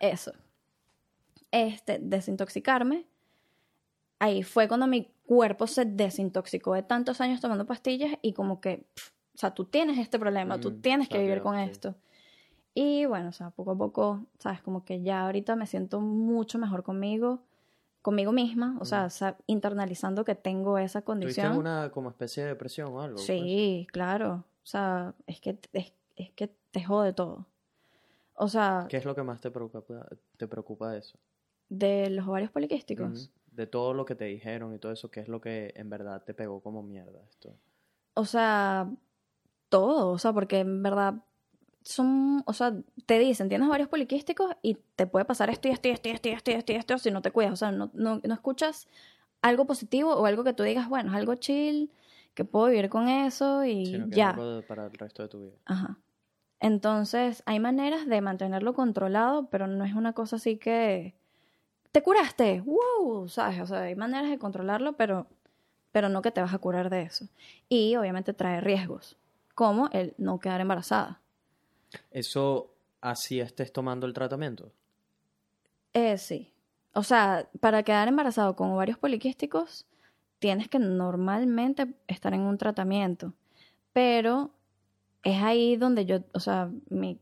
eso. 0.00 0.32
Este, 1.52 1.98
desintoxicarme. 2.00 3.06
Ahí 4.24 4.42
fue 4.42 4.68
cuando 4.68 4.86
mi 4.86 5.10
cuerpo 5.26 5.66
se 5.66 5.84
desintoxicó 5.84 6.72
de 6.72 6.82
tantos 6.82 7.20
años 7.20 7.42
tomando 7.42 7.66
pastillas 7.66 8.12
y 8.22 8.32
como 8.32 8.58
que, 8.58 8.86
pf, 8.94 9.10
o 9.34 9.38
sea, 9.38 9.52
tú 9.52 9.66
tienes 9.66 9.98
este 9.98 10.18
problema, 10.18 10.58
tú 10.58 10.70
Mm, 10.70 10.80
tienes 10.80 11.08
que 11.10 11.18
vivir 11.18 11.42
con 11.42 11.56
sí. 11.56 11.70
esto. 11.70 11.94
Y 12.72 13.04
bueno, 13.04 13.28
o 13.28 13.32
sea, 13.32 13.50
poco 13.50 13.72
a 13.72 13.76
poco, 13.76 14.24
sabes, 14.38 14.62
como 14.62 14.82
que 14.86 15.02
ya 15.02 15.26
ahorita 15.26 15.56
me 15.56 15.66
siento 15.66 16.00
mucho 16.00 16.58
mejor 16.58 16.82
conmigo, 16.84 17.42
conmigo 18.00 18.32
misma, 18.32 18.78
o 18.80 18.86
sea, 18.86 19.10
sa- 19.10 19.36
internalizando 19.46 20.24
que 20.24 20.34
tengo 20.34 20.78
esa 20.78 21.00
Mm. 21.00 21.02
¿Tuviste 21.02 21.04
condición. 21.42 21.46
alguna 21.48 21.90
como 21.92 22.08
especie 22.08 22.44
de 22.44 22.48
depresión 22.50 22.88
o 22.94 23.02
algo? 23.02 23.16
pues? 23.16 23.26
Sí, 23.26 23.86
claro. 23.92 24.44
O 24.62 24.66
sea, 24.66 25.14
es 25.26 25.38
que, 25.42 25.58
es, 25.74 25.92
es 26.16 26.30
que 26.32 26.48
te 26.70 26.82
jode 26.82 27.12
todo. 27.12 27.46
O 28.36 28.48
sea, 28.48 28.86
¿Qué 28.88 28.96
es 28.96 29.04
lo 29.04 29.14
que 29.14 29.22
más 29.22 29.40
te 29.42 29.50
preocupa, 29.50 30.06
te 30.38 30.48
preocupa 30.48 30.90
de 30.92 31.00
eso? 31.00 31.18
de 31.68 32.08
los 32.10 32.26
ovarios 32.26 32.50
poliquísticos. 32.50 33.10
Ujú. 33.10 33.30
De 33.54 33.66
todo 33.66 33.94
lo 33.94 34.04
que 34.04 34.14
te 34.14 34.24
dijeron 34.24 34.74
y 34.74 34.78
todo 34.78 34.92
eso, 34.92 35.10
¿qué 35.10 35.20
es 35.20 35.28
lo 35.28 35.40
que 35.40 35.72
en 35.76 35.88
verdad 35.90 36.22
te 36.24 36.34
pegó 36.34 36.60
como 36.60 36.82
mierda 36.82 37.20
esto? 37.30 37.56
O 38.14 38.24
sea, 38.24 38.90
todo. 39.68 40.10
O 40.10 40.18
sea, 40.18 40.32
porque 40.32 40.58
en 40.60 40.82
verdad 40.82 41.14
son, 41.82 42.42
o 42.46 42.52
sea, 42.52 42.74
te 43.06 43.18
dicen, 43.18 43.48
tienes 43.48 43.68
ovarios 43.68 43.88
poliquísticos 43.88 44.50
y 44.62 44.74
te 44.96 45.06
puede 45.06 45.24
pasar 45.24 45.50
esto 45.50 45.68
y 45.68 45.72
esto 45.72 45.88
y 45.88 45.92
esto 45.92 46.08
y 46.08 46.12
esto 46.12 46.28
y 46.28 46.32
esto 46.32 46.50
y 46.50 46.54
esto, 46.54 46.72
y 46.72 46.76
esto 46.76 46.98
si 46.98 47.10
no 47.10 47.22
te 47.22 47.30
cuidas. 47.30 47.52
O 47.52 47.56
sea, 47.56 47.70
no, 47.72 47.90
no, 47.94 48.20
no 48.24 48.34
escuchas 48.34 48.88
algo 49.42 49.66
positivo 49.66 50.14
o 50.14 50.26
algo 50.26 50.42
que 50.44 50.54
tú 50.54 50.62
digas, 50.62 50.88
bueno, 50.88 51.10
es 51.10 51.16
algo 51.16 51.34
chill, 51.34 51.92
que 52.34 52.44
puedo 52.44 52.66
vivir 52.66 52.88
con 52.88 53.08
eso 53.08 53.64
y 53.64 53.86
Sino 53.86 54.06
que 54.08 54.12
es 54.12 54.16
ya. 54.16 54.30
algo 54.30 54.56
de- 54.56 54.62
para 54.62 54.86
el 54.86 54.92
resto 54.92 55.22
de 55.22 55.28
tu 55.28 55.40
vida. 55.42 55.56
Ajá. 55.66 55.98
Entonces, 56.60 57.42
hay 57.46 57.60
maneras 57.60 58.06
de 58.06 58.20
mantenerlo 58.22 58.72
controlado, 58.74 59.50
pero 59.50 59.66
no 59.66 59.84
es 59.84 59.94
una 59.94 60.14
cosa 60.14 60.36
así 60.36 60.56
que 60.56 61.14
te 61.94 62.02
curaste, 62.02 62.60
wow, 62.62 63.28
¿sabes? 63.28 63.60
O 63.60 63.66
sea, 63.68 63.82
hay 63.82 63.94
maneras 63.94 64.28
de 64.28 64.36
controlarlo, 64.36 64.94
pero, 64.94 65.28
pero 65.92 66.08
no 66.08 66.22
que 66.22 66.32
te 66.32 66.40
vas 66.40 66.52
a 66.52 66.58
curar 66.58 66.90
de 66.90 67.02
eso. 67.02 67.28
Y 67.68 67.94
obviamente 67.94 68.34
trae 68.34 68.60
riesgos, 68.60 69.16
como 69.54 69.88
el 69.92 70.12
no 70.18 70.40
quedar 70.40 70.60
embarazada. 70.60 71.20
¿Eso 72.10 72.74
así 73.00 73.38
estés 73.38 73.72
tomando 73.72 74.08
el 74.08 74.12
tratamiento? 74.12 74.72
Eh, 75.92 76.18
sí. 76.18 76.52
O 76.94 77.04
sea, 77.04 77.48
para 77.60 77.84
quedar 77.84 78.08
embarazado 78.08 78.56
con 78.56 78.72
ovarios 78.72 78.98
poliquísticos, 78.98 79.86
tienes 80.40 80.68
que 80.68 80.80
normalmente 80.80 81.94
estar 82.08 82.34
en 82.34 82.40
un 82.40 82.58
tratamiento. 82.58 83.34
Pero 83.92 84.50
es 85.22 85.40
ahí 85.40 85.76
donde 85.76 86.06
yo, 86.06 86.24
o 86.32 86.40
sea, 86.40 86.72
mi, 86.88 87.20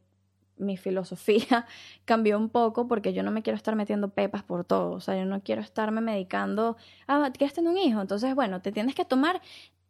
mi 0.63 0.77
filosofía 0.77 1.67
cambió 2.05 2.39
un 2.39 2.49
poco 2.49 2.89
porque 2.89 3.13
yo 3.13 3.23
no 3.23 3.31
me 3.31 3.43
quiero 3.43 3.57
estar 3.57 3.77
metiendo 3.77 4.09
pepas 4.11 4.43
por 4.43 4.65
todo. 4.65 4.93
O 4.93 5.01
sea, 5.01 5.17
yo 5.17 5.25
no 5.25 5.43
quiero 5.43 5.61
estarme 5.61 6.01
medicando. 6.01 6.77
Ah, 7.07 7.31
¿quieres 7.37 7.55
tener 7.55 7.71
un 7.71 7.79
hijo? 7.79 8.01
Entonces, 8.01 8.35
bueno, 8.35 8.61
te 8.63 8.73
tienes 8.73 8.95
que 8.95 9.05
tomar 9.05 9.41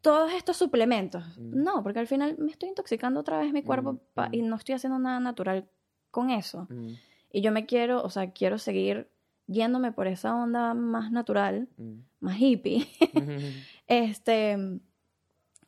todos 0.00 0.32
estos 0.32 0.56
suplementos. 0.56 1.24
Mm. 1.38 1.62
No, 1.62 1.82
porque 1.82 2.00
al 2.00 2.06
final 2.08 2.36
me 2.38 2.50
estoy 2.50 2.70
intoxicando 2.70 3.20
otra 3.20 3.38
vez 3.38 3.52
mi 3.52 3.62
cuerpo 3.62 3.92
Mm, 3.92 3.98
pa- 4.14 4.28
mm. 4.30 4.34
y 4.34 4.42
no 4.42 4.56
estoy 4.56 4.74
haciendo 4.74 4.98
nada 4.98 5.20
natural 5.20 5.68
con 6.10 6.30
eso. 6.30 6.66
Mm, 6.70 6.92
Y 7.30 7.40
yo 7.40 7.52
me 7.52 7.64
quiero, 7.66 8.02
o 8.02 8.10
sea, 8.10 8.32
quiero 8.32 8.58
seguir 8.58 9.08
yéndome 9.46 9.92
por 9.92 10.06
esa 10.06 10.34
onda 10.34 10.74
más 10.74 11.10
natural, 11.12 11.68
más 12.20 12.38
hippie. 12.40 12.86
este, 13.86 14.80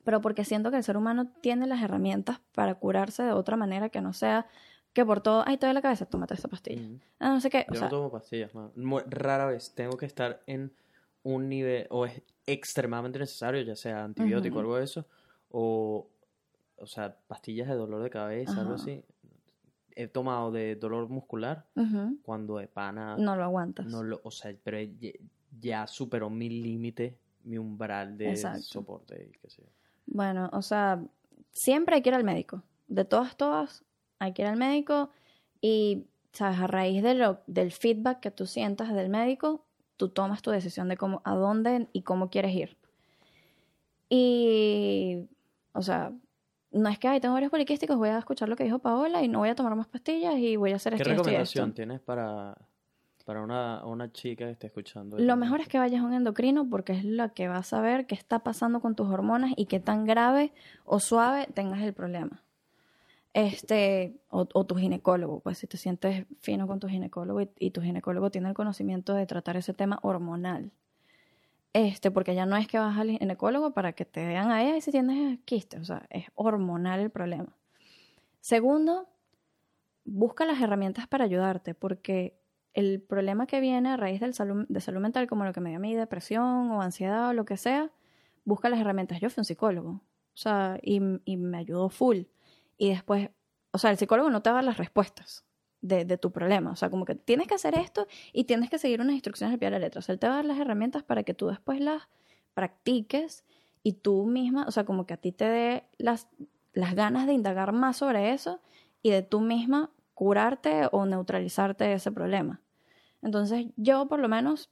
pero 0.04 0.20
porque 0.20 0.44
siento 0.44 0.70
que 0.70 0.76
el 0.76 0.84
ser 0.84 0.96
humano 0.96 1.28
tiene 1.40 1.66
las 1.66 1.82
herramientas 1.82 2.40
para 2.54 2.74
curarse 2.74 3.22
de 3.22 3.32
otra 3.32 3.56
manera 3.56 3.88
que 3.88 4.00
no 4.00 4.12
sea 4.12 4.46
que 4.94 5.04
por 5.04 5.20
todo, 5.20 5.42
ay, 5.46 5.58
te 5.58 5.66
duele 5.66 5.74
la 5.78 5.82
cabeza, 5.82 6.06
tómate 6.06 6.34
esa 6.34 6.48
pastilla. 6.48 6.80
Mm. 6.80 7.00
Ah, 7.18 7.28
no 7.30 7.40
sé 7.40 7.50
qué, 7.50 7.66
o 7.68 7.72
Yo 7.74 7.80
sea, 7.80 7.88
no 7.88 7.96
tomo 7.96 8.10
pastillas, 8.10 8.54
man. 8.54 8.70
Mu- 8.76 9.00
Rara 9.06 9.46
vez 9.46 9.74
tengo 9.74 9.96
que 9.96 10.06
estar 10.06 10.42
en 10.46 10.72
un 11.22 11.48
nivel, 11.48 11.86
o 11.90 12.06
es 12.06 12.22
extremadamente 12.46 13.18
necesario, 13.18 13.60
ya 13.62 13.76
sea 13.76 14.04
antibiótico 14.04 14.56
o 14.56 14.60
algo 14.60 14.76
de 14.76 14.84
eso, 14.84 15.06
o, 15.50 16.08
o 16.76 16.86
sea, 16.86 17.16
pastillas 17.26 17.68
de 17.68 17.74
dolor 17.74 18.02
de 18.02 18.10
cabeza, 18.10 18.60
algo 18.60 18.74
así. 18.74 19.02
He 19.96 20.08
tomado 20.08 20.50
de 20.50 20.74
dolor 20.76 21.08
muscular 21.08 21.66
cuando 22.22 22.56
de 22.58 22.66
pana, 22.68 23.16
no 23.16 23.36
lo 23.36 23.44
aguantas. 23.44 23.86
no 23.86 24.02
lo, 24.02 24.20
o 24.24 24.30
sea, 24.30 24.54
pero 24.64 24.80
ya, 24.80 25.10
ya 25.60 25.86
superó 25.86 26.30
mi 26.30 26.48
límite, 26.50 27.16
mi 27.44 27.58
umbral 27.58 28.16
de 28.18 28.30
Exacto. 28.30 28.60
soporte 28.62 29.28
y 29.30 29.38
qué 29.38 29.50
sé 29.50 29.62
yo. 29.62 29.68
Bueno, 30.06 30.50
o 30.52 30.62
sea, 30.62 31.02
siempre 31.52 31.94
hay 31.96 32.02
que 32.02 32.08
ir 32.10 32.14
al 32.14 32.24
médico. 32.24 32.62
De 32.88 33.04
todas, 33.04 33.36
todas, 33.36 33.84
hay 34.24 34.32
que 34.32 34.42
ir 34.42 34.48
al 34.48 34.56
médico 34.56 35.10
y, 35.60 36.04
sabes, 36.32 36.58
a 36.58 36.66
raíz 36.66 37.02
de 37.02 37.14
lo, 37.14 37.40
del 37.46 37.72
feedback 37.72 38.20
que 38.20 38.30
tú 38.30 38.46
sientas 38.46 38.92
del 38.92 39.08
médico, 39.08 39.64
tú 39.96 40.08
tomas 40.08 40.42
tu 40.42 40.50
decisión 40.50 40.88
de 40.88 40.96
cómo, 40.96 41.22
a 41.24 41.34
dónde 41.34 41.88
y 41.92 42.02
cómo 42.02 42.30
quieres 42.30 42.54
ir. 42.54 42.76
Y, 44.08 45.26
o 45.72 45.82
sea, 45.82 46.12
no 46.72 46.88
es 46.88 46.98
que, 46.98 47.08
ay, 47.08 47.20
tengo 47.20 47.34
varios 47.34 47.50
poliquísticos, 47.50 47.96
voy 47.96 48.10
a 48.10 48.18
escuchar 48.18 48.48
lo 48.48 48.56
que 48.56 48.64
dijo 48.64 48.78
Paola 48.78 49.22
y 49.22 49.28
no 49.28 49.38
voy 49.38 49.48
a 49.48 49.54
tomar 49.54 49.74
más 49.76 49.86
pastillas 49.86 50.36
y 50.36 50.56
voy 50.56 50.72
a 50.72 50.76
hacer 50.76 50.94
¿Qué 50.94 51.02
esto 51.02 51.10
y 51.10 51.16
recomendación 51.16 51.68
esto. 51.68 51.76
tienes 51.76 52.00
para, 52.00 52.56
para 53.24 53.42
una, 53.42 53.84
una 53.86 54.12
chica 54.12 54.44
que 54.44 54.52
esté 54.52 54.66
escuchando? 54.66 55.18
Lo 55.18 55.36
mejor 55.36 55.60
es 55.60 55.68
que 55.68 55.78
vayas 55.78 56.02
a 56.02 56.04
un 56.04 56.12
endocrino 56.12 56.68
porque 56.68 56.92
es 56.92 57.04
la 57.04 57.30
que 57.30 57.48
va 57.48 57.58
a 57.58 57.62
saber 57.62 58.06
qué 58.06 58.14
está 58.14 58.40
pasando 58.40 58.80
con 58.80 58.94
tus 58.94 59.08
hormonas 59.08 59.52
y 59.56 59.66
qué 59.66 59.80
tan 59.80 60.04
grave 60.04 60.52
o 60.84 61.00
suave 61.00 61.48
tengas 61.54 61.80
el 61.80 61.94
problema. 61.94 62.43
Este, 63.34 64.20
o, 64.28 64.46
tu 64.46 64.76
ginecólogo, 64.76 65.40
pues 65.40 65.58
si 65.58 65.66
te 65.66 65.76
sientes 65.76 66.24
fino 66.38 66.68
con 66.68 66.78
tu 66.78 66.86
ginecólogo 66.88 67.40
y, 67.58 67.70
tu 67.72 67.82
ginecólogo 67.82 68.30
tiene 68.30 68.48
el 68.48 68.54
conocimiento 68.54 69.12
de 69.12 69.26
tratar 69.26 69.56
ese 69.56 69.74
tema 69.74 69.98
hormonal. 70.02 70.70
Este, 71.72 72.12
porque 72.12 72.36
ya 72.36 72.46
no 72.46 72.56
es 72.56 72.68
que 72.68 72.78
vas 72.78 72.96
al 72.96 73.10
ginecólogo 73.10 73.72
para 73.72 73.92
que 73.92 74.04
te 74.04 74.24
vean 74.24 74.52
a 74.52 74.62
ella 74.62 74.80
si 74.80 74.92
tienes 74.92 75.40
quistes, 75.44 75.80
o 75.80 75.84
sea, 75.84 76.06
es 76.10 76.26
hormonal 76.36 77.00
el 77.00 77.10
problema. 77.10 77.56
Segundo, 78.38 79.08
busca 80.04 80.44
las 80.44 80.60
herramientas 80.60 81.08
para 81.08 81.24
ayudarte, 81.24 81.74
porque 81.74 82.38
el 82.72 83.00
problema 83.00 83.48
que 83.48 83.58
viene 83.58 83.88
a 83.88 83.96
raíz 83.96 84.20
del 84.20 84.34
salud, 84.34 84.64
de 84.68 84.80
salud 84.80 85.00
mental, 85.00 85.26
como 85.26 85.44
lo 85.44 85.52
que 85.52 85.60
me 85.60 85.70
dio 85.70 85.78
a 85.78 85.80
mí, 85.80 85.96
depresión 85.96 86.70
o 86.70 86.82
ansiedad 86.82 87.30
o 87.30 87.32
lo 87.32 87.44
que 87.44 87.56
sea, 87.56 87.90
busca 88.44 88.68
las 88.68 88.78
herramientas. 88.78 89.20
Yo 89.20 89.28
fui 89.28 89.40
un 89.40 89.44
psicólogo, 89.44 89.90
o 89.90 90.36
sea, 90.36 90.78
y 90.82 91.00
me 91.00 91.58
ayudó 91.58 91.88
full. 91.88 92.26
Y 92.76 92.90
después, 92.90 93.30
o 93.72 93.78
sea, 93.78 93.90
el 93.90 93.98
psicólogo 93.98 94.30
no 94.30 94.42
te 94.42 94.50
da 94.50 94.62
las 94.62 94.78
respuestas 94.78 95.44
de, 95.80 96.04
de, 96.04 96.18
tu 96.18 96.32
problema. 96.32 96.70
O 96.70 96.76
sea, 96.76 96.90
como 96.90 97.04
que 97.04 97.14
tienes 97.14 97.46
que 97.46 97.54
hacer 97.54 97.74
esto 97.78 98.06
y 98.32 98.44
tienes 98.44 98.70
que 98.70 98.78
seguir 98.78 99.00
unas 99.00 99.14
instrucciones 99.14 99.52
al 99.52 99.58
pie 99.58 99.66
de 99.66 99.72
la 99.72 99.78
letra. 99.78 99.98
O 99.98 100.02
sea, 100.02 100.12
él 100.12 100.18
te 100.18 100.26
va 100.26 100.34
a 100.34 100.36
dar 100.36 100.44
las 100.44 100.58
herramientas 100.58 101.02
para 101.02 101.22
que 101.22 101.34
tú 101.34 101.48
después 101.48 101.80
las 101.80 102.08
practiques 102.54 103.44
y 103.82 103.92
tú 103.92 104.24
misma, 104.24 104.64
o 104.66 104.70
sea, 104.70 104.84
como 104.84 105.06
que 105.06 105.14
a 105.14 105.18
ti 105.18 105.30
te 105.30 105.44
dé 105.44 105.84
las, 105.98 106.28
las 106.72 106.94
ganas 106.94 107.26
de 107.26 107.34
indagar 107.34 107.72
más 107.72 107.98
sobre 107.98 108.32
eso 108.32 108.60
y 109.02 109.10
de 109.10 109.22
tú 109.22 109.40
misma 109.40 109.90
curarte 110.14 110.88
o 110.90 111.04
neutralizarte 111.04 111.92
ese 111.92 112.10
problema. 112.10 112.62
Entonces 113.20 113.66
yo 113.76 114.06
por 114.06 114.20
lo 114.20 114.28
menos 114.28 114.70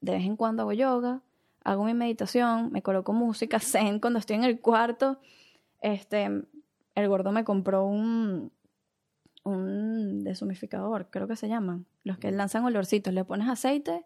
de 0.00 0.12
vez 0.12 0.24
en 0.24 0.36
cuando 0.36 0.62
hago 0.62 0.72
yoga, 0.72 1.22
hago 1.64 1.84
mi 1.84 1.94
meditación, 1.94 2.70
me 2.70 2.82
coloco 2.82 3.12
música 3.12 3.58
zen 3.60 3.98
cuando 3.98 4.18
estoy 4.18 4.36
en 4.36 4.44
el 4.44 4.60
cuarto. 4.60 5.18
Este, 5.80 6.44
el 6.94 7.08
gordo 7.08 7.32
me 7.32 7.44
compró 7.44 7.84
un, 7.86 8.52
un 9.44 10.24
deshumificador, 10.24 11.08
creo 11.10 11.26
que 11.26 11.36
se 11.36 11.48
llaman, 11.48 11.86
los 12.04 12.18
que 12.18 12.30
lanzan 12.30 12.64
olorcitos, 12.64 13.12
le 13.12 13.24
pones 13.24 13.48
aceite 13.48 14.04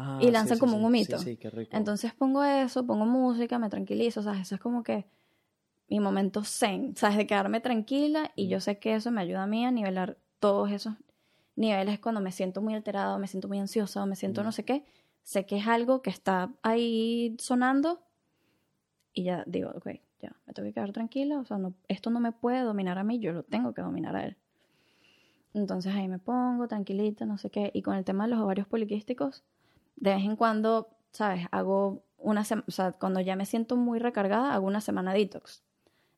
Ah, 0.00 0.20
y 0.22 0.30
lanzan 0.30 0.58
sí, 0.58 0.60
como 0.60 0.74
sí, 0.74 0.78
un 0.78 0.84
humito. 0.84 1.18
Sí, 1.18 1.32
sí, 1.32 1.36
qué 1.36 1.50
rico. 1.50 1.76
Entonces 1.76 2.14
pongo 2.14 2.44
eso, 2.44 2.86
pongo 2.86 3.04
música, 3.04 3.58
me 3.58 3.68
tranquilizo, 3.68 4.20
o 4.20 4.22
sea, 4.22 4.40
eso 4.40 4.54
es 4.54 4.60
como 4.60 4.84
que 4.84 5.06
mi 5.88 5.98
momento 5.98 6.44
zen, 6.44 6.94
¿sabes? 6.94 7.16
De 7.16 7.26
quedarme 7.26 7.60
tranquila 7.60 8.30
y 8.36 8.46
yo 8.46 8.60
sé 8.60 8.78
que 8.78 8.94
eso 8.94 9.10
me 9.10 9.22
ayuda 9.22 9.42
a 9.42 9.46
mí 9.48 9.64
a 9.66 9.72
nivelar 9.72 10.16
todos 10.38 10.70
esos 10.70 10.94
niveles 11.56 11.98
cuando 11.98 12.20
me 12.20 12.30
siento 12.30 12.62
muy 12.62 12.74
alterada, 12.74 13.16
o 13.16 13.18
me 13.18 13.26
siento 13.26 13.48
muy 13.48 13.58
ansiosa, 13.58 14.02
o 14.02 14.06
me 14.06 14.14
siento 14.14 14.44
no 14.44 14.52
sé 14.52 14.64
qué. 14.64 14.84
Sé 15.24 15.46
que 15.46 15.56
es 15.56 15.66
algo 15.66 16.00
que 16.00 16.10
está 16.10 16.52
ahí 16.62 17.34
sonando 17.40 18.00
y 19.12 19.24
ya 19.24 19.42
digo, 19.46 19.72
ok, 19.74 19.88
ya, 20.20 20.34
me 20.46 20.52
tengo 20.52 20.68
que 20.68 20.74
quedar 20.74 20.92
tranquila, 20.92 21.38
o 21.38 21.44
sea, 21.44 21.58
no, 21.58 21.74
esto 21.88 22.10
no 22.10 22.20
me 22.20 22.32
puede 22.32 22.60
dominar 22.60 22.98
a 22.98 23.04
mí, 23.04 23.18
yo 23.18 23.32
lo 23.32 23.42
tengo 23.42 23.74
que 23.74 23.82
dominar 23.82 24.16
a 24.16 24.24
él. 24.24 24.36
Entonces 25.54 25.94
ahí 25.94 26.08
me 26.08 26.18
pongo 26.18 26.68
tranquilita, 26.68 27.26
no 27.26 27.38
sé 27.38 27.50
qué. 27.50 27.70
Y 27.74 27.82
con 27.82 27.96
el 27.96 28.04
tema 28.04 28.24
de 28.24 28.30
los 28.30 28.40
ovarios 28.40 28.66
poliquísticos, 28.66 29.44
de 29.96 30.14
vez 30.14 30.24
en 30.24 30.36
cuando, 30.36 30.88
¿sabes? 31.10 31.46
Hago 31.50 32.02
una 32.18 32.44
semana, 32.44 32.64
o 32.68 32.70
sea, 32.70 32.92
cuando 32.92 33.20
ya 33.20 33.36
me 33.36 33.46
siento 33.46 33.76
muy 33.76 33.98
recargada, 33.98 34.54
hago 34.54 34.66
una 34.66 34.80
semana 34.80 35.12
detox. 35.12 35.62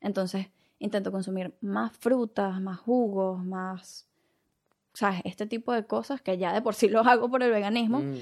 Entonces 0.00 0.48
intento 0.78 1.12
consumir 1.12 1.54
más 1.60 1.92
frutas, 1.92 2.60
más 2.60 2.78
jugos, 2.78 3.44
más, 3.44 4.08
¿sabes? 4.94 5.20
Este 5.24 5.46
tipo 5.46 5.72
de 5.72 5.86
cosas 5.86 6.22
que 6.22 6.38
ya 6.38 6.52
de 6.52 6.62
por 6.62 6.74
sí 6.74 6.88
los 6.88 7.06
hago 7.06 7.30
por 7.30 7.42
el 7.42 7.50
veganismo, 7.50 8.00
Mm, 8.00 8.16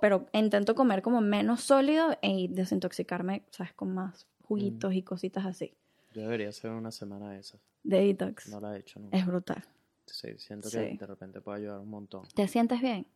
pero 0.00 0.26
intento 0.32 0.74
comer 0.74 1.02
como 1.02 1.20
menos 1.20 1.62
sólido 1.62 2.16
y 2.20 2.48
desintoxicarme, 2.48 3.44
¿sabes? 3.50 3.72
Con 3.72 3.94
más 3.94 4.26
juguitos 4.60 4.94
y 4.94 5.02
cositas 5.02 5.44
así. 5.46 5.74
yo 6.12 6.22
debería 6.22 6.48
hacer 6.50 6.70
una 6.70 6.90
semana 6.90 7.30
de 7.30 7.38
esas. 7.40 7.60
De 7.82 8.00
detox. 8.04 8.48
No 8.48 8.60
la 8.60 8.76
he 8.76 8.80
hecho 8.80 9.00
nunca. 9.00 9.16
Es 9.16 9.26
brutal. 9.26 9.64
Sí, 10.06 10.28
siento 10.38 10.68
Sí. 10.68 10.76
que 10.78 10.96
de 10.98 11.06
repente 11.06 11.40
puede 11.40 11.58
ayudar 11.58 11.80
un 11.80 11.88
montón. 11.88 12.26
¿Te 12.34 12.46
sientes 12.48 12.80
bien? 12.80 13.06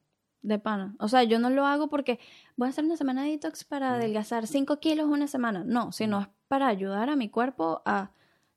De 0.42 0.58
pana. 0.58 0.94
O 0.98 1.08
sea, 1.08 1.22
yo 1.24 1.38
no 1.38 1.50
lo 1.50 1.66
hago 1.66 1.88
porque 1.88 2.18
voy 2.56 2.66
a 2.66 2.70
hacer 2.70 2.84
una 2.84 2.96
semana 2.96 3.24
de 3.24 3.30
detox 3.30 3.64
para 3.64 3.90
Mm. 3.90 3.94
adelgazar 3.94 4.46
5 4.46 4.78
kilos 4.80 5.06
una 5.06 5.26
semana. 5.26 5.62
No, 5.64 5.92
sino 5.92 6.20
es 6.20 6.28
para 6.48 6.68
ayudar 6.68 7.10
a 7.10 7.16
mi 7.16 7.28
cuerpo 7.28 7.82
a, 7.84 8.12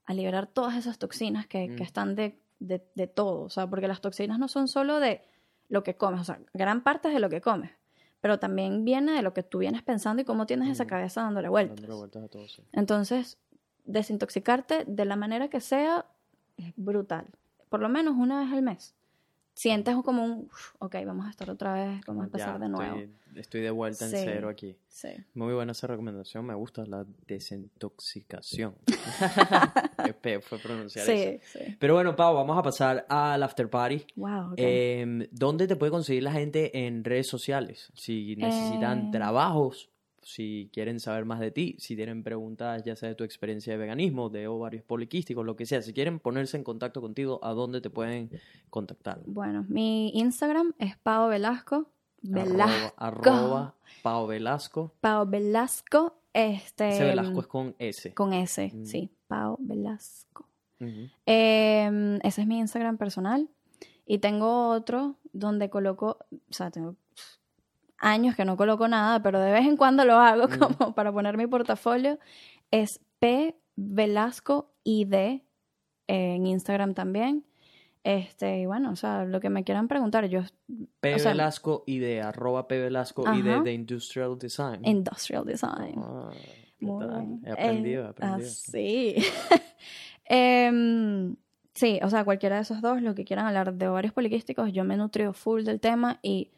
a 0.05 0.13
liberar 0.13 0.47
todas 0.47 0.75
esas 0.75 0.97
toxinas 0.99 1.47
que, 1.47 1.67
que 1.67 1.81
Mm. 1.81 1.85
están 1.85 2.15
de, 2.15 2.39
de, 2.59 2.83
de 2.95 3.07
todo. 3.07 3.41
O 3.41 3.49
sea, 3.49 3.67
porque 3.69 3.87
las 3.87 4.01
toxinas 4.01 4.39
no 4.39 4.47
son 4.47 4.67
solo 4.67 4.99
de 4.99 5.21
lo 5.67 5.83
que 5.83 5.95
comes. 5.95 6.21
O 6.21 6.23
sea, 6.23 6.39
gran 6.53 6.81
parte 6.83 7.07
es 7.09 7.13
de 7.13 7.19
lo 7.19 7.29
que 7.29 7.41
comes. 7.41 7.71
Pero 8.21 8.39
también 8.39 8.83
viene 8.83 9.13
de 9.13 9.21
lo 9.21 9.33
que 9.33 9.43
tú 9.43 9.59
vienes 9.59 9.81
pensando 9.81 10.21
y 10.21 10.25
cómo 10.25 10.45
tienes 10.45 10.69
esa 10.69 10.85
cabeza 10.87 11.21
dándole 11.21 11.49
vueltas. 11.49 11.77
Dándole 11.77 11.95
vueltas 11.95 12.23
a 12.23 12.27
todo, 12.27 12.47
sí. 12.47 12.63
Entonces, 12.73 13.37
desintoxicarte 13.85 14.85
de 14.85 15.05
la 15.05 15.15
manera 15.15 15.49
que 15.49 15.61
sea 15.61 16.05
es 16.57 16.73
brutal. 16.75 17.27
Por 17.69 17.79
lo 17.79 17.89
menos 17.89 18.15
una 18.17 18.41
vez 18.41 18.51
al 18.51 18.61
mes. 18.61 18.95
Sientes 19.59 19.93
como 20.05 20.23
un, 20.23 20.31
"Uf, 20.49 20.75
ok, 20.79 20.95
vamos 21.05 21.27
a 21.27 21.31
estar 21.31 21.49
otra 21.49 21.73
vez, 21.73 21.99
vamos 22.07 22.21
a 22.23 22.27
Ya, 22.27 22.27
empezar 22.27 22.59
de 22.61 22.69
nuevo. 22.69 22.95
Estoy, 22.97 23.39
estoy 23.41 23.59
de 23.61 23.71
vuelta 23.71 24.05
en 24.05 24.11
Sí. 24.11 24.17
cero 24.23 24.47
aquí. 24.47 24.77
Sí. 24.87 25.09
Muy 25.33 25.53
buena 25.53 25.73
esa 25.73 25.85
recomendación, 25.85 26.45
me 26.45 26.53
gusta 26.53 26.85
la 26.85 27.05
desintoxicación. 27.27 28.75
Qué 30.05 30.13
feo 30.13 30.39
fue 30.39 30.59
pronunciar 30.59 31.09
eso. 31.09 31.39
Sí, 31.51 31.59
sí. 31.59 31.75
Pero 31.77 31.93
bueno, 31.95 32.15
Pau, 32.15 32.35
vamos 32.35 32.57
a 32.57 32.61
pasar 32.63 33.05
al 33.09 33.43
after 33.43 33.69
party. 33.69 34.05
Wow. 34.15 34.53
Em, 34.55 35.27
¿Dónde 35.29 35.67
te 35.67 35.75
puede 35.75 35.91
conseguir 35.91 36.23
la 36.23 36.31
gente 36.31 36.85
en 36.85 37.03
redes 37.03 37.27
sociales? 37.27 37.91
Si 37.95 38.37
necesitan 38.37 39.07
Eh. 39.07 39.09
trabajos, 39.11 39.89
si 40.23 40.69
quieren 40.73 40.99
saber 40.99 41.25
más 41.25 41.39
de 41.39 41.51
ti, 41.51 41.75
si 41.79 41.95
tienen 41.95 42.23
preguntas 42.23 42.83
ya 42.83 42.95
sea 42.95 43.09
de 43.09 43.15
tu 43.15 43.23
experiencia 43.23 43.73
de 43.73 43.77
veganismo, 43.79 44.29
de 44.29 44.47
ovarios 44.47 44.83
poliquísticos, 44.83 45.45
lo 45.45 45.55
que 45.55 45.65
sea, 45.65 45.81
si 45.81 45.93
quieren 45.93 46.19
ponerse 46.19 46.57
en 46.57 46.63
contacto 46.63 47.01
contigo, 47.01 47.39
¿a 47.43 47.51
dónde 47.53 47.81
te 47.81 47.89
pueden 47.89 48.29
contactar? 48.69 49.21
Bueno, 49.25 49.65
mi 49.69 50.09
Instagram 50.17 50.73
es 50.79 50.97
Pao 50.97 51.27
Velasco. 51.29 51.89
Velasco. 52.21 52.93
Arroba, 52.97 53.29
arroba 53.31 53.75
Pau 54.03 54.27
Velasco. 54.27 54.93
Pao 54.99 55.25
Velasco. 55.25 56.15
Este, 56.33 56.89
Ese 56.89 57.05
Velasco 57.05 57.39
es 57.41 57.47
con 57.47 57.75
S. 57.79 58.13
Con 58.13 58.33
S, 58.33 58.71
Mm. 58.73 58.85
sí. 58.85 59.09
Pao 59.27 59.57
Velasco. 59.59 60.47
Eh, 61.25 62.19
ese 62.23 62.41
es 62.41 62.47
mi 62.47 62.59
Instagram 62.59 62.97
personal. 62.97 63.49
Y 64.05 64.19
tengo 64.19 64.69
otro 64.69 65.15
donde 65.33 65.69
coloco, 65.69 66.17
o 66.31 66.53
sea, 66.53 66.71
tengo 66.71 66.95
años 67.99 68.35
que 68.35 68.45
no 68.45 68.55
coloco 68.57 68.87
nada, 68.87 69.21
pero 69.21 69.39
de 69.39 69.51
vez 69.51 69.65
en 69.65 69.77
cuando 69.77 70.05
lo 70.05 70.15
hago 70.15 70.47
Mm. 70.47 70.57
como 70.59 70.93
para 70.95 71.11
poner 71.11 71.37
mi 71.37 71.47
portafolio. 71.47 72.17
Es 72.71 72.99
P 73.19 73.55
Velasco 73.75 74.71
ID 74.83 75.41
en 76.07 76.45
Instagram 76.47 76.93
también. 76.93 77.45
Este, 78.03 78.59
y 78.61 78.65
bueno, 78.65 78.91
o 78.91 78.95
sea, 78.95 79.25
lo 79.25 79.39
que 79.41 79.49
me 79.49 79.63
quieran 79.65 79.87
preguntar, 79.89 80.25
yo 80.27 80.41
P 81.01 81.15
o 81.15 81.19
sea- 81.19 81.31
Velasco 81.31 81.83
de 81.85 82.21
arroba 82.21 82.67
P 82.67 82.79
Velasco 82.79 83.23
y 83.35 83.41
de, 83.41 83.73
Industrial 83.73 84.37
Design. 84.39 84.81
Industrial 84.85 85.45
Design. 85.45 85.95
Ah, 85.97 86.31
¿qué 86.79 86.85
Muy 86.85 87.05
bien. 87.05 87.41
He 87.45 87.51
aprendido, 87.51 88.03
he 88.03 88.05
Eh, 88.05 88.09
aprendido. 88.09 88.47
ah, 88.47 88.49
sí. 88.49 89.15
Em, 90.25 91.35
sí, 91.73 91.99
o 92.03 92.09
sea, 92.09 92.23
cualquiera 92.23 92.57
de 92.57 92.61
esos 92.61 92.81
dos, 92.81 93.01
lo 93.01 93.15
que 93.15 93.25
quieran 93.25 93.47
hablar 93.47 93.73
de 93.73 93.87
ovarios 93.87 94.13
poliquísticos, 94.13 94.71
yo 94.71 94.83
me 94.83 94.95
nutrio 94.97 95.33
full 95.33 95.63
del 95.63 95.79
tema 95.79 96.19
y 96.21 96.51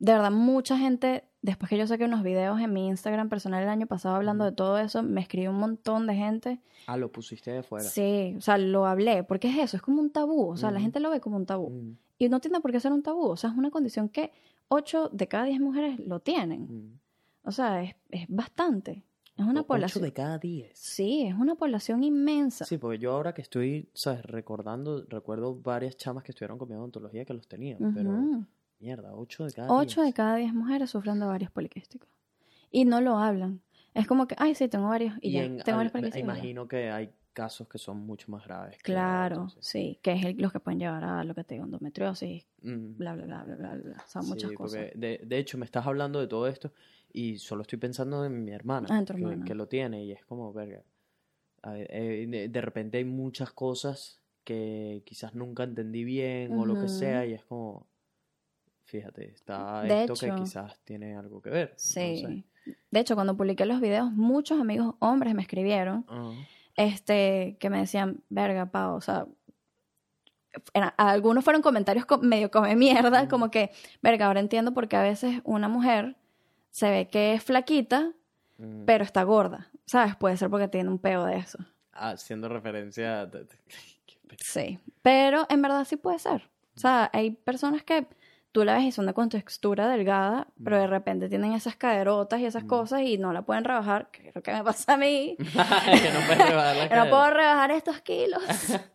de 0.00 0.12
verdad 0.12 0.30
mucha 0.30 0.76
gente, 0.78 1.24
después 1.42 1.68
que 1.70 1.76
yo 1.78 1.86
saqué 1.86 2.04
unos 2.04 2.22
videos 2.22 2.60
en 2.60 2.72
mi 2.72 2.86
Instagram 2.88 3.28
personal 3.28 3.62
el 3.62 3.68
año 3.68 3.86
pasado 3.86 4.14
hablando 4.16 4.44
de 4.44 4.52
todo 4.52 4.78
eso, 4.78 5.02
me 5.02 5.20
escribió 5.20 5.50
un 5.50 5.58
montón 5.58 6.06
de 6.06 6.14
gente. 6.14 6.60
Ah, 6.86 6.96
lo 6.96 7.10
pusiste 7.12 7.50
de 7.50 7.62
fuera. 7.62 7.84
Sí, 7.88 8.34
o 8.36 8.40
sea, 8.40 8.58
lo 8.58 8.86
hablé, 8.86 9.24
porque 9.24 9.48
es 9.50 9.58
eso, 9.58 9.76
es 9.76 9.82
como 9.82 10.00
un 10.00 10.10
tabú, 10.10 10.48
o 10.50 10.56
sea, 10.56 10.70
la 10.70 10.80
gente 10.80 11.00
lo 11.00 11.10
ve 11.10 11.20
como 11.20 11.36
un 11.36 11.46
tabú. 11.46 11.70
Mm, 11.70 11.96
Y 12.18 12.28
no 12.28 12.40
tiene 12.40 12.60
por 12.60 12.72
qué 12.72 12.80
ser 12.80 12.92
un 12.92 13.02
tabú, 13.02 13.26
o 13.26 13.36
sea, 13.36 13.50
es 13.50 13.56
una 13.56 13.70
condición 13.70 14.08
que 14.08 14.32
8 14.68 15.08
de 15.12 15.28
cada 15.28 15.44
10 15.44 15.60
mujeres 15.60 15.98
lo 16.00 16.20
tienen. 16.20 16.62
mm. 16.62 16.98
O 17.44 17.52
sea, 17.52 17.82
es, 17.82 17.94
es 18.10 18.26
bastante. 18.28 19.04
Es 19.36 19.44
una 19.46 19.60
O- 19.60 19.66
población. 19.66 20.02
de 20.04 20.12
cada 20.12 20.36
diez. 20.38 20.76
Sí, 20.78 21.22
es 21.22 21.34
una 21.34 21.54
población 21.54 22.02
inmensa. 22.02 22.64
Sí, 22.64 22.76
porque 22.76 22.98
yo 22.98 23.12
ahora 23.12 23.32
que 23.32 23.40
estoy, 23.40 23.88
¿sabes? 23.94 24.22
Recordando, 24.26 25.04
recuerdo 25.08 25.54
varias 25.54 25.96
chamas 25.96 26.24
que 26.24 26.32
estuvieron 26.32 26.58
conmigo 26.58 26.78
en 26.78 26.82
odontología 26.82 27.24
que 27.24 27.32
los 27.34 27.46
tenían, 27.46 27.78
pero 27.94 28.10
Ujú. 28.10 28.44
Mierda, 28.80 29.14
8 29.14 29.44
de 29.46 29.52
cada 29.52 29.72
8 29.72 30.00
de 30.00 30.06
10. 30.06 30.14
cada 30.14 30.36
10 30.36 30.52
mujeres 30.54 30.90
sufren 30.90 31.18
de 31.18 31.26
ovarios 31.26 31.50
poliquísticos. 31.50 32.08
Y 32.70 32.84
no 32.84 33.00
lo 33.00 33.18
hablan. 33.18 33.60
Es 33.94 34.06
como 34.06 34.26
que, 34.28 34.34
ay, 34.38 34.54
sí, 34.54 34.68
tengo 34.68 34.88
varios. 34.88 35.14
Y, 35.20 35.28
Y 35.30 35.32
ya, 35.32 35.44
en- 35.44 35.58
tengo 35.58 35.76
ovarios 35.76 35.92
poliquísticos. 35.92 36.24
imagino 36.36 36.68
que 36.68 36.90
hay 36.90 37.10
casos 37.32 37.68
que 37.68 37.78
son 37.78 37.98
mucho 38.04 38.30
más 38.30 38.44
graves. 38.44 38.78
Claro, 38.82 39.44
otros, 39.44 39.58
sí, 39.60 39.98
que 40.02 40.12
es 40.12 40.24
el- 40.24 40.36
los 40.38 40.52
que 40.52 40.60
pueden 40.60 40.80
llevar 40.80 41.04
a 41.04 41.22
lo 41.24 41.34
que 41.34 41.44
te 41.44 41.54
digo, 41.54 41.66
endometriosis, 41.66 42.46
Mm. 42.62 42.96
bla, 42.96 43.14
bla, 43.14 43.24
bla, 43.26 43.44
bla, 43.44 43.56
bla, 43.56 43.74
bla. 43.76 43.96
O 44.04 44.08
sea, 44.08 44.22
Sí, 44.22 44.28
muchas 44.28 44.52
cosas. 44.52 44.86
de, 44.94 45.20
de 45.24 45.38
hecho 45.38 45.56
me 45.58 45.64
estás 45.64 45.86
hablando 45.86 46.20
de 46.20 46.26
todo 46.26 46.46
esto 46.48 46.72
y 47.12 47.38
solo 47.38 47.62
estoy 47.62 47.78
pensando 47.78 48.24
en 48.24 48.44
mi 48.44 48.50
hermana, 48.52 48.88
Ah, 48.90 48.98
en 48.98 49.04
tu 49.04 49.14
que, 49.14 49.20
hermana. 49.22 49.44
que 49.44 49.54
lo 49.54 49.66
tiene 49.68 50.04
y 50.04 50.12
es 50.12 50.24
como, 50.24 50.52
verga, 50.52 50.82
eh, 51.64 52.48
de, 52.50 52.60
repente 52.60 52.98
hay 52.98 53.04
muchas 53.04 53.52
cosas 53.52 54.20
que 54.44 55.02
quizás 55.04 55.34
nunca 55.34 55.62
entendí 55.64 56.04
bien 56.04 56.52
o 56.58 56.64
lo 56.66 56.74
que 56.80 56.88
sea 56.88 57.26
y 57.26 57.34
es 57.34 57.44
como, 57.44 57.86
fíjate, 58.88 59.30
está 59.32 59.82
De 59.82 60.04
esto 60.04 60.14
que 60.14 60.34
quizás 60.34 60.78
tiene 60.84 61.14
algo 61.16 61.40
que 61.42 61.50
ver. 61.50 61.68
no 61.70 61.74
Sí. 61.78 62.44
sé. 62.66 62.74
De 62.90 63.00
hecho, 63.00 63.14
cuando 63.14 63.36
publiqué 63.36 63.64
los 63.66 63.80
videos, 63.80 64.10
muchos 64.12 64.60
amigos 64.60 64.94
hombres 64.98 65.34
me 65.34 65.42
escribieron 65.42 66.04
Ajá. 66.08 66.30
este, 66.76 67.56
que 67.60 67.70
me 67.70 67.78
decían, 67.78 68.22
verga, 68.28 68.66
Pau, 68.70 68.96
o 68.96 69.00
sea, 69.00 69.26
era- 70.74 70.88
algunos 70.96 71.44
fueron 71.44 71.62
comentarios 71.62 72.06
co- 72.06 72.18
medio 72.18 72.50
come 72.50 72.74
mierda, 72.76 73.28
como 73.28 73.50
que, 73.50 73.70
verga, 74.02 74.26
ahora 74.26 74.40
entiendo 74.40 74.72
por 74.74 74.88
qué 74.88 74.96
a 74.96 75.02
veces 75.02 75.40
una 75.44 75.68
mujer 75.68 76.16
se 76.70 76.90
ve 76.90 77.08
que 77.08 77.34
es 77.34 77.42
flaquita, 77.44 78.12
Mm. 78.58 78.84
pero 78.86 79.04
está 79.04 79.22
gorda, 79.22 79.70
¿sabes? 79.86 80.16
Puede 80.16 80.36
ser 80.36 80.50
porque 80.50 80.68
tiene 80.68 80.88
un 80.90 80.98
peo 80.98 81.24
de 81.24 81.36
eso. 81.36 81.58
Haciendo 81.92 82.48
referencia 82.48 83.22
a... 83.22 83.30
Sí, 84.40 84.78
pero 85.02 85.46
en 85.48 85.62
verdad 85.62 85.84
sí 85.84 85.96
puede 85.96 86.18
ser. 86.18 86.50
O 86.76 86.80
sea, 86.80 87.10
hay 87.12 87.30
personas 87.30 87.82
que 87.82 88.06
tú 88.52 88.64
la 88.64 88.76
ves 88.76 88.84
y 88.84 88.92
son 88.92 89.06
de 89.06 89.14
con 89.14 89.28
textura 89.28 89.88
delgada, 89.88 90.48
pero 90.62 90.78
de 90.78 90.86
repente 90.86 91.28
tienen 91.28 91.52
esas 91.52 91.76
caderotas 91.76 92.40
y 92.40 92.46
esas 92.46 92.64
cosas 92.64 93.02
y 93.02 93.18
no 93.18 93.32
la 93.32 93.42
pueden 93.42 93.64
rebajar, 93.64 94.10
que 94.10 94.28
es 94.28 94.34
lo 94.34 94.42
que 94.42 94.52
me 94.52 94.64
pasa 94.64 94.94
a 94.94 94.96
mí. 94.96 95.36
que 95.38 95.44
no 95.44 96.26
puedes 96.26 96.48
rebajar 96.48 96.76
la 96.76 96.88
que 96.88 96.94
no 96.96 97.10
puedo 97.10 97.30
rebajar 97.30 97.70
estos 97.70 98.00
kilos. 98.00 98.42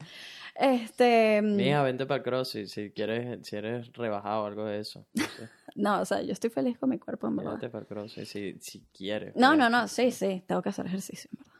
este, 0.56 1.42
Mija, 1.42 1.84
vente 1.84 2.06
para 2.06 2.18
el 2.18 2.24
CrossFit 2.24 2.68
si 2.68 2.92
quieres, 2.92 3.40
si 3.48 3.56
eres 3.56 3.92
rebajado 3.94 4.44
o 4.44 4.46
algo 4.48 4.66
de 4.66 4.80
eso. 4.80 5.06
No, 5.14 5.24
sé. 5.24 5.50
no, 5.76 6.02
o 6.02 6.06
sea, 6.06 6.22
yo 6.22 6.34
estoy 6.34 6.50
feliz 6.50 6.78
con 6.78 6.90
mi 6.90 7.00
cuerpo, 7.00 7.28
en 7.28 7.36
verdad. 7.36 7.52
Vente 7.52 7.70
para 7.70 7.82
el 7.82 7.88
CrossFit 7.88 8.26
si, 8.26 8.58
si 8.60 8.86
quieres. 8.94 9.36
No, 9.36 9.56
no, 9.56 9.70
no, 9.70 9.88
sí, 9.88 10.12
sí, 10.12 10.44
tengo 10.48 10.62
que 10.62 10.70
hacer 10.70 10.86
ejercicio, 10.88 11.30
en 11.32 11.40
verdad. 11.40 11.54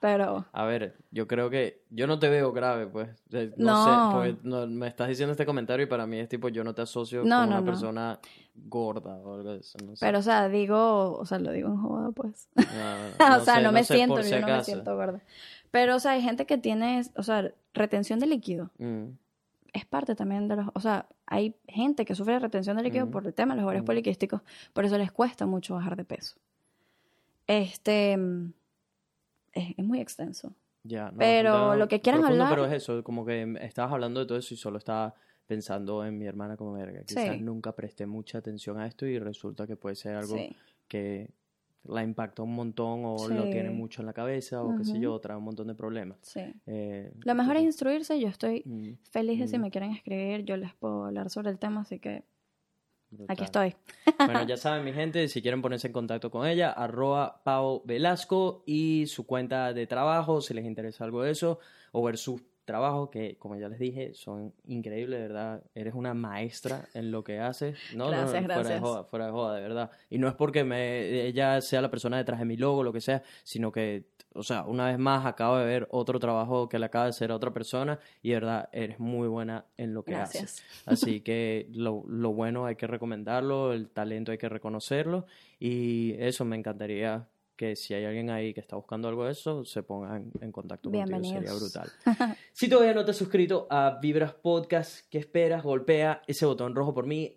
Pero, 0.00 0.46
A 0.52 0.64
ver, 0.64 0.96
yo 1.10 1.26
creo 1.26 1.50
que 1.50 1.82
yo 1.90 2.06
no 2.06 2.20
te 2.20 2.28
veo 2.28 2.52
grave, 2.52 2.86
pues. 2.86 3.08
O 3.26 3.30
sea, 3.30 3.48
No, 3.56 3.72
No. 3.72 3.84
sé, 3.84 4.14
porque 4.14 4.36
no- 4.48 4.66
me 4.68 4.86
estás 4.86 5.08
diciendo 5.08 5.32
este 5.32 5.44
comentario 5.44 5.84
y 5.84 5.88
para 5.88 6.06
mí 6.06 6.18
es 6.18 6.28
tipo, 6.28 6.48
yo 6.48 6.62
no 6.62 6.72
te 6.74 6.82
asocio 6.82 7.24
No, 7.24 7.38
con 7.40 7.48
una 7.48 7.64
persona 7.64 8.20
gorda 8.54 9.16
o 9.16 9.34
algo 9.34 9.52
de 9.54 9.58
eso. 9.60 9.76
No 9.84 9.96
sé. 9.96 10.06
pero, 10.06 10.20
o 10.20 10.22
sea, 10.22 10.48
digo, 10.48 11.14
o 11.18 11.26
sea, 11.26 11.38
lo 11.40 11.50
digo 11.50 11.68
en 11.68 11.76
joda, 11.78 12.12
pues. 12.12 12.48
No, 13.18 13.36
o 13.38 13.44
sea, 13.44 13.56
sé, 13.56 13.62
no 13.62 13.72
me 13.72 13.82
siento, 13.82 14.22
si 14.22 14.30
yo 14.30 14.40
no 14.40 14.46
me 14.46 14.62
siento 14.64 14.94
gorda. 14.96 15.20
Pero, 15.72 15.96
o 15.96 15.98
sea, 16.00 16.12
hay 16.12 16.22
gente 16.22 16.46
que 16.46 16.58
tiene, 16.58 17.02
o 17.16 17.22
sea, 17.24 17.52
retención 17.74 18.20
de 18.20 18.26
líquido. 18.26 18.70
Mm, 18.78 19.08
Es 19.72 19.84
parte 19.84 20.14
también 20.14 20.46
de 20.48 20.56
los, 20.56 20.66
o 20.74 20.80
sea, 20.80 21.06
hay 21.26 21.54
gente 21.66 22.04
que 22.04 22.14
sufre 22.14 22.34
de 22.34 22.38
retención 22.40 22.76
de 22.76 22.82
líquido 22.84 23.04
Ujú. 23.04 23.12
por 23.12 23.26
el 23.26 23.34
tema 23.34 23.52
de 23.54 23.56
los 23.60 23.64
ovarios 23.64 23.82
Ujú. 23.82 23.86
poliquísticos, 23.88 24.40
por 24.72 24.84
eso 24.84 24.96
les 24.96 25.10
cuesta 25.12 25.44
mucho 25.44 25.74
bajar 25.74 25.96
de 25.96 26.04
peso. 26.04 26.36
Este, 27.46 28.16
mm, 28.16 28.52
es, 29.52 29.74
es 29.76 29.84
muy 29.84 30.00
extenso. 30.00 30.54
ya, 30.84 31.10
no, 31.10 31.18
Pero 31.18 31.74
lo 31.76 31.88
que 31.88 32.00
quieran 32.00 32.20
profundo, 32.22 32.44
hablar- 32.44 32.56
Pero 32.58 32.66
es 32.74 32.82
eso, 32.82 33.02
como 33.04 33.24
que 33.26 33.56
estabas 33.62 33.92
hablando 33.92 34.20
de 34.20 34.26
todo 34.26 34.38
eso 34.38 34.54
y 34.54 34.56
solo 34.56 34.78
estaba 34.78 35.14
pensando 35.46 36.04
en 36.04 36.16
mi 36.18 36.26
hermana 36.26 36.56
como 36.56 36.72
verga. 36.72 37.02
Quizás 37.04 37.36
Sí. 37.36 37.40
nunca 37.42 37.72
presté 37.74 38.06
mucha 38.06 38.38
atención 38.38 38.78
a 38.78 38.86
esto 38.86 39.06
y 39.06 39.18
resulta 39.18 39.66
que 39.66 39.76
puede 39.76 39.96
ser 39.96 40.14
algo 40.16 40.36
Sí. 40.36 40.54
que 40.86 41.30
la 41.84 42.02
impacta 42.02 42.42
un 42.42 42.54
montón 42.54 43.02
o 43.04 43.28
lo 43.28 43.44
tiene 43.50 43.70
Sí. 43.70 43.74
mucho 43.74 44.02
en 44.02 44.06
la 44.06 44.12
cabeza 44.12 44.62
o 44.62 44.76
qué 44.76 44.84
sé 44.84 45.00
yo, 45.00 45.18
trae 45.20 45.36
un 45.38 45.44
montón 45.44 45.66
de 45.68 45.74
problemas. 45.74 46.18
Sí. 46.22 46.40
Eh, 46.66 47.12
Lo 47.24 47.34
mejor 47.34 47.56
es 47.56 47.62
instruirse. 47.62 48.20
Yo 48.20 48.28
estoy 48.28 48.62
mm, 48.66 48.92
feliz 49.10 49.38
de 49.40 49.48
si 49.48 49.58
Mm. 49.58 49.62
me 49.62 49.70
quieren 49.70 49.92
escribir. 49.92 50.44
Yo 50.44 50.56
les 50.58 50.74
puedo 50.74 51.04
hablar 51.06 51.30
sobre 51.30 51.50
el 51.50 51.58
tema, 51.58 51.80
así 51.82 51.98
que 51.98 52.24
brutal. 53.10 53.32
aquí 53.34 53.44
estoy. 53.44 53.74
Bueno, 54.18 54.46
ya 54.46 54.56
saben, 54.56 54.84
mi 54.84 54.92
gente, 54.92 55.28
si 55.28 55.42
quieren 55.42 55.62
ponerse 55.62 55.86
en 55.88 55.92
contacto 55.92 56.30
con 56.30 56.46
ella, 56.46 56.70
arroba 56.70 57.42
Pau 57.44 57.82
Velasco 57.84 58.62
y 58.66 59.06
su 59.06 59.26
cuenta 59.26 59.72
de 59.72 59.86
trabajo, 59.86 60.40
si 60.40 60.54
les 60.54 60.64
interesa 60.64 61.04
algo 61.04 61.22
de 61.22 61.32
eso, 61.32 61.58
o 61.92 62.02
ver 62.02 62.18
sus 62.18 62.42
trabajos, 62.68 63.08
que 63.08 63.38
como 63.38 63.56
ya 63.56 63.68
les 63.68 63.78
dije, 63.78 64.12
son 64.12 64.52
increíbles, 64.66 65.20
de 65.20 65.28
verdad. 65.28 65.62
Eres 65.74 65.94
una 65.94 66.12
maestra 66.12 66.86
en 66.92 67.10
lo 67.10 67.24
que 67.24 67.40
haces. 67.40 67.78
No, 67.94 68.08
Gracias, 68.08 68.26
no, 68.26 68.30
fuera 68.40 68.40
de 68.40 68.62
gracias. 68.62 68.80
joda, 68.80 69.04
fuera 69.04 69.26
de 69.26 69.32
joda, 69.32 69.54
de 69.54 69.62
verdad. 69.62 69.90
Y 70.10 70.18
no 70.18 70.28
es 70.28 70.34
porque 70.34 70.64
me, 70.64 71.26
ella 71.26 71.62
sea 71.62 71.80
la 71.80 71.90
persona 71.90 72.18
detrás 72.18 72.38
de 72.38 72.44
mi 72.44 72.58
logo, 72.58 72.82
lo 72.82 72.92
que 72.92 73.00
sea, 73.00 73.22
sino 73.42 73.72
que, 73.72 74.04
o 74.34 74.42
sea, 74.42 74.64
una 74.64 74.86
vez 74.86 74.98
más 74.98 75.26
acabo 75.26 75.56
de 75.56 75.64
ver 75.64 75.88
otro 75.90 76.18
trabajo 76.18 76.68
que 76.68 76.78
le 76.78 76.86
acaba 76.86 77.04
de 77.04 77.10
hacer 77.10 77.30
a 77.30 77.36
otra 77.36 77.52
persona 77.52 77.98
y 78.22 78.30
de 78.30 78.34
verdad 78.34 78.68
eres 78.72 79.00
muy 79.00 79.28
buena 79.28 79.64
en 79.76 79.94
lo 79.94 80.04
que 80.04 80.14
haces. 80.14 80.40
Gracias. 80.40 80.64
Así 80.86 81.20
que 81.20 81.66
lo, 81.70 82.04
lo 82.08 82.32
bueno 82.32 82.66
hay 82.66 82.76
que 82.76 82.86
recomendarlo, 82.86 83.72
el 83.72 83.88
talento 83.88 84.32
hay 84.32 84.38
que 84.38 84.48
reconocerlo 84.48 85.26
y 85.58 86.14
eso 86.18 86.44
me 86.44 86.56
encantaría 86.56 87.26
que 87.58 87.74
si 87.74 87.92
hay 87.92 88.04
alguien 88.04 88.30
ahí 88.30 88.54
que 88.54 88.60
está 88.60 88.76
buscando 88.76 89.08
algo 89.08 89.24
de 89.24 89.32
eso, 89.32 89.64
se 89.64 89.82
pongan 89.82 90.30
en 90.40 90.52
contacto 90.52 90.92
contigo, 90.92 91.24
sería 91.24 91.52
brutal. 91.52 91.90
si 92.52 92.68
todavía 92.68 92.94
no 92.94 93.04
te 93.04 93.10
has 93.10 93.16
suscrito 93.16 93.66
a 93.68 93.98
Vibras 94.00 94.32
Podcast, 94.32 95.08
¿qué 95.10 95.18
esperas? 95.18 95.64
Golpea 95.64 96.22
ese 96.28 96.46
botón 96.46 96.76
rojo 96.76 96.94
por 96.94 97.06
mí, 97.06 97.36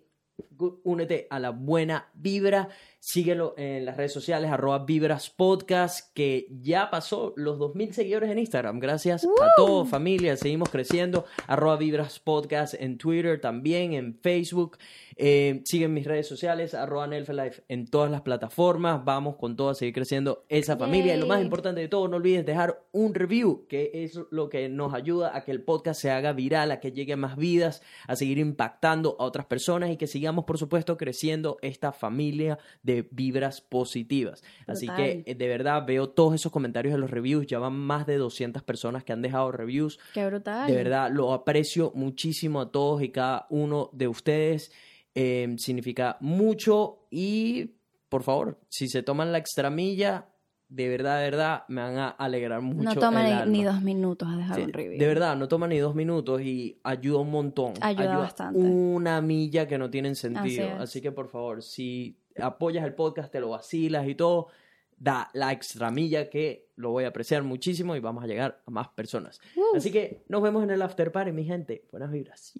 únete 0.84 1.26
a 1.28 1.40
la 1.40 1.50
buena 1.50 2.08
vibra, 2.14 2.68
síguelo 3.02 3.54
en 3.56 3.84
las 3.84 3.96
redes 3.96 4.12
sociales, 4.12 4.48
arroba 4.48 4.84
Vibras 4.84 5.28
Podcast, 5.28 6.14
que 6.14 6.46
ya 6.60 6.88
pasó 6.88 7.32
los 7.34 7.58
2.000 7.58 7.90
seguidores 7.90 8.30
en 8.30 8.38
Instagram, 8.38 8.78
gracias 8.78 9.24
a 9.24 9.48
todos, 9.56 9.88
familia, 9.88 10.36
seguimos 10.36 10.68
creciendo, 10.68 11.24
arroba 11.48 11.76
Vibras 11.78 12.20
Podcast 12.20 12.74
en 12.74 12.98
Twitter, 12.98 13.40
también 13.40 13.94
en 13.94 14.14
Facebook, 14.14 14.78
eh, 15.16 15.62
siguen 15.64 15.94
mis 15.94 16.06
redes 16.06 16.28
sociales, 16.28 16.74
arroba 16.74 17.08
Nelfelife 17.08 17.64
en 17.66 17.88
todas 17.88 18.08
las 18.08 18.20
plataformas, 18.20 19.04
vamos 19.04 19.34
con 19.34 19.56
todo 19.56 19.70
a 19.70 19.74
seguir 19.74 19.94
creciendo 19.94 20.44
esa 20.48 20.76
familia, 20.76 21.16
y 21.16 21.18
lo 21.18 21.26
más 21.26 21.42
importante 21.42 21.80
de 21.80 21.88
todo, 21.88 22.06
no 22.06 22.18
olvides 22.18 22.46
dejar 22.46 22.84
un 22.92 23.14
review, 23.14 23.66
que 23.68 23.90
es 23.94 24.16
lo 24.30 24.48
que 24.48 24.68
nos 24.68 24.94
ayuda 24.94 25.36
a 25.36 25.44
que 25.44 25.50
el 25.50 25.64
podcast 25.64 26.00
se 26.00 26.12
haga 26.12 26.34
viral, 26.34 26.70
a 26.70 26.78
que 26.78 26.92
llegue 26.92 27.14
a 27.14 27.16
más 27.16 27.36
vidas, 27.36 27.82
a 28.06 28.14
seguir 28.14 28.38
impactando 28.38 29.16
a 29.18 29.24
otras 29.24 29.46
personas 29.46 29.90
y 29.90 29.96
que 29.96 30.06
sigamos, 30.06 30.44
por 30.44 30.56
supuesto, 30.56 30.96
creciendo 30.96 31.58
esta 31.62 31.90
familia 31.90 32.60
de 32.84 32.91
vibras 33.10 33.62
positivas. 33.62 34.42
Así 34.66 34.86
que, 34.88 35.22
eh, 35.24 35.34
de 35.34 35.48
verdad, 35.48 35.84
veo 35.86 36.10
todos 36.10 36.34
esos 36.34 36.52
comentarios 36.52 36.92
de 36.92 36.98
los 37.00 37.10
reviews, 37.10 37.46
ya 37.46 37.58
van 37.58 37.72
más 37.78 38.06
de 38.06 38.18
200 38.18 38.62
personas 38.62 39.02
que 39.04 39.12
han 39.14 39.22
dejado 39.22 39.50
reviews. 39.52 39.98
Qué 40.12 40.26
brutal. 40.26 40.66
De 40.68 40.76
verdad, 40.76 41.10
lo 41.10 41.32
aprecio 41.32 41.92
muchísimo 41.94 42.60
a 42.60 42.70
todos 42.70 43.02
y 43.02 43.08
cada 43.08 43.46
uno 43.50 43.88
de 43.94 44.08
ustedes. 44.08 44.70
Eh, 45.14 45.54
significa 45.58 46.16
mucho 46.20 47.06
y, 47.10 47.72
por 48.08 48.22
favor, 48.22 48.58
si 48.68 48.88
se 48.88 49.02
toman 49.02 49.30
la 49.32 49.38
extramilla, 49.38 50.28
de 50.70 50.88
verdad, 50.88 51.18
de 51.18 51.24
verdad, 51.24 51.64
me 51.68 51.82
van 51.82 51.98
a 51.98 52.08
alegrar 52.08 52.62
mucho. 52.62 52.82
No 52.84 52.94
toma 52.96 53.20
el 53.20 53.26
ni, 53.26 53.32
alma. 53.40 53.52
ni 53.52 53.62
dos 53.64 53.82
minutos 53.82 54.26
a 54.32 54.36
dejar 54.38 54.56
Sí, 54.56 54.62
un 54.62 54.72
review. 54.72 54.98
de 54.98 55.06
verdad, 55.06 55.36
no 55.36 55.46
toma 55.48 55.68
ni 55.68 55.76
dos 55.76 55.94
minutos 55.94 56.40
y 56.40 56.80
ayuda 56.82 57.18
un 57.18 57.30
montón. 57.30 57.74
Ayuda 57.82 58.16
bastante. 58.16 58.58
Una 58.58 59.20
milla 59.20 59.68
que 59.68 59.76
no 59.76 59.90
tienen 59.90 60.16
sentido. 60.16 60.64
es. 60.64 60.80
Así 60.80 61.02
que 61.02 61.12
por 61.12 61.28
favor, 61.28 61.62
si 61.62 62.16
apoyas 62.40 62.84
el 62.84 62.94
podcast, 62.94 63.32
te 63.32 63.40
lo 63.40 63.50
vacilas 63.50 64.06
y 64.06 64.14
todo, 64.14 64.48
da 64.98 65.30
la 65.34 65.52
extra 65.52 65.90
milla 65.90 66.30
que 66.30 66.68
lo 66.76 66.90
voy 66.90 67.04
a 67.04 67.08
apreciar 67.08 67.42
muchísimo 67.42 67.96
y 67.96 68.00
vamos 68.00 68.22
a 68.22 68.26
llegar 68.26 68.62
a 68.66 68.70
más 68.70 68.88
personas. 68.88 69.40
Uh. 69.56 69.76
Así 69.76 69.90
que 69.90 70.22
nos 70.28 70.42
vemos 70.42 70.62
en 70.62 70.70
el 70.70 70.82
after 70.82 71.10
party, 71.10 71.32
mi 71.32 71.44
gente. 71.44 71.84
Buenas 71.90 72.10
vibras. 72.12 72.52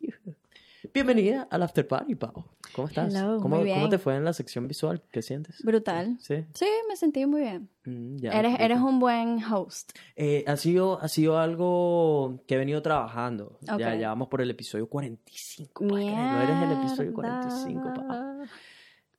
Bienvenida 0.92 1.46
al 1.48 1.62
after 1.62 1.86
party, 1.86 2.16
Pau. 2.16 2.44
¿Cómo 2.74 2.88
estás? 2.88 3.14
Hello, 3.14 3.38
¿Cómo, 3.40 3.56
muy 3.56 3.64
bien. 3.64 3.78
¿Cómo 3.78 3.88
te 3.88 3.98
fue 3.98 4.16
en 4.16 4.24
la 4.24 4.32
sección 4.32 4.66
visual? 4.66 5.00
¿Qué 5.12 5.22
sientes? 5.22 5.62
Brutal. 5.62 6.16
Sí. 6.20 6.44
Sí, 6.54 6.66
me 6.88 6.96
sentí 6.96 7.24
muy 7.24 7.42
bien. 7.42 7.68
Mm, 7.84 8.16
ya, 8.16 8.32
eres, 8.32 8.58
eres 8.58 8.78
un 8.78 8.98
buen 8.98 9.42
host. 9.44 9.96
Eh, 10.16 10.44
ha, 10.46 10.56
sido, 10.56 11.00
ha 11.00 11.06
sido 11.06 11.38
algo 11.38 12.42
que 12.48 12.56
he 12.56 12.58
venido 12.58 12.82
trabajando. 12.82 13.58
Ya, 13.60 13.74
Ok. 13.74 13.80
ya 14.00 14.08
vamos 14.08 14.28
por 14.28 14.42
el 14.42 14.50
episodio 14.50 14.88
45. 14.88 15.86
¿puedes 15.86 16.06
creerlo? 16.06 16.32
No 16.32 16.42
eres 16.42 16.62
el 16.62 16.72
episodio 16.84 17.14
45, 17.14 17.82
papá. 17.94 18.36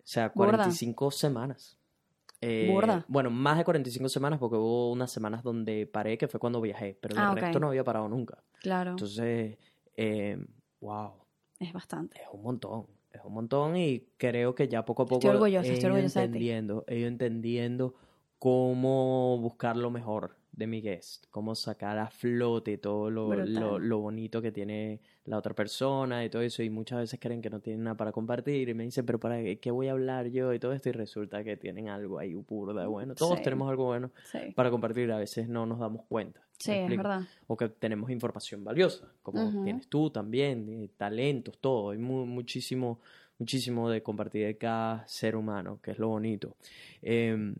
O 0.04 0.06
sea, 0.06 0.32
Burda. 0.36 0.58
45 0.58 1.12
semanas. 1.12 1.78
Eh, 2.42 2.68
Burda. 2.70 3.06
Bueno, 3.08 3.30
más 3.30 3.58
de 3.58 3.64
45 3.64 4.10
semanas 4.10 4.38
porque 4.40 4.58
hubo 4.58 4.92
unas 4.92 5.10
semanas 5.12 5.44
donde 5.44 5.88
paré, 5.88 6.18
que 6.18 6.28
fue 6.28 6.40
cuando 6.40 6.60
viajé, 6.60 6.98
pero 7.02 7.16
Ah, 7.18 7.30
el 7.32 7.38
resto 7.40 7.60
no 7.60 7.70
había 7.70 7.84
parado 7.86 8.10
nunca. 8.10 8.44
Claro, 8.60 8.92
Entonces, 8.92 9.58
eh, 9.96 10.38
wow, 10.82 11.14
es 11.60 11.72
bastante. 11.72 12.18
es 12.22 12.28
un 12.34 12.42
montón. 12.44 12.88
Es 13.12 13.22
un 13.24 13.34
montón 13.34 13.78
y 13.78 14.08
creo 14.18 14.56
que 14.56 14.68
ya 14.68 14.84
poco 14.84 15.04
a 15.04 15.06
poco 15.06 15.20
Estoy 15.28 15.30
orgullosa, 15.36 15.68
he 15.70 15.74
estoy 15.74 15.90
orgullosa 15.92 16.20
de 16.22 16.26
ti. 16.28 16.32
entendiendo, 16.34 16.84
he 16.88 16.98
ido 16.98 17.08
entendiendo 17.08 17.96
cómo 18.40 19.38
buscar 19.40 19.78
lo 19.78 19.90
mejor 19.90 20.36
de 20.56 20.68
mi 20.68 20.82
guest, 20.82 21.26
cómo 21.32 21.56
sacar 21.56 21.98
a 21.98 22.10
flote 22.12 22.78
todo 22.78 23.10
lo, 23.10 23.34
lo, 23.36 23.80
lo 23.80 23.98
bonito 24.00 24.40
que 24.42 24.52
tiene 24.52 25.00
la 25.26 25.38
otra 25.40 25.56
persona 25.56 26.24
y 26.24 26.30
todo 26.30 26.44
eso. 26.44 26.62
Y 26.62 26.70
muchas 26.70 27.00
veces 27.00 27.20
creen 27.20 27.42
que 27.42 27.50
no 27.50 27.60
tienen 27.60 27.84
nada 27.86 27.98
para 27.98 28.12
compartir 28.12 28.70
y 28.70 28.74
me 28.76 28.84
dicen, 28.84 29.04
pero 29.06 29.20
¿para 29.20 29.42
qué, 29.42 29.58
qué 29.60 29.72
voy 29.72 29.88
a 29.88 29.94
hablar 29.94 30.28
yo? 30.28 30.54
Y 30.54 30.60
todo 30.60 30.74
esto 30.74 30.90
y 30.90 30.92
resulta 30.92 31.44
que 31.44 31.58
tienen 31.58 31.90
algo 31.90 32.20
ahí 32.20 32.36
burda 32.36 32.86
bueno. 32.88 33.16
Todos 33.16 33.40
Sí. 33.40 33.44
tenemos 33.44 33.68
algo 33.70 33.86
bueno 33.86 34.12
Sí, 34.32 34.38
para 34.56 34.70
compartir, 34.70 35.12
a 35.12 35.18
veces 35.18 35.50
no 35.50 35.66
nos 35.66 35.80
damos 35.80 36.06
cuenta. 36.08 36.40
¿me 36.40 36.48
sí 36.60 36.72
es 36.72 36.88
verdad. 36.98 37.22
o 37.48 37.58
que 37.58 37.68
tenemos 37.70 38.10
información 38.12 38.64
valiosa, 38.64 39.12
como 39.24 39.64
tienes 39.64 39.88
tú 39.88 40.12
también, 40.12 40.70
eh, 40.70 40.90
talentos, 40.96 41.58
todo. 41.58 41.90
Hay 41.90 41.98
mu- 41.98 42.26
muchísimo, 42.28 43.00
muchísimo 43.40 43.90
de 43.90 44.02
compartir 44.04 44.46
de 44.46 44.56
cada 44.58 45.06
ser 45.08 45.36
humano, 45.36 45.80
que 45.82 45.92
es 45.92 46.00
lo 46.00 46.10
bonito. 46.10 46.56
Em, 47.02 47.56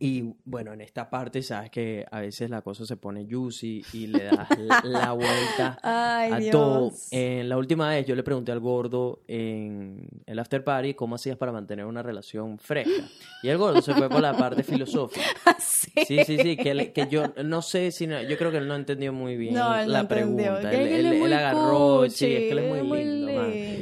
y 0.00 0.32
bueno, 0.44 0.72
en 0.72 0.80
esta 0.80 1.10
parte, 1.10 1.42
sabes 1.42 1.70
que 1.70 2.06
a 2.10 2.20
veces 2.20 2.50
la 2.50 2.62
cosa 2.62 2.86
se 2.86 2.96
pone 2.96 3.26
juicy 3.28 3.82
y 3.92 4.06
le 4.06 4.24
das 4.24 4.48
la, 4.58 4.80
la 4.84 5.12
vuelta 5.12 5.78
Ay, 5.82 6.32
a 6.32 6.38
Dios. 6.38 6.52
todo. 6.52 6.92
En 7.10 7.48
la 7.48 7.56
última 7.58 7.88
vez 7.90 8.06
yo 8.06 8.14
le 8.14 8.22
pregunté 8.22 8.52
al 8.52 8.60
gordo 8.60 9.22
en 9.26 10.08
el 10.26 10.38
after 10.38 10.62
party 10.62 10.94
cómo 10.94 11.16
hacías 11.16 11.36
para 11.36 11.50
mantener 11.52 11.84
una 11.86 12.02
relación 12.02 12.58
fresca. 12.58 13.08
Y 13.42 13.48
el 13.48 13.58
gordo 13.58 13.82
se 13.82 13.94
fue 13.94 14.08
por 14.08 14.20
la 14.20 14.36
parte 14.36 14.62
filosófica. 14.62 15.26
sí. 15.58 15.90
Sí, 16.06 16.24
sí, 16.24 16.38
sí, 16.38 16.56
que, 16.56 16.92
que 16.92 17.08
yo 17.10 17.24
no 17.44 17.60
sé 17.62 17.90
si, 17.90 18.06
no- 18.06 18.22
yo 18.22 18.38
creo 18.38 18.50
que 18.52 18.58
él 18.58 18.68
no 18.68 18.76
entendió 18.76 19.12
muy 19.12 19.36
bien 19.36 19.54
No, 19.54 19.68
no 19.70 19.86
la 19.86 20.00
entendió. 20.00 20.08
pregunta. 20.08 20.72
Él, 20.72 20.86
él 20.88 21.06
él- 21.06 21.22
él 21.24 21.32
agarró, 21.32 22.08
sí, 22.08 22.26
es 22.26 22.40
que 22.40 22.50
él 22.52 22.58
es 22.60 22.84
muy 22.84 23.02
lindo, 23.02 23.27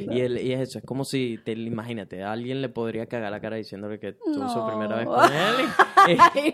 lindo. 0.06 0.14
Y 0.16 0.20
el, 0.20 0.38
y 0.46 0.52
es 0.52 0.60
eso, 0.60 0.78
es 0.78 0.84
como 0.84 1.04
si, 1.04 1.38
te, 1.44 1.52
imagínate, 1.52 2.22
a 2.22 2.32
alguien 2.32 2.62
le 2.62 2.68
podría 2.68 3.06
cagar 3.06 3.30
la 3.30 3.40
cara 3.40 3.56
diciéndole 3.56 3.98
que 3.98 4.12
tuvo 4.12 4.48
su 4.48 4.58
No. 4.58 4.66
primera 4.68 4.96
vez 4.96 5.06
con 5.06 5.24
él. 5.32 5.66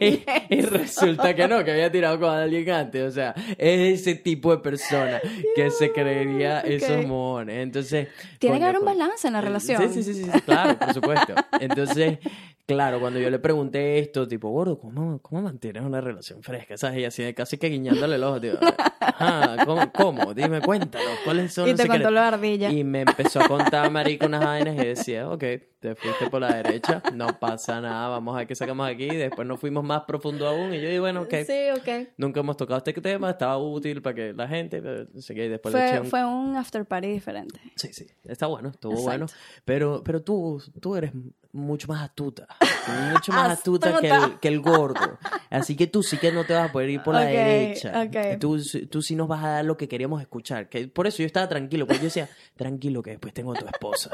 Y, 0.01 0.05
y- 0.07 0.25
y 0.51 0.61
resulta 0.63 1.35
que 1.35 1.47
no, 1.49 1.63
que 1.65 1.73
había 1.73 1.91
tirado 1.93 2.19
con 2.19 2.31
alguien 2.31 2.71
antes. 2.71 3.03
O 3.05 3.11
sea, 3.11 3.35
es 3.59 4.01
ese 4.01 4.15
tipo 4.15 4.51
de 4.55 4.63
persona 4.63 5.21
que 5.55 5.71
se 5.71 5.93
creería 5.93 6.61
esos 6.61 6.99
ok. 7.03 7.07
mojones. 7.07 7.57
Entonces. 7.63 8.09
Tiene 8.39 8.59
que 8.59 8.65
haber 8.65 8.79
un 8.79 8.85
balance 8.87 9.27
en 9.27 9.33
la 9.35 9.41
relación. 9.41 9.93
Sí, 9.93 10.03
sí, 10.03 10.15
sí, 10.15 10.25
sí, 10.25 10.41
claro, 10.43 10.79
por 10.79 10.95
supuesto. 10.95 11.35
Entonces, 11.61 12.19
claro, 12.67 12.99
cuando 13.01 13.19
yo 13.21 13.29
le 13.31 13.39
pregunté 13.39 13.99
esto, 13.99 14.27
tipo, 14.27 14.49
gordo, 14.51 14.79
¿cómo, 14.79 15.21
cómo 15.21 15.43
mantienes 15.43 15.83
una 15.83 16.01
relación 16.01 16.43
fresca? 16.43 16.77
¿Sabes? 16.77 16.99
Y 17.01 17.05
así, 17.05 17.35
casi 17.35 17.59
que 17.59 17.69
guiñándole 17.69 18.17
el 18.17 18.25
ojo, 18.25 18.41
tío. 18.41 18.55
Ajá, 19.01 19.65
¿cómo? 19.67 19.93
cómo? 19.93 20.35
Dime, 20.35 20.61
cuéntanos, 20.61 21.19
¿cuáles 21.25 21.53
son 21.53 21.67
Y 21.69 21.73
los 21.73 21.81
te 21.81 21.89
contó 21.89 22.11
la 22.11 22.29
ardilla. 22.29 22.71
Y 22.71 22.85
me 22.85 23.01
empezó 23.03 23.41
a 23.45 23.49
contar, 23.49 23.91
marico, 23.91 24.27
unas 24.27 24.45
vainas 24.45 24.75
y 24.77 24.87
decía, 24.87 25.29
ok, 25.29 25.45
te 25.81 25.95
fuiste 25.95 26.31
por 26.31 26.41
la 26.41 26.55
derecha, 26.55 27.03
no 27.15 27.39
pasa 27.39 27.81
nada, 27.81 28.09
vamos 28.09 28.35
a 28.35 28.39
ver 28.39 28.47
qué 28.47 28.55
sacamos 28.55 28.89
aquí. 28.89 29.05
Y 29.05 29.17
después 29.17 29.47
nos 29.47 29.59
fuimos 29.59 29.85
más 29.85 30.03
profundo 30.05 30.47
aún 30.47 30.73
y 30.75 30.77
yo 30.81 30.87
dije, 30.87 31.01
bueno, 31.01 31.23
ok. 31.23 31.35
Sí, 31.47 31.71
ok. 31.77 32.09
Nunca 32.17 32.41
hemos 32.41 32.57
tocado 32.57 32.79
este 32.79 32.93
tema, 33.01 33.31
estaba 33.31 33.59
útil 33.59 34.01
para 34.03 34.15
que 34.15 34.33
la 34.33 34.49
gente, 34.49 34.81
pero 34.81 35.07
no 35.13 35.21
sé 35.21 35.35
qué, 35.35 35.47
y 35.47 35.49
después 35.49 35.75
le 35.75 35.89
Fue, 35.89 36.01
un 36.01 36.07
fue 36.07 36.25
un 36.25 36.57
after 36.57 36.85
party 36.87 37.09
diferente. 37.09 37.61
Sí, 37.77 37.93
sí, 37.93 38.07
está 38.25 38.47
bueno, 38.47 38.69
estuvo 38.71 38.93
Exacto. 38.93 39.11
bueno. 39.11 39.27
Pero, 39.65 40.03
pero 40.05 40.23
tú, 40.23 40.63
tú 40.81 40.97
eres 40.97 41.13
mucho 41.53 41.89
más 41.89 42.03
astuta. 42.03 42.49
Mucho 43.13 43.31
más 43.31 43.51
astuta 43.51 44.01
que 44.01 44.09
el, 44.09 44.41
que 44.41 44.49
el 44.49 44.61
gordo. 44.61 45.17
Así 45.51 45.77
que 45.77 45.87
tú 45.87 46.03
sí 46.03 46.19
que 46.19 46.33
no 46.33 46.45
te 46.45 46.53
vas 46.53 46.71
a 46.71 46.73
poder 46.73 46.91
ir 46.91 47.03
por 47.03 47.15
la 47.15 47.21
derecha. 47.21 48.11
Tú, 48.41 48.61
tú 48.91 49.03
sí 49.03 49.15
nos 49.15 49.29
vas 49.29 49.45
a 49.45 49.49
dar 49.51 49.65
lo 49.65 49.77
que 49.77 49.87
queríamos 49.87 50.21
escuchar. 50.21 50.69
Que 50.69 50.89
por 50.89 51.07
eso 51.07 51.19
yo 51.19 51.27
estaba 51.27 51.49
tranquilo, 51.49 51.87
porque 51.87 52.01
yo 52.01 52.05
decía, 52.07 52.29
tranquilo 52.57 53.01
que 53.03 53.11
después 53.11 53.33
tengo 53.33 53.53
a 53.53 53.55
tu 53.55 53.67
esposa. 53.67 54.11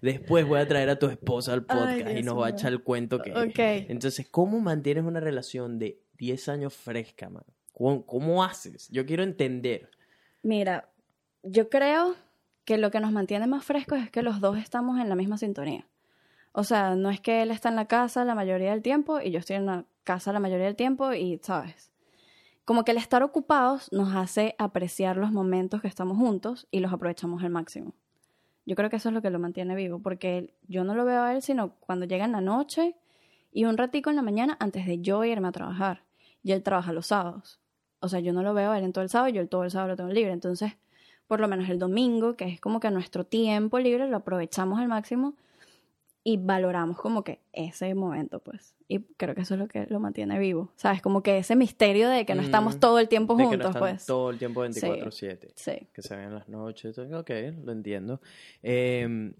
Después 0.00 0.46
voy 0.46 0.60
a 0.60 0.68
traer 0.68 0.90
a 0.90 0.98
tu 0.98 1.08
esposa 1.08 1.54
al 1.54 1.64
podcast 1.64 2.16
y 2.16 2.22
nos 2.22 2.38
va 2.38 2.46
a 2.46 2.50
echar 2.50 2.72
el 2.72 2.84
cuento 2.84 3.20
que... 3.20 3.32
Ok. 3.32 3.58
Entonces, 3.88 4.28
¿cómo 4.30 4.60
mantienes 4.60 5.04
una 5.04 5.18
relación 5.18 5.80
de 5.80 6.00
10 6.18 6.48
años 6.50 6.74
fresca, 6.74 7.28
man? 7.30 7.44
¿Cómo, 7.72 8.06
cómo 8.06 8.44
haces? 8.44 8.88
Yo 8.90 9.04
quiero 9.06 9.24
entender. 9.24 9.90
Mira, 10.42 10.88
yo 11.42 11.68
creo 11.68 12.14
que 12.64 12.78
lo 12.78 12.90
que 12.90 13.00
nos 13.00 13.10
mantiene 13.10 13.46
más 13.46 13.64
frescos 13.64 13.98
es 13.98 14.10
que 14.10 14.22
los 14.22 14.40
dos 14.40 14.56
estamos 14.58 15.00
en 15.00 15.08
la 15.08 15.16
misma 15.16 15.36
sintonía. 15.36 15.88
O 16.56 16.62
sea, 16.62 16.94
no 16.94 17.10
es 17.10 17.20
que 17.20 17.42
él 17.42 17.50
está 17.50 17.68
en 17.68 17.74
la 17.74 17.86
casa 17.86 18.24
la 18.24 18.36
mayoría 18.36 18.70
del 18.70 18.80
tiempo 18.80 19.20
y 19.20 19.32
yo 19.32 19.40
estoy 19.40 19.56
en 19.56 19.66
la 19.66 19.84
casa 20.04 20.32
la 20.32 20.38
mayoría 20.38 20.66
del 20.66 20.76
tiempo 20.76 21.12
y, 21.12 21.40
¿sabes? 21.42 21.90
Como 22.64 22.84
que 22.84 22.92
el 22.92 22.96
estar 22.96 23.24
ocupados 23.24 23.90
nos 23.90 24.14
hace 24.14 24.54
apreciar 24.56 25.16
los 25.16 25.32
momentos 25.32 25.82
que 25.82 25.88
estamos 25.88 26.16
juntos 26.16 26.68
y 26.70 26.78
los 26.78 26.92
aprovechamos 26.92 27.42
al 27.42 27.50
máximo. 27.50 27.92
Yo 28.66 28.76
creo 28.76 28.88
que 28.88 28.96
eso 28.96 29.08
es 29.08 29.14
lo 29.14 29.20
que 29.20 29.30
lo 29.30 29.40
mantiene 29.40 29.74
vivo, 29.74 29.98
porque 29.98 30.54
yo 30.68 30.84
no 30.84 30.94
lo 30.94 31.04
veo 31.04 31.22
a 31.22 31.34
él 31.34 31.42
sino 31.42 31.74
cuando 31.80 32.06
llega 32.06 32.24
en 32.24 32.30
la 32.30 32.40
noche 32.40 32.94
y 33.50 33.64
un 33.64 33.76
ratico 33.76 34.10
en 34.10 34.16
la 34.16 34.22
mañana 34.22 34.56
antes 34.60 34.86
de 34.86 35.00
yo 35.00 35.24
irme 35.24 35.48
a 35.48 35.52
trabajar. 35.52 36.04
Y 36.44 36.52
él 36.52 36.62
trabaja 36.62 36.92
los 36.92 37.08
sábados. 37.08 37.58
O 37.98 38.08
sea, 38.08 38.20
yo 38.20 38.32
no 38.32 38.44
lo 38.44 38.54
veo 38.54 38.70
a 38.70 38.78
él 38.78 38.84
en 38.84 38.92
todo 38.92 39.02
el 39.02 39.10
sábado, 39.10 39.34
yo 39.34 39.40
el 39.40 39.48
todo 39.48 39.64
el 39.64 39.72
sábado 39.72 39.90
lo 39.90 39.96
tengo 39.96 40.10
libre. 40.10 40.30
Entonces, 40.30 40.76
por 41.26 41.40
lo 41.40 41.48
menos 41.48 41.68
el 41.68 41.80
domingo, 41.80 42.36
que 42.36 42.44
es 42.44 42.60
como 42.60 42.78
que 42.78 42.92
nuestro 42.92 43.24
tiempo 43.24 43.80
libre, 43.80 44.08
lo 44.08 44.18
aprovechamos 44.18 44.78
al 44.78 44.86
máximo 44.86 45.34
y 46.26 46.38
valoramos 46.38 46.96
como 46.98 47.22
que 47.22 47.40
ese 47.52 47.94
momento, 47.94 48.38
pues. 48.40 48.74
Y 48.88 49.00
creo 49.16 49.34
que 49.34 49.42
eso 49.42 49.54
es 49.54 49.60
lo 49.60 49.68
que 49.68 49.86
lo 49.88 50.00
mantiene 50.00 50.38
vivo. 50.38 50.72
¿Sabes? 50.76 51.02
Como 51.02 51.22
que 51.22 51.38
ese 51.38 51.54
misterio 51.54 52.08
de 52.08 52.24
que 52.26 52.34
no 52.34 52.42
estamos 52.42 52.76
Mm, 52.76 52.80
todo 52.80 52.98
el 52.98 53.08
tiempo 53.08 53.34
De 53.34 53.38
que 53.38 53.44
no 53.44 53.50
juntos, 53.50 53.66
están 53.68 53.80
pues. 53.80 54.06
todo 54.06 54.30
el 54.30 54.38
tiempo 54.38 54.64
24-7. 54.64 55.52
Sí. 55.54 55.86
que 55.92 56.02
se 56.02 56.16
ven 56.16 56.34
las 56.34 56.48
noches. 56.48 56.98
Ok, 56.98 57.30
lo 57.62 57.72
entiendo. 57.72 58.20
Eh, 58.62 59.32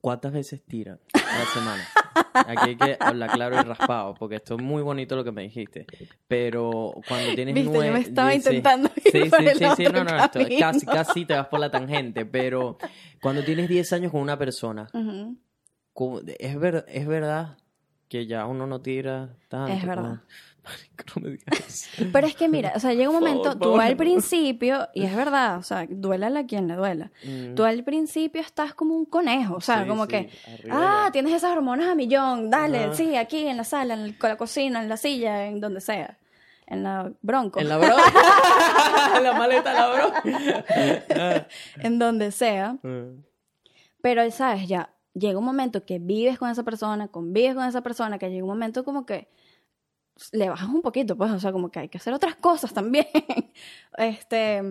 ¿Cuántas 0.00 0.32
veces 0.32 0.62
tiran 0.62 1.00
a 1.14 1.38
la 1.38 1.44
semana? 1.46 1.84
Aquí 2.34 2.70
hay 2.70 2.76
que 2.76 2.96
hablar 3.00 3.30
claro 3.32 3.56
y 3.58 3.62
raspado, 3.64 4.14
porque 4.14 4.36
esto 4.36 4.54
es 4.54 4.62
muy 4.62 4.82
bonito 4.82 5.16
lo 5.16 5.24
que 5.24 5.32
me 5.32 5.42
dijiste. 5.42 5.84
Pero 6.28 6.92
cuando 7.08 7.34
tienes 7.34 7.54
Viste, 7.54 7.72
yo 7.72 7.76
nueve... 7.76 7.92
me 7.92 8.00
estaba 8.00 8.30
sí, 8.30 8.36
intentando 8.36 8.88
ir 8.96 9.02
Sí, 9.24 9.28
por 9.30 9.40
sí, 9.40 9.46
el 9.46 9.56
sí, 9.58 9.64
sí, 9.76 9.86
otro 9.86 10.04
no, 10.04 10.10
no, 10.16 10.24
esto- 10.24 10.40
casi, 10.60 10.86
casi 10.86 11.24
te 11.24 11.34
vas 11.34 11.48
por 11.48 11.58
la 11.58 11.70
tangente, 11.72 12.24
pero 12.24 12.78
cuando 13.20 13.42
tienes 13.42 13.68
10 13.68 13.92
años 13.94 14.12
con 14.12 14.20
una 14.20 14.38
persona, 14.38 14.86
Ujú. 14.92 15.04
¿cómo- 15.10 15.36
¿es, 16.38 16.58
ver, 16.58 16.84
es 16.88 17.06
verdad 17.06 17.56
que 18.08 18.26
ya 18.26 18.46
uno 18.46 18.66
no 18.66 18.80
tira 18.80 19.30
tanto? 19.48 19.72
Es 19.72 19.84
verdad. 19.84 20.02
como- 20.04 20.20
no 21.16 21.22
me 21.22 21.30
digas. 21.36 21.88
Pero 22.12 22.26
es 22.26 22.34
que 22.34 22.48
mira, 22.48 22.72
o 22.74 22.80
sea, 22.80 22.92
llega 22.92 23.08
un 23.08 23.14
momento, 23.14 23.52
favor, 23.52 23.58
tú 23.60 23.80
al 23.80 23.96
principio, 23.96 24.88
y 24.94 25.04
es 25.04 25.14
verdad, 25.14 25.58
o 25.58 25.62
sea, 25.62 25.86
duélale 25.88 26.40
a 26.40 26.46
quien 26.46 26.66
le 26.66 26.74
duela. 26.74 27.12
Mm, 27.24 27.54
Tú 27.54 27.62
al 27.64 27.84
principio 27.84 28.40
estás 28.40 28.74
como 28.74 28.94
un 28.96 29.04
conejo, 29.06 29.54
o 29.56 29.60
sea, 29.60 29.82
sí, 29.84 29.88
como 29.88 30.04
sí, 30.04 30.08
que, 30.10 30.30
arriba 30.52 31.06
ah, 31.06 31.10
tienes 31.12 31.32
esas 31.34 31.52
hormonas 31.52 31.88
a 31.88 31.94
millón, 31.94 32.50
dale, 32.50 32.84
Ajá. 32.84 32.94
sí, 32.94 33.14
aquí 33.16 33.46
en 33.46 33.56
la 33.56 33.64
sala, 33.64 33.94
en 33.94 34.00
el- 34.00 34.16
la 34.20 34.36
cocina, 34.36 34.82
en 34.82 34.88
la 34.88 34.96
silla, 34.96 35.46
en 35.46 35.60
donde 35.60 35.80
sea, 35.80 36.18
en 36.66 36.82
la 36.82 37.12
bronco, 37.22 37.60
En 37.60 37.68
la 37.68 37.76
bro. 37.78 37.94
en 39.16 39.22
la 39.22 39.32
maleta 39.34 39.72
la 39.72 39.88
bro. 39.92 40.12
en 41.80 41.98
donde 42.00 42.32
sea. 42.32 42.76
Mm. 42.82 43.22
Pero, 44.02 44.28
¿sabes? 44.32 44.66
Ya 44.68 44.90
llega 45.18 45.38
un 45.38 45.44
momento 45.44 45.84
que 45.84 45.98
vives 45.98 46.38
con 46.38 46.50
esa 46.50 46.62
persona, 46.62 47.08
convives 47.08 47.54
con 47.54 47.64
esa 47.66 47.82
persona, 47.82 48.18
que 48.18 48.28
llega 48.30 48.44
un 48.44 48.50
momento 48.50 48.84
como 48.84 49.06
que 49.06 49.28
le 50.32 50.48
bajas 50.48 50.68
un 50.68 50.82
poquito, 50.82 51.16
pues, 51.16 51.30
o 51.30 51.38
sea, 51.38 51.52
como 51.52 51.70
que 51.70 51.80
hay 51.80 51.88
que 51.88 51.98
hacer 51.98 52.12
otras 52.14 52.36
cosas 52.36 52.72
también. 52.72 53.06
este, 53.98 54.62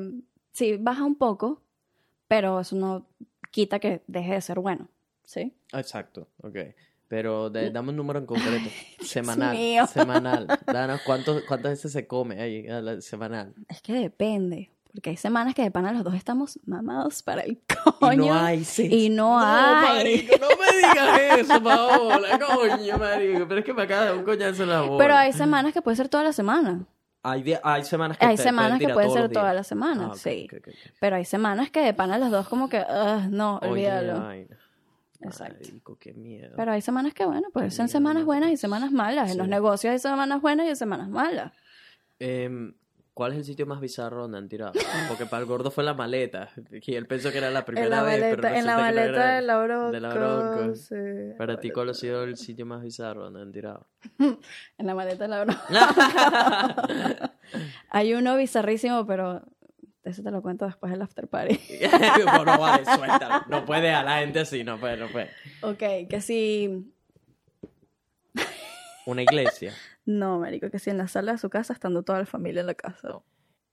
sí, 0.51 0.77
baja 0.77 1.03
un 1.03 1.15
poco, 1.15 1.61
pero 2.27 2.59
eso 2.59 2.75
no 2.75 3.07
quita 3.51 3.79
que 3.79 4.01
deje 4.07 4.33
de 4.33 4.41
ser 4.41 4.59
bueno, 4.59 4.89
¿sí? 5.23 5.53
Exacto, 5.73 6.27
ok. 6.41 6.57
Pero 7.07 7.51
de- 7.51 7.69
dame 7.69 7.89
un 7.89 7.97
número 7.97 8.17
en 8.19 8.25
concreto. 8.25 8.69
Semanal. 9.01 9.55
mío. 9.55 9.85
Semanal. 9.85 10.47
Danos 10.65 11.01
cuántos, 11.05 11.43
cuántas 11.43 11.73
veces 11.73 11.91
se 11.91 12.07
come 12.07 12.41
ahí 12.41 12.67
a 12.67 12.81
la 12.81 12.99
semanal. 13.01 13.53
Es 13.69 13.81
que 13.81 13.93
depende, 13.93 14.71
porque 14.95 15.11
hay 15.11 15.17
semanas 15.17 15.53
que 15.53 15.61
de 15.61 15.69
pana 15.71 15.91
los 15.91 16.03
dos 16.03 16.15
estamos 16.15 16.59
mamados 16.65 17.21
para 17.21 17.41
el 17.41 17.51
Y 17.51 17.59
coño. 17.99 18.25
no 18.25 18.33
hay 18.33 18.63
sexo. 18.63 18.95
y 18.95 19.09
no 19.09 19.37
hay. 19.39 19.83
marico, 19.97 20.35
no 20.39 20.47
me 20.49 20.77
digas 20.77 21.39
eso, 21.39 21.61
Paola. 21.63 22.39
Coño, 22.39 22.97
marico. 22.97 23.47
Pero 23.47 23.59
es 23.59 23.65
que 23.65 23.73
me 23.73 23.83
acaba 23.83 24.01
de 24.01 24.07
dar 24.07 24.17
un 24.17 24.23
coñazo 24.23 24.63
en 24.63 24.69
la 24.69 24.81
bola. 24.81 24.97
Pero 25.03 25.15
hay 25.15 25.33
semanas 25.33 25.73
que 25.73 25.81
puede 25.81 25.97
ser 25.97 26.09
toda 26.09 26.23
la 26.23 26.33
semana. 26.33 26.85
Hay, 27.23 27.55
hay 27.63 27.83
semanas 27.83 28.17
que 28.17 28.25
Hay 28.25 28.37
semanas 28.37 28.77
pueden 28.77 28.87
que 28.87 28.93
puede 28.93 29.09
ser 29.09 29.31
toda 29.31 29.53
la 29.53 29.63
semana, 29.63 30.09
Ah, 30.13 30.15
sí. 30.15 30.47
Pero 30.99 31.15
hay 31.15 31.25
semanas 31.25 31.71
que 31.71 31.81
de 31.81 31.93
pana 31.93 32.17
los 32.19 32.29
dos 32.31 32.47
como 32.47 32.69
que, 32.69 32.79
"Ugh, 32.79 33.29
no, 33.31 33.57
olvídalo. 33.57 34.31
Exacto. 35.21 35.55
marico, 35.63 35.97
qué 35.97 36.13
miedo. 36.13 36.53
Pero 36.55 36.71
hay 36.71 36.81
semanas 36.81 37.13
que, 37.15 37.25
bueno, 37.25 37.47
pues 37.51 37.73
son 37.73 37.85
Mierda. 37.85 37.91
semanas 37.93 38.25
buenas 38.25 38.51
y 38.51 38.57
semanas 38.57 38.91
malas. 38.91 39.31
En 39.31 39.37
los 39.39 39.45
Sí. 39.47 39.51
negocios 39.51 39.91
hay 39.91 39.99
semanas 39.99 40.39
buenas 40.41 40.67
y 40.67 40.75
semanas 40.75 41.09
malas. 41.09 41.51
Em, 42.19 42.75
¿Cuál 43.15 43.31
es 43.31 43.37
el 43.37 43.45
sitio 43.45 43.65
más 43.65 43.79
bizarro 43.79 44.23
donde 44.23 44.39
han 44.39 44.49
tirado? 44.49 44.73
Porque 45.07 45.25
para 45.25 45.39
el 45.41 45.47
gordo 45.47 45.71
fue 45.71 45.85
la 45.85 45.93
maleta. 45.93 46.49
Y 46.69 46.95
él 46.95 47.07
pensó 47.07 47.31
que 47.31 47.37
era 47.37 47.49
la 47.49 47.63
primera 47.63 47.85
en 47.85 47.91
la 47.91 48.03
vez, 48.03 48.19
pero 48.19 48.41
maleta, 48.41 48.59
en 48.59 48.65
la 48.65 48.71
que 48.73 48.77
no 48.77 48.83
maleta 48.83 49.09
era 49.09 49.35
de 49.35 49.41
la 49.41 49.63
Bronco. 49.63 49.91
de 49.91 49.99
la 50.01 50.13
Bronco. 50.13 50.75
sí. 50.75 50.95
Para 51.37 51.57
ti, 51.57 51.71
¿cuál 51.71 51.91
ha 51.91 51.93
sido 51.93 52.25
el 52.25 52.35
sitio 52.35 52.65
más 52.65 52.83
bizarro 52.83 53.23
donde 53.23 53.41
han 53.41 53.53
tirado? 53.53 53.87
En 54.77 54.85
la 54.85 54.95
maleta 54.95 55.23
de 55.23 55.29
la 55.29 55.45
Bronco. 55.45 55.61
hay 57.89 58.13
uno 58.13 58.35
bizarrísimo, 58.35 59.07
pero 59.07 59.43
eso 60.03 60.21
te 60.21 60.29
lo 60.29 60.41
cuento 60.41 60.65
después 60.65 60.91
del 60.91 61.01
after 61.01 61.29
party. 61.29 61.57
bueno, 62.35 62.59
vale, 62.59 62.83
suéltalo. 62.83 63.45
No 63.47 63.63
puede 63.63 63.91
a 63.93 64.03
la 64.03 64.17
gente 64.17 64.41
así, 64.41 64.65
no 64.65 64.77
puede, 64.77 64.97
no 64.97 65.07
puede. 65.07 65.29
ok, 65.61 66.09
que 66.09 66.19
si... 66.19 66.91
Una 69.05 69.21
iglesia. 69.21 69.73
No, 70.07 70.37
marico, 70.39 70.69
que 70.69 70.77
si 70.77 70.91
en 70.91 70.99
la 70.99 71.07
sala 71.07 71.31
de 71.31 71.37
su 71.39 71.49
casa 71.49 71.73
estando 71.73 72.03
toda 72.03 72.19
la 72.19 72.25
familia 72.27 72.61
en 72.61 72.67
la 72.67 72.75
casa. 72.75 73.21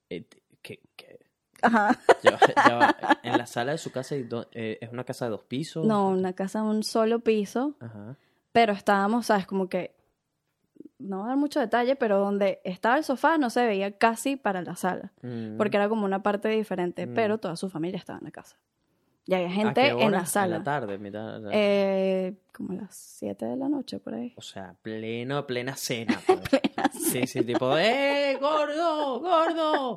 Eh, 0.08 0.24
¿qué- 0.62 0.80
qué? 0.96 1.18
Ajá. 1.60 1.98
Ya, 2.22 2.38
ya 2.68 2.74
va. 2.74 2.96
En 3.22 3.36
la 3.36 3.44
sala 3.46 3.72
de 3.72 3.78
su 3.78 3.90
casa 3.92 4.14
do- 4.16 4.48
eh, 4.52 4.78
es 4.80 4.90
una 4.90 5.04
casa 5.04 5.26
de 5.26 5.32
dos 5.32 5.42
pisos. 5.44 5.84
No, 5.84 6.08
una 6.08 6.32
casa 6.32 6.60
de 6.62 6.64
un 6.68 6.82
solo 6.84 7.20
piso. 7.20 7.76
Ajá. 7.80 8.16
pero 8.52 8.72
estábamos, 8.72 9.26
¿sabes? 9.26 9.46
Como 9.46 9.68
que, 9.68 9.94
no 10.98 11.18
voy 11.18 11.24
a 11.26 11.28
dar 11.28 11.36
mucho 11.36 11.58
detalle, 11.60 11.96
pero 11.96 12.18
donde 12.18 12.60
estaba 12.64 12.96
el 12.98 13.04
sofá 13.04 13.36
no 13.38 13.48
se 13.50 13.64
veía 13.66 13.96
casi 13.98 14.36
para 14.36 14.62
la 14.62 14.74
sala, 14.76 15.12
Mm. 15.22 15.56
porque 15.58 15.76
era 15.76 15.88
como 15.88 16.04
una 16.06 16.22
parte 16.22 16.48
diferente, 16.48 17.06
Mm. 17.06 17.14
pero 17.14 17.38
toda 17.38 17.56
su 17.56 17.68
familia 17.70 17.98
estaba 17.98 18.18
en 18.18 18.24
la 18.26 18.30
casa. 18.30 18.56
Y 19.24 19.34
había 19.34 19.46
¿A 19.46 19.50
gente 19.50 19.88
en 19.88 20.10
la 20.10 20.26
sala. 20.26 20.56
En 20.56 20.60
la 20.60 20.64
tarde, 20.64 20.98
mitad 20.98 21.34
de 21.34 21.40
la- 21.40 21.50
Eh, 21.52 22.34
como 22.52 22.72
a 22.72 22.76
las 22.82 22.96
7 22.96 23.46
de 23.46 23.56
la 23.56 23.68
noche, 23.68 23.98
por 24.00 24.14
ahí. 24.14 24.34
O 24.36 24.42
sea, 24.42 24.74
pleno, 24.82 25.46
plena 25.46 25.76
cena. 25.76 26.20
pues. 26.26 26.40
Sí, 26.92 27.26
sí, 27.26 27.42
tipo, 27.42 27.76
¡eh, 27.78 28.36
gordo, 28.40 29.20
gordo! 29.20 29.96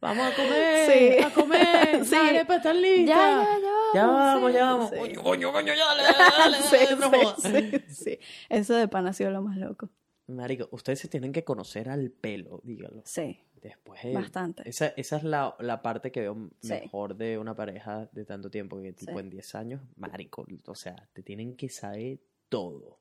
¡Vamos 0.00 0.32
a 0.32 0.36
comer! 0.36 0.90
Sí. 0.90 1.24
¡A 1.24 1.30
comer! 1.30 1.78
Sí. 2.04 2.14
¡Dale, 2.14 2.44
para 2.44 2.56
estar 2.58 2.74
lista! 2.76 3.04
Ya, 3.06 3.42
ya, 3.42 3.58
ya. 3.58 3.68
Ya 3.94 4.06
vamos, 4.06 4.50
sí, 4.50 4.54
ya 4.56 4.64
vamos. 4.66 4.90
Coño, 4.90 5.22
coño, 5.22 5.52
coño, 5.52 5.72
ya, 5.74 5.86
dale, 5.86 6.02
dale, 6.62 6.96
dale, 7.42 7.88
sí. 7.88 8.18
Eso 8.48 8.74
de 8.74 8.86
pan 8.88 9.06
ha 9.06 9.12
sido 9.12 9.30
lo 9.30 9.42
más 9.42 9.56
loco. 9.56 9.88
Marico, 10.28 10.68
ustedes 10.72 11.00
se 11.00 11.08
tienen 11.08 11.32
que 11.32 11.42
conocer 11.42 11.88
al 11.88 12.10
pelo, 12.10 12.60
dígalo. 12.62 13.00
Sí. 13.06 13.40
Después, 13.60 14.00
Bastante. 14.14 14.68
Esa, 14.68 14.88
esa 14.96 15.16
es 15.16 15.24
la, 15.24 15.54
la 15.58 15.82
parte 15.82 16.10
que 16.12 16.20
veo 16.20 16.36
Sí. 16.60 16.68
mejor 16.74 17.16
de 17.16 17.38
una 17.38 17.54
pareja 17.54 18.08
de 18.12 18.24
tanto 18.24 18.50
tiempo, 18.50 18.80
que 18.80 18.92
tipo 18.92 19.12
Sí. 19.12 19.18
en 19.18 19.30
10 19.30 19.54
años, 19.54 19.80
marico, 19.96 20.46
o 20.66 20.74
sea, 20.74 21.08
te 21.12 21.22
tienen 21.22 21.56
que 21.56 21.68
saber 21.68 22.18
todo. 22.48 22.98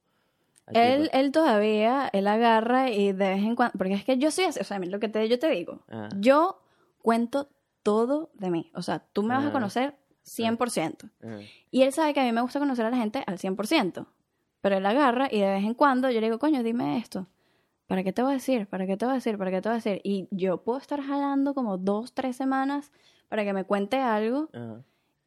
Él, 0.67 1.09
él 1.13 1.31
todavía, 1.31 2.09
él 2.11 2.27
agarra 2.27 2.89
y 2.89 3.13
de 3.13 3.29
vez 3.29 3.39
en 3.43 3.55
cuando, 3.55 3.77
porque 3.77 3.93
es 3.93 4.03
que 4.03 4.17
yo 4.17 4.31
soy 4.31 4.45
así, 4.45 4.59
o 4.59 4.63
sea, 4.65 4.79
lo 4.79 4.99
que 4.99 5.07
te, 5.07 5.27
yo 5.29 5.39
te 5.39 5.49
digo, 5.49 5.83
Ah. 5.87 6.09
yo 6.17 6.61
cuento 7.01 7.49
todo 7.83 8.31
de 8.33 8.49
mí, 8.51 8.69
o 8.75 8.81
sea, 8.81 8.99
tú 9.13 9.23
me 9.23 9.33
vas 9.33 9.45
Ah. 9.45 9.49
a 9.49 9.51
conocer 9.53 9.95
100%. 10.23 11.09
Ah, 11.23 11.39
Y 11.71 11.83
él 11.83 11.93
sabe 11.93 12.13
que 12.13 12.19
a 12.19 12.23
mí 12.23 12.33
me 12.33 12.41
gusta 12.41 12.59
conocer 12.59 12.85
a 12.85 12.89
la 12.89 12.97
gente 12.97 13.23
al 13.27 13.37
100%. 13.39 14.07
Pero 14.59 14.75
él 14.77 14.85
agarra 14.85 15.29
y 15.31 15.39
de 15.39 15.47
vez 15.47 15.63
en 15.63 15.73
cuando 15.73 16.09
yo 16.09 16.19
le 16.19 16.27
digo, 16.27 16.39
coño, 16.39 16.63
dime 16.63 16.97
esto. 16.97 17.27
¿Para 17.87 18.03
qué 18.03 18.13
te 18.13 18.21
voy 18.21 18.31
a 18.31 18.33
decir? 18.35 18.67
¿Para 18.67 18.85
qué 18.85 18.97
te 18.97 19.05
voy 19.05 19.13
a 19.13 19.15
decir? 19.15 19.37
¿Para 19.37 19.49
qué 19.51 19.61
te 19.61 19.69
voy 19.69 19.73
a 19.73 19.81
decir? 19.81 20.01
Y 20.03 20.27
yo 20.31 20.63
puedo 20.63 20.77
estar 20.77 21.01
jalando 21.01 21.53
como 21.53 21.77
dos, 21.77 22.13
tres 22.13 22.35
semanas 22.35 22.91
para 23.29 23.43
que 23.43 23.53
me 23.53 23.63
cuente 23.63 23.97
algo 23.97 24.49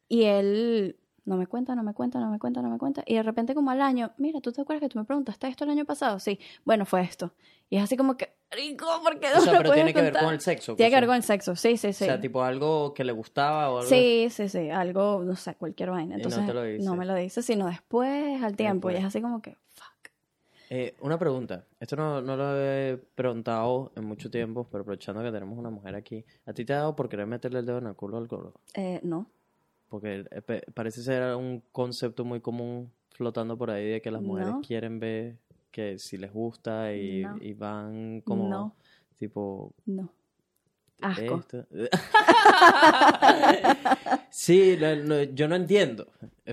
y 0.07 0.23
él 0.23 0.97
no 1.25 1.37
me 1.37 1.47
cuenta, 1.47 1.75
no 1.75 1.83
me 1.83 1.93
cuenta, 1.93 2.19
no 2.19 2.29
me 2.31 2.39
cuenta, 2.39 2.61
no 2.61 2.69
me 2.69 2.77
cuenta. 2.77 3.03
Y 3.05 3.15
de 3.15 3.23
repente 3.23 3.53
como 3.55 3.71
al 3.71 3.81
año, 3.81 4.11
mira, 4.17 4.41
¿tú 4.41 4.51
te 4.51 4.61
acuerdas 4.61 4.81
que 4.81 4.89
tú 4.89 4.99
me 4.99 5.05
preguntaste 5.05 5.47
esto 5.47 5.63
el 5.63 5.69
año 5.71 5.85
pasado? 5.85 6.19
Sí, 6.19 6.39
bueno, 6.65 6.85
fue 6.85 7.01
esto. 7.01 7.33
Y 7.69 7.77
es 7.77 7.83
así 7.83 7.95
como 7.95 8.17
que, 8.17 8.33
rico, 8.51 8.85
¿por 9.01 9.19
qué 9.19 9.27
no 9.33 9.39
O 9.39 9.41
sea, 9.41 9.53
me 9.53 9.59
pero 9.59 9.71
tiene 9.71 9.93
que 9.93 10.01
ver 10.01 10.11
contar? 10.11 10.25
con 10.25 10.33
el 10.33 10.41
sexo. 10.41 10.75
Tiene 10.75 10.89
que 10.89 10.95
ver 10.97 11.05
con 11.07 11.15
el 11.15 11.23
sexo, 11.23 11.55
sí, 11.55 11.77
sí, 11.77 11.93
sí. 11.93 12.03
O 12.03 12.07
sea, 12.07 12.19
tipo 12.19 12.43
algo 12.43 12.93
que 12.93 13.03
le 13.03 13.11
gustaba 13.13 13.69
o 13.71 13.77
algo 13.77 13.89
Sí, 13.89 14.27
sí, 14.29 14.49
sí, 14.49 14.69
algo, 14.69 15.23
no 15.23 15.35
sé, 15.35 15.55
cualquier 15.55 15.91
vaina. 15.91 16.15
Y 16.15 16.17
no 16.17 16.23
Entonces, 16.25 16.45
te 16.45 16.53
lo 16.53 16.63
dice. 16.63 16.83
no 16.85 16.95
me 16.95 17.05
lo 17.05 17.15
dice, 17.15 17.41
sino 17.41 17.67
después, 17.67 18.43
al 18.43 18.55
tiempo. 18.57 18.89
Y 18.89 18.93
Después. 18.93 18.99
es 18.99 19.15
así 19.15 19.21
como 19.21 19.41
que. 19.41 19.55
Eh, 20.73 20.95
una 21.01 21.19
pregunta. 21.19 21.65
Esto 21.81 21.97
no, 21.97 22.21
no 22.21 22.37
lo 22.37 22.57
he 22.57 22.97
preguntado 23.13 23.91
en 23.97 24.05
mucho 24.05 24.31
tiempo, 24.31 24.65
pero 24.71 24.83
aprovechando 24.83 25.21
que 25.21 25.29
tenemos 25.29 25.59
una 25.59 25.69
mujer 25.69 25.95
aquí. 25.95 26.23
¿A 26.45 26.53
ti 26.53 26.63
te 26.63 26.71
ha 26.71 26.77
dado 26.77 26.95
por 26.95 27.09
querer 27.09 27.27
meterle 27.27 27.59
el 27.59 27.65
dedo 27.65 27.79
en 27.79 27.87
el 27.87 27.95
culo 27.95 28.17
al 28.17 28.27
gordo? 28.27 28.53
Eh, 28.73 29.01
no. 29.03 29.27
Porque 29.89 30.23
eh, 30.31 30.61
parece 30.73 31.03
ser 31.03 31.35
un 31.35 31.61
concepto 31.73 32.23
muy 32.23 32.39
común 32.39 32.89
flotando 33.09 33.57
por 33.57 33.69
ahí 33.69 33.85
de 33.89 34.01
que 34.01 34.11
las 34.11 34.21
mujeres 34.21 34.53
No. 34.53 34.61
quieren 34.61 34.97
ver 35.01 35.35
que 35.71 35.99
si 35.99 36.17
les 36.17 36.31
gusta 36.31 36.93
y, 36.95 37.23
No. 37.23 37.35
y 37.41 37.53
van 37.53 38.21
como 38.21 38.47
No. 38.47 38.75
tipo 39.17 39.73
No. 39.85 40.07
Asco. 41.01 41.39
esto. 41.39 41.65
sí, 44.29 44.77
yo 45.33 45.47
no 45.47 45.55
entiendo. 45.55 46.07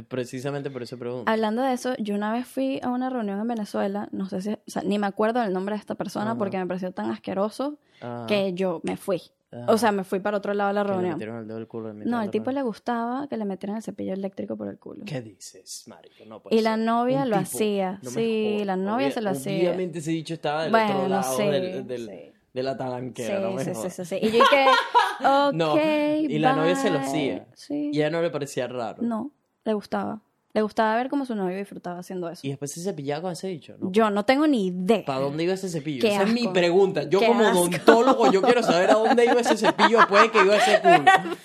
Precisamente 0.09 0.71
por 0.71 0.83
eso 0.83 0.99
pregunto. 0.99 1.31
Hablando 1.31 1.63
de 1.63 1.73
eso, 1.73 1.95
yo 1.99 2.15
una 2.15 2.33
vez 2.33 2.47
fui 2.47 2.79
a 2.83 2.89
una 2.91 3.11
reunión 3.11 3.41
en 3.41 3.49
Venezuela, 3.49 4.09
no 4.13 4.29
sé 4.29 4.43
si, 4.43 4.51
o 4.53 4.59
sea, 4.67 4.83
ni 4.83 4.99
me 4.99 5.07
acuerdo 5.07 5.41
del 5.41 5.53
nombre 5.53 5.75
de 5.75 5.81
esta 5.81 5.95
persona 5.97 6.33
Ajá. 6.33 6.39
porque 6.39 6.59
me 6.59 6.67
pareció 6.67 6.93
tan 6.93 7.11
asqueroso 7.11 7.79
Ah, 8.01 8.27
que 8.29 8.53
yo 8.55 8.81
me 8.85 8.97
fui. 8.97 9.21
O 9.67 9.79
sea, 9.79 9.93
me 9.93 10.05
fui 10.05 10.21
para 10.21 10.37
otro 10.37 10.53
lado 10.53 10.69
de 10.69 10.75
la 10.75 10.83
le 10.85 10.91
reunión. 10.91 11.13
metieron 11.15 11.39
el 11.39 11.47
dedo 11.49 11.57
en 11.57 11.63
el 11.63 11.69
culo 11.69 11.95
No, 11.95 12.19
al 12.19 12.31
tipo 12.31 12.45
reunión. 12.51 12.65
le 12.65 12.69
gustaba 12.69 13.27
que 13.29 13.37
le 13.39 13.47
metieran 13.47 13.77
el 13.79 13.83
cepillo 13.83 14.13
eléctrico 14.13 14.57
por 14.59 14.69
el 14.69 14.79
culo. 14.79 15.05
¿Qué 15.07 15.23
dices, 15.23 15.85
marico? 15.89 16.23
No 16.27 16.41
puede 16.43 16.55
Y 16.55 16.61
la 16.61 16.77
ser. 16.77 16.85
novia 16.85 17.23
Un 17.23 17.31
lo 17.31 17.37
tipo, 17.39 17.49
hacía. 17.49 17.99
no 18.03 18.11
Sí, 18.11 18.63
la 18.67 18.77
novia 18.77 19.07
Obvia- 19.09 19.15
se 19.15 19.21
lo 19.23 19.31
hacía. 19.31 19.59
Obviamente 19.71 20.01
ese 20.01 20.11
dicho 20.11 20.35
estaba 20.35 20.65
del 20.65 20.71
Bueno, 20.71 20.97
otro 20.97 21.09
lado 21.09 21.37
sí, 21.37 21.43
del, 21.45 21.87
del- 21.87 22.07
sí. 22.09 22.33
De 22.53 22.63
la 22.63 22.77
talanquera, 22.77 23.41
no 23.41 23.53
me 23.53 23.65
sí, 23.65 23.71
sí, 23.71 23.77
jodas. 23.77 23.95
sí, 23.95 24.05
sí. 24.05 24.19
Y 24.23 24.27
yo 24.27 24.33
dije, 24.33 24.67
ok, 25.21 25.53
No, 25.55 25.77
y 25.77 26.39
la 26.39 26.55
novia 26.55 26.77
se 26.77 26.91
lo 26.91 26.99
hacía. 26.99 27.47
Sí. 27.55 27.91
Y 27.93 28.01
a 28.03 28.07
ella 28.07 28.11
no 28.17 28.23
le 28.23 28.31
parecía 28.31 28.67
raro. 28.69 29.03
No, 29.03 29.31
le 29.65 29.75
gustaba. 29.75 30.21
Le 30.55 30.63
gustaba 30.63 30.97
ver 30.97 31.09
cómo 31.11 31.27
su 31.27 31.35
novio 31.35 31.57
disfrutaba 31.57 31.99
haciendo 31.99 32.29
eso. 32.31 32.41
Y 32.47 32.51
después 32.51 32.73
se 32.73 32.81
cepillaba 32.83 33.23
con 33.23 33.33
ese 33.33 33.49
dicho, 33.49 33.77
¿no? 33.79 33.93
Yo 33.93 34.11
no 34.11 34.25
tengo 34.25 34.47
ni 34.47 34.69
idea. 34.69 35.05
¿Para 35.05 35.21
dónde 35.21 35.45
iba 35.45 35.53
ese 35.53 35.69
cepillo? 35.69 36.01
Qué 36.01 36.15
Esa 36.15 36.23
es 36.23 36.33
mi 36.33 36.41
asco. 36.41 36.53
pregunta. 36.55 37.03
Yo 37.05 37.21
Qué 37.21 37.27
como 37.27 37.45
asco. 37.45 37.61
odontólogo, 37.61 38.33
yo 38.33 38.41
quiero 38.43 38.63
saber 38.63 38.91
a 38.91 38.95
dónde 38.95 39.25
iba 39.27 39.41
ese 39.41 39.57
cepillo 39.59 39.99
después 39.99 40.23
de 40.23 40.31
que 40.31 40.39
iba 40.43 40.57
ese 40.57 40.81
culo. 40.81 41.05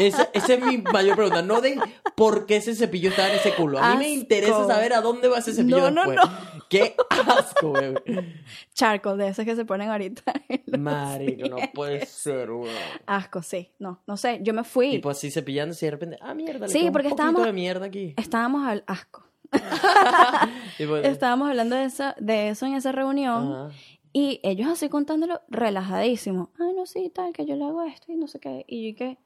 Esa, 0.00 0.30
esa 0.32 0.54
es 0.54 0.64
mi 0.64 0.78
mayor 0.78 1.16
pregunta. 1.16 1.42
No 1.42 1.60
de 1.60 1.78
por 2.14 2.46
qué 2.46 2.56
ese 2.56 2.74
cepillo 2.74 3.10
estaba 3.10 3.28
en 3.28 3.34
ese 3.36 3.54
culo. 3.54 3.78
A 3.78 3.90
mí 3.92 3.98
me 3.98 4.04
Asco. 4.06 4.14
interesa 4.14 4.66
saber 4.66 4.92
a 4.94 5.00
dónde 5.00 5.28
va 5.28 5.38
ese 5.38 5.52
cepillo 5.52 5.90
No, 5.90 6.04
no, 6.04 6.10
después. 6.10 6.30
Qué 6.70 6.94
asco, 7.26 7.72
bebé. 7.72 8.34
Charcoal, 8.72 9.18
de 9.18 9.28
esos 9.28 9.44
que 9.44 9.56
se 9.56 9.64
ponen 9.64 9.90
ahorita. 9.90 10.32
en 10.48 10.62
los 10.66 10.80
Marico, 10.80 11.48
no 11.48 11.56
pies. 11.56 11.70
puede 11.74 12.06
ser, 12.06 12.50
weón. 12.50 12.68
Asco, 13.06 13.42
sí. 13.42 13.70
No, 13.78 14.00
no 14.06 14.16
sé. 14.16 14.38
Yo 14.42 14.54
me 14.54 14.62
fui. 14.64 14.92
Tipo 14.92 15.10
así 15.10 15.30
cepillándose 15.30 15.84
y 15.84 15.88
de 15.88 15.90
repente, 15.90 16.18
ah, 16.22 16.34
mierda, 16.34 16.66
le 16.66 16.72
Sí, 16.72 16.86
un 16.86 16.92
porque 16.92 17.08
poquito 17.08 17.22
estábamos- 17.22 17.44
de 17.46 17.52
mierda 17.52 17.86
aquí. 17.86 18.14
Estábamos 18.16 18.39
al 18.46 18.84
asco. 18.86 19.24
Estábamos 21.02 21.48
hablando 21.48 21.76
de 21.76 21.84
eso, 21.84 22.14
de 22.18 22.50
eso 22.50 22.66
en 22.66 22.74
esa 22.74 22.92
reunión. 22.92 23.52
ajá. 23.68 23.74
Y 24.12 24.40
ellos 24.42 24.66
así 24.68 24.88
contándolo 24.88 25.40
relajadísimo. 25.48 26.50
Ay, 26.58 26.72
no, 26.74 26.84
sí, 26.84 27.12
tal, 27.14 27.32
que 27.32 27.46
yo 27.46 27.54
le 27.54 27.64
hago 27.64 27.82
esto 27.84 28.10
y 28.10 28.16
no 28.16 28.26
sé 28.26 28.40
qué. 28.40 28.64
Y 28.66 28.90
yo 28.90 28.96
que, 28.98 29.18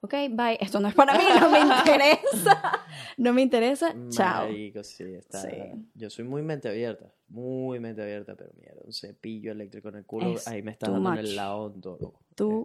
ok, 0.00 0.14
bye. 0.30 0.56
Esto 0.58 0.80
no 0.80 0.88
es 0.88 0.94
para 0.94 1.18
mí, 1.18 1.24
no 1.38 1.50
me 1.50 1.60
interesa. 1.78 2.80
No 3.18 3.34
me 3.34 3.42
interesa. 3.42 3.94
Chao. 4.08 4.46
Marico, 4.46 4.82
sí, 4.84 5.04
está. 5.04 5.42
Sí. 5.42 5.50
Yo 5.94 6.08
soy 6.08 6.24
muy 6.24 6.40
mente 6.40 6.68
abierta, 6.70 7.12
muy 7.32 7.80
mente 7.80 8.02
abierta, 8.02 8.34
pero 8.36 8.50
mierda, 8.60 8.80
un 8.84 8.92
cepillo 8.92 9.52
eléctrico 9.52 9.88
en 9.88 9.96
el 9.96 10.04
culo, 10.04 10.34
Es 10.34 10.46
ahí 10.48 10.62
me 10.62 10.70
está 10.70 10.86
too 10.86 10.92
dando 10.92 11.08
en 11.10 11.16
much. 11.16 11.24
el 11.30 11.36
lado 11.36 11.74
Es 11.76 11.82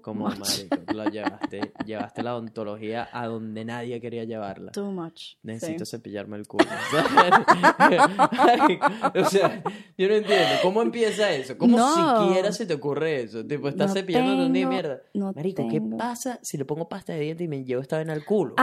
como, 0.01 0.29
marico, 0.29 0.93
lo 0.93 1.05
llevaste, 1.09 1.71
llevaste 1.85 2.21
la 2.23 2.35
odontología 2.35 3.07
a 3.11 3.25
donde 3.27 3.63
nadie 3.65 3.99
quería 4.01 4.23
llevarla. 4.25 4.71
Too 4.73 4.91
much. 4.91 5.35
Necesito 5.43 5.85
Sí. 5.85 5.97
cepillarme 5.97 6.37
el 6.37 6.47
culo. 6.47 6.65
o 9.15 9.25
sea, 9.25 9.63
yo 9.97 10.07
no 10.07 10.13
entiendo. 10.15 10.55
¿Cómo 10.61 10.81
empieza 10.81 11.31
eso? 11.31 11.57
¿Cómo 11.57 11.77
No. 11.77 12.27
siquiera 12.27 12.51
se 12.51 12.65
te 12.65 12.73
ocurre 12.73 13.21
eso? 13.23 13.45
Tipo, 13.45 13.69
estás 13.69 13.89
No 13.89 13.93
cepillando 13.93 14.45
un 14.45 14.53
día 14.53 14.67
mierda. 14.67 15.01
no 15.13 15.31
Marico, 15.33 15.67
¿qué 15.69 15.81
pasa 15.81 16.39
si 16.41 16.57
le 16.57 16.65
pongo 16.65 16.87
pasta 16.89 17.13
de 17.13 17.19
diente 17.21 17.43
y 17.43 17.47
me 17.47 17.63
llevo 17.63 17.81
esta 17.81 17.97
vez 17.97 18.07
al 18.09 18.25
culo? 18.25 18.55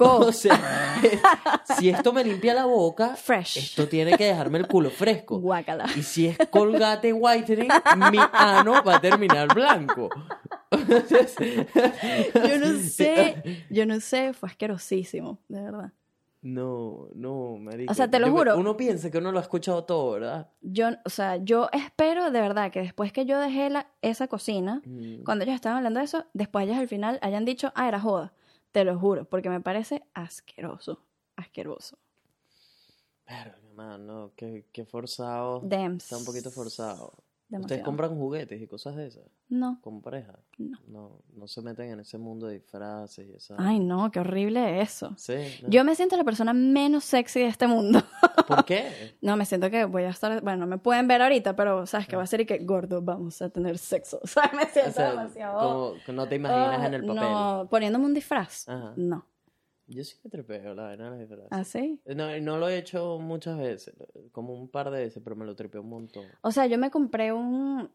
O 0.28 0.32
sea, 0.32 0.58
si 1.78 1.88
esto 1.90 2.12
me 2.12 2.24
limpia 2.24 2.54
la 2.54 2.64
boca, 2.66 3.16
Fresh. 3.16 3.56
esto 3.58 3.86
tiene 3.88 4.16
que 4.16 4.24
dejarme 4.24 4.58
el 4.58 4.66
culo 4.66 4.90
fresco. 4.90 5.38
Guácala. 5.40 5.86
Y 5.96 6.02
si 6.02 6.26
es 6.26 6.38
Colgate 6.50 7.12
Whitening, 7.12 7.68
mi 8.10 8.18
ano 8.32 8.82
va 8.84 8.96
a 8.96 9.00
terminar 9.00 9.52
blanco. 9.54 10.08
Yo 10.70 12.58
no 12.58 12.78
sé, 12.80 13.64
yo 13.70 13.86
no 13.86 14.00
sé, 14.00 14.32
fue 14.32 14.48
asquerosísimo, 14.48 15.38
de 15.48 15.60
verdad. 15.62 15.92
No, 16.42 17.08
no, 17.14 17.56
marico. 17.58 17.92
O 17.92 17.94
sea, 17.94 18.08
te 18.08 18.18
lo 18.18 18.28
Yo- 18.28 18.32
juro. 18.32 18.56
Uno 18.56 18.76
piensa 18.76 19.10
que 19.10 19.18
uno 19.18 19.30
lo 19.30 19.38
ha 19.38 19.42
escuchado 19.42 19.84
todo, 19.84 20.12
¿verdad? 20.12 20.48
Yo, 20.62 20.88
o 21.04 21.10
sea, 21.10 21.36
yo 21.36 21.68
espero 21.72 22.30
de 22.30 22.40
verdad 22.40 22.70
que 22.70 22.80
después 22.80 23.12
que 23.12 23.26
yo 23.26 23.38
dejé 23.38 23.68
la, 23.68 23.88
esa 24.00 24.26
cocina, 24.26 24.80
Mm. 24.86 25.22
cuando 25.24 25.44
ellos 25.44 25.56
estaban 25.56 25.78
hablando 25.78 25.98
de 26.00 26.06
eso, 26.06 26.24
después 26.32 26.64
ellos 26.66 26.78
al 26.78 26.88
final 26.88 27.18
hayan 27.20 27.44
dicho, 27.44 27.72
ah, 27.74 27.88
era 27.88 28.00
joda. 28.00 28.32
Te 28.72 28.84
lo 28.84 28.98
juro, 28.98 29.24
porque 29.24 29.50
me 29.50 29.60
parece 29.60 30.02
asqueroso. 30.14 31.02
Asqueroso. 31.36 31.98
Verga, 33.26 33.58
mano, 33.74 33.98
no, 33.98 34.32
qué, 34.36 34.66
qué 34.72 34.84
forzado. 34.84 35.60
Dems. 35.60 36.04
Está 36.04 36.16
un 36.16 36.24
poquito 36.24 36.50
forzado. 36.50 37.12
¿Ustedes 37.50 37.62
Demasiado. 37.62 37.84
compran 37.84 38.16
juguetes 38.16 38.62
y 38.62 38.66
cosas 38.68 38.94
de 38.94 39.08
esas? 39.08 39.24
No. 39.48 39.80
¿Con 39.82 40.00
pareja? 40.00 40.38
No. 40.58 40.78
No, 40.86 41.18
no 41.34 41.48
se 41.48 41.60
meten 41.62 41.90
en 41.90 41.98
ese 42.00 42.16
mundo 42.16 42.46
de 42.46 42.54
disfraces 42.54 43.26
y 43.28 43.32
esa... 43.32 43.56
Ay, 43.58 43.80
no, 43.80 44.08
qué 44.12 44.20
horrible 44.20 44.80
eso. 44.80 45.12
Sí, 45.16 45.34
¿no? 45.62 45.68
Yo 45.68 45.82
me 45.84 45.96
siento 45.96 46.16
la 46.16 46.22
persona 46.22 46.52
menos 46.52 47.02
sexy 47.04 47.40
de 47.40 47.46
este 47.48 47.66
mundo. 47.66 48.00
¿Por 48.46 48.64
qué? 48.64 49.16
No, 49.20 49.36
me 49.36 49.44
siento 49.44 49.68
que 49.70 49.84
voy 49.84 50.04
a 50.04 50.10
estar, 50.10 50.40
bueno, 50.42 50.58
no 50.60 50.66
me 50.68 50.78
pueden 50.78 51.08
ver 51.08 51.22
ahorita, 51.22 51.56
pero 51.56 51.86
sabes 51.86 52.06
que 52.06 52.14
va 52.16 52.22
a 52.22 52.26
ser 52.26 52.40
y 52.42 52.46
que 52.46 52.58
gordo, 52.58 53.02
vamos 53.02 53.42
a 53.42 53.48
tener 53.50 53.78
sexo. 53.78 54.20
O 54.24 54.26
sea, 54.28 54.50
me 54.54 54.66
siento 54.66 54.90
O 54.90 54.92
sea, 54.94 55.10
demasiado. 55.10 55.96
como 56.06 56.16
no 56.16 56.28
te 56.28 56.36
imaginas 56.36 56.78
Ah, 56.80 56.86
en 56.86 56.94
el 56.94 57.00
papel. 57.04 57.16
No, 57.16 57.66
poniéndome 57.68 58.04
un 58.06 58.14
disfraz. 58.14 58.68
Ajá. 58.68 58.92
No. 58.96 59.26
Yo 59.90 60.04
sí 60.04 60.16
me 60.22 60.30
trepeo 60.30 60.74
la 60.74 60.84
vaina 60.84 61.04
de 61.04 61.10
los 61.10 61.18
disfraces. 61.20 61.48
¿Ah, 61.50 61.64
sí? 61.64 62.00
No, 62.06 62.38
no 62.40 62.58
lo 62.58 62.68
he 62.68 62.78
hecho 62.78 63.18
muchas 63.18 63.58
veces, 63.58 63.94
como 64.32 64.54
un 64.54 64.68
par 64.68 64.90
de 64.90 65.00
veces, 65.00 65.20
pero 65.22 65.34
me 65.36 65.44
lo 65.44 65.54
trepeo 65.56 65.82
un 65.82 65.88
montón. 65.90 66.24
O 66.42 66.50
sea, 66.52 66.66
yo 66.66 66.78
me 66.78 66.90
compré 66.90 67.32
un 67.32 67.90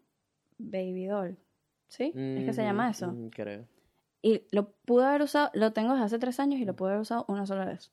baby 0.57 1.05
doll. 1.05 1.37
¿Sí? 1.87 2.11
es 2.15 2.45
que 2.45 2.51
se 2.53 2.63
llama 2.63 2.87
Mm, 2.87 2.91
eso. 2.91 3.07
mm, 3.11 3.29
creo. 3.29 3.65
Y 4.21 4.41
lo 4.51 4.71
pude 4.85 5.05
haber 5.05 5.21
usado, 5.21 5.51
lo 5.53 5.71
tengo 5.71 5.91
desde 5.93 6.05
hace 6.05 6.19
tres 6.19 6.39
años 6.39 6.59
y 6.59 6.65
lo 6.65 6.75
pude 6.75 6.89
haber 6.89 7.01
usado 7.01 7.25
una 7.27 7.45
sola 7.45 7.65
vez. 7.65 7.91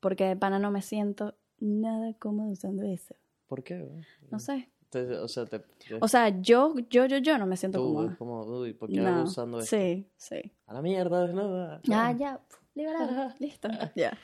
Porque 0.00 0.24
de 0.24 0.36
pana 0.36 0.58
no 0.58 0.70
me 0.70 0.80
siento 0.82 1.34
nada 1.60 2.14
cómodo 2.14 2.50
usando 2.50 2.82
eso. 2.84 3.14
¿Por 3.46 3.62
qué? 3.62 3.86
No 4.30 4.38
sé. 4.40 4.70
Entonces, 4.84 5.18
o 5.18 5.28
sea, 5.28 5.44
te, 5.44 5.58
te- 5.58 5.98
O 6.00 6.08
sea, 6.08 6.40
yo, 6.40 6.74
yo, 6.88 7.04
yo, 7.06 7.18
yo 7.18 7.36
no 7.38 7.46
me 7.46 7.56
siento 7.58 7.78
tú, 7.78 7.94
cómoda. 7.94 8.16
como, 8.18 8.42
uy, 8.60 8.72
¿por 8.72 8.88
qué 8.90 9.00
No. 9.00 9.24
usando 9.24 9.58
esto? 9.60 9.76
Sí, 9.76 10.08
sí. 10.16 10.40
A 10.66 10.72
la 10.74 10.80
mierda, 10.82 11.26
desnuda. 11.26 11.82
Ah, 11.92 12.12
ya, 12.12 12.40
liberado, 12.78 13.32
listo. 13.38 13.68
Ya. 13.96 14.16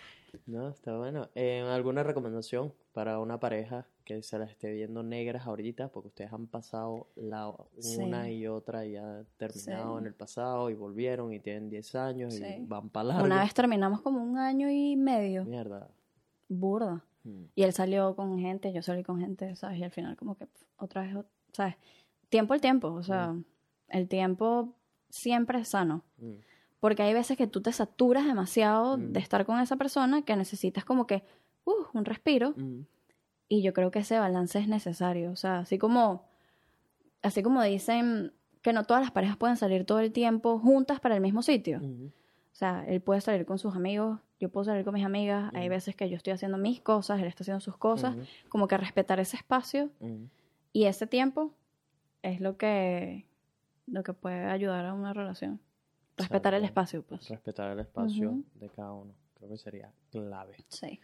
No, 0.47 0.69
está 0.69 0.97
bueno. 0.97 1.29
Eh, 1.37 1.61
¿Alguna 1.61 2.03
recomendación 2.03 2.73
para 2.93 3.21
una 3.21 3.39
pareja 3.39 3.87
que 4.05 4.21
se 4.23 4.37
las 4.39 4.51
esté 4.51 4.73
viendo 4.73 5.03
negras 5.05 5.47
ahorita? 5.47 5.89
Porque 5.93 6.09
ustedes 6.09 6.33
han 6.33 6.49
pasado 6.49 7.07
la 7.15 7.51
una 7.99 8.25
Sí. 8.25 8.31
y 8.33 8.47
otra 8.49 8.85
y 8.85 8.93
ya 8.93 9.23
terminado 9.37 9.95
Sí. 9.95 10.01
en 10.01 10.07
el 10.07 10.15
pasado 10.15 10.71
y 10.71 10.75
volvieron 10.75 11.33
y 11.33 11.39
tienen 11.39 11.71
10 11.71 11.95
años 11.95 12.35
Sí. 12.35 12.45
y 12.45 12.65
van 12.67 12.89
para 12.91 13.05
largo. 13.09 13.25
Una 13.27 13.43
vez 13.43 13.55
terminamos 13.55 14.01
como 14.01 14.23
un 14.25 14.37
año 14.37 14.69
y 14.71 14.97
medio. 14.97 15.45
Mierda. 15.45 15.89
Burda. 16.49 17.05
Mm. 17.23 17.45
Y 17.55 17.63
él 17.63 17.73
salió 17.73 18.17
con 18.17 18.37
gente, 18.39 18.73
yo 18.73 18.83
salí 18.83 19.05
con 19.05 19.21
gente, 19.21 19.55
¿sabes? 19.55 19.79
Y 19.79 19.85
al 19.85 19.93
final 19.93 20.17
como 20.17 20.37
que 20.37 20.49
otra 20.79 21.03
vez, 21.03 21.17
¿sabes? 21.53 21.77
Tiempo 22.29 22.55
al 22.55 22.61
tiempo, 22.61 22.89
o 22.93 23.03
sea, 23.05 23.35
El 23.89 24.09
tiempo 24.09 24.75
siempre 25.11 25.61
es 25.61 25.69
sano. 25.69 26.03
Mm. 26.19 26.33
Porque 26.85 27.03
hay 27.03 27.15
veces 27.15 27.39
que 27.39 27.47
tú 27.47 27.63
te 27.63 27.73
saturas 27.73 28.27
demasiado 28.27 28.99
Mm. 28.99 29.13
de 29.15 29.21
estar 29.21 29.47
con 29.47 29.59
esa 29.59 29.77
persona 29.77 30.21
que 30.21 30.37
necesitas 30.37 30.85
como 30.85 31.07
que 31.07 31.23
uh, 31.65 31.73
un 31.95 32.05
respiro. 32.05 32.53
Mm. 32.59 32.81
Y 33.49 33.63
yo 33.63 33.73
creo 33.73 33.91
que 33.91 34.01
ese 34.01 34.19
balance 34.19 34.59
es 34.59 34.69
necesario. 34.69 35.31
O 35.33 35.37
sea, 35.37 35.61
así 35.61 35.79
como, 35.79 36.27
así 37.23 37.43
como 37.43 37.63
dicen 37.63 38.35
que 38.61 38.75
no 38.75 38.85
todas 38.85 39.03
las 39.03 39.13
parejas 39.13 39.39
pueden 39.39 39.57
salir 39.57 39.87
todo 39.87 40.01
el 40.01 40.13
tiempo 40.13 40.59
juntas 40.59 41.01
para 41.01 41.15
el 41.15 41.23
mismo 41.23 41.41
sitio. 41.41 41.81
Mm. 41.81 42.09
O 42.53 42.55
sea, 42.57 42.85
él 42.87 43.01
puede 43.01 43.23
salir 43.23 43.47
con 43.47 43.59
sus 43.59 43.75
amigos, 43.75 44.21
yo 44.39 44.51
puedo 44.51 44.65
salir 44.65 44.85
con 44.85 44.93
mis 44.93 45.07
amigas. 45.07 45.51
Hay 45.55 45.69
Mm. 45.69 45.71
veces 45.71 45.97
que 45.97 46.11
yo 46.11 46.17
estoy 46.19 46.35
haciendo 46.35 46.59
mis 46.59 46.83
cosas, 46.83 47.19
él 47.19 47.27
está 47.29 47.45
haciendo 47.45 47.61
sus 47.61 47.79
cosas. 47.79 48.15
Como 48.51 48.69
que 48.69 48.77
respetar 48.77 49.21
ese 49.21 49.39
espacio 49.39 49.89
y 50.75 50.85
ese 50.85 51.07
tiempo 51.07 51.51
es 52.21 52.41
lo 52.43 52.59
que, 52.59 53.25
lo 53.87 54.03
que 54.03 54.13
puede 54.13 54.45
ayudar 54.51 54.85
a 54.85 54.93
una 54.93 55.15
relación. 55.15 55.61
Respetar 56.17 56.55
el 56.55 56.65
espacio, 56.65 57.03
pues. 57.03 57.29
Respetar 57.29 57.73
el 57.73 57.81
espacio 57.81 58.31
Ujú. 58.31 58.45
de 58.55 58.69
cada 58.71 58.93
uno. 58.93 59.15
Creo 59.37 59.51
que 59.51 59.59
sería 59.59 59.91
clave. 60.11 60.55
Sí. 60.69 61.01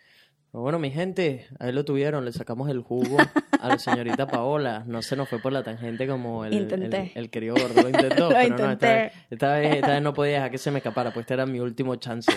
Pero 0.52 0.62
bueno, 0.62 0.80
mi 0.80 0.90
gente, 0.90 1.46
ahí 1.60 1.70
lo 1.70 1.84
tuvieron, 1.84 2.24
le 2.24 2.32
sacamos 2.32 2.68
el 2.70 2.80
jugo 2.80 3.18
a 3.60 3.68
la 3.68 3.78
señorita 3.78 4.26
Paola. 4.26 4.82
No 4.84 5.00
se 5.00 5.14
nos 5.14 5.28
fue 5.28 5.38
por 5.40 5.52
la 5.52 5.62
tangente 5.62 6.08
como 6.08 6.44
el, 6.44 6.52
Intenté. 6.54 7.12
el, 7.14 7.24
el 7.24 7.30
querido 7.30 7.54
gordo 7.54 7.82
lo 7.82 7.88
intentó, 7.88 8.30
Lo 8.30 8.34
pero 8.34 8.48
no, 8.48 8.54
esta 8.56 8.72
intenté. 8.72 8.86
vez, 8.86 9.12
esta, 9.30 9.52
vez, 9.54 9.74
esta 9.76 9.88
vez 9.92 10.02
no 10.02 10.12
podía 10.12 10.34
dejar 10.34 10.50
que 10.50 10.58
se 10.58 10.70
me 10.72 10.78
escapara, 10.78 11.12
pues 11.12 11.22
este 11.22 11.34
era 11.34 11.46
mi 11.46 11.60
último 11.60 11.94
chance. 11.96 12.32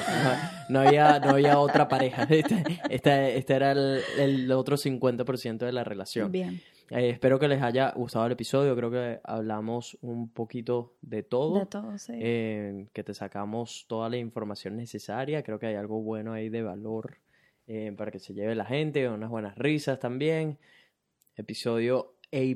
No, 0.69 0.81
no 0.81 0.87
había, 0.87 1.19
no 1.19 1.29
había 1.31 1.57
otra 1.59 1.87
pareja. 1.87 2.27
Este, 2.29 2.63
este, 2.89 3.37
este 3.37 3.53
era 3.55 3.71
el, 3.71 4.01
el 4.19 4.51
otro 4.51 4.77
50% 4.77 5.57
de 5.57 5.71
la 5.71 5.83
relación. 5.83 6.31
Bien. 6.31 6.61
Eh, 6.95 7.09
espero 7.09 7.39
que 7.39 7.47
les 7.47 7.61
haya 7.61 7.91
gustado 7.91 8.25
el 8.25 8.31
episodio. 8.33 8.75
Creo 8.75 8.91
que 8.91 9.19
hablamos 9.23 9.97
un 10.01 10.29
poquito 10.29 10.95
de 11.01 11.23
todo. 11.23 11.59
De 11.59 11.65
todo, 11.65 11.97
sí. 11.97 12.13
eh, 12.15 12.87
que 12.93 13.03
te 13.03 13.13
sacamos 13.13 13.85
toda 13.87 14.09
la 14.09 14.17
información 14.17 14.75
necesaria. 14.75 15.43
Creo 15.43 15.59
que 15.59 15.67
hay 15.67 15.75
algo 15.75 16.01
bueno 16.01 16.33
ahí 16.33 16.49
de 16.49 16.61
valor 16.61 17.17
eh, 17.67 17.93
para 17.97 18.11
que 18.11 18.19
se 18.19 18.33
lleve 18.33 18.55
la 18.55 18.65
gente, 18.65 19.09
unas 19.09 19.29
buenas 19.29 19.57
risas 19.57 19.99
también. 19.99 20.59
Episodio 21.35 22.15
A. 22.31 22.37
Me 22.37 22.49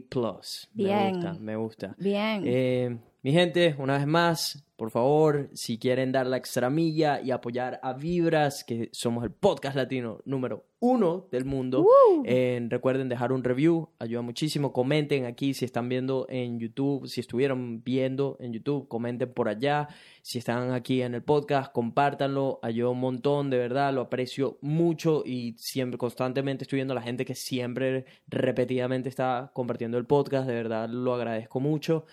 Bien. 0.74 1.14
gusta, 1.14 1.34
me 1.40 1.56
gusta. 1.56 1.96
Bien. 1.98 3.02
Mi 3.24 3.32
gente, 3.32 3.76
una 3.80 3.98
vez 3.98 4.06
más, 4.06 4.64
por 4.76 4.92
favor, 4.92 5.50
si 5.54 5.80
quieren 5.80 6.12
dar 6.12 6.28
la 6.28 6.38
extra 6.38 6.70
milla 6.70 7.20
y 7.20 7.32
apoyar 7.32 7.80
a 7.82 7.94
Vibras, 7.94 8.64
que 8.64 8.90
somos 8.94 9.24
el 9.24 9.32
podcast 9.32 9.76
latino 9.76 10.20
número 10.26 10.66
uno 10.80 11.28
del 11.32 11.44
mundo, 11.44 11.88
eh, 12.26 12.64
recuerden 12.70 13.10
dejar 13.10 13.32
un 13.32 13.44
review, 13.44 13.90
ayuda 13.98 14.22
muchísimo. 14.22 14.72
Comenten 14.72 15.26
aquí 15.26 15.56
si 15.56 15.66
están 15.66 15.90
viendo 15.90 16.28
en 16.30 16.60
YouTube, 16.60 17.08
si 17.08 17.22
estuvieron 17.22 17.84
viendo 17.84 18.38
en 18.40 18.54
YouTube, 18.54 18.88
comenten 18.88 19.34
por 19.34 19.50
allá. 19.50 19.88
Si 20.22 20.38
están 20.38 20.72
aquí 20.72 21.02
en 21.02 21.16
el 21.16 21.24
podcast, 21.24 21.72
compártanlo, 21.72 22.60
ayuda 22.62 22.92
un 22.92 23.00
montón, 23.00 23.50
de 23.50 23.58
verdad, 23.58 23.92
lo 23.96 24.02
aprecio 24.02 24.60
mucho 24.62 25.24
y 25.26 25.56
siempre, 25.58 25.98
constantemente 25.98 26.66
estoy 26.66 26.78
viendo 26.78 26.94
a 26.94 26.96
la 26.96 27.02
gente 27.02 27.26
que 27.26 27.34
siempre, 27.34 28.06
repetidamente 28.28 29.10
está 29.10 29.50
compartiendo 29.56 29.98
el 29.98 30.06
podcast, 30.06 30.48
de 30.48 30.54
verdad 30.54 30.88
lo 30.88 31.16
agradezco 31.16 31.60
mucho. 31.60 32.06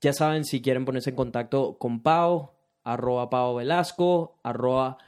Ya 0.00 0.12
saben, 0.12 0.44
si 0.44 0.60
quieren 0.62 0.84
ponerse 0.84 1.10
en 1.10 1.16
contacto 1.16 1.78
con 1.78 2.02
Pau, 2.02 2.52
arroba 2.84 3.30
Pau 3.30 3.56
Velasco, 3.56 4.38
arroba 4.42 4.98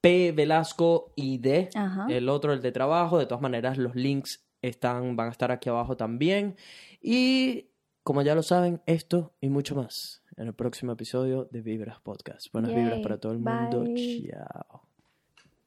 P 0.00 0.32
Velasco 0.32 1.12
ID, 1.16 1.68
Ajá. 1.74 2.06
el 2.10 2.28
otro, 2.28 2.52
el 2.52 2.60
de 2.60 2.72
trabajo. 2.72 3.18
De 3.18 3.26
todas 3.26 3.40
maneras, 3.42 3.78
los 3.78 3.94
links 3.94 4.44
están, 4.62 5.16
van 5.16 5.28
a 5.28 5.30
estar 5.30 5.50
aquí 5.50 5.68
abajo 5.68 5.96
también. 5.96 6.56
Y 7.00 7.70
como 8.02 8.22
ya 8.22 8.34
lo 8.34 8.42
saben, 8.42 8.82
esto 8.86 9.34
y 9.40 9.48
mucho 9.48 9.74
más 9.74 10.22
en 10.36 10.48
el 10.48 10.54
próximo 10.54 10.92
episodio 10.92 11.48
de 11.50 11.62
Vibras 11.62 12.00
Podcast. 12.00 12.52
Buenas 12.52 12.72
Yay. 12.72 12.82
vibras 12.82 13.00
para 13.00 13.18
todo 13.18 13.32
el 13.32 13.38
mundo. 13.38 13.80
Bye. 13.84 14.28
Chao. 14.30 14.82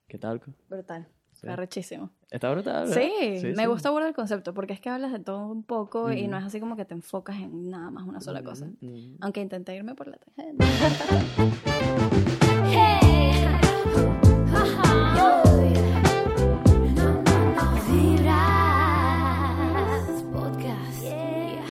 ¿Qué 0.07 0.17
tal? 0.19 0.41
Brutal. 0.69 1.07
Sí. 1.33 1.47
Arrechísimo. 1.47 2.11
¿Está 2.29 2.51
brutal? 2.51 2.87
¿verdad? 2.89 3.01
Sí, 3.01 3.45
me 3.45 3.55
sí. 3.55 3.65
gusta 3.65 3.89
burda 3.89 4.07
el 4.07 4.13
concepto 4.13 4.53
porque 4.53 4.73
es 4.73 4.81
que 4.81 4.89
hablas 4.89 5.13
de 5.13 5.19
todo 5.19 5.47
un 5.47 5.63
poco 5.63 6.11
y 6.11 6.27
no 6.27 6.37
es 6.37 6.43
así 6.43 6.59
como 6.59 6.75
que 6.75 6.83
te 6.83 6.93
enfocas 6.93 7.37
en 7.37 7.69
nada 7.69 7.89
más 7.89 8.05
una 8.05 8.19
sola 8.19 8.43
cosa. 8.43 8.67
Aunque 9.21 9.41
intenté 9.41 9.75
irme 9.75 9.95
por 9.95 10.07
la 10.07 10.17
tangente. 10.17 10.65